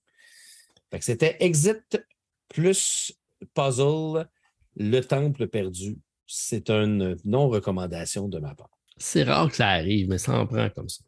C'était 1.02 1.38
Exit 1.40 2.04
plus 2.50 3.14
puzzle, 3.54 4.28
le 4.76 5.02
temple 5.02 5.48
perdu. 5.48 5.98
C'est 6.28 6.70
une 6.70 7.18
non-recommandation 7.26 8.28
de 8.28 8.40
ma 8.40 8.56
part. 8.56 8.70
C'est 8.98 9.24
rare 9.24 9.50
que 9.50 9.56
ça 9.56 9.70
arrive, 9.70 10.10
mais 10.10 10.18
ça 10.18 10.38
en 10.38 10.46
prend 10.46 10.70
comme 10.70 10.90
ça. 10.90 11.04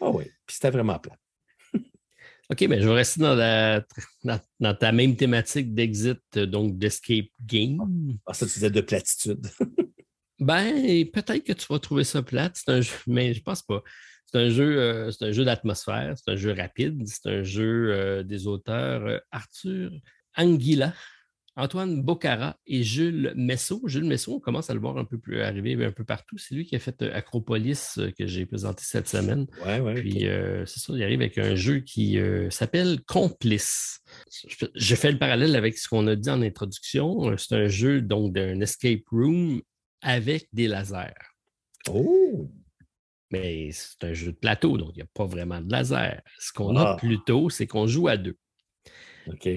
Ah 0.00 0.10
oui, 0.10 0.24
puis 0.46 0.54
c'était 0.54 0.70
vraiment 0.70 0.98
plat. 0.98 1.16
OK, 2.50 2.60
mais 2.62 2.80
je 2.80 2.88
vais 2.88 2.94
rester 2.94 3.20
dans, 3.20 3.84
dans, 4.60 4.74
ta 4.74 4.92
même 4.92 5.16
thématique 5.16 5.74
d'exit, 5.74 6.38
donc 6.38 6.78
d'escape 6.78 7.26
game. 7.44 8.18
Ah, 8.26 8.34
ça, 8.34 8.46
tu 8.46 8.54
disais 8.54 8.70
de 8.70 8.80
platitude. 8.80 9.46
ben, 10.42 11.06
peut-être 11.12 11.44
que 11.44 11.52
tu 11.52 11.66
vas 11.70 11.78
trouver 11.78 12.04
ça 12.04 12.22
plate, 12.22 12.60
un 12.66 12.80
jeu, 12.80 12.94
mais 13.06 13.32
je 13.32 13.42
pense 13.42 13.62
pas. 13.62 13.82
C'est 14.26 14.38
un 14.38 14.48
jeu, 14.48 14.80
euh, 14.80 15.10
c'est 15.10 15.26
un 15.26 15.32
jeu 15.32 15.44
d'atmosphère, 15.44 16.14
c'est 16.16 16.32
un 16.32 16.36
jeu 16.36 16.52
rapide, 16.52 17.02
c'est 17.06 17.28
un 17.28 17.42
jeu 17.42 17.92
euh, 17.92 18.22
des 18.22 18.46
auteurs 18.46 19.06
euh, 19.06 19.18
Arthur 19.30 19.90
Anguilla, 20.36 20.94
Antoine 21.54 22.02
Bocara 22.02 22.56
et 22.66 22.82
Jules 22.82 23.34
Messot. 23.36 23.82
Jules 23.84 24.06
Messot, 24.06 24.36
on 24.36 24.40
commence 24.40 24.70
à 24.70 24.74
le 24.74 24.80
voir 24.80 24.96
un 24.96 25.04
peu 25.04 25.18
plus 25.18 25.42
arriver 25.42 25.84
un 25.84 25.92
peu 25.92 26.02
partout. 26.02 26.38
C'est 26.38 26.54
lui 26.54 26.64
qui 26.64 26.74
a 26.74 26.78
fait 26.78 27.02
Acropolis 27.02 28.00
que 28.18 28.26
j'ai 28.26 28.46
présenté 28.46 28.82
cette 28.86 29.06
semaine. 29.06 29.46
Ouais, 29.66 29.78
ouais, 29.78 30.00
Puis 30.00 30.26
euh, 30.26 30.64
c'est 30.64 30.80
ça, 30.80 30.94
il 30.94 31.02
arrive 31.02 31.20
avec 31.20 31.36
un 31.36 31.54
jeu 31.54 31.80
qui 31.80 32.18
s'appelle 32.48 33.02
Complice. 33.04 34.00
Je 34.74 34.94
fais 34.94 35.12
le 35.12 35.18
parallèle 35.18 35.54
avec 35.54 35.76
ce 35.76 35.88
qu'on 35.88 36.06
a 36.06 36.16
dit 36.16 36.30
en 36.30 36.40
introduction. 36.40 37.36
C'est 37.36 37.54
un 37.54 37.68
jeu 37.68 38.00
donc 38.00 38.32
d'un 38.32 38.60
escape 38.62 39.06
room 39.10 39.60
avec 40.02 40.48
des 40.52 40.68
lasers. 40.68 41.14
Oh! 41.88 42.50
Mais 43.30 43.70
c'est 43.72 44.04
un 44.04 44.12
jeu 44.12 44.32
de 44.32 44.36
plateau, 44.36 44.76
donc 44.76 44.90
il 44.92 44.96
n'y 44.96 45.02
a 45.02 45.08
pas 45.14 45.24
vraiment 45.24 45.60
de 45.60 45.72
laser. 45.72 46.20
Ce 46.38 46.52
qu'on 46.52 46.76
a 46.76 46.92
ah. 46.92 46.96
plutôt, 46.96 47.48
c'est 47.48 47.66
qu'on 47.66 47.86
joue 47.86 48.08
à 48.08 48.18
deux. 48.18 48.36
OK. 49.26 49.48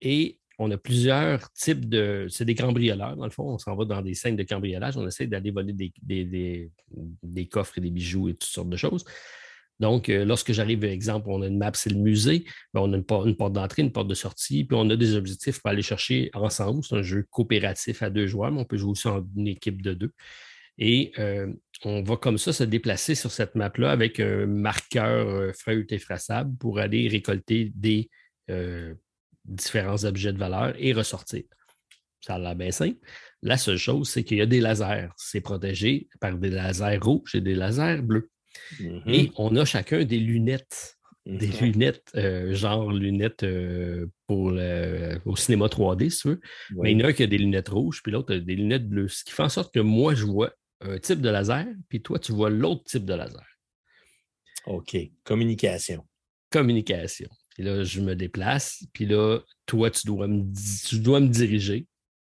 Et 0.00 0.40
on 0.58 0.70
a 0.70 0.76
plusieurs 0.76 1.52
types 1.52 1.88
de. 1.88 2.26
C'est 2.28 2.44
des 2.44 2.54
cambrioleurs, 2.54 3.16
dans 3.16 3.24
le 3.24 3.30
fond. 3.30 3.44
On 3.44 3.58
s'en 3.58 3.76
va 3.76 3.84
dans 3.84 4.02
des 4.02 4.14
scènes 4.14 4.36
de 4.36 4.42
cambriolage. 4.42 4.96
On 4.96 5.06
essaie 5.06 5.26
d'aller 5.26 5.50
voler 5.50 5.72
des, 5.72 7.46
coffres 7.46 7.78
et 7.78 7.80
des 7.80 7.90
bijoux 7.90 8.28
et 8.28 8.34
toutes 8.34 8.44
sortes 8.44 8.70
de 8.70 8.76
choses. 8.76 9.04
Donc, 9.80 10.08
euh, 10.08 10.24
lorsque 10.24 10.52
j'arrive, 10.52 10.84
exemple, 10.84 11.26
on 11.28 11.42
a 11.42 11.46
une 11.46 11.58
map, 11.58 11.72
c'est 11.74 11.90
le 11.90 11.98
musée, 11.98 12.44
ben, 12.72 12.80
on 12.80 12.92
a 12.92 12.96
une, 12.96 13.04
porte 13.04 13.52
d'entrée, 13.52 13.82
une 13.82 13.92
porte 13.92 14.08
de 14.08 14.14
sortie, 14.14 14.64
puis 14.64 14.76
on 14.78 14.88
a 14.90 14.96
des 14.96 15.14
objectifs 15.14 15.60
pour 15.60 15.70
aller 15.70 15.82
chercher 15.82 16.30
ensemble. 16.34 16.82
C'est 16.84 16.96
un 16.96 17.02
jeu 17.02 17.26
coopératif 17.30 18.02
à 18.02 18.10
deux 18.10 18.26
joueurs, 18.26 18.50
mais 18.50 18.60
on 18.60 18.64
peut 18.64 18.78
jouer 18.78 18.92
aussi 18.92 19.08
en 19.08 19.24
équipe 19.44 19.82
de 19.82 19.94
deux. 19.94 20.12
Et 20.78 21.12
euh, 21.18 21.52
on 21.84 22.02
va 22.02 22.16
comme 22.16 22.38
ça 22.38 22.52
se 22.52 22.64
déplacer 22.64 23.14
sur 23.14 23.30
cette 23.30 23.54
map-là 23.54 23.90
avec 23.90 24.20
un 24.20 24.46
marqueur 24.46 25.28
euh, 25.28 25.52
feuille 25.52 25.86
pour 26.58 26.78
aller 26.78 27.08
récolter 27.08 27.72
des 27.74 28.10
différents 29.44 30.04
objets 30.04 30.32
de 30.32 30.38
valeur 30.38 30.74
et 30.78 30.92
ressortir. 30.92 31.42
Ça 32.20 32.34
a 32.34 32.38
l'air 32.38 32.56
bien 32.56 32.70
simple. 32.70 32.98
La 33.42 33.56
seule 33.56 33.76
chose, 33.76 34.08
c'est 34.08 34.24
qu'il 34.24 34.38
y 34.38 34.40
a 34.40 34.46
des 34.46 34.60
lasers. 34.60 35.08
C'est 35.16 35.40
protégé 35.40 36.08
par 36.20 36.36
des 36.36 36.50
lasers 36.50 36.98
rouges 36.98 37.34
et 37.34 37.40
des 37.40 37.54
lasers 37.54 38.02
bleus. 38.02 38.30
Mm-hmm. 38.80 39.14
Et 39.14 39.32
on 39.36 39.54
a 39.56 39.64
chacun 39.64 40.04
des 40.04 40.18
lunettes. 40.18 40.96
Des 41.26 41.48
mm-hmm. 41.48 41.72
lunettes, 41.72 42.12
euh, 42.14 42.54
genre 42.54 42.92
lunettes 42.92 43.42
euh, 43.42 44.06
pour 44.28 44.52
le, 44.52 45.18
au 45.24 45.34
cinéma 45.34 45.66
3D, 45.66 46.08
si 46.08 46.20
tu 46.20 46.28
veux. 46.28 46.40
Mais 46.76 46.92
il 46.92 47.00
y 47.00 47.02
en 47.02 47.06
a 47.06 47.08
un 47.08 47.12
qui 47.12 47.24
a 47.24 47.26
des 47.26 47.38
lunettes 47.38 47.70
rouges, 47.70 48.00
puis 48.00 48.12
l'autre 48.12 48.34
a 48.34 48.38
des 48.38 48.54
lunettes 48.54 48.88
bleues. 48.88 49.08
Ce 49.08 49.24
qui 49.24 49.32
fait 49.32 49.42
en 49.42 49.48
sorte 49.48 49.74
que 49.74 49.80
moi, 49.80 50.14
je 50.14 50.24
vois 50.24 50.52
un 50.80 50.98
type 50.98 51.20
de 51.20 51.28
laser, 51.28 51.66
puis 51.88 52.00
toi, 52.00 52.20
tu 52.20 52.30
vois 52.30 52.48
l'autre 52.48 52.84
type 52.84 53.04
de 53.04 53.14
laser. 53.14 53.44
OK. 54.66 54.96
Communication. 55.24 56.04
Communication. 56.50 57.28
Puis 57.50 57.64
là, 57.64 57.82
je 57.82 58.00
me 58.00 58.14
déplace. 58.14 58.84
Puis 58.92 59.06
là, 59.06 59.40
toi, 59.64 59.90
tu 59.90 60.06
dois 60.06 60.26
me, 60.28 60.44
tu 60.86 60.98
dois 60.98 61.20
me 61.20 61.28
diriger. 61.28 61.86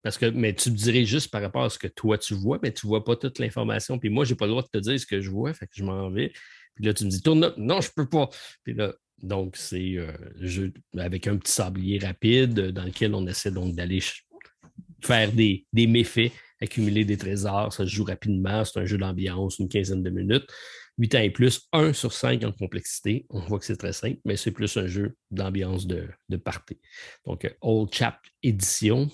Parce 0.05 0.19
que, 0.19 0.27
mais 0.27 0.55
tu 0.55 0.71
me 0.71 0.77
diriges 0.77 1.09
juste 1.09 1.31
par 1.31 1.41
rapport 1.41 1.65
à 1.65 1.71
ce 1.71 1.79
que 1.79 1.87
toi, 1.87 2.19
tu 2.19 2.35
vois, 2.35 2.61
mais 2.63 2.71
tu 2.71 2.87
ne 2.87 2.89
vois 2.89 3.03
pas 3.03 3.17
toute 3.17 3.39
l'information. 3.39 3.99
Puis 3.99 4.11
moi, 4.11 4.27
je 4.27 4.33
n'ai 4.33 4.37
pas 4.37 4.45
le 4.45 4.51
droit 4.51 4.63
de 4.63 4.69
te 4.69 4.79
dire 4.79 5.01
ce 5.01 5.07
que 5.07 5.23
je 5.23 5.31
vois, 5.31 5.55
fait 5.55 5.67
que 5.67 5.73
je 5.75 5.83
m'en 5.83 6.11
vais. 6.11 6.31
Puis 6.75 6.85
là, 6.85 6.93
tu 6.93 7.07
me 7.07 7.11
dis, 7.11 7.23
tourne. 7.23 7.55
Non, 7.57 7.81
je 7.81 7.89
ne 7.89 7.93
peux 7.97 8.09
pas. 8.09 8.29
Puis 8.65 8.75
là, 8.75 8.95
donc, 9.23 9.57
c'est 9.57 9.97
euh, 9.97 10.13
jeu 10.41 10.75
avec 10.99 11.27
un 11.27 11.39
petit 11.39 11.53
sablier 11.53 11.99
rapide 11.99 12.53
dans 12.53 12.85
lequel 12.85 13.15
on 13.15 13.27
essaie 13.27 13.51
donc 13.51 13.75
d'aller 13.75 14.01
faire 15.03 15.33
des, 15.33 15.65
des 15.73 15.87
méfaits, 15.87 16.33
accumuler 16.61 17.07
des 17.07 17.17
trésors. 17.17 17.73
Ça 17.73 17.85
se 17.85 17.91
joue 17.91 18.05
rapidement. 18.05 18.63
C'est 18.67 18.81
un 18.81 18.85
jeu 18.85 18.99
d'ambiance, 18.99 19.59
une 19.59 19.71
quinzaine 19.71 20.03
de 20.03 20.11
minutes. 20.11 20.47
8 20.99 21.15
ans 21.15 21.21
et 21.21 21.31
plus, 21.31 21.63
1 21.73 21.95
sur 21.95 22.13
5 22.13 22.45
en 22.45 22.53
complexité. 22.53 23.27
On 23.31 23.41
voit 23.41 23.59
que 23.59 23.65
c'est 23.65 23.77
très 23.77 23.95
simple, 23.95 24.19
mais 24.27 24.37
c'est 24.37 24.51
plus 24.53 24.77
un 24.77 24.87
jeu 24.87 25.17
d'ambiance 25.31 25.87
de, 25.87 26.09
de. 26.29 26.41
Donc, 27.25 27.45
euh, 27.47 27.51
Old 27.63 27.93
Chap 27.93 28.19
Edition, 28.43 29.11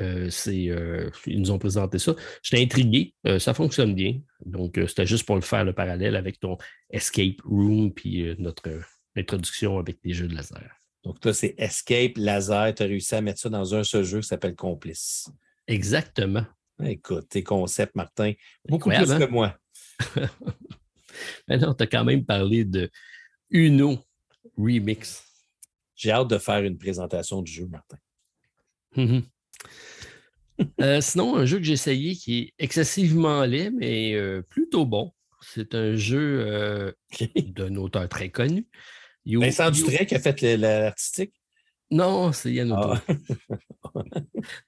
euh, 0.00 0.30
euh, 0.48 1.10
ils 1.26 1.40
nous 1.40 1.50
ont 1.50 1.58
présenté 1.58 1.98
ça. 1.98 2.14
J'étais 2.42 2.62
intrigué, 2.62 3.14
ça 3.38 3.54
fonctionne 3.54 3.94
bien. 3.94 4.20
Donc, 4.44 4.78
c'était 4.86 5.06
juste 5.06 5.26
pour 5.26 5.36
le 5.36 5.42
faire 5.42 5.64
le 5.64 5.72
parallèle 5.72 6.16
avec 6.16 6.40
ton 6.40 6.56
Escape 6.90 7.40
Room 7.44 7.92
puis 7.92 8.34
notre 8.38 8.70
introduction 9.16 9.78
avec 9.78 9.98
des 10.02 10.12
jeux 10.12 10.28
de 10.28 10.34
laser. 10.34 10.70
Donc, 11.02 11.20
toi, 11.20 11.32
c'est 11.32 11.54
Escape, 11.58 12.12
laser. 12.16 12.74
Tu 12.74 12.82
as 12.82 12.86
réussi 12.86 13.14
à 13.14 13.20
mettre 13.20 13.40
ça 13.40 13.48
dans 13.48 13.74
un 13.74 13.84
seul 13.84 14.04
jeu 14.04 14.20
qui 14.20 14.28
s'appelle 14.28 14.54
Complice. 14.54 15.30
Exactement. 15.66 16.44
Écoute, 16.84 17.28
tes 17.28 17.42
concepts, 17.42 17.94
Martin, 17.94 18.32
beaucoup 18.68 18.88
plus 18.88 19.06
que 19.06 19.22
hein? 19.22 19.28
moi. 19.30 19.58
Maintenant, 21.48 21.74
tu 21.74 21.82
as 21.82 21.86
quand 21.86 22.04
même 22.04 22.24
parlé 22.24 22.64
de 22.64 22.90
Uno 23.50 23.98
Remix. 24.56 25.24
J'ai 25.94 26.10
hâte 26.10 26.28
de 26.28 26.38
faire 26.38 26.62
une 26.62 26.78
présentation 26.78 27.42
du 27.42 27.52
jeu, 27.52 27.66
Martin. 27.66 27.98
Mm-hmm. 28.96 29.22
Euh, 30.80 31.00
sinon, 31.00 31.36
un 31.36 31.44
jeu 31.44 31.58
que 31.58 31.64
j'ai 31.64 31.72
essayé 31.72 32.14
qui 32.14 32.38
est 32.38 32.54
excessivement 32.58 33.44
laid, 33.44 33.70
mais 33.70 34.14
euh, 34.14 34.42
plutôt 34.42 34.86
bon. 34.86 35.12
C'est 35.40 35.74
un 35.74 35.94
jeu 35.96 36.44
euh, 36.46 36.92
d'un 37.46 37.76
auteur 37.76 38.08
très 38.08 38.30
connu. 38.30 38.66
Vincent 39.26 39.70
Dutray 39.70 40.06
qui 40.06 40.14
a 40.14 40.20
fait 40.20 40.56
l'artistique? 40.56 41.34
Non, 41.90 42.32
c'est 42.32 42.52
Yann 42.52 42.72
ah. 42.72 43.02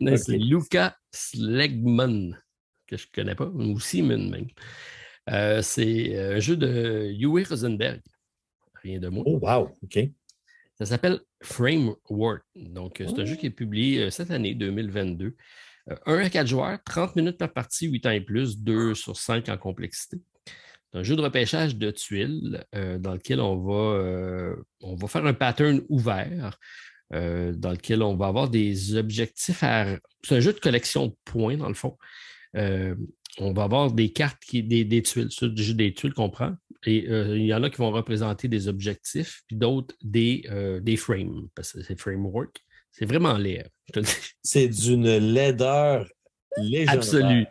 C'est 0.17 0.39
Luca 0.39 0.97
Slegman, 1.13 2.37
que 2.87 2.97
je 2.97 3.07
ne 3.07 3.13
connais 3.13 3.35
pas, 3.35 3.47
ou 3.47 3.79
Simon 3.79 4.29
même. 4.29 4.49
C'est 5.63 6.19
un 6.19 6.41
jeu 6.41 6.57
de 6.57 7.13
Uwe 7.19 7.45
Rosenberg. 7.49 8.01
Rien 8.83 8.99
de 8.99 9.09
moi. 9.09 9.23
Oh, 9.27 9.39
wow, 9.41 9.77
OK. 9.85 9.99
Ça 10.85 10.87
s'appelle 10.87 11.21
Framework. 11.43 12.43
Donc, 12.57 12.97
c'est 12.99 13.19
un 13.19 13.25
jeu 13.25 13.37
qui 13.37 13.47
est 13.47 13.51
publié 13.51 14.05
euh, 14.05 14.11
cette 14.11 14.31
année, 14.31 14.55
2022. 14.55 15.37
1 16.07 16.19
à 16.19 16.31
4 16.31 16.47
joueurs, 16.47 16.79
30 16.85 17.17
minutes 17.17 17.39
par 17.39 17.53
partie, 17.53 17.89
8 17.89 18.07
ans 18.07 18.11
et 18.11 18.21
plus, 18.21 18.59
2 18.59 18.95
sur 18.95 19.17
5 19.17 19.49
en 19.49 19.59
complexité. 19.59 20.19
C'est 20.47 20.99
un 20.99 21.03
jeu 21.03 21.17
de 21.17 21.23
repêchage 21.23 21.77
de 21.77 21.91
tuiles 21.91 22.65
dans 22.73 23.15
lequel 23.15 23.41
on 23.41 23.57
va, 23.57 24.55
on 24.81 24.95
va 24.95 25.09
faire 25.09 25.27
un 25.27 25.35
pattern 25.35 25.81
ouvert. 25.89 26.57
dans 27.11 27.73
lequel 27.73 28.03
on 28.03 28.15
va 28.15 28.27
avoir 28.27 28.49
des 28.49 28.95
objectifs 28.95 29.65
à. 29.65 29.99
C'est 30.23 30.37
un 30.37 30.41
jeu 30.41 30.53
de 30.53 30.61
collection 30.61 31.07
de 31.09 31.15
points, 31.25 31.57
dans 31.57 31.67
le 31.67 31.75
fond 31.75 31.97
on 33.39 33.53
va 33.53 33.65
avoir 33.65 33.93
des 33.93 34.13
cartes, 34.13 34.43
qui, 34.45 34.63
des, 34.63 34.85
des 34.85 35.03
tuiles, 35.03 35.29
des 35.75 35.95
tuiles 35.95 36.15
qu'on 36.15 36.31
prend. 36.31 36.55
Et 36.85 37.09
euh, 37.09 37.39
il 37.39 37.47
y 37.47 37.55
en 37.55 37.63
a 37.63 37.71
qui 37.71 37.77
vont 37.77 37.91
représenter 37.91 38.49
des 38.49 38.69
objectifs, 38.69 39.43
puis 39.47 39.57
d'autres 39.57 39.95
des, 40.03 40.45
euh, 40.51 40.81
des 40.81 40.97
frames, 40.97 41.49
parce 41.55 41.73
que 41.73 41.83
c'est 41.83 41.99
framework. 41.99 42.59
C'est 42.91 43.07
vraiment 43.07 43.39
laid. 43.39 43.69
C'est 44.43 44.69
d'une 44.69 45.17
laideur 45.19 46.07
légendaire. 46.59 46.95
Absolue. 46.95 47.47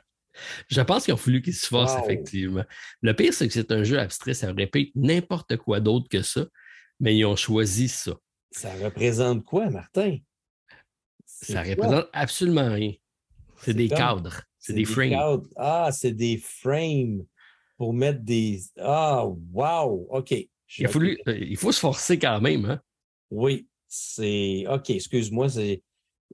Je 0.68 0.82
pense 0.82 1.06
qu'il 1.06 1.14
a 1.14 1.18
fallu 1.18 1.42
qu'il 1.42 1.54
se 1.54 1.68
force, 1.68 1.94
effectivement. 2.04 2.64
Le 3.02 3.14
pire, 3.14 3.34
c'est 3.34 3.48
que 3.48 3.54
c'est 3.54 3.72
un 3.72 3.84
jeu 3.84 4.00
abstrait, 4.00 4.34
ça 4.34 4.52
répète 4.54 4.90
n'importe 4.96 5.58
quoi 5.58 5.80
d'autre 5.80 6.08
que 6.10 6.22
ça, 6.22 6.46
mais 7.00 7.18
ils 7.18 7.26
ont 7.26 7.36
choisi 7.36 7.90
ça. 7.90 8.14
Ça 8.52 8.74
représente 8.76 9.44
quoi, 9.44 9.70
Martin? 9.70 10.18
Ça 11.26 11.64
représente 11.64 12.08
absolument 12.14 12.72
rien. 12.72 12.94
C'est 13.62 13.74
des 13.74 13.90
cadres, 13.90 14.42
c'est 14.58 14.74
des, 14.74 14.86
frames. 14.86 15.44
Ah, 15.58 15.90
c'est 15.92 16.14
des 16.14 16.38
frames 16.38 17.26
pour 17.82 17.96
mettre 17.96 18.20
des. 18.22 18.60
Ah, 18.80 19.26
wow! 19.26 20.06
OK. 20.12 20.34
Il, 20.34 20.86
euh, 20.86 21.16
il 21.28 21.58
faut 21.58 21.72
se 21.72 21.80
forcer 21.80 22.20
quand 22.20 22.40
même. 22.40 22.66
Hein? 22.66 22.80
Oui, 23.32 23.66
c'est. 23.88 24.66
OK, 24.70 24.92
excuse-moi. 24.92 25.48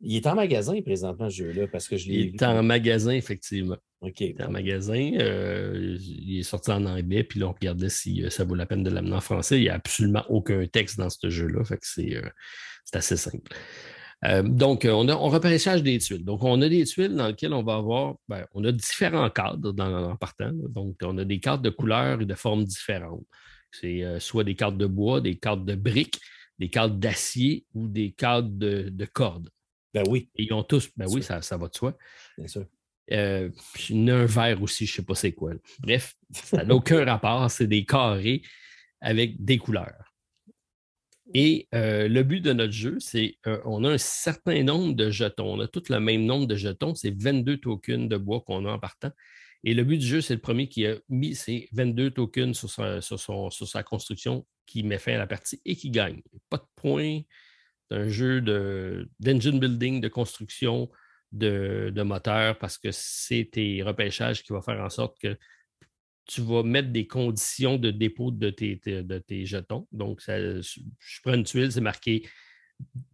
Il 0.02 0.18
est 0.18 0.28
en 0.28 0.36
magasin 0.36 0.82
présentement, 0.82 1.30
ce 1.30 1.36
jeu-là, 1.36 1.70
parce 1.70 1.88
que 1.88 1.96
je 1.96 2.10
l'ai. 2.10 2.16
Il 2.16 2.36
est 2.36 2.44
en 2.44 2.62
magasin, 2.64 3.14
effectivement. 3.14 3.78
OK. 4.02 4.20
Il 4.20 4.32
est 4.32 4.44
en 4.44 4.52
magasin. 4.52 5.14
Euh, 5.22 5.96
il 6.02 6.40
est 6.40 6.44
sorti 6.44 6.70
en 6.70 6.86
anglais, 6.86 7.24
puis 7.24 7.40
là, 7.40 7.48
on 7.48 7.54
regardait 7.54 7.88
si 7.88 8.26
euh, 8.26 8.30
ça 8.30 8.44
vaut 8.44 8.56
la 8.56 8.66
peine 8.66 8.84
de 8.84 8.90
l'amener 8.90 9.16
en 9.16 9.22
français. 9.22 9.58
Il 9.58 9.62
n'y 9.62 9.70
a 9.70 9.76
absolument 9.76 10.26
aucun 10.28 10.68
texte 10.68 10.98
dans 10.98 11.10
ce 11.10 11.30
jeu-là. 11.30 11.64
Fait 11.64 11.78
que 11.78 11.88
c'est 11.88 12.22
assez 12.92 13.16
simple. 13.16 13.56
Donc, 14.24 14.88
on 14.90 15.08
a 15.10 15.16
on 15.16 15.30
repérage 15.30 15.84
des 15.84 16.00
tuiles. 16.00 16.26
Donc, 16.26 16.44
on 16.44 16.62
a 16.62 16.70
des 16.70 16.84
tuiles 16.86 17.16
dans 17.16 17.28
lesquelles 17.28 17.54
on 17.54 17.64
va 17.64 17.76
avoir, 17.76 18.16
ben, 18.28 18.46
on 18.54 18.64
a 18.64 18.72
différents 18.72 19.30
cadres 19.30 19.74
dans, 19.74 20.12
en 20.12 20.16
partant. 20.16 20.52
Donc, 20.54 20.98
on 21.04 21.18
a 21.18 21.26
des 21.26 21.40
cadres 21.40 21.62
de 21.62 21.70
couleurs 21.70 22.22
et 22.22 22.26
de 22.26 22.34
formes 22.34 22.64
différentes. 22.64 23.26
C'est 23.72 24.04
soit 24.20 24.44
des 24.44 24.56
cartes 24.56 24.78
de 24.78 24.88
bois, 24.88 25.22
des 25.22 25.38
cartes 25.38 25.66
de 25.66 25.76
briques, 25.76 26.20
des 26.60 26.70
cadres 26.70 26.96
d'acier 26.96 27.66
ou 27.74 27.88
des 27.88 28.12
cadres 28.12 28.50
de, 28.50 29.06
cordes. 29.06 29.50
Ben 29.94 30.04
oui. 30.10 30.30
ils 30.36 30.52
ont 30.54 30.64
tous, 30.64 30.90
ben 30.96 31.06
oui, 31.10 31.24
ça, 31.24 31.40
va 31.58 31.68
de 31.68 31.76
soi. 31.76 31.98
Bien 32.38 32.48
sûr. 32.48 32.66
Euh, 33.12 33.50
il 33.90 34.04
y 34.04 34.12
a 34.12 34.18
un 34.18 34.26
vert 34.26 34.62
aussi, 34.62 34.86
je 34.86 34.92
ne 34.92 34.96
sais 34.98 35.04
pas 35.04 35.16
c'est 35.16 35.32
quoi. 35.32 35.54
Bref, 35.80 36.16
ça 36.32 36.64
n'a 36.64 36.76
aucun 36.76 37.06
rapport, 37.06 37.50
c'est 37.50 37.68
des 37.68 37.86
carrés 37.86 38.42
avec 39.00 39.44
des 39.44 39.58
couleurs. 39.58 40.14
Et 41.34 41.68
euh, 41.74 42.08
le 42.08 42.24
but 42.24 42.42
de 42.42 42.54
notre 42.54 42.74
jeu, 42.74 42.98
c'est 43.00 43.38
qu'on 43.44 43.84
a 43.84 43.92
un 43.92 43.98
certain 43.98 44.64
nombre 44.64 44.94
de 44.94 45.10
jetons. 45.10 45.56
On 45.56 45.60
a 45.60 45.68
tout 45.68 45.84
le 45.90 46.00
même 46.00 46.26
nombre 46.26 46.48
de 46.48 46.56
jetons. 46.56 46.96
C'est 46.96 47.12
22 47.12 47.58
tokens 47.58 48.08
de 48.08 48.18
bois 48.18 48.42
qu'on 48.42 48.66
a 48.66 48.72
en 48.72 48.80
partant. 48.80 49.12
Et 49.64 49.74
le 49.74 49.84
but 49.84 49.98
du 49.98 50.06
jeu, 50.06 50.22
c'est 50.22 50.36
le 50.36 50.42
premier 50.42 50.70
qui 50.70 50.86
a 50.86 50.96
mis 51.10 51.36
ses 51.36 51.68
22 51.74 52.12
tokens 52.12 52.58
sur 52.58 52.70
sa, 52.70 53.84
construction, 53.84 54.46
qui 54.66 54.84
met 54.84 55.00
fin 55.00 55.14
à 55.14 55.18
la 55.18 55.28
partie 55.28 55.60
et 55.66 55.76
qui 55.76 55.90
gagne. 55.90 56.22
Pas 56.50 56.58
de 56.58 56.68
points. 56.76 57.22
C'est 57.90 57.98
un 57.98 58.08
jeu 58.08 58.42
d'engine 59.20 59.60
building, 59.60 60.02
de 60.02 60.08
construction, 60.08 60.90
de, 61.32 61.92
de 61.94 62.02
moteur, 62.04 62.58
parce 62.58 62.78
que 62.78 62.90
c'est 62.92 63.50
tes 63.52 63.84
repêchages 63.84 64.44
qui 64.44 64.54
vont 64.54 64.62
faire 64.62 64.80
en 64.80 64.90
sorte 64.90 65.18
que 65.20 65.38
tu 66.28 66.42
vas 66.42 66.64
mettre 66.64 66.90
des 66.90 67.08
conditions 67.08 67.78
de 67.78 67.92
dépôt 67.92 68.32
de 68.32 68.50
tes, 68.50 68.76
de 68.86 69.18
tes 69.20 69.46
jetons. 69.46 69.88
Donc, 69.92 70.22
je 70.26 71.22
prends 71.24 71.34
une 71.34 71.44
tuile, 71.44 71.72
c'est 71.72 71.82
marqué 71.82 72.28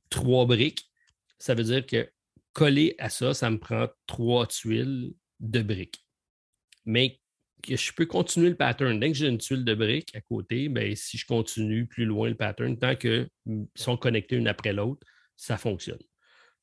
trois 0.10 0.46
briques. 0.46 0.90
Ça 1.38 1.54
veut 1.54 1.64
dire 1.64 1.86
que 1.86 2.10
collé 2.54 2.96
à 2.98 3.10
ça, 3.10 3.34
ça 3.34 3.50
me 3.50 3.60
prend 3.60 3.88
trois 4.08 4.48
tuiles 4.48 5.14
de 5.40 5.62
briques 5.62 6.04
mais 6.86 7.20
je 7.68 7.92
peux 7.94 8.06
continuer 8.06 8.50
le 8.50 8.56
pattern. 8.56 9.00
Dès 9.00 9.12
que 9.12 9.18
j'ai 9.18 9.28
une 9.28 9.38
tuile 9.38 9.64
de 9.64 9.74
briques 9.74 10.16
à 10.16 10.22
côté, 10.22 10.70
bien, 10.70 10.94
si 10.96 11.18
je 11.18 11.26
continue 11.26 11.88
plus 11.88 12.06
loin 12.06 12.30
le 12.30 12.36
pattern, 12.36 12.78
tant 12.78 12.96
qu'ils 12.96 13.30
sont 13.76 13.98
connectés 13.98 14.36
une 14.36 14.48
après 14.48 14.74
l'autre, 14.74 15.06
ça 15.38 15.58
fonctionne. 15.58 16.00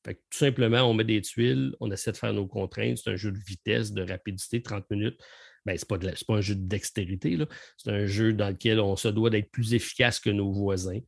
tout 0.03 0.15
simplement, 0.31 0.81
on 0.83 0.93
met 0.93 1.03
des 1.03 1.21
tuiles, 1.21 1.75
on 1.79 1.91
essaie 1.91 2.11
de 2.11 2.17
faire 2.17 2.33
nos 2.33 2.47
contraintes. 2.47 2.99
C'est 2.99 3.11
un 3.11 3.15
jeu 3.15 3.31
de 3.31 3.39
vitesse, 3.39 3.91
de 3.91 4.03
rapidité, 4.03 4.61
30 4.61 4.89
minutes. 4.91 5.19
Ben, 5.65 5.77
ce 5.77 5.85
n'est 5.91 6.13
pas, 6.27 6.35
un 6.35 6.41
jeu 6.41 6.55
de 6.55 6.67
dextérité. 6.67 7.37
C'est 7.77 7.91
un 7.91 8.05
jeu 8.05 8.33
dans 8.33 8.49
lequel 8.49 8.79
on 8.79 8.95
se 8.95 9.07
doit 9.07 9.29
d'être 9.29 9.51
plus 9.51 9.73
efficace 9.73 10.19
que 10.19 10.29
nos 10.29 10.51
voisins 10.51 10.99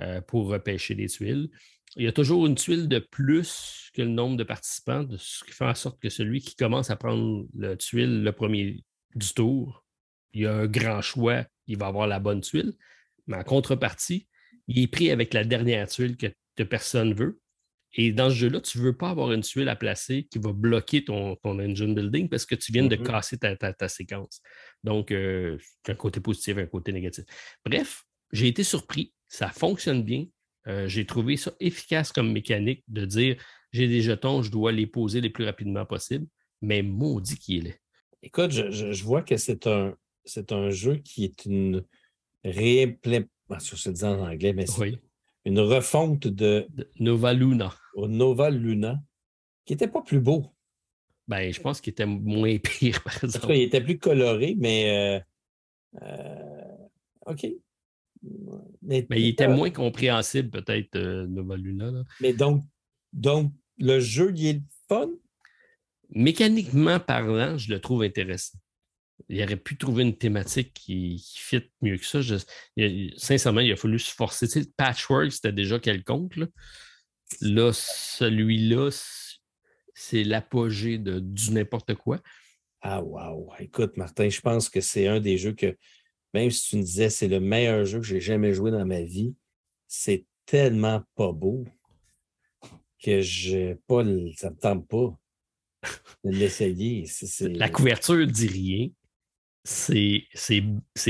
euh, 0.00 0.20
pour 0.20 0.48
repêcher 0.48 0.94
des 0.94 1.06
tuiles. 1.06 1.50
Il 1.96 2.04
y 2.04 2.08
a 2.08 2.12
toujours 2.12 2.46
une 2.46 2.54
tuile 2.54 2.88
de 2.88 2.98
plus 2.98 3.90
que 3.94 4.02
le 4.02 4.08
nombre 4.08 4.36
de 4.36 4.44
participants, 4.44 5.06
ce 5.18 5.44
qui 5.44 5.52
fait 5.52 5.66
en 5.66 5.74
sorte 5.74 6.00
que 6.00 6.08
celui 6.08 6.40
qui 6.40 6.56
commence 6.56 6.90
à 6.90 6.96
prendre 6.96 7.46
la 7.54 7.76
tuile 7.76 8.22
le 8.22 8.32
premier 8.32 8.82
du 9.14 9.34
tour, 9.34 9.84
il 10.32 10.46
a 10.46 10.54
un 10.54 10.66
grand 10.66 11.02
choix, 11.02 11.44
il 11.66 11.76
va 11.76 11.88
avoir 11.88 12.06
la 12.06 12.18
bonne 12.18 12.40
tuile. 12.40 12.72
Mais 13.26 13.36
en 13.36 13.44
contrepartie, 13.44 14.26
il 14.68 14.78
est 14.78 14.88
pris 14.88 15.10
avec 15.10 15.34
la 15.34 15.44
dernière 15.44 15.88
tuile 15.88 16.16
que, 16.16 16.28
personne 16.62 17.12
veut. 17.12 17.40
Et 17.94 18.12
dans 18.12 18.30
ce 18.30 18.36
jeu-là, 18.36 18.60
tu 18.60 18.78
ne 18.78 18.84
veux 18.84 18.96
pas 18.96 19.10
avoir 19.10 19.32
une 19.32 19.42
tuile 19.42 19.68
à 19.68 19.76
placer 19.76 20.26
qui 20.30 20.38
va 20.38 20.52
bloquer 20.52 21.04
ton, 21.04 21.36
engine 21.44 21.94
building 21.94 22.28
parce 22.28 22.46
que 22.46 22.54
tu 22.54 22.72
viens 22.72 22.86
de 22.86 22.96
mm-hmm. 22.96 23.02
casser 23.02 23.38
ta, 23.38 23.88
séquence. 23.88 24.40
Donc, 24.82 25.10
euh, 25.10 25.58
un 25.86 25.94
côté 25.94 26.20
positif, 26.20 26.56
un 26.56 26.66
côté 26.66 26.92
négatif. 26.92 27.24
Bref, 27.64 28.04
j'ai 28.32 28.48
été 28.48 28.64
surpris. 28.64 29.12
Ça 29.28 29.48
fonctionne 29.48 30.02
bien. 30.02 30.26
Euh, 30.68 30.88
j'ai 30.88 31.04
trouvé 31.04 31.36
ça 31.36 31.52
efficace 31.60 32.12
comme 32.12 32.32
mécanique 32.32 32.84
de 32.88 33.04
dire 33.04 33.36
j'ai 33.72 33.88
des 33.88 34.00
jetons, 34.00 34.42
je 34.42 34.50
dois 34.50 34.72
les 34.72 34.86
poser 34.86 35.20
le 35.20 35.30
plus 35.30 35.44
rapidement 35.44 35.84
possible, 35.84 36.26
mais 36.60 36.82
maudit 36.82 37.36
qu'il 37.36 37.66
est. 37.68 37.80
Écoute, 38.22 38.52
je, 38.52 39.02
vois 39.02 39.22
que 39.22 39.36
c'est 39.36 39.66
un, 39.66 39.96
c'est 40.24 40.52
un 40.52 40.70
jeu 40.70 40.96
qui 40.96 41.24
est 41.24 41.44
une 41.46 41.84
réimplémentation, 42.44 43.76
je 43.76 43.90
dis 43.90 44.04
en 44.04 44.20
anglais, 44.20 44.52
mais 44.52 44.66
c'est 44.66 44.98
une 45.44 45.60
refonte 45.60 46.26
de, 46.26 46.68
Nova 46.98 47.32
Luna. 47.32 47.74
Nova 47.96 48.50
Luna, 48.50 49.02
qui 49.64 49.72
n'était 49.72 49.88
pas 49.88 50.02
plus 50.02 50.20
beau. 50.20 50.54
Ben, 51.28 51.52
je 51.52 51.60
pense 51.60 51.80
qu'il 51.80 51.92
était 51.92 52.06
moins 52.06 52.58
pire, 52.62 53.02
par 53.02 53.22
exemple. 53.22 53.54
il 53.54 53.62
était 53.62 53.80
plus 53.80 53.98
coloré, 53.98 54.56
mais 54.58 55.24
euh, 55.96 56.00
euh, 56.02 56.86
OK. 57.26 57.46
Mais, 58.82 59.06
il 59.10 59.28
était 59.28 59.48
moins 59.48 59.70
compréhensible, 59.70 60.50
peut-être, 60.50 60.96
euh, 60.96 61.26
Nova 61.26 61.56
Luna. 61.56 62.04
Mais 62.20 62.32
donc, 62.32 62.64
donc, 63.12 63.52
le 63.78 63.98
jeu, 63.98 64.32
il 64.36 64.46
est 64.46 64.62
fun? 64.88 65.10
Mécaniquement 66.10 67.00
parlant, 67.00 67.56
je 67.58 67.72
le 67.72 67.80
trouve 67.80 68.02
intéressant. 68.02 68.58
Il 69.28 69.42
aurait 69.42 69.56
pu 69.56 69.76
trouver 69.76 70.02
une 70.02 70.16
thématique 70.16 70.72
qui, 70.74 71.24
fit 71.36 71.62
mieux 71.80 71.96
que 71.96 72.06
ça. 72.06 72.20
sincèrement, 73.16 73.60
il 73.60 73.72
a 73.72 73.76
fallu 73.76 73.98
se 73.98 74.14
forcer. 74.14 74.46
Tu 74.48 74.62
sais, 74.62 74.70
Patchwork, 74.76 75.32
c'était 75.32 75.52
déjà 75.52 75.78
quelconque. 75.78 76.38
Là, 77.40 77.70
celui-là, 77.72 78.90
c'est 79.94 80.24
l'apogée 80.24 80.98
de 80.98 81.18
du 81.20 81.52
n'importe 81.52 81.94
quoi. 81.94 82.20
Ah, 82.80 83.02
wow. 83.02 83.52
Écoute, 83.60 83.96
Martin, 83.96 84.28
je 84.28 84.40
pense 84.40 84.68
que 84.68 84.80
c'est 84.80 85.06
un 85.06 85.20
des 85.20 85.38
jeux 85.38 85.52
que 85.52 85.76
même 86.34 86.50
si 86.50 86.70
tu 86.70 86.76
me 86.76 86.82
disais 86.82 87.10
c'est 87.10 87.28
le 87.28 87.40
meilleur 87.40 87.84
jeu 87.84 88.00
que 88.00 88.06
j'ai 88.06 88.20
jamais 88.20 88.54
joué 88.54 88.70
dans 88.70 88.84
ma 88.84 89.02
vie, 89.02 89.34
c'est 89.86 90.26
tellement 90.46 91.02
pas 91.14 91.32
beau 91.32 91.64
que 93.02 93.20
je 93.20 93.74
pas 93.86 94.04
ça 94.36 94.50
me 94.50 94.56
tente 94.56 94.88
pas 94.88 95.16
de 96.24 96.30
l'essayer. 96.30 97.04
La 97.40 97.68
couverture 97.68 98.26
dit 98.26 98.46
rien. 98.46 98.88
C'est 99.64 100.26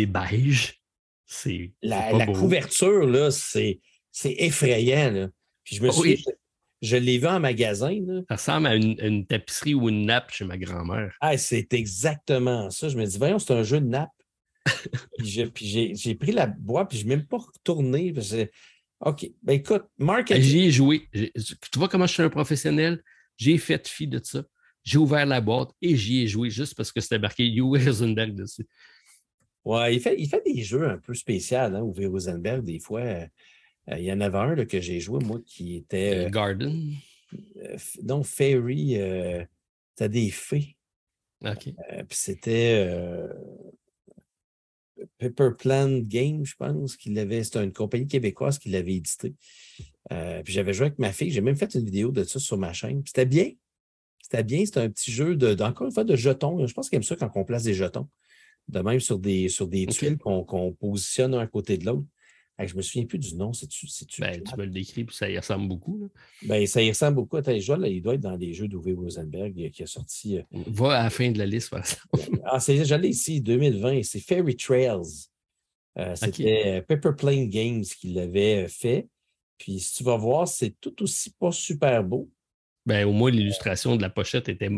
beige. 0.07 0.83
C'est 1.27 1.73
la, 1.83 2.27
couverture, 2.27 3.07
là, 3.07 3.31
c'est 3.31 3.81
effrayant. 4.24 5.29
Puis 5.65 5.77
je 5.77 5.83
me 5.83 5.91
suis 5.91 6.24
je 6.83 6.97
l'ai 6.97 7.19
vu 7.19 7.29
en 7.29 7.39
magasin. 7.39 7.97
Ça 8.29 8.35
ressemble 8.35 8.66
à 8.66 8.74
une, 8.74 9.24
tapisserie 9.24 9.74
ou 9.74 9.89
une 9.89 10.05
nappe 10.05 10.33
chez 10.33 10.45
ma 10.45 10.59
grand-mère. 10.59 11.16
Ah, 11.20 11.39
c'est 11.39 11.73
exactement 11.73 12.69
ça. 12.70 12.89
Je 12.89 12.99
me 12.99 13.07
dis, 13.07 13.19
voyons, 13.19 13.39
c'est 13.39 13.55
un 13.55 13.62
jeu 13.62 13.81
de 13.81 13.87
nappe 13.87 14.11
puis 15.55 15.95
j'ai 15.95 16.15
pris 16.15 16.31
la 16.31 16.47
boîte, 16.47 16.91
puis 16.91 16.99
je 16.99 17.05
n'ai 17.05 17.16
même 17.16 17.27
pas 17.27 17.39
retourné. 17.39 18.15
OK. 19.01 19.31
Ben 19.43 19.55
écoute, 19.55 19.85
Marc. 19.99 20.33
J'y 20.35 20.66
ai 20.66 20.70
joué. 20.70 21.09
Tu 21.12 21.79
vois 21.79 21.89
comment 21.89 22.07
je 22.07 22.12
suis 22.12 22.23
un 22.23 22.31
professionnel? 22.31 23.03
J'ai 23.37 23.59
fait 23.59 23.89
fi 23.89 24.07
de 24.07 24.20
ça. 24.23 24.45
J'ai 24.85 24.99
ouvert 24.99 25.27
la 25.27 25.41
boîte 25.41 25.71
et 25.81 25.97
j'y 25.97 26.23
ai 26.23 26.27
joué 26.27 26.51
juste 26.51 26.75
parce 26.75 26.91
que 26.91 27.01
c'était 27.01 27.19
marqué 27.19 27.47
You 27.47 27.71
Rosenberg 27.71 28.35
dessus. 28.35 28.67
Ouais, 29.65 29.95
il 29.95 30.01
fait, 30.01 30.17
il 30.19 30.29
fait 30.29 30.43
des 30.45 30.63
jeux 30.63 30.89
un 30.89 30.99
peu 30.99 31.15
spéciaux, 31.15 31.59
hein, 31.59 31.85
Uwe 31.97 32.11
Rosenberg, 32.11 32.65
des 32.65 32.81
fois. 32.81 33.01
Euh, 33.01 33.27
il 33.97 34.05
y 34.05 34.13
en 34.13 34.21
avait 34.21 34.39
un 34.39 34.65
que 34.65 34.81
j'ai 34.81 34.99
joué, 34.99 35.25
moi, 35.25 35.41
qui 35.47 35.77
était. 35.77 36.27
Euh, 36.27 36.31
Garden. 36.31 36.95
Euh, 37.59 37.77
non, 38.03 38.23
Fairy. 38.23 38.97
C'était 39.91 40.09
des 40.09 40.31
fées. 40.31 40.77
OK. 41.45 41.65
puis 42.09 42.19
c'était. 42.19 42.89
Pepper 45.19 45.51
Plan 45.59 45.99
Game, 45.99 46.45
je 46.45 46.55
pense, 46.57 46.97
qu'il 46.97 47.19
avait. 47.19 47.45
C'était 47.45 47.63
une 47.63 47.73
compagnie 47.73 48.07
québécoise 48.07 48.59
qui 48.59 48.69
l'avait 48.71 48.95
édité. 48.95 49.35
Euh, 50.13 50.43
puis 50.43 50.53
j'avais 50.53 50.73
joué 50.73 50.87
avec 50.87 50.99
ma 50.99 51.13
fille. 51.13 51.31
J'ai 51.31 51.41
même 51.41 51.57
fait 51.57 51.75
une 51.75 51.85
vidéo 51.85 52.11
de 52.11 52.25
ça 52.25 52.39
sur 52.39 52.59
ma 52.59 52.73
chaîne. 52.73 53.03
C'était 53.07 53.27
bien. 53.27 53.51
C'était 54.33 54.45
bien. 54.45 54.65
C'était 54.65 54.81
un 54.81 54.89
petit 54.89 55.13
jeu 55.13 55.37
de, 55.37 55.63
encore 55.63 55.87
une 55.87 55.93
fois, 55.93 56.05
de 56.05 56.17
jetons. 56.17 56.67
Je 56.67 56.73
pense 56.73 56.89
qu'il 56.89 56.97
aime 56.97 57.03
ça 57.03 57.17
quand 57.17 57.31
on 57.35 57.45
place 57.45 57.65
des 57.65 57.75
jetons. 57.75 58.09
De 58.69 58.81
même 58.81 59.01
sur 59.01 59.19
des, 59.19 59.49
sur 59.49 59.67
des 59.67 59.87
tuiles 59.87 60.17
qu'on 60.17 60.73
positionne 60.73 61.35
un 61.35 61.41
à 61.41 61.47
côté 61.47 61.77
de 61.77 61.85
l'autre. 61.85 62.07
je 62.59 62.75
me 62.75 62.81
souviens 62.81 63.05
plus 63.05 63.19
du 63.19 63.35
nom. 63.37 63.53
C'est-tu, 63.53 63.87
ben, 64.21 64.43
tu 64.43 64.57
me 64.57 64.65
le 64.65 64.71
décris, 64.71 65.05
puis 65.05 65.15
ça 65.15 65.29
y 65.29 65.37
ressemble 65.37 65.69
beaucoup. 65.69 66.11
Ben, 66.45 66.67
ça 66.67 66.81
y 66.81 66.89
ressemble 66.89 67.17
beaucoup. 67.17 67.37
Attends, 67.37 67.59
je 67.59 67.73
vois, 67.73 67.89
il 67.89 68.01
doit 68.01 68.15
être 68.15 68.21
dans 68.21 68.37
les 68.37 68.55
jeux 68.55 68.69
d'Uwe 68.69 68.97
Rosenberg 68.97 69.71
qui 69.71 69.83
a 69.83 69.87
sorti. 69.87 70.39
Euh, 70.39 70.43
Va 70.69 71.01
à 71.01 71.03
la 71.05 71.11
fin 71.11 71.31
de 71.31 71.39
la 71.39 71.47
liste, 71.47 71.75
exemple. 71.75 72.41
ah, 72.47 72.59
c'est, 72.59 72.85
j'allais 72.87 73.11
ici, 73.11 73.43
2020. 73.43 74.03
C'est 74.03 74.21
Fairy 74.21 74.57
Trails. 74.57 75.29
Euh, 75.99 76.15
c'était 76.15 76.83
Pepper 76.89 77.11
Plane 77.19 77.51
Games 77.51 77.85
qui 77.85 78.15
l'avait 78.15 78.67
fait. 78.69 79.09
Puis 79.59 79.79
si 79.79 79.97
tu 79.97 80.05
vas 80.05 80.17
voir, 80.17 80.49
c'est 80.49 80.75
tout 80.81 81.03
aussi 81.03 81.31
pas 81.35 81.53
super 81.53 82.03
beau. 82.03 82.31
Ben, 82.87 83.07
au 83.07 83.13
moins, 83.13 83.31
l'illustration 83.31 83.97
de 83.97 84.03
la 84.03 84.11
pochette 84.11 84.49
était 84.49 84.71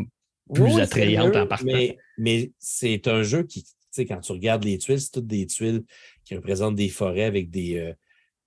plus 0.53 0.79
attrayante 0.79 1.35
en 1.35 1.47
partant. 1.47 1.77
Mais, 2.17 2.51
c'est 2.59 3.07
un 3.07 3.23
jeu 3.23 3.43
qui, 3.43 3.63
tu 3.63 3.71
sais, 3.91 4.05
quand 4.05 4.19
tu 4.19 4.31
regardes 4.31 4.63
les 4.63 4.77
tuiles, 4.77 5.01
c'est 5.01 5.11
toutes 5.11 5.27
des 5.27 5.47
tuiles 5.47 5.83
qui 6.23 6.35
représentent 6.35 6.75
des 6.75 6.89
forêts 6.89 7.23
avec 7.23 7.49
des, 7.49 7.77
euh, 7.77 7.93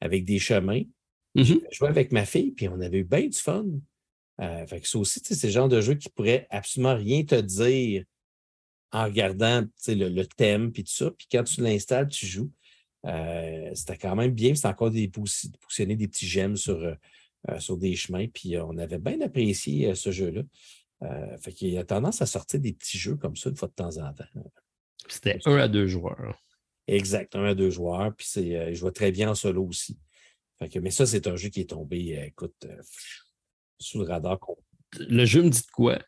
avec 0.00 0.24
des 0.24 0.38
chemins. 0.38 0.82
Je 1.34 1.42
mm-hmm. 1.42 1.60
jouais 1.72 1.88
avec 1.88 2.12
ma 2.12 2.24
fille, 2.24 2.52
puis 2.52 2.68
on 2.68 2.80
avait 2.80 2.98
eu 2.98 3.04
bien 3.04 3.26
du 3.26 3.38
fun. 3.38 3.64
Euh, 4.40 4.66
fait 4.66 4.80
que 4.80 4.88
ça 4.88 4.98
aussi, 4.98 5.20
c'est 5.22 5.46
le 5.46 5.52
genre 5.52 5.68
de 5.68 5.80
jeu 5.80 5.94
qui 5.94 6.08
pourrait 6.08 6.46
absolument 6.50 6.94
rien 6.94 7.24
te 7.24 7.34
dire 7.34 8.04
en 8.92 9.04
regardant 9.04 9.64
le, 9.88 10.08
le 10.08 10.26
thème, 10.26 10.72
puis 10.72 10.84
tout 10.84 10.92
ça. 10.92 11.10
Puis 11.10 11.26
quand 11.30 11.44
tu 11.44 11.60
l'installes, 11.60 12.08
tu 12.08 12.26
joues. 12.26 12.50
Euh, 13.06 13.70
c'était 13.74 13.96
quand 13.96 14.16
même 14.16 14.32
bien. 14.32 14.54
C'était 14.54 14.68
encore 14.68 14.90
des 14.90 15.08
positionner 15.08 15.96
des 15.96 16.08
petits 16.08 16.26
gemmes 16.26 16.56
sur, 16.56 16.76
euh, 16.76 16.94
sur 17.58 17.76
des 17.76 17.94
chemins. 17.94 18.26
Puis 18.28 18.58
on 18.58 18.76
avait 18.78 18.98
bien 18.98 19.20
apprécié 19.20 19.94
ce 19.94 20.10
jeu-là. 20.10 20.42
fait 21.40 21.52
qu'il 21.52 21.76
a 21.78 21.84
tendance 21.84 22.22
à 22.22 22.26
sortir 22.26 22.60
des 22.60 22.72
petits 22.72 22.98
jeux 22.98 23.16
comme 23.16 23.36
ça 23.36 23.50
une 23.50 23.56
fois 23.56 23.68
de 23.68 23.74
temps 23.74 23.96
en 23.98 24.12
temps. 24.12 24.24
C'était 25.08 25.38
un 25.44 25.56
à 25.56 25.68
deux 25.68 25.86
joueurs. 25.86 26.42
Exact, 26.86 27.36
un 27.36 27.44
à 27.44 27.54
deux 27.54 27.70
joueurs. 27.70 28.14
Puis 28.16 28.26
je 28.34 28.80
vois 28.80 28.92
très 28.92 29.12
bien 29.12 29.30
en 29.30 29.34
solo 29.34 29.64
aussi. 29.64 29.98
Fait 30.58 30.68
que, 30.68 30.78
mais 30.80 30.90
ça, 30.90 31.06
c'est 31.06 31.28
un 31.28 31.36
jeu 31.36 31.50
qui 31.50 31.60
est 31.60 31.70
tombé, 31.70 32.20
écoute, 32.26 32.66
sous 33.78 34.00
le 34.00 34.06
radar. 34.06 34.40
Le 34.98 35.24
jeu 35.24 35.42
me 35.42 35.50
dit 35.50 35.60
de 35.60 35.70
quoi? 35.72 35.98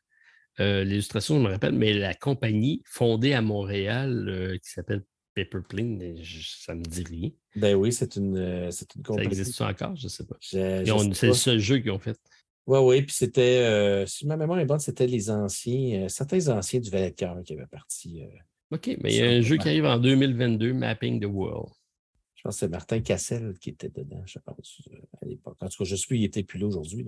L'illustration, 0.59 1.37
je 1.37 1.41
me 1.43 1.49
rappelle, 1.49 1.75
mais 1.75 1.95
la 1.95 2.15
compagnie 2.15 2.83
fondée 2.85 3.33
à 3.33 3.43
Montréal 3.43 4.59
qui 4.63 4.71
s'appelle 4.71 5.05
Paper 5.35 5.61
Plane, 5.69 6.17
ça 6.25 6.75
me 6.75 6.83
dit 6.83 7.05
rien. 7.05 7.31
Ben 7.57 7.75
oui, 7.75 7.93
c'est 7.93 8.17
une, 8.17 8.37
euh, 8.37 8.71
c'est 8.71 8.95
une 8.95 9.03
compagnie. 9.03 9.35
Ça 9.35 9.41
existe 9.41 9.61
encore? 9.61 9.97
Je 9.97 10.05
ne 10.05 10.09
sais 10.09 10.27
pas. 10.27 10.37
c'est 10.41 11.27
le 11.27 11.33
seul 11.33 11.59
jeu 11.59 11.79
qu'ils 11.79 11.91
ont 11.91 11.99
fait. 11.99 12.19
Oui, 12.67 12.79
oui, 12.79 13.03
puis 13.03 13.15
c'était, 13.15 13.59
euh, 13.65 14.07
si 14.07 14.27
ma 14.27 14.37
mémoire 14.37 14.59
est 14.59 14.65
bonne, 14.65 14.79
c'était 14.79 15.07
les 15.07 15.31
anciens, 15.31 16.05
euh, 16.05 16.09
certains 16.09 16.49
anciens 16.49 16.81
du 16.81 16.91
Valet 16.91 17.11
de 17.11 17.17
cœur 17.17 17.37
qui 17.45 17.55
avaient 17.55 17.67
parti. 17.67 18.23
OK, 18.71 18.97
mais 19.03 19.13
il 19.13 19.17
y 19.17 19.23
a 19.23 19.31
un 19.31 19.41
jeu 19.41 19.57
qui 19.57 19.69
arrive 19.69 19.87
en 19.87 19.99
2022, 19.99 20.73
Mapping 20.73 21.21
the 21.21 21.27
World. 21.27 21.73
Je 22.35 22.43
pense 22.43 22.57
que 22.57 22.61
c'est 22.61 22.69
Martin 22.69 23.01
Cassel 23.01 23.55
qui 23.61 23.71
était 23.71 23.91
dedans, 23.91 24.23
je 24.25 24.39
pense, 24.39 24.81
à 25.21 25.27
l'époque. 25.27 25.57
En 25.61 25.69
tout 25.69 25.79
cas, 25.79 25.85
je 25.85 25.97
suis, 25.97 26.19
il 26.19 26.23
n'était 26.23 26.43
plus 26.43 26.59
là 26.59 26.67
aujourd'hui, 26.67 27.07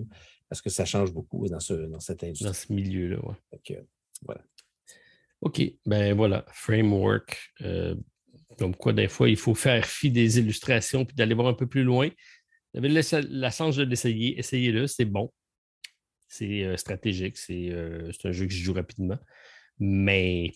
parce 0.49 0.61
que 0.61 0.69
ça 0.69 0.85
change 0.85 1.11
beaucoup 1.11 1.47
dans, 1.47 1.59
ce, 1.59 1.73
dans 1.73 1.99
cette 1.99 2.23
industrie. 2.23 2.45
Dans 2.45 2.53
ce 2.53 2.73
milieu-là, 2.73 3.17
oui. 3.23 3.75
voilà. 4.21 4.41
OK, 5.41 5.61
ben 5.85 6.15
voilà, 6.15 6.45
framework. 6.49 7.53
Comme 8.57 8.75
quoi, 8.75 8.93
des 8.93 9.07
fois, 9.07 9.29
il 9.29 9.37
faut 9.37 9.55
faire 9.55 9.85
fi 9.85 10.11
des 10.11 10.39
illustrations 10.39 11.05
puis 11.05 11.15
d'aller 11.15 11.33
voir 11.33 11.47
un 11.47 11.53
peu 11.53 11.67
plus 11.67 11.83
loin. 11.83 12.09
Vous 12.73 12.79
avez 12.79 12.89
la 12.89 13.51
chance 13.51 13.75
de 13.75 13.83
l'essayer. 13.83 14.37
Essayez-le, 14.39 14.87
c'est 14.87 15.05
bon. 15.05 15.31
C'est 16.27 16.63
euh, 16.63 16.77
stratégique. 16.77 17.37
Euh, 17.49 18.11
c'est 18.11 18.27
un 18.27 18.31
jeu 18.31 18.47
qui 18.47 18.55
se 18.55 18.63
joue 18.63 18.73
rapidement. 18.73 19.19
Mais 19.79 20.51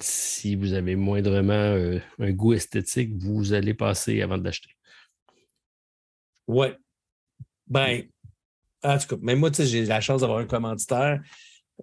si 0.00 0.54
vous 0.54 0.74
avez 0.74 0.96
moindrement 0.96 1.52
euh, 1.52 1.98
un 2.18 2.32
goût 2.32 2.52
esthétique, 2.52 3.12
vous 3.16 3.52
allez 3.52 3.74
passer 3.74 4.20
avant 4.20 4.36
de 4.36 4.44
l'acheter. 4.44 4.70
Ouais. 6.46 6.76
Ben, 7.66 8.04
en 8.82 8.98
tout 8.98 9.08
cas, 9.08 9.16
même 9.22 9.38
moi, 9.38 9.50
j'ai 9.58 9.84
la 9.84 10.00
chance 10.00 10.20
d'avoir 10.20 10.38
un 10.38 10.46
commanditaire. 10.46 11.22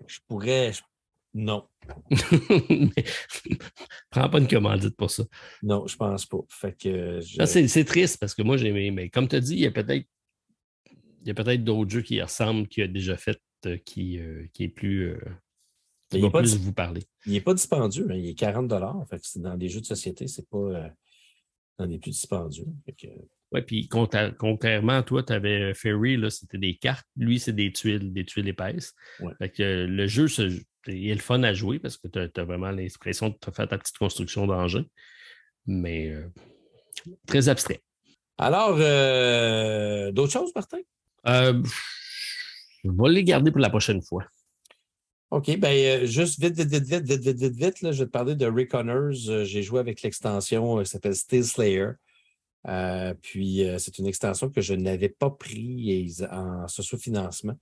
Je 0.08 0.20
pourrais, 0.28 0.72
non. 1.34 1.68
Prends 4.10 4.30
pas 4.30 4.40
une 4.40 4.48
commandite 4.48 4.96
pour 4.96 5.12
ça. 5.12 5.24
Non, 5.62 5.86
je 5.88 5.96
pense 5.96 6.26
pas. 6.26 6.40
Fait 6.50 6.78
que 6.78 7.20
c'est 7.22 7.86
triste 7.86 8.20
parce 8.20 8.34
que 8.34 8.42
moi, 8.42 8.58
j'ai 8.58 8.92
mais 8.92 9.10
comme 9.10 9.28
tu 9.28 9.36
as 9.36 9.40
dit, 9.40 9.54
il 9.54 9.62
y 9.62 9.68
a 9.68 9.72
peut-être 9.72 10.06
il 11.24 11.28
y 11.28 11.32
a 11.32 11.34
peut-être 11.34 11.64
d'autres 11.64 11.90
jeux 11.90 12.02
qui 12.02 12.22
ressemblent, 12.22 12.68
qui 12.68 12.82
a 12.82 12.88
déjà 12.88 13.18
fait, 13.18 13.42
euh, 13.66 13.78
qui, 13.78 14.20
euh, 14.20 14.46
qui 14.54 14.66
est 14.66 14.70
plus. 14.70 15.12
Euh, 15.12 15.20
qui 16.10 16.20
va 16.20 16.30
plus 16.30 16.58
vous 16.58 16.74
parler. 16.74 17.02
Il 17.26 17.32
n'est 17.32 17.42
pas 17.42 17.56
dispendieux, 17.56 18.06
hein, 18.12 18.16
il 18.16 18.28
est 18.28 18.36
40 18.36 18.72
fait 19.10 19.18
que 19.18 19.40
dans 19.40 19.56
les 19.56 19.68
jeux 19.68 19.82
de 19.82 19.86
société, 19.86 20.28
c'est 20.28 20.48
pas 20.48 20.94
dans 21.80 21.86
les 21.86 21.98
plus 21.98 22.12
dispendieux. 22.12 22.68
Oui, 23.52 23.62
puis 23.64 23.88
contrairement 23.88 24.94
à 24.94 25.02
toi, 25.02 25.24
tu 25.24 25.34
avais 25.34 25.74
Ferry, 25.74 26.20
c'était 26.30 26.60
des 26.60 26.76
cartes. 26.76 27.08
Lui, 27.16 27.40
c'est 27.40 27.54
des 27.54 27.72
tuiles, 27.72 28.14
des 28.14 28.26
tuiles 28.26 28.48
épaisses. 28.48 28.94
Fait 29.40 29.50
que 29.50 29.86
le 29.90 30.06
jeu 30.06 30.28
se, 30.28 30.62
il 30.88 31.10
est 31.10 31.16
le 31.16 31.22
fun 31.22 31.42
à 31.44 31.54
jouer 31.54 31.80
parce 31.80 31.98
que 31.98 32.08
tu 32.08 32.20
as, 32.20 32.44
vraiment 32.44 32.72
l'impression 32.72 33.30
de 33.30 33.52
faire 33.52 33.68
ta 33.68 33.78
petite 33.78 33.98
construction 33.98 34.48
d'engin, 34.48 34.86
mais 35.66 36.10
euh, 36.10 36.28
très 37.28 37.50
abstrait. 37.50 37.82
Alors, 38.38 38.76
euh, 38.80 40.12
d'autres 40.12 40.34
choses, 40.34 40.52
Martin? 40.56 40.80
Euh, 41.28 41.64
je 42.84 42.90
vais 42.90 43.10
les 43.10 43.24
garder 43.24 43.52
pour 43.52 43.62
la 43.62 43.70
prochaine 43.70 44.02
fois. 44.02 44.26
OK, 45.32 45.58
bien, 45.58 46.06
juste 46.06 46.40
vite, 46.40 46.56
vite, 46.56 46.70
vite, 46.70 46.84
vite, 46.84 47.06
vite, 47.06 47.22
vite, 47.22 47.38
vite, 47.38 47.56
vite, 47.56 47.82
là, 47.82 47.92
je 47.92 48.00
vais 48.00 48.06
te 48.06 48.12
parler 48.12 48.36
de 48.36 48.46
Reconners. 48.46 49.46
J'ai 49.46 49.64
joué 49.64 49.80
avec 49.80 50.02
l'extension 50.02 50.80
qui 50.80 50.86
s'appelle 50.86 51.16
Steel 51.16 51.44
Slayer. 51.44 51.90
puis, 53.22 53.66
c'est 53.80 53.98
une 53.98 54.06
extension 54.06 54.50
que 54.50 54.62
je 54.62 54.76
n'avais 54.76 55.10
pas 55.10 55.32
prise 55.32 56.28
en 56.32 56.68
socio-financement. 56.68 57.58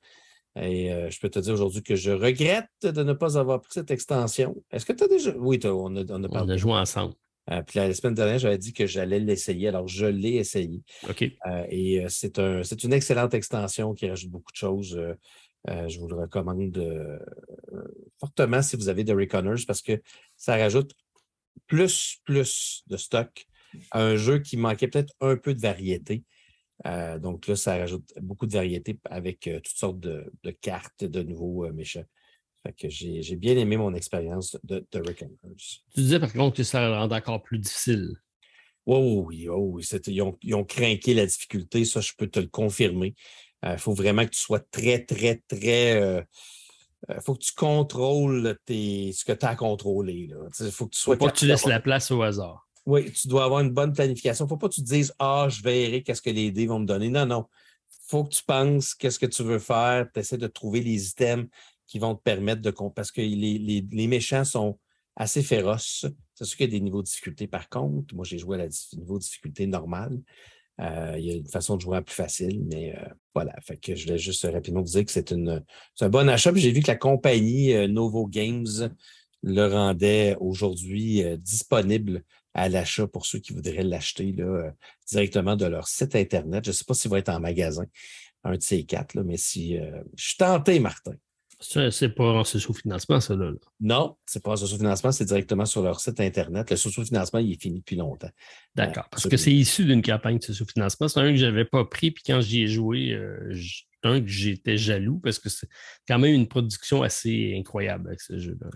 Et 0.59 0.91
euh, 0.91 1.09
je 1.09 1.19
peux 1.19 1.29
te 1.29 1.39
dire 1.39 1.53
aujourd'hui 1.53 1.81
que 1.81 1.95
je 1.95 2.11
regrette 2.11 2.67
de 2.83 3.03
ne 3.03 3.13
pas 3.13 3.37
avoir 3.37 3.61
pris 3.61 3.71
cette 3.73 3.91
extension. 3.91 4.55
Est-ce 4.71 4.85
que 4.85 4.93
tu 4.93 5.03
as 5.03 5.07
déjà. 5.07 5.33
Oui, 5.37 5.59
on, 5.63 5.95
a, 5.95 6.03
on, 6.09 6.23
a 6.23 6.29
parlé. 6.29 6.51
On 6.51 6.53
a 6.53 6.57
joué 6.57 6.73
ensemble. 6.73 7.13
Euh, 7.49 7.61
puis 7.65 7.79
la, 7.79 7.93
semaine 7.93 8.13
dernière, 8.13 8.37
j'avais 8.37 8.57
dit 8.57 8.73
que 8.73 8.85
j'allais 8.85 9.19
l'essayer. 9.19 9.69
Alors, 9.69 9.87
je 9.87 10.05
l'ai 10.05 10.35
essayé. 10.35 10.81
OK. 11.09 11.23
Euh, 11.23 11.65
et 11.69 12.05
c'est 12.09 12.37
un, 12.39 12.61
une 12.61 12.93
excellente 12.93 13.33
extension 13.33 13.93
qui 13.93 14.09
rajoute 14.09 14.29
beaucoup 14.29 14.51
de 14.51 14.57
choses. 14.57 14.99
je 15.67 15.99
vous 15.99 16.07
le 16.07 16.17
recommande 16.17 17.31
fortement 18.19 18.61
si 18.61 18.75
vous 18.75 18.89
avez 18.89 19.03
des 19.03 19.13
Reconners 19.13 19.63
parce 19.65 19.81
que 19.81 20.01
ça 20.35 20.57
rajoute 20.57 20.91
plus, 21.67 22.19
plus 22.25 22.83
de 22.87 22.97
stock 22.97 23.47
à 23.91 24.03
un 24.03 24.17
jeu 24.17 24.39
qui 24.39 24.57
manquait 24.57 24.89
peut-être 24.89 25.13
un 25.21 25.37
peu 25.37 25.53
de 25.53 25.61
variété. 25.61 26.23
Euh, 26.85 27.19
donc 27.19 27.47
là, 27.47 27.55
ça 27.55 27.77
rajoute 27.77 28.11
beaucoup 28.21 28.47
de 28.47 28.53
variété 28.53 28.97
avec 29.09 29.47
euh, 29.47 29.59
toutes 29.59 29.77
sortes 29.77 29.99
de, 29.99 30.31
cartes 30.61 31.03
de 31.03 31.21
nouveaux 31.21 31.65
euh, 31.65 31.73
méchants. 31.73 32.05
Fait 32.63 32.73
que 32.73 32.89
j'ai 32.89 33.35
bien 33.35 33.57
aimé 33.57 33.75
mon 33.75 33.93
expérience 33.95 34.57
de, 34.63 34.85
de 34.91 34.99
Rick 34.99 35.25
Tu 35.93 36.01
disais 36.01 36.19
par 36.19 36.31
contre 36.31 36.57
que 36.57 36.63
ça 36.63 36.87
le 36.87 36.93
rend 36.93 37.09
encore 37.09 37.41
plus 37.41 37.57
difficile. 37.57 38.13
Oh, 38.85 39.23
oui, 39.27 39.47
oh, 39.49 39.71
oui. 39.73 39.87
Ils 40.07 40.21
ont, 40.21 40.37
ils, 40.43 40.55
ont, 40.55 40.63
craqué 40.63 41.13
la 41.15 41.25
difficulté, 41.25 41.85
ça, 41.85 42.01
je 42.01 42.11
peux 42.15 42.27
te 42.27 42.39
le 42.39 42.47
confirmer. 42.47 43.15
Il 43.63 43.77
faut 43.77 43.93
vraiment 43.93 44.25
que 44.25 44.31
tu 44.31 44.39
sois 44.39 44.59
très, 44.59 45.03
très, 45.03 45.41
très. 45.47 46.25
Il 47.09 47.21
faut 47.23 47.33
que 47.33 47.43
tu 47.43 47.53
contrôles 47.53 48.57
tes, 48.65 49.11
ce 49.11 49.23
que 49.25 49.33
tu 49.33 49.45
as 49.45 49.49
à 49.49 49.55
contrôler. 49.55 50.29
Il 50.59 50.71
faut 50.71 50.85
que 50.85 50.93
tu 50.93 50.99
sois. 50.99 51.15
Faut 51.15 51.25
pas 51.25 51.31
que 51.31 51.37
tu 51.37 51.47
laisses 51.47 51.65
la 51.65 51.79
place 51.79 52.11
au 52.11 52.21
hasard. 52.21 52.67
Oui, 52.91 53.09
tu 53.13 53.29
dois 53.29 53.45
avoir 53.45 53.61
une 53.61 53.69
bonne 53.69 53.93
planification. 53.93 54.43
Il 54.43 54.47
ne 54.47 54.49
faut 54.49 54.57
pas 54.57 54.67
que 54.67 54.73
tu 54.73 54.83
te 54.83 54.89
dises 54.89 55.13
Ah, 55.17 55.47
je 55.49 55.63
verrai 55.63 56.03
qu'est-ce 56.03 56.21
que 56.21 56.29
les 56.29 56.51
dés 56.51 56.67
vont 56.67 56.79
me 56.79 56.85
donner. 56.85 57.07
Non, 57.07 57.25
non. 57.25 57.45
Il 57.89 58.09
faut 58.09 58.25
que 58.25 58.31
tu 58.31 58.43
penses 58.43 58.93
qu'est-ce 58.93 59.17
que 59.17 59.27
tu 59.27 59.43
veux 59.43 59.59
faire. 59.59 60.09
Tu 60.13 60.19
essaies 60.19 60.37
de 60.37 60.47
trouver 60.47 60.81
les 60.81 61.07
items 61.07 61.47
qui 61.87 61.99
vont 61.99 62.15
te 62.15 62.21
permettre 62.21 62.61
de. 62.61 62.69
Parce 62.93 63.09
que 63.13 63.21
les, 63.21 64.07
méchants 64.07 64.43
sont 64.43 64.77
assez 65.15 65.41
féroces. 65.41 66.05
C'est 66.35 66.43
sûr 66.43 66.57
qu'il 66.57 66.65
y 66.65 66.75
a 66.75 66.79
des 66.79 66.81
niveaux 66.81 67.01
de 67.01 67.07
difficulté 67.07 67.47
par 67.47 67.69
contre. 67.69 68.13
Moi, 68.13 68.25
j'ai 68.25 68.37
joué 68.37 68.57
à 68.57 68.65
la 68.65 68.67
niveau 68.97 69.17
de 69.17 69.23
difficulté 69.23 69.67
normale. 69.67 70.19
Euh, 70.81 71.15
il 71.17 71.25
y 71.25 71.31
a 71.31 71.35
une 71.35 71.47
façon 71.47 71.77
de 71.77 71.81
jouer 71.81 72.01
plus 72.01 72.15
facile, 72.15 72.61
mais 72.69 72.93
euh, 72.93 73.07
voilà. 73.33 73.55
Fait 73.61 73.77
que 73.77 73.95
je 73.95 74.03
voulais 74.03 74.17
juste 74.17 74.45
rapidement 74.51 74.81
vous 74.81 74.91
dire 74.91 75.05
que 75.05 75.11
c'est 75.13 75.31
un 75.31 76.09
bon 76.09 76.27
achat. 76.27 76.51
J'ai 76.53 76.73
vu 76.73 76.81
que 76.81 76.91
la 76.91 76.97
compagnie 76.97 77.73
euh, 77.73 77.87
Novo 77.87 78.27
Games 78.27 78.91
le 79.43 79.67
rendait 79.67 80.35
aujourd'hui 80.41 81.23
disponible 81.37 82.25
à 82.53 82.69
l'achat 82.69 83.07
pour 83.07 83.25
ceux 83.25 83.39
qui 83.39 83.53
voudraient 83.53 83.83
l'acheter 83.83 84.35
euh, 84.39 84.69
directement 85.07 85.55
de 85.55 85.65
leur 85.65 85.87
site 85.87 86.15
Internet. 86.15 86.65
Je 86.65 86.71
ne 86.71 86.73
sais 86.73 86.83
pas 86.85 86.93
s'il 86.93 87.11
va 87.11 87.19
être 87.19 87.29
en 87.29 87.39
magasin, 87.39 87.85
un 88.43 88.55
de 88.55 88.61
ces 88.61 88.83
quatre, 88.83 89.13
là, 89.15 89.23
mais 89.23 89.37
si 89.37 89.77
euh, 89.77 90.01
je 90.15 90.29
suis 90.29 90.37
tenté, 90.37 90.79
Martin. 90.79 91.13
C'est 91.61 92.09
pas 92.09 92.23
en 92.23 92.43
sous-financement, 92.43 93.21
ça, 93.21 93.35
là. 93.35 93.51
Non, 93.79 94.17
c'est 94.25 94.41
pas 94.41 94.51
en 94.51 94.55
sous-financement, 94.55 95.11
c'est 95.11 95.25
directement 95.25 95.65
sur 95.65 95.83
leur 95.83 95.99
site 95.99 96.19
Internet. 96.19 96.71
Le 96.71 96.75
sous-financement, 96.75 97.39
il 97.39 97.51
est 97.51 97.61
fini 97.61 97.79
depuis 97.79 97.95
longtemps. 97.95 98.31
D'accord. 98.73 99.07
parce 99.11 99.27
que 99.27 99.37
c'est 99.37 99.53
issu 99.53 99.85
d'une 99.85 100.01
campagne 100.01 100.39
de 100.39 100.53
sous-financement. 100.53 101.07
C'est 101.07 101.19
un 101.19 101.29
que 101.29 101.35
je 101.35 101.45
n'avais 101.45 101.65
pas 101.65 101.85
pris, 101.85 102.09
puis 102.09 102.23
quand 102.25 102.41
j'y 102.41 102.63
ai 102.63 102.67
joué, 102.67 103.11
euh, 103.11 103.53
un 104.03 104.19
que 104.21 104.27
j'étais 104.27 104.77
jaloux 104.77 105.19
parce 105.19 105.39
que 105.39 105.49
c'est 105.49 105.67
quand 106.07 106.19
même 106.19 106.33
une 106.33 106.47
production 106.47 107.03
assez 107.03 107.55
incroyable 107.57 108.07
avec 108.07 108.21
ce 108.21 108.39
jeu-là. 108.39 108.69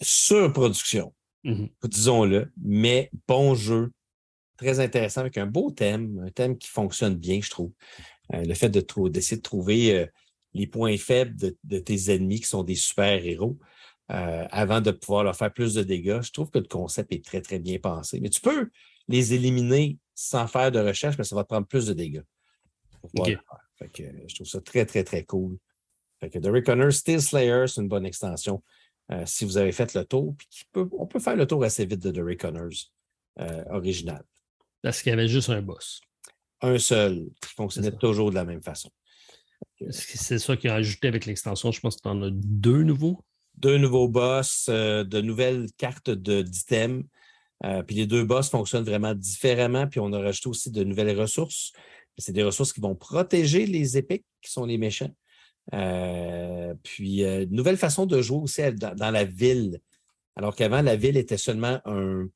Surproduction. 0.00 1.12
Mhm. 1.44 1.68
Disons-le, 1.84 2.52
mais 2.62 3.10
bon 3.26 3.54
jeu, 3.54 3.90
très 4.56 4.80
intéressant 4.80 5.20
avec 5.20 5.38
un 5.38 5.46
beau 5.46 5.70
thème, 5.70 6.22
un 6.26 6.30
thème 6.30 6.58
qui 6.58 6.68
fonctionne 6.68 7.14
bien, 7.14 7.40
je 7.40 7.50
trouve. 7.50 7.72
Euh, 8.34 8.44
le 8.44 8.54
fait 8.54 8.68
d'essayer 8.68 9.36
de, 9.36 9.42
trouver 9.42 9.98
euh, 9.98 10.06
les 10.52 10.66
points 10.66 10.96
faibles 10.96 11.34
de, 11.36 11.78
tes 11.78 12.14
ennemis 12.14 12.40
qui 12.40 12.46
sont 12.46 12.62
des 12.62 12.74
super-héros 12.74 13.58
avant 14.10 14.80
de 14.80 14.90
pouvoir 14.90 15.22
leur 15.22 15.36
faire 15.36 15.52
plus 15.52 15.74
de 15.74 15.82
dégâts. 15.82 16.20
Je 16.22 16.32
trouve 16.32 16.50
que 16.50 16.58
le 16.58 16.66
concept 16.66 17.12
est 17.12 17.22
très, 17.22 17.42
très 17.42 17.58
bien 17.58 17.78
pensé. 17.78 18.20
Mais 18.20 18.30
tu 18.30 18.40
peux 18.40 18.70
les 19.06 19.34
éliminer 19.34 19.98
sans 20.14 20.46
faire 20.46 20.72
de 20.72 20.78
recherche, 20.78 21.18
mais 21.18 21.24
ça 21.24 21.36
va 21.36 21.42
te 21.42 21.48
prendre 21.48 21.66
plus 21.66 21.86
de 21.86 21.92
dégâts. 21.92 22.22
je 23.14 24.34
trouve 24.34 24.46
ça 24.46 24.60
très, 24.62 24.86
très, 24.86 25.04
très 25.04 25.24
cool. 25.24 25.58
Fait 26.20 26.30
que 26.30 26.38
The 26.38 26.46
Reckoner, 26.46 26.90
Steel 26.90 27.22
Slayer, 27.22 27.66
c'est 27.66 27.80
une 27.80 27.88
bonne 27.88 28.06
extension. 28.06 28.62
Euh, 29.10 29.22
si 29.26 29.44
vous 29.44 29.56
avez 29.56 29.72
fait 29.72 29.94
le 29.94 30.04
tour, 30.04 30.34
puis 30.36 30.48
on 30.74 31.06
peut 31.06 31.18
faire 31.18 31.36
le 31.36 31.46
tour 31.46 31.64
assez 31.64 31.86
vite 31.86 32.00
de 32.00 32.10
The 32.10 32.24
Reckoners 32.24 32.90
euh, 33.40 33.64
original. 33.70 34.22
Parce 34.82 35.02
qu'il 35.02 35.10
y 35.10 35.12
avait 35.12 35.28
juste 35.28 35.48
un 35.48 35.62
boss. 35.62 36.00
Un 36.60 36.78
seul, 36.78 37.28
qui 37.40 37.54
fonctionnait 37.54 37.92
toujours 37.92 38.30
de 38.30 38.34
la 38.34 38.44
même 38.44 38.62
façon. 38.62 38.90
C'est 39.90 40.38
ça 40.38 40.56
qui 40.56 40.68
a 40.68 40.74
ajouté 40.74 41.08
avec 41.08 41.24
l'extension? 41.24 41.72
Je 41.72 41.80
pense 41.80 41.96
que 41.96 42.02
tu 42.02 42.08
en 42.08 42.22
as 42.22 42.30
deux 42.32 42.82
nouveaux. 42.82 43.24
Deux 43.56 43.78
nouveaux 43.78 44.08
boss, 44.08 44.66
euh, 44.68 45.04
de 45.04 45.20
nouvelles 45.20 45.68
cartes 45.78 46.10
d'items. 46.10 47.04
puis 47.86 47.96
les 47.96 48.06
deux 48.06 48.24
boss 48.24 48.50
fonctionnent 48.50 48.84
vraiment 48.84 49.14
différemment. 49.14 49.86
Puis 49.86 50.00
on 50.00 50.12
a 50.12 50.20
rajouté 50.20 50.48
aussi 50.48 50.70
de 50.70 50.84
nouvelles 50.84 51.18
ressources. 51.18 51.72
C'est 52.18 52.32
des 52.32 52.42
ressources 52.42 52.72
qui 52.72 52.80
vont 52.80 52.94
protéger 52.94 53.64
les 53.66 53.96
épiques, 53.96 54.26
qui 54.42 54.50
sont 54.50 54.64
les 54.64 54.78
méchants. 54.78 55.12
Euh, 55.74 56.74
puis, 56.82 57.24
euh, 57.24 57.46
nouvelle 57.50 57.76
façon 57.76 58.06
de 58.06 58.20
jouer 58.22 58.38
aussi 58.38 58.62
dans, 58.72 59.10
la 59.10 59.24
ville. 59.24 59.80
Alors 60.36 60.54
qu'avant, 60.54 60.82
la 60.82 60.96
ville 60.96 61.16
était 61.16 61.36
seulement 61.36 61.80
un, 61.84 62.28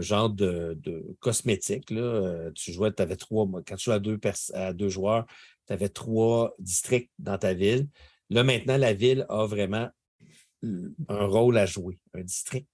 genre 0.00 0.30
de, 0.30 0.78
cosmétique. 1.20 1.90
Là. 1.90 2.00
Euh, 2.00 2.50
tu 2.52 2.72
jouais, 2.72 2.92
tu 2.92 3.02
avais 3.02 3.16
trois, 3.16 3.46
quand 3.66 3.76
tu 3.76 3.84
jouais 3.84 3.94
à 3.94 3.98
deux, 3.98 4.18
à 4.54 4.72
deux 4.72 4.88
joueurs, 4.88 5.26
tu 5.66 5.72
avais 5.72 5.88
trois 5.88 6.54
districts 6.58 7.10
dans 7.18 7.38
ta 7.38 7.54
ville. 7.54 7.88
Là, 8.30 8.42
maintenant, 8.42 8.76
la 8.76 8.94
ville 8.94 9.26
a 9.28 9.46
vraiment 9.46 9.88
un 10.62 11.26
rôle 11.26 11.58
à 11.58 11.66
jouer, 11.66 11.98
un 12.14 12.22
district, 12.22 12.68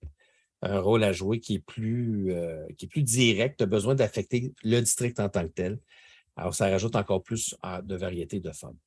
un 0.62 0.78
rôle 0.78 1.02
à 1.02 1.12
jouer 1.12 1.40
qui 1.40 1.54
est 1.56 1.59
plus, 1.59 2.32
qui 2.78 2.84
est 2.86 2.88
plus 2.88 3.02
direct. 3.02 3.59
Tu 3.59 3.64
as 3.64 3.66
besoin 3.66 3.94
d'affecter 3.94 4.54
le 4.62 4.80
district 4.80 5.18
en 5.18 5.28
tant 5.28 5.42
que 5.42 5.52
tel. 5.52 5.78
Alors, 6.36 6.54
ça 6.54 6.70
rajoute 6.70 6.96
encore 6.96 7.22
plus 7.22 7.54
de 7.82 7.96
variété 7.96 8.40
de 8.40 8.52
femmes. 8.52 8.78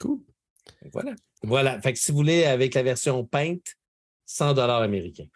cool. 0.00 0.20
Voilà. 0.92 1.14
Voilà. 1.42 1.80
Fait 1.80 1.92
que 1.92 1.98
si 1.98 2.10
vous 2.10 2.18
voulez, 2.18 2.44
avec 2.44 2.74
la 2.74 2.82
version 2.82 3.24
Paint, 3.24 3.58
100 4.26 4.54
dollars 4.54 4.82
américains. 4.82 5.28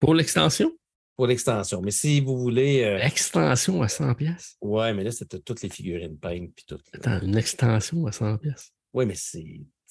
Pour 0.00 0.14
l'extension? 0.14 0.72
Pour 1.16 1.26
l'extension. 1.26 1.82
Mais 1.82 1.90
si 1.90 2.20
vous 2.20 2.38
voulez. 2.38 2.82
Euh, 2.82 2.98
extension 2.98 3.82
à 3.82 3.88
100 3.88 4.14
pièces. 4.14 4.56
Ouais, 4.60 4.92
mais 4.94 5.04
là, 5.04 5.12
c'était 5.12 5.38
toutes 5.38 5.62
les 5.62 5.68
figurines 5.68 6.18
Paint 6.18 6.46
puis 6.54 6.64
tout. 6.66 6.78
Attends, 6.92 7.20
une 7.20 7.36
extension 7.36 8.06
à 8.06 8.12
100 8.12 8.38
pièces. 8.38 8.72
Oui, 8.92 9.06
mais 9.06 9.14
c'est 9.14 9.44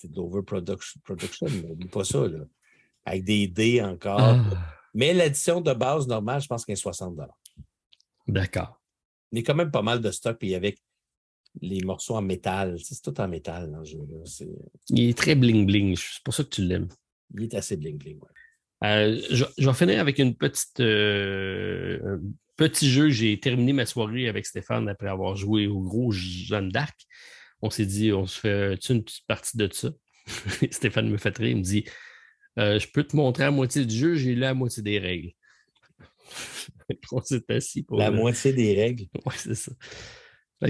de 0.04 0.16
l'overproduction. 0.16 1.00
Production, 1.04 1.48
pas 1.92 2.04
ça, 2.04 2.28
là. 2.28 2.40
Avec 3.06 3.24
des 3.24 3.48
dés 3.48 3.82
encore. 3.82 4.20
Ah. 4.20 4.76
Mais 4.94 5.14
l'édition 5.14 5.62
de 5.62 5.74
base 5.74 6.08
normale, 6.08 6.42
je 6.42 6.48
pense 6.48 6.66
qu'elle 6.66 6.74
est 6.74 6.76
60 6.76 7.18
D'accord. 8.28 8.82
Il 9.32 9.40
y 9.40 9.42
a 9.42 9.46
quand 9.46 9.56
même 9.56 9.72
pas 9.72 9.82
mal 9.82 10.02
de 10.02 10.12
stock. 10.12 10.38
Puis 10.38 10.54
avec 10.54 10.80
les 11.60 11.82
morceaux 11.82 12.16
en 12.16 12.22
métal. 12.22 12.78
C'est 12.80 13.02
tout 13.02 13.20
en 13.20 13.28
métal 13.28 13.72
dans 13.72 13.80
le 13.80 13.86
jeu. 13.86 14.00
Il 14.90 15.10
est 15.10 15.18
très 15.18 15.36
bling-bling. 15.36 15.98
C'est 15.98 16.24
pour 16.24 16.34
ça 16.34 16.44
que 16.44 16.50
tu 16.50 16.62
l'aimes. 16.64 16.88
Il 17.36 17.44
est 17.44 17.54
assez 17.54 17.78
bling-bling, 17.78 18.18
oui. 18.22 18.30
Euh, 18.84 19.22
je, 19.30 19.46
vais 19.64 19.74
finir 19.74 20.00
avec 20.00 20.18
une 20.18 20.36
petite 20.36 20.80
euh, 20.80 22.00
un 22.04 22.20
petit 22.58 22.90
jeu. 22.90 23.10
J'ai 23.10 23.40
terminé 23.40 23.74
ma 23.74 23.86
soirée 23.86 24.28
avec 24.28 24.46
Stéphane 24.46 24.90
après 24.90 25.08
avoir 25.08 25.36
joué 25.36 25.68
au 25.68 25.82
gros 25.82 26.12
Jeanne 26.12 26.70
d'Arc. 26.70 27.00
On 27.62 27.70
s'est 27.70 27.86
dit, 27.86 28.12
on 28.12 28.26
se 28.26 28.40
fait 28.40 28.74
une 28.90 29.04
petite 29.04 29.28
partie 29.28 29.58
de 29.58 29.70
ça. 29.72 29.90
Stéphane 30.72 31.10
me 31.10 31.18
fait 31.18 31.38
rire, 31.38 31.50
il 31.50 31.58
me 31.58 31.62
dit 31.62 31.86
euh, 32.58 32.80
Je 32.80 32.88
peux 32.88 33.04
te 33.04 33.16
montrer 33.16 33.44
la 33.44 33.52
moitié 33.52 33.86
du 33.86 33.96
jeu, 33.96 34.16
j'ai 34.16 34.34
la 34.34 34.56
moitié 34.56 34.82
des 34.82 34.98
règles. 34.98 35.32
on 37.12 37.22
s'est 37.22 37.44
assis 37.50 37.84
pour. 37.84 38.00
La 38.00 38.10
moitié 38.10 38.52
des 38.52 38.74
règles? 38.74 39.06
Oui, 39.26 39.34
c'est 39.38 39.54
ça 39.54 39.74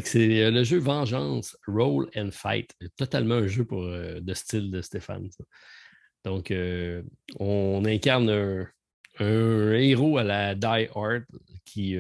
c'est 0.04 0.44
euh, 0.44 0.52
le 0.52 0.64
jeu 0.64 0.78
Vengeance, 0.78 1.58
Roll 1.68 2.10
and 2.16 2.30
Fight. 2.32 2.74
Totalement 2.98 3.36
un 3.36 3.48
jeu 3.48 3.66
pour, 3.66 3.84
euh, 3.84 4.20
de 4.20 4.34
style 4.34 4.72
de 4.72 4.82
Stéphane. 4.82 5.30
Donc, 6.24 6.52
euh, 6.52 7.04
on 7.40 7.84
incarne 7.86 8.30
un, 8.30 9.74
héros 9.74 10.18
à 10.18 10.24
la 10.24 10.56
Die 10.56 10.88
Hard 10.96 11.26
qui, 11.66 11.96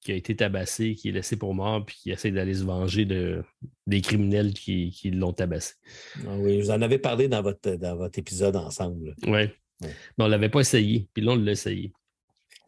qui, 0.00 0.12
a 0.12 0.14
été 0.14 0.36
tabassé, 0.36 0.94
qui 0.94 1.08
est 1.08 1.12
laissé 1.12 1.36
pour 1.36 1.54
mort, 1.54 1.84
puis 1.86 1.96
qui 1.96 2.10
essaie 2.10 2.30
d'aller 2.30 2.54
se 2.54 2.64
venger 2.64 3.04
de, 3.04 3.42
des 3.86 4.00
criminels 4.00 4.52
qui, 4.52 4.90
qui 4.90 5.10
l'ont 5.10 5.32
tabassé. 5.32 5.74
Ah 6.26 6.36
oui, 6.36 6.60
vous 6.60 6.70
en 6.70 6.82
avez 6.82 6.98
parlé 6.98 7.28
dans 7.28 7.42
votre, 7.42 7.76
dans 7.76 7.96
votre 7.96 8.18
épisode 8.18 8.56
ensemble. 8.56 9.14
Oui. 9.22 9.30
Ouais. 9.30 9.54
Mais 9.80 10.24
on 10.24 10.24
ne 10.24 10.30
l'avait 10.30 10.50
pas 10.50 10.60
essayé, 10.60 11.08
puis 11.14 11.22
là, 11.22 11.32
on 11.32 11.36
l'a 11.36 11.52
essayé. 11.52 11.92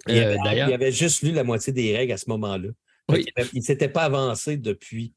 Il, 0.09 0.15
il 0.17 0.61
avait 0.73 0.93
juste 0.93 1.23
lu 1.23 1.33
la 1.33 1.45
moitié 1.45 1.73
des 1.73 1.97
règles 1.97 2.13
à 2.13 2.17
ce 2.17 2.29
moment-là. 2.31 2.69
Il 3.11 3.27
ne 3.55 3.61
s'était 3.61 3.89
pas 3.89 4.05
avancé 4.05 4.57
depuis 4.57 5.15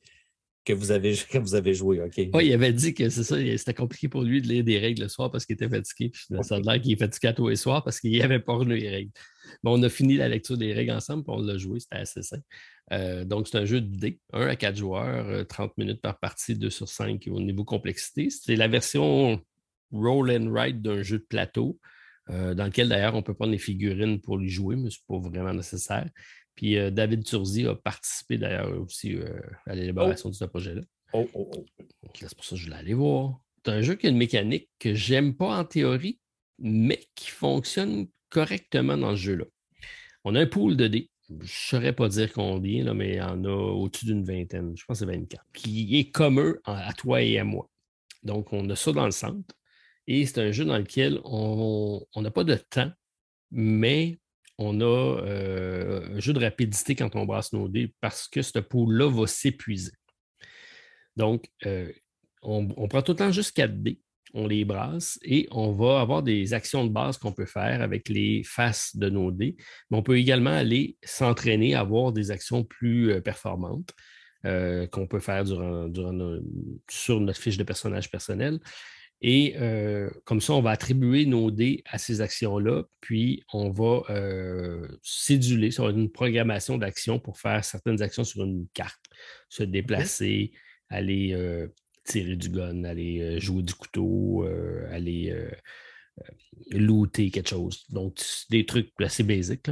que 0.65 0.73
vous 0.73 0.91
avez, 0.91 1.13
vous 1.35 1.55
avez 1.55 1.73
joué. 1.73 2.01
Oui, 2.33 2.47
il 2.47 2.53
avait 2.53 2.73
dit 2.73 2.93
que 2.93 3.09
c'est 3.09 3.23
ça, 3.23 3.37
c'était 3.57 3.73
compliqué 3.73 4.09
pour 4.09 4.23
lui 4.23 4.41
de 4.41 4.47
lire 4.47 4.63
des 4.63 4.79
règles 4.79 5.03
le 5.03 5.07
soir 5.07 5.31
parce 5.31 5.45
qu'il 5.45 5.53
était 5.53 5.69
fatigué. 5.69 6.11
Ça 6.41 6.55
a 6.55 6.59
l'air 6.59 6.81
qu'il 6.81 6.91
est 6.91 6.99
fatigué 6.99 7.33
tous 7.35 7.49
les 7.49 7.55
soirs 7.55 7.83
parce 7.83 7.99
qu'il 7.99 8.19
avait 8.21 8.39
pas 8.39 8.61
lu 8.63 8.77
les 8.77 8.89
règles. 8.89 9.11
Bon, 9.63 9.79
on 9.79 9.83
a 9.83 9.89
fini 9.89 10.17
la 10.17 10.27
lecture 10.27 10.57
des 10.57 10.73
règles 10.73 10.91
ensemble 10.91 11.23
puis 11.23 11.33
on 11.35 11.41
l'a 11.41 11.57
joué, 11.57 11.79
c'était 11.79 11.97
assez 11.97 12.23
simple. 12.23 12.43
Euh, 12.91 13.25
donc, 13.25 13.47
c'est 13.47 13.57
un 13.57 13.65
jeu 13.65 13.81
de 13.81 13.95
dés, 13.95 14.19
1 14.33 14.47
à 14.47 14.55
4 14.55 14.75
joueurs, 14.75 15.47
30 15.47 15.69
euh, 15.69 15.73
minutes 15.77 16.01
par 16.01 16.19
partie, 16.19 16.55
2 16.55 16.69
sur 16.69 16.87
5 16.87 17.27
au 17.31 17.39
niveau 17.39 17.63
complexité. 17.63 18.29
C'est 18.29 18.55
la 18.55 18.67
version 18.67 19.41
roll 19.91 20.31
and 20.31 20.51
write 20.51 20.81
d'un 20.81 21.01
jeu 21.03 21.19
de 21.19 21.25
plateau. 21.27 21.79
Euh, 22.31 22.55
dans 22.55 22.65
lequel 22.65 22.89
d'ailleurs 22.89 23.13
on 23.13 23.21
peut 23.21 23.35
prendre 23.35 23.51
les 23.51 23.59
figurines 23.59 24.19
pour 24.19 24.39
les 24.39 24.49
jouer, 24.49 24.75
mais 24.75 24.89
ce 24.89 24.97
n'est 24.97 25.19
pas 25.19 25.29
vraiment 25.29 25.53
nécessaire. 25.53 26.09
Puis 26.55 26.77
euh, 26.77 26.89
David 26.89 27.23
Turzi 27.23 27.67
a 27.67 27.75
participé 27.75 28.37
d'ailleurs 28.37 28.79
aussi 28.79 29.15
euh, 29.15 29.39
à 29.65 29.75
l'élaboration 29.75 30.29
de 30.29 30.35
ce 30.35 30.45
projet-là. 30.45 30.81
Oh, 31.13 31.27
oh, 31.33 31.51
oh. 31.55 31.65
C'est 32.13 32.35
pour 32.35 32.45
ça 32.45 32.55
que 32.55 32.61
je 32.61 32.65
voulais 32.65 32.77
aller 32.77 32.93
voir. 32.93 33.39
C'est 33.63 33.71
un 33.71 33.81
jeu 33.81 33.95
qui 33.95 34.07
a 34.07 34.09
une 34.09 34.17
mécanique 34.17 34.69
que 34.79 34.93
j'aime 34.93 35.35
pas 35.35 35.57
en 35.59 35.65
théorie, 35.65 36.19
mais 36.59 36.99
qui 37.15 37.29
fonctionne 37.29 38.07
correctement 38.29 38.97
dans 38.97 39.11
ce 39.11 39.21
jeu-là. 39.21 39.45
On 40.23 40.35
a 40.35 40.41
un 40.41 40.45
pool 40.45 40.77
de 40.77 40.87
dés. 40.87 41.09
Je 41.29 41.33
ne 41.33 41.41
saurais 41.45 41.93
pas 41.93 42.07
dire 42.07 42.31
combien, 42.31 42.83
là, 42.83 42.93
mais 42.93 43.13
il 43.13 43.15
y 43.15 43.21
en 43.21 43.43
a 43.43 43.49
au-dessus 43.49 44.05
d'une 44.05 44.23
vingtaine. 44.23 44.75
Je 44.77 44.85
pense 44.85 44.99
que 44.99 45.05
c'est 45.05 45.11
24. 45.11 45.43
Qui 45.53 45.97
est 45.97 46.11
commun 46.11 46.53
à 46.65 46.93
toi 46.93 47.21
et 47.21 47.39
à 47.39 47.43
moi. 47.43 47.69
Donc, 48.23 48.53
on 48.53 48.69
a 48.69 48.75
ça 48.75 48.91
dans 48.91 49.05
le 49.05 49.11
centre. 49.11 49.55
Et 50.07 50.25
c'est 50.25 50.39
un 50.39 50.51
jeu 50.51 50.65
dans 50.65 50.77
lequel 50.77 51.19
on 51.23 52.05
n'a 52.15 52.29
pas 52.29 52.43
de 52.43 52.55
temps, 52.55 52.91
mais 53.49 54.19
on 54.57 54.79
a 54.81 54.85
euh, 54.85 56.15
un 56.15 56.19
jeu 56.19 56.33
de 56.33 56.39
rapidité 56.39 56.95
quand 56.95 57.15
on 57.15 57.25
brasse 57.25 57.53
nos 57.53 57.67
dés 57.67 57.93
parce 58.01 58.27
que 58.27 58.41
ce 58.41 58.59
pool-là 58.59 59.09
va 59.09 59.27
s'épuiser. 59.27 59.91
Donc, 61.15 61.45
euh, 61.65 61.91
on, 62.41 62.87
prend 62.87 63.01
tout 63.01 63.13
le 63.13 63.17
temps 63.17 63.31
juste 63.31 63.55
4 63.55 63.81
dés, 63.81 64.01
on 64.33 64.47
les 64.47 64.65
brasse 64.65 65.17
et 65.23 65.47
on 65.51 65.73
va 65.73 66.01
avoir 66.01 66.23
des 66.23 66.53
actions 66.53 66.85
de 66.85 66.91
base 66.91 67.17
qu'on 67.17 67.31
peut 67.33 67.45
faire 67.45 67.81
avec 67.81 68.07
les 68.09 68.43
faces 68.43 68.95
de 68.95 69.09
nos 69.09 69.31
dés. 69.31 69.55
Mais 69.89 69.97
on 69.97 70.03
peut 70.03 70.17
également 70.17 70.51
aller 70.51 70.97
s'entraîner 71.03 71.73
à 71.73 71.81
avoir 71.81 72.11
des 72.11 72.31
actions 72.31 72.63
plus 72.63 73.11
euh, 73.11 73.21
performantes. 73.21 73.91
qu'on 74.43 75.07
peut 75.07 75.19
faire 75.19 75.43
sur 75.47 77.19
notre 77.19 77.39
fiche 77.41 77.57
de 77.57 77.63
personnage 77.63 78.11
personnel. 78.11 78.59
Et 79.21 79.55
euh, 79.57 80.09
comme 80.25 80.41
ça, 80.41 80.53
on 80.53 80.61
va 80.61 80.71
attribuer 80.71 81.25
nos 81.25 81.49
dés 81.51 81.83
à 81.85 81.97
ces 81.97 82.21
actions-là, 82.21 82.83
puis 83.01 83.43
on 83.53 83.71
va 83.71 84.03
euh, 84.09 84.87
céduler 85.01 85.71
sur 85.71 85.89
une 85.89 86.11
programmation 86.11 86.77
d'action 86.77 87.19
pour 87.19 87.39
faire 87.39 87.63
certaines 87.63 88.01
actions 88.01 88.23
sur 88.23 88.43
une 88.43 88.67
carte. 88.73 89.01
Se 89.49 89.63
déplacer, 89.63 90.51
aller 90.89 91.33
euh, 91.33 91.67
tirer 92.03 92.35
du 92.35 92.49
gun, 92.49 92.83
aller 92.83 93.39
jouer 93.39 93.63
du 93.63 93.73
couteau, 93.73 94.45
aller 94.91 95.33
looter 96.71 97.31
quelque 97.31 97.49
chose. 97.49 97.85
Donc, 97.89 98.21
des 98.49 98.65
trucs 98.65 98.91
assez 98.99 99.23
basiques. 99.23 99.71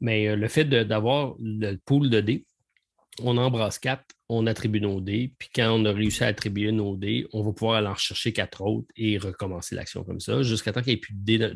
Mais 0.00 0.36
le 0.36 0.48
fait 0.48 0.64
d'avoir 0.64 1.34
le 1.40 1.76
pool 1.76 2.08
de 2.08 2.20
dés, 2.20 2.46
on 3.20 3.36
embrasse 3.36 3.78
quatre, 3.78 4.04
on 4.28 4.46
attribue 4.46 4.80
nos 4.80 5.00
dés, 5.00 5.34
puis 5.38 5.50
quand 5.54 5.70
on 5.72 5.84
a 5.84 5.92
réussi 5.92 6.24
à 6.24 6.28
attribuer 6.28 6.72
nos 6.72 6.96
dés, 6.96 7.26
on 7.32 7.42
va 7.42 7.52
pouvoir 7.52 7.76
aller 7.76 7.88
en 7.88 7.94
chercher 7.94 8.32
quatre 8.32 8.62
autres 8.62 8.88
et 8.96 9.18
recommencer 9.18 9.74
l'action 9.74 10.04
comme 10.04 10.20
ça, 10.20 10.42
jusqu'à 10.42 10.72
temps 10.72 10.80
qu'il 10.80 10.94
n'y 10.94 10.98
ait 10.98 11.00
plus 11.00 11.14
de 11.14 11.24
dés, 11.24 11.38
de, 11.38 11.54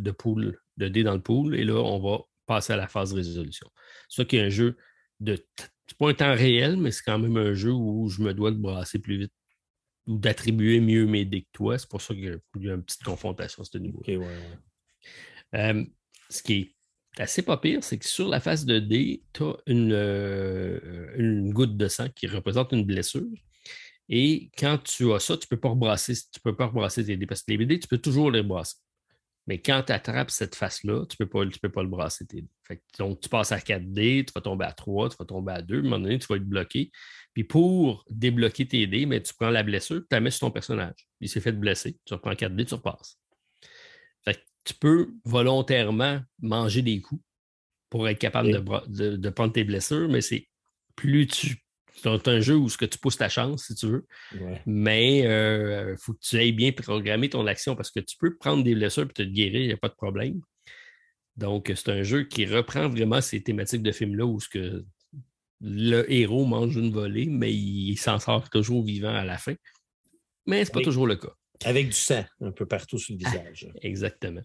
de 0.76 0.88
dés 0.88 1.02
dans 1.02 1.14
le 1.14 1.22
pool, 1.22 1.56
et 1.56 1.64
là, 1.64 1.74
on 1.74 1.98
va 1.98 2.24
passer 2.46 2.72
à 2.72 2.76
la 2.76 2.88
phase 2.88 3.10
de 3.10 3.16
résolution. 3.16 3.68
C'est 4.08 4.22
ça 4.22 4.24
qui 4.24 4.36
est 4.36 4.42
un 4.42 4.50
jeu 4.50 4.76
de. 5.20 5.44
C'est 5.88 5.98
pas 5.98 6.08
un 6.08 6.14
temps 6.14 6.34
réel, 6.34 6.76
mais 6.76 6.90
c'est 6.90 7.02
quand 7.04 7.18
même 7.18 7.36
un 7.36 7.54
jeu 7.54 7.72
où 7.72 8.08
je 8.08 8.22
me 8.22 8.34
dois 8.34 8.50
de 8.50 8.56
brasser 8.56 8.98
plus 8.98 9.18
vite 9.18 9.32
ou 10.06 10.18
d'attribuer 10.18 10.80
mieux 10.80 11.06
mes 11.06 11.24
dés 11.24 11.42
que 11.42 11.48
toi. 11.52 11.78
C'est 11.78 11.88
pour 11.88 12.00
ça 12.00 12.14
qu'il 12.14 12.40
y 12.56 12.70
a 12.70 12.74
une 12.74 12.82
petite 12.82 13.04
confrontation 13.04 13.62
à 13.62 13.66
ce 13.66 13.78
niveau. 13.78 14.02
Euh, 15.54 15.84
ce 16.28 16.42
qui 16.42 16.54
est 16.54 16.75
assez 17.18 17.42
pas 17.42 17.56
pire, 17.56 17.82
c'est 17.82 17.98
que 17.98 18.06
sur 18.06 18.28
la 18.28 18.40
face 18.40 18.64
de 18.64 18.78
D, 18.78 19.22
tu 19.32 19.42
as 19.42 19.56
une, 19.66 19.92
une, 21.16 21.52
goutte 21.52 21.76
de 21.76 21.88
sang 21.88 22.08
qui 22.14 22.26
représente 22.26 22.72
une 22.72 22.84
blessure. 22.84 23.26
Et 24.08 24.50
quand 24.56 24.78
tu 24.78 25.12
as 25.12 25.18
ça, 25.18 25.36
tu 25.36 25.46
ne 25.46 25.48
peux 25.48 25.60
pas 25.60 25.70
rebrasser, 25.70 26.14
tu 26.14 26.40
peux 26.40 26.54
pas 26.54 26.70
tes 26.88 27.16
dés. 27.16 27.26
Parce 27.26 27.42
que 27.42 27.50
les 27.50 27.58
BD, 27.58 27.80
tu 27.80 27.88
peux 27.88 27.98
toujours 27.98 28.30
les 28.30 28.42
brasser. 28.42 28.76
Mais 29.46 29.60
quand 29.60 29.82
tu 29.86 29.92
attrapes 29.92 30.30
cette 30.30 30.56
face-là, 30.56 31.06
tu 31.06 31.16
ne 31.20 31.24
peux, 31.24 31.28
pas, 31.28 31.58
peux 31.62 31.68
pas 31.70 31.82
le 31.82 31.88
brasser. 31.88 32.26
Tes 32.26 32.42
dés. 32.42 32.80
donc, 32.98 33.20
tu 33.20 33.28
passes 33.28 33.52
à 33.52 33.58
4D, 33.58 34.26
tu 34.26 34.32
vas 34.34 34.40
tomber 34.40 34.64
à 34.64 34.72
3, 34.72 35.10
tu 35.10 35.16
vas 35.18 35.24
tomber 35.24 35.52
à 35.52 35.62
2. 35.62 35.76
À 35.76 35.78
un 35.78 35.82
moment 35.82 35.98
donné, 36.00 36.18
tu 36.18 36.26
vas 36.28 36.36
être 36.36 36.48
bloqué. 36.48 36.90
Puis 37.32 37.44
pour 37.44 38.04
débloquer 38.10 38.66
tes 38.66 38.86
dés, 38.86 39.06
mais 39.06 39.22
tu 39.22 39.34
prends 39.34 39.50
la 39.50 39.62
blessure, 39.62 40.00
tu 40.00 40.06
la 40.10 40.20
mets 40.20 40.30
sur 40.30 40.40
ton 40.40 40.50
personnage. 40.50 40.94
Il 41.20 41.28
s'est 41.28 41.40
fait 41.40 41.52
blesser. 41.52 41.96
Tu 42.04 42.14
reprends 42.14 42.32
4D, 42.32 42.66
tu 42.66 42.74
repasses. 42.74 43.18
Tu 44.66 44.74
peux 44.74 45.08
volontairement 45.24 46.20
manger 46.42 46.82
des 46.82 47.00
coups 47.00 47.22
pour 47.88 48.08
être 48.08 48.18
capable 48.18 48.52
de, 48.52 49.16
de, 49.16 49.30
prendre 49.30 49.52
tes 49.52 49.64
blessures, 49.64 50.08
mais 50.08 50.20
c'est 50.20 50.48
plus 50.96 51.26
tu 51.26 51.56
c'est 52.02 52.28
un 52.28 52.40
jeu 52.40 52.56
où 52.56 52.68
ce 52.68 52.76
que 52.76 52.84
tu 52.84 52.98
pousses 52.98 53.16
ta 53.16 53.30
chance, 53.30 53.68
si 53.68 53.74
tu 53.74 53.86
veux. 53.86 54.06
Mais 54.66 55.20
il 55.20 55.26
euh, 55.26 55.96
faut 55.96 56.12
que 56.12 56.20
tu 56.20 56.36
ailles 56.36 56.52
bien 56.52 56.72
programmer 56.72 57.30
ton 57.30 57.46
action 57.46 57.74
parce 57.74 57.90
que 57.90 58.00
tu 58.00 58.16
peux 58.18 58.36
prendre 58.36 58.62
des 58.62 58.74
blessures 58.74 59.04
et 59.04 59.12
te 59.12 59.22
guérir, 59.22 59.60
il 59.62 59.66
n'y 59.68 59.72
a 59.72 59.78
pas 59.78 59.88
de 59.88 59.94
problème. 59.94 60.40
Donc, 61.36 61.72
c'est 61.74 61.90
un 61.90 62.02
jeu 62.02 62.24
qui 62.24 62.44
reprend 62.44 62.88
vraiment 62.88 63.20
ces 63.20 63.42
thématiques 63.42 63.82
de 63.82 63.92
film-là 63.92 64.26
où 64.26 64.40
ce 64.40 64.48
que 64.48 64.84
le 65.60 66.10
héros 66.12 66.44
mange 66.44 66.76
une 66.76 66.92
volée, 66.92 67.26
mais 67.26 67.52
il 67.52 67.96
s'en 67.96 68.18
sort 68.18 68.50
toujours 68.50 68.84
vivant 68.84 69.14
à 69.14 69.24
la 69.24 69.38
fin. 69.38 69.54
Mais 70.46 70.64
ce 70.64 70.70
n'est 70.70 70.74
pas 70.74 70.80
toujours 70.82 71.06
le 71.06 71.16
cas. 71.16 71.32
Avec 71.64 71.86
du 71.86 71.92
sang 71.92 72.24
un 72.40 72.52
peu 72.52 72.66
partout 72.66 72.98
sur 72.98 73.14
le 73.14 73.20
ah, 73.24 73.30
visage. 73.30 73.68
exactement. 73.82 74.42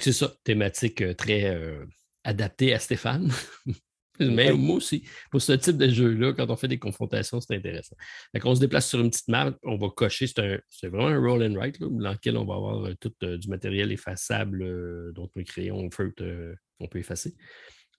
C'est 0.00 0.12
ça, 0.12 0.34
thématique 0.42 1.02
euh, 1.02 1.14
très 1.14 1.44
euh, 1.44 1.84
adaptée 2.24 2.74
à 2.74 2.78
Stéphane. 2.78 3.30
Mais 4.20 4.52
moi 4.52 4.76
aussi, 4.76 5.04
pour 5.30 5.42
ce 5.42 5.52
type 5.52 5.76
de 5.76 5.88
jeu-là, 5.88 6.32
quand 6.32 6.50
on 6.50 6.56
fait 6.56 6.68
des 6.68 6.78
confrontations, 6.78 7.40
c'est 7.40 7.56
intéressant. 7.56 7.96
on 8.44 8.54
se 8.54 8.60
déplace 8.60 8.88
sur 8.88 9.00
une 9.00 9.10
petite 9.10 9.28
map, 9.28 9.54
on 9.62 9.76
va 9.76 9.88
cocher, 9.90 10.26
c'est 10.26 10.88
vraiment 10.88 11.08
un 11.08 11.18
roll 11.18 11.42
and 11.42 11.54
write, 11.54 11.80
dans 11.80 12.12
lequel 12.12 12.36
on 12.36 12.44
va 12.44 12.54
avoir 12.54 12.86
euh, 12.86 12.94
tout 13.00 13.12
euh, 13.22 13.36
du 13.38 13.48
matériel 13.48 13.92
effaçable 13.92 14.62
euh, 14.62 15.12
dont 15.14 15.24
on 15.24 15.28
peut 15.28 15.42
créer, 15.44 15.70
on 15.70 15.88
peut, 15.88 16.12
effacer. 16.94 17.34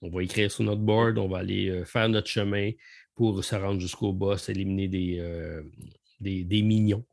On 0.02 0.10
va 0.10 0.22
écrire 0.22 0.50
sur 0.50 0.64
notre 0.64 0.80
board, 0.80 1.18
on 1.18 1.28
va 1.28 1.38
aller 1.38 1.82
faire 1.84 2.08
notre 2.08 2.28
chemin 2.28 2.70
pour 3.14 3.44
se 3.44 3.56
rendre 3.56 3.80
jusqu'au 3.80 4.12
boss, 4.12 4.48
éliminer 4.48 4.88
des, 4.88 5.60
des, 6.20 6.44
des 6.44 6.62
minions. 6.62 7.04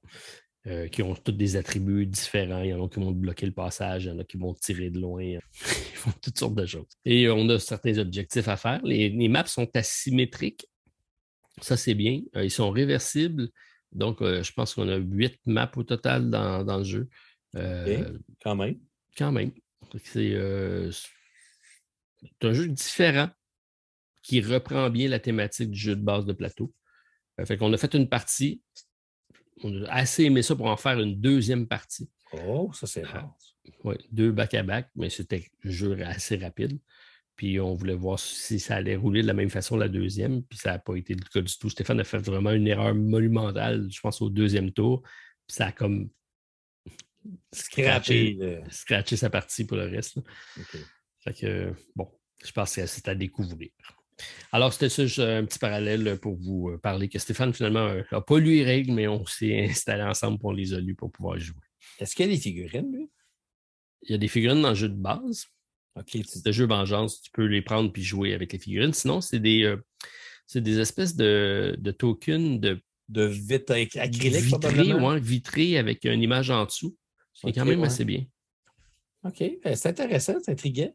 Euh, 0.67 0.87
qui 0.87 1.03
ont 1.03 1.13
tous 1.13 1.31
des 1.31 1.57
attributs 1.57 2.07
différents. 2.07 2.63
Il 2.63 2.69
y 2.69 2.73
en 2.73 2.83
a 2.83 2.89
qui 2.89 2.99
vont 2.99 3.11
bloquer 3.11 3.45
le 3.45 3.51
passage, 3.51 4.05
il 4.05 4.07
y 4.07 4.11
en 4.11 4.17
a 4.17 4.23
qui 4.23 4.37
vont 4.37 4.55
tirer 4.55 4.89
de 4.89 4.99
loin. 4.99 5.21
Ils 5.21 5.39
font 5.95 6.11
toutes 6.19 6.39
sortes 6.39 6.55
de 6.55 6.65
choses. 6.65 6.87
Et 7.05 7.29
on 7.29 7.47
a 7.49 7.59
certains 7.59 7.99
objectifs 7.99 8.47
à 8.47 8.57
faire. 8.57 8.81
Les, 8.83 9.29
maps 9.29 9.45
sont 9.45 9.69
asymétriques. 9.75 10.65
Ça, 11.61 11.77
c'est 11.77 11.93
bien. 11.93 12.21
Euh, 12.35 12.45
ils 12.45 12.49
sont 12.49 12.71
réversibles. 12.71 13.49
Donc, 13.91 14.23
euh, 14.23 14.41
je 14.41 14.53
pense 14.53 14.73
qu'on 14.73 14.89
a 14.89 14.95
huit 14.95 15.39
maps 15.45 15.69
au 15.75 15.83
total 15.83 16.31
dans, 16.31 16.77
le 16.79 16.83
jeu. 16.83 17.09
Quand 17.53 18.55
même. 18.55 18.79
Quand 19.15 19.31
même. 19.31 19.51
C'est 20.03 20.35
un 22.41 22.53
jeu 22.53 22.67
différent 22.69 23.29
qui 24.23 24.41
reprend 24.41 24.89
bien 24.89 25.09
la 25.09 25.19
thématique 25.19 25.69
du 25.69 25.79
jeu 25.79 25.95
de 25.95 26.01
base 26.01 26.25
de 26.25 26.33
plateau. 26.33 26.73
fait 27.45 27.55
qu'on 27.55 27.71
a 27.71 27.77
fait 27.77 27.93
une 27.93 28.09
partie, 28.09 28.63
on 29.63 29.83
a 29.83 29.89
assez 29.89 30.23
aimé 30.23 30.41
ça 30.41 30.55
pour 30.55 30.67
en 30.67 30.77
faire 30.77 30.99
une 30.99 31.19
deuxième 31.19 31.67
partie. 31.67 32.09
Oh, 32.47 32.71
ça 32.73 32.87
c'est 32.87 33.03
rare. 33.03 33.35
oui, 33.83 33.95
deux 34.11 34.31
back-à-back, 34.31 34.89
mais 34.95 35.09
c'était 35.09 35.47
un 35.63 35.69
jeu 35.69 35.97
assez 36.05 36.37
rapide. 36.37 36.79
Puis 37.35 37.59
on 37.59 37.73
voulait 37.73 37.95
voir 37.95 38.17
si 38.17 38.59
ça 38.59 38.75
allait 38.75 38.95
rouler 38.95 39.21
de 39.21 39.27
la 39.27 39.33
même 39.33 39.49
façon 39.49 39.75
la 39.75 39.89
deuxième, 39.89 40.41
puis 40.43 40.57
ça 40.57 40.71
n'a 40.71 40.79
pas 40.79 40.95
été 40.95 41.13
le 41.13 41.21
cas 41.21 41.41
du 41.41 41.57
tout. 41.57 41.69
Stéphane 41.69 41.99
a 41.99 42.03
fait 42.05 42.19
vraiment 42.19 42.51
une 42.51 42.67
erreur 42.67 42.95
monumentale, 42.95 43.89
je 43.91 43.99
pense, 43.99 44.21
au 44.21 44.29
deuxième 44.29 44.71
tour. 44.71 45.01
Puis 45.47 45.57
ça 45.57 45.67
a 45.67 45.71
comme 45.71 46.09
scratché, 47.51 48.37
sa 49.17 49.29
partie 49.29 49.65
pour 49.65 49.77
le 49.77 49.87
reste. 49.87 50.19
Fait 51.19 51.33
que, 51.33 51.73
bon, 51.95 52.09
je 52.43 52.51
pense 52.51 52.75
que 52.75 52.85
c'est 52.85 53.07
à 53.09 53.15
découvrir. 53.15 53.71
Alors, 54.51 54.73
c'était 54.73 54.89
ça, 54.89 55.37
un 55.37 55.45
petit 55.45 55.59
parallèle 55.59 56.17
pour 56.19 56.35
vous 56.35 56.69
euh, 56.69 56.77
parler 56.77 57.09
que 57.09 57.19
Stéphane, 57.19 57.53
finalement, 57.53 57.87
n'a 57.87 58.03
euh, 58.13 58.21
pas 58.21 58.39
lu 58.39 58.55
les 58.55 58.63
règles, 58.63 58.93
mais 58.93 59.07
on 59.07 59.25
s'est 59.25 59.65
installé 59.69 60.03
ensemble 60.03 60.39
pour 60.39 60.53
les 60.53 60.73
a 60.73 60.79
pour 60.97 61.11
pouvoir 61.11 61.37
jouer. 61.37 61.55
Est-ce 61.99 62.15
qu'il 62.15 62.25
y 62.25 62.29
a 62.29 62.31
des 62.31 62.41
figurines, 62.41 62.91
lui? 62.91 63.09
Il 64.03 64.11
y 64.11 64.15
a 64.15 64.17
des 64.17 64.27
figurines 64.27 64.61
dans 64.61 64.69
le 64.69 64.75
jeu 64.75 64.89
de 64.89 64.95
base. 64.95 65.45
OK. 65.97 66.17
C'est 66.25 66.45
le 66.45 66.51
jeu 66.51 66.65
Vengeance, 66.65 67.21
tu 67.21 67.31
peux 67.31 67.45
les 67.45 67.61
prendre 67.61 67.91
puis 67.91 68.03
jouer 68.03 68.33
avec 68.33 68.53
les 68.53 68.59
figurines. 68.59 68.93
Sinon, 68.93 69.21
c'est 69.21 69.39
des, 69.39 69.63
euh, 69.63 69.77
des 70.53 70.79
espèces 70.79 71.15
de, 71.15 71.75
de 71.77 71.91
tokens 71.91 72.59
de. 72.59 72.81
De 73.07 73.23
vitre 73.23 73.73
acrylique, 73.73 74.41
vitré, 74.41 75.19
vitré 75.19 75.77
avec 75.77 76.05
une 76.05 76.23
image 76.23 76.49
en 76.49 76.65
dessous. 76.65 76.97
C'est 77.35 77.51
quand 77.51 77.63
même 77.63 77.83
assez 77.83 78.03
bien. 78.03 78.25
OK. 79.23 79.43
Ben, 79.63 79.75
c'est 79.75 79.89
intéressant, 79.89 80.33
c'est 80.41 80.53
intriguant. 80.53 80.91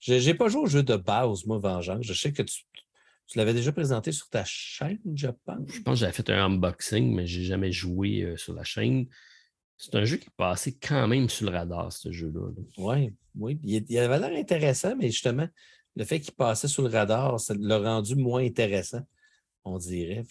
Je 0.00 0.14
n'ai 0.14 0.34
pas 0.34 0.48
joué 0.48 0.62
au 0.62 0.66
jeu 0.66 0.82
de 0.82 0.96
base, 0.96 1.44
moi, 1.44 1.58
Vengeance. 1.58 2.04
Je 2.04 2.14
sais 2.14 2.32
que 2.32 2.42
tu, 2.42 2.64
l'avais 3.34 3.54
déjà 3.54 3.72
présenté 3.72 4.12
sur 4.12 4.28
ta 4.28 4.44
chaîne, 4.44 5.00
je 5.14 5.28
pense. 5.44 5.68
Je 5.68 5.80
pense 5.80 5.94
que 5.94 6.00
j'avais 6.00 6.12
fait 6.12 6.30
un 6.30 6.46
unboxing, 6.46 7.14
mais 7.14 7.26
je 7.26 7.40
n'ai 7.40 7.46
jamais 7.46 7.72
joué 7.72 8.22
euh, 8.22 8.36
sur 8.36 8.54
la 8.54 8.64
chaîne. 8.64 9.06
C'est 9.76 9.94
un 9.94 10.04
jeu 10.04 10.16
qui 10.16 10.26
est 10.26 10.36
passé 10.36 10.76
quand 10.76 11.06
même 11.08 11.28
sur 11.28 11.50
le 11.50 11.56
radar, 11.56 11.92
ce 11.92 12.10
jeu-là. 12.10 12.48
Oui, 12.78 13.12
oui. 13.36 13.60
Il, 13.62 13.98
avait 13.98 14.18
l'air 14.18 14.38
intéressant, 14.38 14.96
mais 14.96 15.10
justement, 15.10 15.48
le 15.94 16.04
fait 16.04 16.20
qu'il 16.20 16.34
passait 16.34 16.68
sur 16.68 16.82
le 16.82 16.88
radar, 16.88 17.38
ça 17.38 17.54
l'a 17.58 17.78
rendu 17.78 18.16
moins 18.16 18.44
intéressant, 18.44 19.02
on 19.64 19.78
dirait. 19.78 20.24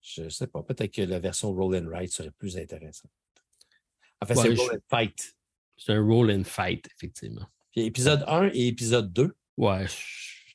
Je 0.00 0.22
ne 0.22 0.28
sais 0.28 0.46
pas, 0.46 0.62
peut-être 0.62 0.92
que 0.92 1.02
la 1.02 1.18
version 1.18 1.52
Roll 1.52 1.76
and 1.76 1.88
Ride 1.92 2.10
serait 2.10 2.30
plus 2.30 2.56
intéressante. 2.56 3.10
En 4.20 4.26
fait, 4.26 4.34
c'est 4.34 4.54
Roll 4.54 4.76
and 4.76 4.84
Fight. 4.88 5.36
C'est 5.76 5.92
un 5.92 6.04
Roll 6.04 6.30
and 6.32 6.44
Fight, 6.44 6.88
effectivement 6.96 7.46
épisode 7.84 8.24
1 8.26 8.50
et 8.52 8.68
épisode 8.68 9.12
2. 9.12 9.34
Ouais, 9.56 9.86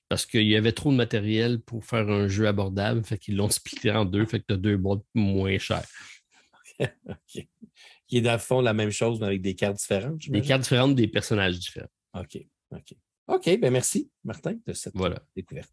parce 0.09 0.25
qu'il 0.25 0.47
y 0.47 0.55
avait 0.55 0.71
trop 0.71 0.91
de 0.91 0.95
matériel 0.95 1.59
pour 1.59 1.83
faire 1.83 2.09
un 2.09 2.27
jeu 2.27 2.47
abordable, 2.47 3.03
fait 3.03 3.17
qu'ils 3.17 3.35
l'ont 3.35 3.49
splitté 3.49 3.91
en 3.91 4.05
deux, 4.05 4.25
fait 4.25 4.39
que 4.41 4.45
tu 4.47 4.53
as 4.53 4.57
deux 4.57 4.77
boîtes 4.77 5.01
moins 5.13 5.57
chères. 5.57 5.87
OK. 6.79 7.47
Qui 8.07 8.17
est 8.17 8.21
dans 8.21 8.33
le 8.33 8.37
fond 8.37 8.61
la 8.61 8.73
même 8.73 8.91
chose, 8.91 9.19
mais 9.19 9.27
avec 9.27 9.41
des 9.41 9.55
cartes 9.55 9.77
différentes. 9.77 10.19
Des 10.29 10.41
cartes 10.41 10.61
différentes, 10.61 10.95
des 10.95 11.07
personnages 11.07 11.57
différents. 11.57 11.89
OK. 12.13 12.37
OK. 12.71 12.93
OK, 13.27 13.59
ben 13.59 13.71
merci, 13.71 14.11
Martin, 14.23 14.55
de 14.67 14.73
cette 14.73 14.93
découverte. 15.35 15.71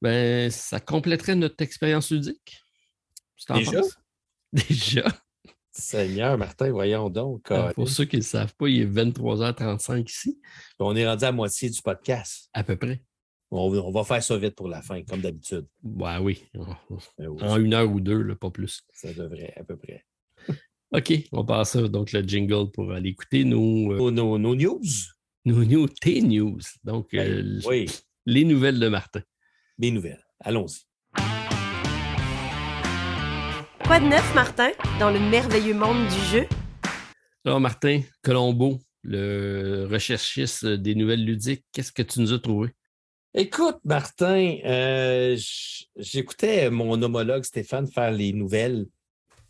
Ben, 0.00 0.50
ça 0.50 0.80
compléterait 0.80 1.34
notre 1.34 1.60
expérience 1.62 2.10
ludique. 2.10 2.64
Déjà? 3.50 3.80
Déjà. 4.52 5.04
Seigneur 5.78 6.36
Martin, 6.36 6.70
voyons 6.70 7.08
donc. 7.08 7.46
Ah, 7.50 7.72
pour 7.74 7.88
ceux 7.88 8.04
qui 8.04 8.16
ne 8.16 8.20
le 8.20 8.26
savent 8.26 8.54
pas, 8.56 8.68
il 8.68 8.82
est 8.82 8.86
23h35 8.86 10.10
ici. 10.10 10.40
On 10.78 10.96
est 10.96 11.06
rendu 11.06 11.24
à 11.24 11.32
moitié 11.32 11.70
du 11.70 11.80
podcast. 11.80 12.50
À 12.52 12.64
peu 12.64 12.76
près. 12.76 13.02
On, 13.50 13.90
va 13.90 14.04
faire 14.04 14.22
ça 14.22 14.36
vite 14.36 14.54
pour 14.54 14.68
la 14.68 14.82
fin, 14.82 15.02
comme 15.04 15.22
d'habitude. 15.22 15.66
Ben 15.82 16.20
oui. 16.20 16.44
Ben 16.54 16.76
en 17.40 17.58
une 17.58 17.72
heure 17.72 17.90
ou 17.90 18.00
deux, 18.00 18.34
pas 18.34 18.50
plus. 18.50 18.82
Ça 18.92 19.12
devrait, 19.14 19.54
à 19.56 19.64
peu 19.64 19.76
près. 19.76 20.04
OK, 20.92 21.12
on 21.32 21.44
passe 21.44 21.76
donc 21.76 22.12
le 22.12 22.22
jingle 22.22 22.70
pour 22.72 22.92
aller 22.92 23.10
écouter 23.10 23.44
nos, 23.44 23.92
euh, 23.92 24.10
nos, 24.10 24.38
news. 24.38 24.82
Nos 25.44 25.64
news, 25.64 25.88
tes 25.88 26.20
news. 26.20 26.60
Donc, 26.84 27.08
ben 27.12 27.62
euh, 27.66 27.86
les 28.26 28.44
nouvelles 28.44 28.80
de 28.80 28.88
Martin. 28.88 29.22
Mes 29.78 29.90
nouvelles. 29.90 30.24
Allons-y. 30.40 30.87
Quoi 33.88 34.00
de 34.00 34.04
neuf, 34.04 34.34
Martin, 34.34 34.70
dans 35.00 35.10
le 35.10 35.18
merveilleux 35.18 35.72
monde 35.72 36.06
du 36.08 36.20
jeu? 36.26 36.46
Alors, 37.46 37.58
Martin 37.58 38.02
Colombo, 38.20 38.80
le 39.02 39.88
recherchiste 39.90 40.66
des 40.66 40.94
nouvelles 40.94 41.24
ludiques, 41.24 41.64
qu'est-ce 41.72 41.90
que 41.90 42.02
tu 42.02 42.20
nous 42.20 42.34
as 42.34 42.38
trouvé? 42.38 42.68
Écoute, 43.32 43.78
Martin, 43.86 44.58
euh, 44.66 45.38
j'écoutais 45.96 46.68
mon 46.68 47.00
homologue 47.00 47.44
Stéphane 47.44 47.86
faire 47.86 48.10
les 48.10 48.34
nouvelles 48.34 48.84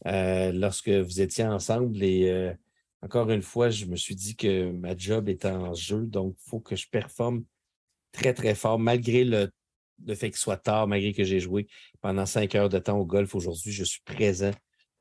euh, 0.06 0.52
lorsque 0.52 0.88
vous 0.88 1.20
étiez 1.20 1.44
ensemble 1.44 2.00
et 2.00 2.30
euh, 2.30 2.54
encore 3.02 3.28
une 3.32 3.42
fois, 3.42 3.70
je 3.70 3.86
me 3.86 3.96
suis 3.96 4.14
dit 4.14 4.36
que 4.36 4.70
ma 4.70 4.96
job 4.96 5.28
est 5.28 5.46
en 5.46 5.74
jeu, 5.74 6.06
donc 6.06 6.36
il 6.38 6.48
faut 6.48 6.60
que 6.60 6.76
je 6.76 6.86
performe 6.88 7.42
très, 8.12 8.34
très 8.34 8.54
fort 8.54 8.78
malgré 8.78 9.24
le 9.24 9.50
le 10.06 10.14
fait 10.14 10.30
qu'il 10.30 10.38
soit 10.38 10.56
tard, 10.56 10.86
malgré 10.86 11.12
que 11.12 11.24
j'ai 11.24 11.40
joué 11.40 11.66
pendant 12.00 12.26
cinq 12.26 12.54
heures 12.54 12.68
de 12.68 12.78
temps 12.78 12.98
au 12.98 13.04
golf 13.04 13.34
aujourd'hui, 13.34 13.72
je 13.72 13.84
suis 13.84 14.02
présent 14.04 14.52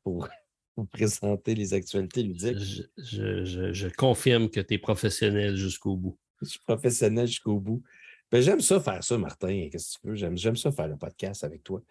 pour 0.03 0.27
vous 0.77 0.85
présenter 0.85 1.55
les 1.55 1.73
actualités 1.73 2.23
ludiques. 2.23 2.83
Je, 2.97 3.95
confirme 3.95 4.49
que 4.49 4.59
tu 4.59 4.75
es 4.75 4.77
professionnel 4.77 5.55
jusqu'au 5.55 5.95
bout. 5.95 6.17
Je 6.41 6.49
suis 6.49 6.59
professionnel 6.59 7.27
jusqu'au 7.27 7.59
bout. 7.59 7.83
Ben, 8.31 8.41
j'aime 8.41 8.61
ça 8.61 8.79
faire 8.79 9.03
ça, 9.03 9.17
Martin. 9.17 9.69
Qu'est-ce 9.71 9.97
que 9.97 10.01
tu 10.01 10.07
veux? 10.09 10.35
J'aime, 10.35 10.55
ça 10.55 10.71
faire 10.71 10.87
le 10.87 10.97
podcast 10.97 11.43
avec 11.43 11.63
toi. 11.63 11.81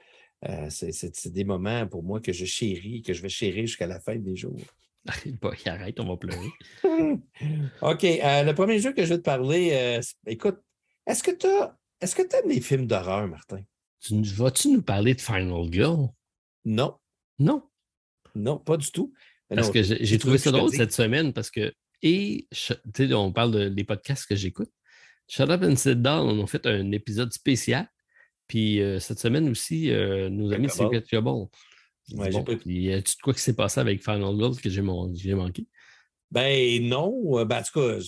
Euh, 0.47 0.69
c'est, 0.69 1.29
des 1.29 1.45
moments 1.45 1.87
pour 1.87 2.03
moi 2.03 2.21
que 2.21 2.33
je 2.33 2.45
chéris, 2.45 3.03
que 3.03 3.15
je 3.15 3.23
vais 3.23 3.29
chérir 3.29 3.67
jusqu'à 3.67 3.87
la 3.87 3.99
fin 3.99 4.17
des 4.17 4.37
jours. 4.37 4.61
arrête, 5.67 5.99
on 6.01 6.05
va 6.05 6.17
pleurer. 6.17 6.51
OK. 7.83 8.05
Euh, 8.05 8.43
le 8.43 8.53
premier 8.53 8.79
jeu 8.79 8.93
que 8.93 9.05
je 9.05 9.15
vais 9.15 9.19
te 9.19 9.25
parler, 9.25 9.71
euh, 9.73 10.01
écoute, 10.27 10.59
est-ce 11.07 11.23
que 11.23 11.31
tu 11.31 11.47
est-ce 12.01 12.15
que 12.15 12.23
tu 12.23 12.37
aimes 12.37 12.49
les 12.49 12.61
films 12.61 12.87
d'horreur, 12.87 13.27
Martin? 13.29 13.63
vas-tu 14.11 14.69
nous 14.69 14.83
parler 14.83 15.15
de 15.15 15.21
Final 15.21 15.73
Girl? 15.73 16.09
Non. 16.65 16.97
Non. 17.39 17.63
Non, 18.35 18.59
pas 18.59 18.77
du 18.77 18.91
tout. 18.91 19.13
parce 19.49 19.71
que 19.71 19.83
j'ai 19.83 20.19
trouvé 20.19 20.39
ça 20.39 20.51
drôle 20.51 20.71
cette 20.71 20.93
semaine 20.93 21.33
parce 21.33 21.51
que, 21.51 21.73
et, 22.03 22.47
tu 22.51 22.75
sais, 22.95 23.15
on 23.15 23.33
parle 23.33 23.75
des 23.75 23.85
podcasts 23.85 24.27
que 24.27 24.37
j'écoute. 24.37 24.71
Shut 25.29 25.51
Up 25.51 25.63
and 25.63 25.77
Sit 25.77 26.01
Down, 26.03 26.39
on 26.39 26.45
a 26.45 26.47
fait 26.47 26.67
un 26.67 26.93
épisode 26.93 27.33
spécial. 27.33 27.89
Puis 28.47 28.81
euh, 28.81 29.01
cette 29.01 29.19
semaine 29.19 29.49
aussi, 29.49 29.91
nos 29.91 30.53
amis 30.53 30.67
de 30.67 30.73
Secret 30.73 31.01
Trouble 31.01 31.49
Ouais, 32.13 32.31
bon, 32.31 32.45
y 32.67 32.93
a-tu 32.93 33.17
de 33.17 33.21
quoi 33.21 33.35
qui 33.35 33.41
s'est 33.41 33.57
passé 33.57 33.81
avec 33.81 34.03
Final 34.05 34.37
Girl 34.37 34.57
que 34.57 34.71
j'ai 34.71 34.83
manqué? 34.83 35.67
Ben 36.31 36.89
non. 36.89 37.39
Euh, 37.39 37.45
ben, 37.45 37.59
en 37.59 37.63
tout 37.63 37.81
cas, 37.81 37.99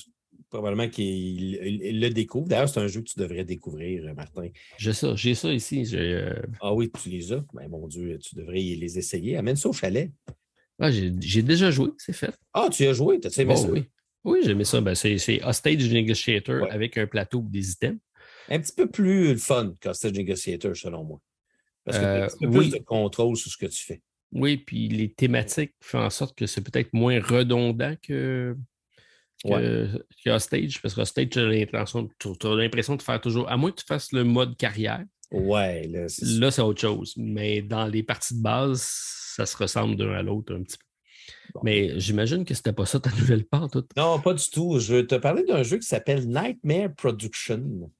probablement 0.48 0.88
qu'il 0.88 1.58
le 2.00 2.08
découvre. 2.08 2.48
D'ailleurs, 2.48 2.68
c'est 2.68 2.80
un 2.80 2.86
jeu 2.86 3.02
que 3.02 3.08
tu 3.08 3.18
devrais 3.18 3.44
découvrir, 3.44 4.06
euh, 4.06 4.14
Martin. 4.14 4.48
J'ai 4.78 4.92
ça, 4.92 5.14
j'ai 5.14 5.34
ça 5.34 5.52
ici. 5.52 5.88
Euh, 5.94 6.34
ah 6.60 6.74
oui, 6.74 6.90
tu 7.02 7.08
les 7.10 7.32
as. 7.32 7.44
Ben, 7.52 7.68
mon 7.68 7.86
Dieu, 7.86 8.18
tu 8.18 8.34
devrais 8.34 8.60
les 8.60 8.98
essayer. 8.98 9.36
Amène 9.36 9.56
ça 9.56 9.68
au 9.68 9.72
chalet. 9.72 10.10
Ah, 10.78 10.90
j'ai 10.90 11.42
déjà 11.42 11.70
joué, 11.70 11.90
c'est 11.98 12.12
fait. 12.12 12.32
Ah, 12.54 12.68
tu 12.70 12.86
as 12.86 12.92
joué? 12.92 13.18
T'as 13.20 13.30
aimé 13.42 13.54
oh, 13.56 13.60
ça? 13.60 13.68
Oui, 13.68 13.84
oui 14.24 14.40
j'ai 14.44 14.52
aimé 14.52 14.64
ça. 14.64 14.80
Ben, 14.80 14.94
c'est 14.94 15.42
Hostage 15.44 15.92
Negotiator 15.92 16.66
avec 16.70 16.96
un 16.96 17.06
plateau 17.06 17.42
des 17.42 17.72
items. 17.72 17.98
Un 18.48 18.60
petit 18.60 18.72
peu 18.72 18.86
plus 18.86 19.36
fun 19.38 19.74
qu'Hostage 19.80 20.12
Negotiator, 20.12 20.76
selon 20.76 21.04
moi. 21.04 21.20
Parce 21.84 21.98
que 21.98 22.02
tu 22.02 22.08
as 22.08 22.24
un 22.24 22.50
peu 22.50 22.58
plus 22.58 22.70
de 22.70 22.78
contrôle 22.78 23.36
sur 23.36 23.50
ce 23.50 23.56
que 23.56 23.66
tu 23.66 23.84
fais. 23.84 24.00
Oui, 24.32 24.58
puis 24.58 24.88
les 24.88 25.10
thématiques 25.10 25.72
font 25.80 26.00
en 26.00 26.10
sorte 26.10 26.36
que 26.36 26.46
c'est 26.46 26.60
peut-être 26.60 26.92
moins 26.92 27.20
redondant 27.20 27.94
que, 28.02 28.54
que, 29.44 30.38
Stage, 30.38 30.82
parce 30.82 30.94
que 30.94 31.04
Stage, 31.04 31.28
tu 31.30 31.38
as 31.38 31.46
l'impression 31.46 32.96
de 32.96 33.02
faire 33.02 33.20
toujours, 33.20 33.48
à 33.50 33.56
moins 33.56 33.70
que 33.70 33.80
tu 33.80 33.86
fasses 33.86 34.12
le 34.12 34.24
mode 34.24 34.56
carrière. 34.56 35.04
Ouais, 35.30 35.86
là, 35.88 36.50
c'est 36.50 36.62
autre 36.62 36.80
chose. 36.80 37.14
Mais 37.16 37.62
dans 37.62 37.86
les 37.86 38.02
parties 38.02 38.36
de 38.36 38.42
base, 38.42 38.82
ça 39.36 39.46
se 39.46 39.56
ressemble 39.56 39.96
d'un 39.96 40.12
à 40.12 40.22
l'autre 40.22 40.54
un 40.54 40.62
petit 40.62 40.78
peu. 40.78 40.84
Mais 41.62 41.98
j'imagine 42.00 42.44
que 42.44 42.54
c'était 42.54 42.72
pas 42.72 42.86
ça 42.86 43.00
ta 43.00 43.10
nouvelle 43.18 43.44
part. 43.44 43.70
Toute. 43.70 43.94
Non, 43.96 44.20
pas 44.20 44.34
du 44.34 44.48
tout. 44.50 44.78
Je 44.78 44.96
vais 44.96 45.06
te 45.06 45.14
parler 45.16 45.44
d'un 45.44 45.62
jeu 45.62 45.78
qui 45.78 45.86
s'appelle 45.86 46.26
Nightmare 46.26 46.94
Production. 46.94 47.90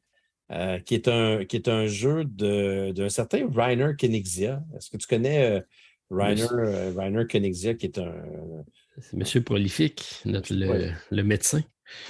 Euh, 0.51 0.79
qui, 0.79 0.95
est 0.95 1.09
un, 1.09 1.45
qui 1.45 1.57
est 1.57 1.69
un 1.69 1.85
jeu 1.87 2.25
d'un 2.25 3.11
certain 3.11 3.47
Rainer 3.55 3.93
Kenigsia. 3.99 4.63
Est-ce 4.75 4.89
que 4.89 4.97
tu 4.97 5.07
connais 5.07 5.59
euh, 5.59 5.61
Rainer, 6.11 6.47
euh, 6.53 6.93
Rainer 6.97 7.27
qui 7.27 7.37
est 7.37 7.99
un. 7.99 8.15
C'est 9.01 9.15
Monsieur 9.15 9.43
Prolifique, 9.43 10.23
notre, 10.25 10.53
le, 10.55 11.23
médecin. 11.23 11.63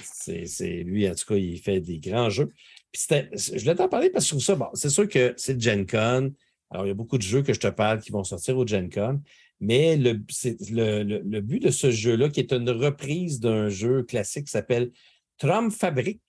C'est 0.03 0.83
lui, 0.83 1.09
en 1.09 1.15
tout 1.15 1.25
cas, 1.25 1.35
il 1.35 1.59
fait 1.59 1.79
des 1.79 1.99
grands 1.99 2.29
jeux. 2.29 2.49
je 2.93 3.59
voulais 3.59 3.75
t'en 3.75 3.87
parler 3.89 4.09
parce 4.09 4.25
que 4.25 4.29
je 4.29 4.33
trouve 4.35 4.43
ça, 4.43 4.55
bon, 4.55 4.69
c'est 4.73 4.89
sûr 4.89 5.07
que 5.07 5.33
c'est 5.37 5.59
Gen 5.59 5.85
Con. 5.85 6.33
Alors, 6.71 6.85
il 6.85 6.89
y 6.89 6.91
a 6.91 6.95
beaucoup 6.95 7.17
de 7.17 7.23
jeux 7.23 7.41
que 7.41 7.53
je 7.53 7.59
te 7.59 7.67
parle 7.67 7.99
qui 7.99 8.11
vont 8.11 8.23
sortir 8.23 8.57
au 8.57 8.65
Gen 8.65 8.89
Con. 8.89 9.21
Mais 9.59 9.97
le, 9.97 10.21
le, 10.69 11.03
le 11.03 11.41
but 11.41 11.61
de 11.61 11.69
ce 11.69 11.91
jeu-là, 11.91 12.29
qui 12.29 12.39
est 12.39 12.53
une 12.53 12.69
reprise 12.69 13.39
d'un 13.39 13.69
jeu 13.69 14.03
classique 14.03 14.45
qui 14.45 14.51
s'appelle 14.51 14.91
Tram 15.37 15.71
Fabric. 15.71 16.21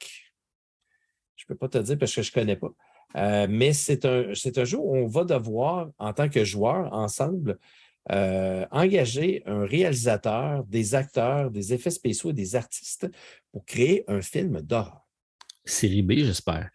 Je 1.37 1.45
ne 1.45 1.49
peux 1.49 1.57
pas 1.57 1.69
te 1.69 1.79
dire 1.79 1.99
parce 1.99 2.15
que 2.15 2.23
je 2.23 2.31
ne 2.31 2.35
connais 2.35 2.57
pas. 2.57 2.73
Euh, 3.17 3.47
mais 3.49 3.73
c'est 3.73 4.05
un, 4.05 4.31
un 4.31 4.65
jeu 4.65 4.79
où 4.79 4.95
on 4.95 5.07
va 5.07 5.25
devoir, 5.25 5.91
en 5.99 6.13
tant 6.13 6.29
que 6.29 6.45
joueur, 6.45 6.93
ensemble, 6.93 7.59
euh, 8.11 8.67
engager 8.71 9.43
un 9.47 9.65
réalisateur, 9.65 10.65
des 10.65 10.95
acteurs, 10.95 11.51
des 11.51 11.75
effets 11.75 11.91
spéciaux 11.91 12.31
et 12.31 12.35
des 12.35 12.57
artistes 12.57 13.09
pour 13.53 13.65
créer 13.65 14.05
un 14.09 14.23
film 14.23 14.63
d'horreur. 14.63 15.07
Série 15.65 16.03
B, 16.03 16.13
j'espère. 16.19 16.71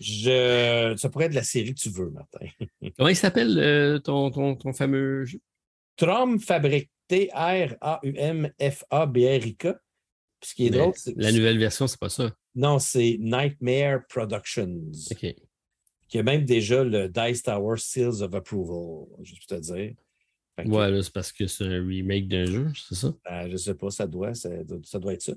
Je... 0.00 0.94
Ça 0.96 1.08
pourrait 1.08 1.26
être 1.26 1.34
la 1.34 1.42
série 1.42 1.74
que 1.74 1.80
tu 1.80 1.90
veux, 1.90 2.10
Martin. 2.10 2.46
Comment 2.96 3.08
il 3.08 3.16
s'appelle 3.16 3.58
euh, 3.58 3.98
ton, 3.98 4.30
ton, 4.30 4.54
ton, 4.54 4.72
fameux 4.72 5.24
jeu? 5.24 5.40
Trom 5.96 6.38
Fabric. 6.38 6.90
T-R-A-U-M-F-A-B-R-I-K. 7.08 8.48
Ce 10.42 10.54
qui 10.54 10.66
est 10.66 10.70
drôle, 10.70 10.92
c'est. 10.96 11.14
La 11.16 11.32
nouvelle 11.32 11.58
version, 11.58 11.86
c'est 11.86 12.00
pas 12.00 12.08
ça. 12.08 12.32
Non, 12.54 12.78
c'est 12.78 13.16
Nightmare 13.20 14.06
Productions. 14.08 14.92
OK. 15.10 15.34
Qui 16.08 16.18
a 16.18 16.22
même 16.22 16.44
déjà 16.44 16.84
le 16.84 17.08
Dice 17.08 17.42
Tower 17.42 17.76
Seals 17.78 18.22
of 18.22 18.34
Approval, 18.34 19.06
je 19.22 19.32
peux 19.32 19.56
te 19.56 19.60
dire. 19.60 19.94
ouais, 20.64 21.02
c'est 21.02 21.12
parce 21.12 21.32
que 21.32 21.46
c'est 21.46 21.64
un 21.64 21.84
remake 21.84 22.28
d'un 22.28 22.46
jeu, 22.46 22.68
c'est 22.88 22.94
ça? 22.94 23.12
Ben, 23.24 23.46
je 23.46 23.52
ne 23.52 23.56
sais 23.56 23.74
pas, 23.74 23.90
ça 23.90 24.06
doit, 24.06 24.34
ça, 24.34 24.48
doit 24.98 25.14
être 25.14 25.22
ça. 25.22 25.32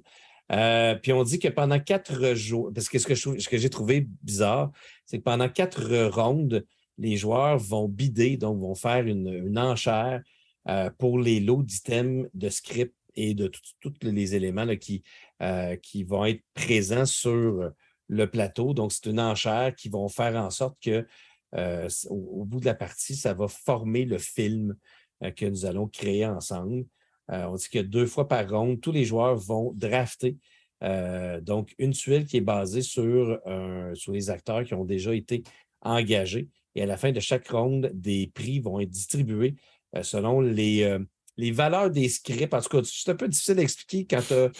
Euh, 0.51 0.95
puis 0.95 1.13
on 1.13 1.23
dit 1.23 1.39
que 1.39 1.47
pendant 1.47 1.79
quatre 1.79 2.33
jours, 2.35 2.71
parce 2.73 2.89
que 2.89 2.99
ce 2.99 3.07
que, 3.07 3.15
ce 3.15 3.49
que 3.49 3.57
j'ai 3.57 3.69
trouvé 3.69 4.07
bizarre, 4.23 4.71
c'est 5.05 5.19
que 5.19 5.23
pendant 5.23 5.49
quatre 5.49 6.07
rondes, 6.07 6.65
les 6.97 7.17
joueurs 7.17 7.57
vont 7.57 7.87
bider, 7.87 8.37
donc 8.37 8.59
vont 8.59 8.75
faire 8.75 9.05
une, 9.05 9.57
enchère 9.57 10.21
euh, 10.67 10.89
pour 10.97 11.19
les 11.19 11.39
lots 11.39 11.63
d'items 11.63 12.27
de 12.33 12.49
script 12.49 12.93
et 13.15 13.33
de 13.33 13.49
tous 13.79 13.93
les 14.01 14.35
éléments 14.35 14.75
qui, 14.75 15.03
euh, 15.41 15.75
qui 15.77 16.03
vont 16.03 16.25
être 16.25 16.43
présents 16.53 17.05
sur 17.05 17.71
le 18.09 18.29
plateau. 18.29 18.73
Donc, 18.73 18.91
c'est 18.91 19.05
une 19.05 19.19
enchère 19.19 19.73
qui 19.75 19.87
vont 19.87 20.09
faire 20.09 20.35
en 20.35 20.49
sorte 20.49 20.77
que 20.83 21.07
euh, 21.55 21.87
au, 22.09 22.43
bout 22.45 22.59
de 22.59 22.65
la 22.65 22.75
partie, 22.75 23.15
ça 23.15 23.33
va 23.33 23.47
former 23.47 24.05
le 24.05 24.17
film 24.17 24.75
euh, 25.23 25.31
que 25.31 25.45
nous 25.45 25.65
allons 25.65 25.87
créer 25.87 26.25
ensemble. 26.25 26.85
on 27.29 27.55
dit 27.55 27.69
que 27.69 27.79
deux 27.79 28.05
fois 28.05 28.27
par 28.27 28.49
ronde, 28.49 28.81
tous 28.81 28.91
les 28.91 29.05
joueurs 29.05 29.35
vont 29.35 29.71
drafter 29.75 30.37
donc 31.41 31.75
une 31.77 31.91
tuile 31.91 32.25
qui 32.25 32.37
est 32.37 32.41
basée 32.41 32.81
sur, 32.81 33.37
sur 33.95 34.13
les 34.13 34.29
acteurs 34.29 34.63
qui 34.63 34.73
ont 34.73 34.85
déjà 34.85 35.13
été 35.13 35.43
engagés. 35.81 36.47
Et 36.73 36.83
à 36.83 36.85
la 36.85 36.95
fin 36.95 37.11
de 37.11 37.19
chaque 37.19 37.49
ronde, 37.49 37.91
des 37.93 38.31
prix 38.33 38.59
vont 38.59 38.79
être 38.79 38.89
distribués 38.89 39.55
selon 40.01 40.39
les, 40.39 40.97
les 41.39 41.51
valeurs 41.51 41.89
des 41.89 42.09
scripts. 42.09 42.53
En 42.53 42.61
tout 42.61 42.69
cas, 42.69 42.81
c'est 42.83 43.11
un 43.11 43.15
peu 43.15 43.27
difficile 43.27 43.55
d'expliquer 43.55 44.05
quand 44.05 44.21
tu 44.27 44.33
as, 44.33 44.51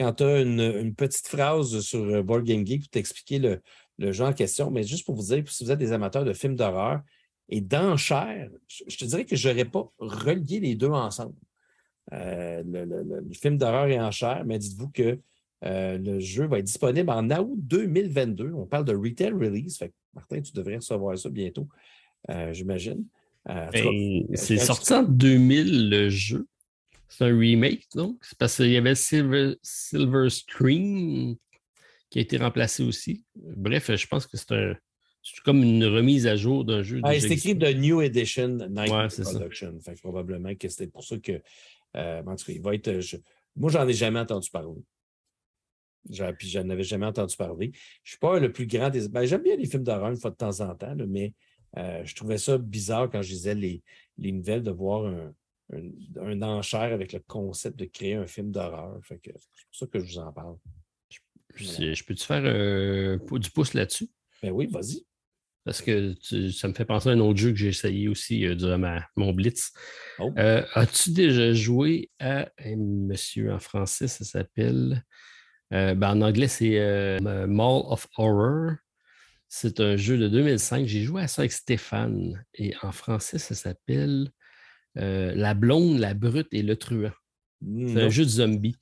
une, 0.00 0.94
petite 0.94 1.26
phrase 1.26 1.80
sur 1.80 2.02
euh, 2.04 2.22
Board 2.22 2.44
Game 2.44 2.66
Geek 2.66 2.82
pour 2.82 2.90
t'expliquer 2.90 3.38
le, 3.38 3.60
le 3.98 4.12
jeu 4.12 4.24
en 4.24 4.32
question. 4.32 4.70
Mais 4.70 4.82
juste 4.82 5.04
pour 5.04 5.14
vous 5.14 5.34
dire, 5.34 5.44
si 5.48 5.64
vous 5.64 5.70
êtes 5.70 5.78
des 5.78 5.92
amateurs 5.92 6.24
de 6.24 6.32
films 6.32 6.56
d'horreur 6.56 7.00
et 7.48 7.60
d'enchères, 7.60 8.50
je 8.68 8.96
te 8.96 9.04
dirais 9.04 9.24
que 9.24 9.36
je 9.36 9.48
n'aurais 9.48 9.64
pas 9.64 9.90
relié 9.98 10.60
les 10.60 10.74
deux 10.74 10.88
ensemble. 10.88 11.34
Euh, 12.12 12.62
le, 12.66 13.22
film 13.32 13.56
d'horreur 13.56 13.86
et 13.86 14.00
enchères, 14.00 14.44
mais 14.44 14.58
dites-vous 14.58 14.90
que 14.90 15.18
euh, 15.64 15.96
le 15.96 16.20
jeu 16.20 16.46
va 16.46 16.58
être 16.58 16.66
disponible 16.66 17.10
en 17.10 17.30
août 17.30 17.58
2022. 17.58 18.52
On 18.52 18.66
parle 18.66 18.84
de 18.84 18.94
retail 18.94 19.32
release. 19.32 19.82
Martin, 20.14 20.42
tu 20.42 20.52
devrais 20.52 20.76
recevoir 20.76 21.18
ça 21.18 21.30
bientôt, 21.30 21.66
j'imagine. 22.52 23.04
Euh, 23.48 23.70
ben, 23.72 24.26
c'est 24.34 24.56
sorti 24.56 24.92
en 24.94 25.02
2000 25.02 25.90
le 25.90 26.08
jeu. 26.08 26.46
C'est 27.16 27.26
un 27.26 27.38
remake, 27.38 27.86
donc. 27.94 28.18
C'est 28.22 28.36
parce 28.36 28.56
qu'il 28.56 28.70
y 28.70 28.76
avait 28.76 28.96
Silver, 28.96 29.54
Silver 29.62 30.28
Screen 30.30 31.36
qui 32.10 32.18
a 32.18 32.22
été 32.22 32.38
remplacé 32.38 32.82
aussi. 32.82 33.22
Bref, 33.36 33.94
je 33.94 34.06
pense 34.08 34.26
que 34.26 34.36
c'est 34.36 34.50
un. 34.50 34.74
comme 35.44 35.62
une 35.62 35.84
remise 35.84 36.26
à 36.26 36.34
jour 36.34 36.64
d'un 36.64 36.82
jeu. 36.82 37.00
c'est 37.04 37.30
écrit 37.30 37.54
de 37.54 37.68
New 37.68 38.00
Edition 38.00 38.48
Night 38.68 38.90
Production. 38.90 39.78
Fait 39.80 39.94
probablement 40.02 40.56
que 40.56 40.68
c'était 40.68 40.88
pour 40.88 41.04
ça 41.04 41.16
que. 41.18 41.40
Euh, 41.96 42.22
en 42.26 42.34
tout 42.34 42.46
cas, 42.46 42.52
il 42.52 42.60
va 42.60 42.74
être. 42.74 42.98
Je... 42.98 43.16
Moi, 43.54 43.70
j'en 43.70 43.86
ai 43.86 43.92
jamais 43.92 44.18
entendu 44.18 44.50
parler. 44.50 44.82
Puis 46.36 46.48
je 46.48 46.58
n'avais 46.58 46.82
jamais 46.82 47.06
entendu 47.06 47.36
parler. 47.36 47.70
Je 48.02 48.08
ne 48.08 48.10
suis 48.10 48.18
pas 48.18 48.40
le 48.40 48.50
plus 48.50 48.66
grand 48.66 48.90
des. 48.90 49.08
Ben, 49.08 49.24
J'aime 49.24 49.42
bien 49.42 49.54
les 49.54 49.66
films 49.66 49.84
d'horreur 49.84 50.10
une 50.10 50.18
fois 50.18 50.32
de 50.32 50.36
temps 50.36 50.60
en 50.62 50.74
temps, 50.74 50.96
mais 51.06 51.32
euh, 51.76 52.04
je 52.04 52.16
trouvais 52.16 52.38
ça 52.38 52.58
bizarre 52.58 53.08
quand 53.08 53.22
je 53.22 53.30
lisais 53.30 53.54
les, 53.54 53.82
nouvelles 54.18 54.64
de 54.64 54.72
voir 54.72 55.06
un, 55.06 55.32
enchère 56.42 56.92
avec 56.92 57.12
le 57.12 57.20
concept 57.20 57.78
de 57.78 57.84
créer 57.86 58.14
un 58.14 58.26
film 58.26 58.50
d'horreur. 58.50 58.98
C'est 59.08 59.18
pour 59.20 59.32
ça 59.72 59.86
que 59.86 59.98
je 59.98 60.04
vous 60.04 60.18
en 60.18 60.32
parle. 60.32 60.56
Je, 61.54 62.04
peux-tu 62.04 62.24
faire 62.24 62.42
euh, 62.44 63.18
du 63.32 63.50
pouce 63.50 63.74
là-dessus? 63.74 64.08
Ben 64.42 64.50
oui, 64.50 64.66
vas-y. 64.66 65.06
Parce 65.64 65.80
que 65.80 66.14
ça 66.50 66.68
me 66.68 66.74
fait 66.74 66.84
penser 66.84 67.08
à 67.08 67.12
un 67.12 67.20
autre 67.20 67.38
jeu 67.38 67.50
que 67.50 67.56
j'ai 67.56 67.68
essayé 67.68 68.08
aussi 68.08 68.44
euh, 68.44 68.54
durant 68.54 69.00
mon 69.16 69.32
Blitz. 69.32 69.72
Oh. 70.18 70.32
As-tu 70.36 71.12
déjà 71.12 71.52
joué 71.54 72.10
à, 72.18 72.50
monsieur, 72.76 73.52
en 73.52 73.58
français, 73.58 74.08
ça 74.08 74.24
s'appelle, 74.24 75.04
ben, 75.70 76.02
en 76.02 76.20
anglais, 76.20 76.48
c'est 76.48 77.20
Mall 77.20 77.82
of 77.86 78.06
Horror. 78.18 78.72
C'est 79.48 79.78
un 79.78 79.96
jeu 79.96 80.18
de 80.18 80.28
2005. 80.28 80.86
J'ai 80.86 81.02
joué 81.02 81.22
à 81.22 81.28
ça 81.28 81.42
avec 81.42 81.52
Stéphane. 81.52 82.44
Et 82.54 82.74
en 82.82 82.90
français, 82.90 83.38
ça 83.38 83.54
s'appelle 83.54 84.30
euh, 84.98 85.34
La 85.34 85.54
blonde, 85.54 85.98
la 85.98 86.14
brute 86.14 86.48
et 86.52 86.62
le 86.62 86.76
truand. 86.76 87.12
C'est 87.60 88.02
un 88.02 88.08
jeu 88.10 88.24
de 88.24 88.30
zombie. 88.30 88.76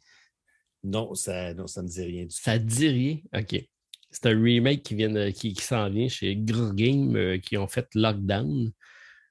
Non, 0.82 1.14
ça 1.14 1.54
ne 1.54 1.66
ça 1.66 1.82
me 1.82 1.88
dit 1.88 2.02
rien 2.02 2.22
du 2.22 2.28
tout. 2.28 2.40
Ça 2.42 2.58
ne 2.58 2.64
dit 2.64 2.88
rien? 2.88 3.18
OK. 3.34 3.64
C'est 4.10 4.26
un 4.26 4.42
remake 4.42 4.82
qui, 4.82 4.94
vient 4.94 5.32
qui, 5.32 5.54
qui 5.54 5.62
s'en 5.62 5.88
vient 5.88 6.08
chez 6.08 6.36
Grr 6.36 6.74
Game 6.74 7.16
euh, 7.16 7.38
qui 7.38 7.56
ont 7.56 7.68
fait 7.68 7.88
Lockdown. 7.94 8.72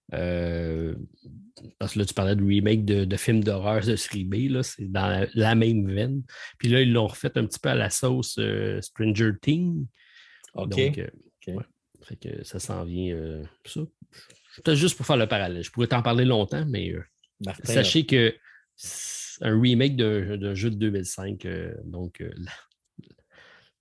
parce 0.10 1.94
que 1.94 2.00
là, 2.00 2.06
tu 2.06 2.14
parlais 2.14 2.36
de 2.36 2.44
remake 2.44 2.86
de, 2.86 3.18
films 3.18 3.44
d'horreur 3.44 3.86
de 3.86 3.96
série 3.96 4.24
B, 4.24 4.62
c'est 4.64 4.92
dans 4.92 5.28
la, 5.34 5.56
même 5.56 5.94
veine. 5.94 6.24
Puis 6.58 6.70
là, 6.70 6.82
ils 6.82 6.92
l'ont 6.92 7.08
refait 7.08 7.38
un 7.38 7.46
petit 7.46 7.60
peu 7.60 7.70
à 7.70 7.76
la 7.76 7.90
sauce 7.90 8.40
Stranger 8.82 9.32
Things. 9.42 9.86
OK. 10.56 10.76
fait 10.76 12.16
que 12.20 12.44
ça 12.44 12.60
s'en 12.60 12.86
vient. 12.86 13.44
ça. 13.66 13.82
C'était 14.56 14.76
juste 14.76 14.98
pour 14.98 15.06
faire 15.06 15.18
le 15.18 15.28
parallèle. 15.28 15.64
Je 15.64 15.72
pourrais 15.72 15.88
t'en 15.88 16.02
parler 16.02 16.26
longtemps, 16.26 16.66
mais 16.68 16.94
sachez 17.64 18.06
que 18.06 18.36
un 19.42 19.60
remake 19.60 19.96
d'un 19.96 20.54
jeu 20.54 20.70
de 20.70 20.76
2005. 20.76 21.48
donc, 21.86 22.24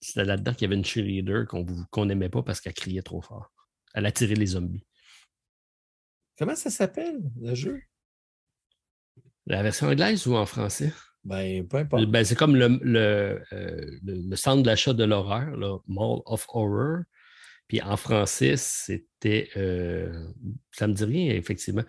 c'était 0.01 0.25
là-dedans 0.25 0.55
qu'il 0.55 0.63
y 0.63 0.65
avait 0.67 0.77
une 0.77 0.85
cheerleader 0.85 1.47
qu'on 1.47 2.07
n'aimait 2.07 2.31
pas 2.31 2.43
parce 2.43 2.61
qu'elle 2.61 2.75
criait 2.75 3.03
trop 3.03 3.21
fort. 3.21 3.53
Elle 3.95 4.07
attirait 4.07 4.35
les 4.35 4.47
zombies. 4.47 4.85
Comment 6.39 6.57
ça 6.57 6.71
s'appelle, 6.71 7.21
le 7.41 7.55
jeu? 7.55 7.83
La 9.47 9.63
version 9.63 9.89
anglaise 9.89 10.27
ou 10.27 10.37
en 10.37 10.47
français? 10.47 10.93
Ben, 11.25 11.67
peu 11.69 11.79
importe. 11.79 12.07
Ben, 12.07 12.25
c'est 12.25 12.35
comme 12.35 12.57
le, 12.57 12.79
le, 12.83 13.43
euh, 13.53 14.37
centre 14.37 14.63
d'achat 14.63 14.95
de 14.95 15.05
l'horreur, 15.05 15.51
le 15.57 15.77
Mall 15.87 16.21
of 16.25 16.47
Horror. 16.49 17.03
Puis 17.71 17.81
en 17.83 17.97
français, 17.97 18.57
c'était. 18.57 19.49
Euh, 19.57 20.13
ça 20.73 20.89
me 20.89 20.93
dit 20.93 21.05
rien, 21.05 21.35
effectivement. 21.37 21.85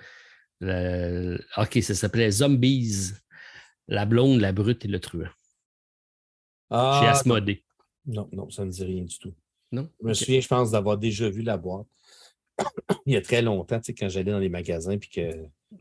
OK, 0.61 1.79
ça 1.81 1.95
s'appelait 1.95 2.29
Zombies, 2.29 3.13
la 3.87 4.05
blonde, 4.05 4.39
la 4.39 4.51
brute 4.51 4.85
et 4.85 4.87
le 4.87 4.99
truand. 4.99 5.31
Ah, 6.69 6.99
Chez 7.01 7.07
Asmodée. 7.07 7.65
Non, 8.05 8.29
non, 8.31 8.47
ça 8.51 8.63
ne 8.63 8.69
dit 8.69 8.83
rien 8.83 9.05
du 9.05 9.17
tout. 9.17 9.33
Non? 9.71 9.89
Je 10.03 10.07
me 10.07 10.13
souviens, 10.13 10.39
je 10.39 10.47
pense, 10.47 10.69
d'avoir 10.69 10.99
déjà 10.99 11.27
vu 11.31 11.41
la 11.41 11.57
boîte. 11.57 11.87
Il 13.07 13.13
y 13.13 13.17
a 13.17 13.21
très 13.23 13.41
longtemps, 13.41 13.79
tu 13.79 13.85
sais, 13.85 13.95
quand 13.95 14.07
j'allais 14.07 14.31
dans 14.31 14.37
les 14.37 14.49
magasins 14.49 14.99
puis 14.99 15.09
que 15.09 15.31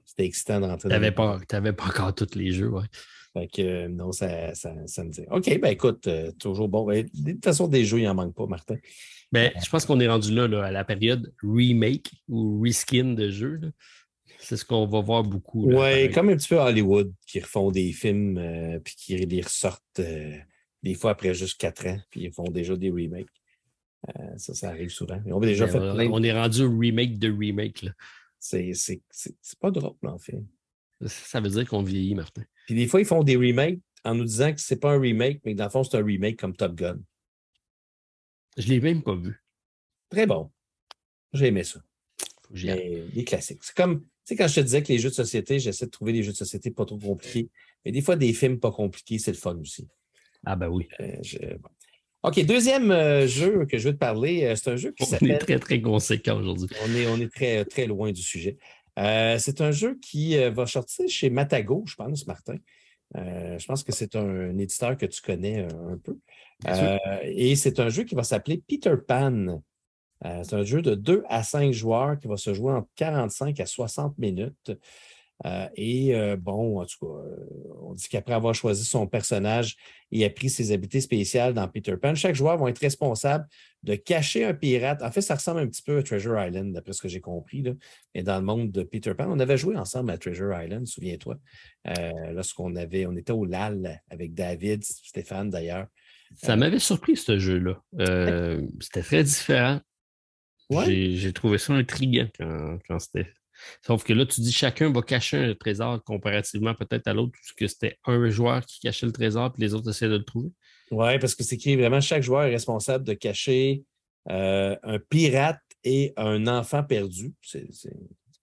c'était 0.06 0.24
excitant 0.24 0.60
d'entrer. 0.60 0.88
Tu 0.88 0.94
n'avais 0.94 1.12
pas, 1.12 1.38
pas 1.46 1.84
encore 1.84 2.14
tous 2.14 2.36
les 2.36 2.52
jeux, 2.52 2.70
oui. 2.70 2.84
Fait 3.32 3.46
que 3.46 3.62
euh, 3.62 3.88
non, 3.88 4.12
ça, 4.12 4.54
ça, 4.54 4.74
ça, 4.86 5.04
me 5.04 5.10
dit. 5.10 5.22
OK, 5.30 5.60
ben 5.60 5.70
écoute, 5.70 6.06
euh, 6.08 6.32
toujours 6.32 6.68
bon. 6.68 6.84
Ben, 6.84 7.08
de 7.14 7.32
toute 7.32 7.44
façon, 7.44 7.68
des 7.68 7.84
jeux, 7.84 8.00
il 8.00 8.04
n'en 8.04 8.14
manque 8.14 8.34
pas, 8.34 8.46
Martin. 8.46 8.76
Ben, 9.30 9.52
je 9.62 9.70
pense 9.70 9.86
qu'on 9.86 10.00
est 10.00 10.08
rendu 10.08 10.34
là, 10.34 10.64
à 10.64 10.70
la 10.70 10.84
période 10.84 11.32
remake 11.42 12.10
ou 12.28 12.60
reskin 12.60 13.14
de 13.14 13.30
jeux. 13.30 13.60
C'est 14.38 14.56
ce 14.56 14.64
qu'on 14.64 14.86
va 14.86 15.00
voir 15.00 15.22
beaucoup. 15.22 15.70
Oui, 15.70 16.10
comme 16.10 16.30
un 16.30 16.36
petit 16.36 16.48
peu 16.48 16.58
Hollywood 16.58 17.12
qui 17.26 17.40
refont 17.40 17.70
des 17.70 17.92
films 17.92 18.38
euh, 18.38 18.80
puis 18.80 18.94
qui 18.96 19.16
les 19.16 19.42
ressortent 19.42 20.00
des 20.82 20.94
fois 20.94 21.12
après 21.12 21.34
juste 21.34 21.60
quatre 21.60 21.86
ans, 21.86 21.98
puis 22.10 22.22
ils 22.22 22.32
font 22.32 22.44
déjà 22.44 22.74
des 22.74 22.90
remakes. 22.90 23.28
Euh, 24.08 24.38
ça, 24.38 24.54
ça 24.54 24.68
arrive 24.70 24.88
souvent. 24.88 25.20
On, 25.26 25.40
déjà 25.40 25.68
fait 25.68 25.78
on 25.78 26.22
est 26.22 26.32
rendu 26.32 26.64
remake 26.64 27.18
de 27.18 27.30
remake. 27.30 27.86
C'est 28.38 28.72
pas 29.60 29.70
drôle, 29.70 29.96
en 30.02 30.18
fait. 30.18 30.42
Ça 31.06 31.40
veut 31.40 31.48
dire 31.48 31.66
qu'on 31.68 31.82
vieillit, 31.82 32.14
Martin. 32.14 32.42
Puis 32.66 32.74
des 32.74 32.86
fois, 32.86 33.00
ils 33.00 33.06
font 33.06 33.22
des 33.22 33.36
remakes 33.36 33.80
en 34.04 34.14
nous 34.14 34.24
disant 34.24 34.52
que 34.52 34.60
c'est 34.60 34.76
pas 34.76 34.92
un 34.92 35.00
remake, 35.00 35.40
mais 35.44 35.52
que 35.52 35.58
dans 35.58 35.64
le 35.64 35.70
fond, 35.70 35.84
c'est 35.84 35.96
un 35.96 36.04
remake 36.04 36.38
comme 36.38 36.54
Top 36.54 36.74
Gun. 36.74 36.98
Je 38.56 38.68
l'ai 38.68 38.80
même 38.80 39.02
pas 39.02 39.14
vu. 39.14 39.42
Très 40.10 40.26
bon. 40.26 40.50
J'ai 41.32 41.46
aimé 41.46 41.64
ça. 41.64 41.80
Les 42.52 43.24
classiques. 43.24 43.62
C'est 43.62 43.76
comme, 43.76 44.00
tu 44.00 44.06
sais, 44.24 44.36
quand 44.36 44.48
je 44.48 44.56
te 44.56 44.60
disais 44.60 44.82
que 44.82 44.88
les 44.88 44.98
jeux 44.98 45.10
de 45.10 45.14
société, 45.14 45.58
j'essaie 45.58 45.86
de 45.86 45.90
trouver 45.90 46.12
des 46.12 46.22
jeux 46.22 46.32
de 46.32 46.36
société 46.36 46.70
pas 46.70 46.84
trop 46.84 46.98
compliqués. 46.98 47.48
Mais 47.84 47.92
des 47.92 48.02
fois, 48.02 48.16
des 48.16 48.32
films 48.32 48.58
pas 48.58 48.72
compliqués, 48.72 49.18
c'est 49.18 49.30
le 49.30 49.36
fun 49.36 49.56
aussi. 49.56 49.88
Ah 50.44 50.56
ben 50.56 50.68
oui. 50.68 50.88
Euh, 51.00 51.56
OK, 52.22 52.44
deuxième 52.44 52.90
euh, 52.90 53.26
jeu 53.26 53.64
que 53.66 53.78
je 53.78 53.88
veux 53.88 53.94
te 53.94 53.98
parler, 53.98 54.44
euh, 54.44 54.56
c'est 54.56 54.70
un 54.70 54.76
jeu 54.76 54.92
qui 54.92 55.06
s'appelle... 55.06 55.30
On 55.30 55.34
est 55.34 55.38
très, 55.38 55.58
très 55.58 55.80
conséquent 55.80 56.38
aujourd'hui. 56.38 56.68
On 56.84 56.94
est, 56.94 57.06
on 57.06 57.18
est 57.18 57.32
très, 57.32 57.64
très 57.64 57.86
loin 57.86 58.12
du 58.12 58.20
sujet. 58.20 58.58
C'est 59.38 59.60
un 59.60 59.70
jeu 59.70 59.98
qui 60.00 60.36
va 60.50 60.66
sortir 60.66 61.08
chez 61.08 61.30
Matago, 61.30 61.84
je 61.86 61.94
pense, 61.94 62.26
Martin. 62.26 62.56
je 63.14 63.64
pense 63.66 63.82
que 63.82 63.92
c'est 63.92 64.16
un, 64.16 64.56
éditeur 64.58 64.96
que 64.96 65.06
tu 65.06 65.22
connais 65.22 65.66
un 65.66 65.98
peu. 65.98 66.18
et 67.24 67.56
c'est 67.56 67.80
un 67.80 67.88
jeu 67.88 68.04
qui 68.04 68.14
va 68.14 68.22
s'appeler 68.22 68.62
Peter 68.66 68.94
Pan. 69.06 69.62
c'est 70.22 70.54
un 70.54 70.64
jeu 70.64 70.82
de 70.82 70.94
2 70.94 71.24
à 71.28 71.42
5 71.42 71.72
joueurs 71.72 72.18
qui 72.18 72.28
va 72.28 72.36
se 72.36 72.52
jouer 72.54 72.72
en 72.72 72.88
45 72.96 73.58
à 73.60 73.66
60 73.66 74.18
minutes. 74.18 74.72
Euh, 75.46 75.68
et 75.74 76.14
euh, 76.14 76.36
bon, 76.36 76.80
en 76.80 76.84
tout 76.84 76.98
cas, 77.00 77.12
euh, 77.12 77.46
on 77.80 77.94
dit 77.94 78.08
qu'après 78.08 78.34
avoir 78.34 78.54
choisi 78.54 78.84
son 78.84 79.06
personnage 79.06 79.76
et 80.12 80.24
appris 80.24 80.50
ses 80.50 80.72
habiletés 80.72 81.00
spéciales 81.00 81.54
dans 81.54 81.66
Peter 81.66 81.96
Pan, 81.96 82.14
chaque 82.14 82.34
joueur 82.34 82.58
va 82.58 82.68
être 82.68 82.78
responsable 82.78 83.46
de 83.82 83.94
cacher 83.94 84.44
un 84.44 84.52
pirate. 84.52 85.02
En 85.02 85.10
fait, 85.10 85.22
ça 85.22 85.36
ressemble 85.36 85.60
un 85.60 85.66
petit 85.66 85.82
peu 85.82 85.98
à 85.98 86.02
Treasure 86.02 86.38
Island, 86.44 86.72
d'après 86.74 86.92
ce 86.92 87.00
que 87.00 87.08
j'ai 87.08 87.20
compris. 87.20 87.62
Là. 87.62 87.72
Et 88.14 88.22
dans 88.22 88.36
le 88.36 88.44
monde 88.44 88.70
de 88.70 88.82
Peter 88.82 89.14
Pan, 89.14 89.26
on 89.28 89.38
avait 89.38 89.56
joué 89.56 89.76
ensemble 89.76 90.10
à 90.10 90.18
Treasure 90.18 90.52
Island, 90.60 90.86
souviens-toi, 90.86 91.38
lorsqu'on 92.32 92.76
avait, 92.76 93.06
on 93.06 93.16
était 93.16 93.32
au 93.32 93.46
LAL 93.46 94.02
avec 94.10 94.34
David, 94.34 94.84
Stéphane 94.84 95.48
d'ailleurs. 95.48 95.86
Ça 96.34 96.54
m'avait 96.56 96.78
surpris 96.78 97.16
ce 97.16 97.38
jeu-là. 97.38 97.80
c'était 98.80 99.02
très 99.02 99.24
différent. 99.24 99.80
J'ai 100.70 101.32
trouvé 101.32 101.56
ça 101.56 101.72
intriguant 101.72 102.28
quand 102.38 102.98
c'était 102.98 103.32
Sauf 103.86 104.04
que 104.04 104.12
là, 104.12 104.26
tu 104.26 104.40
dis 104.40 104.52
chacun 104.52 104.90
va 104.90 105.02
cacher 105.02 105.38
un 105.38 105.54
trésor 105.54 106.02
comparativement 106.04 106.74
peut-être 106.74 107.06
à 107.08 107.14
l'autre, 107.14 107.32
puisque 107.32 107.68
c'était 107.68 107.98
un 108.04 108.28
joueur 108.28 108.64
qui 108.66 108.80
cachait 108.80 109.06
le 109.06 109.12
trésor 109.12 109.52
et 109.56 109.60
les 109.60 109.74
autres 109.74 109.90
essaient 109.90 110.08
de 110.08 110.16
le 110.16 110.24
trouver. 110.24 110.50
Oui, 110.90 111.18
parce 111.18 111.34
que 111.34 111.44
c'est 111.44 111.54
écrit 111.54 111.76
vraiment 111.76 112.00
chaque 112.00 112.22
joueur 112.22 112.44
est 112.44 112.50
responsable 112.50 113.04
de 113.04 113.14
cacher 113.14 113.84
euh, 114.30 114.76
un 114.82 114.98
pirate 114.98 115.60
et 115.84 116.12
un 116.16 116.46
enfant 116.46 116.82
perdu. 116.82 117.32
C'est 117.42 117.68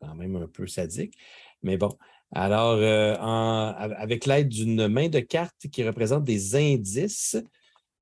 quand 0.02 0.16
même 0.16 0.36
un 0.36 0.48
peu 0.48 0.68
sadique. 0.68 1.14
Mais 1.64 1.78
bon. 1.78 1.98
Alors, 2.34 2.78
euh, 2.78 3.16
avec 3.16 4.26
l'aide 4.26 4.50
d'une 4.50 4.88
main 4.90 5.08
de 5.08 5.22
cartes 5.22 5.68
qui 5.72 5.84
représente 5.84 6.26
des 6.26 6.56
indices 6.56 7.38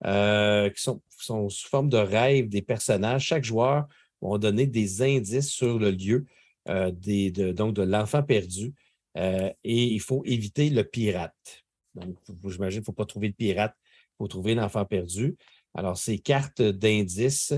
euh, 0.06 0.70
qui 0.72 0.82
sont, 0.82 1.02
sont, 1.18 1.48
sous 1.50 1.70
forme 1.70 1.90
de 1.90 1.98
rêve 1.98 2.50
des 2.50 2.62
personnages, 2.62 3.26
chaque 3.26 3.44
joueur 3.44 3.88
va 4.22 4.38
donner 4.38 4.66
des 4.66 5.02
indices 5.02 5.50
sur 5.50 5.80
le 5.80 5.92
lieu 5.92 6.26
euh, 6.68 6.90
des, 6.92 7.30
de, 7.30 7.52
donc 7.52 7.76
de 7.76 7.84
l'enfant 7.84 8.24
perdu. 8.24 8.74
Euh, 9.18 9.52
et 9.64 9.84
il 9.84 10.00
faut 10.00 10.24
éviter 10.26 10.72
le 10.72 10.84
pirate. 10.84 11.64
Donc, 11.94 12.18
j'imagine 12.28 12.80
qu'il 12.80 12.80
ne 12.80 12.86
faut 12.86 12.92
pas 12.92 13.06
trouver 13.06 13.28
le 13.28 13.34
pirate, 13.34 13.76
il 13.86 14.16
faut 14.18 14.28
trouver 14.28 14.56
l'enfant 14.56 14.84
perdu. 14.84 15.36
Alors, 15.76 15.96
ces 15.96 16.18
cartes 16.18 16.64
d'indices 16.64 17.54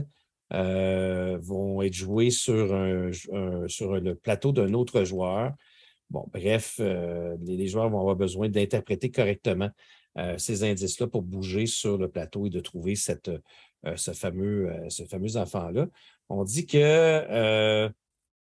euh, 0.51 1.37
vont 1.41 1.81
être 1.81 1.93
jouées 1.93 2.31
sur, 2.31 2.73
un, 2.75 3.11
sur 3.67 3.95
le 3.95 4.15
plateau 4.15 4.51
d'un 4.51 4.73
autre 4.73 5.05
joueur. 5.05 5.53
Bon, 6.09 6.25
bref, 6.33 6.79
les, 6.79 7.67
joueurs 7.67 7.89
vont 7.89 8.01
avoir 8.01 8.15
besoin 8.17 8.49
d'interpréter 8.49 9.09
correctement 9.09 9.69
ces 10.37 10.63
indices-là 10.63 11.07
pour 11.07 11.21
bouger 11.21 11.65
sur 11.65 11.97
le 11.97 12.09
plateau 12.09 12.45
et 12.45 12.49
de 12.49 12.59
trouver 12.59 12.95
cette, 12.95 13.29
ce 13.95 14.11
fameux, 14.11 14.71
ce 14.89 15.03
fameux 15.03 15.37
enfant-là. 15.37 15.87
On 16.29 16.43
dit 16.43 16.65
que 16.65 17.91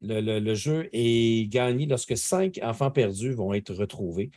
le, 0.00 0.54
jeu 0.54 0.88
est 0.92 1.50
gagné 1.50 1.86
lorsque 1.86 2.16
cinq 2.16 2.58
enfants 2.62 2.90
perdus 2.90 3.32
vont 3.32 3.52
être 3.54 3.74
retrouvés. 3.74 4.30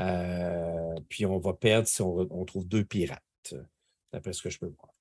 Euh, 0.00 0.94
puis 1.08 1.26
on 1.26 1.38
va 1.38 1.52
perdre 1.52 1.86
si 1.86 2.00
on, 2.02 2.44
trouve 2.44 2.66
deux 2.66 2.84
pirates, 2.84 3.54
d'après 4.12 4.32
ce 4.32 4.42
que 4.42 4.50
je 4.50 4.58
peux 4.58 4.66
voir. 4.66 4.92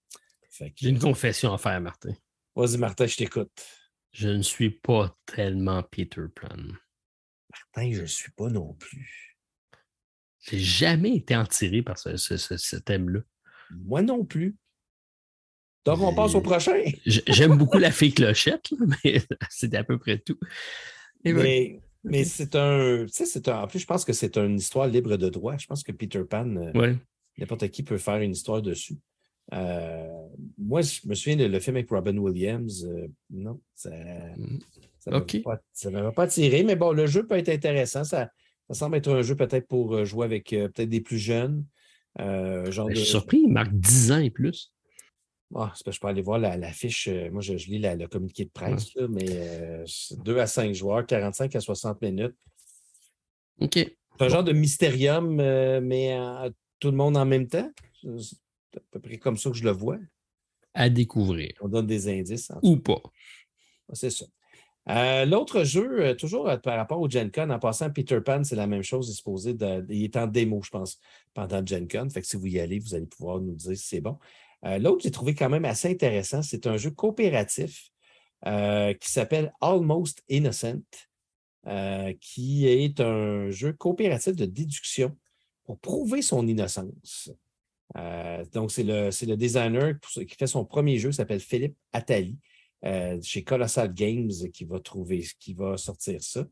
J'ai 0.76 0.90
une 0.90 1.00
confession 1.00 1.54
à 1.54 1.58
faire, 1.58 1.80
Martin. 1.80 2.14
Vas-y, 2.56 2.78
Martin, 2.78 3.06
je 3.08 3.16
t'écoute. 3.16 3.66
Je 4.12 4.28
ne 4.28 4.42
suis 4.42 4.70
pas 4.70 5.18
tellement 5.26 5.82
Peter 5.84 6.24
Pan. 6.36 6.58
Martin, 7.50 7.94
je 7.94 8.02
ne 8.02 8.08
suis 8.08 8.32
pas 8.32 8.50
non 8.50 8.74
plus. 8.74 9.38
J'ai 10.42 10.60
jamais 10.60 11.16
été 11.16 11.34
attiré 11.34 11.82
par 11.82 11.98
ce 11.98 12.76
thème-là. 12.78 13.22
Moi 13.70 14.02
non 14.02 14.26
plus. 14.26 14.58
Donc, 15.86 16.00
on 16.02 16.14
passe 16.14 16.36
au 16.36 16.42
prochain. 16.42 16.84
J'aime 17.06 17.58
beaucoup 17.58 17.80
la 17.80 17.92
fée 17.92 18.12
clochette, 18.12 18.72
mais 19.04 19.22
c'est 19.50 19.74
à 19.76 19.84
peu 19.84 19.98
près 19.98 20.20
tout. 20.20 20.38
mais, 21.26 21.80
mais 22.04 22.24
c'est 22.24 22.56
un, 22.56 23.06
c'est 23.10 23.48
un. 23.48 23.62
En 23.62 23.68
plus, 23.68 23.80
je 23.80 23.86
pense 23.86 24.06
que 24.06 24.14
c'est 24.14 24.38
une 24.38 24.58
histoire 24.58 24.88
libre 24.88 25.18
de 25.18 25.30
droit. 25.30 25.58
Je 25.58 25.68
pense 25.68 25.84
que 25.84 25.92
Peter 25.92 26.24
Pan, 26.24 26.56
euh, 26.56 26.94
n'importe 27.38 27.68
qui 27.70 27.84
peut 27.84 27.98
faire 27.98 28.18
une 28.18 28.32
histoire 28.32 28.62
dessus. 28.62 28.98
Euh, 29.54 30.08
moi, 30.58 30.82
je 30.82 31.00
me 31.06 31.16
souviens 31.16 31.36
de 31.36 31.46
le 31.46 31.60
film 31.60 31.76
avec 31.76 31.90
Robin 31.90 32.18
Williams. 32.18 32.86
Euh, 32.86 33.08
non, 33.32 33.60
ça 33.74 33.90
ne 33.90 35.10
m'a 35.92 36.12
pas, 36.12 36.24
attiré, 36.24 36.64
mais 36.64 36.76
bon, 36.76 36.92
le 36.92 37.08
jeu 37.08 37.26
peut 37.26 37.38
être 37.38 37.50
intéressant. 37.50 38.04
Ça, 38.04 38.30
ça 38.68 38.74
semble 38.76 38.98
être 38.98 39.12
un 39.12 39.24
jeu 39.24 39.36
peut-être 39.36 39.68
pour 39.68 40.06
jouer 40.06 40.26
avec 40.26 40.50
peut-être 40.50 40.90
des 40.90 41.02
plus 41.02 41.18
jeunes. 41.18 41.66
genre 42.18 42.88
ben, 42.88 42.96
Je 42.96 43.00
suis 43.00 43.10
surpris, 43.10 43.42
il 43.46 43.52
marque 43.52 43.74
10 43.74 44.12
ans 44.12 44.20
et 44.20 44.30
plus. 44.30 44.72
Ah, 45.56 45.74
je 45.86 46.00
peux 46.00 46.08
aller 46.08 46.22
voir 46.22 46.40
la, 46.40 46.72
fiche. 46.72 47.08
Euh, 47.08 47.30
moi, 47.32 47.42
je, 47.42 47.54
lis 47.54 47.80
le 47.80 48.08
communiqué 48.08 48.46
de 48.46 48.50
presse, 48.50 48.96
mais 49.10 49.26
2 49.26 50.36
euh, 50.38 50.42
à 50.42 50.48
5 50.48 50.74
joueurs, 50.74 51.06
45 51.06 51.56
à 51.56 51.60
60 51.60 52.02
minutes. 52.02 52.36
OK. 53.60 53.76
C'est 53.76 54.26
un 54.26 54.30
genre 54.30 54.44
de 54.44 54.54
mystérium, 54.54 55.40
euh, 55.40 55.82
mais 55.82 56.16
tout 56.80 56.92
le 56.92 56.98
monde 56.98 57.18
en 57.18 57.26
même 57.26 57.48
temps. 57.48 57.70
C'est 58.02 58.78
à 58.78 58.82
peu 58.92 59.00
près 59.00 59.18
comme 59.18 59.38
ça 59.38 59.50
que 59.50 59.58
je 59.58 59.64
le 59.64 59.72
vois. 59.72 59.98
À 60.74 60.90
découvrir. 60.90 61.54
On 61.60 61.68
donne 61.68 61.88
des 61.88 62.08
indices. 62.08 62.52
Ou 62.62 62.78
pas. 62.78 63.02
C'est 63.94 64.10
ça. 64.10 64.26
L'autre 65.26 65.64
jeu, 65.64 66.16
toujours 66.16 66.50
par 66.62 66.78
rapport 66.78 67.00
au 67.00 67.10
Gen 67.10 67.30
Con, 67.30 67.50
en 67.50 67.60
passant 67.60 67.90
Peter 67.90 68.20
Pan, 68.22 68.44
c'est 68.44 68.56
la 68.56 68.68
même 68.68 68.84
chose. 68.84 69.10
Il 69.10 69.12
est 69.12 69.16
supposé 69.16 69.56
il 69.90 70.04
est 70.04 70.18
en 70.18 70.28
démo, 70.28 70.62
je 70.64 70.70
pense, 70.70 70.98
pendant 71.34 71.66
Gen 71.66 71.88
Con. 71.88 72.10
Fait 72.10 72.22
que 72.22 72.28
si 72.28 72.38
vous 72.38 72.48
y 72.48 72.60
allez, 72.60 72.80
vous 72.80 72.96
allez 72.96 73.06
pouvoir 73.06 73.42
nous 73.42 73.56
dire 73.56 73.76
si 73.76 73.86
c'est 73.86 74.02
bon. 74.02 74.18
L'autre, 74.64 75.02
j'ai 75.04 75.12
trouvé 75.12 75.34
quand 75.34 75.50
même 75.50 75.66
assez 75.66 75.90
intéressant. 75.90 76.44
C'est 76.44 76.68
un 76.68 76.78
jeu 76.78 76.92
coopératif 76.92 77.90
qui 78.44 79.12
s'appelle 79.12 79.52
Almost 79.60 80.24
Innocent, 80.30 80.84
qui 82.20 82.68
est 82.68 83.00
un 83.00 83.50
jeu 83.50 83.74
coopératif 83.74 84.36
de 84.36 84.46
déduction 84.46 85.18
pour 85.64 85.80
prouver 85.80 86.22
son 86.22 86.48
innocence. 86.48 87.32
Euh, 87.98 88.46
donc, 88.54 88.72
c'est 88.72 88.84
le, 88.84 89.10
le, 89.28 89.36
designer 89.36 89.94
qui 90.00 90.36
fait 90.38 90.48
son 90.48 90.66
premier 90.66 90.98
jeu, 90.98 91.12
s'appelle 91.12 91.40
Philippe 91.40 91.76
Attali, 91.92 92.38
euh, 92.86 93.20
chez 93.22 93.44
Colossal 93.44 93.94
Games, 93.94 94.32
qui 94.54 94.66
va 94.66 94.80
trouver, 94.80 95.26
qui 95.40 95.54
va 95.54 95.78
sortir 95.78 96.22
ça. 96.24 96.46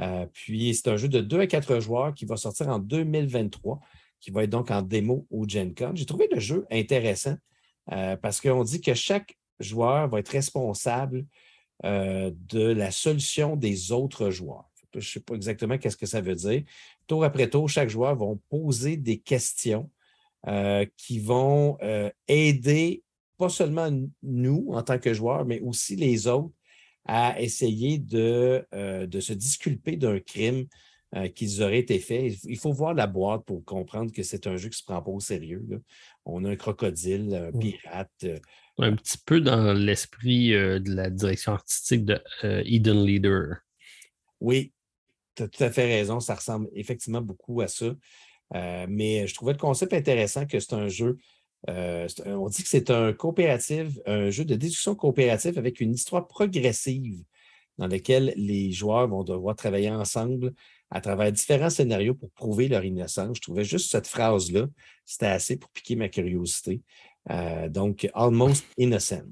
Euh, 0.00 0.26
puis, 0.32 0.74
c'est 0.74 0.88
un 0.88 0.96
jeu 0.96 1.08
de 1.08 1.20
2 1.20 1.40
à 1.40 1.46
4 1.46 1.80
joueurs 1.80 2.14
qui 2.14 2.24
va 2.24 2.36
sortir 2.36 2.68
en 2.68 2.78
2023, 2.78 3.80
qui 4.20 4.30
va 4.30 4.44
être 4.44 4.50
donc 4.50 4.70
en 4.70 4.82
démo 4.82 5.26
au 5.30 5.48
Gen 5.48 5.74
Con. 5.74 5.92
J'ai 5.94 6.06
trouvé 6.06 6.28
le 6.30 6.40
jeu 6.40 6.66
intéressant 6.70 7.36
parce 8.22 8.40
qu'on 8.40 8.62
dit 8.62 8.80
que 8.80 8.94
chaque 8.94 9.36
joueur 9.58 10.08
va 10.08 10.20
être 10.20 10.28
responsable 10.28 11.26
de 11.82 12.72
la 12.72 12.90
solution 12.90 13.56
des 13.56 13.90
autres 13.90 14.30
joueurs. 14.30 14.70
Je 14.94 14.98
ne 14.98 15.04
sais 15.04 15.20
pas 15.20 15.34
exactement 15.34 15.78
qu'est-ce 15.78 15.96
que 15.96 16.06
ça 16.06 16.20
veut 16.20 16.34
dire. 16.34 16.62
Tour 17.06 17.24
après 17.24 17.48
tour, 17.48 17.68
chaque 17.68 17.88
joueur 17.88 18.16
va 18.16 18.26
poser 18.48 18.96
des 18.96 19.18
questions 19.18 19.90
euh, 20.48 20.86
qui 20.96 21.18
vont 21.18 21.76
euh, 21.82 22.10
aider 22.26 23.02
pas 23.36 23.50
seulement 23.50 23.90
nous 24.22 24.68
en 24.72 24.82
tant 24.82 24.98
que 24.98 25.12
joueurs, 25.12 25.44
mais 25.44 25.60
aussi 25.60 25.96
les 25.96 26.26
autres 26.26 26.54
à 27.06 27.40
essayer 27.40 28.02
euh, 28.14 29.06
de 29.06 29.20
se 29.20 29.32
disculper 29.32 29.96
d'un 29.96 30.18
crime 30.18 30.66
qu'ils 31.34 31.62
auraient 31.62 31.78
été 31.78 31.98
fait. 31.98 32.36
Il 32.44 32.58
faut 32.58 32.72
voir 32.72 32.94
la 32.94 33.06
boîte 33.06 33.44
pour 33.44 33.64
comprendre 33.64 34.12
que 34.12 34.22
c'est 34.22 34.46
un 34.46 34.56
jeu 34.56 34.68
qui 34.68 34.74
ne 34.74 34.78
se 34.78 34.84
prend 34.84 35.02
pas 35.02 35.10
au 35.10 35.20
sérieux. 35.20 35.82
On 36.24 36.44
a 36.44 36.50
un 36.50 36.56
crocodile, 36.56 37.34
un 37.34 37.58
pirate. 37.58 38.26
Un 38.78 38.94
petit 38.94 39.18
peu 39.18 39.40
dans 39.40 39.72
l'esprit 39.72 40.50
de 40.50 40.94
la 40.94 41.10
direction 41.10 41.52
artistique 41.52 42.04
de 42.04 42.20
Eden 42.42 43.04
Leader. 43.04 43.56
Oui, 44.40 44.72
tu 45.34 45.42
as 45.42 45.48
tout 45.48 45.64
à 45.64 45.70
fait 45.70 45.86
raison. 45.86 46.20
Ça 46.20 46.34
ressemble 46.34 46.68
effectivement 46.74 47.20
beaucoup 47.20 47.60
à 47.60 47.68
ça. 47.68 47.94
Euh, 48.54 48.86
mais 48.88 49.26
je 49.26 49.34
trouvais 49.34 49.52
le 49.52 49.58
concept 49.58 49.92
intéressant 49.92 50.46
que 50.46 50.58
c'est 50.58 50.74
un 50.74 50.88
jeu. 50.88 51.18
Euh, 51.68 52.08
on 52.26 52.48
dit 52.48 52.62
que 52.62 52.68
c'est 52.68 52.90
un 52.90 53.12
coopératif, 53.12 53.88
un 54.06 54.30
jeu 54.30 54.44
de 54.44 54.54
déduction 54.54 54.94
coopérative 54.94 55.58
avec 55.58 55.80
une 55.80 55.92
histoire 55.92 56.26
progressive 56.26 57.22
dans 57.80 57.86
laquelle 57.86 58.34
les 58.36 58.70
joueurs 58.72 59.08
vont 59.08 59.24
devoir 59.24 59.56
travailler 59.56 59.90
ensemble 59.90 60.52
à 60.90 61.00
travers 61.00 61.32
différents 61.32 61.70
scénarios 61.70 62.14
pour 62.14 62.30
prouver 62.32 62.68
leur 62.68 62.84
innocence. 62.84 63.38
Je 63.38 63.40
trouvais 63.40 63.64
juste 63.64 63.90
cette 63.90 64.06
phrase-là, 64.06 64.68
c'était 65.06 65.26
assez 65.26 65.56
pour 65.56 65.70
piquer 65.70 65.96
ma 65.96 66.10
curiosité. 66.10 66.82
Euh, 67.30 67.70
donc, 67.70 68.06
Almost 68.12 68.66
Innocent. 68.76 69.24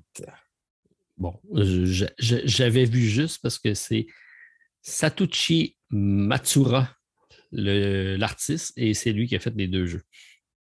Bon, 1.19 1.35
j'avais 2.19 2.87
vu 2.87 3.03
juste 3.03 3.43
parce 3.43 3.59
que 3.59 3.75
c'est 3.75 4.07
Satuchi 4.81 5.77
Matsura 5.91 6.89
l'artiste 7.53 8.73
et 8.77 8.95
c'est 8.95 9.13
lui 9.13 9.27
qui 9.27 9.37
a 9.37 9.41
fait 9.41 9.55
les 9.55 9.69
deux 9.69 9.87
jeux. 9.87 10.03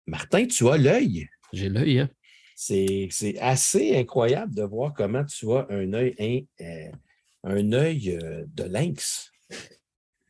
Martin, 0.07 0.47
tu 0.47 0.67
as 0.69 0.79
l'œil. 0.79 1.29
J'ai 1.53 1.69
l'œil, 1.69 1.99
hein? 2.01 2.09
C'est 2.57 3.39
assez 3.41 3.95
incroyable 3.97 4.55
de 4.55 4.63
voir 4.63 4.95
comment 4.95 5.25
tu 5.25 5.53
as 5.53 5.67
un 5.71 5.93
œil, 5.93 6.15
un, 6.19 6.91
un 7.45 7.73
œil 7.73 8.19
euh, 8.23 8.45
de 8.55 8.65
lynx. 8.65 9.31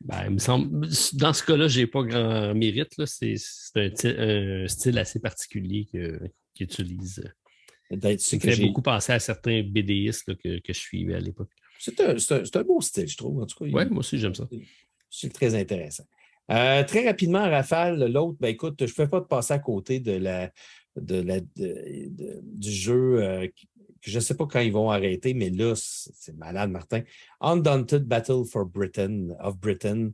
Ben, 0.00 0.26
il 0.26 0.34
me 0.34 0.38
semble, 0.38 0.88
dans 1.14 1.32
ce 1.32 1.42
cas-là, 1.42 1.66
je 1.66 1.80
n'ai 1.80 1.86
pas 1.86 2.02
grand 2.04 2.54
mérite. 2.54 2.94
C'est 3.04 3.34
un, 3.76 4.68
style 4.68 4.98
assez 4.98 5.18
particulier 5.18 5.86
qu'il 5.86 6.30
utilise. 6.60 7.22
Ça 7.90 8.38
fait 8.38 8.60
beaucoup 8.60 8.82
penser 8.82 9.12
à 9.12 9.18
certains 9.18 9.62
BDistes 9.62 10.36
que, 10.36 10.60
que, 10.60 10.72
je 10.72 10.78
suivais 10.78 11.14
à 11.14 11.20
l'époque. 11.20 11.50
C'est 11.78 12.00
un, 12.00 12.14
un, 12.14 12.62
beau 12.62 12.80
style, 12.80 13.08
je 13.08 13.16
trouve. 13.16 13.42
En 13.42 13.46
tout 13.46 13.58
cas, 13.58 13.70
oui, 13.70 13.86
moi 13.90 14.00
aussi, 14.00 14.18
j'aime 14.18 14.34
ça. 14.34 14.46
C'est 15.10 15.32
très 15.32 15.54
intéressant. 15.54 16.04
Euh, 16.50 16.82
très 16.84 17.06
rapidement, 17.06 17.48
Rafale, 17.48 18.10
l'autre, 18.10 18.38
ben 18.40 18.48
écoute, 18.48 18.76
je 18.80 18.84
ne 18.84 18.88
fais 18.88 19.08
pas 19.08 19.20
de 19.20 19.26
passer 19.26 19.54
à 19.54 19.58
côté 19.58 20.00
de 20.00 20.12
la, 20.12 20.50
de 20.96 21.20
la, 21.20 21.40
du 21.40 22.70
jeu 22.70 23.22
euh, 23.22 23.46
je 24.00 24.16
ne 24.16 24.20
sais 24.20 24.34
pas 24.34 24.46
quand 24.46 24.60
ils 24.60 24.72
vont 24.72 24.90
arrêter, 24.90 25.34
mais 25.34 25.50
là, 25.50 25.74
c'est 25.76 26.36
malade, 26.36 26.70
Martin. 26.70 27.02
Undaunted 27.40 28.04
Battle 28.04 28.44
for 28.44 28.64
Britain, 28.66 29.28
of 29.40 29.58
Britain, 29.58 30.10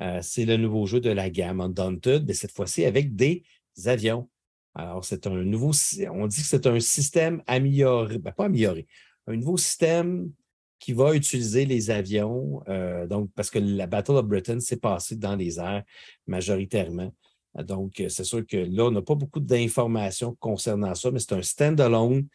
euh, 0.00 0.20
c'est 0.22 0.44
le 0.44 0.56
nouveau 0.56 0.86
jeu 0.86 1.00
de 1.00 1.10
la 1.10 1.30
gamme 1.30 1.60
Undaunted, 1.60 2.24
mais 2.26 2.34
cette 2.34 2.52
fois-ci 2.52 2.84
avec 2.84 3.14
des 3.14 3.44
avions. 3.86 4.28
Alors, 4.74 5.04
c'est 5.04 5.26
un 5.26 5.44
nouveau, 5.44 5.70
on 6.10 6.26
dit 6.26 6.40
que 6.40 6.46
c'est 6.46 6.66
un 6.66 6.80
système 6.80 7.42
amélioré, 7.46 8.18
ben 8.18 8.32
pas 8.32 8.46
amélioré, 8.46 8.86
un 9.28 9.36
nouveau 9.36 9.56
système 9.56 10.32
qui 10.80 10.92
va 10.92 11.14
utiliser 11.14 11.64
les 11.64 11.90
avions, 11.90 12.62
euh, 12.68 13.06
donc, 13.06 13.30
parce 13.34 13.50
que 13.50 13.58
la 13.58 13.86
Battle 13.86 14.12
of 14.12 14.26
Britain 14.26 14.58
s'est 14.60 14.76
passée 14.76 15.16
dans 15.16 15.36
les 15.36 15.58
airs 15.58 15.84
majoritairement. 16.26 17.14
Donc, 17.62 18.02
c'est 18.08 18.24
sûr 18.24 18.44
que 18.44 18.56
là, 18.56 18.86
on 18.86 18.90
n'a 18.90 19.00
pas 19.00 19.14
beaucoup 19.14 19.38
d'informations 19.38 20.34
concernant 20.40 20.94
ça, 20.96 21.12
mais 21.12 21.20
c'est 21.20 21.34
un 21.34 21.42
standalone 21.42 22.26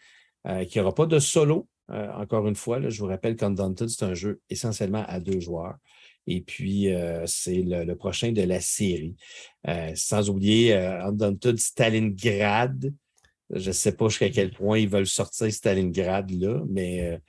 euh, 0.49 0.65
qui 0.65 0.79
n'aura 0.79 0.93
pas 0.93 1.05
de 1.05 1.19
solo. 1.19 1.67
encore 1.89 2.47
une 2.47 2.55
fois, 2.55 2.79
je 2.87 2.99
vous 2.99 3.07
rappelle 3.07 3.35
qu'Undaunted, 3.35 3.87
c'est 3.89 4.05
un 4.05 4.13
jeu 4.13 4.41
essentiellement 4.49 5.05
à 5.07 5.19
deux 5.19 5.39
joueurs. 5.39 5.75
Et 6.27 6.41
puis, 6.41 6.87
c'est 7.25 7.63
le, 7.63 7.95
prochain 7.95 8.31
de 8.31 8.43
la 8.43 8.61
série. 8.61 9.15
sans 9.95 10.29
oublier 10.29 10.75
Undaunted 10.75 11.57
Stalingrad. 11.57 12.93
Je 13.49 13.67
ne 13.67 13.73
sais 13.73 13.93
pas 13.93 14.09
jusqu'à 14.09 14.29
quel 14.29 14.51
point 14.51 14.77
ils 14.77 14.87
veulent 14.87 15.07
sortir 15.07 15.51
Stalingrad 15.51 16.29
là, 16.29 16.61
mais 16.69 17.19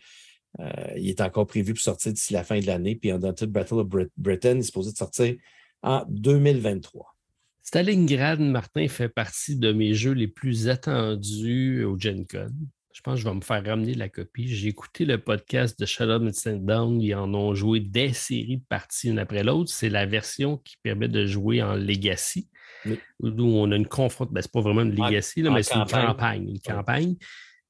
euh, 0.58 0.64
il 0.96 1.08
est 1.08 1.20
encore 1.20 1.46
prévu 1.46 1.74
pour 1.74 1.82
sortir 1.82 2.12
d'ici 2.12 2.32
la 2.32 2.44
fin 2.44 2.58
de 2.58 2.66
l'année. 2.66 2.96
Puis 2.96 3.10
Undaunted 3.10 3.50
Battle 3.50 3.74
of 3.74 3.88
Britain 4.16 4.58
est 4.58 4.62
supposé 4.62 4.94
sortir 4.94 5.36
en 5.82 6.04
2023. 6.08 7.14
Stalingrad, 7.62 8.40
Martin, 8.40 8.88
fait 8.88 9.08
partie 9.08 9.56
de 9.56 9.72
mes 9.72 9.94
jeux 9.94 10.12
les 10.12 10.26
plus 10.26 10.68
attendus 10.68 11.84
au 11.84 11.98
Gen 11.98 12.26
Con. 12.26 12.52
Je 12.92 13.02
pense 13.02 13.14
que 13.14 13.20
je 13.20 13.28
vais 13.28 13.34
me 13.34 13.40
faire 13.40 13.64
ramener 13.64 13.94
la 13.94 14.08
copie. 14.08 14.48
J'ai 14.48 14.68
écouté 14.68 15.04
le 15.04 15.18
podcast 15.18 15.78
de 15.78 15.86
Shadow 15.86 16.26
and 16.26 16.56
Down. 16.58 17.00
Ils 17.00 17.14
en 17.14 17.32
ont 17.34 17.54
joué 17.54 17.80
des 17.80 18.12
séries 18.12 18.58
de 18.58 18.64
parties 18.68 19.08
une 19.08 19.18
après 19.18 19.44
l'autre. 19.44 19.70
C'est 19.70 19.88
la 19.88 20.06
version 20.06 20.58
qui 20.58 20.76
permet 20.82 21.08
de 21.08 21.24
jouer 21.24 21.62
en 21.62 21.74
Legacy, 21.74 22.48
où 22.86 23.28
on 23.28 23.70
a 23.70 23.76
une 23.76 23.86
confrontation. 23.86 24.34
Ben, 24.34 24.42
Ce 24.42 24.48
n'est 24.48 24.52
pas 24.52 24.60
vraiment 24.60 24.82
une 24.82 24.96
Legacy, 24.96 25.42
mais 25.42 25.62
c'est 25.62 25.76
une 25.76 25.86
campagne. 25.86 26.48
Une 26.48 26.60
campagne 26.60 27.16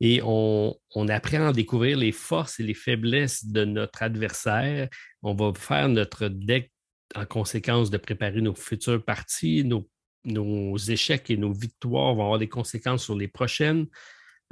et 0.01 0.23
on, 0.25 0.75
apprend 1.09 1.49
à 1.49 1.53
découvrir 1.53 1.99
les 1.99 2.13
forces 2.13 2.59
et 2.59 2.63
les 2.63 2.75
faiblesses 2.75 3.47
de 3.47 3.65
notre 3.65 4.03
adversaire. 4.03 4.89
On 5.23 5.35
va 5.35 5.53
faire 5.55 5.89
notre 5.89 6.29
deck 6.29 6.73
en 7.15 7.27
conséquence 7.27 7.91
de 7.91 7.99
préparer 7.99 8.41
nos 8.41 8.55
futures 8.55 9.05
parties, 9.05 9.65
nos, 9.65 10.77
échecs 10.79 11.31
et 11.31 11.37
nos 11.37 11.53
victoires 11.53 12.15
vont 12.15 12.25
avoir 12.25 12.39
des 12.39 12.49
conséquences 12.49 13.05
sur 13.05 13.17
les 13.17 13.29
prochaines. 13.29 13.87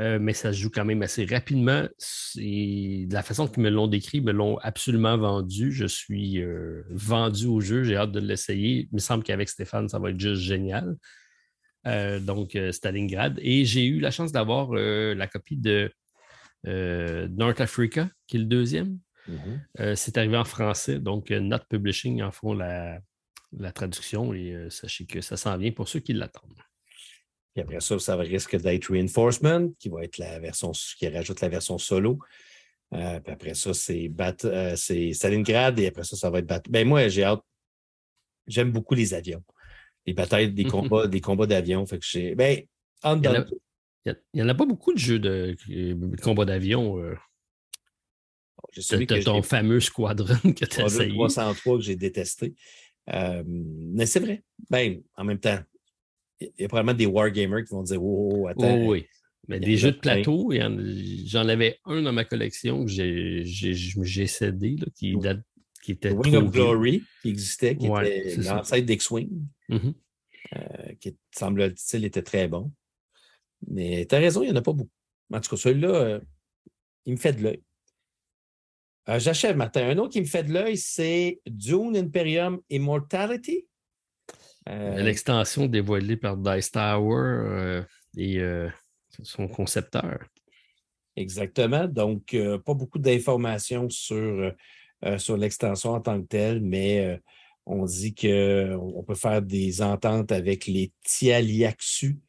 Euh, 0.01 0.19
mais 0.21 0.33
ça 0.33 0.53
se 0.53 0.59
joue 0.59 0.71
quand 0.71 0.85
même 0.85 1.03
assez 1.03 1.25
rapidement. 1.25 1.83
De 2.37 3.13
la 3.13 3.23
façon 3.23 3.49
qu'ils 3.49 3.63
me 3.63 3.71
l'ont 3.71 3.89
décrit, 3.89 4.19
ils 4.19 4.25
me 4.25 4.33
l'ont 4.33 4.57
absolument 4.59 5.17
vendu. 5.19 5.73
Je 5.73 5.87
suis 5.87 6.41
euh, 6.41 6.85
vendu 6.91 7.47
au 7.47 7.61
jeu. 7.61 7.83
J'ai 7.83 7.97
hâte 7.97 8.13
de 8.13 8.21
l'essayer. 8.21 8.89
Il 8.91 8.95
me 8.95 9.01
semble 9.01 9.25
qu'avec 9.25 9.49
Stéphane, 9.49 9.89
ça 9.89 9.99
va 9.99 10.11
être 10.11 10.21
juste 10.21 10.43
génial. 10.43 10.97
Euh, 11.87 12.21
donc 12.21 12.57
Stalingrad. 12.71 13.39
Et 13.43 13.65
j'ai 13.65 13.87
eu 13.87 13.99
la 13.99 14.11
chance 14.11 14.31
d'avoir 14.31 14.73
la 14.73 15.27
copie 15.27 15.57
de 15.57 15.91
North 16.65 17.61
Africa, 17.61 18.09
qui 18.27 18.37
est 18.37 18.41
le 18.41 18.47
deuxième. 18.47 18.99
Mm-hmm. 19.29 19.95
c'est 19.95 20.17
arrivé 20.17 20.39
en 20.39 20.45
français, 20.45 21.01
donc 21.01 21.29
Not 21.31 21.59
Publishing 21.69 22.23
en 22.23 22.31
font 22.31 22.55
la, 22.55 23.03
traduction 23.75 24.33
et 24.33 24.69
sachez 24.71 25.05
que 25.05 25.21
ça 25.21 25.37
s'en 25.37 25.59
vient 25.59 25.73
pour 25.73 25.87
ceux 25.89 26.01
qui 26.01 26.15
l'attendent. 26.15 26.63
Après 27.61 27.81
ça, 27.81 27.99
ça 27.99 28.17
risque 28.17 28.57
d'être 28.57 28.93
Reinforcement, 28.93 29.71
qui 29.79 29.89
va 29.89 30.05
être 30.05 30.19
la 30.19 30.39
version 30.39 30.73
qui 30.73 31.09
rajoute 31.09 31.41
la 31.41 31.49
version 31.49 31.79
solo. 31.79 32.19
puis 32.91 33.01
après 33.27 33.55
ça, 33.55 33.73
c'est 33.75 35.13
Stalingrad 35.13 35.79
et 35.79 35.87
après 35.87 36.05
ça, 36.05 36.17
ça 36.17 36.31
va 36.31 36.39
être 36.41 36.71
Ben 36.71 36.87
moi, 36.87 37.09
j'ai 37.09 37.25
hâte. 37.25 37.43
J'aime 38.47 38.73
beaucoup 38.73 38.95
les 38.95 39.13
avions 39.13 39.43
des 40.09 40.15
batailles, 40.15 40.53
des 40.53 40.65
combats, 40.65 41.07
des 41.07 41.21
combats 41.21 41.47
d'avion. 41.47 41.85
Fait 41.87 41.99
que 41.99 42.35
Ben, 42.35 42.63
il 43.05 43.21
n'y 44.35 44.43
en, 44.43 44.49
a 44.49 44.55
pas 44.55 44.65
beaucoup 44.65 44.93
de 44.95 44.99
jeux 44.99 45.19
de, 45.19 45.55
combats 46.23 46.47
d'avion. 46.47 46.99
Euh, 46.99 47.15
ton 49.25 49.43
fameux 49.43 49.81
squadron 49.81 50.53
que 50.53 50.65
tu 50.65 50.81
as 50.81 50.87
essayé. 50.87 51.15
303 51.15 51.77
que 51.77 51.83
j'ai 51.83 51.97
détesté. 51.97 52.55
Euh, 53.13 53.43
mais 53.47 54.07
c'est 54.07 54.21
vrai. 54.21 54.43
Ben, 54.71 55.03
en 55.15 55.25
même 55.25 55.41
temps, 55.41 55.59
il 56.41 56.51
y 56.59 56.65
a 56.65 56.69
probablement 56.69 56.97
des 56.97 57.07
wargamers 57.07 57.65
qui 57.65 57.71
vont 57.71 57.83
dire 57.83 58.03
Oh, 58.03 58.47
attends. 58.49 58.79
Oh, 58.79 58.93
oui. 58.93 59.07
Mais 59.49 59.61
des 59.61 59.79
jeux 59.79 59.93
de 59.93 59.99
plateau, 59.99 60.53
j'en 61.25 61.49
avais 61.49 61.79
un 61.87 62.03
dans 62.03 62.13
ma 62.13 62.25
collection 62.25 62.85
que 62.85 62.91
j'ai 62.91 64.27
cédé, 64.27 64.77
qui, 64.95 65.17
date, 65.17 65.41
qui 65.83 65.93
était. 65.93 66.11
Wing 66.11 66.37
of 66.37 66.51
Glory, 66.51 67.03
qui 67.23 67.31
existait, 67.31 67.75
qui 67.75 67.87
était 67.87 68.37
l'ancêtre 68.37 68.85
d'X-Wing, 68.85 69.31
mm-hmm. 69.71 69.95
euh, 70.55 70.95
qui 71.01 71.17
semble-t-il 71.35 72.05
était 72.05 72.23
très 72.23 72.47
bon. 72.47 72.71
Mais 73.67 74.07
tu 74.07 74.15
as 74.15 74.19
raison, 74.19 74.43
il 74.43 74.47
n'y 74.47 74.53
en 74.53 74.57
a 74.57 74.63
pas 74.63 74.75
beaucoup. 74.75 74.91
En 75.33 75.41
tout 75.41 75.51
cas, 75.51 75.57
celui-là, 75.57 75.89
euh, 75.89 76.21
il 77.07 77.15
me 77.15 77.19
fait 77.19 77.33
de 77.33 77.43
l'œil. 77.43 77.63
Euh, 79.09 79.19
j'achève, 79.19 79.57
Martin. 79.57 79.89
Un 79.89 79.97
autre 79.97 80.13
qui 80.13 80.21
me 80.21 80.27
fait 80.27 80.45
de 80.45 80.53
l'œil, 80.53 80.77
c'est 80.77 81.41
Dune 81.47 81.97
Imperium 81.97 82.61
Immortality. 82.69 83.67
L'extension 84.69 85.67
dévoilée 85.67 86.17
par 86.17 86.37
Dice 86.37 86.71
Tower 86.71 87.83
et 88.17 88.41
son 89.23 89.49
concepteur. 89.49 90.19
Exactement. 91.19 91.89
Donc, 91.89 92.35
euh, 92.35 92.59
pas 92.59 92.75
beaucoup 92.75 93.01
d'informations 93.01 93.91
sur, 93.91 94.17
euh, 94.17 94.51
euh, 95.05 95.19
sur 95.19 95.37
l'extension 95.37 95.91
en 95.91 96.01
tant 96.01 96.21
que 96.21 96.27
telle, 96.27 96.61
mais 96.61 97.21
on 97.67 97.85
dit 97.85 98.15
qu'on 98.15 99.05
peut 99.07 99.15
faire 99.15 99.43
des 99.43 99.83
ententes 99.83 100.33
avec 100.33 100.67
les 100.67 100.93
Tialiaxu, 101.05 102.21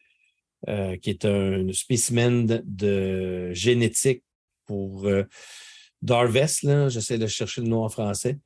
qui 0.67 1.09
est 1.09 1.23
un 1.23 1.71
spécimen 1.71 2.61
de, 2.65 3.53
génétique 3.53 4.23
pour 4.65 5.07
Darvest. 6.01 6.89
J'essaie 6.89 7.17
de 7.17 7.27
chercher 7.27 7.61
le 7.61 7.67
nom 7.67 7.85
en 7.85 7.89
français. 7.89 8.37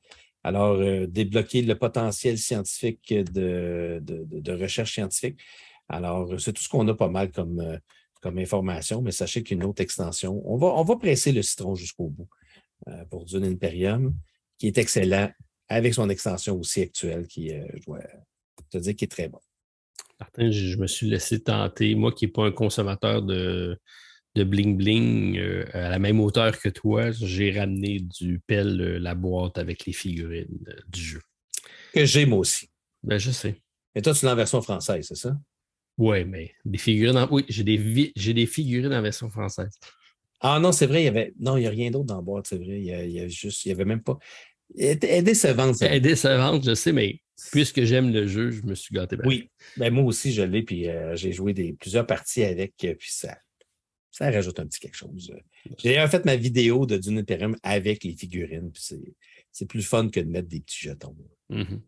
Alors, 0.44 0.78
débloquer 1.08 1.62
le 1.62 1.74
potentiel 1.76 2.38
scientifique 2.38 3.12
de, 3.12 4.52
recherche 4.60 4.92
scientifique. 4.92 5.40
Alors, 5.88 6.38
c'est 6.38 6.52
tout 6.52 6.62
ce 6.62 6.68
qu'on 6.68 6.86
a 6.88 6.94
pas 6.94 7.08
mal 7.08 7.32
comme, 7.32 7.78
comme 8.24 8.38
information, 8.38 9.02
mais 9.02 9.10
sachez 9.10 9.42
qu'une 9.42 9.62
autre 9.64 9.82
extension, 9.82 10.40
on 10.46 10.56
va, 10.56 10.96
presser 10.96 11.30
le 11.30 11.42
citron 11.42 11.74
jusqu'au 11.74 12.08
bout 12.08 12.28
euh, 12.88 13.04
pour 13.10 13.26
Dune 13.26 13.44
Imperium, 13.44 14.14
qui 14.56 14.66
est 14.66 14.78
excellent 14.78 15.30
avec 15.68 15.92
son 15.92 16.08
extension 16.08 16.58
aussi 16.58 16.80
actuelle, 16.80 17.26
qui, 17.26 17.52
euh, 17.52 17.66
je 17.74 17.84
dois 17.84 18.00
te 18.70 18.78
dire, 18.78 18.94
est 18.98 19.10
très 19.10 19.28
bon. 19.28 19.40
Martin, 20.18 20.50
je, 20.50 20.78
me 20.78 20.86
suis 20.86 21.06
laissé 21.06 21.42
tenter, 21.42 21.94
moi 21.94 22.12
qui 22.12 22.24
n'ai 22.24 22.32
pas 22.32 22.46
un 22.46 22.50
consommateur 22.50 23.20
de, 23.20 23.78
de 24.34 24.44
bling 24.44 24.76
bling 24.76 25.38
euh, 25.38 25.64
à 25.72 25.90
la 25.90 25.98
même 25.98 26.20
hauteur 26.20 26.58
que 26.58 26.68
toi, 26.68 27.10
j'ai 27.12 27.58
ramené 27.58 28.00
du 28.00 28.40
pelle 28.46 28.76
la 28.76 29.14
boîte 29.14 29.58
avec 29.58 29.86
les 29.86 29.92
figurines 29.92 30.64
du 30.88 31.00
jeu. 31.00 31.20
Que 31.92 32.04
j'ai 32.04 32.26
moi 32.26 32.40
aussi. 32.40 32.68
Ben, 33.02 33.18
je 33.18 33.30
sais. 33.30 33.60
Et 33.94 34.02
toi, 34.02 34.12
tu 34.12 34.24
l'as 34.24 34.32
en 34.32 34.36
version 34.36 34.60
française, 34.60 35.06
c'est 35.08 35.16
ça? 35.16 35.36
Oui, 35.96 36.24
mais 36.24 36.52
des 36.64 36.78
figurines 36.78 37.16
en... 37.16 37.28
Oui, 37.30 37.44
j'ai 37.48 37.62
des, 37.62 38.12
j'ai 38.16 38.34
des 38.34 38.46
figurines 38.46 38.92
en 38.92 39.02
version 39.02 39.30
française. 39.30 39.78
Ah 40.40 40.58
non, 40.58 40.72
c'est 40.72 40.86
vrai, 40.86 41.02
il 41.02 41.04
y 41.04 41.08
avait. 41.08 41.32
Non, 41.38 41.56
il 41.56 41.60
n'y 41.60 41.66
a 41.66 41.70
rien 41.70 41.90
d'autre 41.90 42.06
dans 42.06 42.16
la 42.16 42.22
boîte, 42.22 42.46
c'est 42.48 42.58
vrai. 42.58 42.80
Il 42.80 42.84
y, 42.84 43.20
a, 43.20 43.28
juste. 43.28 43.64
Il 43.64 43.68
n'y 43.68 43.72
avait 43.72 43.84
même 43.84 44.02
pas. 44.02 44.18
Elle 44.76 44.98
est 45.02 45.22
décevante. 45.22 45.80
Elle 45.80 45.94
est 45.94 46.00
décevante, 46.00 46.64
je 46.66 46.74
sais, 46.74 46.92
mais 46.92 47.20
puisque 47.50 47.82
j'aime 47.84 48.12
le 48.12 48.26
jeu, 48.26 48.50
je 48.50 48.62
me 48.62 48.74
suis 48.74 48.94
gâté. 48.94 49.16
Oui, 49.24 49.50
ben, 49.76 49.92
moi 49.92 50.04
aussi, 50.04 50.32
je 50.32 50.42
l'ai, 50.42 50.62
puis 50.62 50.88
euh, 50.88 51.16
j'ai 51.16 51.32
joué 51.32 51.54
des, 51.54 51.72
plusieurs 51.72 52.06
parties 52.06 52.44
avec, 52.44 52.74
euh, 52.84 52.94
puis 52.94 53.10
ça, 53.10 53.38
ça 54.14 54.30
rajoute 54.30 54.60
un 54.60 54.66
petit 54.66 54.78
quelque 54.78 54.96
chose. 54.96 55.34
J'ai 55.78 56.00
en 56.00 56.06
fait 56.06 56.24
ma 56.24 56.36
vidéo 56.36 56.86
de 56.86 56.96
Dune 56.96 57.18
Imperium 57.18 57.56
avec 57.64 58.04
les 58.04 58.12
figurines, 58.12 58.70
puis 58.70 58.96
c'est 59.50 59.66
plus 59.66 59.82
fun 59.82 60.08
que 60.08 60.20
de 60.20 60.30
mettre 60.30 60.46
des 60.48 60.60
petits 60.60 60.84
jetons. 60.84 61.16
Mm-hmm. 61.50 61.80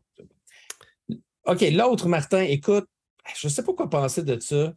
OK, 1.45 1.61
l'autre, 1.71 2.09
Martin, 2.09 2.43
écoute, 2.43 2.89
je 3.41 3.47
ne 3.47 3.53
sais 3.53 3.63
pas 3.63 3.73
quoi 3.75 3.89
penser 3.89 4.25
de 4.25 4.41
ça. 4.41 4.75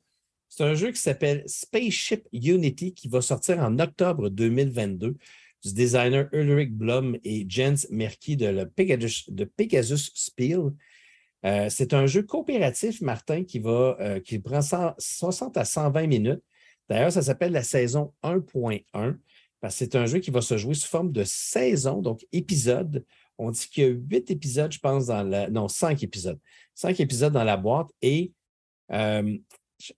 C'est 0.47 0.63
un 0.63 0.75
jeu 0.75 0.91
qui 0.91 1.01
s'appelle 1.01 1.43
Spaceship 1.47 2.27
Unity 2.31 2.93
qui 2.93 3.07
va 3.07 3.19
sortir 3.21 3.57
en 3.57 3.79
octobre 3.79 4.29
2022 4.29 5.17
du 5.63 5.73
designer 5.73 6.29
Ulrich 6.31 6.71
Blum 6.71 7.17
et 7.23 7.47
Jens 7.49 7.87
Merki 7.89 8.37
de, 8.37 8.63
Pegasus, 8.63 9.31
de 9.31 9.45
Pegasus 9.45 10.11
Spiel. 10.13 10.71
Euh, 11.45 11.67
c'est 11.71 11.95
un 11.95 12.05
jeu 12.05 12.21
coopératif, 12.21 13.01
Martin, 13.01 13.43
qui, 13.43 13.57
va, 13.57 13.97
euh, 13.99 14.19
qui 14.19 14.37
prend 14.37 14.61
60 14.61 15.57
à 15.57 15.65
120 15.65 16.05
minutes. 16.05 16.43
D'ailleurs, 16.90 17.11
ça 17.11 17.22
s'appelle 17.22 17.51
la 17.51 17.64
saison 17.64 18.14
1.1 18.24 19.18
parce 19.61 19.76
que 19.76 19.80
c'est 19.80 19.95
un 19.95 20.06
jeu 20.06 20.19
qui 20.19 20.32
va 20.32 20.42
se 20.42 20.58
jouer 20.58 20.74
sous 20.74 20.88
forme 20.88 21.11
de 21.11 21.24
saison, 21.26 22.01
donc 22.01 22.26
épisode. 22.32 23.06
On 23.38 23.51
dit 23.51 23.68
qu'il 23.69 23.84
y 23.84 23.88
a 23.88 23.90
huit 23.90 24.32
épisodes, 24.32 24.72
je 24.72 24.80
pense, 24.80 25.08
dans 25.08 25.24
la. 25.24 25.50
Non, 25.50 25.68
cinq 25.68 26.01
épisodes. 26.03 26.40
Cinq 26.76 27.00
épisodes 27.00 27.34
dans 27.34 27.43
la 27.43 27.58
boîte 27.58 27.90
et 28.01 28.32
euh, 28.92 29.38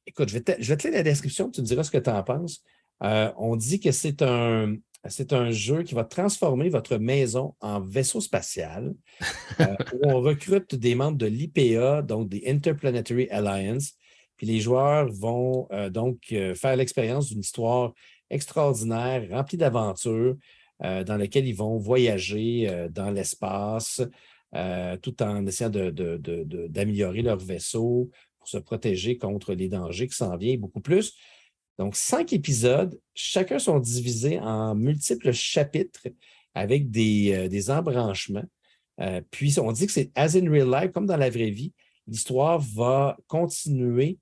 écoute, 0.06 0.30
je 0.30 0.34
vais, 0.34 0.42
te, 0.42 0.52
je 0.60 0.74
lire 0.74 0.92
la 0.92 1.04
description, 1.04 1.50
tu 1.50 1.62
me 1.62 1.66
diras 1.66 1.84
ce 1.84 1.92
que 1.92 1.98
tu 1.98 2.10
en 2.10 2.24
penses. 2.24 2.64
Euh, 3.04 3.32
on 3.38 3.56
dit 3.56 3.80
que 3.80 3.92
c'est 3.92 4.22
un, 4.22 4.76
c'est 5.08 5.34
un 5.34 5.50
jeu 5.50 5.84
qui 5.84 5.96
va 5.96 6.04
transformer 6.04 6.70
votre 6.70 6.98
maison 6.98 7.56
en 7.62 7.80
vaisseau 7.80 8.22
spatial 8.22 8.94
euh, 9.60 9.76
où 9.94 10.10
on 10.10 10.22
recrute 10.22 10.76
des 10.76 10.94
membres 10.96 11.18
de 11.18 11.26
l'IPA, 11.26 12.04
donc 12.04 12.30
des 12.30 12.44
Interplanetary 12.48 13.28
Alliance. 13.30 13.94
Puis 14.42 14.48
les 14.48 14.60
joueurs 14.60 15.08
vont 15.12 15.68
donc 15.92 16.34
faire 16.56 16.76
l'expérience 16.76 17.30
d'une 17.30 17.42
histoire 17.42 17.94
extraordinaire, 18.32 19.28
remplie 19.30 19.56
d'aventures, 19.56 20.36
dans 20.80 21.16
laquelle 21.16 21.48
ils 21.48 21.56
vont 21.56 21.78
voyager 21.78 22.88
dans 22.90 23.12
l'espace 23.12 24.02
tout 25.04 25.22
en 25.22 25.46
essayant 25.46 25.70
d'améliorer 25.70 27.22
leur 27.22 27.38
vaisseau, 27.38 28.10
pour 28.40 28.48
se 28.48 28.58
protéger 28.58 29.20
contre 29.20 29.54
les 29.54 29.70
dangers 29.70 30.08
qui 30.08 30.16
s'en 30.16 30.36
viennent 30.36 30.60
beaucoup 30.60 30.82
plus. 30.82 31.14
Donc, 31.78 31.96
cinq 31.96 32.34
épisodes, 32.34 33.00
chacun 33.14 33.60
sont 33.60 33.80
divisés 33.80 34.40
en 34.40 34.76
multiples 34.76 35.32
chapitres 35.32 36.08
avec 36.54 36.90
des, 36.90 37.32
euh, 37.34 37.74
embranchements. 37.74 38.44
Euh, 39.00 39.22
puis, 39.30 39.58
on 39.60 39.72
dit 39.72 39.86
que 39.86 39.92
c'est 39.92 40.12
as 40.16 40.36
in 40.36 40.50
real 40.50 40.70
life, 40.70 40.92
comme 40.92 41.06
dans 41.06 41.18
la 41.18 41.30
vraie 41.30 41.52
vie. 41.52 41.72
L'histoire 42.08 42.60
va 42.60 43.16
continuer, 43.28 44.18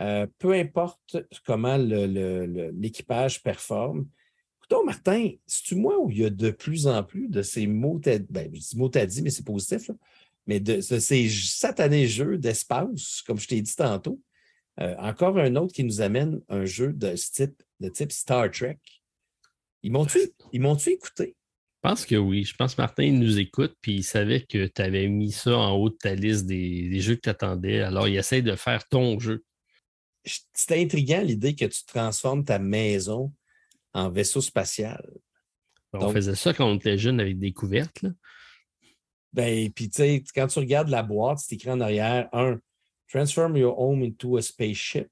euh, 0.00 0.26
peu 0.38 0.52
importe 0.52 1.16
comment 1.46 1.76
l'équipage 1.76 3.42
performe. 3.42 4.06
Écoutons, 4.58 4.84
Martin, 4.84 5.30
c'est-tu 5.46 5.76
moi 5.76 5.98
où 5.98 6.10
il 6.10 6.18
y 6.18 6.24
a 6.24 6.30
de 6.30 6.50
plus 6.50 6.86
en 6.86 7.02
plus 7.02 7.28
de 7.28 7.42
ces 7.42 7.66
mots, 7.66 8.00
ben, 8.30 8.50
mots 8.76 8.88
dit, 8.88 9.22
mais 9.22 9.30
c'est 9.30 9.44
positif, 9.44 9.90
mais 10.46 10.60
de, 10.60 10.80
ces 10.80 11.28
satanés 11.28 12.06
jeux 12.06 12.38
d'espace, 12.38 13.22
comme 13.26 13.38
je 13.38 13.48
t'ai 13.48 13.60
dit 13.60 13.76
tantôt, 13.76 14.20
euh, 14.80 14.94
encore 14.98 15.38
un 15.38 15.54
autre 15.56 15.72
qui 15.72 15.84
nous 15.84 16.00
amène 16.00 16.40
un 16.48 16.64
jeu 16.64 16.92
de 16.92 17.14
type, 17.14 17.62
de 17.80 17.88
type 17.88 18.10
Star 18.10 18.50
Trek. 18.50 18.78
Ils 19.82 19.92
m'ont-tu 19.92 20.90
écouté? 20.90 21.36
Je 21.84 21.90
pense 21.90 22.06
que 22.06 22.16
oui. 22.16 22.44
Je 22.44 22.54
pense 22.54 22.74
que 22.74 22.80
Martin 22.80 23.12
nous 23.12 23.38
écoute, 23.38 23.76
puis 23.82 23.96
il 23.96 24.02
savait 24.02 24.40
que 24.40 24.66
tu 24.66 24.80
avais 24.80 25.06
mis 25.06 25.30
ça 25.30 25.56
en 25.58 25.76
haut 25.76 25.90
de 25.90 25.96
ta 25.96 26.14
liste 26.14 26.46
des, 26.46 26.98
jeux 27.00 27.16
que 27.16 27.20
tu 27.20 27.28
attendais. 27.28 27.82
Alors, 27.82 28.08
il 28.08 28.16
essaie 28.16 28.40
de 28.40 28.56
faire 28.56 28.88
ton 28.88 29.18
jeu. 29.18 29.44
C'était 30.24 30.80
intriguant 30.80 31.20
l'idée 31.20 31.54
que 31.54 31.66
tu 31.66 31.84
transformes 31.84 32.44
ta 32.44 32.58
maison 32.58 33.32
en 33.92 34.10
vaisseau 34.10 34.40
spatial. 34.40 35.04
On 35.92 36.10
faisait 36.10 36.34
ça 36.34 36.52
quand 36.52 36.66
on 36.66 36.76
était 36.76 36.98
jeune 36.98 37.20
avec 37.20 37.38
des 37.38 37.52
couvertes. 37.52 38.02
Là. 38.02 38.10
Ben, 39.32 39.70
puis 39.72 39.88
tu 39.88 39.96
sais, 39.96 40.24
quand 40.34 40.46
tu 40.46 40.58
regardes 40.58 40.88
la 40.88 41.02
boîte, 41.02 41.38
c'est 41.38 41.54
écrit 41.54 41.70
en 41.70 41.80
arrière, 41.80 42.28
un, 42.32 42.58
transform 43.08 43.56
your 43.56 43.78
home 43.78 44.02
into 44.02 44.36
a 44.36 44.42
spaceship. 44.42 45.08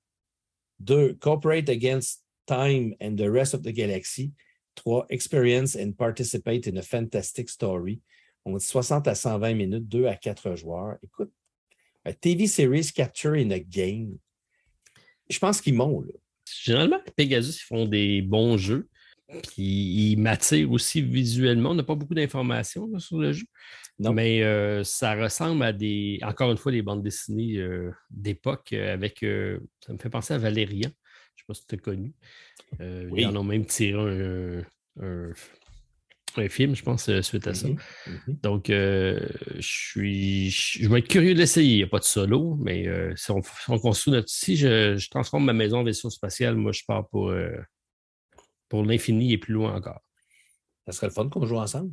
Deux, 0.79 1.15
cooperate 1.15 1.69
against 1.69 2.25
time 2.47 2.95
and 3.01 3.17
the 3.17 3.31
rest 3.31 3.55
of 3.55 3.63
the 3.63 3.73
galaxy. 3.73 4.33
Trois, 4.75 5.07
experience 5.11 5.77
and 5.77 5.93
participate 5.97 6.67
in 6.67 6.79
a 6.79 6.83
fantastic 6.83 7.49
story. 7.49 8.01
On 8.45 8.57
dit 8.57 8.65
60 8.65 9.07
à 9.07 9.15
120 9.15 9.55
minutes, 9.55 9.89
2 9.89 10.07
à 10.07 10.17
4 10.17 10.57
joueurs. 10.57 10.99
Écoute, 11.03 11.33
a 12.05 12.13
TV 12.13 12.47
series 12.47 12.93
capture 12.93 13.35
in 13.35 13.51
a 13.51 13.61
game. 13.61 14.19
Je 15.33 15.39
pense 15.39 15.61
qu'ils 15.61 15.75
m'ont. 15.75 16.05
Généralement, 16.63 17.01
Pegasus, 17.17 17.59
ils 17.59 17.65
font 17.65 17.87
des 17.87 18.23
bons 18.23 18.57
jeux. 18.57 18.89
Puis 19.43 19.63
ils 19.63 20.17
m'attirent 20.17 20.71
aussi 20.71 21.01
visuellement. 21.01 21.71
On 21.71 21.75
n'a 21.75 21.83
pas 21.83 21.95
beaucoup 21.95 22.15
d'informations 22.15 22.99
sur 22.99 23.19
le 23.19 23.33
jeu. 23.33 23.47
Mais 23.99 24.43
euh, 24.43 24.85
ça 24.85 25.15
ressemble 25.15 25.63
à 25.63 25.73
des, 25.73 26.19
encore 26.23 26.51
une 26.51 26.59
fois, 26.59 26.73
des 26.73 26.83
bandes 26.83 27.03
dessinées 27.03 27.57
euh, 27.57 27.91
d'époque 28.11 28.73
euh, 28.75 28.93
avec. 28.93 29.21
ça 29.21 29.93
me 29.93 29.99
fait 29.99 30.11
penser 30.11 30.35
à 30.35 30.39
Valérian. 30.39 30.91
Je 31.37 31.45
ne 31.45 31.45
sais 31.45 31.45
pas 31.47 31.55
si 31.55 31.67
tu 31.67 31.75
as 31.77 31.79
connu. 31.79 32.13
Ils 33.17 33.27
en 33.27 33.37
ont 33.37 33.45
même 33.45 33.65
tiré 33.65 34.63
un, 35.01 35.33
film, 36.49 36.75
je 36.75 36.83
pense, 36.83 37.11
suite 37.21 37.47
à 37.47 37.55
ça. 37.55 37.69
Mm-hmm. 37.69 37.77
Mm-hmm. 38.07 38.41
Donc, 38.43 38.65
je 38.69 39.21
suis. 39.61 40.51
Je 40.51 40.89
vais 40.89 41.01
être 41.01 41.09
curieux 41.09 41.35
d'essayer. 41.35 41.73
Il 41.73 41.77
n'y 41.77 41.83
a 41.83 41.89
pas 41.89 41.99
de 41.99 42.05
solo, 42.05 42.57
mais 42.61 42.87
si 43.17 43.31
on, 43.31 43.79
construit 43.79 44.13
notre. 44.13 44.29
Si 44.29 44.57
je, 44.57 45.09
transforme 45.11 45.45
ma 45.45 45.53
maison 45.53 45.79
en 45.79 45.85
vaisseau 45.85 46.11
spatial, 46.11 46.57
moi, 46.57 46.73
je 46.73 46.83
pars 46.87 47.09
pour, 47.09 47.33
pour 48.69 48.85
l'infini 48.85 49.33
et 49.33 49.39
plus 49.39 49.55
loin 49.55 49.75
encore. 49.75 50.01
Ça 50.87 50.93
serait 50.93 51.09
le 51.09 51.13
fun 51.13 51.29
qu'on 51.29 51.47
joue 51.47 51.59
ensemble. 51.59 51.93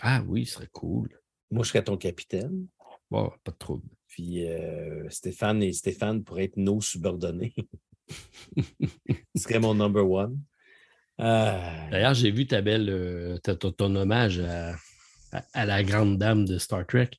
Ah 0.00 0.22
oui, 0.26 0.46
ce 0.46 0.54
serait 0.54 0.68
cool. 0.72 1.08
Moi, 1.50 1.64
je 1.64 1.70
serais 1.70 1.84
ton 1.84 1.96
capitaine. 1.96 2.66
Bon, 3.10 3.30
pas 3.44 3.52
de 3.52 3.56
trouble. 3.56 3.88
Puis 4.06 4.46
euh, 4.46 5.08
Stéphane 5.10 5.62
et 5.62 5.72
Stéphane 5.72 6.22
pourraient 6.24 6.44
être 6.44 6.56
nos 6.56 6.80
subordonnés. 6.80 7.54
serait 9.36 9.58
mon 9.58 9.74
number 9.74 10.08
one. 10.08 10.40
D'ailleurs, 11.20 12.14
j'ai 12.14 12.30
vu 12.30 12.46
ta 12.46 12.62
belle, 12.62 13.40
ton, 13.42 13.94
hommage 13.94 14.40
à, 15.52 15.66
la 15.66 15.82
grande 15.82 16.18
dame 16.18 16.44
de 16.44 16.58
Star 16.58 16.86
Trek. 16.86 17.10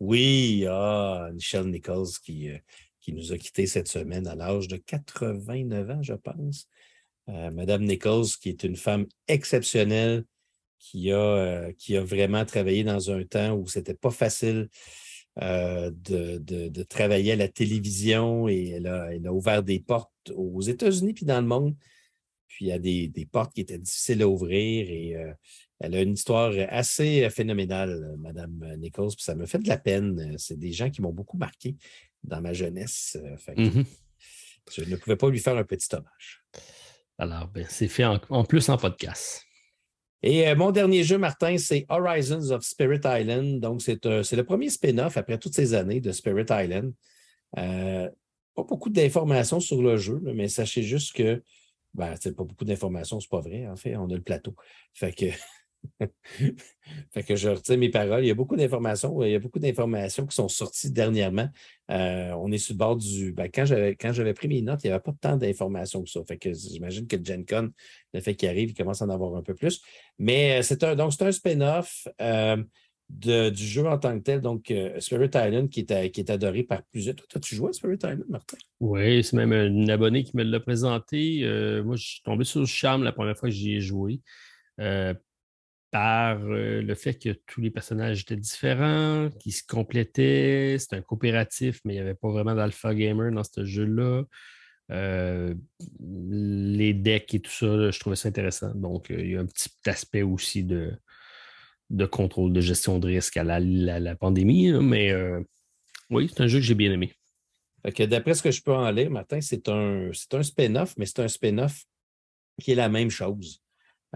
Oui, 0.00 0.66
ah, 0.68 1.30
Michelle 1.32 1.66
Nichols 1.66 2.18
qui, 2.24 2.48
qui 3.00 3.12
nous 3.12 3.32
a 3.32 3.38
quittés 3.38 3.66
cette 3.66 3.88
semaine 3.88 4.26
à 4.26 4.34
l'âge 4.34 4.68
de 4.68 4.76
89 4.76 5.90
ans, 5.90 6.02
je 6.02 6.14
pense. 6.14 6.68
Madame 7.26 7.84
Nichols, 7.84 8.26
qui 8.40 8.50
est 8.50 8.64
une 8.64 8.76
femme 8.76 9.06
exceptionnelle, 9.28 10.24
qui 10.84 11.10
a, 11.12 11.16
euh, 11.16 11.72
qui 11.78 11.96
a 11.96 12.04
vraiment 12.04 12.44
travaillé 12.44 12.84
dans 12.84 13.10
un 13.10 13.24
temps 13.24 13.54
où 13.54 13.66
ce 13.66 13.78
n'était 13.78 13.94
pas 13.94 14.10
facile 14.10 14.68
euh, 15.42 15.90
de, 15.90 16.82
travailler 16.82 17.32
à 17.32 17.36
la 17.36 17.48
télévision 17.48 18.48
et 18.48 18.68
elle 18.76 18.86
a, 18.86 19.32
ouvert 19.32 19.62
des 19.62 19.80
portes 19.80 20.30
aux 20.34 20.60
États-Unis 20.60 21.14
puis 21.14 21.24
dans 21.24 21.40
le 21.40 21.46
monde. 21.46 21.74
Puis 22.54 22.66
il 22.66 22.68
y 22.68 22.72
a 22.72 22.78
des, 22.78 23.28
portes 23.30 23.52
qui 23.54 23.60
étaient 23.60 23.78
difficiles 23.78 24.22
à 24.22 24.28
ouvrir 24.28 24.88
et 24.88 25.16
euh, 25.16 25.32
elle 25.80 25.94
a 25.94 26.02
une 26.02 26.14
histoire 26.14 26.52
assez 26.68 27.28
phénoménale, 27.30 28.14
Madame 28.18 28.76
Nichols, 28.78 29.14
puis 29.16 29.24
ça 29.24 29.34
me 29.34 29.46
fait 29.46 29.58
de 29.58 29.68
la 29.68 29.76
peine. 29.76 30.36
C'est 30.38 30.58
des 30.58 30.72
gens 30.72 30.90
qui 30.90 31.02
m'ont 31.02 31.12
beaucoup 31.12 31.36
marqué 31.36 31.76
dans 32.22 32.40
ma 32.40 32.52
jeunesse. 32.52 33.18
Mm-hmm. 33.48 33.84
Je 34.72 34.84
ne 34.84 34.96
pouvais 34.96 35.16
pas 35.16 35.28
lui 35.28 35.40
faire 35.40 35.56
un 35.56 35.64
petit 35.64 35.94
hommage. 35.94 36.44
Alors, 37.18 37.48
ben, 37.48 37.66
c'est 37.68 37.88
fait 37.88 38.04
en 38.04 38.44
plus 38.44 38.68
en 38.68 38.76
podcast. 38.76 39.44
Et 40.26 40.48
euh, 40.48 40.56
mon 40.56 40.70
dernier 40.70 41.04
jeu, 41.04 41.18
Martin, 41.18 41.58
c'est 41.58 41.84
Horizons 41.90 42.50
of 42.50 42.64
Spirit 42.64 43.02
Island. 43.04 43.60
Donc, 43.60 43.82
c'est 43.82 44.06
euh, 44.06 44.22
le 44.32 44.42
premier 44.42 44.70
spin-off 44.70 45.18
après 45.18 45.36
toutes 45.36 45.52
ces 45.54 45.74
années 45.74 46.00
de 46.00 46.12
Spirit 46.12 46.46
Island. 46.48 46.94
Euh, 47.58 48.08
pas 48.54 48.62
beaucoup 48.62 48.88
d'informations 48.88 49.60
sur 49.60 49.82
le 49.82 49.98
jeu, 49.98 50.22
mais 50.22 50.48
sachez 50.48 50.82
juste 50.82 51.14
que, 51.14 51.42
ben, 51.94 52.14
c'est 52.20 52.34
pas 52.36 52.44
beaucoup 52.44 52.64
d'informations, 52.64 53.20
c'est 53.20 53.30
pas 53.30 53.40
vrai, 53.40 53.66
en 53.66 53.76
fait, 53.76 53.96
on 53.96 54.10
a 54.10 54.14
le 54.14 54.22
plateau. 54.22 54.54
Fait 54.92 55.12
que 55.12 55.26
fait 57.12 57.22
que 57.22 57.36
je 57.36 57.48
retiens 57.48 57.76
mes 57.76 57.90
paroles. 57.90 58.24
Il 58.24 58.28
y 58.28 58.30
a 58.30 58.34
beaucoup 58.34 58.56
d'informations. 58.56 59.22
Il 59.22 59.32
y 59.32 59.34
a 59.34 59.38
beaucoup 59.38 59.58
d'informations 59.58 60.26
qui 60.26 60.34
sont 60.34 60.48
sorties 60.48 60.90
dernièrement. 60.90 61.48
Euh, 61.90 62.32
on 62.32 62.50
est 62.52 62.58
sur 62.58 62.74
le 62.74 62.78
bord 62.78 62.96
du. 62.96 63.32
Ben, 63.32 63.48
quand 63.52 63.64
j'avais 63.64 64.34
pris 64.34 64.48
mes 64.48 64.62
notes, 64.62 64.80
il 64.84 64.88
n'y 64.88 64.92
avait 64.92 65.02
pas 65.02 65.14
tant 65.20 65.36
d'informations 65.36 66.02
que 66.02 66.10
ça. 66.10 66.20
Fait 66.26 66.38
que 66.38 66.52
j'imagine 66.52 67.06
que 67.06 67.22
Gen 67.22 67.44
Con, 67.44 67.70
le 68.12 68.20
fait 68.20 68.34
qu'il 68.34 68.48
arrive, 68.48 68.70
il 68.70 68.74
commence 68.74 69.02
à 69.02 69.06
en 69.06 69.10
avoir 69.10 69.34
un 69.36 69.42
peu 69.42 69.54
plus. 69.54 69.82
Mais 70.18 70.58
euh, 70.58 70.62
c'est 70.62 70.82
un, 70.84 70.94
donc 70.96 71.12
c'est 71.12 71.24
un 71.24 71.32
spin-off 71.32 72.08
euh, 72.20 72.62
du 73.20 73.64
jeu 73.66 73.86
en 73.86 73.98
tant 73.98 74.18
que 74.18 74.24
tel, 74.24 74.40
donc 74.40 74.72
Spirit 74.98 75.30
Island, 75.34 75.68
qui 75.68 75.86
est, 75.88 76.10
qui 76.10 76.20
est 76.20 76.30
adoré 76.30 76.62
par 76.62 76.82
plusieurs. 76.84 77.14
Toi, 77.16 77.26
as-tu 77.34 77.54
joué 77.54 77.70
à 77.70 77.72
Spirit 77.72 77.98
Island, 78.02 78.24
Martin? 78.28 78.56
Oui, 78.80 79.22
c'est 79.22 79.36
même 79.36 79.52
un 79.52 79.88
abonné 79.88 80.24
qui 80.24 80.36
me 80.36 80.42
l'a 80.42 80.60
présenté. 80.60 81.40
moi, 81.84 81.96
je 81.96 82.04
suis 82.04 82.22
tombé 82.22 82.44
sur 82.44 82.60
le 82.60 82.66
charme 82.66 83.04
la 83.04 83.12
première 83.12 83.36
fois 83.36 83.48
que 83.48 83.54
j'y 83.54 83.74
ai 83.74 83.80
joué 83.80 84.20
par 85.94 86.40
euh, 86.42 86.82
le 86.82 86.94
fait 86.96 87.14
que 87.14 87.28
tous 87.46 87.60
les 87.60 87.70
personnages 87.70 88.22
étaient 88.22 88.34
différents, 88.34 89.30
qu'ils 89.38 89.52
se 89.52 89.62
complétaient. 89.64 90.74
C'était 90.76 90.96
un 90.96 91.02
coopératif, 91.02 91.80
mais 91.84 91.92
il 91.92 91.96
n'y 91.98 92.02
avait 92.02 92.16
pas 92.16 92.32
vraiment 92.32 92.56
d'alpha 92.56 92.92
gamer 92.96 93.30
dans 93.30 93.44
ce 93.44 93.64
jeu-là. 93.64 94.24
Euh, 94.90 95.54
les 96.00 96.94
decks 96.94 97.32
et 97.34 97.40
tout 97.40 97.52
ça, 97.52 97.92
je 97.92 98.00
trouvais 98.00 98.16
ça 98.16 98.28
intéressant. 98.28 98.74
Donc, 98.74 99.12
euh, 99.12 99.20
il 99.20 99.30
y 99.30 99.36
a 99.36 99.40
un 99.40 99.46
petit 99.46 99.70
aspect 99.86 100.22
aussi 100.22 100.64
de, 100.64 100.92
de 101.90 102.06
contrôle, 102.06 102.52
de 102.52 102.60
gestion 102.60 102.98
de 102.98 103.06
risque 103.08 103.36
à 103.36 103.44
la, 103.44 104.16
pandémie. 104.16 104.72
mais 104.72 105.12
oui, 106.10 106.30
c'est 106.32 106.42
un 106.42 106.46
jeu 106.46 106.58
que 106.58 106.64
j'ai 106.64 106.74
bien 106.74 106.92
aimé. 106.92 107.12
D'après 107.84 108.34
ce 108.34 108.42
que 108.42 108.50
je 108.50 108.62
peux 108.62 108.72
en 108.72 108.90
lire, 108.90 109.10
Martin, 109.10 109.40
c'est 109.40 109.68
un, 109.68 110.10
un 110.32 110.42
spin-off, 110.42 110.94
mais 110.96 111.06
c'est 111.06 111.20
un 111.20 111.28
spin-off 111.28 111.84
qui 112.60 112.72
est 112.72 112.76
la 112.76 112.88
même 112.88 113.10
chose. 113.10 113.60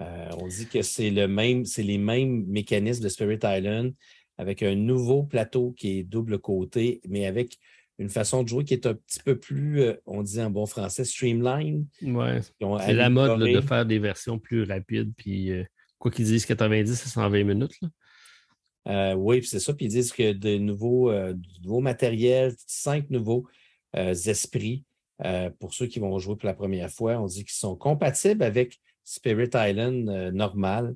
Euh, 0.01 0.31
on 0.39 0.47
dit 0.47 0.67
que 0.67 0.83
c'est 0.83 1.11
le 1.11 1.27
même, 1.27 1.65
c'est 1.65 1.83
les 1.83 1.99
mêmes 1.99 2.45
mécanismes 2.47 3.03
de 3.03 3.09
Spirit 3.09 3.41
Island 3.43 3.93
avec 4.37 4.63
un 4.63 4.75
nouveau 4.77 5.25
plateau 5.25 5.73
qui 5.73 5.99
est 5.99 6.03
double 6.05 6.39
côté, 6.39 7.01
mais 7.09 7.27
avec 7.27 7.59
une 7.99 8.09
façon 8.09 8.45
de 8.45 8.49
jouer 8.49 8.65
qui 8.65 8.75
est 8.75 8.87
un 8.87 8.95
petit 8.95 9.19
peu 9.25 9.37
plus, 9.37 9.83
euh, 9.83 9.95
on 10.07 10.23
dit 10.23 10.41
en 10.41 10.51
bon 10.51 10.67
français, 10.67 11.05
streamline. 11.05 11.85
Ouais. 12.01 12.41
C'est 12.81 12.93
la 12.93 13.11
mode 13.11 13.41
de 13.41 13.61
faire 13.61 13.85
des 13.85 13.99
versions 13.99 14.39
plus 14.39 14.63
rapides, 14.63 15.13
puis 15.17 15.51
euh, 15.51 15.65
quoi 15.99 16.10
qu'ils 16.10 16.27
disent 16.27 16.47
90 16.47 16.91
à 16.91 17.09
120 17.09 17.44
minutes. 17.44 17.78
oui, 19.17 19.44
c'est 19.44 19.60
ça. 19.60 19.75
Puis 19.75 19.86
ils 19.86 19.91
disent 19.91 20.12
que 20.12 20.33
de 20.33 20.59
nouveaux, 20.59 21.12
du 21.33 21.60
nouveau 21.62 21.81
matériel, 21.81 22.55
cinq 22.67 23.10
nouveaux 23.10 23.47
esprits 23.94 24.85
pour 25.59 25.75
ceux 25.75 25.86
qui 25.86 25.99
vont 25.99 26.18
jouer 26.18 26.36
pour 26.36 26.47
la 26.47 26.55
première 26.55 26.91
fois. 26.91 27.18
On 27.18 27.27
dit 27.27 27.44
qu'ils 27.44 27.52
sont 27.52 27.77
compatibles 27.77 28.43
avec 28.43 28.78
Spirit 29.09 29.51
Island 29.55 30.09
euh, 30.09 30.31
normal. 30.31 30.94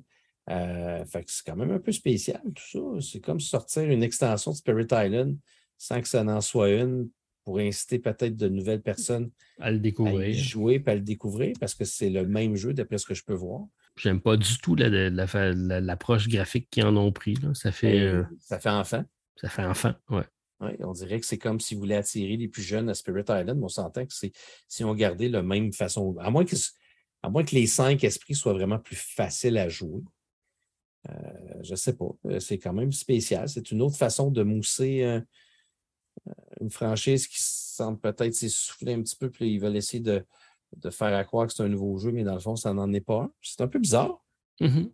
Euh, 0.49 1.03
c'est 1.09 1.45
quand 1.45 1.55
même 1.55 1.71
un 1.71 1.79
peu 1.79 1.91
spécial 1.91 2.41
tout 2.43 2.63
ça. 2.71 3.01
C'est 3.01 3.21
comme 3.21 3.39
sortir 3.39 3.83
une 3.83 4.03
extension 4.03 4.51
de 4.51 4.57
Spirit 4.57 4.87
Island 4.91 5.37
sans 5.77 6.01
que 6.01 6.07
ça 6.07 6.23
n'en 6.23 6.41
soit 6.41 6.69
une 6.69 7.09
pour 7.43 7.59
inciter 7.59 7.99
peut-être 7.99 8.35
de 8.35 8.47
nouvelles 8.49 8.81
personnes 8.81 9.31
à 9.59 9.71
le 9.71 9.79
découvrir. 9.79 10.29
y 10.29 10.33
jouer 10.33 10.81
et 10.85 10.89
à 10.89 10.95
le 10.95 11.01
découvrir 11.01 11.55
parce 11.59 11.73
que 11.73 11.85
c'est 11.85 12.09
le 12.09 12.27
même 12.27 12.55
jeu 12.55 12.73
d'après 12.73 12.97
ce 12.97 13.05
que 13.05 13.13
je 13.13 13.23
peux 13.23 13.33
voir. 13.33 13.65
J'aime 13.95 14.21
pas 14.21 14.37
du 14.37 14.57
tout 14.57 14.75
l'approche 14.75 16.27
graphique 16.27 16.67
qu'ils 16.69 16.85
en 16.85 16.97
ont 16.97 17.11
pris. 17.11 17.37
Ça 17.53 17.71
fait. 17.71 17.99
Ben, 17.99 18.15
euh, 18.15 18.23
ça 18.39 18.59
fait 18.59 18.69
enfant. 18.69 19.03
Ça 19.35 19.49
fait 19.49 19.65
enfant, 19.65 19.93
ouais. 20.09 20.23
on 20.59 20.93
dirait 20.93 21.19
que 21.19 21.25
c'est 21.25 21.39
comme 21.39 21.59
si 21.59 21.73
vous 21.73 21.81
voulez 21.81 21.95
attirer 21.95 22.37
les 22.37 22.47
plus 22.47 22.61
jeunes 22.61 22.87
à 22.89 22.93
Spirit 22.93 23.23
Island, 23.23 23.57
mais 23.57 23.65
on 23.65 23.67
s'entend 23.67 24.05
que 24.05 24.13
c'est 24.13 24.31
si 24.67 24.83
on 24.83 24.93
gardait 24.93 25.27
la 25.27 25.41
même 25.41 25.73
façon. 25.73 26.15
À 26.19 26.29
moins 26.29 26.45
que 26.45 26.55
à 27.23 27.29
moins 27.29 27.43
que 27.43 27.55
les 27.55 27.67
cinq 27.67 28.03
esprits 28.03 28.35
soient 28.35 28.53
vraiment 28.53 28.79
plus 28.79 28.95
faciles 28.95 29.57
à 29.57 29.69
jouer. 29.69 30.01
Euh, 31.09 31.13
je 31.63 31.71
ne 31.71 31.75
sais 31.75 31.93
pas. 31.93 32.09
Euh, 32.25 32.39
c'est 32.39 32.59
quand 32.59 32.73
même 32.73 32.91
spécial. 32.91 33.49
C'est 33.49 33.71
une 33.71 33.81
autre 33.81 33.97
façon 33.97 34.29
de 34.29 34.43
mousser 34.43 35.03
euh, 35.03 35.21
une 36.61 36.69
franchise 36.69 37.27
qui 37.27 37.37
semble 37.39 37.99
peut-être 37.99 38.33
s'essouffler 38.33 38.93
un 38.93 39.01
petit 39.01 39.15
peu, 39.15 39.29
puis 39.29 39.53
ils 39.53 39.59
veulent 39.59 39.75
essayer 39.75 40.01
de, 40.01 40.25
faire 40.89 41.15
à 41.15 41.23
croire 41.23 41.47
que 41.47 41.53
c'est 41.53 41.63
un 41.63 41.69
nouveau 41.69 41.97
jeu, 41.97 42.11
mais 42.11 42.23
dans 42.23 42.33
le 42.33 42.39
fond, 42.39 42.55
ça 42.55 42.73
n'en 42.73 42.91
est 42.93 43.01
pas 43.01 43.21
un. 43.21 43.31
C'est 43.41 43.61
un 43.61 43.67
peu 43.67 43.79
bizarre. 43.79 44.23
Mm-hmm. 44.61 44.91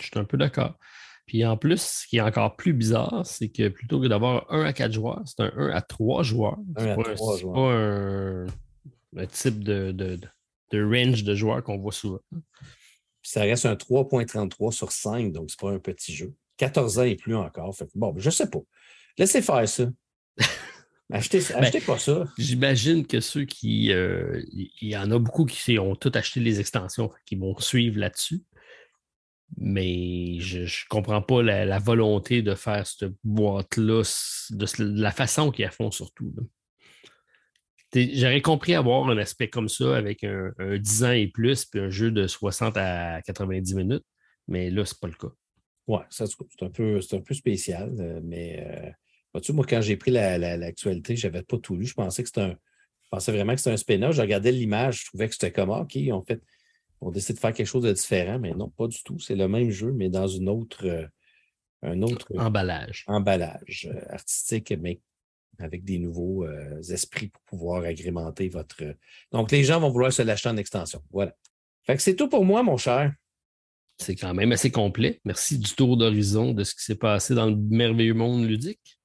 Je 0.00 0.06
suis 0.06 0.18
un 0.18 0.24
peu 0.24 0.36
d'accord. 0.36 0.78
Puis 1.26 1.44
en 1.44 1.56
plus, 1.56 1.80
ce 1.80 2.06
qui 2.08 2.16
est 2.16 2.20
encore 2.20 2.56
plus 2.56 2.72
bizarre, 2.72 3.22
c'est 3.24 3.48
que 3.48 3.68
plutôt 3.68 4.00
que 4.00 4.06
d'avoir 4.06 4.52
un 4.52 4.64
à 4.64 4.72
quatre 4.72 4.92
joueurs, 4.92 5.22
c'est 5.24 5.40
un 5.40 5.52
1 5.56 5.70
à 5.70 5.80
trois 5.80 6.22
joueurs. 6.22 6.58
Un 6.76 6.86
à 6.88 7.14
trois 7.14 7.36
joueurs. 7.36 7.54
pas 7.54 9.20
un, 9.20 9.26
type 9.26 9.62
de 9.62 9.92
de 10.72 10.82
range 10.82 11.22
de 11.22 11.34
joueurs 11.34 11.62
qu'on 11.62 11.78
voit 11.78 11.92
souvent. 11.92 12.20
ça 13.22 13.42
reste 13.42 13.66
un 13.66 13.74
3.33 13.74 14.72
sur 14.72 14.90
5, 14.90 15.32
donc 15.32 15.50
c'est 15.50 15.60
pas 15.60 15.70
un 15.70 15.78
petit 15.78 16.14
jeu. 16.14 16.34
14 16.56 16.98
ans 16.98 17.02
et 17.02 17.16
plus 17.16 17.36
encore. 17.36 17.74
bon, 17.94 18.14
je 18.16 18.30
sais 18.30 18.50
pas. 18.50 18.60
Laissez 19.18 19.42
faire 19.42 19.68
ça. 19.68 19.84
Achetez, 21.10 21.40
ben, 21.60 21.70
pas 21.84 21.98
ça. 21.98 22.24
J'imagine 22.38 23.06
que 23.06 23.20
ceux 23.20 23.44
qui. 23.44 23.92
Euh, 23.92 24.42
il 24.52 24.88
y 24.88 24.96
en 24.96 25.10
a 25.10 25.18
beaucoup 25.18 25.44
qui 25.44 25.78
ont 25.78 25.94
tout 25.94 26.12
acheté 26.14 26.40
les 26.40 26.60
extensions, 26.60 27.10
qui 27.26 27.36
vont 27.36 27.58
suivre 27.58 27.98
là-dessus. 27.98 28.42
Mais 29.58 30.38
je 30.40 30.60
ne 30.60 30.88
comprends 30.88 31.20
pas 31.20 31.42
la, 31.42 31.78
volonté 31.78 32.40
de 32.40 32.54
faire 32.54 32.86
cette 32.86 33.12
boîte-là 33.22 34.02
de, 34.50 35.00
la 35.00 35.10
façon 35.10 35.50
qu'ils 35.50 35.66
la 35.66 35.70
font 35.70 35.90
surtout. 35.90 36.32
J'aurais 37.94 38.40
compris 38.40 38.74
avoir 38.74 39.08
un 39.10 39.18
aspect 39.18 39.48
comme 39.48 39.68
ça 39.68 39.94
avec 39.94 40.24
un, 40.24 40.52
10 40.78 41.04
ans 41.04 41.10
et 41.10 41.26
plus, 41.26 41.66
puis 41.66 41.80
un 41.80 41.90
jeu 41.90 42.10
de 42.10 42.26
60 42.26 42.76
à 42.78 43.20
90 43.26 43.74
minutes, 43.74 44.04
mais 44.48 44.70
là, 44.70 44.86
c'est 44.86 44.98
pas 44.98 45.08
le 45.08 45.14
cas. 45.14 45.32
Oui, 45.88 45.98
c'est 46.08 46.24
un, 46.62 46.70
peu, 46.70 47.00
un 47.12 47.20
peu 47.20 47.34
spécial, 47.34 47.94
euh, 47.98 48.20
mais 48.22 48.64
euh, 48.66 48.90
moi, 49.50 49.64
quand 49.68 49.80
j'ai 49.80 49.96
pris 49.96 50.10
l'actualité, 50.10 51.14
la, 51.14 51.18
je 51.18 51.26
n'avais 51.26 51.42
pas 51.42 51.58
tout 51.58 51.76
lu. 51.76 51.86
Je 51.86 51.94
pensais 51.94 52.22
que 52.22 52.28
c'était 52.28 52.42
un. 52.42 52.56
Je 53.04 53.08
pensais 53.10 53.32
vraiment 53.32 53.52
que 53.52 53.58
c'était 53.58 53.72
un 53.72 53.76
spin-off. 53.76 54.14
Je 54.14 54.22
regardais 54.22 54.52
l'image, 54.52 55.00
je 55.00 55.06
trouvais 55.06 55.28
que 55.28 55.34
c'était 55.34 55.52
comme 55.52 55.70
ah, 55.70 55.80
OK, 55.80 55.96
en 56.10 56.22
fait, 56.22 56.42
on 57.00 57.10
décide 57.10 57.36
de 57.36 57.40
faire 57.40 57.52
quelque 57.52 57.66
chose 57.66 57.82
de 57.82 57.92
différent, 57.92 58.38
mais 58.38 58.52
non, 58.52 58.70
pas 58.70 58.86
du 58.86 59.02
tout. 59.02 59.18
C'est 59.18 59.34
le 59.34 59.48
même 59.48 59.70
jeu, 59.70 59.92
mais 59.92 60.08
dans 60.08 60.26
une 60.26 60.48
autre, 60.48 60.86
euh, 60.86 61.06
un 61.82 62.00
autre 62.02 62.26
emballage. 62.38 63.04
Emballage 63.08 63.90
artistique, 64.08 64.72
mais 64.80 65.00
avec 65.58 65.84
des 65.84 65.98
nouveaux 65.98 66.44
euh, 66.44 66.80
esprits 66.82 67.28
pour 67.28 67.42
pouvoir 67.42 67.84
agrémenter 67.84 68.48
votre. 68.48 68.82
Donc, 69.30 69.50
les 69.50 69.64
gens 69.64 69.80
vont 69.80 69.90
vouloir 69.90 70.12
se 70.12 70.22
l'acheter 70.22 70.48
en 70.48 70.56
extension. 70.56 71.02
Voilà. 71.10 71.34
Fait 71.84 71.96
que 71.96 72.02
c'est 72.02 72.16
tout 72.16 72.28
pour 72.28 72.44
moi, 72.44 72.62
mon 72.62 72.76
cher. 72.76 73.12
C'est 73.98 74.16
quand 74.16 74.34
même 74.34 74.52
assez 74.52 74.70
complet. 74.70 75.20
Merci 75.24 75.58
du 75.58 75.74
tour 75.74 75.96
d'horizon 75.96 76.54
de 76.54 76.64
ce 76.64 76.74
qui 76.74 76.82
s'est 76.82 76.96
passé 76.96 77.34
dans 77.34 77.46
le 77.46 77.56
merveilleux 77.56 78.14
monde 78.14 78.46
ludique. 78.46 78.98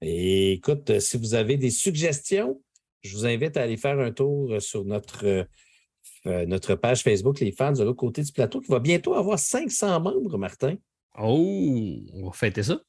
Écoute, 0.00 0.98
si 1.00 1.16
vous 1.16 1.34
avez 1.34 1.56
des 1.56 1.70
suggestions, 1.70 2.60
je 3.02 3.16
vous 3.16 3.26
invite 3.26 3.56
à 3.56 3.62
aller 3.62 3.76
faire 3.76 3.98
un 3.98 4.12
tour 4.12 4.60
sur 4.60 4.84
notre, 4.84 5.24
euh, 6.26 6.46
notre 6.46 6.74
page 6.74 7.02
Facebook, 7.02 7.40
les 7.40 7.52
fans 7.52 7.72
de 7.72 7.84
l'autre 7.84 7.96
côté 7.96 8.22
du 8.22 8.32
plateau, 8.32 8.60
qui 8.60 8.70
va 8.70 8.80
bientôt 8.80 9.14
avoir 9.14 9.38
500 9.38 10.00
membres, 10.00 10.38
Martin. 10.38 10.76
Oh, 11.18 11.96
on 12.14 12.26
va 12.26 12.32
fêter 12.32 12.62
ça 12.62 12.80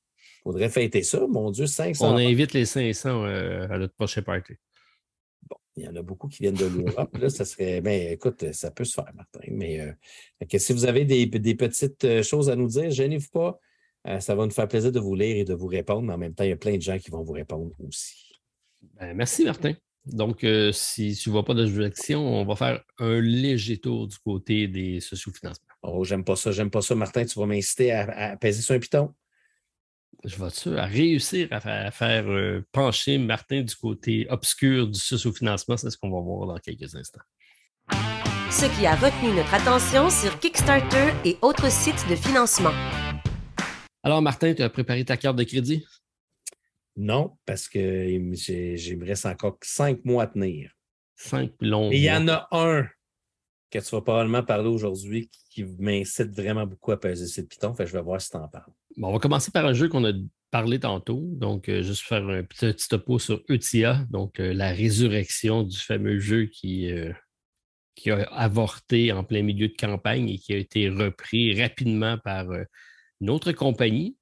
faudrait 0.44 0.70
fêter 0.70 1.04
ça. 1.04 1.26
Mon 1.28 1.52
Dieu, 1.52 1.68
500. 1.68 2.14
On 2.14 2.18
invite 2.18 2.54
les 2.54 2.66
500 2.66 3.24
euh, 3.24 3.68
à 3.70 3.78
notre 3.78 3.94
prochain 3.94 4.22
party. 4.22 4.54
Bon, 5.50 5.58
Il 5.76 5.84
y 5.84 5.88
en 5.88 5.96
a 5.96 6.02
beaucoup 6.02 6.28
qui 6.28 6.44
viennent 6.44 6.56
de 6.56 6.66
l'Europe. 6.66 7.16
là, 7.18 7.30
ça 7.30 7.46
serait. 7.46 7.82
Ben, 7.82 8.14
écoute, 8.14 8.52
ça 8.54 8.72
peut 8.72 8.86
se 8.86 8.94
faire, 8.94 9.12
Martin. 9.16 9.42
Mais 9.52 9.80
euh, 9.82 10.58
si 10.58 10.74
vous 10.74 10.86
avez 10.86 11.06
des, 11.06 11.28
petites 11.28 12.04
euh, 12.06 12.24
choses 12.24 12.50
à 12.50 12.56
nous 12.56 12.68
dire, 12.68 12.90
gênez-vous 12.90 13.30
pas. 13.32 13.60
Euh, 14.08 14.20
ça 14.20 14.36
va 14.36 14.46
nous 14.46 14.52
faire 14.52 14.68
plaisir 14.68 14.92
de 14.92 15.00
vous 15.00 15.16
lire 15.16 15.36
et 15.36 15.44
de 15.44 15.54
vous 15.54 15.68
répondre. 15.68 16.04
Mais 16.04 16.14
en 16.14 16.18
même 16.18 16.34
temps, 16.34 16.44
il 16.44 16.50
y 16.50 16.54
a 16.54 16.58
plein 16.58 16.76
de 16.76 16.82
gens 16.82 16.98
qui 16.98 17.12
vont 17.12 17.24
vous 17.24 17.34
répondre 17.34 17.72
aussi. 17.80 18.42
Ben, 19.00 19.14
merci, 19.14 19.44
Martin. 19.44 19.74
Donc, 20.06 20.46
si 20.72 21.16
tu 21.16 21.30
ne 21.30 21.34
vois 21.34 21.44
pas 21.44 21.54
d'objection, 21.54 22.26
on 22.26 22.46
va 22.46 22.56
faire 22.56 22.82
un 23.00 23.20
léger 23.20 23.78
tour 23.78 24.08
du 24.08 24.18
côté 24.18 24.68
des 24.68 25.02
sociofinancements. 25.02 25.66
Oh, 25.84 26.04
j'aime 26.04 26.24
pas 26.24 26.36
ça, 26.36 26.52
j'aime 26.52 26.72
pas 26.72 26.82
ça. 26.82 26.96
Martin, 26.96 27.26
tu 27.26 27.38
vas 27.38 27.46
m'inciter 27.46 27.92
à, 27.92 28.32
à, 28.32 28.38
peser 28.38 28.62
sur 28.62 28.76
un 28.76 28.80
piton 28.80 29.14
je 30.24 30.36
vais 30.36 30.80
à 30.80 30.86
réussir 30.86 31.48
à 31.52 31.92
faire, 31.92 32.26
euh, 32.28 32.62
pencher 32.72 33.18
Martin 33.18 33.62
du 33.62 33.76
côté 33.76 34.28
obscur 34.30 34.88
du 34.88 35.00
sous-financement? 35.00 35.78
C'est 35.78 35.90
ce 35.90 35.98
qu'on 35.98 36.12
va 36.12 36.20
voir 36.20 36.48
dans 36.48 36.58
quelques 36.58 36.96
instants. 36.96 37.22
Ce 38.52 38.66
qui 38.78 38.86
a 38.86 38.96
retenu 38.96 39.34
notre 39.36 39.54
attention 39.54 40.10
sur 40.10 40.40
Kickstarter 40.40 41.14
et 41.24 41.38
autres 41.42 41.72
sites 41.72 42.06
de 42.10 42.16
financement. 42.16 42.74
Alors, 44.10 44.24
Martin, 44.24 44.56
tu 44.56 44.64
as 44.64 44.72
préparé 44.72 45.06
ta 45.06 45.18
carte 45.18 45.38
de 45.38 45.44
crédit? 45.44 45.86
Non, 46.98 47.38
parce 47.46 47.70
que 47.70 47.80
j'ai 47.80 48.96
me 48.96 49.06
reste 49.06 49.28
encore 49.28 49.60
cinq 49.62 50.04
mois 50.04 50.24
à 50.24 50.28
tenir. 50.28 50.72
Cinq 51.16 51.52
longs. 51.62 51.92
Et 51.92 51.98
il 51.98 52.04
y 52.06 52.12
en 52.12 52.28
a 52.28 52.48
un 52.50 52.88
que 53.70 53.78
tu 53.78 53.92
vas 53.92 54.02
probablement 54.02 54.42
parler 54.42 54.68
aujourd'hui 54.68 55.30
qui 55.52 55.64
m'incite 55.64 56.36
vraiment 56.36 56.66
beaucoup 56.66 56.92
à 56.92 57.00
peser 57.00 57.28
cette 57.28 57.50
piton. 57.50 57.76
Fait 57.76 57.86
je 57.86 57.94
vais 57.94 58.02
voir 58.02 58.20
si 58.20 58.32
tu 58.32 58.38
en 58.38 58.48
parles. 58.48 58.74
on 59.00 59.12
va 59.12 59.20
commencer 59.20 59.52
par 59.52 59.68
un 59.68 59.74
jeu 59.74 59.90
qu'on 59.90 60.04
a 60.06 60.14
parlé 60.50 60.80
tantôt. 60.80 61.22
Donc, 61.34 61.70
euh, 61.70 61.84
juste 61.84 62.02
faire 62.02 62.28
un 62.28 62.42
petit 62.42 62.88
topo 62.88 63.20
sur 63.20 63.44
Eutia, 63.48 64.08
donc 64.10 64.40
euh, 64.40 64.56
la 64.56 64.72
résurrection 64.72 65.62
du 65.62 65.78
fameux 65.78 66.18
jeu 66.18 66.46
qui, 66.48 66.92
euh, 66.92 67.14
qui 67.94 68.10
a 68.10 68.24
avorté 68.32 69.12
en 69.12 69.24
plein 69.24 69.44
milieu 69.44 69.68
de 69.68 69.78
campagne 69.78 70.30
et 70.30 70.40
qui 70.40 70.56
a 70.56 70.58
été 70.58 70.90
repris 70.90 71.62
rapidement 71.62 72.18
par 72.18 72.48
une 73.22 73.30
autre 73.30 73.52
compagnie. 73.52 74.18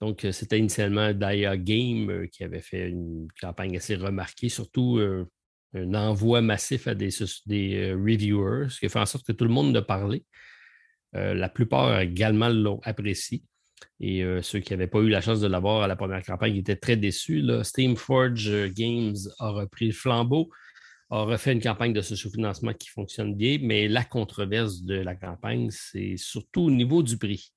Donc, 0.00 0.26
c'était 0.32 0.58
initialement 0.58 1.12
Dia 1.12 1.56
Game 1.56 2.26
qui 2.32 2.42
avait 2.42 2.60
fait 2.60 2.88
une 2.88 3.28
campagne 3.40 3.76
assez 3.76 3.94
remarquée, 3.94 4.48
surtout 4.48 4.98
un 5.74 5.94
envoi 5.94 6.42
massif 6.42 6.88
à 6.88 6.94
des, 6.94 7.10
reviewers, 7.92 8.68
ce 8.68 8.80
qui 8.80 8.88
fait 8.88 8.98
en 8.98 9.06
sorte 9.06 9.26
que 9.26 9.32
tout 9.32 9.44
le 9.44 9.50
monde 9.50 9.76
a 9.76 9.82
parlé. 9.82 10.24
Euh, 11.14 11.34
la 11.34 11.48
plupart 11.48 12.00
également 12.00 12.48
l'ont 12.48 12.80
apprécié. 12.84 13.42
Et 14.00 14.22
euh, 14.22 14.42
ceux 14.42 14.60
qui 14.60 14.72
n'avaient 14.72 14.86
pas 14.86 15.00
eu 15.00 15.08
la 15.08 15.20
chance 15.20 15.40
de 15.40 15.46
l'avoir 15.46 15.82
à 15.82 15.88
la 15.88 15.96
première 15.96 16.22
campagne 16.24 16.56
étaient 16.56 16.76
très 16.76 16.96
déçus. 16.96 17.44
Steamforge 17.62 18.48
euh, 18.48 18.68
Games 18.72 19.16
a 19.38 19.50
repris 19.50 19.86
le 19.86 19.92
flambeau, 19.92 20.50
a 21.10 21.22
refait 21.22 21.52
une 21.52 21.60
campagne 21.60 21.92
de 21.92 22.00
sous-financement 22.00 22.72
qui 22.72 22.88
fonctionne 22.88 23.34
bien, 23.34 23.58
mais 23.60 23.88
la 23.88 24.04
controverse 24.04 24.82
de 24.82 24.94
la 24.94 25.14
campagne, 25.14 25.68
c'est 25.70 26.16
surtout 26.16 26.62
au 26.62 26.70
niveau 26.70 27.02
du 27.02 27.18
prix. 27.18 27.52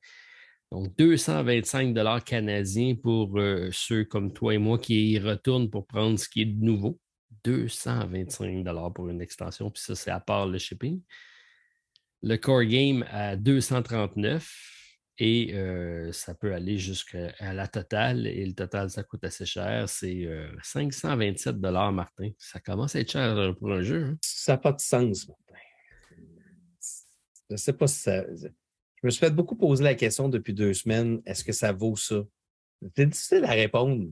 Donc, 0.76 0.94
225 0.98 2.26
canadiens 2.26 2.95
pour 2.95 3.40
ceux 3.72 4.04
comme 4.04 4.34
toi 4.34 4.54
et 4.54 4.58
moi 4.58 4.78
qui 4.78 5.12
y 5.12 5.20
retournent 5.20 5.70
pour 5.70 5.88
prendre 5.88 6.20
ce 6.20 6.28
qui 6.28 6.42
est 6.42 6.45
de 6.45 6.62
nouveau. 6.62 7.00
225 7.45 8.66
pour 8.94 9.08
une 9.08 9.22
extension, 9.22 9.72
puis 9.72 9.82
ça, 9.82 9.95
c'est 9.95 10.12
à 10.12 10.20
part 10.20 10.48
le 10.48 10.58
shipping. 10.58 11.02
Le 12.24 12.36
core 12.36 12.66
game 12.66 13.06
à 13.10 13.38
239 13.38 14.52
et 15.18 15.54
euh, 15.54 16.12
ça 16.12 16.34
peut 16.34 16.54
aller 16.54 16.78
jusqu'à 16.78 17.32
la 17.54 17.70
totale. 17.70 18.28
Et 18.28 18.45
le 18.45 18.54
total, 18.54 18.90
ça 18.90 19.04
coûte 19.04 19.24
assez 19.24 19.45
cher. 19.45 19.88
C'est 19.88 20.28
527 20.62 21.56
euh, 21.56 21.92
Martin. 21.92 22.32
Ça 22.38 22.60
commence 22.60 22.98
à 22.98 23.00
être 23.00 23.12
cher 23.12 23.38
euh, 23.38 23.54
pour 23.54 23.72
un 23.72 23.82
jeu. 23.82 24.08
Hein? 24.08 24.18
Ça 24.22 24.54
n'a 24.54 24.58
pas 24.58 24.74
de 24.74 24.82
sens, 24.82 25.26
Martin. 25.26 25.42
Je 27.50 27.54
ne 27.54 27.58
sais 27.58 27.74
pas 27.74 27.88
si 27.88 28.02
ça. 28.02 28.26
Je 29.06 29.08
me 29.08 29.11
suis 29.11 29.19
fait 29.19 29.30
beaucoup 29.30 29.56
poser 29.56 29.84
la 29.84 29.93
question 29.93 30.30
depuis 30.30 30.56
deux 30.56 30.74
semaines 30.74 31.22
est-ce 31.27 31.43
que 31.43 31.51
ça 31.51 31.72
vaut 31.72 31.95
ça? 31.95 32.24
C'est 32.95 33.06
difficile 33.06 33.45
à 33.45 33.51
répondre. 33.51 34.09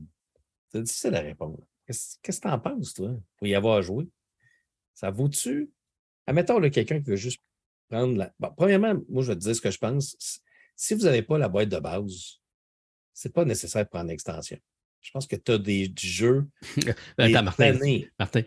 C'est 0.70 0.82
difficile 0.82 1.16
à 1.16 1.20
répondre. 1.20 1.58
Qu'est-ce 1.84 2.16
que 2.22 2.30
tu 2.30 2.46
en 2.46 2.60
penses, 2.60 2.94
toi, 2.94 3.10
pour 3.36 3.48
y 3.48 3.56
avoir 3.56 3.82
joué? 3.82 4.06
Ça 4.94 5.10
vaut-tu? 5.10 5.68
Admettons, 6.28 6.60
quelqu'un 6.70 7.00
qui 7.00 7.10
veut 7.10 7.16
juste 7.16 7.42
prendre 7.88 8.16
la. 8.16 8.32
premièrement, 8.56 8.94
moi, 9.08 9.24
je 9.24 9.32
vais 9.32 9.34
te 9.34 9.40
dire 9.40 9.56
ce 9.56 9.60
que 9.60 9.72
je 9.72 9.78
pense. 9.78 10.40
Si 10.76 10.94
vous 10.94 11.06
n'avez 11.06 11.22
pas 11.22 11.38
la 11.38 11.48
boîte 11.48 11.70
de 11.70 11.80
base, 11.80 12.38
ce 13.14 13.26
n'est 13.26 13.32
pas 13.32 13.44
nécessaire 13.44 13.82
de 13.82 13.90
prendre 13.90 14.10
l'extension. 14.10 14.60
Je 15.00 15.10
pense 15.10 15.26
que 15.26 15.34
tu 15.34 15.50
as 15.50 15.58
des 15.58 15.92
jeux. 15.98 16.46
Attends, 17.18 17.42
Martin, 17.42 17.76
Martin, 18.16 18.42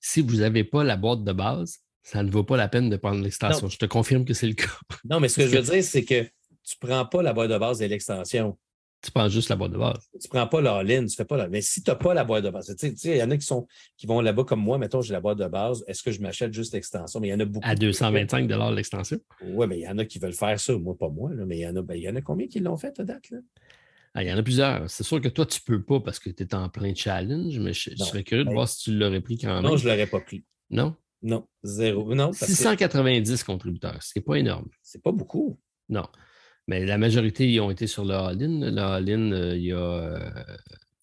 si 0.00 0.22
vous 0.22 0.36
n'avez 0.36 0.64
pas 0.64 0.82
la 0.82 0.96
boîte 0.96 1.24
de 1.24 1.32
base, 1.34 1.84
ça 2.02 2.22
ne 2.22 2.30
vaut 2.30 2.44
pas 2.44 2.56
la 2.56 2.68
peine 2.68 2.90
de 2.90 2.96
prendre 2.96 3.22
l'extension. 3.22 3.68
Je 3.68 3.78
te 3.78 3.86
confirme 3.86 4.24
que 4.24 4.34
c'est 4.34 4.46
le 4.46 4.54
cas. 4.54 4.70
Non, 5.08 5.20
mais 5.20 5.28
ce 5.28 5.36
que 5.36 5.48
je 5.48 5.56
veux 5.56 5.62
dire, 5.62 5.84
c'est 5.84 6.04
que 6.04 6.22
tu 6.22 6.76
ne 6.82 6.88
prends 6.88 7.06
pas 7.06 7.22
la 7.22 7.32
boîte 7.32 7.50
de 7.50 7.58
base 7.58 7.82
et 7.82 7.88
l'extension. 7.88 8.58
Tu 9.02 9.10
prends 9.10 9.30
juste 9.30 9.48
la 9.48 9.56
boîte 9.56 9.72
de 9.72 9.78
base. 9.78 10.08
Tu 10.12 10.26
ne 10.26 10.28
prends 10.28 10.46
pas 10.46 10.60
l'all-in, 10.60 11.06
tu 11.06 11.16
fais 11.16 11.24
pas 11.24 11.38
la. 11.38 11.48
Mais 11.48 11.62
si 11.62 11.82
tu 11.82 11.90
n'as 11.90 11.96
pas 11.96 12.12
la 12.12 12.22
boîte 12.22 12.44
de 12.44 12.50
base, 12.50 12.74
il 12.82 13.16
y 13.16 13.22
en 13.22 13.30
a 13.30 13.36
qui 13.36 13.46
sont 13.46 13.66
qui 13.96 14.06
vont 14.06 14.20
là-bas 14.20 14.44
comme 14.44 14.60
moi, 14.60 14.76
mettons, 14.76 15.00
j'ai 15.00 15.14
la 15.14 15.20
boîte 15.20 15.38
de 15.38 15.46
base, 15.46 15.82
est-ce 15.86 16.02
que 16.02 16.10
je 16.10 16.20
m'achète 16.20 16.52
juste 16.52 16.74
l'extension? 16.74 17.18
Mais 17.18 17.28
il 17.28 17.30
y 17.30 17.34
en 17.34 17.40
a 17.40 17.46
beaucoup. 17.46 17.66
À 17.66 17.74
225 17.74 18.46
l'extension? 18.74 19.18
Oui, 19.42 19.66
mais 19.66 19.78
il 19.78 19.82
y 19.82 19.88
en 19.88 19.96
a 19.96 20.04
qui 20.04 20.18
veulent 20.18 20.34
faire 20.34 20.60
ça, 20.60 20.76
moi, 20.76 20.96
pas 20.98 21.08
moi, 21.08 21.32
là, 21.32 21.46
mais 21.46 21.58
il 21.58 21.62
y 21.62 21.66
en 21.66 21.76
a, 21.76 21.82
ben, 21.82 21.94
il 21.94 22.02
y 22.02 22.08
en 22.10 22.16
a 22.16 22.20
combien 22.20 22.46
qui 22.46 22.60
l'ont 22.60 22.76
fait 22.76 22.98
à 23.00 23.04
date? 23.04 23.30
Là? 23.30 23.38
Ah, 24.12 24.22
il 24.22 24.28
y 24.28 24.32
en 24.32 24.36
a 24.36 24.42
plusieurs. 24.42 24.90
C'est 24.90 25.04
sûr 25.04 25.20
que 25.20 25.28
toi, 25.28 25.46
tu 25.46 25.60
ne 25.60 25.76
peux 25.76 25.82
pas 25.82 26.00
parce 26.00 26.18
que 26.18 26.28
tu 26.28 26.42
es 26.42 26.54
en 26.54 26.68
plein 26.68 26.94
challenge, 26.94 27.58
mais 27.58 27.72
je, 27.72 27.94
serais 27.96 28.24
curieux 28.24 28.44
de 28.44 28.48
ben 28.48 28.54
voir 28.54 28.68
si 28.68 28.84
tu 28.84 28.92
l'aurais 28.92 29.20
pris 29.20 29.38
quand 29.38 29.54
même. 29.54 29.62
Non, 29.62 29.76
je 29.76 29.86
ne 29.86 29.92
l'aurais 29.92 30.06
pas 30.06 30.20
pris. 30.20 30.44
Non? 30.68 30.96
Non, 31.22 31.46
zéro. 31.62 32.14
Non, 32.14 32.32
690 32.32 33.44
contributeurs, 33.44 34.02
ce 34.02 34.12
n'est 34.16 34.22
pas 34.22 34.36
énorme. 34.36 34.68
C'est 34.82 35.02
pas 35.02 35.12
beaucoup. 35.12 35.58
Non. 35.88 36.06
Mais 36.66 36.86
la 36.86 36.98
majorité, 36.98 37.50
ils 37.50 37.60
ont 37.60 37.70
été 37.70 37.86
sur 37.86 38.04
le 38.04 38.14
All-In. 38.14 38.70
Le 38.70 38.80
All-In, 38.80 39.32
euh, 39.32 39.56
il 39.56 39.64
y 39.64 39.72
a 39.72 39.76
euh, 39.76 40.30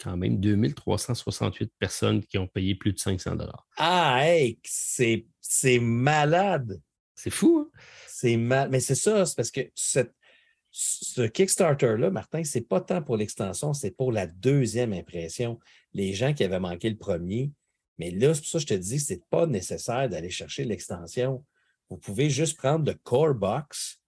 quand 0.02 0.16
même 0.16 0.40
2368 0.40 1.72
personnes 1.78 2.24
qui 2.24 2.38
ont 2.38 2.48
payé 2.48 2.76
plus 2.76 2.94
de 2.94 3.00
500 3.00 3.38
Ah, 3.78 4.20
hey, 4.24 4.60
c'est 4.64 5.80
malade. 5.80 6.82
C'est 7.16 7.32
fou, 7.32 7.66
hein? 7.66 7.80
C'est 8.08 8.38
mal. 8.38 8.70
Mais 8.70 8.80
c'est 8.80 8.96
ça, 8.96 9.26
c'est 9.26 9.36
parce 9.36 9.52
que 9.52 9.62
ce 9.76 11.28
Kickstarter-là, 11.28 12.12
Martin, 12.12 12.44
c'est 12.44 12.62
pas 12.62 12.82
tant 12.82 13.02
pour 13.02 13.18
l'extension, 13.18 13.74
c'est 13.74 13.92
pour 13.92 14.12
la 14.12 14.28
deuxième 14.28 14.94
impression. 14.94 15.60
Les 15.94 16.14
gens 16.14 16.34
qui 16.34 16.44
avaient 16.44 16.60
manqué 16.60 16.90
le 16.90 16.98
premier. 16.98 17.52
Mais 17.98 18.12
là, 18.12 18.34
c'est 18.34 18.42
pour 18.42 18.50
ça 18.50 18.58
que 18.60 18.62
je 18.64 18.68
te 18.68 18.74
dis, 18.74 19.00
c'est 19.00 19.24
pas 19.30 19.46
nécessaire 19.46 20.08
d'aller 20.10 20.30
chercher 20.30 20.64
l'extension. 20.66 21.44
Vous 21.90 21.98
pouvez 21.98 22.30
juste 22.30 22.58
prendre 22.58 22.86
le 22.86 22.94
core 22.94 23.34
box 23.34 24.02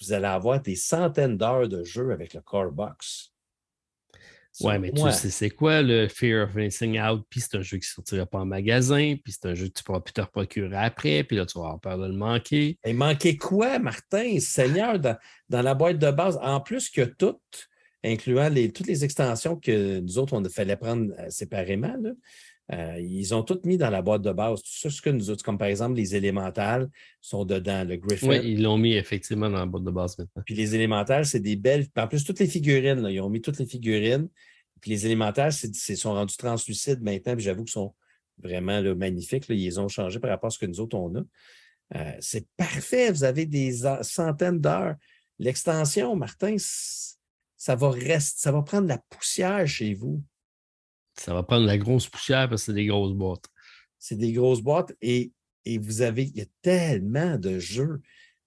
vous 0.00 0.12
allez 0.12 0.26
avoir 0.26 0.60
des 0.60 0.76
centaines 0.76 1.36
d'heures 1.36 1.68
de 1.68 1.84
jeu 1.84 2.12
avec 2.12 2.34
le 2.34 2.40
Core 2.40 2.72
Box. 2.72 3.32
Ouais, 4.60 4.78
mais 4.78 4.90
tu 4.90 5.02
sais, 5.12 5.28
c'est 5.28 5.50
quoi 5.50 5.82
le 5.82 6.08
Fear 6.08 6.48
of 6.48 6.54
Missing 6.54 6.98
Out? 6.98 7.26
Puis 7.28 7.42
c'est 7.42 7.58
un 7.58 7.60
jeu 7.60 7.76
qui 7.76 7.86
ne 7.90 7.94
sortira 7.94 8.24
pas 8.24 8.38
en 8.38 8.46
magasin, 8.46 9.14
puis 9.22 9.34
c'est 9.34 9.46
un 9.46 9.54
jeu 9.54 9.68
que 9.68 9.74
tu 9.74 9.84
pourras 9.84 10.00
plus 10.00 10.14
te 10.14 10.22
procurer 10.22 10.76
après, 10.76 11.24
puis 11.24 11.36
là, 11.36 11.44
tu 11.44 11.58
vas 11.58 11.66
avoir 11.66 11.80
peur 11.80 11.98
de 11.98 12.06
le 12.06 12.14
manquer. 12.14 12.78
Et 12.82 12.94
manquer 12.94 13.36
quoi, 13.36 13.78
Martin? 13.78 14.40
Seigneur, 14.40 14.98
dans, 14.98 15.18
la 15.50 15.74
boîte 15.74 15.98
de 15.98 16.10
base, 16.10 16.38
en 16.40 16.60
plus 16.60 16.88
que 16.88 17.02
tout, 17.02 17.38
incluant 18.02 18.48
les, 18.48 18.72
toutes 18.72 18.86
les 18.86 19.04
extensions 19.04 19.56
que 19.56 20.00
nous 20.00 20.16
autres, 20.16 20.32
on 20.32 20.42
fallait 20.48 20.76
prendre 20.76 21.12
euh, 21.18 21.28
séparément, 21.28 21.94
là, 22.00 22.12
euh, 22.72 22.98
ils 23.00 23.32
ont 23.34 23.42
tout 23.42 23.60
mis 23.64 23.78
dans 23.78 23.90
la 23.90 24.02
boîte 24.02 24.22
de 24.22 24.32
base. 24.32 24.60
Tout 24.62 24.90
ce 24.90 25.00
que 25.00 25.10
nous 25.10 25.30
autres, 25.30 25.44
comme 25.44 25.58
par 25.58 25.68
exemple 25.68 25.94
les 25.94 26.16
élémentales, 26.16 26.88
sont 27.20 27.44
dedans. 27.44 27.84
Le 27.84 27.96
Griffin. 27.96 28.28
Oui, 28.28 28.40
ils 28.42 28.62
l'ont 28.62 28.78
mis 28.78 28.94
effectivement 28.94 29.48
dans 29.48 29.58
la 29.58 29.66
boîte 29.66 29.84
de 29.84 29.90
base 29.90 30.18
maintenant. 30.18 30.42
Puis 30.44 30.54
les 30.54 30.74
élémentales, 30.74 31.26
c'est 31.26 31.40
des 31.40 31.56
belles. 31.56 31.86
En 31.96 32.08
plus, 32.08 32.24
toutes 32.24 32.40
les 32.40 32.48
figurines, 32.48 33.06
ils 33.08 33.20
ont 33.20 33.30
mis 33.30 33.40
toutes 33.40 33.58
les 33.58 33.66
figurines. 33.66 34.28
Puis 34.80 34.90
les 34.90 35.06
élémentales, 35.06 35.52
c'est, 35.52 35.96
sont 35.96 36.12
rendus 36.12 36.36
translucides 36.36 37.02
maintenant. 37.02 37.34
Puis 37.34 37.44
j'avoue 37.44 37.64
qu'ils 37.64 37.72
sont 37.72 37.94
vraiment 38.38 38.82
magnifiques. 38.96 39.44
Ils 39.48 39.64
les 39.64 39.78
ont 39.78 39.88
changés 39.88 40.18
par 40.18 40.30
rapport 40.30 40.48
à 40.48 40.50
ce 40.50 40.58
que 40.58 40.66
nous 40.66 40.80
autres, 40.80 40.96
on 40.96 41.14
a. 41.14 41.22
Euh, 41.94 42.16
c'est 42.18 42.48
parfait. 42.56 43.12
Vous 43.12 43.22
avez 43.22 43.46
des 43.46 43.82
centaines 44.02 44.60
d'heures. 44.60 44.96
L'extension, 45.38 46.16
Martin, 46.16 46.56
ça 47.56 47.76
va, 47.76 47.90
rester, 47.90 48.40
ça 48.40 48.50
va 48.50 48.62
prendre 48.62 48.88
la 48.88 48.98
poussière 48.98 49.66
chez 49.68 49.94
vous. 49.94 50.20
Ça 51.18 51.34
va 51.34 51.42
prendre 51.42 51.66
la 51.66 51.78
grosse 51.78 52.08
poussière 52.08 52.48
parce 52.48 52.62
que 52.62 52.66
c'est 52.66 52.74
des 52.74 52.86
grosses 52.86 53.14
boîtes. 53.14 53.46
C'est 53.98 54.16
des 54.16 54.32
grosses 54.32 54.60
boîtes 54.60 54.94
et, 55.00 55.32
vous 55.80 56.02
avez, 56.02 56.24
il 56.24 56.36
y 56.36 56.42
a 56.42 56.46
tellement 56.62 57.38
de 57.38 57.58
jeux 57.58 58.00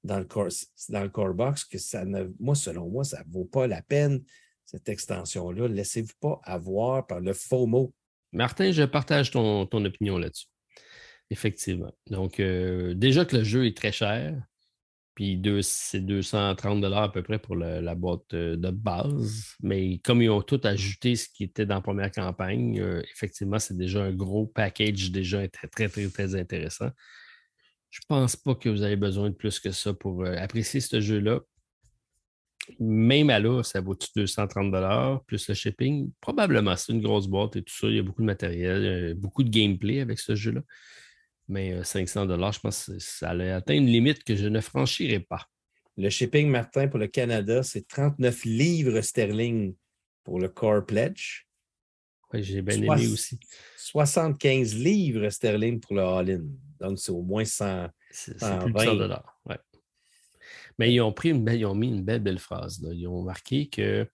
dans 0.04 0.20
le 0.20 0.26
core, 0.26 0.48
dans 0.88 1.04
le 1.04 1.10
core 1.10 1.34
box 1.34 1.66
que 1.66 1.78
ça 1.78 2.06
ne, 2.06 2.28
moi, 2.40 2.56
selon 2.56 2.90
moi, 2.90 3.04
ça 3.04 3.24
ne 3.26 3.32
vaut 3.32 3.46
pas 3.46 3.68
la 3.68 3.82
peine, 3.82 4.24
cette 4.66 4.88
extension-là. 4.88 5.68
Laissez-vous 5.68 6.14
pas 6.22 6.40
avoir 6.44 7.06
par 7.08 7.20
le 7.20 7.34
faux 7.34 7.66
mot. 7.66 7.94
Martin, 8.32 8.72
je 8.72 8.84
partage 8.84 9.32
ton, 9.32 9.64
opinion 9.64 10.18
là-dessus. 10.18 10.48
Effectivement. 11.30 11.92
Donc, 12.10 12.40
euh, 12.40 12.94
déjà 12.94 13.26
que 13.26 13.38
le 13.38 13.44
jeu 13.44 13.66
est 13.66 13.76
très 13.76 13.92
cher, 13.92 14.42
Puis 15.16 15.42
c'est 15.64 16.00
230 16.00 16.84
à 16.86 17.10
peu 17.10 17.24
près 17.24 17.40
pour 17.40 17.56
la 17.56 17.96
boîte 17.96 18.34
euh, 18.34 18.56
de 18.56 18.70
base. 18.70 19.56
Mais 19.62 20.00
comme 20.00 20.22
ils 20.22 20.30
ont 20.30 20.42
tout 20.42 20.62
ajouté 20.64 21.16
ce 21.16 21.28
qui 21.28 21.44
était 21.44 21.66
dans 21.66 21.76
la 21.76 21.82
première 21.82 22.12
campagne, 22.12 22.80
euh, 22.80 23.02
effectivement, 23.14 23.60
c'est 23.60 23.76
déjà 23.76 24.04
un 24.04 24.14
gros 24.14 24.48
package 24.48 25.12
déjà 25.12 25.46
très, 25.50 25.68
très, 25.68 25.90
très, 25.90 26.36
intéressant. 26.36 26.90
Je 27.90 28.00
pense 28.08 28.36
pas 28.36 28.56
que 28.56 28.70
vous 28.70 28.84
avez 28.84 28.96
besoin 28.96 29.30
de 29.30 29.36
plus 29.36 29.60
que 29.60 29.72
ça 29.72 29.94
pour 29.94 30.24
euh, 30.24 30.36
apprécier 30.38 30.80
ce 30.80 31.02
jeu-là. 31.02 31.42
Même 32.80 33.30
à 33.30 33.40
là, 33.40 33.64
ça 33.64 33.82
vaut 33.82 33.98
230 34.16 35.26
plus 35.26 35.50
le 35.50 35.54
shipping? 35.56 36.12
Probablement, 36.22 36.76
c'est 36.76 36.94
une 36.94 37.02
grosse 37.02 37.28
boîte 37.28 37.56
et 37.56 37.64
tout 37.64 37.74
ça. 37.74 37.88
Il 37.88 37.96
y 37.96 38.00
a 38.00 38.04
beaucoup 38.04 38.22
de 38.22 38.28
matériel, 38.28 39.16
beaucoup 39.16 39.44
de 39.44 39.50
gameplay 39.50 40.02
avec 40.02 40.20
ce 40.20 40.36
jeu-là. 40.36 40.62
Mais 41.50 41.84
500 41.84 42.30
euh, 42.30 42.52
je 42.52 42.60
pense 42.60 42.86
que 42.86 43.00
ça 43.00 43.32
allait 43.32 43.52
atteindre 43.52 43.82
une 43.82 43.88
limite 43.88 44.24
que 44.24 44.36
je 44.36 44.48
ne 44.48 44.62
franchirai 44.62 45.20
pas. 45.20 45.46
Le 45.98 46.10
shipping, 46.10 46.48
Martin, 46.48 46.88
pour 46.88 47.00
le 47.00 47.08
Canada, 47.08 47.64
c'est 47.64 47.88
39 47.88 48.46
livres 48.46 49.02
sterling 49.02 49.76
pour 50.24 50.40
le 50.40 50.48
Core 50.48 50.86
Pledge. 50.86 51.46
Oui, 52.32 52.44
j'ai 52.44 52.62
bien 52.62 52.78
aimé 52.78 53.08
aussi. 53.08 53.40
75 53.78 54.76
livres 54.76 55.28
sterling 55.30 55.80
pour 55.80 55.96
le 55.96 56.04
All-In. 56.04 56.44
Donc, 56.80 57.00
c'est 57.00 57.12
au 57.12 57.24
moins 57.24 57.44
100. 57.44 57.88
C'est 58.12 58.38
plus 58.38 58.72
de 58.72 58.80
100 58.80 58.96
dollars. 58.96 59.42
Ouais. 59.46 59.58
Mais 60.78 60.94
ils 60.94 61.02
ont, 61.02 61.12
pris 61.12 61.32
une 61.32 61.44
belle, 61.44 61.60
ils 61.60 61.66
ont 61.66 61.76
mis 61.76 61.90
une 61.90 62.04
belle, 62.04 62.22
belle 62.22 62.40
phrase. 62.40 62.80
Ils 62.94 63.08
ont 63.08 63.24
marqué 63.24 63.68
que 63.68 64.08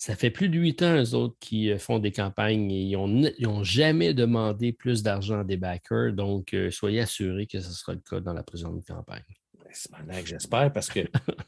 ça 0.00 0.16
fait 0.16 0.30
plus 0.30 0.48
de 0.48 0.58
huit 0.58 0.80
ans, 0.80 0.96
eux 0.96 1.14
autres, 1.14 1.36
qui 1.40 1.70
euh, 1.70 1.78
font 1.78 1.98
des 1.98 2.10
campagnes 2.10 2.70
et 2.70 2.84
ils 2.84 2.96
n'ont 2.96 3.62
jamais 3.62 4.14
demandé 4.14 4.72
plus 4.72 5.02
d'argent 5.02 5.40
à 5.40 5.44
des 5.44 5.58
backers. 5.58 6.14
Donc, 6.14 6.54
euh, 6.54 6.70
soyez 6.70 7.00
assurés 7.00 7.46
que 7.46 7.60
ce 7.60 7.70
sera 7.70 7.92
le 7.92 8.00
cas 8.00 8.18
dans 8.18 8.32
la 8.32 8.42
présente 8.42 8.82
campagne. 8.86 9.22
C'est 9.72 9.90
j'espère 10.24 10.72
parce 10.72 10.88
que 10.88 11.00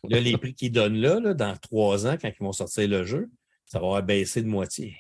les 0.05 0.36
prix 0.36 0.55
qu'ils 0.55 0.70
donnent 0.70 1.00
là, 1.00 1.32
dans 1.32 1.56
trois 1.56 2.06
ans, 2.06 2.18
quand 2.20 2.28
ils 2.28 2.44
vont 2.44 2.52
sortir 2.52 2.86
le 2.89 3.05
jeu, 3.05 3.31
ça 3.64 3.81
va 3.81 4.02
baisser 4.02 4.42
de 4.42 4.48
moitié. 4.48 4.98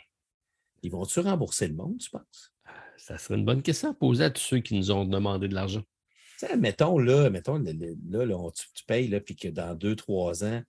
Ils 0.82 0.90
vont-tu 0.90 1.20
rembourser 1.20 1.68
le 1.68 1.74
monde, 1.74 1.98
tu 1.98 2.08
penses? 2.08 2.54
Ça 2.96 3.18
serait 3.18 3.34
une 3.34 3.44
bonne 3.44 3.62
question 3.62 3.90
à 3.90 3.94
poser 3.94 4.24
à 4.24 4.30
tous 4.30 4.40
ceux 4.40 4.60
qui 4.60 4.74
nous 4.74 4.90
ont 4.90 5.04
demandé 5.04 5.46
de 5.46 5.54
l'argent. 5.54 5.82
mettons 6.58 6.98
là, 6.98 7.28
mettons 7.28 7.58
là, 7.58 7.72
tu, 7.74 8.84
payes 8.86 9.08
là, 9.08 9.20
puis 9.20 9.36
que 9.36 9.48
dans 9.48 9.74
deux, 9.74 9.94
trois 9.94 10.42
ans, 10.42 10.62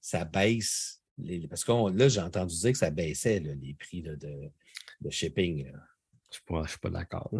ça 0.00 0.24
baisse 0.24 0.99
parce 1.48 1.64
que 1.64 1.96
là, 1.96 2.08
j'ai 2.08 2.20
entendu 2.20 2.54
dire 2.54 2.72
que 2.72 2.78
ça 2.78 2.90
baissait 2.90 3.40
les 3.40 3.74
prix 3.74 4.02
de, 4.02 4.16
de, 4.16 5.10
shipping. 5.10 5.66
Je 5.66 6.54
ne 6.54 6.66
suis 6.66 6.78
pas, 6.78 6.90
d'accord. 6.90 7.30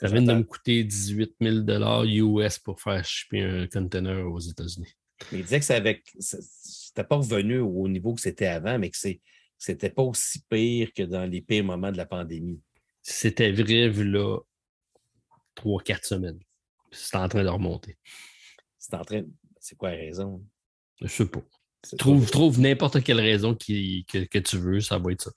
Ça 0.00 0.08
vient 0.08 0.22
de 0.22 0.32
me 0.34 0.42
coûter 0.42 0.84
18 0.84 1.36
000 1.40 2.04
US 2.04 2.58
pour 2.58 2.80
faire 2.80 3.04
shipper 3.04 3.42
un 3.42 3.66
container 3.66 4.22
aux 4.26 4.40
États-Unis. 4.40 4.94
Mais 5.32 5.38
il 5.38 5.44
disait 5.44 5.60
que 5.60 5.64
ça 5.64 5.80
n'était 5.80 7.04
pas 7.08 7.16
revenu 7.16 7.58
au 7.60 7.88
niveau 7.88 8.14
que 8.14 8.20
c'était 8.20 8.46
avant, 8.46 8.78
mais 8.78 8.90
que 8.90 8.96
c'était 9.56 9.90
pas 9.90 10.02
aussi 10.02 10.42
pire 10.48 10.92
que 10.92 11.02
dans 11.02 11.24
les 11.24 11.40
pires 11.40 11.64
moments 11.64 11.92
de 11.92 11.96
la 11.96 12.06
pandémie. 12.06 12.60
C'était 13.02 13.52
vrai, 13.52 13.88
vu 13.88 14.04
là, 14.04 14.38
trois, 15.54 15.82
quatre 15.82 16.04
semaines. 16.04 16.40
C'est 16.90 17.16
en 17.16 17.28
train 17.28 17.44
de 17.44 17.48
remonter. 17.48 17.96
C'est 18.78 18.94
en 18.94 19.04
train. 19.04 19.22
C'est 19.58 19.76
quoi 19.76 19.90
la 19.90 19.96
raison? 19.96 20.44
Je 21.00 21.06
sais 21.06 21.26
pas. 21.26 21.42
Trouve, 21.98 22.30
trouve 22.30 22.60
n'importe 22.60 23.02
quelle 23.02 23.20
raison 23.20 23.54
que, 23.54 24.38
tu 24.38 24.58
veux, 24.58 24.80
ça 24.80 24.98
va 24.98 25.12
être 25.12 25.22
ça. 25.22 25.30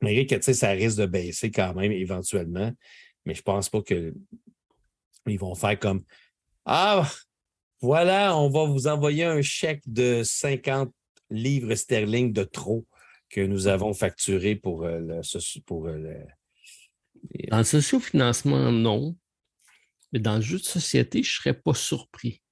Mais 0.00 0.26
que 0.26 0.52
ça 0.52 0.70
risque 0.70 0.98
de 0.98 1.06
baisser 1.06 1.50
quand 1.50 1.74
même 1.74 1.92
éventuellement, 1.92 2.72
mais 3.24 3.34
je 3.34 3.42
pense 3.42 3.68
pas 3.68 3.82
qu'ils 3.82 4.12
vont 5.38 5.54
faire 5.54 5.78
comme 5.78 6.04
Ah, 6.64 7.08
voilà, 7.80 8.36
on 8.36 8.48
va 8.48 8.64
vous 8.64 8.86
envoyer 8.86 9.24
un 9.24 9.42
chèque 9.42 9.82
de 9.86 10.22
50 10.24 10.92
livres 11.30 11.74
sterling 11.74 12.32
de 12.32 12.44
trop 12.44 12.86
que 13.28 13.40
nous 13.40 13.66
avons 13.66 13.92
facturé 13.92 14.56
pour, 14.56 14.84
euh, 14.84 15.00
le, 15.00 15.60
pour 15.60 15.86
euh, 15.86 15.98
le, 15.98 17.48
Dans 17.50 17.58
le 17.58 17.64
sociofinancement, 17.64 18.72
non. 18.72 19.16
Mais 20.12 20.18
dans 20.18 20.36
le 20.36 20.42
jeu 20.42 20.58
de 20.58 20.64
société, 20.64 21.22
je 21.22 21.28
ne 21.28 21.42
serais 21.42 21.54
pas 21.54 21.74
surpris. 21.74 22.42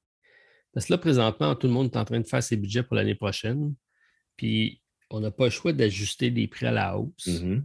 Parce 0.76 0.84
que 0.84 0.92
là, 0.92 0.98
présentement, 0.98 1.54
tout 1.54 1.68
le 1.68 1.72
monde 1.72 1.90
est 1.90 1.96
en 1.96 2.04
train 2.04 2.20
de 2.20 2.26
faire 2.26 2.42
ses 2.42 2.58
budgets 2.58 2.82
pour 2.82 2.96
l'année 2.96 3.14
prochaine. 3.14 3.74
Puis, 4.36 4.82
on 5.08 5.20
n'a 5.20 5.30
pas 5.30 5.44
le 5.44 5.50
choix 5.50 5.72
d'ajuster 5.72 6.28
les 6.28 6.48
prix 6.48 6.66
à 6.66 6.70
la 6.70 6.98
hausse. 6.98 7.28
Mm-hmm. 7.28 7.62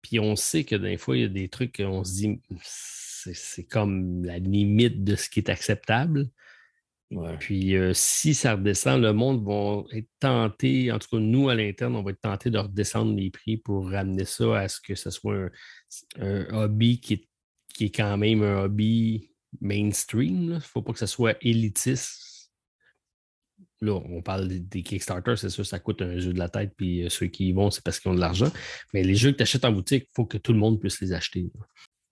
Puis, 0.00 0.20
on 0.20 0.36
sait 0.36 0.62
que 0.62 0.76
des 0.76 0.96
fois, 0.96 1.16
il 1.16 1.22
y 1.22 1.24
a 1.24 1.28
des 1.28 1.48
trucs 1.48 1.78
qu'on 1.78 2.04
se 2.04 2.12
dit, 2.12 2.40
c'est 2.62 3.64
comme 3.64 4.24
la 4.24 4.38
limite 4.38 5.02
de 5.02 5.16
ce 5.16 5.28
qui 5.28 5.40
est 5.40 5.50
acceptable. 5.50 6.30
Puis, 7.40 7.74
euh, 7.74 7.90
si 7.94 8.32
ça 8.32 8.54
redescend, 8.54 9.02
le 9.02 9.12
monde 9.12 9.44
va 9.44 9.82
être 9.98 10.08
tenté, 10.20 10.92
en 10.92 11.00
tout 11.00 11.08
cas, 11.10 11.18
nous, 11.18 11.48
à 11.48 11.56
l'interne, 11.56 11.96
on 11.96 12.04
va 12.04 12.12
être 12.12 12.20
tenté 12.20 12.48
de 12.48 12.58
redescendre 12.58 13.12
les 13.16 13.30
prix 13.30 13.56
pour 13.56 13.90
ramener 13.90 14.24
ça 14.24 14.60
à 14.60 14.68
ce 14.68 14.80
que 14.80 14.94
ce 14.94 15.10
soit 15.10 15.50
un, 16.20 16.46
hobby 16.54 17.00
qui 17.00 17.26
qui 17.74 17.86
est 17.86 17.90
quand 17.90 18.16
même 18.16 18.44
un 18.44 18.62
hobby 18.62 19.33
mainstream. 19.60 20.42
Il 20.42 20.48
ne 20.50 20.58
faut 20.60 20.82
pas 20.82 20.92
que 20.92 20.98
ce 20.98 21.06
soit 21.06 21.36
élitiste. 21.40 22.50
Là, 23.80 23.92
on 23.92 24.22
parle 24.22 24.48
des, 24.48 24.82
Kickstarter, 24.82 25.36
c'est 25.36 25.50
sûr, 25.50 25.66
ça 25.66 25.78
coûte 25.78 26.00
un 26.00 26.18
jeu 26.18 26.32
de 26.32 26.38
la 26.38 26.48
tête, 26.48 26.72
puis 26.76 27.04
euh, 27.04 27.08
ceux 27.08 27.26
qui 27.26 27.48
y 27.48 27.52
vont, 27.52 27.70
c'est 27.70 27.82
parce 27.82 28.00
qu'ils 28.00 28.10
ont 28.10 28.14
de 28.14 28.20
l'argent. 28.20 28.50
Mais 28.94 29.02
les 29.02 29.14
jeux 29.14 29.32
que 29.32 29.36
tu 29.36 29.42
achètes 29.42 29.64
en 29.64 29.72
boutique, 29.72 30.04
il 30.08 30.14
faut 30.14 30.24
que 30.24 30.38
tout 30.38 30.52
le 30.52 30.58
monde 30.58 30.80
puisse 30.80 31.00
les 31.00 31.12
acheter. 31.12 31.46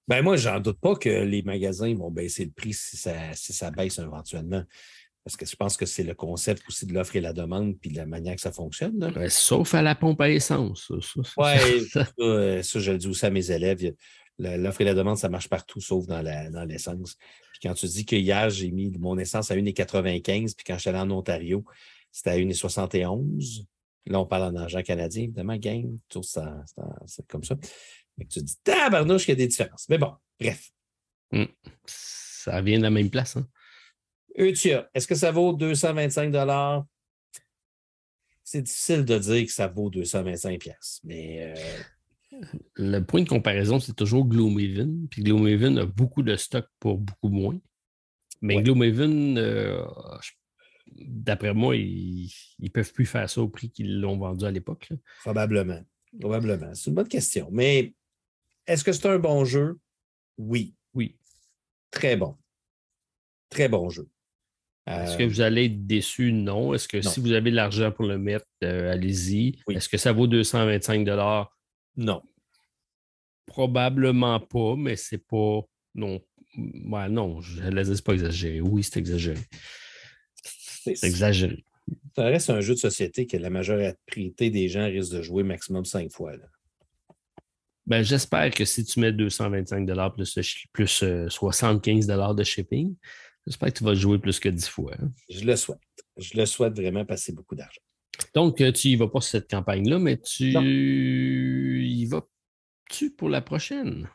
Ben 0.08 0.22
moi, 0.22 0.36
j'en 0.36 0.60
doute 0.60 0.80
pas 0.80 0.96
que 0.96 1.08
les 1.08 1.42
magasins 1.42 1.94
vont 1.94 2.10
baisser 2.10 2.44
le 2.44 2.50
prix 2.50 2.74
si 2.74 2.96
ça, 2.96 3.14
si 3.34 3.52
ça 3.52 3.70
baisse 3.70 3.98
éventuellement. 3.98 4.64
Parce 5.24 5.36
que 5.36 5.46
je 5.46 5.54
pense 5.54 5.76
que 5.76 5.86
c'est 5.86 6.02
le 6.02 6.14
concept 6.14 6.62
aussi 6.68 6.84
de 6.84 6.94
l'offre 6.94 7.14
et 7.14 7.20
la 7.20 7.32
demande, 7.32 7.78
puis 7.78 7.90
de 7.90 7.96
la 7.96 8.06
manière 8.06 8.34
que 8.34 8.40
ça 8.40 8.50
fonctionne. 8.50 9.12
sauf 9.28 9.74
à 9.74 9.82
la 9.82 9.94
pompe 9.94 10.20
à 10.20 10.30
essence. 10.30 10.90
Oui, 10.90 11.84
ça, 11.88 12.04
ça, 12.62 12.80
je 12.80 12.90
le 12.90 12.98
dis 12.98 13.06
aussi 13.06 13.24
à 13.24 13.30
mes 13.30 13.50
élèves. 13.52 13.94
L'offre 14.42 14.80
et 14.80 14.84
la 14.84 14.94
demande, 14.94 15.18
ça 15.18 15.28
marche 15.28 15.48
partout, 15.48 15.80
sauf 15.80 16.06
dans 16.06 16.20
l'essence. 16.66 17.16
puis 17.52 17.60
quand 17.62 17.74
tu 17.74 17.86
dis 17.86 18.04
que 18.04 18.16
hier, 18.16 18.50
j'ai 18.50 18.72
mis 18.72 18.90
mon 18.98 19.16
essence 19.18 19.50
à 19.50 19.56
1,95, 19.56 20.56
puis 20.56 20.64
quand 20.66 20.74
je 20.74 20.80
suis 20.80 20.90
allé 20.90 20.98
en 20.98 21.10
Ontario, 21.10 21.64
c'était 22.10 22.30
à 22.30 22.36
1,71. 22.36 23.64
Là, 24.06 24.20
on 24.20 24.26
parle 24.26 24.54
en 24.54 24.56
argent 24.56 24.82
canadien, 24.82 25.24
évidemment, 25.24 25.56
gain, 25.56 25.84
c'est 27.06 27.26
comme 27.28 27.44
ça. 27.44 27.56
Mais 28.18 28.26
tu 28.26 28.42
dis, 28.42 28.56
tabarnouche 28.64 29.24
qu'il 29.24 29.32
y 29.32 29.32
a 29.32 29.36
des 29.36 29.46
différences. 29.46 29.88
Mais 29.88 29.98
bon, 29.98 30.12
bref. 30.40 30.70
Hum, 31.32 31.46
ça 31.86 32.60
vient 32.60 32.78
de 32.78 32.82
la 32.82 32.90
même 32.90 33.10
place. 33.10 33.36
Hein? 33.36 33.46
Eutia, 34.36 34.90
est-ce 34.92 35.06
que 35.06 35.14
ça 35.14 35.30
vaut 35.30 35.52
225 35.52 36.34
C'est 38.42 38.62
difficile 38.62 39.04
de 39.04 39.18
dire 39.18 39.46
que 39.46 39.52
ça 39.52 39.68
vaut 39.68 39.88
225 39.88 40.68
mais 41.04 41.54
euh, 41.56 41.82
le 42.74 43.00
point 43.00 43.22
de 43.22 43.28
comparaison, 43.28 43.78
c'est 43.78 43.94
toujours 43.94 44.26
Gloomhaven. 44.26 45.08
Puis 45.08 45.22
Gloomhaven 45.22 45.78
a 45.78 45.86
beaucoup 45.86 46.22
de 46.22 46.36
stock 46.36 46.66
pour 46.78 46.98
beaucoup 46.98 47.28
moins. 47.28 47.58
Mais 48.40 48.62
Gloomhaven, 48.62 49.38
euh, 49.38 49.84
d'après 50.96 51.54
moi, 51.54 51.76
ils 51.76 52.32
ne 52.58 52.68
peuvent 52.68 52.92
plus 52.92 53.06
faire 53.06 53.28
ça 53.30 53.40
au 53.40 53.48
prix 53.48 53.70
qu'ils 53.70 54.00
l'ont 54.00 54.18
vendu 54.18 54.44
à 54.44 54.50
l'époque. 54.50 54.88
Probablement. 55.20 55.80
Probablement. 56.20 56.74
C'est 56.74 56.90
une 56.90 56.96
bonne 56.96 57.08
question. 57.08 57.48
Mais 57.52 57.94
est-ce 58.66 58.84
que 58.84 58.92
c'est 58.92 59.08
un 59.08 59.18
bon 59.18 59.44
jeu? 59.44 59.78
Oui. 60.38 60.74
Oui. 60.94 61.16
Très 61.90 62.16
bon. 62.16 62.36
Très 63.48 63.68
bon 63.68 63.88
jeu. 63.90 64.08
Est-ce 64.86 65.16
que 65.16 65.22
euh, 65.22 65.28
vous 65.28 65.40
allez 65.40 65.66
être 65.66 65.86
déçu? 65.86 66.32
Non. 66.32 66.74
Est-ce 66.74 66.88
que 66.88 67.00
si 67.00 67.20
vous 67.20 67.32
avez 67.32 67.52
de 67.52 67.56
l'argent 67.56 67.92
pour 67.92 68.04
le 68.04 68.18
mettre, 68.18 68.46
euh, 68.64 68.92
allez-y. 68.92 69.60
Est-ce 69.70 69.88
que 69.88 69.96
ça 69.96 70.12
vaut 70.12 70.26
225 70.26 71.04
non. 71.96 72.22
Probablement 73.46 74.40
pas, 74.40 74.76
mais 74.76 74.96
c'est 74.96 75.18
pas. 75.18 75.60
Non. 75.94 76.20
Ouais, 76.56 77.08
non, 77.08 77.40
je 77.40 77.62
ne 77.62 77.70
laisse 77.70 78.00
pas 78.00 78.12
exagérer. 78.12 78.60
Oui, 78.60 78.82
c'est 78.82 78.98
exagéré. 78.98 79.40
C'est 80.44 81.04
exagéré. 81.04 81.64
Ça 82.14 82.24
reste 82.24 82.50
un 82.50 82.60
jeu 82.60 82.74
de 82.74 82.78
société 82.78 83.26
que 83.26 83.36
la 83.36 83.50
majorité 83.50 84.50
des 84.50 84.68
gens 84.68 84.86
risquent 84.86 85.14
de 85.14 85.22
jouer 85.22 85.42
maximum 85.42 85.84
cinq 85.84 86.10
fois. 86.10 86.32
Ben, 87.86 88.02
J'espère 88.02 88.50
que 88.50 88.64
si 88.64 88.84
tu 88.84 89.00
mets 89.00 89.12
225 89.12 89.86
plus, 90.14 90.66
plus 90.72 91.04
75 91.28 92.10
euh, 92.10 92.34
de 92.34 92.44
shipping, 92.44 92.94
j'espère 93.46 93.72
que 93.72 93.78
tu 93.78 93.84
vas 93.84 93.94
jouer 93.94 94.18
plus 94.18 94.38
que 94.38 94.48
10 94.48 94.68
fois. 94.68 94.92
Hein. 95.00 95.10
Je 95.28 95.44
le 95.44 95.56
souhaite. 95.56 95.80
Je 96.16 96.36
le 96.36 96.46
souhaite 96.46 96.74
vraiment 96.74 97.04
passer 97.04 97.32
beaucoup 97.32 97.54
d'argent. 97.54 97.80
Donc, 98.34 98.60
euh, 98.60 98.70
tu 98.72 98.88
n'y 98.88 98.96
vas 98.96 99.08
pas 99.08 99.20
sur 99.20 99.30
cette 99.30 99.50
campagne-là, 99.50 99.98
mais 99.98 100.18
tu 100.18 100.44
y 100.44 102.06
vas-tu 102.92 103.10
pour 103.10 103.28
la 103.28 103.40
prochaine? 103.40 104.08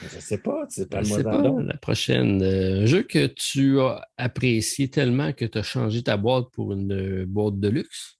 Je 0.00 0.16
ne 0.16 0.20
sais 0.20 0.38
pas, 0.38 0.64
c'est 0.68 0.88
pas 0.88 1.02
le 1.02 1.22
pas, 1.22 1.62
La 1.62 1.76
prochaine. 1.76 2.42
Euh, 2.42 2.82
un 2.82 2.86
jeu 2.86 3.02
que 3.02 3.26
tu 3.26 3.80
as 3.80 4.06
apprécié 4.16 4.88
tellement 4.88 5.32
que 5.32 5.44
tu 5.44 5.58
as 5.58 5.62
changé 5.62 6.02
ta 6.02 6.16
boîte 6.16 6.46
pour 6.52 6.72
une 6.72 6.92
euh, 6.92 7.26
boîte 7.26 7.60
de 7.60 7.68
luxe? 7.68 8.18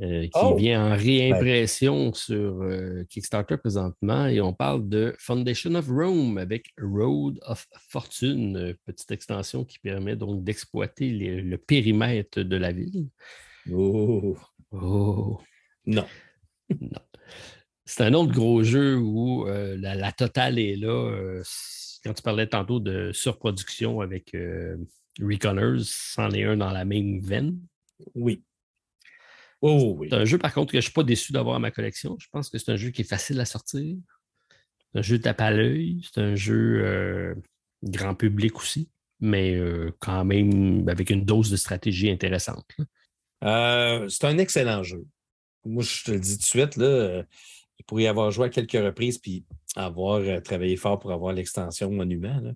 euh, 0.00 0.22
qui 0.24 0.30
oh! 0.34 0.56
vient 0.56 0.92
en 0.92 0.96
réimpression 0.96 2.12
sur 2.12 2.62
euh, 2.62 3.04
Kickstarter 3.08 3.56
présentement. 3.56 4.26
Et 4.26 4.40
on 4.40 4.52
parle 4.52 4.88
de 4.88 5.14
Foundation 5.18 5.74
of 5.74 5.88
Rome 5.88 6.38
avec 6.38 6.72
Road 6.80 7.38
of 7.42 7.66
Fortune, 7.88 8.74
petite 8.84 9.10
extension 9.10 9.64
qui 9.64 9.78
permet 9.78 10.16
donc 10.16 10.42
d'exploiter 10.42 11.10
le 11.10 11.56
périmètre 11.58 12.40
de 12.40 12.56
la 12.56 12.72
ville. 12.72 13.08
Oh! 13.72 14.36
Oh! 14.72 15.40
Non. 15.86 16.06
non. 16.80 17.00
C'est 17.86 18.04
un 18.04 18.14
autre 18.14 18.32
gros 18.32 18.62
jeu 18.62 18.96
où 18.96 19.46
la, 19.46 20.12
totale 20.12 20.58
est 20.58 20.76
là. 20.76 21.42
quand 22.02 22.14
tu 22.14 22.22
parlais 22.22 22.46
tantôt 22.46 22.80
de 22.80 23.12
surproduction 23.12 24.00
avec 24.00 24.34
Reconners, 25.20 25.84
c'en 25.84 26.30
est 26.30 26.44
un 26.44 26.56
dans 26.56 26.70
la 26.70 26.84
même 26.84 27.20
veine. 27.20 27.58
Oui. 28.14 28.42
Oh, 29.60 29.98
c'est 30.02 30.14
un 30.14 30.24
jeu, 30.24 30.38
par 30.38 30.52
contre, 30.52 30.72
que 30.72 30.76
je 30.76 30.78
ne 30.78 30.90
suis 30.90 30.92
pas 30.92 31.04
déçu 31.04 31.32
d'avoir 31.32 31.56
à 31.56 31.58
ma 31.58 31.70
collection. 31.70 32.16
Je 32.20 32.28
pense 32.30 32.50
que 32.50 32.58
c'est 32.58 32.70
un 32.70 32.76
jeu 32.76 32.90
qui 32.90 33.02
est 33.02 33.08
facile 33.08 33.40
à 33.40 33.44
sortir. 33.44 33.96
C'est 34.92 34.98
un 34.98 35.02
jeu 35.02 35.18
tape 35.20 35.40
à 35.40 35.50
l'œil. 35.50 36.02
C'est 36.02 36.20
un 36.20 36.34
jeu 36.34 36.82
euh, 36.84 37.34
grand 37.82 38.14
public 38.14 38.56
aussi, 38.56 38.90
mais 39.20 39.54
euh, 39.54 39.90
quand 40.00 40.24
même 40.24 40.86
avec 40.88 41.10
une 41.10 41.24
dose 41.24 41.50
de 41.50 41.56
stratégie 41.56 42.10
intéressante. 42.10 42.66
Euh, 43.42 44.08
c'est 44.08 44.24
un 44.24 44.38
excellent 44.38 44.82
jeu. 44.82 45.06
Moi, 45.64 45.82
je 45.82 46.04
te 46.04 46.10
le 46.12 46.20
dis 46.20 46.36
tout 46.36 46.42
de 46.42 46.46
suite, 46.46 46.76
là, 46.76 47.24
il 47.78 47.84
pourrait 47.84 48.04
y 48.04 48.06
avoir 48.06 48.30
joué 48.30 48.46
à 48.46 48.50
quelques 48.50 48.72
reprises 48.72 49.18
puis 49.18 49.44
avoir 49.76 50.42
travaillé 50.42 50.76
fort 50.76 50.98
pour 50.98 51.12
avoir 51.12 51.32
l'extension 51.32 51.90
Monument. 51.90 52.54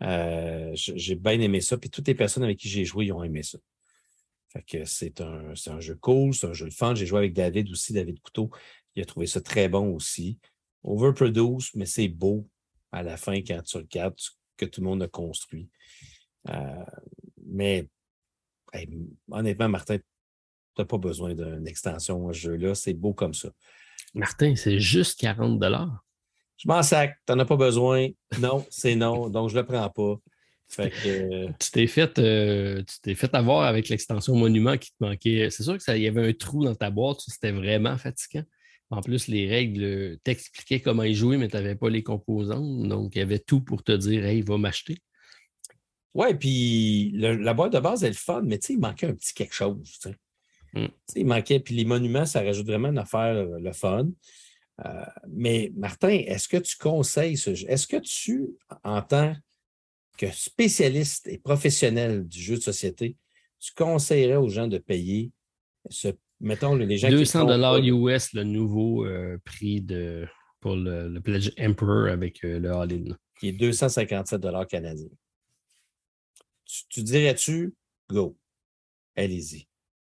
j'ai 0.00 1.14
bien 1.14 1.40
aimé 1.40 1.60
ça. 1.60 1.78
Puis 1.78 1.90
toutes 1.90 2.06
les 2.06 2.14
personnes 2.14 2.42
avec 2.42 2.58
qui 2.58 2.68
j'ai 2.68 2.84
joué, 2.84 3.06
ils 3.06 3.12
ont 3.12 3.22
aimé 3.22 3.42
ça. 3.42 3.58
C'est 4.84 5.20
un, 5.20 5.54
un, 5.66 5.80
jeu 5.80 5.94
cool, 5.96 6.34
c'est 6.34 6.46
un 6.46 6.52
jeu 6.52 6.68
de 6.68 6.74
fun. 6.74 6.94
J'ai 6.94 7.06
joué 7.06 7.18
avec 7.18 7.34
David 7.34 7.70
aussi, 7.70 7.92
David 7.92 8.20
Couteau. 8.20 8.50
Il 8.96 9.02
a 9.02 9.04
trouvé 9.04 9.26
ça 9.26 9.40
très 9.40 9.68
bon 9.68 9.94
aussi. 9.94 10.38
Overproduce, 10.82 11.74
mais 11.74 11.86
c'est 11.86 12.08
beau 12.08 12.48
à 12.90 13.02
la 13.02 13.16
fin 13.16 13.36
quand 13.36 13.62
tu 13.62 13.76
regardes 13.76 14.18
ce 14.18 14.30
que 14.56 14.64
tout 14.64 14.80
le 14.80 14.86
monde 14.86 15.02
a 15.02 15.08
construit. 15.08 15.68
Euh, 16.48 16.84
mais 17.46 17.86
honnêtement, 19.30 19.68
Martin, 19.68 19.98
tu 19.98 20.04
n'as 20.78 20.84
pas 20.84 20.98
besoin 20.98 21.34
d'une 21.34 21.66
extension 21.66 22.28
à 22.28 22.32
ce 22.32 22.38
jeu-là. 22.38 22.74
C'est 22.74 22.94
beau 22.94 23.12
comme 23.12 23.34
ça. 23.34 23.50
Martin, 24.14 24.54
c'est 24.56 24.80
juste 24.80 25.20
40 25.20 25.62
Je 26.56 26.68
m'en 26.68 26.82
sac. 26.82 27.16
Tu 27.26 27.32
n'en 27.32 27.38
as 27.40 27.44
pas 27.44 27.56
besoin. 27.56 28.08
Non, 28.38 28.66
c'est 28.70 28.94
non. 28.94 29.28
Donc, 29.28 29.50
je 29.50 29.54
ne 29.54 29.60
le 29.60 29.66
prends 29.66 29.88
pas. 29.88 30.16
Euh, 30.78 31.48
tu 31.58 31.70
t'es 31.72 31.86
fait, 31.86 32.18
euh, 32.18 32.82
fait 33.16 33.34
avoir 33.34 33.62
avec 33.62 33.88
l'extension 33.88 34.36
monument 34.36 34.76
qui 34.78 34.90
te 34.90 34.96
manquait. 35.00 35.50
C'est 35.50 35.64
sûr 35.64 35.76
que 35.76 35.82
ça, 35.82 35.96
il 35.96 36.02
y 36.02 36.08
avait 36.08 36.28
un 36.28 36.32
trou 36.32 36.64
dans 36.64 36.74
ta 36.74 36.90
boîte, 36.90 37.20
c'était 37.26 37.50
vraiment 37.50 37.96
fatigant. 37.98 38.44
En 38.90 39.00
plus, 39.00 39.28
les 39.28 39.48
règles 39.48 40.18
t'expliquaient 40.24 40.80
comment 40.80 41.04
y 41.04 41.14
jouer, 41.14 41.36
mais 41.36 41.48
tu 41.48 41.56
n'avais 41.56 41.76
pas 41.76 41.90
les 41.90 42.02
composantes. 42.02 42.88
Donc, 42.88 43.14
il 43.14 43.18
y 43.18 43.22
avait 43.22 43.38
tout 43.38 43.60
pour 43.60 43.82
te 43.82 43.92
dire 43.92 44.24
Hey, 44.24 44.42
va 44.42 44.58
m'acheter. 44.58 44.98
Ouais, 46.12 46.34
puis 46.34 47.12
la 47.14 47.54
boîte 47.54 47.72
de 47.72 47.78
base, 47.78 48.02
elle 48.02 48.10
est 48.10 48.18
fun, 48.18 48.42
mais 48.44 48.58
il 48.68 48.80
manquait 48.80 49.06
un 49.06 49.14
petit 49.14 49.32
quelque 49.32 49.54
chose. 49.54 49.98
Hmm. 50.74 50.86
Il 51.16 51.26
manquait, 51.26 51.60
puis 51.60 51.74
les 51.74 51.84
monuments, 51.84 52.26
ça 52.26 52.42
rajoute 52.42 52.66
vraiment 52.66 52.88
une 52.88 52.98
affaire 52.98 53.34
euh, 53.34 53.58
le 53.58 53.72
fun. 53.72 54.08
mais 55.28 55.72
Martin, 55.76 56.08
est-ce 56.26 56.48
que 56.48 56.56
tu 56.56 56.76
conseilles 56.76 57.36
ce 57.36 57.54
jeu? 57.54 57.66
Est-ce 57.68 57.86
que 57.86 57.98
tu 57.98 58.56
entends 58.82 59.34
que 60.20 60.30
spécialiste 60.30 61.28
et 61.28 61.38
professionnel 61.38 62.28
du 62.28 62.42
jeu 62.42 62.56
de 62.56 62.62
société, 62.62 63.16
tu 63.58 63.72
conseillerais 63.74 64.36
aux 64.36 64.50
gens 64.50 64.68
de 64.68 64.76
payer 64.76 65.32
ce, 65.88 66.08
mettons, 66.40 66.74
les 66.74 66.98
gens 66.98 67.08
200 67.08 67.46
dollars 67.46 67.78
US, 67.78 68.34
le 68.34 68.44
nouveau 68.44 69.06
euh, 69.06 69.38
prix 69.46 69.80
de, 69.80 70.26
pour 70.60 70.76
le, 70.76 71.18
Pledge 71.20 71.52
Emperor 71.58 72.08
avec 72.08 72.44
euh, 72.44 72.58
le 72.58 72.70
All-In. 72.70 73.16
Qui 73.38 73.48
est 73.48 73.52
257 73.52 74.38
dollars 74.38 74.66
canadiens. 74.66 75.08
Tu, 76.66 77.02
dirais-tu, 77.02 77.74
go, 78.10 78.36
allez-y. 79.16 79.66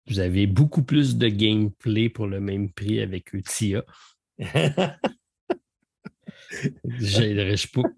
Vous 0.06 0.20
avez 0.20 0.46
beaucoup 0.46 0.82
plus 0.82 1.16
de 1.16 1.28
gameplay 1.28 2.08
pour 2.08 2.26
le 2.26 2.40
même 2.40 2.70
prix 2.70 3.00
avec 3.00 3.32
Utia. 3.32 3.84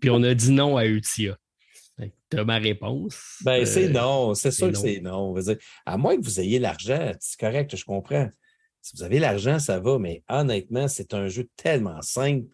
Puis 0.01 0.11
on 0.11 0.23
a 0.23 0.35
dit 0.35 0.53
non 0.53 0.77
à 0.77 0.87
Utia. 0.87 1.37
Tu 2.31 2.39
as 2.39 2.45
ma 2.45 2.59
réponse. 2.59 3.39
Ben, 3.43 3.65
c'est 3.65 3.89
euh, 3.89 3.93
non. 3.93 4.35
C'est 4.35 4.51
sûr 4.51 4.71
que 4.71 4.79
c'est 4.79 5.01
non. 5.01 5.35
à 5.85 5.97
moins 5.97 6.17
que 6.17 6.23
vous 6.23 6.41
ayez 6.41 6.59
l'argent, 6.59 7.13
c'est 7.21 7.39
correct, 7.39 7.75
je 7.77 7.85
comprends. 7.85 8.29
Si 8.83 8.97
vous 8.97 9.03
avez 9.03 9.19
l'argent, 9.19 9.59
ça 9.59 9.81
va, 9.81 9.99
mais 9.99 10.23
honnêtement, 10.29 10.87
c'est 10.89 11.15
un 11.15 11.29
jeu 11.29 11.49
tellement 11.57 12.03
simple 12.03 12.47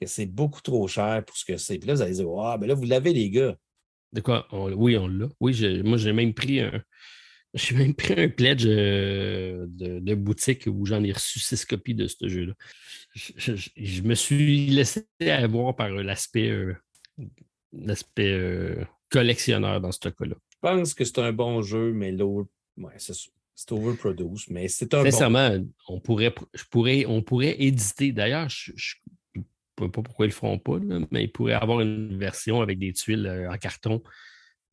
que 0.00 0.06
c'est 0.06 0.26
beaucoup 0.26 0.60
trop 0.60 0.86
cher 0.88 1.24
pour 1.24 1.36
ce 1.36 1.44
que 1.44 1.56
c'est. 1.56 1.78
Puis 1.78 1.88
là, 1.88 1.94
vous 1.94 2.02
allez 2.02 2.14
dire, 2.14 2.28
ah, 2.38 2.58
ben 2.58 2.66
là, 2.66 2.74
vous 2.74 2.84
l'avez, 2.84 3.12
les 3.12 3.30
gars. 3.30 3.56
De 4.12 4.20
quoi? 4.20 4.46
oui, 4.52 4.96
on 4.96 5.08
l'a. 5.08 5.26
Oui, 5.40 5.82
moi, 5.82 5.96
j'ai 5.96 6.12
même 6.12 6.34
pris 6.34 6.60
un. 6.60 6.82
J'ai 7.54 7.76
même 7.76 7.94
pris 7.94 8.20
un 8.20 8.28
pledge 8.28 8.66
euh, 8.66 9.66
de, 9.68 10.14
boutique 10.14 10.66
où 10.66 10.84
j'en 10.86 11.02
ai 11.04 11.12
reçu 11.12 11.38
six 11.38 11.64
copies 11.64 11.94
de 11.94 12.08
ce 12.08 12.28
jeu-là. 12.28 12.54
Je, 13.14 14.02
me 14.02 14.14
suis 14.14 14.66
laissé 14.66 15.06
avoir 15.20 15.76
par 15.76 15.90
l'aspect 15.90 16.50
euh, 16.50 16.74
euh, 18.18 18.84
collectionneur 19.08 19.80
dans 19.80 19.92
ce 19.92 20.08
cas-là. 20.08 20.34
Je 20.50 20.56
pense 20.60 20.94
que 20.94 21.04
c'est 21.04 21.20
un 21.20 21.32
bon 21.32 21.62
jeu, 21.62 21.92
mais 21.92 22.10
l'autre, 22.10 22.50
ouais, 22.76 22.94
c'est 22.98 23.72
overproduce, 23.72 24.50
mais 24.50 24.66
c'est 24.66 24.92
un 24.92 25.04
Sincèrement, 25.04 25.56
on, 25.86 26.00
pourrait, 26.00 26.34
je 26.54 26.64
pourrais, 26.64 27.06
on 27.06 27.22
pourrait 27.22 27.54
éditer. 27.62 28.10
D'ailleurs, 28.10 28.48
je 28.48 28.72
ne 28.72 28.78
sais 28.78 28.96
pas 29.76 29.88
pourquoi 29.88 30.26
ils 30.26 30.30
ne 30.30 30.32
le 30.32 30.36
feront 30.36 30.58
pas, 30.58 30.80
mais 31.12 31.22
ils 31.22 31.32
pourraient 31.32 31.52
avoir 31.52 31.82
une 31.82 32.18
version 32.18 32.62
avec 32.62 32.80
des 32.80 32.92
tuiles 32.92 33.48
en 33.48 33.56
carton 33.58 34.02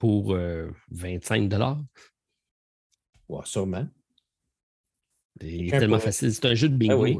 pour 0.01 0.35
25 0.89 1.53
euh, 1.53 1.85
Ouais, 3.31 3.45
sûrement. 3.45 3.87
C'est 5.39 5.67
tellement 5.71 5.99
facile. 5.99 6.33
C'est 6.33 6.45
un 6.45 6.53
jeu 6.53 6.69
de 6.69 6.75
bingo. 6.75 7.03
oui. 7.03 7.17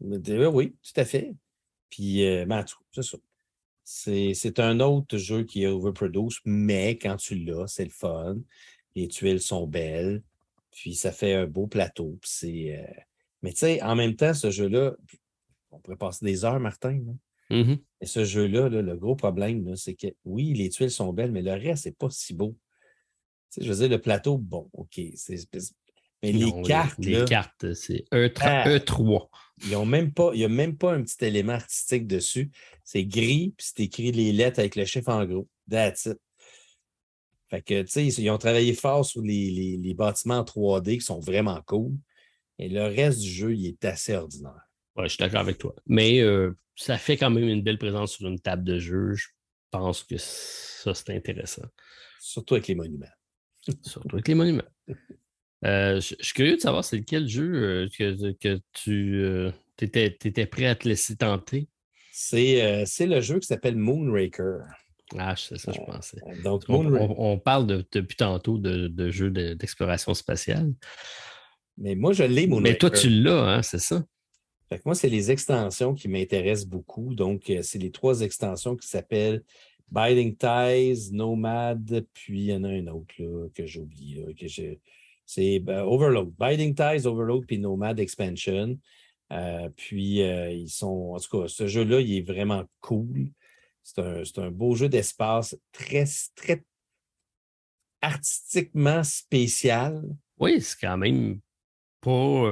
oui. 0.00 0.76
tout 0.82 1.00
à 1.00 1.04
fait. 1.04 1.34
Puis, 1.90 2.22
ben, 2.46 2.64
c'est 2.92 3.02
ça. 3.02 3.18
C'est 3.84 4.60
un 4.60 4.80
autre 4.80 5.16
jeu 5.16 5.44
qui 5.44 5.64
est 5.64 5.66
overproduce, 5.66 6.40
mais 6.44 6.96
quand 6.98 7.16
tu 7.16 7.34
l'as, 7.34 7.66
c'est 7.66 7.84
le 7.84 7.90
fun. 7.90 8.36
Les 8.94 9.08
tuiles 9.08 9.40
sont 9.40 9.66
belles, 9.66 10.22
puis 10.70 10.94
ça 10.94 11.10
fait 11.10 11.34
un 11.34 11.46
beau 11.46 11.66
plateau. 11.66 12.18
Euh, 12.44 12.86
mais 13.42 13.52
tu 13.52 13.58
sais, 13.58 13.82
en 13.82 13.96
même 13.96 14.14
temps, 14.14 14.34
ce 14.34 14.50
jeu-là, 14.50 14.94
on 15.70 15.78
pourrait 15.80 15.96
passer 15.96 16.24
des 16.24 16.44
heures, 16.44 16.60
Martin. 16.60 17.00
Mm-hmm. 17.50 17.78
Et 18.02 18.06
ce 18.06 18.24
jeu-là, 18.24 18.68
le 18.68 18.96
gros 18.96 19.16
problème, 19.16 19.74
c'est 19.74 19.94
que 19.94 20.08
oui, 20.24 20.52
les 20.52 20.68
tuiles 20.68 20.90
sont 20.90 21.12
belles, 21.12 21.32
mais 21.32 21.42
le 21.42 21.52
reste, 21.52 21.84
c'est 21.84 21.96
pas 21.96 22.10
si 22.10 22.34
beau. 22.34 22.56
Je 23.56 23.68
veux 23.68 23.76
dire, 23.76 23.88
le 23.88 24.00
plateau, 24.00 24.38
bon, 24.38 24.68
OK, 24.72 25.00
mais 26.22 26.32
les 26.32 26.52
cartes. 26.62 26.98
Les, 26.98 27.24
cartes, 27.24 27.74
c'est 27.74 28.04
E3. 28.12 28.66
E 28.66 29.26
ils 29.66 29.76
ont 29.76 29.86
même 29.86 30.12
pas, 30.12 30.30
il 30.34 30.38
n'y 30.38 30.44
a 30.44 30.48
même 30.48 30.76
pas 30.76 30.94
un 30.94 31.02
petit 31.02 31.24
élément 31.24 31.52
artistique 31.52 32.06
dessus. 32.06 32.50
C'est 32.84 33.04
gris, 33.04 33.54
puis 33.56 33.66
c'est 33.68 33.82
écrit 33.84 34.12
les 34.12 34.32
lettres 34.32 34.58
avec 34.58 34.76
le 34.76 34.84
chiffre 34.84 35.10
en 35.10 35.24
gros. 35.24 35.48
That's 35.70 36.06
it. 36.06 36.18
Fait 37.48 37.62
que, 37.62 37.82
tu 37.82 37.88
sais, 37.88 38.06
ils 38.06 38.30
ont 38.30 38.38
travaillé 38.38 38.74
fort 38.74 39.06
sur 39.06 39.22
les, 39.22 39.94
bâtiments 39.96 40.38
en 40.38 40.44
3D 40.44 40.98
qui 40.98 41.04
sont 41.04 41.20
vraiment 41.20 41.60
cool. 41.66 41.92
Et 42.58 42.68
le 42.68 42.82
reste 42.82 43.20
du 43.20 43.30
jeu, 43.30 43.54
il 43.54 43.66
est 43.66 43.84
assez 43.84 44.14
ordinaire. 44.14 44.68
Ouais, 44.96 45.04
je 45.04 45.10
suis 45.10 45.18
d'accord 45.18 45.40
avec 45.40 45.58
toi. 45.58 45.74
Mais 45.86 46.20
euh, 46.20 46.56
ça 46.74 46.98
fait 46.98 47.16
quand 47.16 47.30
même 47.30 47.48
une 47.48 47.62
belle 47.62 47.78
présence 47.78 48.12
sur 48.12 48.26
une 48.26 48.40
table 48.40 48.64
de 48.64 48.78
jeu. 48.78 49.14
Je 49.14 49.28
pense 49.70 50.02
que 50.02 50.16
ça, 50.18 50.92
c'est 50.92 51.14
intéressant. 51.14 51.62
Surtout 52.20 52.54
avec 52.54 52.66
les 52.66 52.74
monuments. 52.74 53.06
Surtout 53.82 54.16
avec 54.16 54.28
les 54.28 54.34
monuments. 54.34 54.62
Euh, 55.64 56.00
je, 56.00 56.14
suis 56.20 56.34
curieux 56.34 56.56
de 56.56 56.60
savoir 56.60 56.84
c'est 56.84 56.96
lequel 56.96 57.26
jeu 57.26 57.52
euh, 57.52 57.88
que, 57.96 58.32
que, 58.34 58.60
tu 58.72 59.16
euh, 59.16 59.50
étais, 59.80 60.46
prêt 60.46 60.66
à 60.66 60.74
te 60.74 60.88
laisser 60.88 61.16
tenter? 61.16 61.68
C'est 62.12 62.86
le 63.00 63.20
jeu 63.20 63.38
qui 63.38 63.46
s'appelle 63.46 63.76
Moonraker. 63.76 64.60
Ah, 65.16 65.34
c'est 65.36 65.58
ça, 65.58 65.72
je 65.72 65.80
pensais. 65.80 66.18
Donc, 66.44 66.64
on, 66.68 67.38
parle 67.38 67.66
depuis 67.66 68.16
tantôt 68.16 68.58
de, 68.58 69.10
jeux 69.10 69.30
d'exploration 69.30 70.14
spatiale. 70.14 70.72
Mais 71.76 71.94
moi, 71.94 72.12
je 72.12 72.24
l'ai, 72.24 72.46
Moonraker. 72.46 72.72
Mais 72.72 72.78
toi, 72.78 72.90
tu 72.90 73.08
l'as, 73.08 73.56
hein, 73.56 73.62
c'est 73.62 73.78
ça? 73.78 74.04
Fait 74.68 74.84
moi, 74.84 74.94
c'est 74.94 75.08
les 75.08 75.30
extensions 75.30 75.94
qui 75.94 76.08
m'intéressent 76.08 76.68
beaucoup. 76.68 77.14
Donc, 77.14 77.50
c'est 77.62 77.78
les 77.78 77.90
trois 77.90 78.20
extensions 78.20 78.76
qui 78.76 78.86
s'appellent 78.86 79.42
Binding 79.90 80.36
Ties, 80.36 81.12
Nomad, 81.12 82.06
puis 82.12 82.40
il 82.40 82.44
y 82.46 82.54
en 82.54 82.64
a 82.64 82.68
un 82.68 82.86
autre 82.88 83.14
là, 83.18 83.48
que 83.54 83.66
j'ai 83.66 83.80
oublié, 83.80 84.34
que 84.34 84.46
j'ai 84.46 84.80
c'est 85.28 85.58
ben, 85.58 85.82
Overload, 85.82 86.30
Binding 86.38 86.74
Ties, 86.74 87.06
Overload, 87.06 87.44
puis 87.44 87.58
Nomad 87.58 88.00
Expansion. 88.00 88.78
Euh, 89.30 89.68
puis, 89.76 90.22
euh, 90.22 90.50
ils 90.50 90.70
sont, 90.70 91.12
en 91.14 91.18
tout 91.18 91.42
cas, 91.42 91.48
ce 91.48 91.66
jeu-là, 91.66 92.00
il 92.00 92.16
est 92.16 92.22
vraiment 92.22 92.64
cool. 92.80 93.28
C'est 93.82 94.38
un, 94.38 94.50
beau 94.50 94.74
jeu 94.74 94.88
d'espace 94.88 95.54
très, 95.70 96.06
très 96.34 96.64
artistiquement 98.00 99.04
spécial. 99.04 100.02
Oui, 100.38 100.62
c'est 100.62 100.78
quand 100.80 100.96
même 100.96 101.40
pas, 102.00 102.50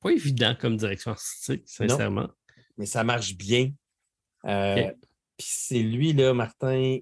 pas 0.00 0.10
évident 0.10 0.54
comme 0.58 0.76
direction 0.76 1.10
artistique, 1.10 1.62
sincèrement. 1.66 2.28
mais 2.76 2.86
ça 2.86 3.02
marche 3.02 3.36
bien. 3.36 3.72
Puis 5.36 5.48
c'est 5.48 5.82
lui, 5.82 6.12
là, 6.12 6.34
Martin. 6.34 6.98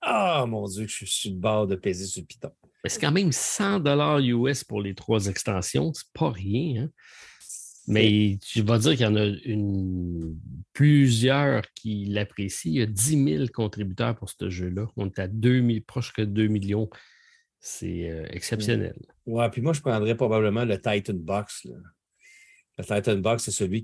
Ah, 0.00 0.44
mon 0.46 0.66
Dieu, 0.66 0.86
je 0.86 1.04
suis 1.04 1.30
le 1.30 1.36
bord 1.36 1.66
de 1.66 1.76
peser 1.76 2.06
sur 2.06 2.20
le 2.22 2.26
piton. 2.26 2.50
C'est 2.86 3.00
quand 3.00 3.12
même 3.12 3.32
100 3.32 3.84
US 4.20 4.64
pour 4.64 4.82
les 4.82 4.94
trois 4.94 5.26
extensions. 5.26 5.92
C'est 5.94 6.12
pas 6.12 6.30
rien. 6.30 6.84
Hein? 6.84 6.90
Mais 7.86 8.38
je 8.46 8.62
vais 8.62 8.78
dire 8.78 8.92
qu'il 8.92 9.02
y 9.02 9.06
en 9.06 9.16
a 9.16 9.24
une, 9.44 10.38
plusieurs 10.72 11.62
qui 11.74 12.06
l'apprécient. 12.06 12.70
Il 12.70 12.78
y 12.78 12.82
a 12.82 12.86
10 12.86 13.24
000 13.24 13.44
contributeurs 13.52 14.14
pour 14.14 14.30
ce 14.30 14.48
jeu-là. 14.48 14.86
On 14.96 15.06
est 15.06 15.18
à 15.18 15.28
2 15.28 15.80
proche 15.86 16.12
que 16.12 16.22
2 16.22 16.46
millions. 16.46 16.88
C'est 17.60 18.10
euh, 18.10 18.26
exceptionnel. 18.30 18.94
Ouais, 19.26 19.48
puis 19.50 19.62
moi, 19.62 19.72
je 19.72 19.80
prendrais 19.80 20.14
probablement 20.14 20.64
le 20.64 20.76
Titan 20.80 21.14
Box. 21.14 21.66
Le 22.78 22.84
Titan 22.84 23.16
Box, 23.16 23.44
c'est 23.44 23.50
celui 23.50 23.82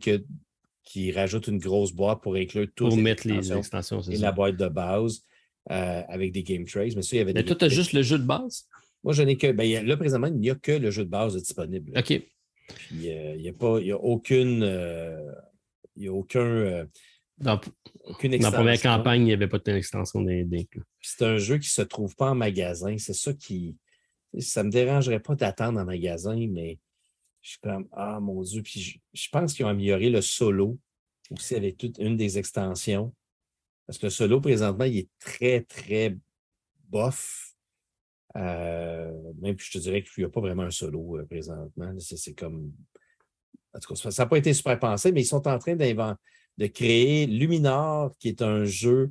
qui 0.84 1.12
rajoute 1.12 1.46
une 1.48 1.58
grosse 1.58 1.92
boîte 1.92 2.22
pour 2.22 2.34
inclure 2.36 2.66
toutes 2.74 2.90
pour 2.90 2.96
mettre 2.96 3.26
les 3.26 3.52
extensions. 3.52 4.00
Et 4.02 4.16
la 4.16 4.32
boîte 4.32 4.56
de 4.56 4.68
base 4.68 5.22
euh, 5.70 6.02
avec 6.08 6.32
des 6.32 6.42
game 6.42 6.64
trays. 6.64 6.90
Mais 6.96 7.02
ça, 7.02 7.16
il 7.16 7.18
y 7.18 7.22
avait 7.22 7.32
Mais 7.32 7.44
toi, 7.44 7.56
tu 7.56 7.64
as 7.64 7.68
juste 7.68 7.92
le 7.92 8.02
jeu 8.02 8.18
de 8.18 8.24
base? 8.24 8.66
Moi, 9.04 9.12
je 9.12 9.22
n'ai 9.22 9.36
que. 9.36 9.52
Ben, 9.52 9.86
là, 9.86 9.96
présentement, 9.96 10.26
il 10.26 10.38
n'y 10.38 10.50
a 10.50 10.54
que 10.54 10.72
le 10.72 10.90
jeu 10.90 11.04
de 11.04 11.10
base 11.10 11.36
disponible. 11.36 11.92
OK. 11.96 12.22
Puis, 12.68 13.10
euh, 13.10 13.34
il 13.36 13.42
n'y 13.42 13.48
a, 13.48 13.52
pas, 13.52 13.78
il 13.80 13.92
a 13.92 13.96
aucune. 13.96 14.62
Euh, 14.62 15.32
il 15.96 16.02
n'y 16.02 16.08
a 16.08 16.12
aucun. 16.12 16.86
Dans, 17.38 17.58
aucune 18.04 18.36
dans 18.36 18.50
la 18.50 18.52
première 18.52 18.80
campagne, 18.80 19.22
il 19.22 19.26
n'y 19.26 19.32
avait 19.32 19.48
pas 19.48 19.58
d'extension 19.58 20.20
d'inclus. 20.22 20.82
C'est 21.00 21.24
un 21.24 21.38
jeu 21.38 21.56
qui 21.56 21.68
ne 21.68 21.82
se 21.82 21.82
trouve 21.82 22.14
pas 22.14 22.30
en 22.30 22.34
magasin. 22.34 22.96
C'est 22.98 23.14
ça 23.14 23.32
qui. 23.32 23.76
Ça 24.38 24.62
ne 24.62 24.68
me 24.68 24.72
dérangerait 24.72 25.20
pas 25.20 25.34
d'attendre 25.34 25.80
en 25.80 25.84
magasin, 25.84 26.46
mais 26.50 26.78
je 27.42 27.50
suis 27.50 27.58
comme 27.60 27.88
Ah 27.92 28.20
mon 28.20 28.42
Dieu. 28.42 28.62
Puis 28.62 29.00
je, 29.12 29.28
pense 29.30 29.54
qu'ils 29.54 29.64
ont 29.64 29.68
amélioré 29.68 30.10
le 30.10 30.20
solo 30.20 30.78
aussi 31.30 31.54
avec 31.54 31.76
toute 31.78 31.98
une 31.98 32.16
des 32.16 32.38
extensions. 32.38 33.14
Parce 33.86 33.98
que 33.98 34.06
le 34.06 34.10
solo, 34.10 34.40
présentement, 34.40 34.84
il 34.84 34.98
est 34.98 35.08
très, 35.18 35.62
très 35.62 36.16
bof. 36.88 37.54
Euh, 38.36 39.12
même 39.40 39.58
je 39.58 39.72
te 39.72 39.78
dirais 39.78 40.02
qu'il 40.02 40.22
n'y 40.22 40.24
a 40.24 40.30
pas 40.30 40.40
vraiment 40.40 40.62
un 40.62 40.70
solo 40.70 41.18
euh, 41.18 41.26
présentement. 41.26 41.92
C'est 41.98 42.34
comme. 42.34 42.72
En 43.74 43.78
tout 43.78 43.94
cas, 43.94 44.10
ça 44.10 44.22
n'a 44.22 44.28
pas 44.28 44.38
été 44.38 44.52
super 44.52 44.78
pensé, 44.78 45.12
mais 45.12 45.22
ils 45.22 45.26
sont 45.26 45.46
en 45.46 45.58
train 45.58 45.76
de 45.76 46.66
créer 46.66 47.26
Luminar, 47.26 48.10
qui 48.18 48.28
est 48.28 48.42
un 48.42 48.64
jeu 48.64 49.10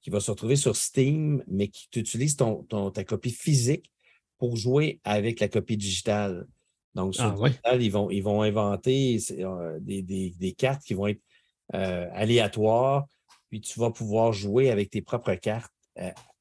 qui 0.00 0.10
va 0.10 0.20
se 0.20 0.30
retrouver 0.30 0.56
sur 0.56 0.76
Steam, 0.76 1.44
mais 1.46 1.68
qui 1.68 1.88
utilise 1.96 2.36
ton, 2.36 2.64
ta 2.90 3.04
copie 3.04 3.30
physique 3.30 3.92
pour 4.38 4.56
jouer 4.56 5.00
avec 5.04 5.40
la 5.40 5.48
copie 5.48 5.76
digitale. 5.76 6.46
Donc, 6.94 7.14
sur 7.14 7.44
ah, 7.64 7.76
ils, 7.76 7.92
vont, 7.92 8.10
ils 8.10 8.22
vont 8.22 8.42
inventer 8.42 9.18
euh, 9.38 9.78
des, 9.80 10.54
cartes 10.56 10.82
qui 10.82 10.94
vont 10.94 11.06
être 11.06 11.20
aléatoires, 11.72 13.06
puis 13.50 13.60
tu 13.60 13.78
vas 13.78 13.90
pouvoir 13.90 14.32
jouer 14.32 14.70
avec 14.70 14.90
tes 14.90 15.02
propres 15.02 15.34
cartes 15.34 15.72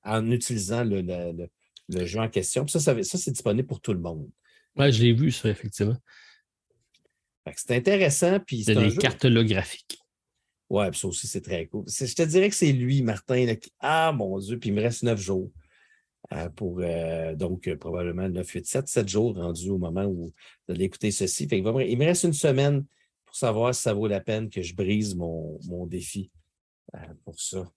en 0.04 0.32
utilisant 0.32 0.84
le, 0.84 1.50
le 1.90 2.06
jeu 2.06 2.20
en 2.20 2.30
question. 2.30 2.68
ça, 2.68 2.80
ça, 2.80 3.04
c'est 3.04 3.32
disponible 3.32 3.68
pour 3.68 3.82
tout 3.82 3.94
le 3.94 4.00
monde. 4.00 4.30
Oui, 4.76 4.92
je 4.92 5.04
l'ai 5.04 5.14
vu, 5.14 5.32
ça, 5.32 5.50
effectivement. 5.50 5.98
C'est 7.56 7.76
intéressant. 7.76 8.40
Puis 8.40 8.64
c'est 8.64 8.76
des 8.76 8.96
cartes 8.96 9.26
holographiques. 9.26 10.00
Oui, 10.70 10.90
puis 10.90 11.00
ça 11.00 11.08
aussi, 11.08 11.28
c'est 11.28 11.42
très 11.42 11.66
cool. 11.68 11.86
Je 11.88 12.14
te 12.14 12.24
dirais 12.24 12.50
que 12.50 12.56
c'est 12.56 12.74
lui, 12.74 13.02
Martin. 13.02 13.54
Ah, 13.80 14.12
mon 14.12 14.38
Dieu, 14.38 14.60
puis 14.60 14.70
il 14.70 14.74
me 14.74 14.82
reste 14.82 15.04
neuf 15.04 15.20
jours. 15.20 15.50
Euh, 16.34 16.50
pour 16.50 16.80
euh, 16.82 17.36
donc 17.36 17.68
euh, 17.68 17.78
probablement 17.78 18.28
9, 18.28 18.46
8, 18.46 18.66
7, 18.66 18.88
7 18.88 19.08
jours 19.08 19.36
rendus 19.36 19.70
au 19.70 19.78
moment 19.78 20.04
où 20.04 20.26
vous 20.26 20.34
allez 20.74 20.86
écouter 20.86 21.12
ceci. 21.12 21.48
Fait 21.48 21.60
il 21.60 21.64
me 21.64 22.06
reste 22.06 22.24
une 22.24 22.34
semaine 22.34 22.86
pour 23.26 23.36
savoir 23.36 23.74
si 23.74 23.82
ça 23.84 23.94
vaut 23.94 24.08
la 24.08 24.20
peine 24.20 24.50
que 24.50 24.62
je 24.62 24.76
brise 24.76 25.16
mon, 25.16 25.58
mon 25.68 25.86
défi 25.86 26.32
pour 27.24 27.40
ça. 27.40 27.72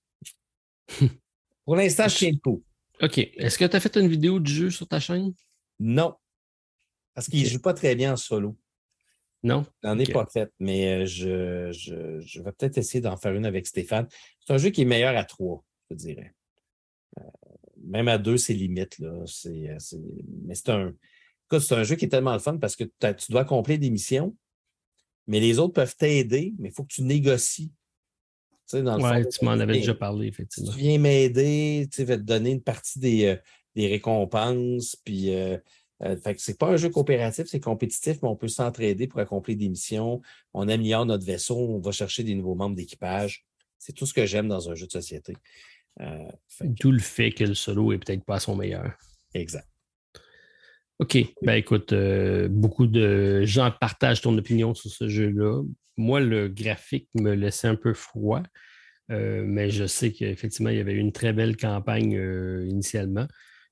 pour 1.64 1.76
l'instant, 1.76 2.08
je 2.08 2.16
tiens 2.16 2.30
le 2.32 2.38
coup. 2.38 2.64
OK. 3.02 3.18
Est-ce 3.18 3.58
que 3.58 3.64
tu 3.64 3.76
as 3.76 3.80
fait 3.80 3.96
une 3.96 4.08
vidéo 4.08 4.40
du 4.40 4.52
jeu 4.52 4.70
sur 4.70 4.88
ta 4.88 5.00
chaîne? 5.00 5.32
Non. 5.78 6.14
Parce 7.14 7.28
qu'il 7.28 7.42
ne 7.42 7.48
joue 7.48 7.60
pas 7.60 7.74
très 7.74 7.94
bien 7.94 8.12
en 8.12 8.16
solo. 8.16 8.56
Non? 9.42 9.64
n'en 9.82 9.98
ai 9.98 10.04
pas 10.04 10.26
fait, 10.26 10.52
mais 10.58 11.02
euh, 11.02 11.06
je, 11.06 12.42
vais 12.42 12.52
peut-être 12.52 12.76
essayer 12.76 13.00
d'en 13.00 13.16
faire 13.16 13.32
une 13.32 13.46
avec 13.46 13.66
Stéphane. 13.66 14.06
C'est 14.40 14.52
un 14.52 14.58
jeu 14.58 14.70
qui 14.70 14.82
est 14.82 14.86
meilleur 14.86 15.16
à 15.16 15.24
trois, 15.24 15.64
je 15.90 15.96
dirais. 15.96 16.34
Même 17.90 18.08
à 18.08 18.18
deux, 18.18 18.36
c'est 18.36 18.54
limite. 18.54 18.98
Là. 18.98 19.08
Euh, 19.08 19.68
mais 20.44 20.54
c'est 20.54 20.70
un. 20.70 20.92
c'est 21.50 21.72
un 21.72 21.82
jeu 21.82 21.96
qui 21.96 22.06
est 22.06 22.08
tellement 22.08 22.32
le 22.32 22.38
fun 22.38 22.56
parce 22.56 22.76
que 22.76 22.84
tu 22.84 23.32
dois 23.32 23.42
accomplir 23.42 23.78
des 23.78 23.90
missions, 23.90 24.36
mais 25.26 25.40
les 25.40 25.58
autres 25.58 25.74
peuvent 25.74 25.96
t'aider, 25.96 26.54
mais 26.58 26.68
il 26.68 26.72
faut 26.72 26.84
que 26.84 26.94
tu 26.94 27.02
négocies 27.02 27.72
tu 28.70 29.44
m'en 29.44 29.52
avais 29.52 29.72
déjà 29.74 29.94
parlé, 29.94 30.28
effectivement. 30.28 30.72
Tu 30.72 30.78
viens 30.78 30.98
m'aider, 30.98 31.88
tu 31.92 32.04
vas 32.04 32.16
te 32.16 32.22
donner 32.22 32.50
une 32.52 32.62
partie 32.62 32.98
des, 32.98 33.24
euh, 33.26 33.36
récompenses. 33.76 34.96
Puis, 35.04 35.34
euh, 35.34 35.56
euh, 36.02 36.16
c'est 36.38 36.58
pas 36.58 36.68
un 36.68 36.76
jeu 36.76 36.88
coopératif, 36.88 37.46
c'est 37.46 37.60
compétitif, 37.60 38.18
mais 38.22 38.28
on 38.28 38.36
peut 38.36 38.48
s'entraider 38.48 39.06
pour 39.06 39.20
accomplir 39.20 39.56
des 39.56 39.68
missions. 39.68 40.20
On 40.54 40.68
améliore 40.68 41.06
notre 41.06 41.24
vaisseau, 41.24 41.56
on 41.56 41.80
va 41.80 41.92
chercher 41.92 42.22
des 42.22 42.34
nouveaux 42.34 42.54
membres 42.54 42.76
d'équipage. 42.76 43.44
C'est 43.78 43.92
tout 43.92 44.06
ce 44.06 44.14
que 44.14 44.26
j'aime 44.26 44.48
dans 44.48 44.70
un 44.70 44.74
jeu 44.74 44.86
de 44.86 44.92
société. 44.92 45.34
Tout 46.78 46.92
le 46.92 46.98
fait 46.98 47.30
que 47.32 47.44
le 47.44 47.54
solo 47.54 47.92
est 47.92 47.98
peut-être 47.98 48.24
pas 48.24 48.40
son 48.40 48.56
meilleur. 48.56 48.92
Exact. 49.34 49.68
OK. 50.98 51.16
Ben 51.42 51.54
écoute, 51.54 51.94
beaucoup 52.50 52.86
de 52.86 53.44
gens 53.44 53.70
partagent 53.70 54.20
ton 54.20 54.36
opinion 54.36 54.74
sur 54.74 54.90
ce 54.90 55.08
jeu-là 55.08 55.62
moi, 56.00 56.20
le 56.20 56.48
graphique 56.48 57.08
me 57.14 57.34
laissait 57.34 57.68
un 57.68 57.76
peu 57.76 57.94
froid, 57.94 58.42
euh, 59.10 59.44
mais 59.46 59.70
je 59.70 59.86
sais 59.86 60.12
qu'effectivement, 60.12 60.70
il 60.70 60.78
y 60.78 60.80
avait 60.80 60.94
eu 60.94 60.98
une 60.98 61.12
très 61.12 61.32
belle 61.32 61.56
campagne 61.56 62.16
euh, 62.16 62.66
initialement. 62.66 63.26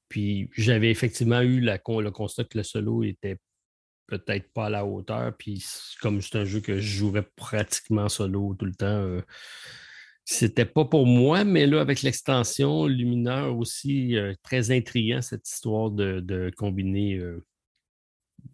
Puis 0.08 0.50
j'avais 0.57 0.90
effectivement 0.90 1.40
eu 1.40 1.60
la, 1.60 1.78
le 1.86 2.10
constat 2.10 2.44
que 2.44 2.58
le 2.58 2.65
solo 2.65 3.02
était 3.02 3.39
peut-être 4.07 4.52
pas 4.52 4.66
à 4.66 4.70
la 4.70 4.86
hauteur. 4.86 5.36
Puis 5.36 5.65
comme 6.00 6.23
c'est 6.23 6.36
un 6.36 6.44
jeu 6.44 6.60
que 6.60 6.76
je 6.76 6.98
jouerais 6.98 7.26
pratiquement 7.36 8.08
solo 8.08 8.55
tout 8.58 8.65
le 8.65 8.74
temps, 8.74 8.86
euh, 8.86 9.20
c'était 10.31 10.66
pas 10.66 10.84
pour 10.84 11.07
moi, 11.07 11.44
mais 11.44 11.66
là, 11.66 11.81
avec 11.81 12.02
l'extension 12.02 12.86
Lumineur 12.86 13.57
aussi, 13.57 14.15
très 14.42 14.70
intriguant 14.70 15.23
cette 15.23 15.48
histoire 15.48 15.90
de, 15.90 16.20
de 16.20 16.52
combiner 16.55 17.18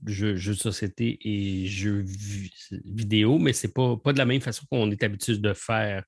jeux, 0.07 0.35
de 0.35 0.53
société 0.53 1.19
et 1.23 1.67
jeux 1.67 2.05
vidéo, 2.85 3.39
mais 3.39 3.53
c'est 3.53 3.73
pas, 3.73 3.97
pas 3.97 4.13
de 4.13 4.19
la 4.19 4.25
même 4.25 4.41
façon 4.41 4.65
qu'on 4.71 4.91
est 4.91 5.03
habitué 5.03 5.39
de 5.39 5.53
faire. 5.53 6.05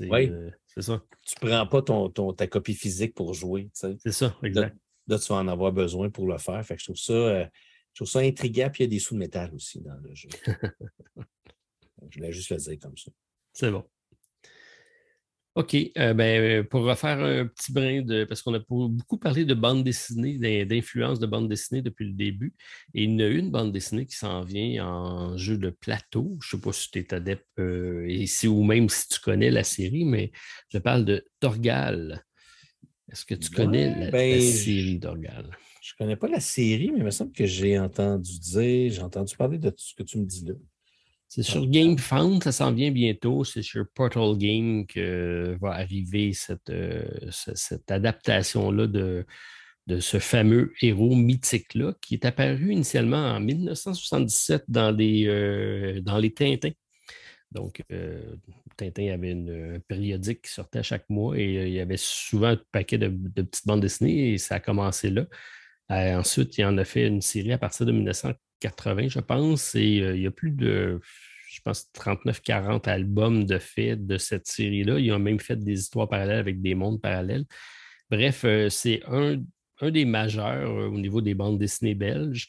Oui. 0.00 0.28
Euh, 0.28 0.50
c'est 0.66 0.82
ça. 0.82 1.02
Tu 1.26 1.34
prends 1.40 1.66
pas 1.66 1.82
ton, 1.82 2.10
ta 2.32 2.46
copie 2.46 2.74
physique 2.74 3.14
pour 3.14 3.34
jouer. 3.34 3.70
C'est 3.72 4.12
ça, 4.12 4.36
exact. 4.42 4.76
Là, 5.06 5.18
tu 5.18 5.28
vas 5.28 5.36
en 5.36 5.48
avoir 5.48 5.72
besoin 5.72 6.10
pour 6.10 6.26
le 6.26 6.36
faire. 6.38 6.64
Fait 6.64 6.78
je 6.78 6.84
trouve 6.84 6.96
ça, 6.96 7.12
euh, 7.12 7.46
je 7.94 8.02
trouve 8.02 8.08
ça 8.08 8.18
intriguant. 8.20 8.68
Puis 8.70 8.84
il 8.84 8.86
y 8.86 8.88
a 8.88 8.90
des 8.90 8.98
sous 8.98 9.14
de 9.14 9.20
métal 9.20 9.54
aussi 9.54 9.80
dans 9.80 9.96
le 9.96 10.14
jeu. 10.14 10.28
je 12.10 12.18
voulais 12.18 12.32
juste 12.32 12.50
le 12.50 12.58
dire 12.58 12.78
comme 12.78 12.96
ça. 12.96 13.10
C'est 13.54 13.70
bon. 13.70 13.84
OK. 15.58 15.74
Euh, 15.74 16.14
ben, 16.14 16.40
euh, 16.40 16.62
pour 16.62 16.84
refaire 16.84 17.18
un 17.18 17.46
petit 17.46 17.72
brin 17.72 18.02
de. 18.02 18.22
Parce 18.22 18.42
qu'on 18.42 18.54
a 18.54 18.60
beaucoup 18.68 19.18
parlé 19.18 19.44
de 19.44 19.54
bande 19.54 19.82
dessinée, 19.82 20.64
d'influence 20.64 21.18
de 21.18 21.26
bande 21.26 21.48
dessinée 21.48 21.82
depuis 21.82 22.06
le 22.06 22.12
début. 22.12 22.54
Et 22.94 23.02
il 23.02 23.18
y 23.18 23.22
a 23.24 23.28
une 23.28 23.50
bande 23.50 23.72
dessinée 23.72 24.06
qui 24.06 24.14
s'en 24.14 24.42
vient 24.42 24.86
en 24.86 25.36
jeu 25.36 25.58
de 25.58 25.70
plateau. 25.70 26.38
Je 26.40 26.54
ne 26.54 26.60
sais 26.60 26.64
pas 26.64 26.72
si 26.72 26.90
tu 26.92 27.00
es 27.00 27.12
adepte 27.12 27.44
euh, 27.58 28.06
ici 28.08 28.46
ou 28.46 28.62
même 28.62 28.88
si 28.88 29.08
tu 29.08 29.18
connais 29.18 29.50
la 29.50 29.64
série, 29.64 30.04
mais 30.04 30.30
je 30.68 30.78
parle 30.78 31.04
de 31.04 31.24
Torgal. 31.40 32.24
Est-ce 33.10 33.24
que 33.24 33.34
tu 33.34 33.50
connais 33.50 33.98
la, 33.98 34.10
ben, 34.12 34.40
série 34.40 35.00
Torgal? 35.00 35.50
Je 35.82 35.94
ne 35.94 36.04
connais 36.04 36.16
pas 36.16 36.28
la 36.28 36.40
série, 36.40 36.92
mais 36.92 36.98
il 36.98 37.04
me 37.04 37.10
semble 37.10 37.32
que 37.32 37.46
j'ai 37.46 37.80
entendu 37.80 38.38
dire, 38.38 38.92
j'ai 38.92 39.02
entendu 39.02 39.34
parler 39.36 39.58
de 39.58 39.72
ce 39.76 39.92
que 39.96 40.04
tu 40.04 40.18
me 40.18 40.24
dis 40.24 40.44
là. 40.44 40.54
C'est 41.28 41.42
sur 41.42 41.66
GameFound, 41.66 42.42
ça 42.42 42.52
s'en 42.52 42.72
vient 42.72 42.90
bientôt. 42.90 43.44
C'est 43.44 43.62
sur 43.62 43.84
Portal 43.94 44.38
Game 44.38 44.86
que 44.86 45.58
va 45.60 45.72
arriver 45.72 46.32
cette, 46.32 46.70
euh, 46.70 47.04
cette 47.30 47.90
adaptation-là 47.90 48.86
de, 48.86 49.26
de 49.86 50.00
ce 50.00 50.18
fameux 50.18 50.72
héros 50.80 51.14
mythique-là, 51.14 51.94
qui 52.00 52.14
est 52.14 52.24
apparu 52.24 52.72
initialement 52.72 53.18
en 53.18 53.40
1977 53.40 54.64
dans 54.68 54.90
les, 54.90 55.26
euh, 55.26 56.00
dans 56.00 56.16
les 56.16 56.32
Tintins. 56.32 56.72
Donc, 57.52 57.82
euh, 57.92 58.36
Tintin 58.78 59.12
avait 59.12 59.32
une 59.32 59.80
périodique 59.86 60.42
qui 60.42 60.50
sortait 60.50 60.78
à 60.78 60.82
chaque 60.82 61.08
mois 61.10 61.38
et 61.38 61.66
il 61.68 61.72
y 61.74 61.80
avait 61.80 61.96
souvent 61.98 62.48
un 62.48 62.60
paquet 62.72 62.96
de, 62.96 63.08
de, 63.08 63.42
petites 63.42 63.66
bandes 63.66 63.80
dessinées 63.80 64.32
et 64.32 64.38
ça 64.38 64.56
a 64.56 64.60
commencé 64.60 65.10
là. 65.10 65.26
ensuite, 65.90 66.56
il 66.56 66.64
en 66.64 66.78
a 66.78 66.84
fait 66.84 67.06
une 67.06 67.22
série 67.22 67.52
à 67.52 67.58
partir 67.58 67.84
de 67.86 67.92
1900 67.92 68.32
80, 68.60 69.08
je 69.08 69.20
pense, 69.20 69.74
et 69.74 70.00
euh, 70.00 70.16
il 70.16 70.22
y 70.22 70.26
a 70.26 70.30
plus 70.30 70.50
de, 70.50 71.00
je 71.50 71.60
pense, 71.62 71.90
39-40 71.94 72.88
albums 72.88 73.44
de 73.44 73.58
fait 73.58 73.96
de 73.96 74.18
cette 74.18 74.46
série-là. 74.46 74.98
Ils 74.98 75.12
ont 75.12 75.18
même 75.18 75.40
fait 75.40 75.56
des 75.56 75.80
histoires 75.80 76.08
parallèles 76.08 76.38
avec 76.38 76.60
des 76.60 76.74
mondes 76.74 77.00
parallèles. 77.00 77.44
Bref, 78.10 78.44
euh, 78.44 78.68
c'est 78.68 79.02
un, 79.06 79.42
des 79.82 80.04
majeurs 80.04 80.70
euh, 80.70 80.88
au 80.88 80.98
niveau 80.98 81.20
des 81.20 81.34
bandes 81.34 81.58
dessinées 81.58 81.94
belges. 81.94 82.48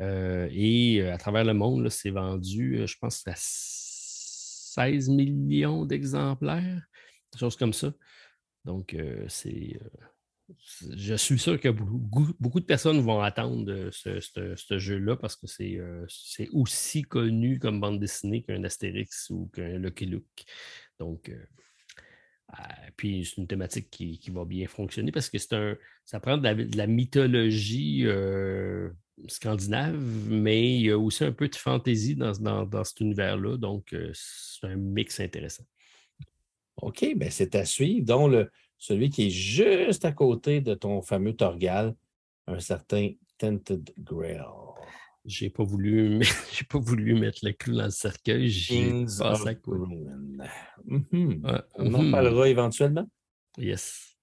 et 0.00 1.02
à 1.02 1.18
travers 1.18 1.44
le 1.44 1.54
monde, 1.54 1.88
c'est 1.88 2.10
vendu, 2.10 2.82
je 2.86 2.96
pense, 3.00 3.26
à 3.26 3.34
16 3.36 5.08
millions 5.08 5.84
d'exemplaires, 5.84 6.82
des 7.32 7.38
choses 7.38 7.56
comme 7.56 7.72
ça. 7.72 7.92
Donc, 8.64 8.96
c'est 9.28 9.76
je 10.96 11.14
suis 11.14 11.38
sûr 11.38 11.60
que 11.60 11.68
beaucoup, 11.68 12.60
de 12.60 12.64
personnes 12.64 13.00
vont 13.00 13.20
attendre 13.20 13.90
ce, 13.90 14.78
jeu-là 14.78 15.16
parce 15.16 15.36
que 15.36 15.46
euh, 15.62 16.06
c'est 16.08 16.48
aussi 16.52 17.02
connu 17.02 17.58
comme 17.58 17.80
bande 17.80 18.00
dessinée 18.00 18.42
qu'un 18.42 18.64
Astérix 18.64 19.28
ou 19.30 19.50
qu'un 19.52 19.78
Lucky 19.78 20.06
Luke. 20.06 20.46
Donc, 20.98 21.28
euh, 21.28 21.44
ah, 22.48 22.74
puis 22.96 23.26
c'est 23.26 23.36
une 23.36 23.46
thématique 23.46 23.90
qui, 23.90 24.30
va 24.30 24.46
bien 24.46 24.66
fonctionner 24.68 25.12
parce 25.12 25.28
que 25.28 25.36
c'est 25.36 25.52
un, 25.52 25.76
ça 26.06 26.18
prend 26.18 26.38
de 26.38 26.76
la, 26.76 26.86
mythologie 26.86 28.06
euh, 28.06 28.88
scandinave, 29.26 30.00
mais 30.30 30.76
il 30.76 30.86
y 30.86 30.90
a 30.90 30.98
aussi 30.98 31.24
un 31.24 31.32
peu 31.32 31.48
de 31.48 31.56
fantaisie 31.56 32.16
dans, 32.16 32.32
dans 32.64 32.84
cet 32.84 33.00
univers-là. 33.00 33.58
Donc, 33.58 33.94
c'est 34.14 34.66
un 34.66 34.76
mix 34.76 35.20
intéressant. 35.20 35.64
OK, 36.80 37.04
bien 37.16 37.28
c'est 37.28 37.54
à 37.54 37.66
suivre. 37.66 38.06
Donc, 38.06 38.32
le, 38.32 38.50
celui 38.78 39.10
qui 39.10 39.26
est 39.26 39.30
juste 39.30 40.04
à 40.04 40.12
côté 40.12 40.60
de 40.60 40.74
ton 40.74 41.02
fameux 41.02 41.34
Torgal, 41.34 41.94
un 42.46 42.60
certain 42.60 43.10
Tented 43.36 43.90
Grail. 43.98 44.40
J'ai 45.24 45.50
pas 45.50 45.64
voulu, 45.64 46.20
j'ai 46.52 46.64
pas 46.64 46.78
voulu 46.78 47.14
mettre 47.14 47.40
le 47.42 47.52
clou 47.52 47.76
dans 47.76 47.84
le 47.84 47.90
cercueil. 47.90 48.48
J'ai 48.48 49.04
passé 49.18 49.48
à. 49.48 49.54
Mhm. 50.86 51.42
On 51.74 51.94
en 51.94 52.02
mhm. 52.02 52.10
parlera 52.10 52.48
éventuellement. 52.48 53.08
Yes. 53.58 54.16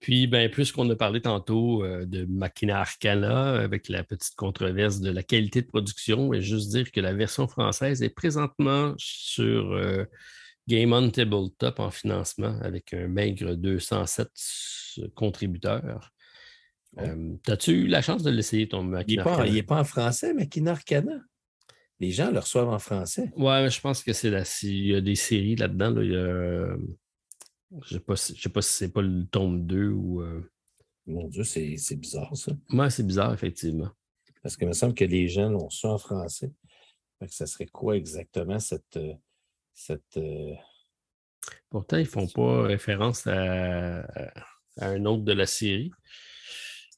Puis, 0.00 0.26
ben, 0.26 0.50
puisqu'on 0.50 0.90
a 0.90 0.96
parlé 0.96 1.22
tantôt 1.22 1.82
euh, 1.82 2.04
de 2.04 2.26
Machina 2.26 2.80
Arcana 2.80 3.54
avec 3.54 3.88
la 3.88 4.04
petite 4.04 4.34
controverse 4.34 5.00
de 5.00 5.10
la 5.10 5.22
qualité 5.22 5.62
de 5.62 5.66
production, 5.66 6.34
et 6.34 6.42
juste 6.42 6.68
dire 6.70 6.92
que 6.92 7.00
la 7.00 7.14
version 7.14 7.48
française 7.48 8.02
est 8.02 8.10
présentement 8.10 8.92
sur 8.98 9.72
euh, 9.72 10.04
Game 10.66 10.92
on 10.92 11.10
Tabletop 11.10 11.78
en 11.78 11.90
financement 11.90 12.58
avec 12.62 12.94
un 12.94 13.06
maigre 13.06 13.54
207 13.54 14.30
contributeurs. 15.14 16.10
Euh, 16.98 17.36
as-tu 17.48 17.72
eu 17.72 17.86
la 17.86 18.02
chance 18.02 18.22
de 18.22 18.30
l'essayer, 18.30 18.68
ton 18.68 18.82
Makina 18.82 19.24
Il 19.46 19.54
n'est 19.54 19.62
pas, 19.62 19.80
en 19.80 19.84
français, 19.84 20.32
Makina 20.32 20.72
Arcana? 20.72 21.20
Les 22.00 22.10
gens 22.10 22.30
le 22.30 22.38
reçoivent 22.38 22.68
en 22.68 22.78
français. 22.78 23.30
Ouais, 23.36 23.68
je 23.70 23.80
pense 23.80 24.02
que 24.02 24.12
c'est 24.12 24.30
là. 24.30 24.42
Il 24.62 24.86
y 24.86 24.94
a 24.94 25.00
des 25.00 25.14
séries 25.14 25.56
là-dedans. 25.56 25.94
je 25.96 26.76
ne 27.70 27.82
sais 27.84 28.00
pas, 28.00 28.16
si, 28.16 28.36
sais 28.36 28.48
pas 28.48 28.62
si 28.62 28.72
c'est 28.72 28.92
pas 28.92 29.02
le 29.02 29.26
tome 29.26 29.66
2 29.66 29.88
ou. 29.88 30.22
Euh, 30.22 30.40
Mon 31.06 31.28
Dieu, 31.28 31.44
c'est 31.44 31.96
bizarre, 31.96 32.36
ça. 32.36 32.52
Oui, 32.70 32.90
c'est 32.90 33.06
bizarre, 33.06 33.32
effectivement. 33.32 33.90
Parce 34.42 34.56
qu'il 34.56 34.68
me 34.68 34.72
semble 34.72 34.94
que 34.94 35.04
les 35.04 35.28
gens 35.28 35.50
l'ont 35.50 35.70
su 35.70 35.86
en 35.86 35.98
français. 35.98 36.52
ça 37.28 37.46
serait 37.46 37.66
quoi 37.66 37.96
exactement 37.96 38.58
cette. 38.58 38.96
Euh, 38.96 39.14
cette. 39.74 40.16
Euh, 40.16 40.54
Pourtant, 41.68 41.98
ils 41.98 42.04
ne 42.04 42.08
font 42.08 42.28
pas 42.28 42.62
référence 42.62 43.26
à, 43.26 44.06
un 44.78 45.04
autre 45.04 45.24
de 45.24 45.32
la 45.32 45.46
série. 45.46 45.90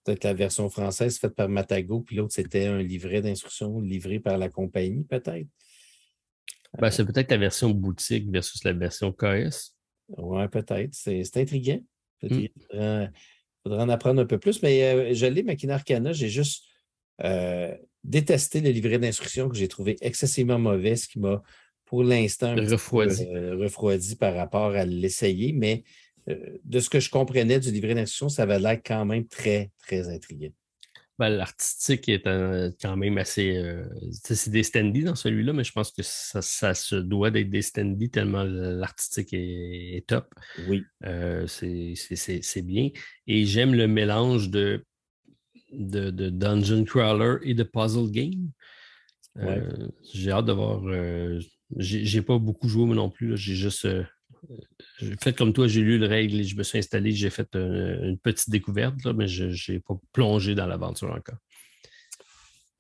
Peut-être 0.04 0.24
la 0.24 0.34
version 0.34 0.68
française 0.70 1.18
faite 1.18 1.34
par 1.34 1.48
Matago, 1.48 2.00
puis 2.00 2.16
l'autre, 2.16 2.32
c'était 2.32 2.66
un 2.66 2.80
livret 2.80 3.22
d'instruction 3.22 3.80
livré 3.80 4.20
par 4.20 4.38
la 4.38 4.48
compagnie, 4.48 5.04
peut-être. 5.04 5.48
Ben, 6.78 6.90
c'est 6.90 7.04
peut-être 7.04 7.30
la 7.30 7.38
version 7.38 7.70
boutique 7.70 8.30
versus 8.30 8.62
la 8.64 8.72
version 8.72 9.12
KS. 9.12 9.74
Oui, 10.16 10.46
peut-être. 10.48 10.94
C'est 10.94 11.36
intriguant. 11.36 11.80
Hmm. 12.22 12.40
Il 12.40 13.12
faudra, 13.62 13.84
en 13.84 13.88
apprendre 13.88 14.20
un 14.20 14.26
peu 14.26 14.38
plus, 14.38 14.62
mais 14.62 14.82
euh, 14.84 15.14
je 15.14 15.26
l'ai, 15.26 15.42
Machina 15.42 15.74
Arcana, 15.74 16.12
j'ai 16.12 16.28
juste 16.28 16.64
euh, 17.24 17.74
détesté 18.04 18.60
le 18.60 18.70
livret 18.70 18.98
d'instruction 18.98 19.48
que 19.48 19.56
j'ai 19.56 19.68
trouvé 19.68 19.96
excessivement 20.00 20.58
mauvais, 20.58 20.96
ce 20.96 21.08
qui 21.08 21.18
m'a 21.18 21.42
pour 21.86 22.04
l'instant 22.04 22.54
refroidi. 22.54 23.24
Euh, 23.32 23.56
refroidi 23.56 24.16
par 24.16 24.34
rapport 24.34 24.74
à 24.74 24.84
l'essayer, 24.84 25.52
mais 25.52 25.84
euh, 26.28 26.34
de 26.64 26.80
ce 26.80 26.90
que 26.90 27.00
je 27.00 27.08
comprenais 27.08 27.58
du 27.60 27.70
livret 27.70 27.94
d'instruction, 27.94 28.28
ça 28.28 28.42
avait 28.42 28.58
l'air 28.58 28.80
quand 28.84 29.04
même 29.04 29.26
très, 29.26 29.70
très 29.78 30.08
intriguant. 30.08 30.52
Ben, 31.18 31.30
l'artistique 31.30 32.10
est 32.10 32.24
quand 32.82 32.96
même 32.96 33.16
assez. 33.16 33.56
Euh, 33.56 33.86
c'est 34.12 34.50
des 34.50 34.62
standy 34.62 35.02
dans 35.04 35.14
celui-là, 35.14 35.54
mais 35.54 35.64
je 35.64 35.72
pense 35.72 35.90
que 35.90 36.02
ça, 36.02 36.74
se 36.74 36.96
doit 36.96 37.30
d'être 37.30 37.48
des 37.48 37.62
standy 37.62 38.10
tellement 38.10 38.44
l'artistique 38.44 39.30
est, 39.32 40.04
top. 40.06 40.34
Oui. 40.68 40.84
c'est 41.46 42.62
bien. 42.62 42.90
Et 43.26 43.46
j'aime 43.46 43.74
le 43.74 43.88
mélange 43.88 44.50
de, 44.50 44.84
de, 45.72 46.10
de, 46.10 46.28
dungeon 46.28 46.84
crawler 46.84 47.36
et 47.44 47.54
de 47.54 47.62
puzzle 47.62 48.10
game. 48.10 48.50
J'ai 50.12 50.30
hâte 50.30 50.46
de 50.46 50.52
voir 50.52 50.82
j'ai 51.76 52.22
pas 52.22 52.38
beaucoup 52.38 52.68
joué, 52.68 52.86
moi 52.86 52.94
non 52.94 53.10
plus. 53.10 53.36
J'ai 53.36 53.54
juste 53.54 53.86
euh, 53.86 54.04
fait 55.20 55.34
comme 55.34 55.52
toi, 55.52 55.66
j'ai 55.66 55.80
lu 55.80 55.98
le 55.98 56.06
règle 56.06 56.40
et 56.40 56.44
je 56.44 56.56
me 56.56 56.62
suis 56.62 56.78
installé, 56.78 57.12
j'ai 57.12 57.30
fait 57.30 57.54
une 57.54 58.18
petite 58.18 58.50
découverte, 58.50 59.04
mais 59.06 59.26
je 59.26 59.72
n'ai 59.72 59.80
pas 59.80 59.94
plongé 60.12 60.54
dans 60.54 60.66
l'aventure 60.66 61.10
encore. 61.10 61.38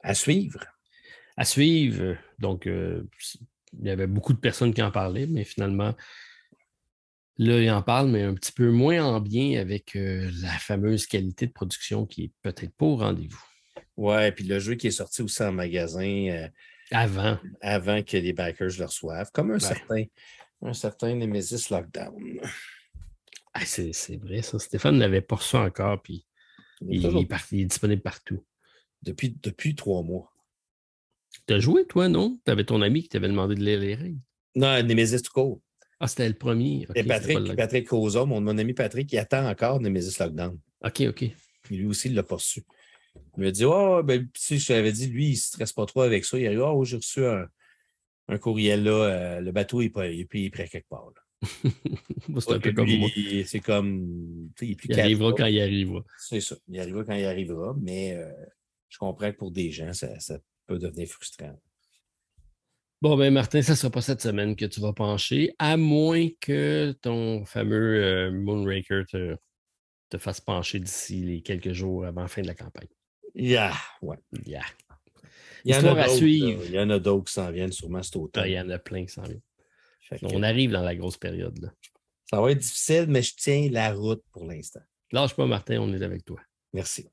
À 0.02 0.14
suivre. 0.14 0.64
À 1.36 1.44
suivre. 1.44 2.16
Donc, 2.38 2.66
euh, 2.66 3.02
il 3.78 3.86
y 3.86 3.90
avait 3.90 4.06
beaucoup 4.06 4.32
de 4.32 4.38
personnes 4.38 4.72
qui 4.72 4.82
en 4.82 4.90
parlaient, 4.90 5.26
mais 5.26 5.44
finalement, 5.44 5.94
là, 7.38 7.60
ils 7.60 7.70
en 7.70 7.82
parlent, 7.82 8.08
mais 8.08 8.22
un 8.22 8.34
petit 8.34 8.52
peu 8.52 8.70
moins 8.70 9.04
en 9.04 9.20
bien 9.20 9.60
avec 9.60 9.96
euh, 9.96 10.30
la 10.40 10.52
fameuse 10.52 11.06
qualité 11.06 11.46
de 11.46 11.52
production 11.52 12.06
qui 12.06 12.24
est 12.24 12.32
peut-être 12.42 12.74
pas 12.76 12.86
au 12.86 12.96
rendez-vous. 12.96 13.44
Ouais, 13.96 14.32
puis 14.32 14.44
le 14.44 14.58
jeu 14.58 14.74
qui 14.74 14.88
est 14.88 14.92
sorti 14.92 15.22
aussi 15.22 15.42
en 15.42 15.52
magasin 15.52 16.48
avant. 16.90 17.38
Avant 17.60 18.02
que 18.02 18.16
les 18.16 18.32
backers 18.32 18.78
le 18.78 18.84
reçoivent, 18.84 19.30
comme 19.32 19.52
un, 19.52 19.58
certain, 19.58 20.04
un 20.62 20.72
certain 20.72 21.14
Nemesis 21.14 21.70
Lockdown. 21.70 22.40
Ah, 23.52 23.64
c'est 23.64 24.16
vrai, 24.16 24.42
ça. 24.42 24.58
Stéphane 24.58 24.96
ne 24.96 25.00
l'avait 25.00 25.22
pas 25.22 25.36
reçu 25.36 25.56
encore, 25.56 26.02
puis 26.02 26.26
il, 26.86 27.06
est, 27.06 27.64
disponible 27.64 28.02
partout. 28.02 28.44
Depuis, 29.02 29.36
depuis 29.42 29.74
trois 29.74 30.02
mois. 30.02 30.30
Tu 31.46 31.54
as 31.54 31.58
joué, 31.58 31.86
toi, 31.86 32.08
non? 32.08 32.38
Tu 32.44 32.50
avais 32.50 32.64
ton 32.64 32.82
ami 32.82 33.02
qui 33.02 33.08
t'avait 33.08 33.28
demandé 33.28 33.54
de 33.54 33.64
lire 33.64 33.80
les 33.80 33.94
règles. 33.94 34.20
Non, 34.54 34.82
Nemesis 34.82 35.22
to 35.22 35.30
go. 35.34 35.62
Ah, 35.98 36.06
c'était 36.06 36.28
le 36.28 36.34
premier. 36.34 36.86
Et 36.94 37.04
Patrick, 37.04 37.56
Patrick 37.56 37.88
Rosa, 37.88 38.26
mon, 38.26 38.40
mon, 38.40 38.58
ami 38.58 38.74
Patrick, 38.74 39.08
qui 39.08 39.16
attend 39.16 39.48
encore 39.48 39.80
Nemesis 39.80 40.18
Lockdown. 40.18 40.58
OK, 40.82 41.02
OK. 41.08 41.24
lui 41.70 41.86
aussi, 41.86 42.08
il 42.08 42.14
l'a 42.14 42.22
pas 42.22 42.36
reçu. 42.36 42.62
Il 43.36 43.44
m'a 43.44 43.50
dit 43.50 43.64
Oh, 43.64 44.02
ben, 44.02 44.28
si 44.34 44.58
je 44.58 44.68
t'avais 44.68 44.92
dit, 44.92 45.06
lui, 45.06 45.26
il 45.26 45.32
ne 45.32 45.36
stresse 45.36 45.72
pas 45.72 45.86
trop 45.86 46.02
avec 46.02 46.24
ça. 46.24 46.38
Il 46.38 46.46
a 46.46 46.50
dit 46.50 46.58
Oh, 46.58 46.84
j'ai 46.84 46.96
reçu 46.96 47.24
un, 47.24 47.48
courriel 48.38 48.84
là, 48.84 48.90
euh, 48.90 49.40
le 49.40 49.52
bateau 49.52 49.82
est, 49.82 49.90
pas, 49.90 50.08
il 50.08 50.20
est 50.20 50.50
prêt 50.50 50.68
quelque 50.68 50.88
part. 50.88 51.12
c'est 51.42 52.52
un 52.52 52.58
peu 52.58 52.72
comme 52.72 52.90
moi. 52.96 53.08
C'est 53.44 53.60
comme. 53.60 54.50
Il, 54.60 54.76
il 54.84 55.00
arrivera 55.00 55.32
quand 55.32 55.46
il 55.46 55.60
arrivera. 55.60 56.02
C'est 56.18 56.40
ça. 56.40 56.56
Il 56.68 56.80
arrivera 56.80 57.04
quand 57.04 57.14
il 57.14 57.24
arrivera, 57.24 57.74
mais 57.80 58.14
euh, 58.16 58.30
je 58.88 58.98
comprends 58.98 59.30
que 59.30 59.36
pour 59.36 59.50
des 59.50 59.70
gens, 59.70 59.92
ça, 59.92 60.08
peut 60.66 60.78
devenir 60.78 61.06
frustrant. 61.08 61.58
Bon, 63.02 63.16
ben 63.16 63.32
Martin, 63.32 63.60
ça 63.62 63.72
ne 63.72 63.76
sera 63.76 63.90
pas 63.90 64.00
cette 64.00 64.22
semaine 64.22 64.56
que 64.56 64.64
tu 64.64 64.80
vas 64.80 64.94
pencher, 64.94 65.54
à 65.58 65.76
moins 65.76 66.28
que 66.40 66.92
ton 67.02 67.44
fameux 67.44 68.02
euh, 68.02 68.32
Moonraker 68.32 69.04
te, 69.06 69.36
te 70.08 70.18
fasse 70.18 70.40
pencher 70.40 70.80
d'ici 70.80 71.20
les 71.20 71.42
quelques 71.42 71.72
jours 71.72 72.06
avant 72.06 72.22
la 72.22 72.28
fin 72.28 72.42
de 72.42 72.46
la 72.46 72.54
campagne. 72.54 72.88
Yeah, 73.36 73.74
ouais. 74.00 74.16
Yeah. 74.46 74.64
Il 75.64 75.74
y 75.74 75.78
en 75.78 75.84
a 75.84 76.02
à 76.02 76.08
suivre. 76.08 76.62
Il 76.64 76.72
y 76.72 76.78
en 76.78 76.88
a 76.90 76.98
d'autres 76.98 77.24
qui 77.24 77.34
s'en 77.34 77.50
viennent 77.50 77.72
sûrement 77.72 78.02
cet 78.02 78.16
automne. 78.16 78.44
Ah, 78.44 78.48
il 78.48 78.54
y 78.54 78.60
en 78.60 78.70
a 78.70 78.78
plein 78.78 79.04
qui 79.04 79.12
s'en 79.12 79.22
viennent. 79.22 79.42
On 80.22 80.42
arrive 80.42 80.70
dans 80.70 80.82
la 80.82 80.94
grosse 80.94 81.16
période. 81.16 81.58
Là. 81.60 81.68
Ça 82.30 82.40
va 82.40 82.50
être 82.50 82.58
difficile, 82.58 83.06
mais 83.08 83.22
je 83.22 83.34
tiens 83.36 83.68
la 83.70 83.92
route 83.92 84.22
pour 84.32 84.46
l'instant. 84.46 84.80
Lâche 85.12 85.34
pas, 85.34 85.46
Martin, 85.46 85.80
on 85.80 85.92
est 85.92 86.02
avec 86.02 86.24
toi. 86.24 86.38
Merci. 86.72 87.08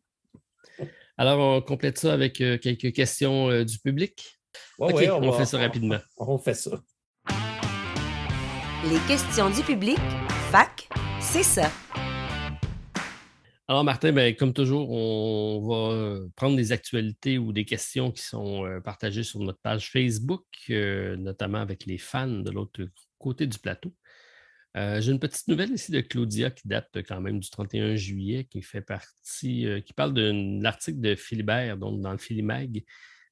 Alors, 1.18 1.40
on 1.40 1.62
complète 1.62 2.00
ça 2.00 2.14
avec 2.14 2.42
euh, 2.42 2.58
quelques 2.58 2.94
questions 2.94 3.50
euh, 3.50 3.64
du 3.64 3.78
public. 3.80 4.40
OK, 4.80 4.94
on, 5.12 5.32
fait 5.34 5.46
ça 5.46 5.58
rapidement. 5.60 6.00
On, 6.18 6.38
fait 6.38 6.54
ça. 6.54 6.84
Les 8.90 9.00
questions 9.08 9.50
du 9.50 9.62
public, 9.62 10.00
fac, 10.52 10.90
c'est 11.20 11.44
ça. 11.44 11.72
Alors, 13.70 13.86
Martin, 13.86 14.12
ben, 14.12 14.36
comme 14.36 14.52
toujours, 14.54 14.90
on 14.92 15.66
va 15.66 15.94
euh, 15.94 16.28
prendre 16.36 16.58
des 16.58 16.74
actualités 16.74 17.38
ou 17.38 17.54
des 17.54 17.64
questions 17.64 18.12
qui 18.12 18.22
sont 18.22 18.66
euh, 18.66 18.82
partagées 18.82 19.24
sur 19.24 19.40
notre 19.40 19.60
page 19.60 19.90
Facebook, 19.90 20.44
euh, 20.70 21.16
notamment 21.16 21.60
avec 21.60 21.86
les 21.86 21.98
fans 21.98 22.28
de 22.28 22.52
l'autre 22.52 22.82
côté 23.20 23.48
du 23.48 23.58
plateau. 23.60 23.94
J'ai 24.76 25.12
une 25.12 25.20
petite 25.20 25.48
nouvelle 25.48 25.72
ici 25.72 25.92
de 25.92 26.02
Claudia 26.02 26.50
qui 26.50 26.68
date 26.68 26.90
quand 27.08 27.22
même 27.22 27.40
du 27.40 27.48
31 27.48 27.96
juillet, 27.96 28.46
qui 28.46 28.64
fait 28.64 28.82
partie, 28.82 29.68
qui 29.86 29.94
parle 29.94 30.16
d'un 30.16 30.66
article 30.66 31.00
de 31.00 31.14
Philibert, 31.14 31.78
donc 31.78 32.02
dans 32.02 32.12
le 32.12 32.18
Philimag, 32.18 32.84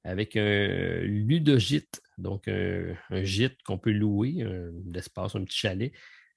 avec 0.04 0.36
un 0.36 1.02
ludogite, 1.02 2.00
donc 2.20 2.48
un, 2.48 2.96
gîte 3.24 3.58
qu'on 3.64 3.80
peut 3.80 3.92
louer, 3.92 4.44
un 4.44 4.94
espace, 4.94 5.36
un 5.36 5.44
petit 5.44 5.58
chalet, 5.58 5.92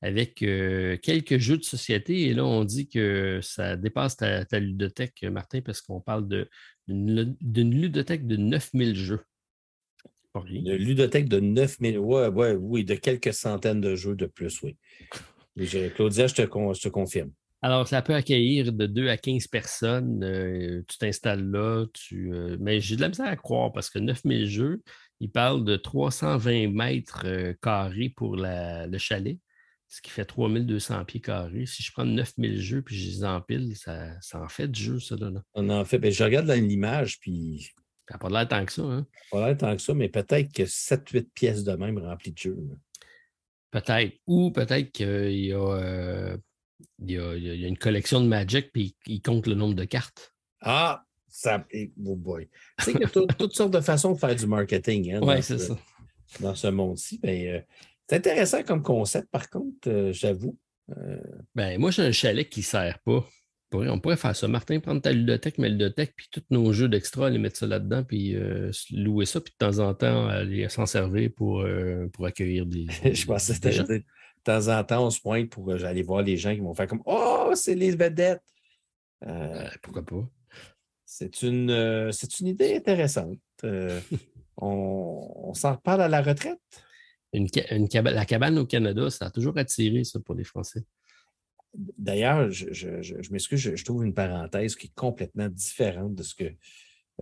avec 0.05 0.34
quelques 0.34 1.39
jeux 1.39 1.57
de 1.57 1.65
société. 1.65 2.23
Et 2.23 2.34
là, 2.34 2.44
on 2.44 2.65
dit 2.65 2.89
que 2.89 3.41
ça 3.42 3.76
dépasse 3.76 4.16
ta, 4.16 4.44
ludothèque, 4.58 5.23
Martin, 5.24 5.62
parce 5.62 5.81
qu'on 5.81 6.00
parle 6.00 6.28
d'une 6.86 7.34
ludothèque 7.55 8.26
de 8.26 8.36
9000 8.36 8.94
jeux. 8.94 9.20
Une 10.47 10.74
ludothèque 10.74 11.28
de 11.28 11.41
9000, 11.41 11.99
ouais, 11.99 12.26
ouais, 12.28 12.52
oui, 12.52 12.84
de 12.84 12.94
quelques 12.94 13.33
centaines 13.33 13.81
de 13.81 13.94
jeux 13.94 14.16
de 14.16 14.26
plus, 14.26 14.60
oui. 14.62 14.76
Claudia, 15.94 16.26
je 16.26 16.34
te, 16.34 16.42
je 16.42 16.81
te 16.81 16.89
confirme. 16.89 17.31
Alors, 17.62 17.89
ça 17.89 18.02
peut 18.02 18.15
accueillir 18.15 18.74
de 18.74 18.84
2 18.84 19.08
à 19.08 19.16
15 19.16 19.47
personnes. 19.47 20.23
Euh, 20.23 20.83
tu 20.86 20.99
t'installes 20.99 21.50
là. 21.50 21.86
Tu, 21.94 22.31
euh, 22.31 22.58
mais 22.60 22.78
j'ai 22.78 22.97
de 22.97 23.00
la 23.00 23.08
misère 23.08 23.26
à 23.26 23.36
croire 23.36 23.73
parce 23.73 23.89
que 23.89 23.99
9000 23.99 24.47
jeux, 24.47 24.83
ils 25.20 25.31
parlent 25.31 25.65
de 25.65 25.76
320 25.76 26.68
mètres 26.68 27.23
euh, 27.24 27.55
carrés 27.62 28.12
pour 28.15 28.36
le 28.36 28.99
chalet, 28.99 29.39
ce 29.94 30.02
qui 30.02 30.10
fait 30.10 30.24
3200 30.24 31.05
pieds 31.05 31.20
carrés. 31.20 31.66
Si 31.66 31.84
je 31.84 31.92
prends 31.92 32.05
9000 32.05 32.60
jeux 32.60 32.82
puis 32.82 32.97
je 32.97 33.08
les 33.08 33.24
empile, 33.24 33.76
ça, 33.76 34.20
ça 34.20 34.40
en 34.40 34.48
fait 34.48 34.66
du 34.66 34.82
jeu, 34.82 34.98
ça. 34.98 35.14
Là. 35.14 35.31
On 35.55 35.70
en 35.70 35.84
fait. 35.84 35.98
Ben, 35.98 36.10
je 36.10 36.24
regarde 36.24 36.50
l'image, 36.50 37.20
puis. 37.20 37.70
Ça 38.08 38.14
n'a 38.14 38.18
pas 38.18 38.28
l'air 38.28 38.48
tant 38.48 38.66
que 38.66 38.73
ça. 38.73 38.82
Hein? 38.82 39.06
Ça 39.31 39.36
n'a 39.36 39.40
pas 39.40 39.47
l'air 39.47 39.56
tant 39.56 39.76
que 39.76 39.82
ça, 39.82 39.94
mais 39.94 40.08
peut-être 40.08 40.52
que 40.52 40.64
7-8 40.64 41.28
pièces 41.32 41.64
de 41.64 41.73
même 41.73 41.97
remplies 41.98 42.32
de 42.32 42.39
jeux. 42.39 42.58
Peut-être. 43.70 44.18
Ou 44.26 44.50
peut-être 44.50 44.90
qu'il 44.90 45.47
y 45.47 45.52
a 45.52 46.36
il 46.98 47.10
y, 47.12 47.18
a, 47.64 47.68
une 47.68 47.78
collection 47.78 48.20
de 48.20 48.26
Magic, 48.26 48.73
puis 48.73 48.97
il 49.06 49.23
compte 49.23 49.47
le 49.47 49.55
nombre 49.55 49.74
de 49.74 49.84
cartes. 49.84 50.34
Ah, 50.60 51.05
ça. 51.28 51.64
Oh 52.05 52.16
boy. 52.16 52.48
Tu 52.78 52.84
sais 52.84 52.92
qu'il 52.92 53.02
y 53.02 53.05
a 53.05 53.08
toutes 53.08 53.55
sortes 53.55 53.73
de 53.73 53.81
façons 53.81 54.12
de 54.12 54.18
faire 54.18 54.34
du 54.34 54.47
marketing. 54.47 55.12
Hein, 55.12 55.20
oui, 55.23 55.42
c'est 55.42 55.58
ça. 55.58 55.78
Dans 56.40 56.55
ce 56.55 56.66
monde-ci. 56.66 57.18
Ben, 57.23 57.47
euh, 57.47 57.60
c'est 58.08 58.16
intéressant 58.16 58.62
comme 58.62 58.83
concept, 58.83 59.31
par 59.31 59.49
contre, 59.50 59.89
euh, 59.89 60.12
j'avoue. 60.12 60.58
Euh, 60.97 61.16
ben, 61.55 61.78
moi, 61.78 61.91
j'ai 61.91 62.02
un 62.02 62.12
chalet 62.12 62.49
qui 62.49 62.60
ne 62.60 62.65
sert 62.65 62.99
pas. 63.00 63.26
On 63.73 63.99
pourrait 63.99 64.16
faire 64.16 64.36
ça. 64.36 64.47
Martin, 64.47 64.78
prendre 64.78 65.02
ta 65.02 65.10
ludothèque, 65.10 65.58
ma 65.58 65.68
ludothèque, 65.68 66.15
puis 66.15 66.28
tous 66.31 66.44
nos 66.50 66.73
jeux 66.73 66.89
d'extra, 66.89 67.28
les 67.28 67.39
mettre 67.39 67.57
ça 67.57 67.66
là-dedans, 67.66 68.05
puis 68.05 68.36
louer 68.92 69.26
ça, 69.26 69.41
puis 69.41 69.52
de 69.52 69.66
temps 69.66 69.81
en 69.81 69.94
temps, 69.94 70.28
aller 70.28 70.68
s'en 70.68 70.86
servir 70.86 71.31
pour, 71.34 71.66
pour 72.12 72.24
accueillir 72.24 72.66
des. 72.66 72.86
Je 73.12 73.26
pensais 73.26 73.58
que 73.58 73.73
c'était 73.73 74.05
de 74.44 74.52
temps 74.52 74.68
en 74.68 74.84
temps, 74.84 75.07
on 75.07 75.10
se 75.10 75.20
pointe 75.20 75.49
pour 75.50 75.70
euh, 75.70 75.84
aller 75.84 76.02
voir 76.02 76.23
les 76.23 76.36
gens 76.36 76.55
qui 76.55 76.60
vont 76.60 76.74
faire 76.74 76.86
comme 76.86 77.02
Oh, 77.07 77.52
c'est 77.55 77.74
les 77.74 77.94
vedettes. 77.97 78.42
Euh, 79.26 79.68
pourquoi 79.83 80.02
pas? 80.05 80.28
C'est 81.05 81.42
une, 81.42 81.70
euh, 81.70 82.10
c'est 82.12 82.41
une 82.41 82.49
idée 82.49 82.76
intéressante. 82.76 83.39
on, 84.57 85.52
s'en 85.55 85.73
reparle 85.73 86.02
à 86.02 86.08
la 86.08 86.23
retraite? 86.23 86.60
Une, 87.34 87.48
la 87.92 88.24
cabane 88.24 88.58
au 88.58 88.66
Canada, 88.66 89.10
ça 89.10 89.26
a 89.26 89.30
toujours 89.30 89.58
attiré 89.58 90.04
ça 90.04 90.20
pour 90.20 90.34
les 90.34 90.44
Français. 90.44 90.84
D'ailleurs, 91.74 92.50
je, 92.50 92.72
je, 92.72 93.32
m'excuse, 93.32 93.74
je, 93.74 93.84
trouve 93.84 94.04
une 94.04 94.14
parenthèse 94.14 94.76
qui 94.76 94.86
est 94.86 94.94
complètement 94.94 95.48
différente 95.48 96.14
de 96.14 96.22
ce 96.22 96.34
que 96.34 96.54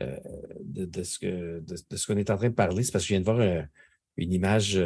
de, 0.01 1.03
ce 1.03 1.19
que 1.19 1.61
de, 1.61 1.97
ce 1.97 2.07
qu'on 2.07 2.19
est 2.19 2.31
en 2.31 2.37
train 2.37 2.51
de 2.51 2.55
parler. 2.55 2.83
C'est 2.83 2.93
parce 2.93 3.05
que 3.05 3.09
je 3.09 3.15
viens 3.15 3.21
de 3.21 3.25
voir 3.25 3.67
une 4.19 4.33
image 4.33 4.79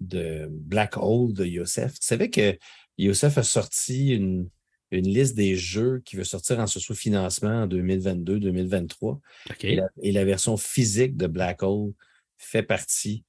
de 0.00 0.48
Black 0.50 0.96
Hole 0.96 1.32
de 1.32 1.44
Youssef. 1.44 1.98
Tu 1.98 2.06
savais 2.06 2.30
que 2.30 2.58
Youssef 2.98 3.38
a 3.38 3.42
sorti 3.42 4.10
une, 4.10 4.48
liste 4.92 5.36
des 5.36 5.54
jeux 5.54 6.02
qui 6.04 6.16
veut 6.16 6.24
sortir 6.24 6.58
en 6.58 6.66
sous-financement 6.66 7.62
en 7.62 7.68
2022-2023. 7.68 9.20
Et, 9.62 10.12
la, 10.12 10.24
version 10.24 10.56
physique 10.56 11.16
de 11.16 11.28
Black 11.28 11.62
Hole 11.62 11.92
fait 12.38 12.64
partie 12.64 13.24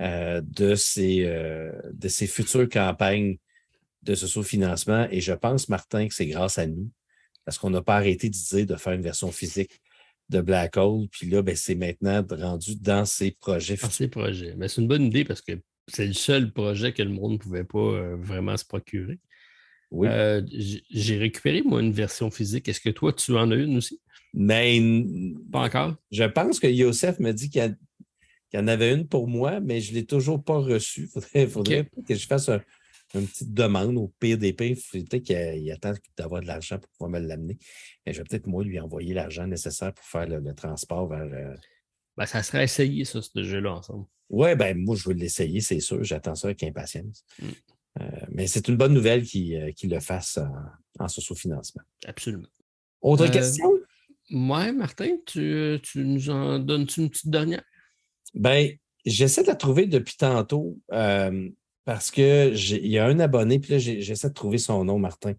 euh, 0.00 0.40
de, 0.42 0.74
ces, 0.74 1.24
euh, 1.24 1.72
de 1.92 2.08
ces 2.08 2.26
futures 2.26 2.68
campagnes 2.68 3.38
de 4.02 4.14
ce 4.14 4.26
sous-financement. 4.26 5.06
Et 5.10 5.20
je 5.20 5.32
pense, 5.32 5.68
Martin, 5.68 6.08
que 6.08 6.14
c'est 6.14 6.26
grâce 6.26 6.58
à 6.58 6.66
nous, 6.66 6.90
parce 7.44 7.58
qu'on 7.58 7.70
n'a 7.70 7.82
pas 7.82 7.96
arrêté 7.96 8.28
d'idée 8.28 8.66
de 8.66 8.76
faire 8.76 8.92
une 8.92 9.02
version 9.02 9.30
physique 9.32 9.80
de 10.28 10.40
Black 10.40 10.76
Hole. 10.76 11.08
Puis 11.08 11.28
là, 11.28 11.42
ben, 11.42 11.56
c'est 11.56 11.74
maintenant 11.74 12.24
rendu 12.28 12.76
dans 12.76 13.04
ces 13.04 13.30
projets. 13.30 13.76
Dans 13.76 13.90
ces 13.90 14.08
projets. 14.08 14.54
Mais 14.56 14.68
c'est 14.68 14.80
une 14.80 14.88
bonne 14.88 15.04
idée 15.04 15.24
parce 15.24 15.40
que 15.40 15.52
c'est 15.88 16.06
le 16.06 16.12
seul 16.12 16.52
projet 16.52 16.92
que 16.92 17.02
le 17.02 17.10
monde 17.10 17.32
ne 17.32 17.38
pouvait 17.38 17.64
pas 17.64 17.78
euh, 17.78 18.16
vraiment 18.16 18.56
se 18.56 18.64
procurer. 18.64 19.18
Oui. 19.92 20.08
Euh, 20.10 20.42
j'ai 20.50 21.16
récupéré, 21.16 21.62
moi, 21.62 21.80
une 21.80 21.92
version 21.92 22.30
physique. 22.30 22.68
Est-ce 22.68 22.80
que 22.80 22.90
toi, 22.90 23.12
tu 23.12 23.36
en 23.36 23.50
as 23.50 23.56
une 23.56 23.76
aussi? 23.76 24.00
Mais, 24.34 24.80
pas 25.52 25.60
encore? 25.60 25.94
Je 26.10 26.24
pense 26.24 26.58
que 26.58 26.66
Youssef 26.66 27.20
me 27.20 27.32
dit 27.32 27.48
qu'il 27.48 27.62
y, 27.62 27.95
en 28.54 28.68
avait 28.68 28.92
une 28.92 29.06
pour 29.06 29.28
moi, 29.28 29.60
mais 29.60 29.80
je 29.80 29.90
ne 29.90 29.96
l'ai 29.96 30.06
toujours 30.06 30.42
pas 30.42 30.58
reçue. 30.58 31.08
Il 31.34 31.48
faudrait, 31.48 31.88
que 32.06 32.14
je 32.14 32.26
fasse 32.26 32.48
une 33.14 33.26
petite 33.26 33.52
demande 33.52 33.96
au 33.96 34.12
pire 34.20 34.38
des 34.38 34.52
pires. 34.52 34.76
Peut-être 34.92 35.22
qu'il 35.22 35.72
attend 35.72 35.92
d'avoir 36.16 36.42
de 36.42 36.46
l'argent 36.46 36.78
pour 36.78 36.90
pouvoir 36.90 37.10
me 37.10 37.26
l'amener. 37.26 37.58
Mais 38.04 38.12
je 38.12 38.18
vais 38.18 38.24
peut-être, 38.24 38.46
moi, 38.46 38.62
lui 38.64 38.78
envoyer 38.78 39.14
l'argent 39.14 39.46
nécessaire 39.46 39.92
pour 39.92 40.04
faire 40.04 40.26
le, 40.28 40.54
transport 40.54 41.08
vers. 41.08 41.22
Euh, 41.22 41.54
ben, 42.16 42.26
ça 42.26 42.42
serait 42.42 42.64
essayé, 42.64 43.04
ça, 43.04 43.20
ce 43.20 43.42
jeu-là, 43.42 43.74
ensemble. 43.74 44.06
Oui, 44.28 44.54
ben 44.56 44.76
moi, 44.76 44.96
je 44.96 45.08
veux 45.08 45.14
l'essayer, 45.14 45.60
c'est 45.60 45.80
sûr. 45.80 46.02
J'attends 46.02 46.34
ça 46.34 46.48
avec 46.48 46.62
impatience. 46.62 47.24
Mm. 47.40 47.46
Euh, 48.00 48.04
mais 48.30 48.46
c'est 48.46 48.68
une 48.68 48.76
bonne 48.76 48.92
nouvelle 48.92 49.22
qu'il 49.22 49.54
euh, 49.54 49.72
le 49.84 50.00
fasse 50.00 50.38
en, 50.38 51.04
en 51.04 51.08
sous-financement. 51.08 51.82
Absolument. 52.04 52.48
Autre 53.00 53.26
euh, 53.26 53.30
question? 53.30 53.72
Oui, 54.30 54.72
Martin, 54.72 55.16
tu, 55.24 55.80
nous 55.94 56.30
en 56.30 56.58
donnes-tu 56.58 57.00
une 57.00 57.10
petite 57.10 57.30
dernière? 57.30 57.62
Ben, 58.36 58.70
j'essaie 59.04 59.42
de 59.42 59.48
la 59.48 59.54
trouver 59.54 59.86
depuis 59.86 60.16
tantôt 60.16 60.78
parce 60.88 62.10
qu'il 62.10 62.86
y 62.86 62.98
a 62.98 63.06
un 63.06 63.20
abonné, 63.20 63.58
puis 63.58 63.72
là, 63.72 63.78
j'essaie 63.78 64.28
de 64.28 64.34
trouver 64.34 64.58
son 64.58 64.84
nom, 64.84 64.98
Martin. 64.98 65.34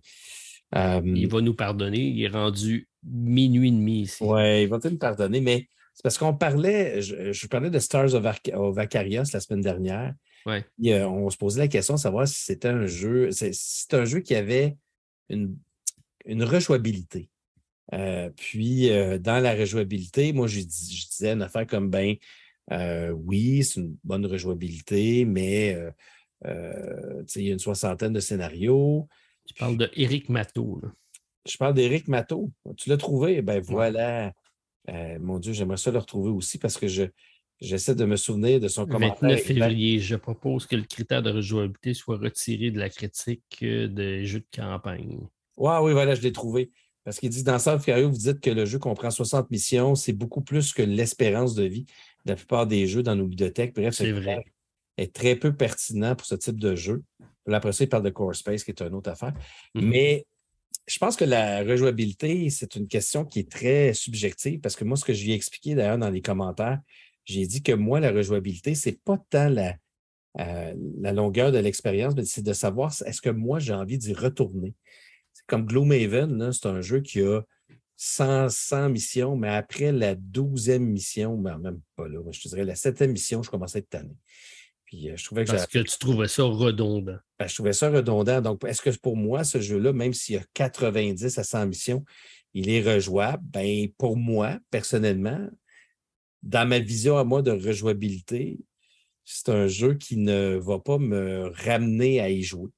il 0.74 1.28
va 1.28 1.42
nous 1.42 1.54
pardonner. 1.54 2.00
Il 2.00 2.24
est 2.24 2.30
rendu 2.30 2.88
minuit 3.04 3.70
et 3.70 3.72
demi 3.72 4.02
ici. 4.02 4.24
Oui, 4.24 4.64
il 4.64 4.68
va 4.68 4.80
nous 4.84 4.98
pardonner, 4.98 5.42
mais 5.42 5.68
c'est 5.94 6.04
parce 6.04 6.18
qu'on 6.18 6.34
parlait, 6.34 7.02
je, 7.02 7.48
parlais 7.48 7.70
de 7.70 7.80
Stars 7.80 8.14
of, 8.14 8.78
Acarios 8.78 9.24
la 9.34 9.40
semaine 9.40 9.62
dernière. 9.62 10.14
Ouais. 10.46 10.64
on 11.04 11.30
se 11.30 11.38
posait 11.38 11.60
la 11.60 11.68
question 11.68 11.96
de 11.96 12.00
savoir 12.00 12.28
si 12.28 12.42
c'était 12.44 12.70
un 12.70 12.86
jeu, 12.86 13.32
c'est 13.32 13.94
un 13.94 14.06
jeu 14.06 14.22
qui 14.22 14.36
avait 14.36 14.78
une, 15.30 15.58
une 16.26 16.44
rejouabilité. 16.44 17.30
Euh, 17.94 18.30
puis, 18.36 18.92
euh, 18.92 19.18
dans 19.18 19.42
la 19.42 19.56
rejouabilité, 19.56 20.34
moi, 20.34 20.48
je, 20.48 20.60
disais 20.60 21.34
une 21.34 21.42
affaire 21.42 21.66
comme 21.66 21.90
ben, 21.90 22.16
euh, 22.72 23.12
oui, 23.12 23.64
c'est 23.64 23.80
une 23.80 23.96
bonne 24.04 24.26
rejouabilité, 24.26 25.26
mais 25.26 25.78
il 26.44 27.42
y 27.42 27.50
a 27.50 27.54
une 27.54 27.60
soixantaine 27.60 28.14
de 28.14 28.20
scénarios. 28.20 29.08
Tu 29.46 29.54
parles 29.54 29.78
de 29.78 29.90
Eric 29.96 30.30
Matteau. 30.30 30.82
Je 31.48 31.58
parle 31.58 31.74
d'Éric 31.74 32.08
Matteau. 32.08 32.52
Tu 32.76 32.90
l'as 32.90 32.98
trouvé? 32.98 33.42
Ben 33.42 33.62
voilà. 33.62 34.34
Euh, 34.90 35.18
mon 35.20 35.40
Dieu, 35.40 35.54
j'aimerais 35.54 35.78
ça 35.78 35.92
le 35.92 36.00
retrouver 36.00 36.30
aussi 36.30 36.58
parce 36.58 36.78
que 36.78 36.88
je, 36.88 37.04
j'essaie 37.60 37.96
de 37.96 38.06
me 38.06 38.16
souvenir 38.16 38.60
de 38.60 38.68
son 38.68 38.86
commentaire. 38.86 39.22
29 39.22 39.42
février, 39.42 40.00
je 40.00 40.16
propose 40.16 40.66
que 40.66 40.76
le 40.76 40.84
critère 40.84 41.22
de 41.22 41.32
rejouabilité 41.32 41.94
soit 41.94 42.18
retiré 42.18 42.72
de 42.72 42.80
la 42.80 42.90
critique 42.90 43.44
euh, 43.64 43.88
des 43.88 44.26
jeux 44.26 44.40
de 44.40 44.48
campagne. 44.56 45.20
oui, 45.58 45.94
voilà, 45.94 46.16
je 46.16 46.22
l'ai 46.22 46.32
trouvé. 46.32 46.72
Parce 47.04 47.20
qu'il 47.20 47.30
dit 47.30 47.44
dans 47.44 47.58
South 47.58 47.84
Cario, 47.84 48.10
vous 48.10 48.18
dites 48.18 48.42
que 48.42 48.50
le 48.50 48.66
jeu 48.66 48.80
comprend 48.80 49.10
60 49.10 49.50
missions, 49.50 49.96
c'est 49.96 50.12
beaucoup 50.12 50.42
plus 50.42 50.74
que 50.74 50.82
l'espérance 50.82 51.56
de 51.56 51.64
vie 51.64 51.86
la 52.28 52.36
plupart 52.36 52.68
des 52.68 52.88
jeux 52.88 53.04
dans 53.04 53.16
nos 53.16 53.28
bibliothèques. 53.28 53.76
Bref, 53.76 53.94
c'est 53.94 54.12
vrai. 54.12 54.44
est 54.98 55.14
très 55.14 55.36
peu 55.36 55.56
pertinent 55.56 56.16
pour 56.16 56.26
ce 56.26 56.36
type 56.36 56.60
de 56.60 56.76
jeu. 56.76 57.04
Après 57.52 57.72
ça, 57.72 57.84
il 57.84 57.90
parle 57.90 58.04
de 58.04 58.10
Core 58.10 58.36
Space, 58.36 58.64
qui 58.64 58.72
est 58.72 58.82
une 58.82 58.94
autre 58.94 59.10
affaire. 59.10 59.34
Mm-hmm. 59.76 59.86
Mais 59.86 60.26
je 60.88 60.98
pense 61.00 61.16
que 61.16 61.26
la 61.26 61.64
rejouabilité, 61.64 62.50
c'est 62.50 62.76
une 62.76 62.88
question 62.88 63.26
qui 63.26 63.40
est 63.40 63.52
très 63.52 63.94
subjective 63.94 64.60
parce 64.60 64.76
que 64.76 64.84
moi, 64.84 64.98
ce 64.98 65.06
que 65.06 65.14
je 65.14 65.24
lui 65.24 65.32
ai 65.32 65.36
expliqué 65.36 65.76
d'ailleurs 65.76 65.98
dans 65.98 66.10
les 66.10 66.22
commentaires, 66.22 66.80
j'ai 67.26 67.46
dit 67.46 67.62
que 67.62 67.74
moi, 67.74 68.00
la 68.00 68.12
rejouabilité, 68.12 68.74
ce 68.74 68.90
n'est 68.90 69.00
pas 69.04 69.18
tant 69.30 69.50
la, 69.50 69.76
euh, 70.40 70.74
la 71.02 71.12
longueur 71.12 71.52
de 71.52 71.58
l'expérience, 71.58 72.16
mais 72.16 72.24
c'est 72.24 72.42
de 72.42 72.54
savoir 72.54 72.94
est-ce 73.06 73.22
que 73.22 73.30
moi, 73.30 73.60
j'ai 73.60 73.74
envie 73.74 73.98
d'y 73.98 74.14
retourner? 74.14 74.76
C'est 75.34 75.46
comme 75.46 75.66
Gloomhaven, 75.66 76.52
c'est 76.54 76.68
un 76.68 76.82
jeu 76.82 77.02
qui 77.02 77.22
a 77.22 77.42
100, 77.98 78.90
missions, 78.90 79.36
mais 79.36 79.50
après 79.50 79.92
la 79.92 80.14
douzième 80.14 80.86
mission, 80.86 81.36
ben, 81.36 81.58
même 81.58 81.82
pas 81.96 82.08
là, 82.08 82.20
je 82.32 82.42
te 82.42 82.48
dirais 82.48 82.64
la 82.64 82.76
septième 82.76 83.12
mission, 83.12 83.42
je 83.42 83.50
commençais 83.50 83.78
à 83.78 83.80
être 83.80 83.90
tanné. 83.90 84.16
Puis, 84.86 85.10
euh, 85.10 85.18
je 85.18 85.26
trouvais 85.26 85.44
que 85.44 85.52
Parce 85.52 85.68
que 85.68 85.80
tu 85.80 85.98
trouvais 85.98 86.28
ça 86.28 86.44
redondant. 86.44 87.18
Ben, 87.40 87.48
je 87.48 87.56
trouvais 87.56 87.74
ça 87.74 87.90
redondant. 87.90 88.42
Donc, 88.42 88.64
est-ce 88.66 88.82
que 88.82 88.96
pour 89.00 89.18
moi, 89.18 89.44
ce 89.44 89.60
jeu-là, 89.60 89.92
même 89.92 90.14
s'il 90.14 90.36
y 90.36 90.38
a 90.38 90.44
90 90.54 91.38
à 91.38 91.44
100 91.44 91.68
missions, 91.68 92.06
il 92.54 92.70
est 92.70 92.82
rejouable? 92.82 93.44
Ben, 93.44 93.90
pour 93.98 94.16
moi, 94.16 94.60
personnellement, 94.70 95.50
dans 96.44 96.68
ma 96.68 96.80
vision 96.80 97.18
à 97.18 97.24
moi 97.24 97.42
de 97.42 97.52
rejouabilité, 97.52 98.60
c'est 99.26 99.50
un 99.50 99.68
jeu 99.68 99.96
qui 99.96 100.16
ne 100.16 100.56
va 100.56 100.80
pas 100.80 101.00
me 101.00 101.52
ramener 101.66 102.22
à 102.22 102.30
y 102.30 102.44
jouer. 102.44 102.70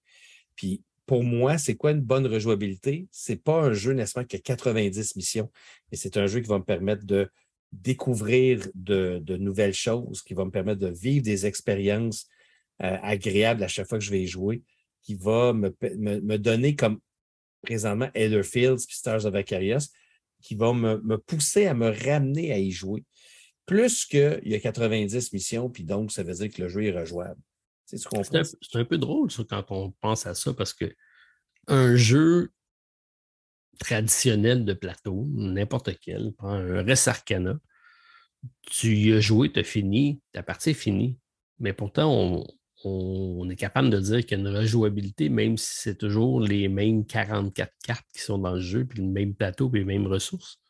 Puis 0.56 0.82
pour 1.10 1.24
moi, 1.24 1.58
c'est 1.58 1.74
quoi 1.74 1.90
une 1.90 2.02
bonne 2.02 2.28
rejouabilité? 2.28 3.08
C'est 3.10 3.44
pas 3.44 3.64
un 3.64 3.74
jeu 3.74 3.94
nécessairement 3.94 4.28
qui 4.28 4.36
a 4.36 4.40
90 4.40 5.16
missions, 5.16 5.52
mais 5.90 5.98
c'est 5.98 6.18
un 6.18 6.28
jeu 6.28 6.40
qui 6.40 6.48
va 6.48 6.60
me 6.60 6.64
permettre 6.64 7.04
de 7.04 7.32
découvrir 7.72 8.68
de, 8.76 9.20
nouvelles 9.38 9.74
choses, 9.74 10.22
qui 10.22 10.36
vont 10.36 10.46
me 10.46 10.52
permettre 10.52 10.82
de 10.82 10.92
vivre 10.92 11.24
des 11.24 11.48
expériences 11.48 12.28
euh, 12.84 12.96
agréables 13.02 13.64
à 13.64 13.68
chaque 13.68 13.90
fois 13.90 13.98
que 13.98 14.04
je 14.04 14.12
vais 14.12 14.22
y 14.22 14.28
jouer. 14.28 14.62
qui 15.02 15.16
va 15.16 15.52
me, 15.52 16.38
donner 16.38 16.76
comme 16.76 17.00
présentement 17.64 18.12
Elder 18.14 18.44
Fields 18.44 18.86
Stars 18.88 19.26
of 19.26 19.34
Acarius, 19.34 19.90
qui 20.44 20.54
va 20.54 20.74
me, 20.74 21.02
me, 21.02 21.18
pousser 21.18 21.66
à 21.66 21.74
me 21.74 21.90
ramener 21.90 22.54
à 22.54 22.60
y 22.60 22.70
jouer. 22.70 23.04
Plus 23.66 24.06
qu'il 24.06 24.42
y 24.44 24.54
a 24.54 24.60
90 24.60 25.34
missions, 25.34 25.72
puis 25.72 25.84
donc 25.84 26.12
ça 26.12 26.22
veut 26.22 26.36
dire 26.36 26.52
que 26.52 26.62
le 26.62 26.68
jeu 26.68 26.84
est 26.84 26.92
rejouable. 26.92 27.42
C'est 27.98 28.76
un, 28.76 28.86
peu 28.86 28.98
drôle 28.98 29.30
quand 29.50 29.66
on 29.72 29.92
pense 29.92 30.26
à 30.28 30.36
ça, 30.36 30.54
parce 30.54 30.74
que 30.74 30.94
un 31.68 31.96
jeu 31.96 32.52
traditionnel 33.80 34.66
de 34.66 34.74
plateau, 34.74 35.28
n'importe 35.32 35.98
quel, 36.00 36.34
un 36.40 36.84
Res 36.84 37.08
Arcana, 37.08 37.58
tu 38.62 38.96
y 38.96 39.14
as 39.14 39.20
joué, 39.20 39.52
tu 39.52 39.60
as 39.60 39.64
fini, 39.64 40.22
ta 40.32 40.44
partie 40.44 40.72
est 40.72 40.74
finie. 40.74 41.18
Mais 41.60 41.74
pourtant, 41.74 42.12
on, 42.12 42.46
on 42.84 43.50
est 43.50 43.56
capable 43.56 43.90
de 43.90 44.00
dire 44.00 44.26
qu'il 44.26 44.38
y 44.38 44.42
a 44.42 44.50
une 44.50 44.56
rejouabilité, 44.56 45.30
même 45.30 45.58
si 45.58 45.82
c'est 45.82 45.98
toujours 45.98 46.40
les 46.40 46.68
mêmes 46.68 47.06
44 47.06 47.74
cartes 47.84 48.08
qui 48.14 48.22
sont 48.22 48.38
dans 48.38 48.54
le 48.54 48.62
jeu, 48.62 48.86
puis 48.86 49.02
le 49.02 49.08
même 49.08 49.34
plateau, 49.34 49.70
puis 49.70 49.82
les 49.82 49.86
mêmes 49.86 50.08
ressources. 50.08 50.62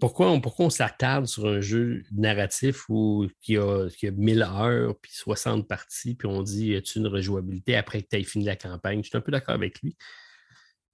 Pourquoi, 0.00 0.30
on, 0.30 0.40
pourquoi 0.40 0.66
on 0.66 0.70
s'attarde 0.70 1.26
sur 1.26 1.46
un 1.46 1.60
jeu 1.60 2.02
narratif 2.12 2.88
où, 2.88 3.26
qui, 3.40 3.56
a, 3.56 3.88
qui 3.88 4.08
a 4.08 4.10
1000 4.10 4.42
heures, 4.42 4.98
puis 5.00 5.12
60 5.12 5.66
parties, 5.68 6.14
puis 6.14 6.28
on 6.28 6.42
dit 6.42 6.68
y 6.68 6.76
a-tu 6.76 6.98
une 6.98 7.06
rejouabilité 7.06 7.76
après 7.76 8.02
que 8.02 8.08
tu 8.08 8.16
aies 8.16 8.24
fini 8.24 8.44
la 8.44 8.56
campagne? 8.56 9.02
Je 9.02 9.08
suis 9.08 9.18
un 9.18 9.20
peu 9.20 9.32
d'accord 9.32 9.54
avec 9.54 9.80
lui. 9.82 9.96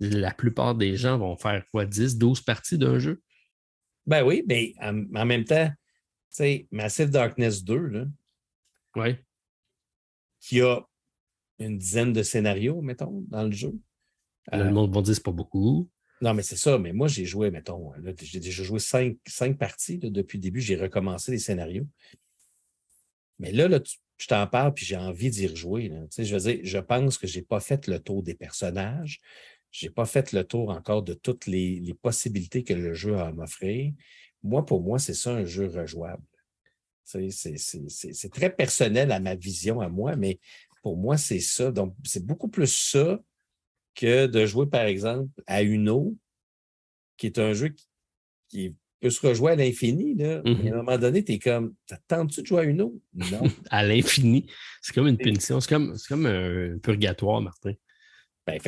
La 0.00 0.32
plupart 0.32 0.74
des 0.74 0.96
gens 0.96 1.18
vont 1.18 1.36
faire 1.36 1.64
quoi, 1.70 1.84
10, 1.84 2.18
12 2.18 2.40
parties 2.42 2.78
d'un 2.78 2.98
jeu? 2.98 3.22
Ben 4.06 4.24
oui, 4.24 4.42
mais 4.48 4.72
en, 4.80 5.26
même 5.26 5.44
temps, 5.44 5.68
tu 5.68 5.74
sais, 6.30 6.68
Massive 6.70 7.10
Darkness 7.10 7.64
2, 7.64 7.76
là, 7.76 8.04
ouais 8.96 9.22
qui 10.40 10.60
a 10.62 10.80
une 11.58 11.78
dizaine 11.78 12.12
de 12.12 12.22
scénarios, 12.22 12.80
mettons, 12.80 13.22
dans 13.28 13.44
le 13.44 13.52
jeu. 13.52 13.78
le 14.52 14.58
euh, 14.58 14.70
monde 14.70 14.92
va 14.94 15.02
dire 15.02 15.14
c'est 15.14 15.22
pas 15.22 15.30
beaucoup. 15.30 15.88
Non, 16.20 16.34
mais 16.34 16.42
c'est 16.42 16.56
ça. 16.56 16.78
Mais 16.78 16.92
moi, 16.92 17.08
j'ai 17.08 17.24
joué, 17.24 17.50
mettons, 17.50 17.92
j'ai 18.20 18.40
déjà 18.40 18.62
joué 18.62 18.78
cinq, 18.78 19.16
parties 19.58 19.98
depuis 19.98 20.38
le 20.38 20.42
début. 20.42 20.60
J'ai 20.60 20.76
recommencé 20.76 21.32
les 21.32 21.38
scénarios. 21.38 21.86
Mais 23.38 23.52
là, 23.52 23.68
là 23.68 23.80
je 24.18 24.26
t'en 24.26 24.46
parle, 24.46 24.74
puis 24.74 24.84
j'ai 24.84 24.96
envie 24.96 25.30
d'y 25.30 25.46
rejouer. 25.46 25.90
Je 26.18 26.34
veux 26.34 26.40
dire, 26.40 26.60
je 26.62 26.78
pense 26.78 27.16
que 27.16 27.26
je 27.26 27.38
n'ai 27.38 27.44
pas 27.44 27.60
fait 27.60 27.86
le 27.86 27.98
tour 28.00 28.22
des 28.22 28.34
personnages. 28.34 29.18
Je 29.70 29.86
n'ai 29.86 29.90
pas 29.90 30.04
fait 30.04 30.32
le 30.32 30.44
tour 30.44 30.70
encore 30.70 31.02
de 31.02 31.14
toutes 31.14 31.46
les, 31.46 31.80
les 31.80 31.94
possibilités 31.94 32.64
que 32.64 32.74
le 32.74 32.92
jeu 32.92 33.16
a 33.16 33.28
à 33.28 33.32
m'offrir. 33.32 33.92
Moi, 34.42 34.66
pour 34.66 34.82
moi, 34.82 34.98
c'est 34.98 35.14
ça 35.14 35.32
un 35.32 35.44
jeu 35.46 35.68
rejouable. 35.68 36.22
C'est 37.04 38.30
très 38.32 38.54
personnel 38.54 39.10
à 39.10 39.20
ma 39.20 39.34
vision, 39.34 39.80
à 39.80 39.88
moi, 39.88 40.16
mais 40.16 40.38
pour 40.82 40.96
moi, 40.96 41.16
c'est 41.16 41.40
ça. 41.40 41.70
Donc, 41.70 41.94
c'est 42.04 42.24
beaucoup 42.24 42.48
plus 42.48 42.72
ça 42.72 43.18
que 43.94 44.26
de 44.26 44.46
jouer, 44.46 44.66
par 44.66 44.84
exemple, 44.84 45.30
à 45.46 45.62
Uno, 45.62 46.16
qui 47.16 47.26
est 47.26 47.38
un 47.38 47.52
jeu 47.52 47.74
qui, 48.48 48.74
peut 49.00 49.10
se 49.10 49.26
rejouer 49.26 49.52
à 49.52 49.56
l'infini. 49.56 50.22
À 50.22 50.38
un 50.38 50.42
mm-hmm. 50.42 50.74
moment 50.74 50.98
donné, 50.98 51.24
tu 51.24 51.32
es 51.32 51.38
comme, 51.38 51.74
t'attends-tu 51.86 52.42
de 52.42 52.46
jouer 52.46 52.60
à 52.60 52.64
Uno? 52.64 53.00
Non. 53.14 53.42
à 53.70 53.84
l'infini. 53.84 54.46
C'est 54.82 54.94
comme 54.94 55.08
une 55.08 55.16
punition. 55.16 55.60
C'est 55.60 55.68
comme, 55.68 55.96
comme 56.08 56.26
un 56.26 56.78
purgatoire, 56.78 57.40
Martin. 57.40 57.72
Ben, 58.46 58.58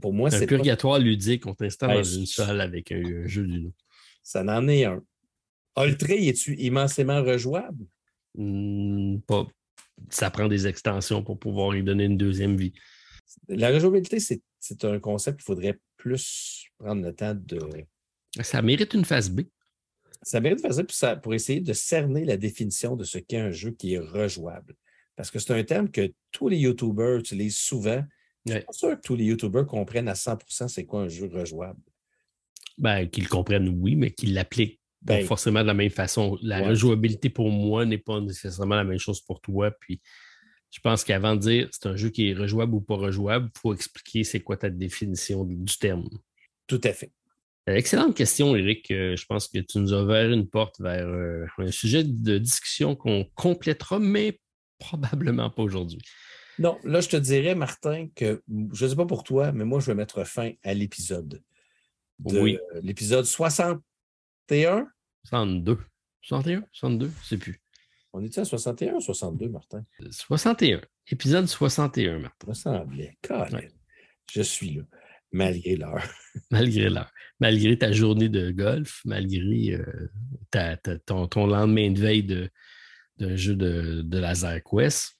pour, 0.00 0.12
moi, 0.12 0.30
c'est. 0.30 0.44
Un 0.44 0.46
purgatoire 0.46 0.98
ludique. 0.98 1.46
On 1.46 1.54
t'installe 1.54 1.96
dans 1.96 2.02
une 2.02 2.26
salle 2.26 2.60
avec 2.60 2.92
un, 2.92 3.26
jeu 3.26 3.46
d'Uno. 3.46 3.72
Ça 4.22 4.42
n'en 4.42 4.66
est 4.68 4.84
un. 4.84 5.02
Ultra, 5.76 6.14
es-tu 6.14 6.56
immensément 6.56 7.22
rejouable? 7.22 7.84
Hmm, 8.34 9.18
pas. 9.26 9.46
Ça 10.10 10.30
prend 10.30 10.48
des 10.48 10.66
extensions 10.66 11.22
pour 11.22 11.38
pouvoir 11.38 11.76
y 11.76 11.82
donner 11.82 12.04
une 12.04 12.16
deuxième 12.16 12.56
vie. 12.56 12.72
La 13.48 13.70
rejouabilité, 13.70 14.20
c'est 14.20 14.40
un 14.82 14.98
concept 14.98 15.38
qu'il 15.38 15.44
faudrait 15.44 15.78
plus 15.96 16.66
prendre 16.78 17.02
le 17.02 17.14
temps 17.14 17.34
de. 17.34 17.58
Ça 18.40 18.62
mérite 18.62 18.94
une 18.94 19.04
phase 19.04 19.30
B. 19.30 19.42
Ça 20.22 20.40
mérite 20.40 20.60
une 20.64 20.72
phase 20.72 20.82
B 20.82 21.20
pour 21.22 21.34
essayer 21.34 21.60
de 21.60 21.72
cerner 21.72 22.24
la 22.24 22.36
définition 22.36 22.96
de 22.96 23.04
ce 23.04 23.18
qu'est 23.18 23.38
un 23.38 23.50
jeu 23.50 23.70
qui 23.70 23.94
est 23.94 23.98
rejouable. 23.98 24.74
Parce 25.16 25.30
que 25.30 25.38
c'est 25.38 25.52
un 25.52 25.64
terme 25.64 25.90
que 25.90 26.12
tous 26.30 26.48
les 26.48 26.58
YouTubers 26.58 27.18
utilisent 27.18 27.56
souvent. 27.58 28.02
Je 28.46 28.52
suis 28.52 28.60
pas 28.62 28.72
sûr 28.72 28.90
que 28.90 29.00
tous 29.00 29.16
les 29.16 29.24
YouTubers 29.24 29.66
comprennent 29.66 30.08
à 30.08 30.14
100% 30.14 30.68
c'est 30.68 30.84
quoi 30.84 31.02
un 31.02 31.08
jeu 31.08 31.28
rejouable. 31.32 31.80
Ben, 32.78 33.08
qu'ils 33.08 33.28
comprennent, 33.28 33.68
oui, 33.68 33.96
mais 33.96 34.12
qu'ils 34.12 34.34
l'appliquent 34.34 34.80
ben, 35.02 35.24
forcément 35.24 35.62
de 35.62 35.66
la 35.66 35.74
même 35.74 35.90
façon. 35.90 36.38
La 36.42 36.60
rejouabilité 36.60 37.30
pour 37.30 37.50
moi 37.50 37.84
n'est 37.84 37.98
pas 37.98 38.20
nécessairement 38.20 38.76
la 38.76 38.84
même 38.84 38.98
chose 38.98 39.20
pour 39.20 39.40
toi. 39.40 39.70
Puis 39.70 40.00
je 40.70 40.80
pense 40.80 41.04
qu'avant 41.04 41.34
de 41.34 41.40
dire 41.40 41.68
c'est 41.72 41.86
un 41.86 41.96
jeu 41.96 42.10
qui 42.10 42.30
est 42.30 42.34
rejouable 42.34 42.74
ou 42.74 42.80
pas 42.80 42.96
rejouable, 42.96 43.50
il 43.54 43.58
faut 43.58 43.74
expliquer 43.74 44.24
c'est 44.24 44.40
quoi 44.40 44.56
ta 44.56 44.70
définition 44.70 45.44
du 45.44 45.78
terme. 45.78 46.08
Tout 46.66 46.80
à 46.84 46.92
fait. 46.92 47.12
Euh, 47.68 47.74
excellente 47.74 48.16
question, 48.16 48.56
Eric. 48.56 48.90
Euh, 48.90 49.16
je 49.16 49.26
pense 49.26 49.48
que 49.48 49.58
tu 49.58 49.78
nous 49.78 49.92
as 49.92 50.02
ouvert 50.02 50.30
une 50.30 50.48
porte 50.48 50.80
vers 50.80 51.06
euh, 51.06 51.46
un 51.58 51.70
sujet 51.70 52.04
de 52.04 52.38
discussion 52.38 52.96
qu'on 52.96 53.24
complétera, 53.34 53.98
mais 53.98 54.40
probablement 54.78 55.50
pas 55.50 55.62
aujourd'hui. 55.62 56.00
Non, 56.58 56.78
là, 56.84 57.00
je 57.00 57.08
te 57.08 57.16
dirais, 57.16 57.54
Martin, 57.54 58.08
que 58.14 58.42
je 58.72 58.84
ne 58.84 58.90
sais 58.90 58.96
pas 58.96 59.06
pour 59.06 59.22
toi, 59.22 59.52
mais 59.52 59.64
moi, 59.64 59.80
je 59.80 59.86
vais 59.86 59.94
mettre 59.94 60.24
fin 60.24 60.52
à 60.64 60.74
l'épisode. 60.74 61.42
Oui. 62.24 62.58
L'épisode 62.82 63.24
60 63.24 63.80
61? 64.48 64.88
62. 65.24 65.78
61? 66.22 66.64
62? 66.72 67.10
Je 67.22 67.28
sais 67.28 67.36
plus. 67.36 67.60
On 68.12 68.22
est-tu 68.24 68.40
à 68.40 68.44
61 68.44 68.94
ou 68.94 69.00
62, 69.00 69.48
Martin? 69.48 69.84
61. 70.10 70.80
Épisode 71.10 71.46
61, 71.46 72.18
Martin. 72.18 72.54
Ça 72.54 72.78
semblait. 72.78 73.18
Je 74.32 74.42
suis 74.42 74.74
là, 74.74 74.82
malgré 75.32 75.76
l'heure. 75.76 76.02
malgré 76.50 76.88
l'heure. 76.88 77.12
Malgré 77.40 77.78
ta 77.78 77.92
journée 77.92 78.28
de 78.28 78.50
golf, 78.50 79.02
malgré 79.04 79.74
euh, 79.74 80.98
ton, 81.06 81.46
lendemain 81.46 81.90
de 81.90 82.00
veille 82.00 82.50
d'un 83.18 83.36
jeu 83.36 83.54
de, 83.54 84.02
de 84.02 84.18
laser 84.18 84.62
quest. 84.62 85.14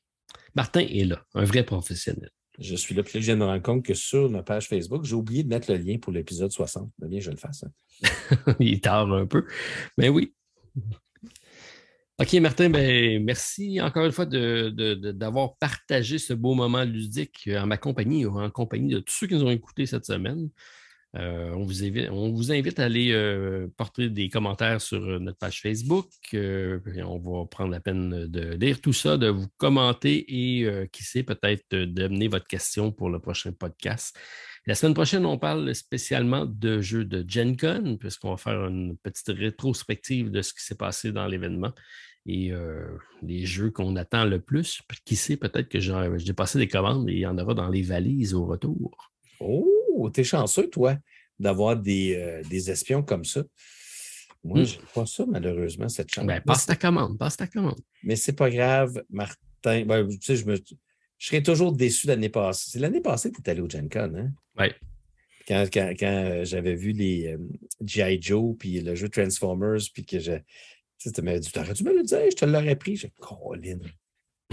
Martin 0.54 0.80
est 0.80 1.04
là, 1.04 1.24
un 1.34 1.44
vrai 1.44 1.62
professionnel. 1.62 2.30
Je 2.58 2.74
suis 2.74 2.94
là. 2.94 3.02
Puis 3.02 3.14
là, 3.14 3.20
je 3.20 3.26
viens 3.26 3.34
de 3.36 3.40
me 3.40 3.44
rendre 3.44 3.62
compte 3.62 3.84
que 3.84 3.94
sur 3.94 4.28
ma 4.28 4.42
page 4.42 4.66
Facebook, 4.66 5.04
j'ai 5.04 5.14
oublié 5.14 5.44
de 5.44 5.48
mettre 5.48 5.70
le 5.70 5.78
lien 5.78 5.98
pour 5.98 6.12
l'épisode 6.12 6.50
60. 6.50 6.90
Bien, 6.98 7.20
je 7.20 7.30
le 7.30 7.36
fasse. 7.36 7.64
Hein. 7.64 8.54
Il 8.60 8.80
tarde 8.80 9.12
un 9.12 9.26
peu. 9.26 9.46
Mais 9.96 10.08
oui. 10.08 10.34
OK, 12.20 12.32
Martin, 12.34 12.68
ben, 12.68 13.22
merci 13.24 13.80
encore 13.80 14.04
une 14.04 14.10
fois 14.10 14.26
d'avoir 14.26 15.56
partagé 15.56 16.18
ce 16.18 16.32
beau 16.32 16.54
moment 16.54 16.82
ludique 16.82 17.48
en 17.54 17.66
ma 17.66 17.76
compagnie 17.76 18.26
ou 18.26 18.40
en 18.40 18.50
compagnie 18.50 18.94
de 18.94 18.98
tous 18.98 19.14
ceux 19.14 19.26
qui 19.28 19.34
nous 19.34 19.44
ont 19.44 19.50
écoutés 19.50 19.86
cette 19.86 20.04
semaine. 20.04 20.50
Euh, 21.16 21.52
on, 21.54 21.64
vous 21.64 22.52
invite, 22.52 22.78
à 22.78 22.84
aller 22.84 23.12
euh, 23.12 23.66
porter 23.76 24.10
des 24.10 24.28
commentaires 24.28 24.80
sur 24.80 25.02
euh, 25.02 25.18
notre 25.18 25.38
page 25.38 25.62
Facebook. 25.62 26.10
on 26.34 27.18
va 27.18 27.46
prendre 27.46 27.70
la 27.70 27.80
peine 27.80 28.26
de 28.26 28.54
lire 28.54 28.80
tout 28.80 28.92
ça, 28.92 29.16
de 29.16 29.28
vous 29.28 29.48
commenter 29.56 30.24
et 30.28 30.88
qui 30.90 31.04
sait 31.04 31.22
peut-être 31.22 31.74
d'amener 31.74 32.28
votre 32.28 32.46
question 32.46 32.92
pour 32.92 33.10
le 33.10 33.20
prochain 33.20 33.52
podcast. 33.52 34.18
La 34.66 34.74
semaine 34.74 34.94
prochaine, 34.94 35.24
on 35.24 35.38
parle 35.38 35.74
spécialement 35.74 36.44
de 36.44 36.80
jeux 36.82 37.04
de 37.04 37.24
Gen 37.26 37.56
Con, 37.56 37.96
puisqu'on 37.98 38.30
va 38.30 38.36
faire 38.36 38.66
une 38.66 38.98
petite 38.98 39.28
rétrospective 39.28 40.30
de 40.30 40.42
ce 40.42 40.52
qui 40.52 40.62
s'est 40.62 40.74
passé 40.74 41.10
dans 41.10 41.26
l'événement 41.26 41.72
et 42.28 42.52
les 43.22 43.46
jeux 43.46 43.70
qu'on 43.70 43.96
attend 43.96 44.24
le 44.24 44.40
plus. 44.40 44.82
Qui 45.04 45.16
sait, 45.16 45.36
peut-être 45.36 45.68
que 45.68 45.80
j'ai 45.80 46.32
passé 46.34 46.58
des 46.58 46.68
commandes 46.68 47.08
et 47.08 47.14
il 47.14 47.18
y 47.20 47.26
en 47.26 47.38
aura 47.38 47.54
dans 47.54 47.68
les 47.68 47.82
valises 47.82 48.34
au 48.34 48.44
retour. 48.44 49.10
Oh, 49.40 50.10
t'es 50.12 50.24
chanceux, 50.24 50.68
toi, 50.68 50.96
d'avoir 51.38 51.76
des, 51.76 52.14
euh, 52.16 52.42
des, 52.48 52.70
espions 52.70 53.02
comme 53.02 53.24
ça. 53.24 53.44
Moi, 54.44 54.60
hmm. 54.60 54.64
je 54.64 54.76
n'ai 54.76 54.84
pas 54.94 55.06
ça, 55.06 55.24
malheureusement, 55.26 55.88
cette 55.88 56.12
chance. 56.12 56.26
Ben, 56.26 56.40
passe 56.40 56.66
ta 56.66 56.76
commande, 56.76 57.18
passe 57.18 57.36
ta 57.36 57.46
commande. 57.46 57.80
Mais 58.02 58.16
c'est 58.16 58.34
pas 58.34 58.50
grave, 58.50 59.02
Martin. 59.10 59.84
Ben, 59.84 60.08
tu 60.08 60.18
sais, 60.20 60.36
je, 60.36 60.46
me, 60.46 60.56
je 60.56 61.26
serais 61.26 61.42
toujours 61.42 61.72
déçu 61.72 62.06
l'année 62.06 62.28
passée. 62.28 62.70
C'est 62.72 62.78
l'année 62.78 63.00
passée 63.00 63.32
que 63.32 63.42
tu 63.42 63.42
es 63.42 63.50
allé 63.50 63.60
au 63.60 63.68
Gen 63.68 63.88
Con, 63.88 64.12
hein? 64.16 64.30
Oui. 64.58 64.68
Quand, 65.46 65.66
quand, 65.72 65.94
quand 65.98 66.42
j'avais 66.44 66.74
vu 66.74 66.92
les 66.92 67.28
euh, 67.28 67.38
G.I. 67.84 68.20
Joe, 68.20 68.56
puis 68.58 68.80
le 68.80 68.94
jeu 68.94 69.08
Transformers, 69.08 69.80
puis 69.92 70.04
que 70.04 70.18
je. 70.18 70.32
Tu 70.98 71.22
m'avais 71.22 71.40
dit, 71.40 71.50
t'aurais 71.50 71.72
dû 71.72 71.84
me 71.84 71.94
le 71.94 72.02
dire, 72.02 72.18
je 72.30 72.36
te 72.36 72.44
l'aurais 72.44 72.76
pris? 72.76 72.96
J'ai 72.96 73.12
Colin. 73.20 73.78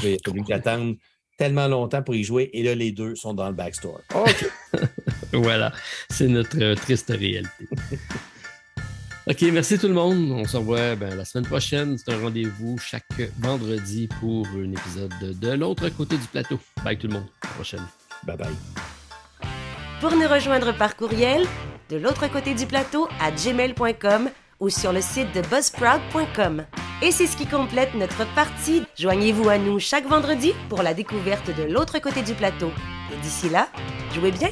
Il 0.03 0.13
a 0.13 0.17
fallu 0.23 0.43
que 0.43 0.97
tellement 1.37 1.67
longtemps 1.67 2.01
pour 2.01 2.15
y 2.15 2.23
jouer. 2.23 2.49
Et 2.53 2.63
là, 2.63 2.75
les 2.75 2.91
deux 2.91 3.15
sont 3.15 3.33
dans 3.33 3.47
le 3.47 3.53
backstore. 3.53 4.01
OK. 4.13 4.51
voilà, 5.33 5.71
c'est 6.09 6.27
notre 6.27 6.61
euh, 6.61 6.75
triste 6.75 7.09
réalité. 7.09 7.67
OK, 9.27 9.41
merci 9.51 9.79
tout 9.79 9.87
le 9.87 9.93
monde. 9.95 10.31
On 10.31 10.45
se 10.45 10.55
revoit 10.55 10.95
ben, 10.95 11.15
la 11.15 11.25
semaine 11.25 11.47
prochaine. 11.47 11.97
C'est 11.97 12.13
un 12.13 12.21
rendez-vous 12.21 12.77
chaque 12.77 13.19
vendredi 13.39 14.07
pour 14.19 14.45
un 14.49 14.71
épisode 14.71 15.11
de, 15.19 15.33
de 15.33 15.51
l'autre 15.53 15.89
côté 15.89 16.15
du 16.15 16.27
plateau. 16.27 16.59
Bye 16.83 16.97
tout 16.97 17.07
le 17.07 17.13
monde. 17.13 17.27
À 17.41 17.47
la 17.47 17.53
prochaine. 17.53 17.85
Bye 18.23 18.37
bye. 18.37 18.53
Pour 19.99 20.11
nous 20.11 20.27
rejoindre 20.27 20.77
par 20.77 20.95
courriel, 20.95 21.47
de 21.89 21.97
l'autre 21.97 22.31
côté 22.31 22.53
du 22.53 22.67
plateau 22.67 23.07
à 23.19 23.31
gmail.com 23.31 24.29
ou 24.59 24.69
sur 24.69 24.91
le 24.93 25.01
site 25.01 25.33
de 25.35 25.41
buzzsprout.com. 25.41 26.65
Et 27.01 27.11
c'est 27.11 27.27
ce 27.27 27.35
qui 27.35 27.45
complète 27.45 27.93
notre 27.95 28.25
partie. 28.35 28.83
Joignez-vous 28.97 29.49
à 29.49 29.57
nous 29.57 29.79
chaque 29.79 30.07
vendredi 30.07 30.53
pour 30.69 30.81
la 30.81 30.93
découverte 30.93 31.47
de 31.55 31.63
l'autre 31.63 31.99
côté 31.99 32.21
du 32.23 32.33
plateau. 32.33 32.71
Et 33.13 33.21
d'ici 33.21 33.49
là, 33.49 33.69
jouez 34.13 34.31
bien. 34.31 34.49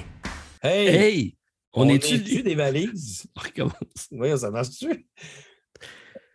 Hey! 0.61 0.87
Hey! 0.87 1.37
On, 1.73 1.87
on 1.87 1.89
est-tu 1.89 2.19
des 2.43 2.55
valises? 2.55 3.25
On 3.35 3.41
recommence. 3.41 4.07
Oui, 4.11 4.37
ça 4.37 4.51
marche-tu? 4.51 5.07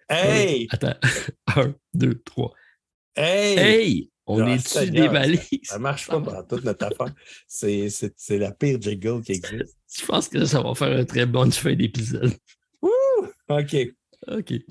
Hey! 0.09 0.67
Attends. 0.71 0.95
Un, 1.57 1.75
deux, 1.95 2.21
trois. 2.25 2.53
Hey! 3.15 3.59
Hey! 3.59 4.11
On 4.27 4.43
Ah, 4.45 4.55
est-tu 4.55 4.91
des 4.91 5.09
valises? 5.09 5.41
Ça 5.63 5.79
marche 5.79 6.07
pas 6.07 6.19
dans 6.21 6.43
toute 6.43 6.65
notre 6.65 6.87
affaire. 6.87 7.15
C'est 7.47 8.39
la 8.39 8.53
pire 8.53 8.81
jiggle 8.81 9.23
qui 9.23 9.33
existe. 9.33 9.77
Je 9.99 10.05
pense 10.05 10.29
que 10.29 10.45
ça 10.45 10.61
va 10.63 10.75
faire 10.75 10.99
un 10.99 11.05
très 11.05 11.25
bon 11.25 11.51
fin 11.51 11.75
d'épisode. 11.75 12.33
OK. 13.49 13.95
OK. 14.29 14.63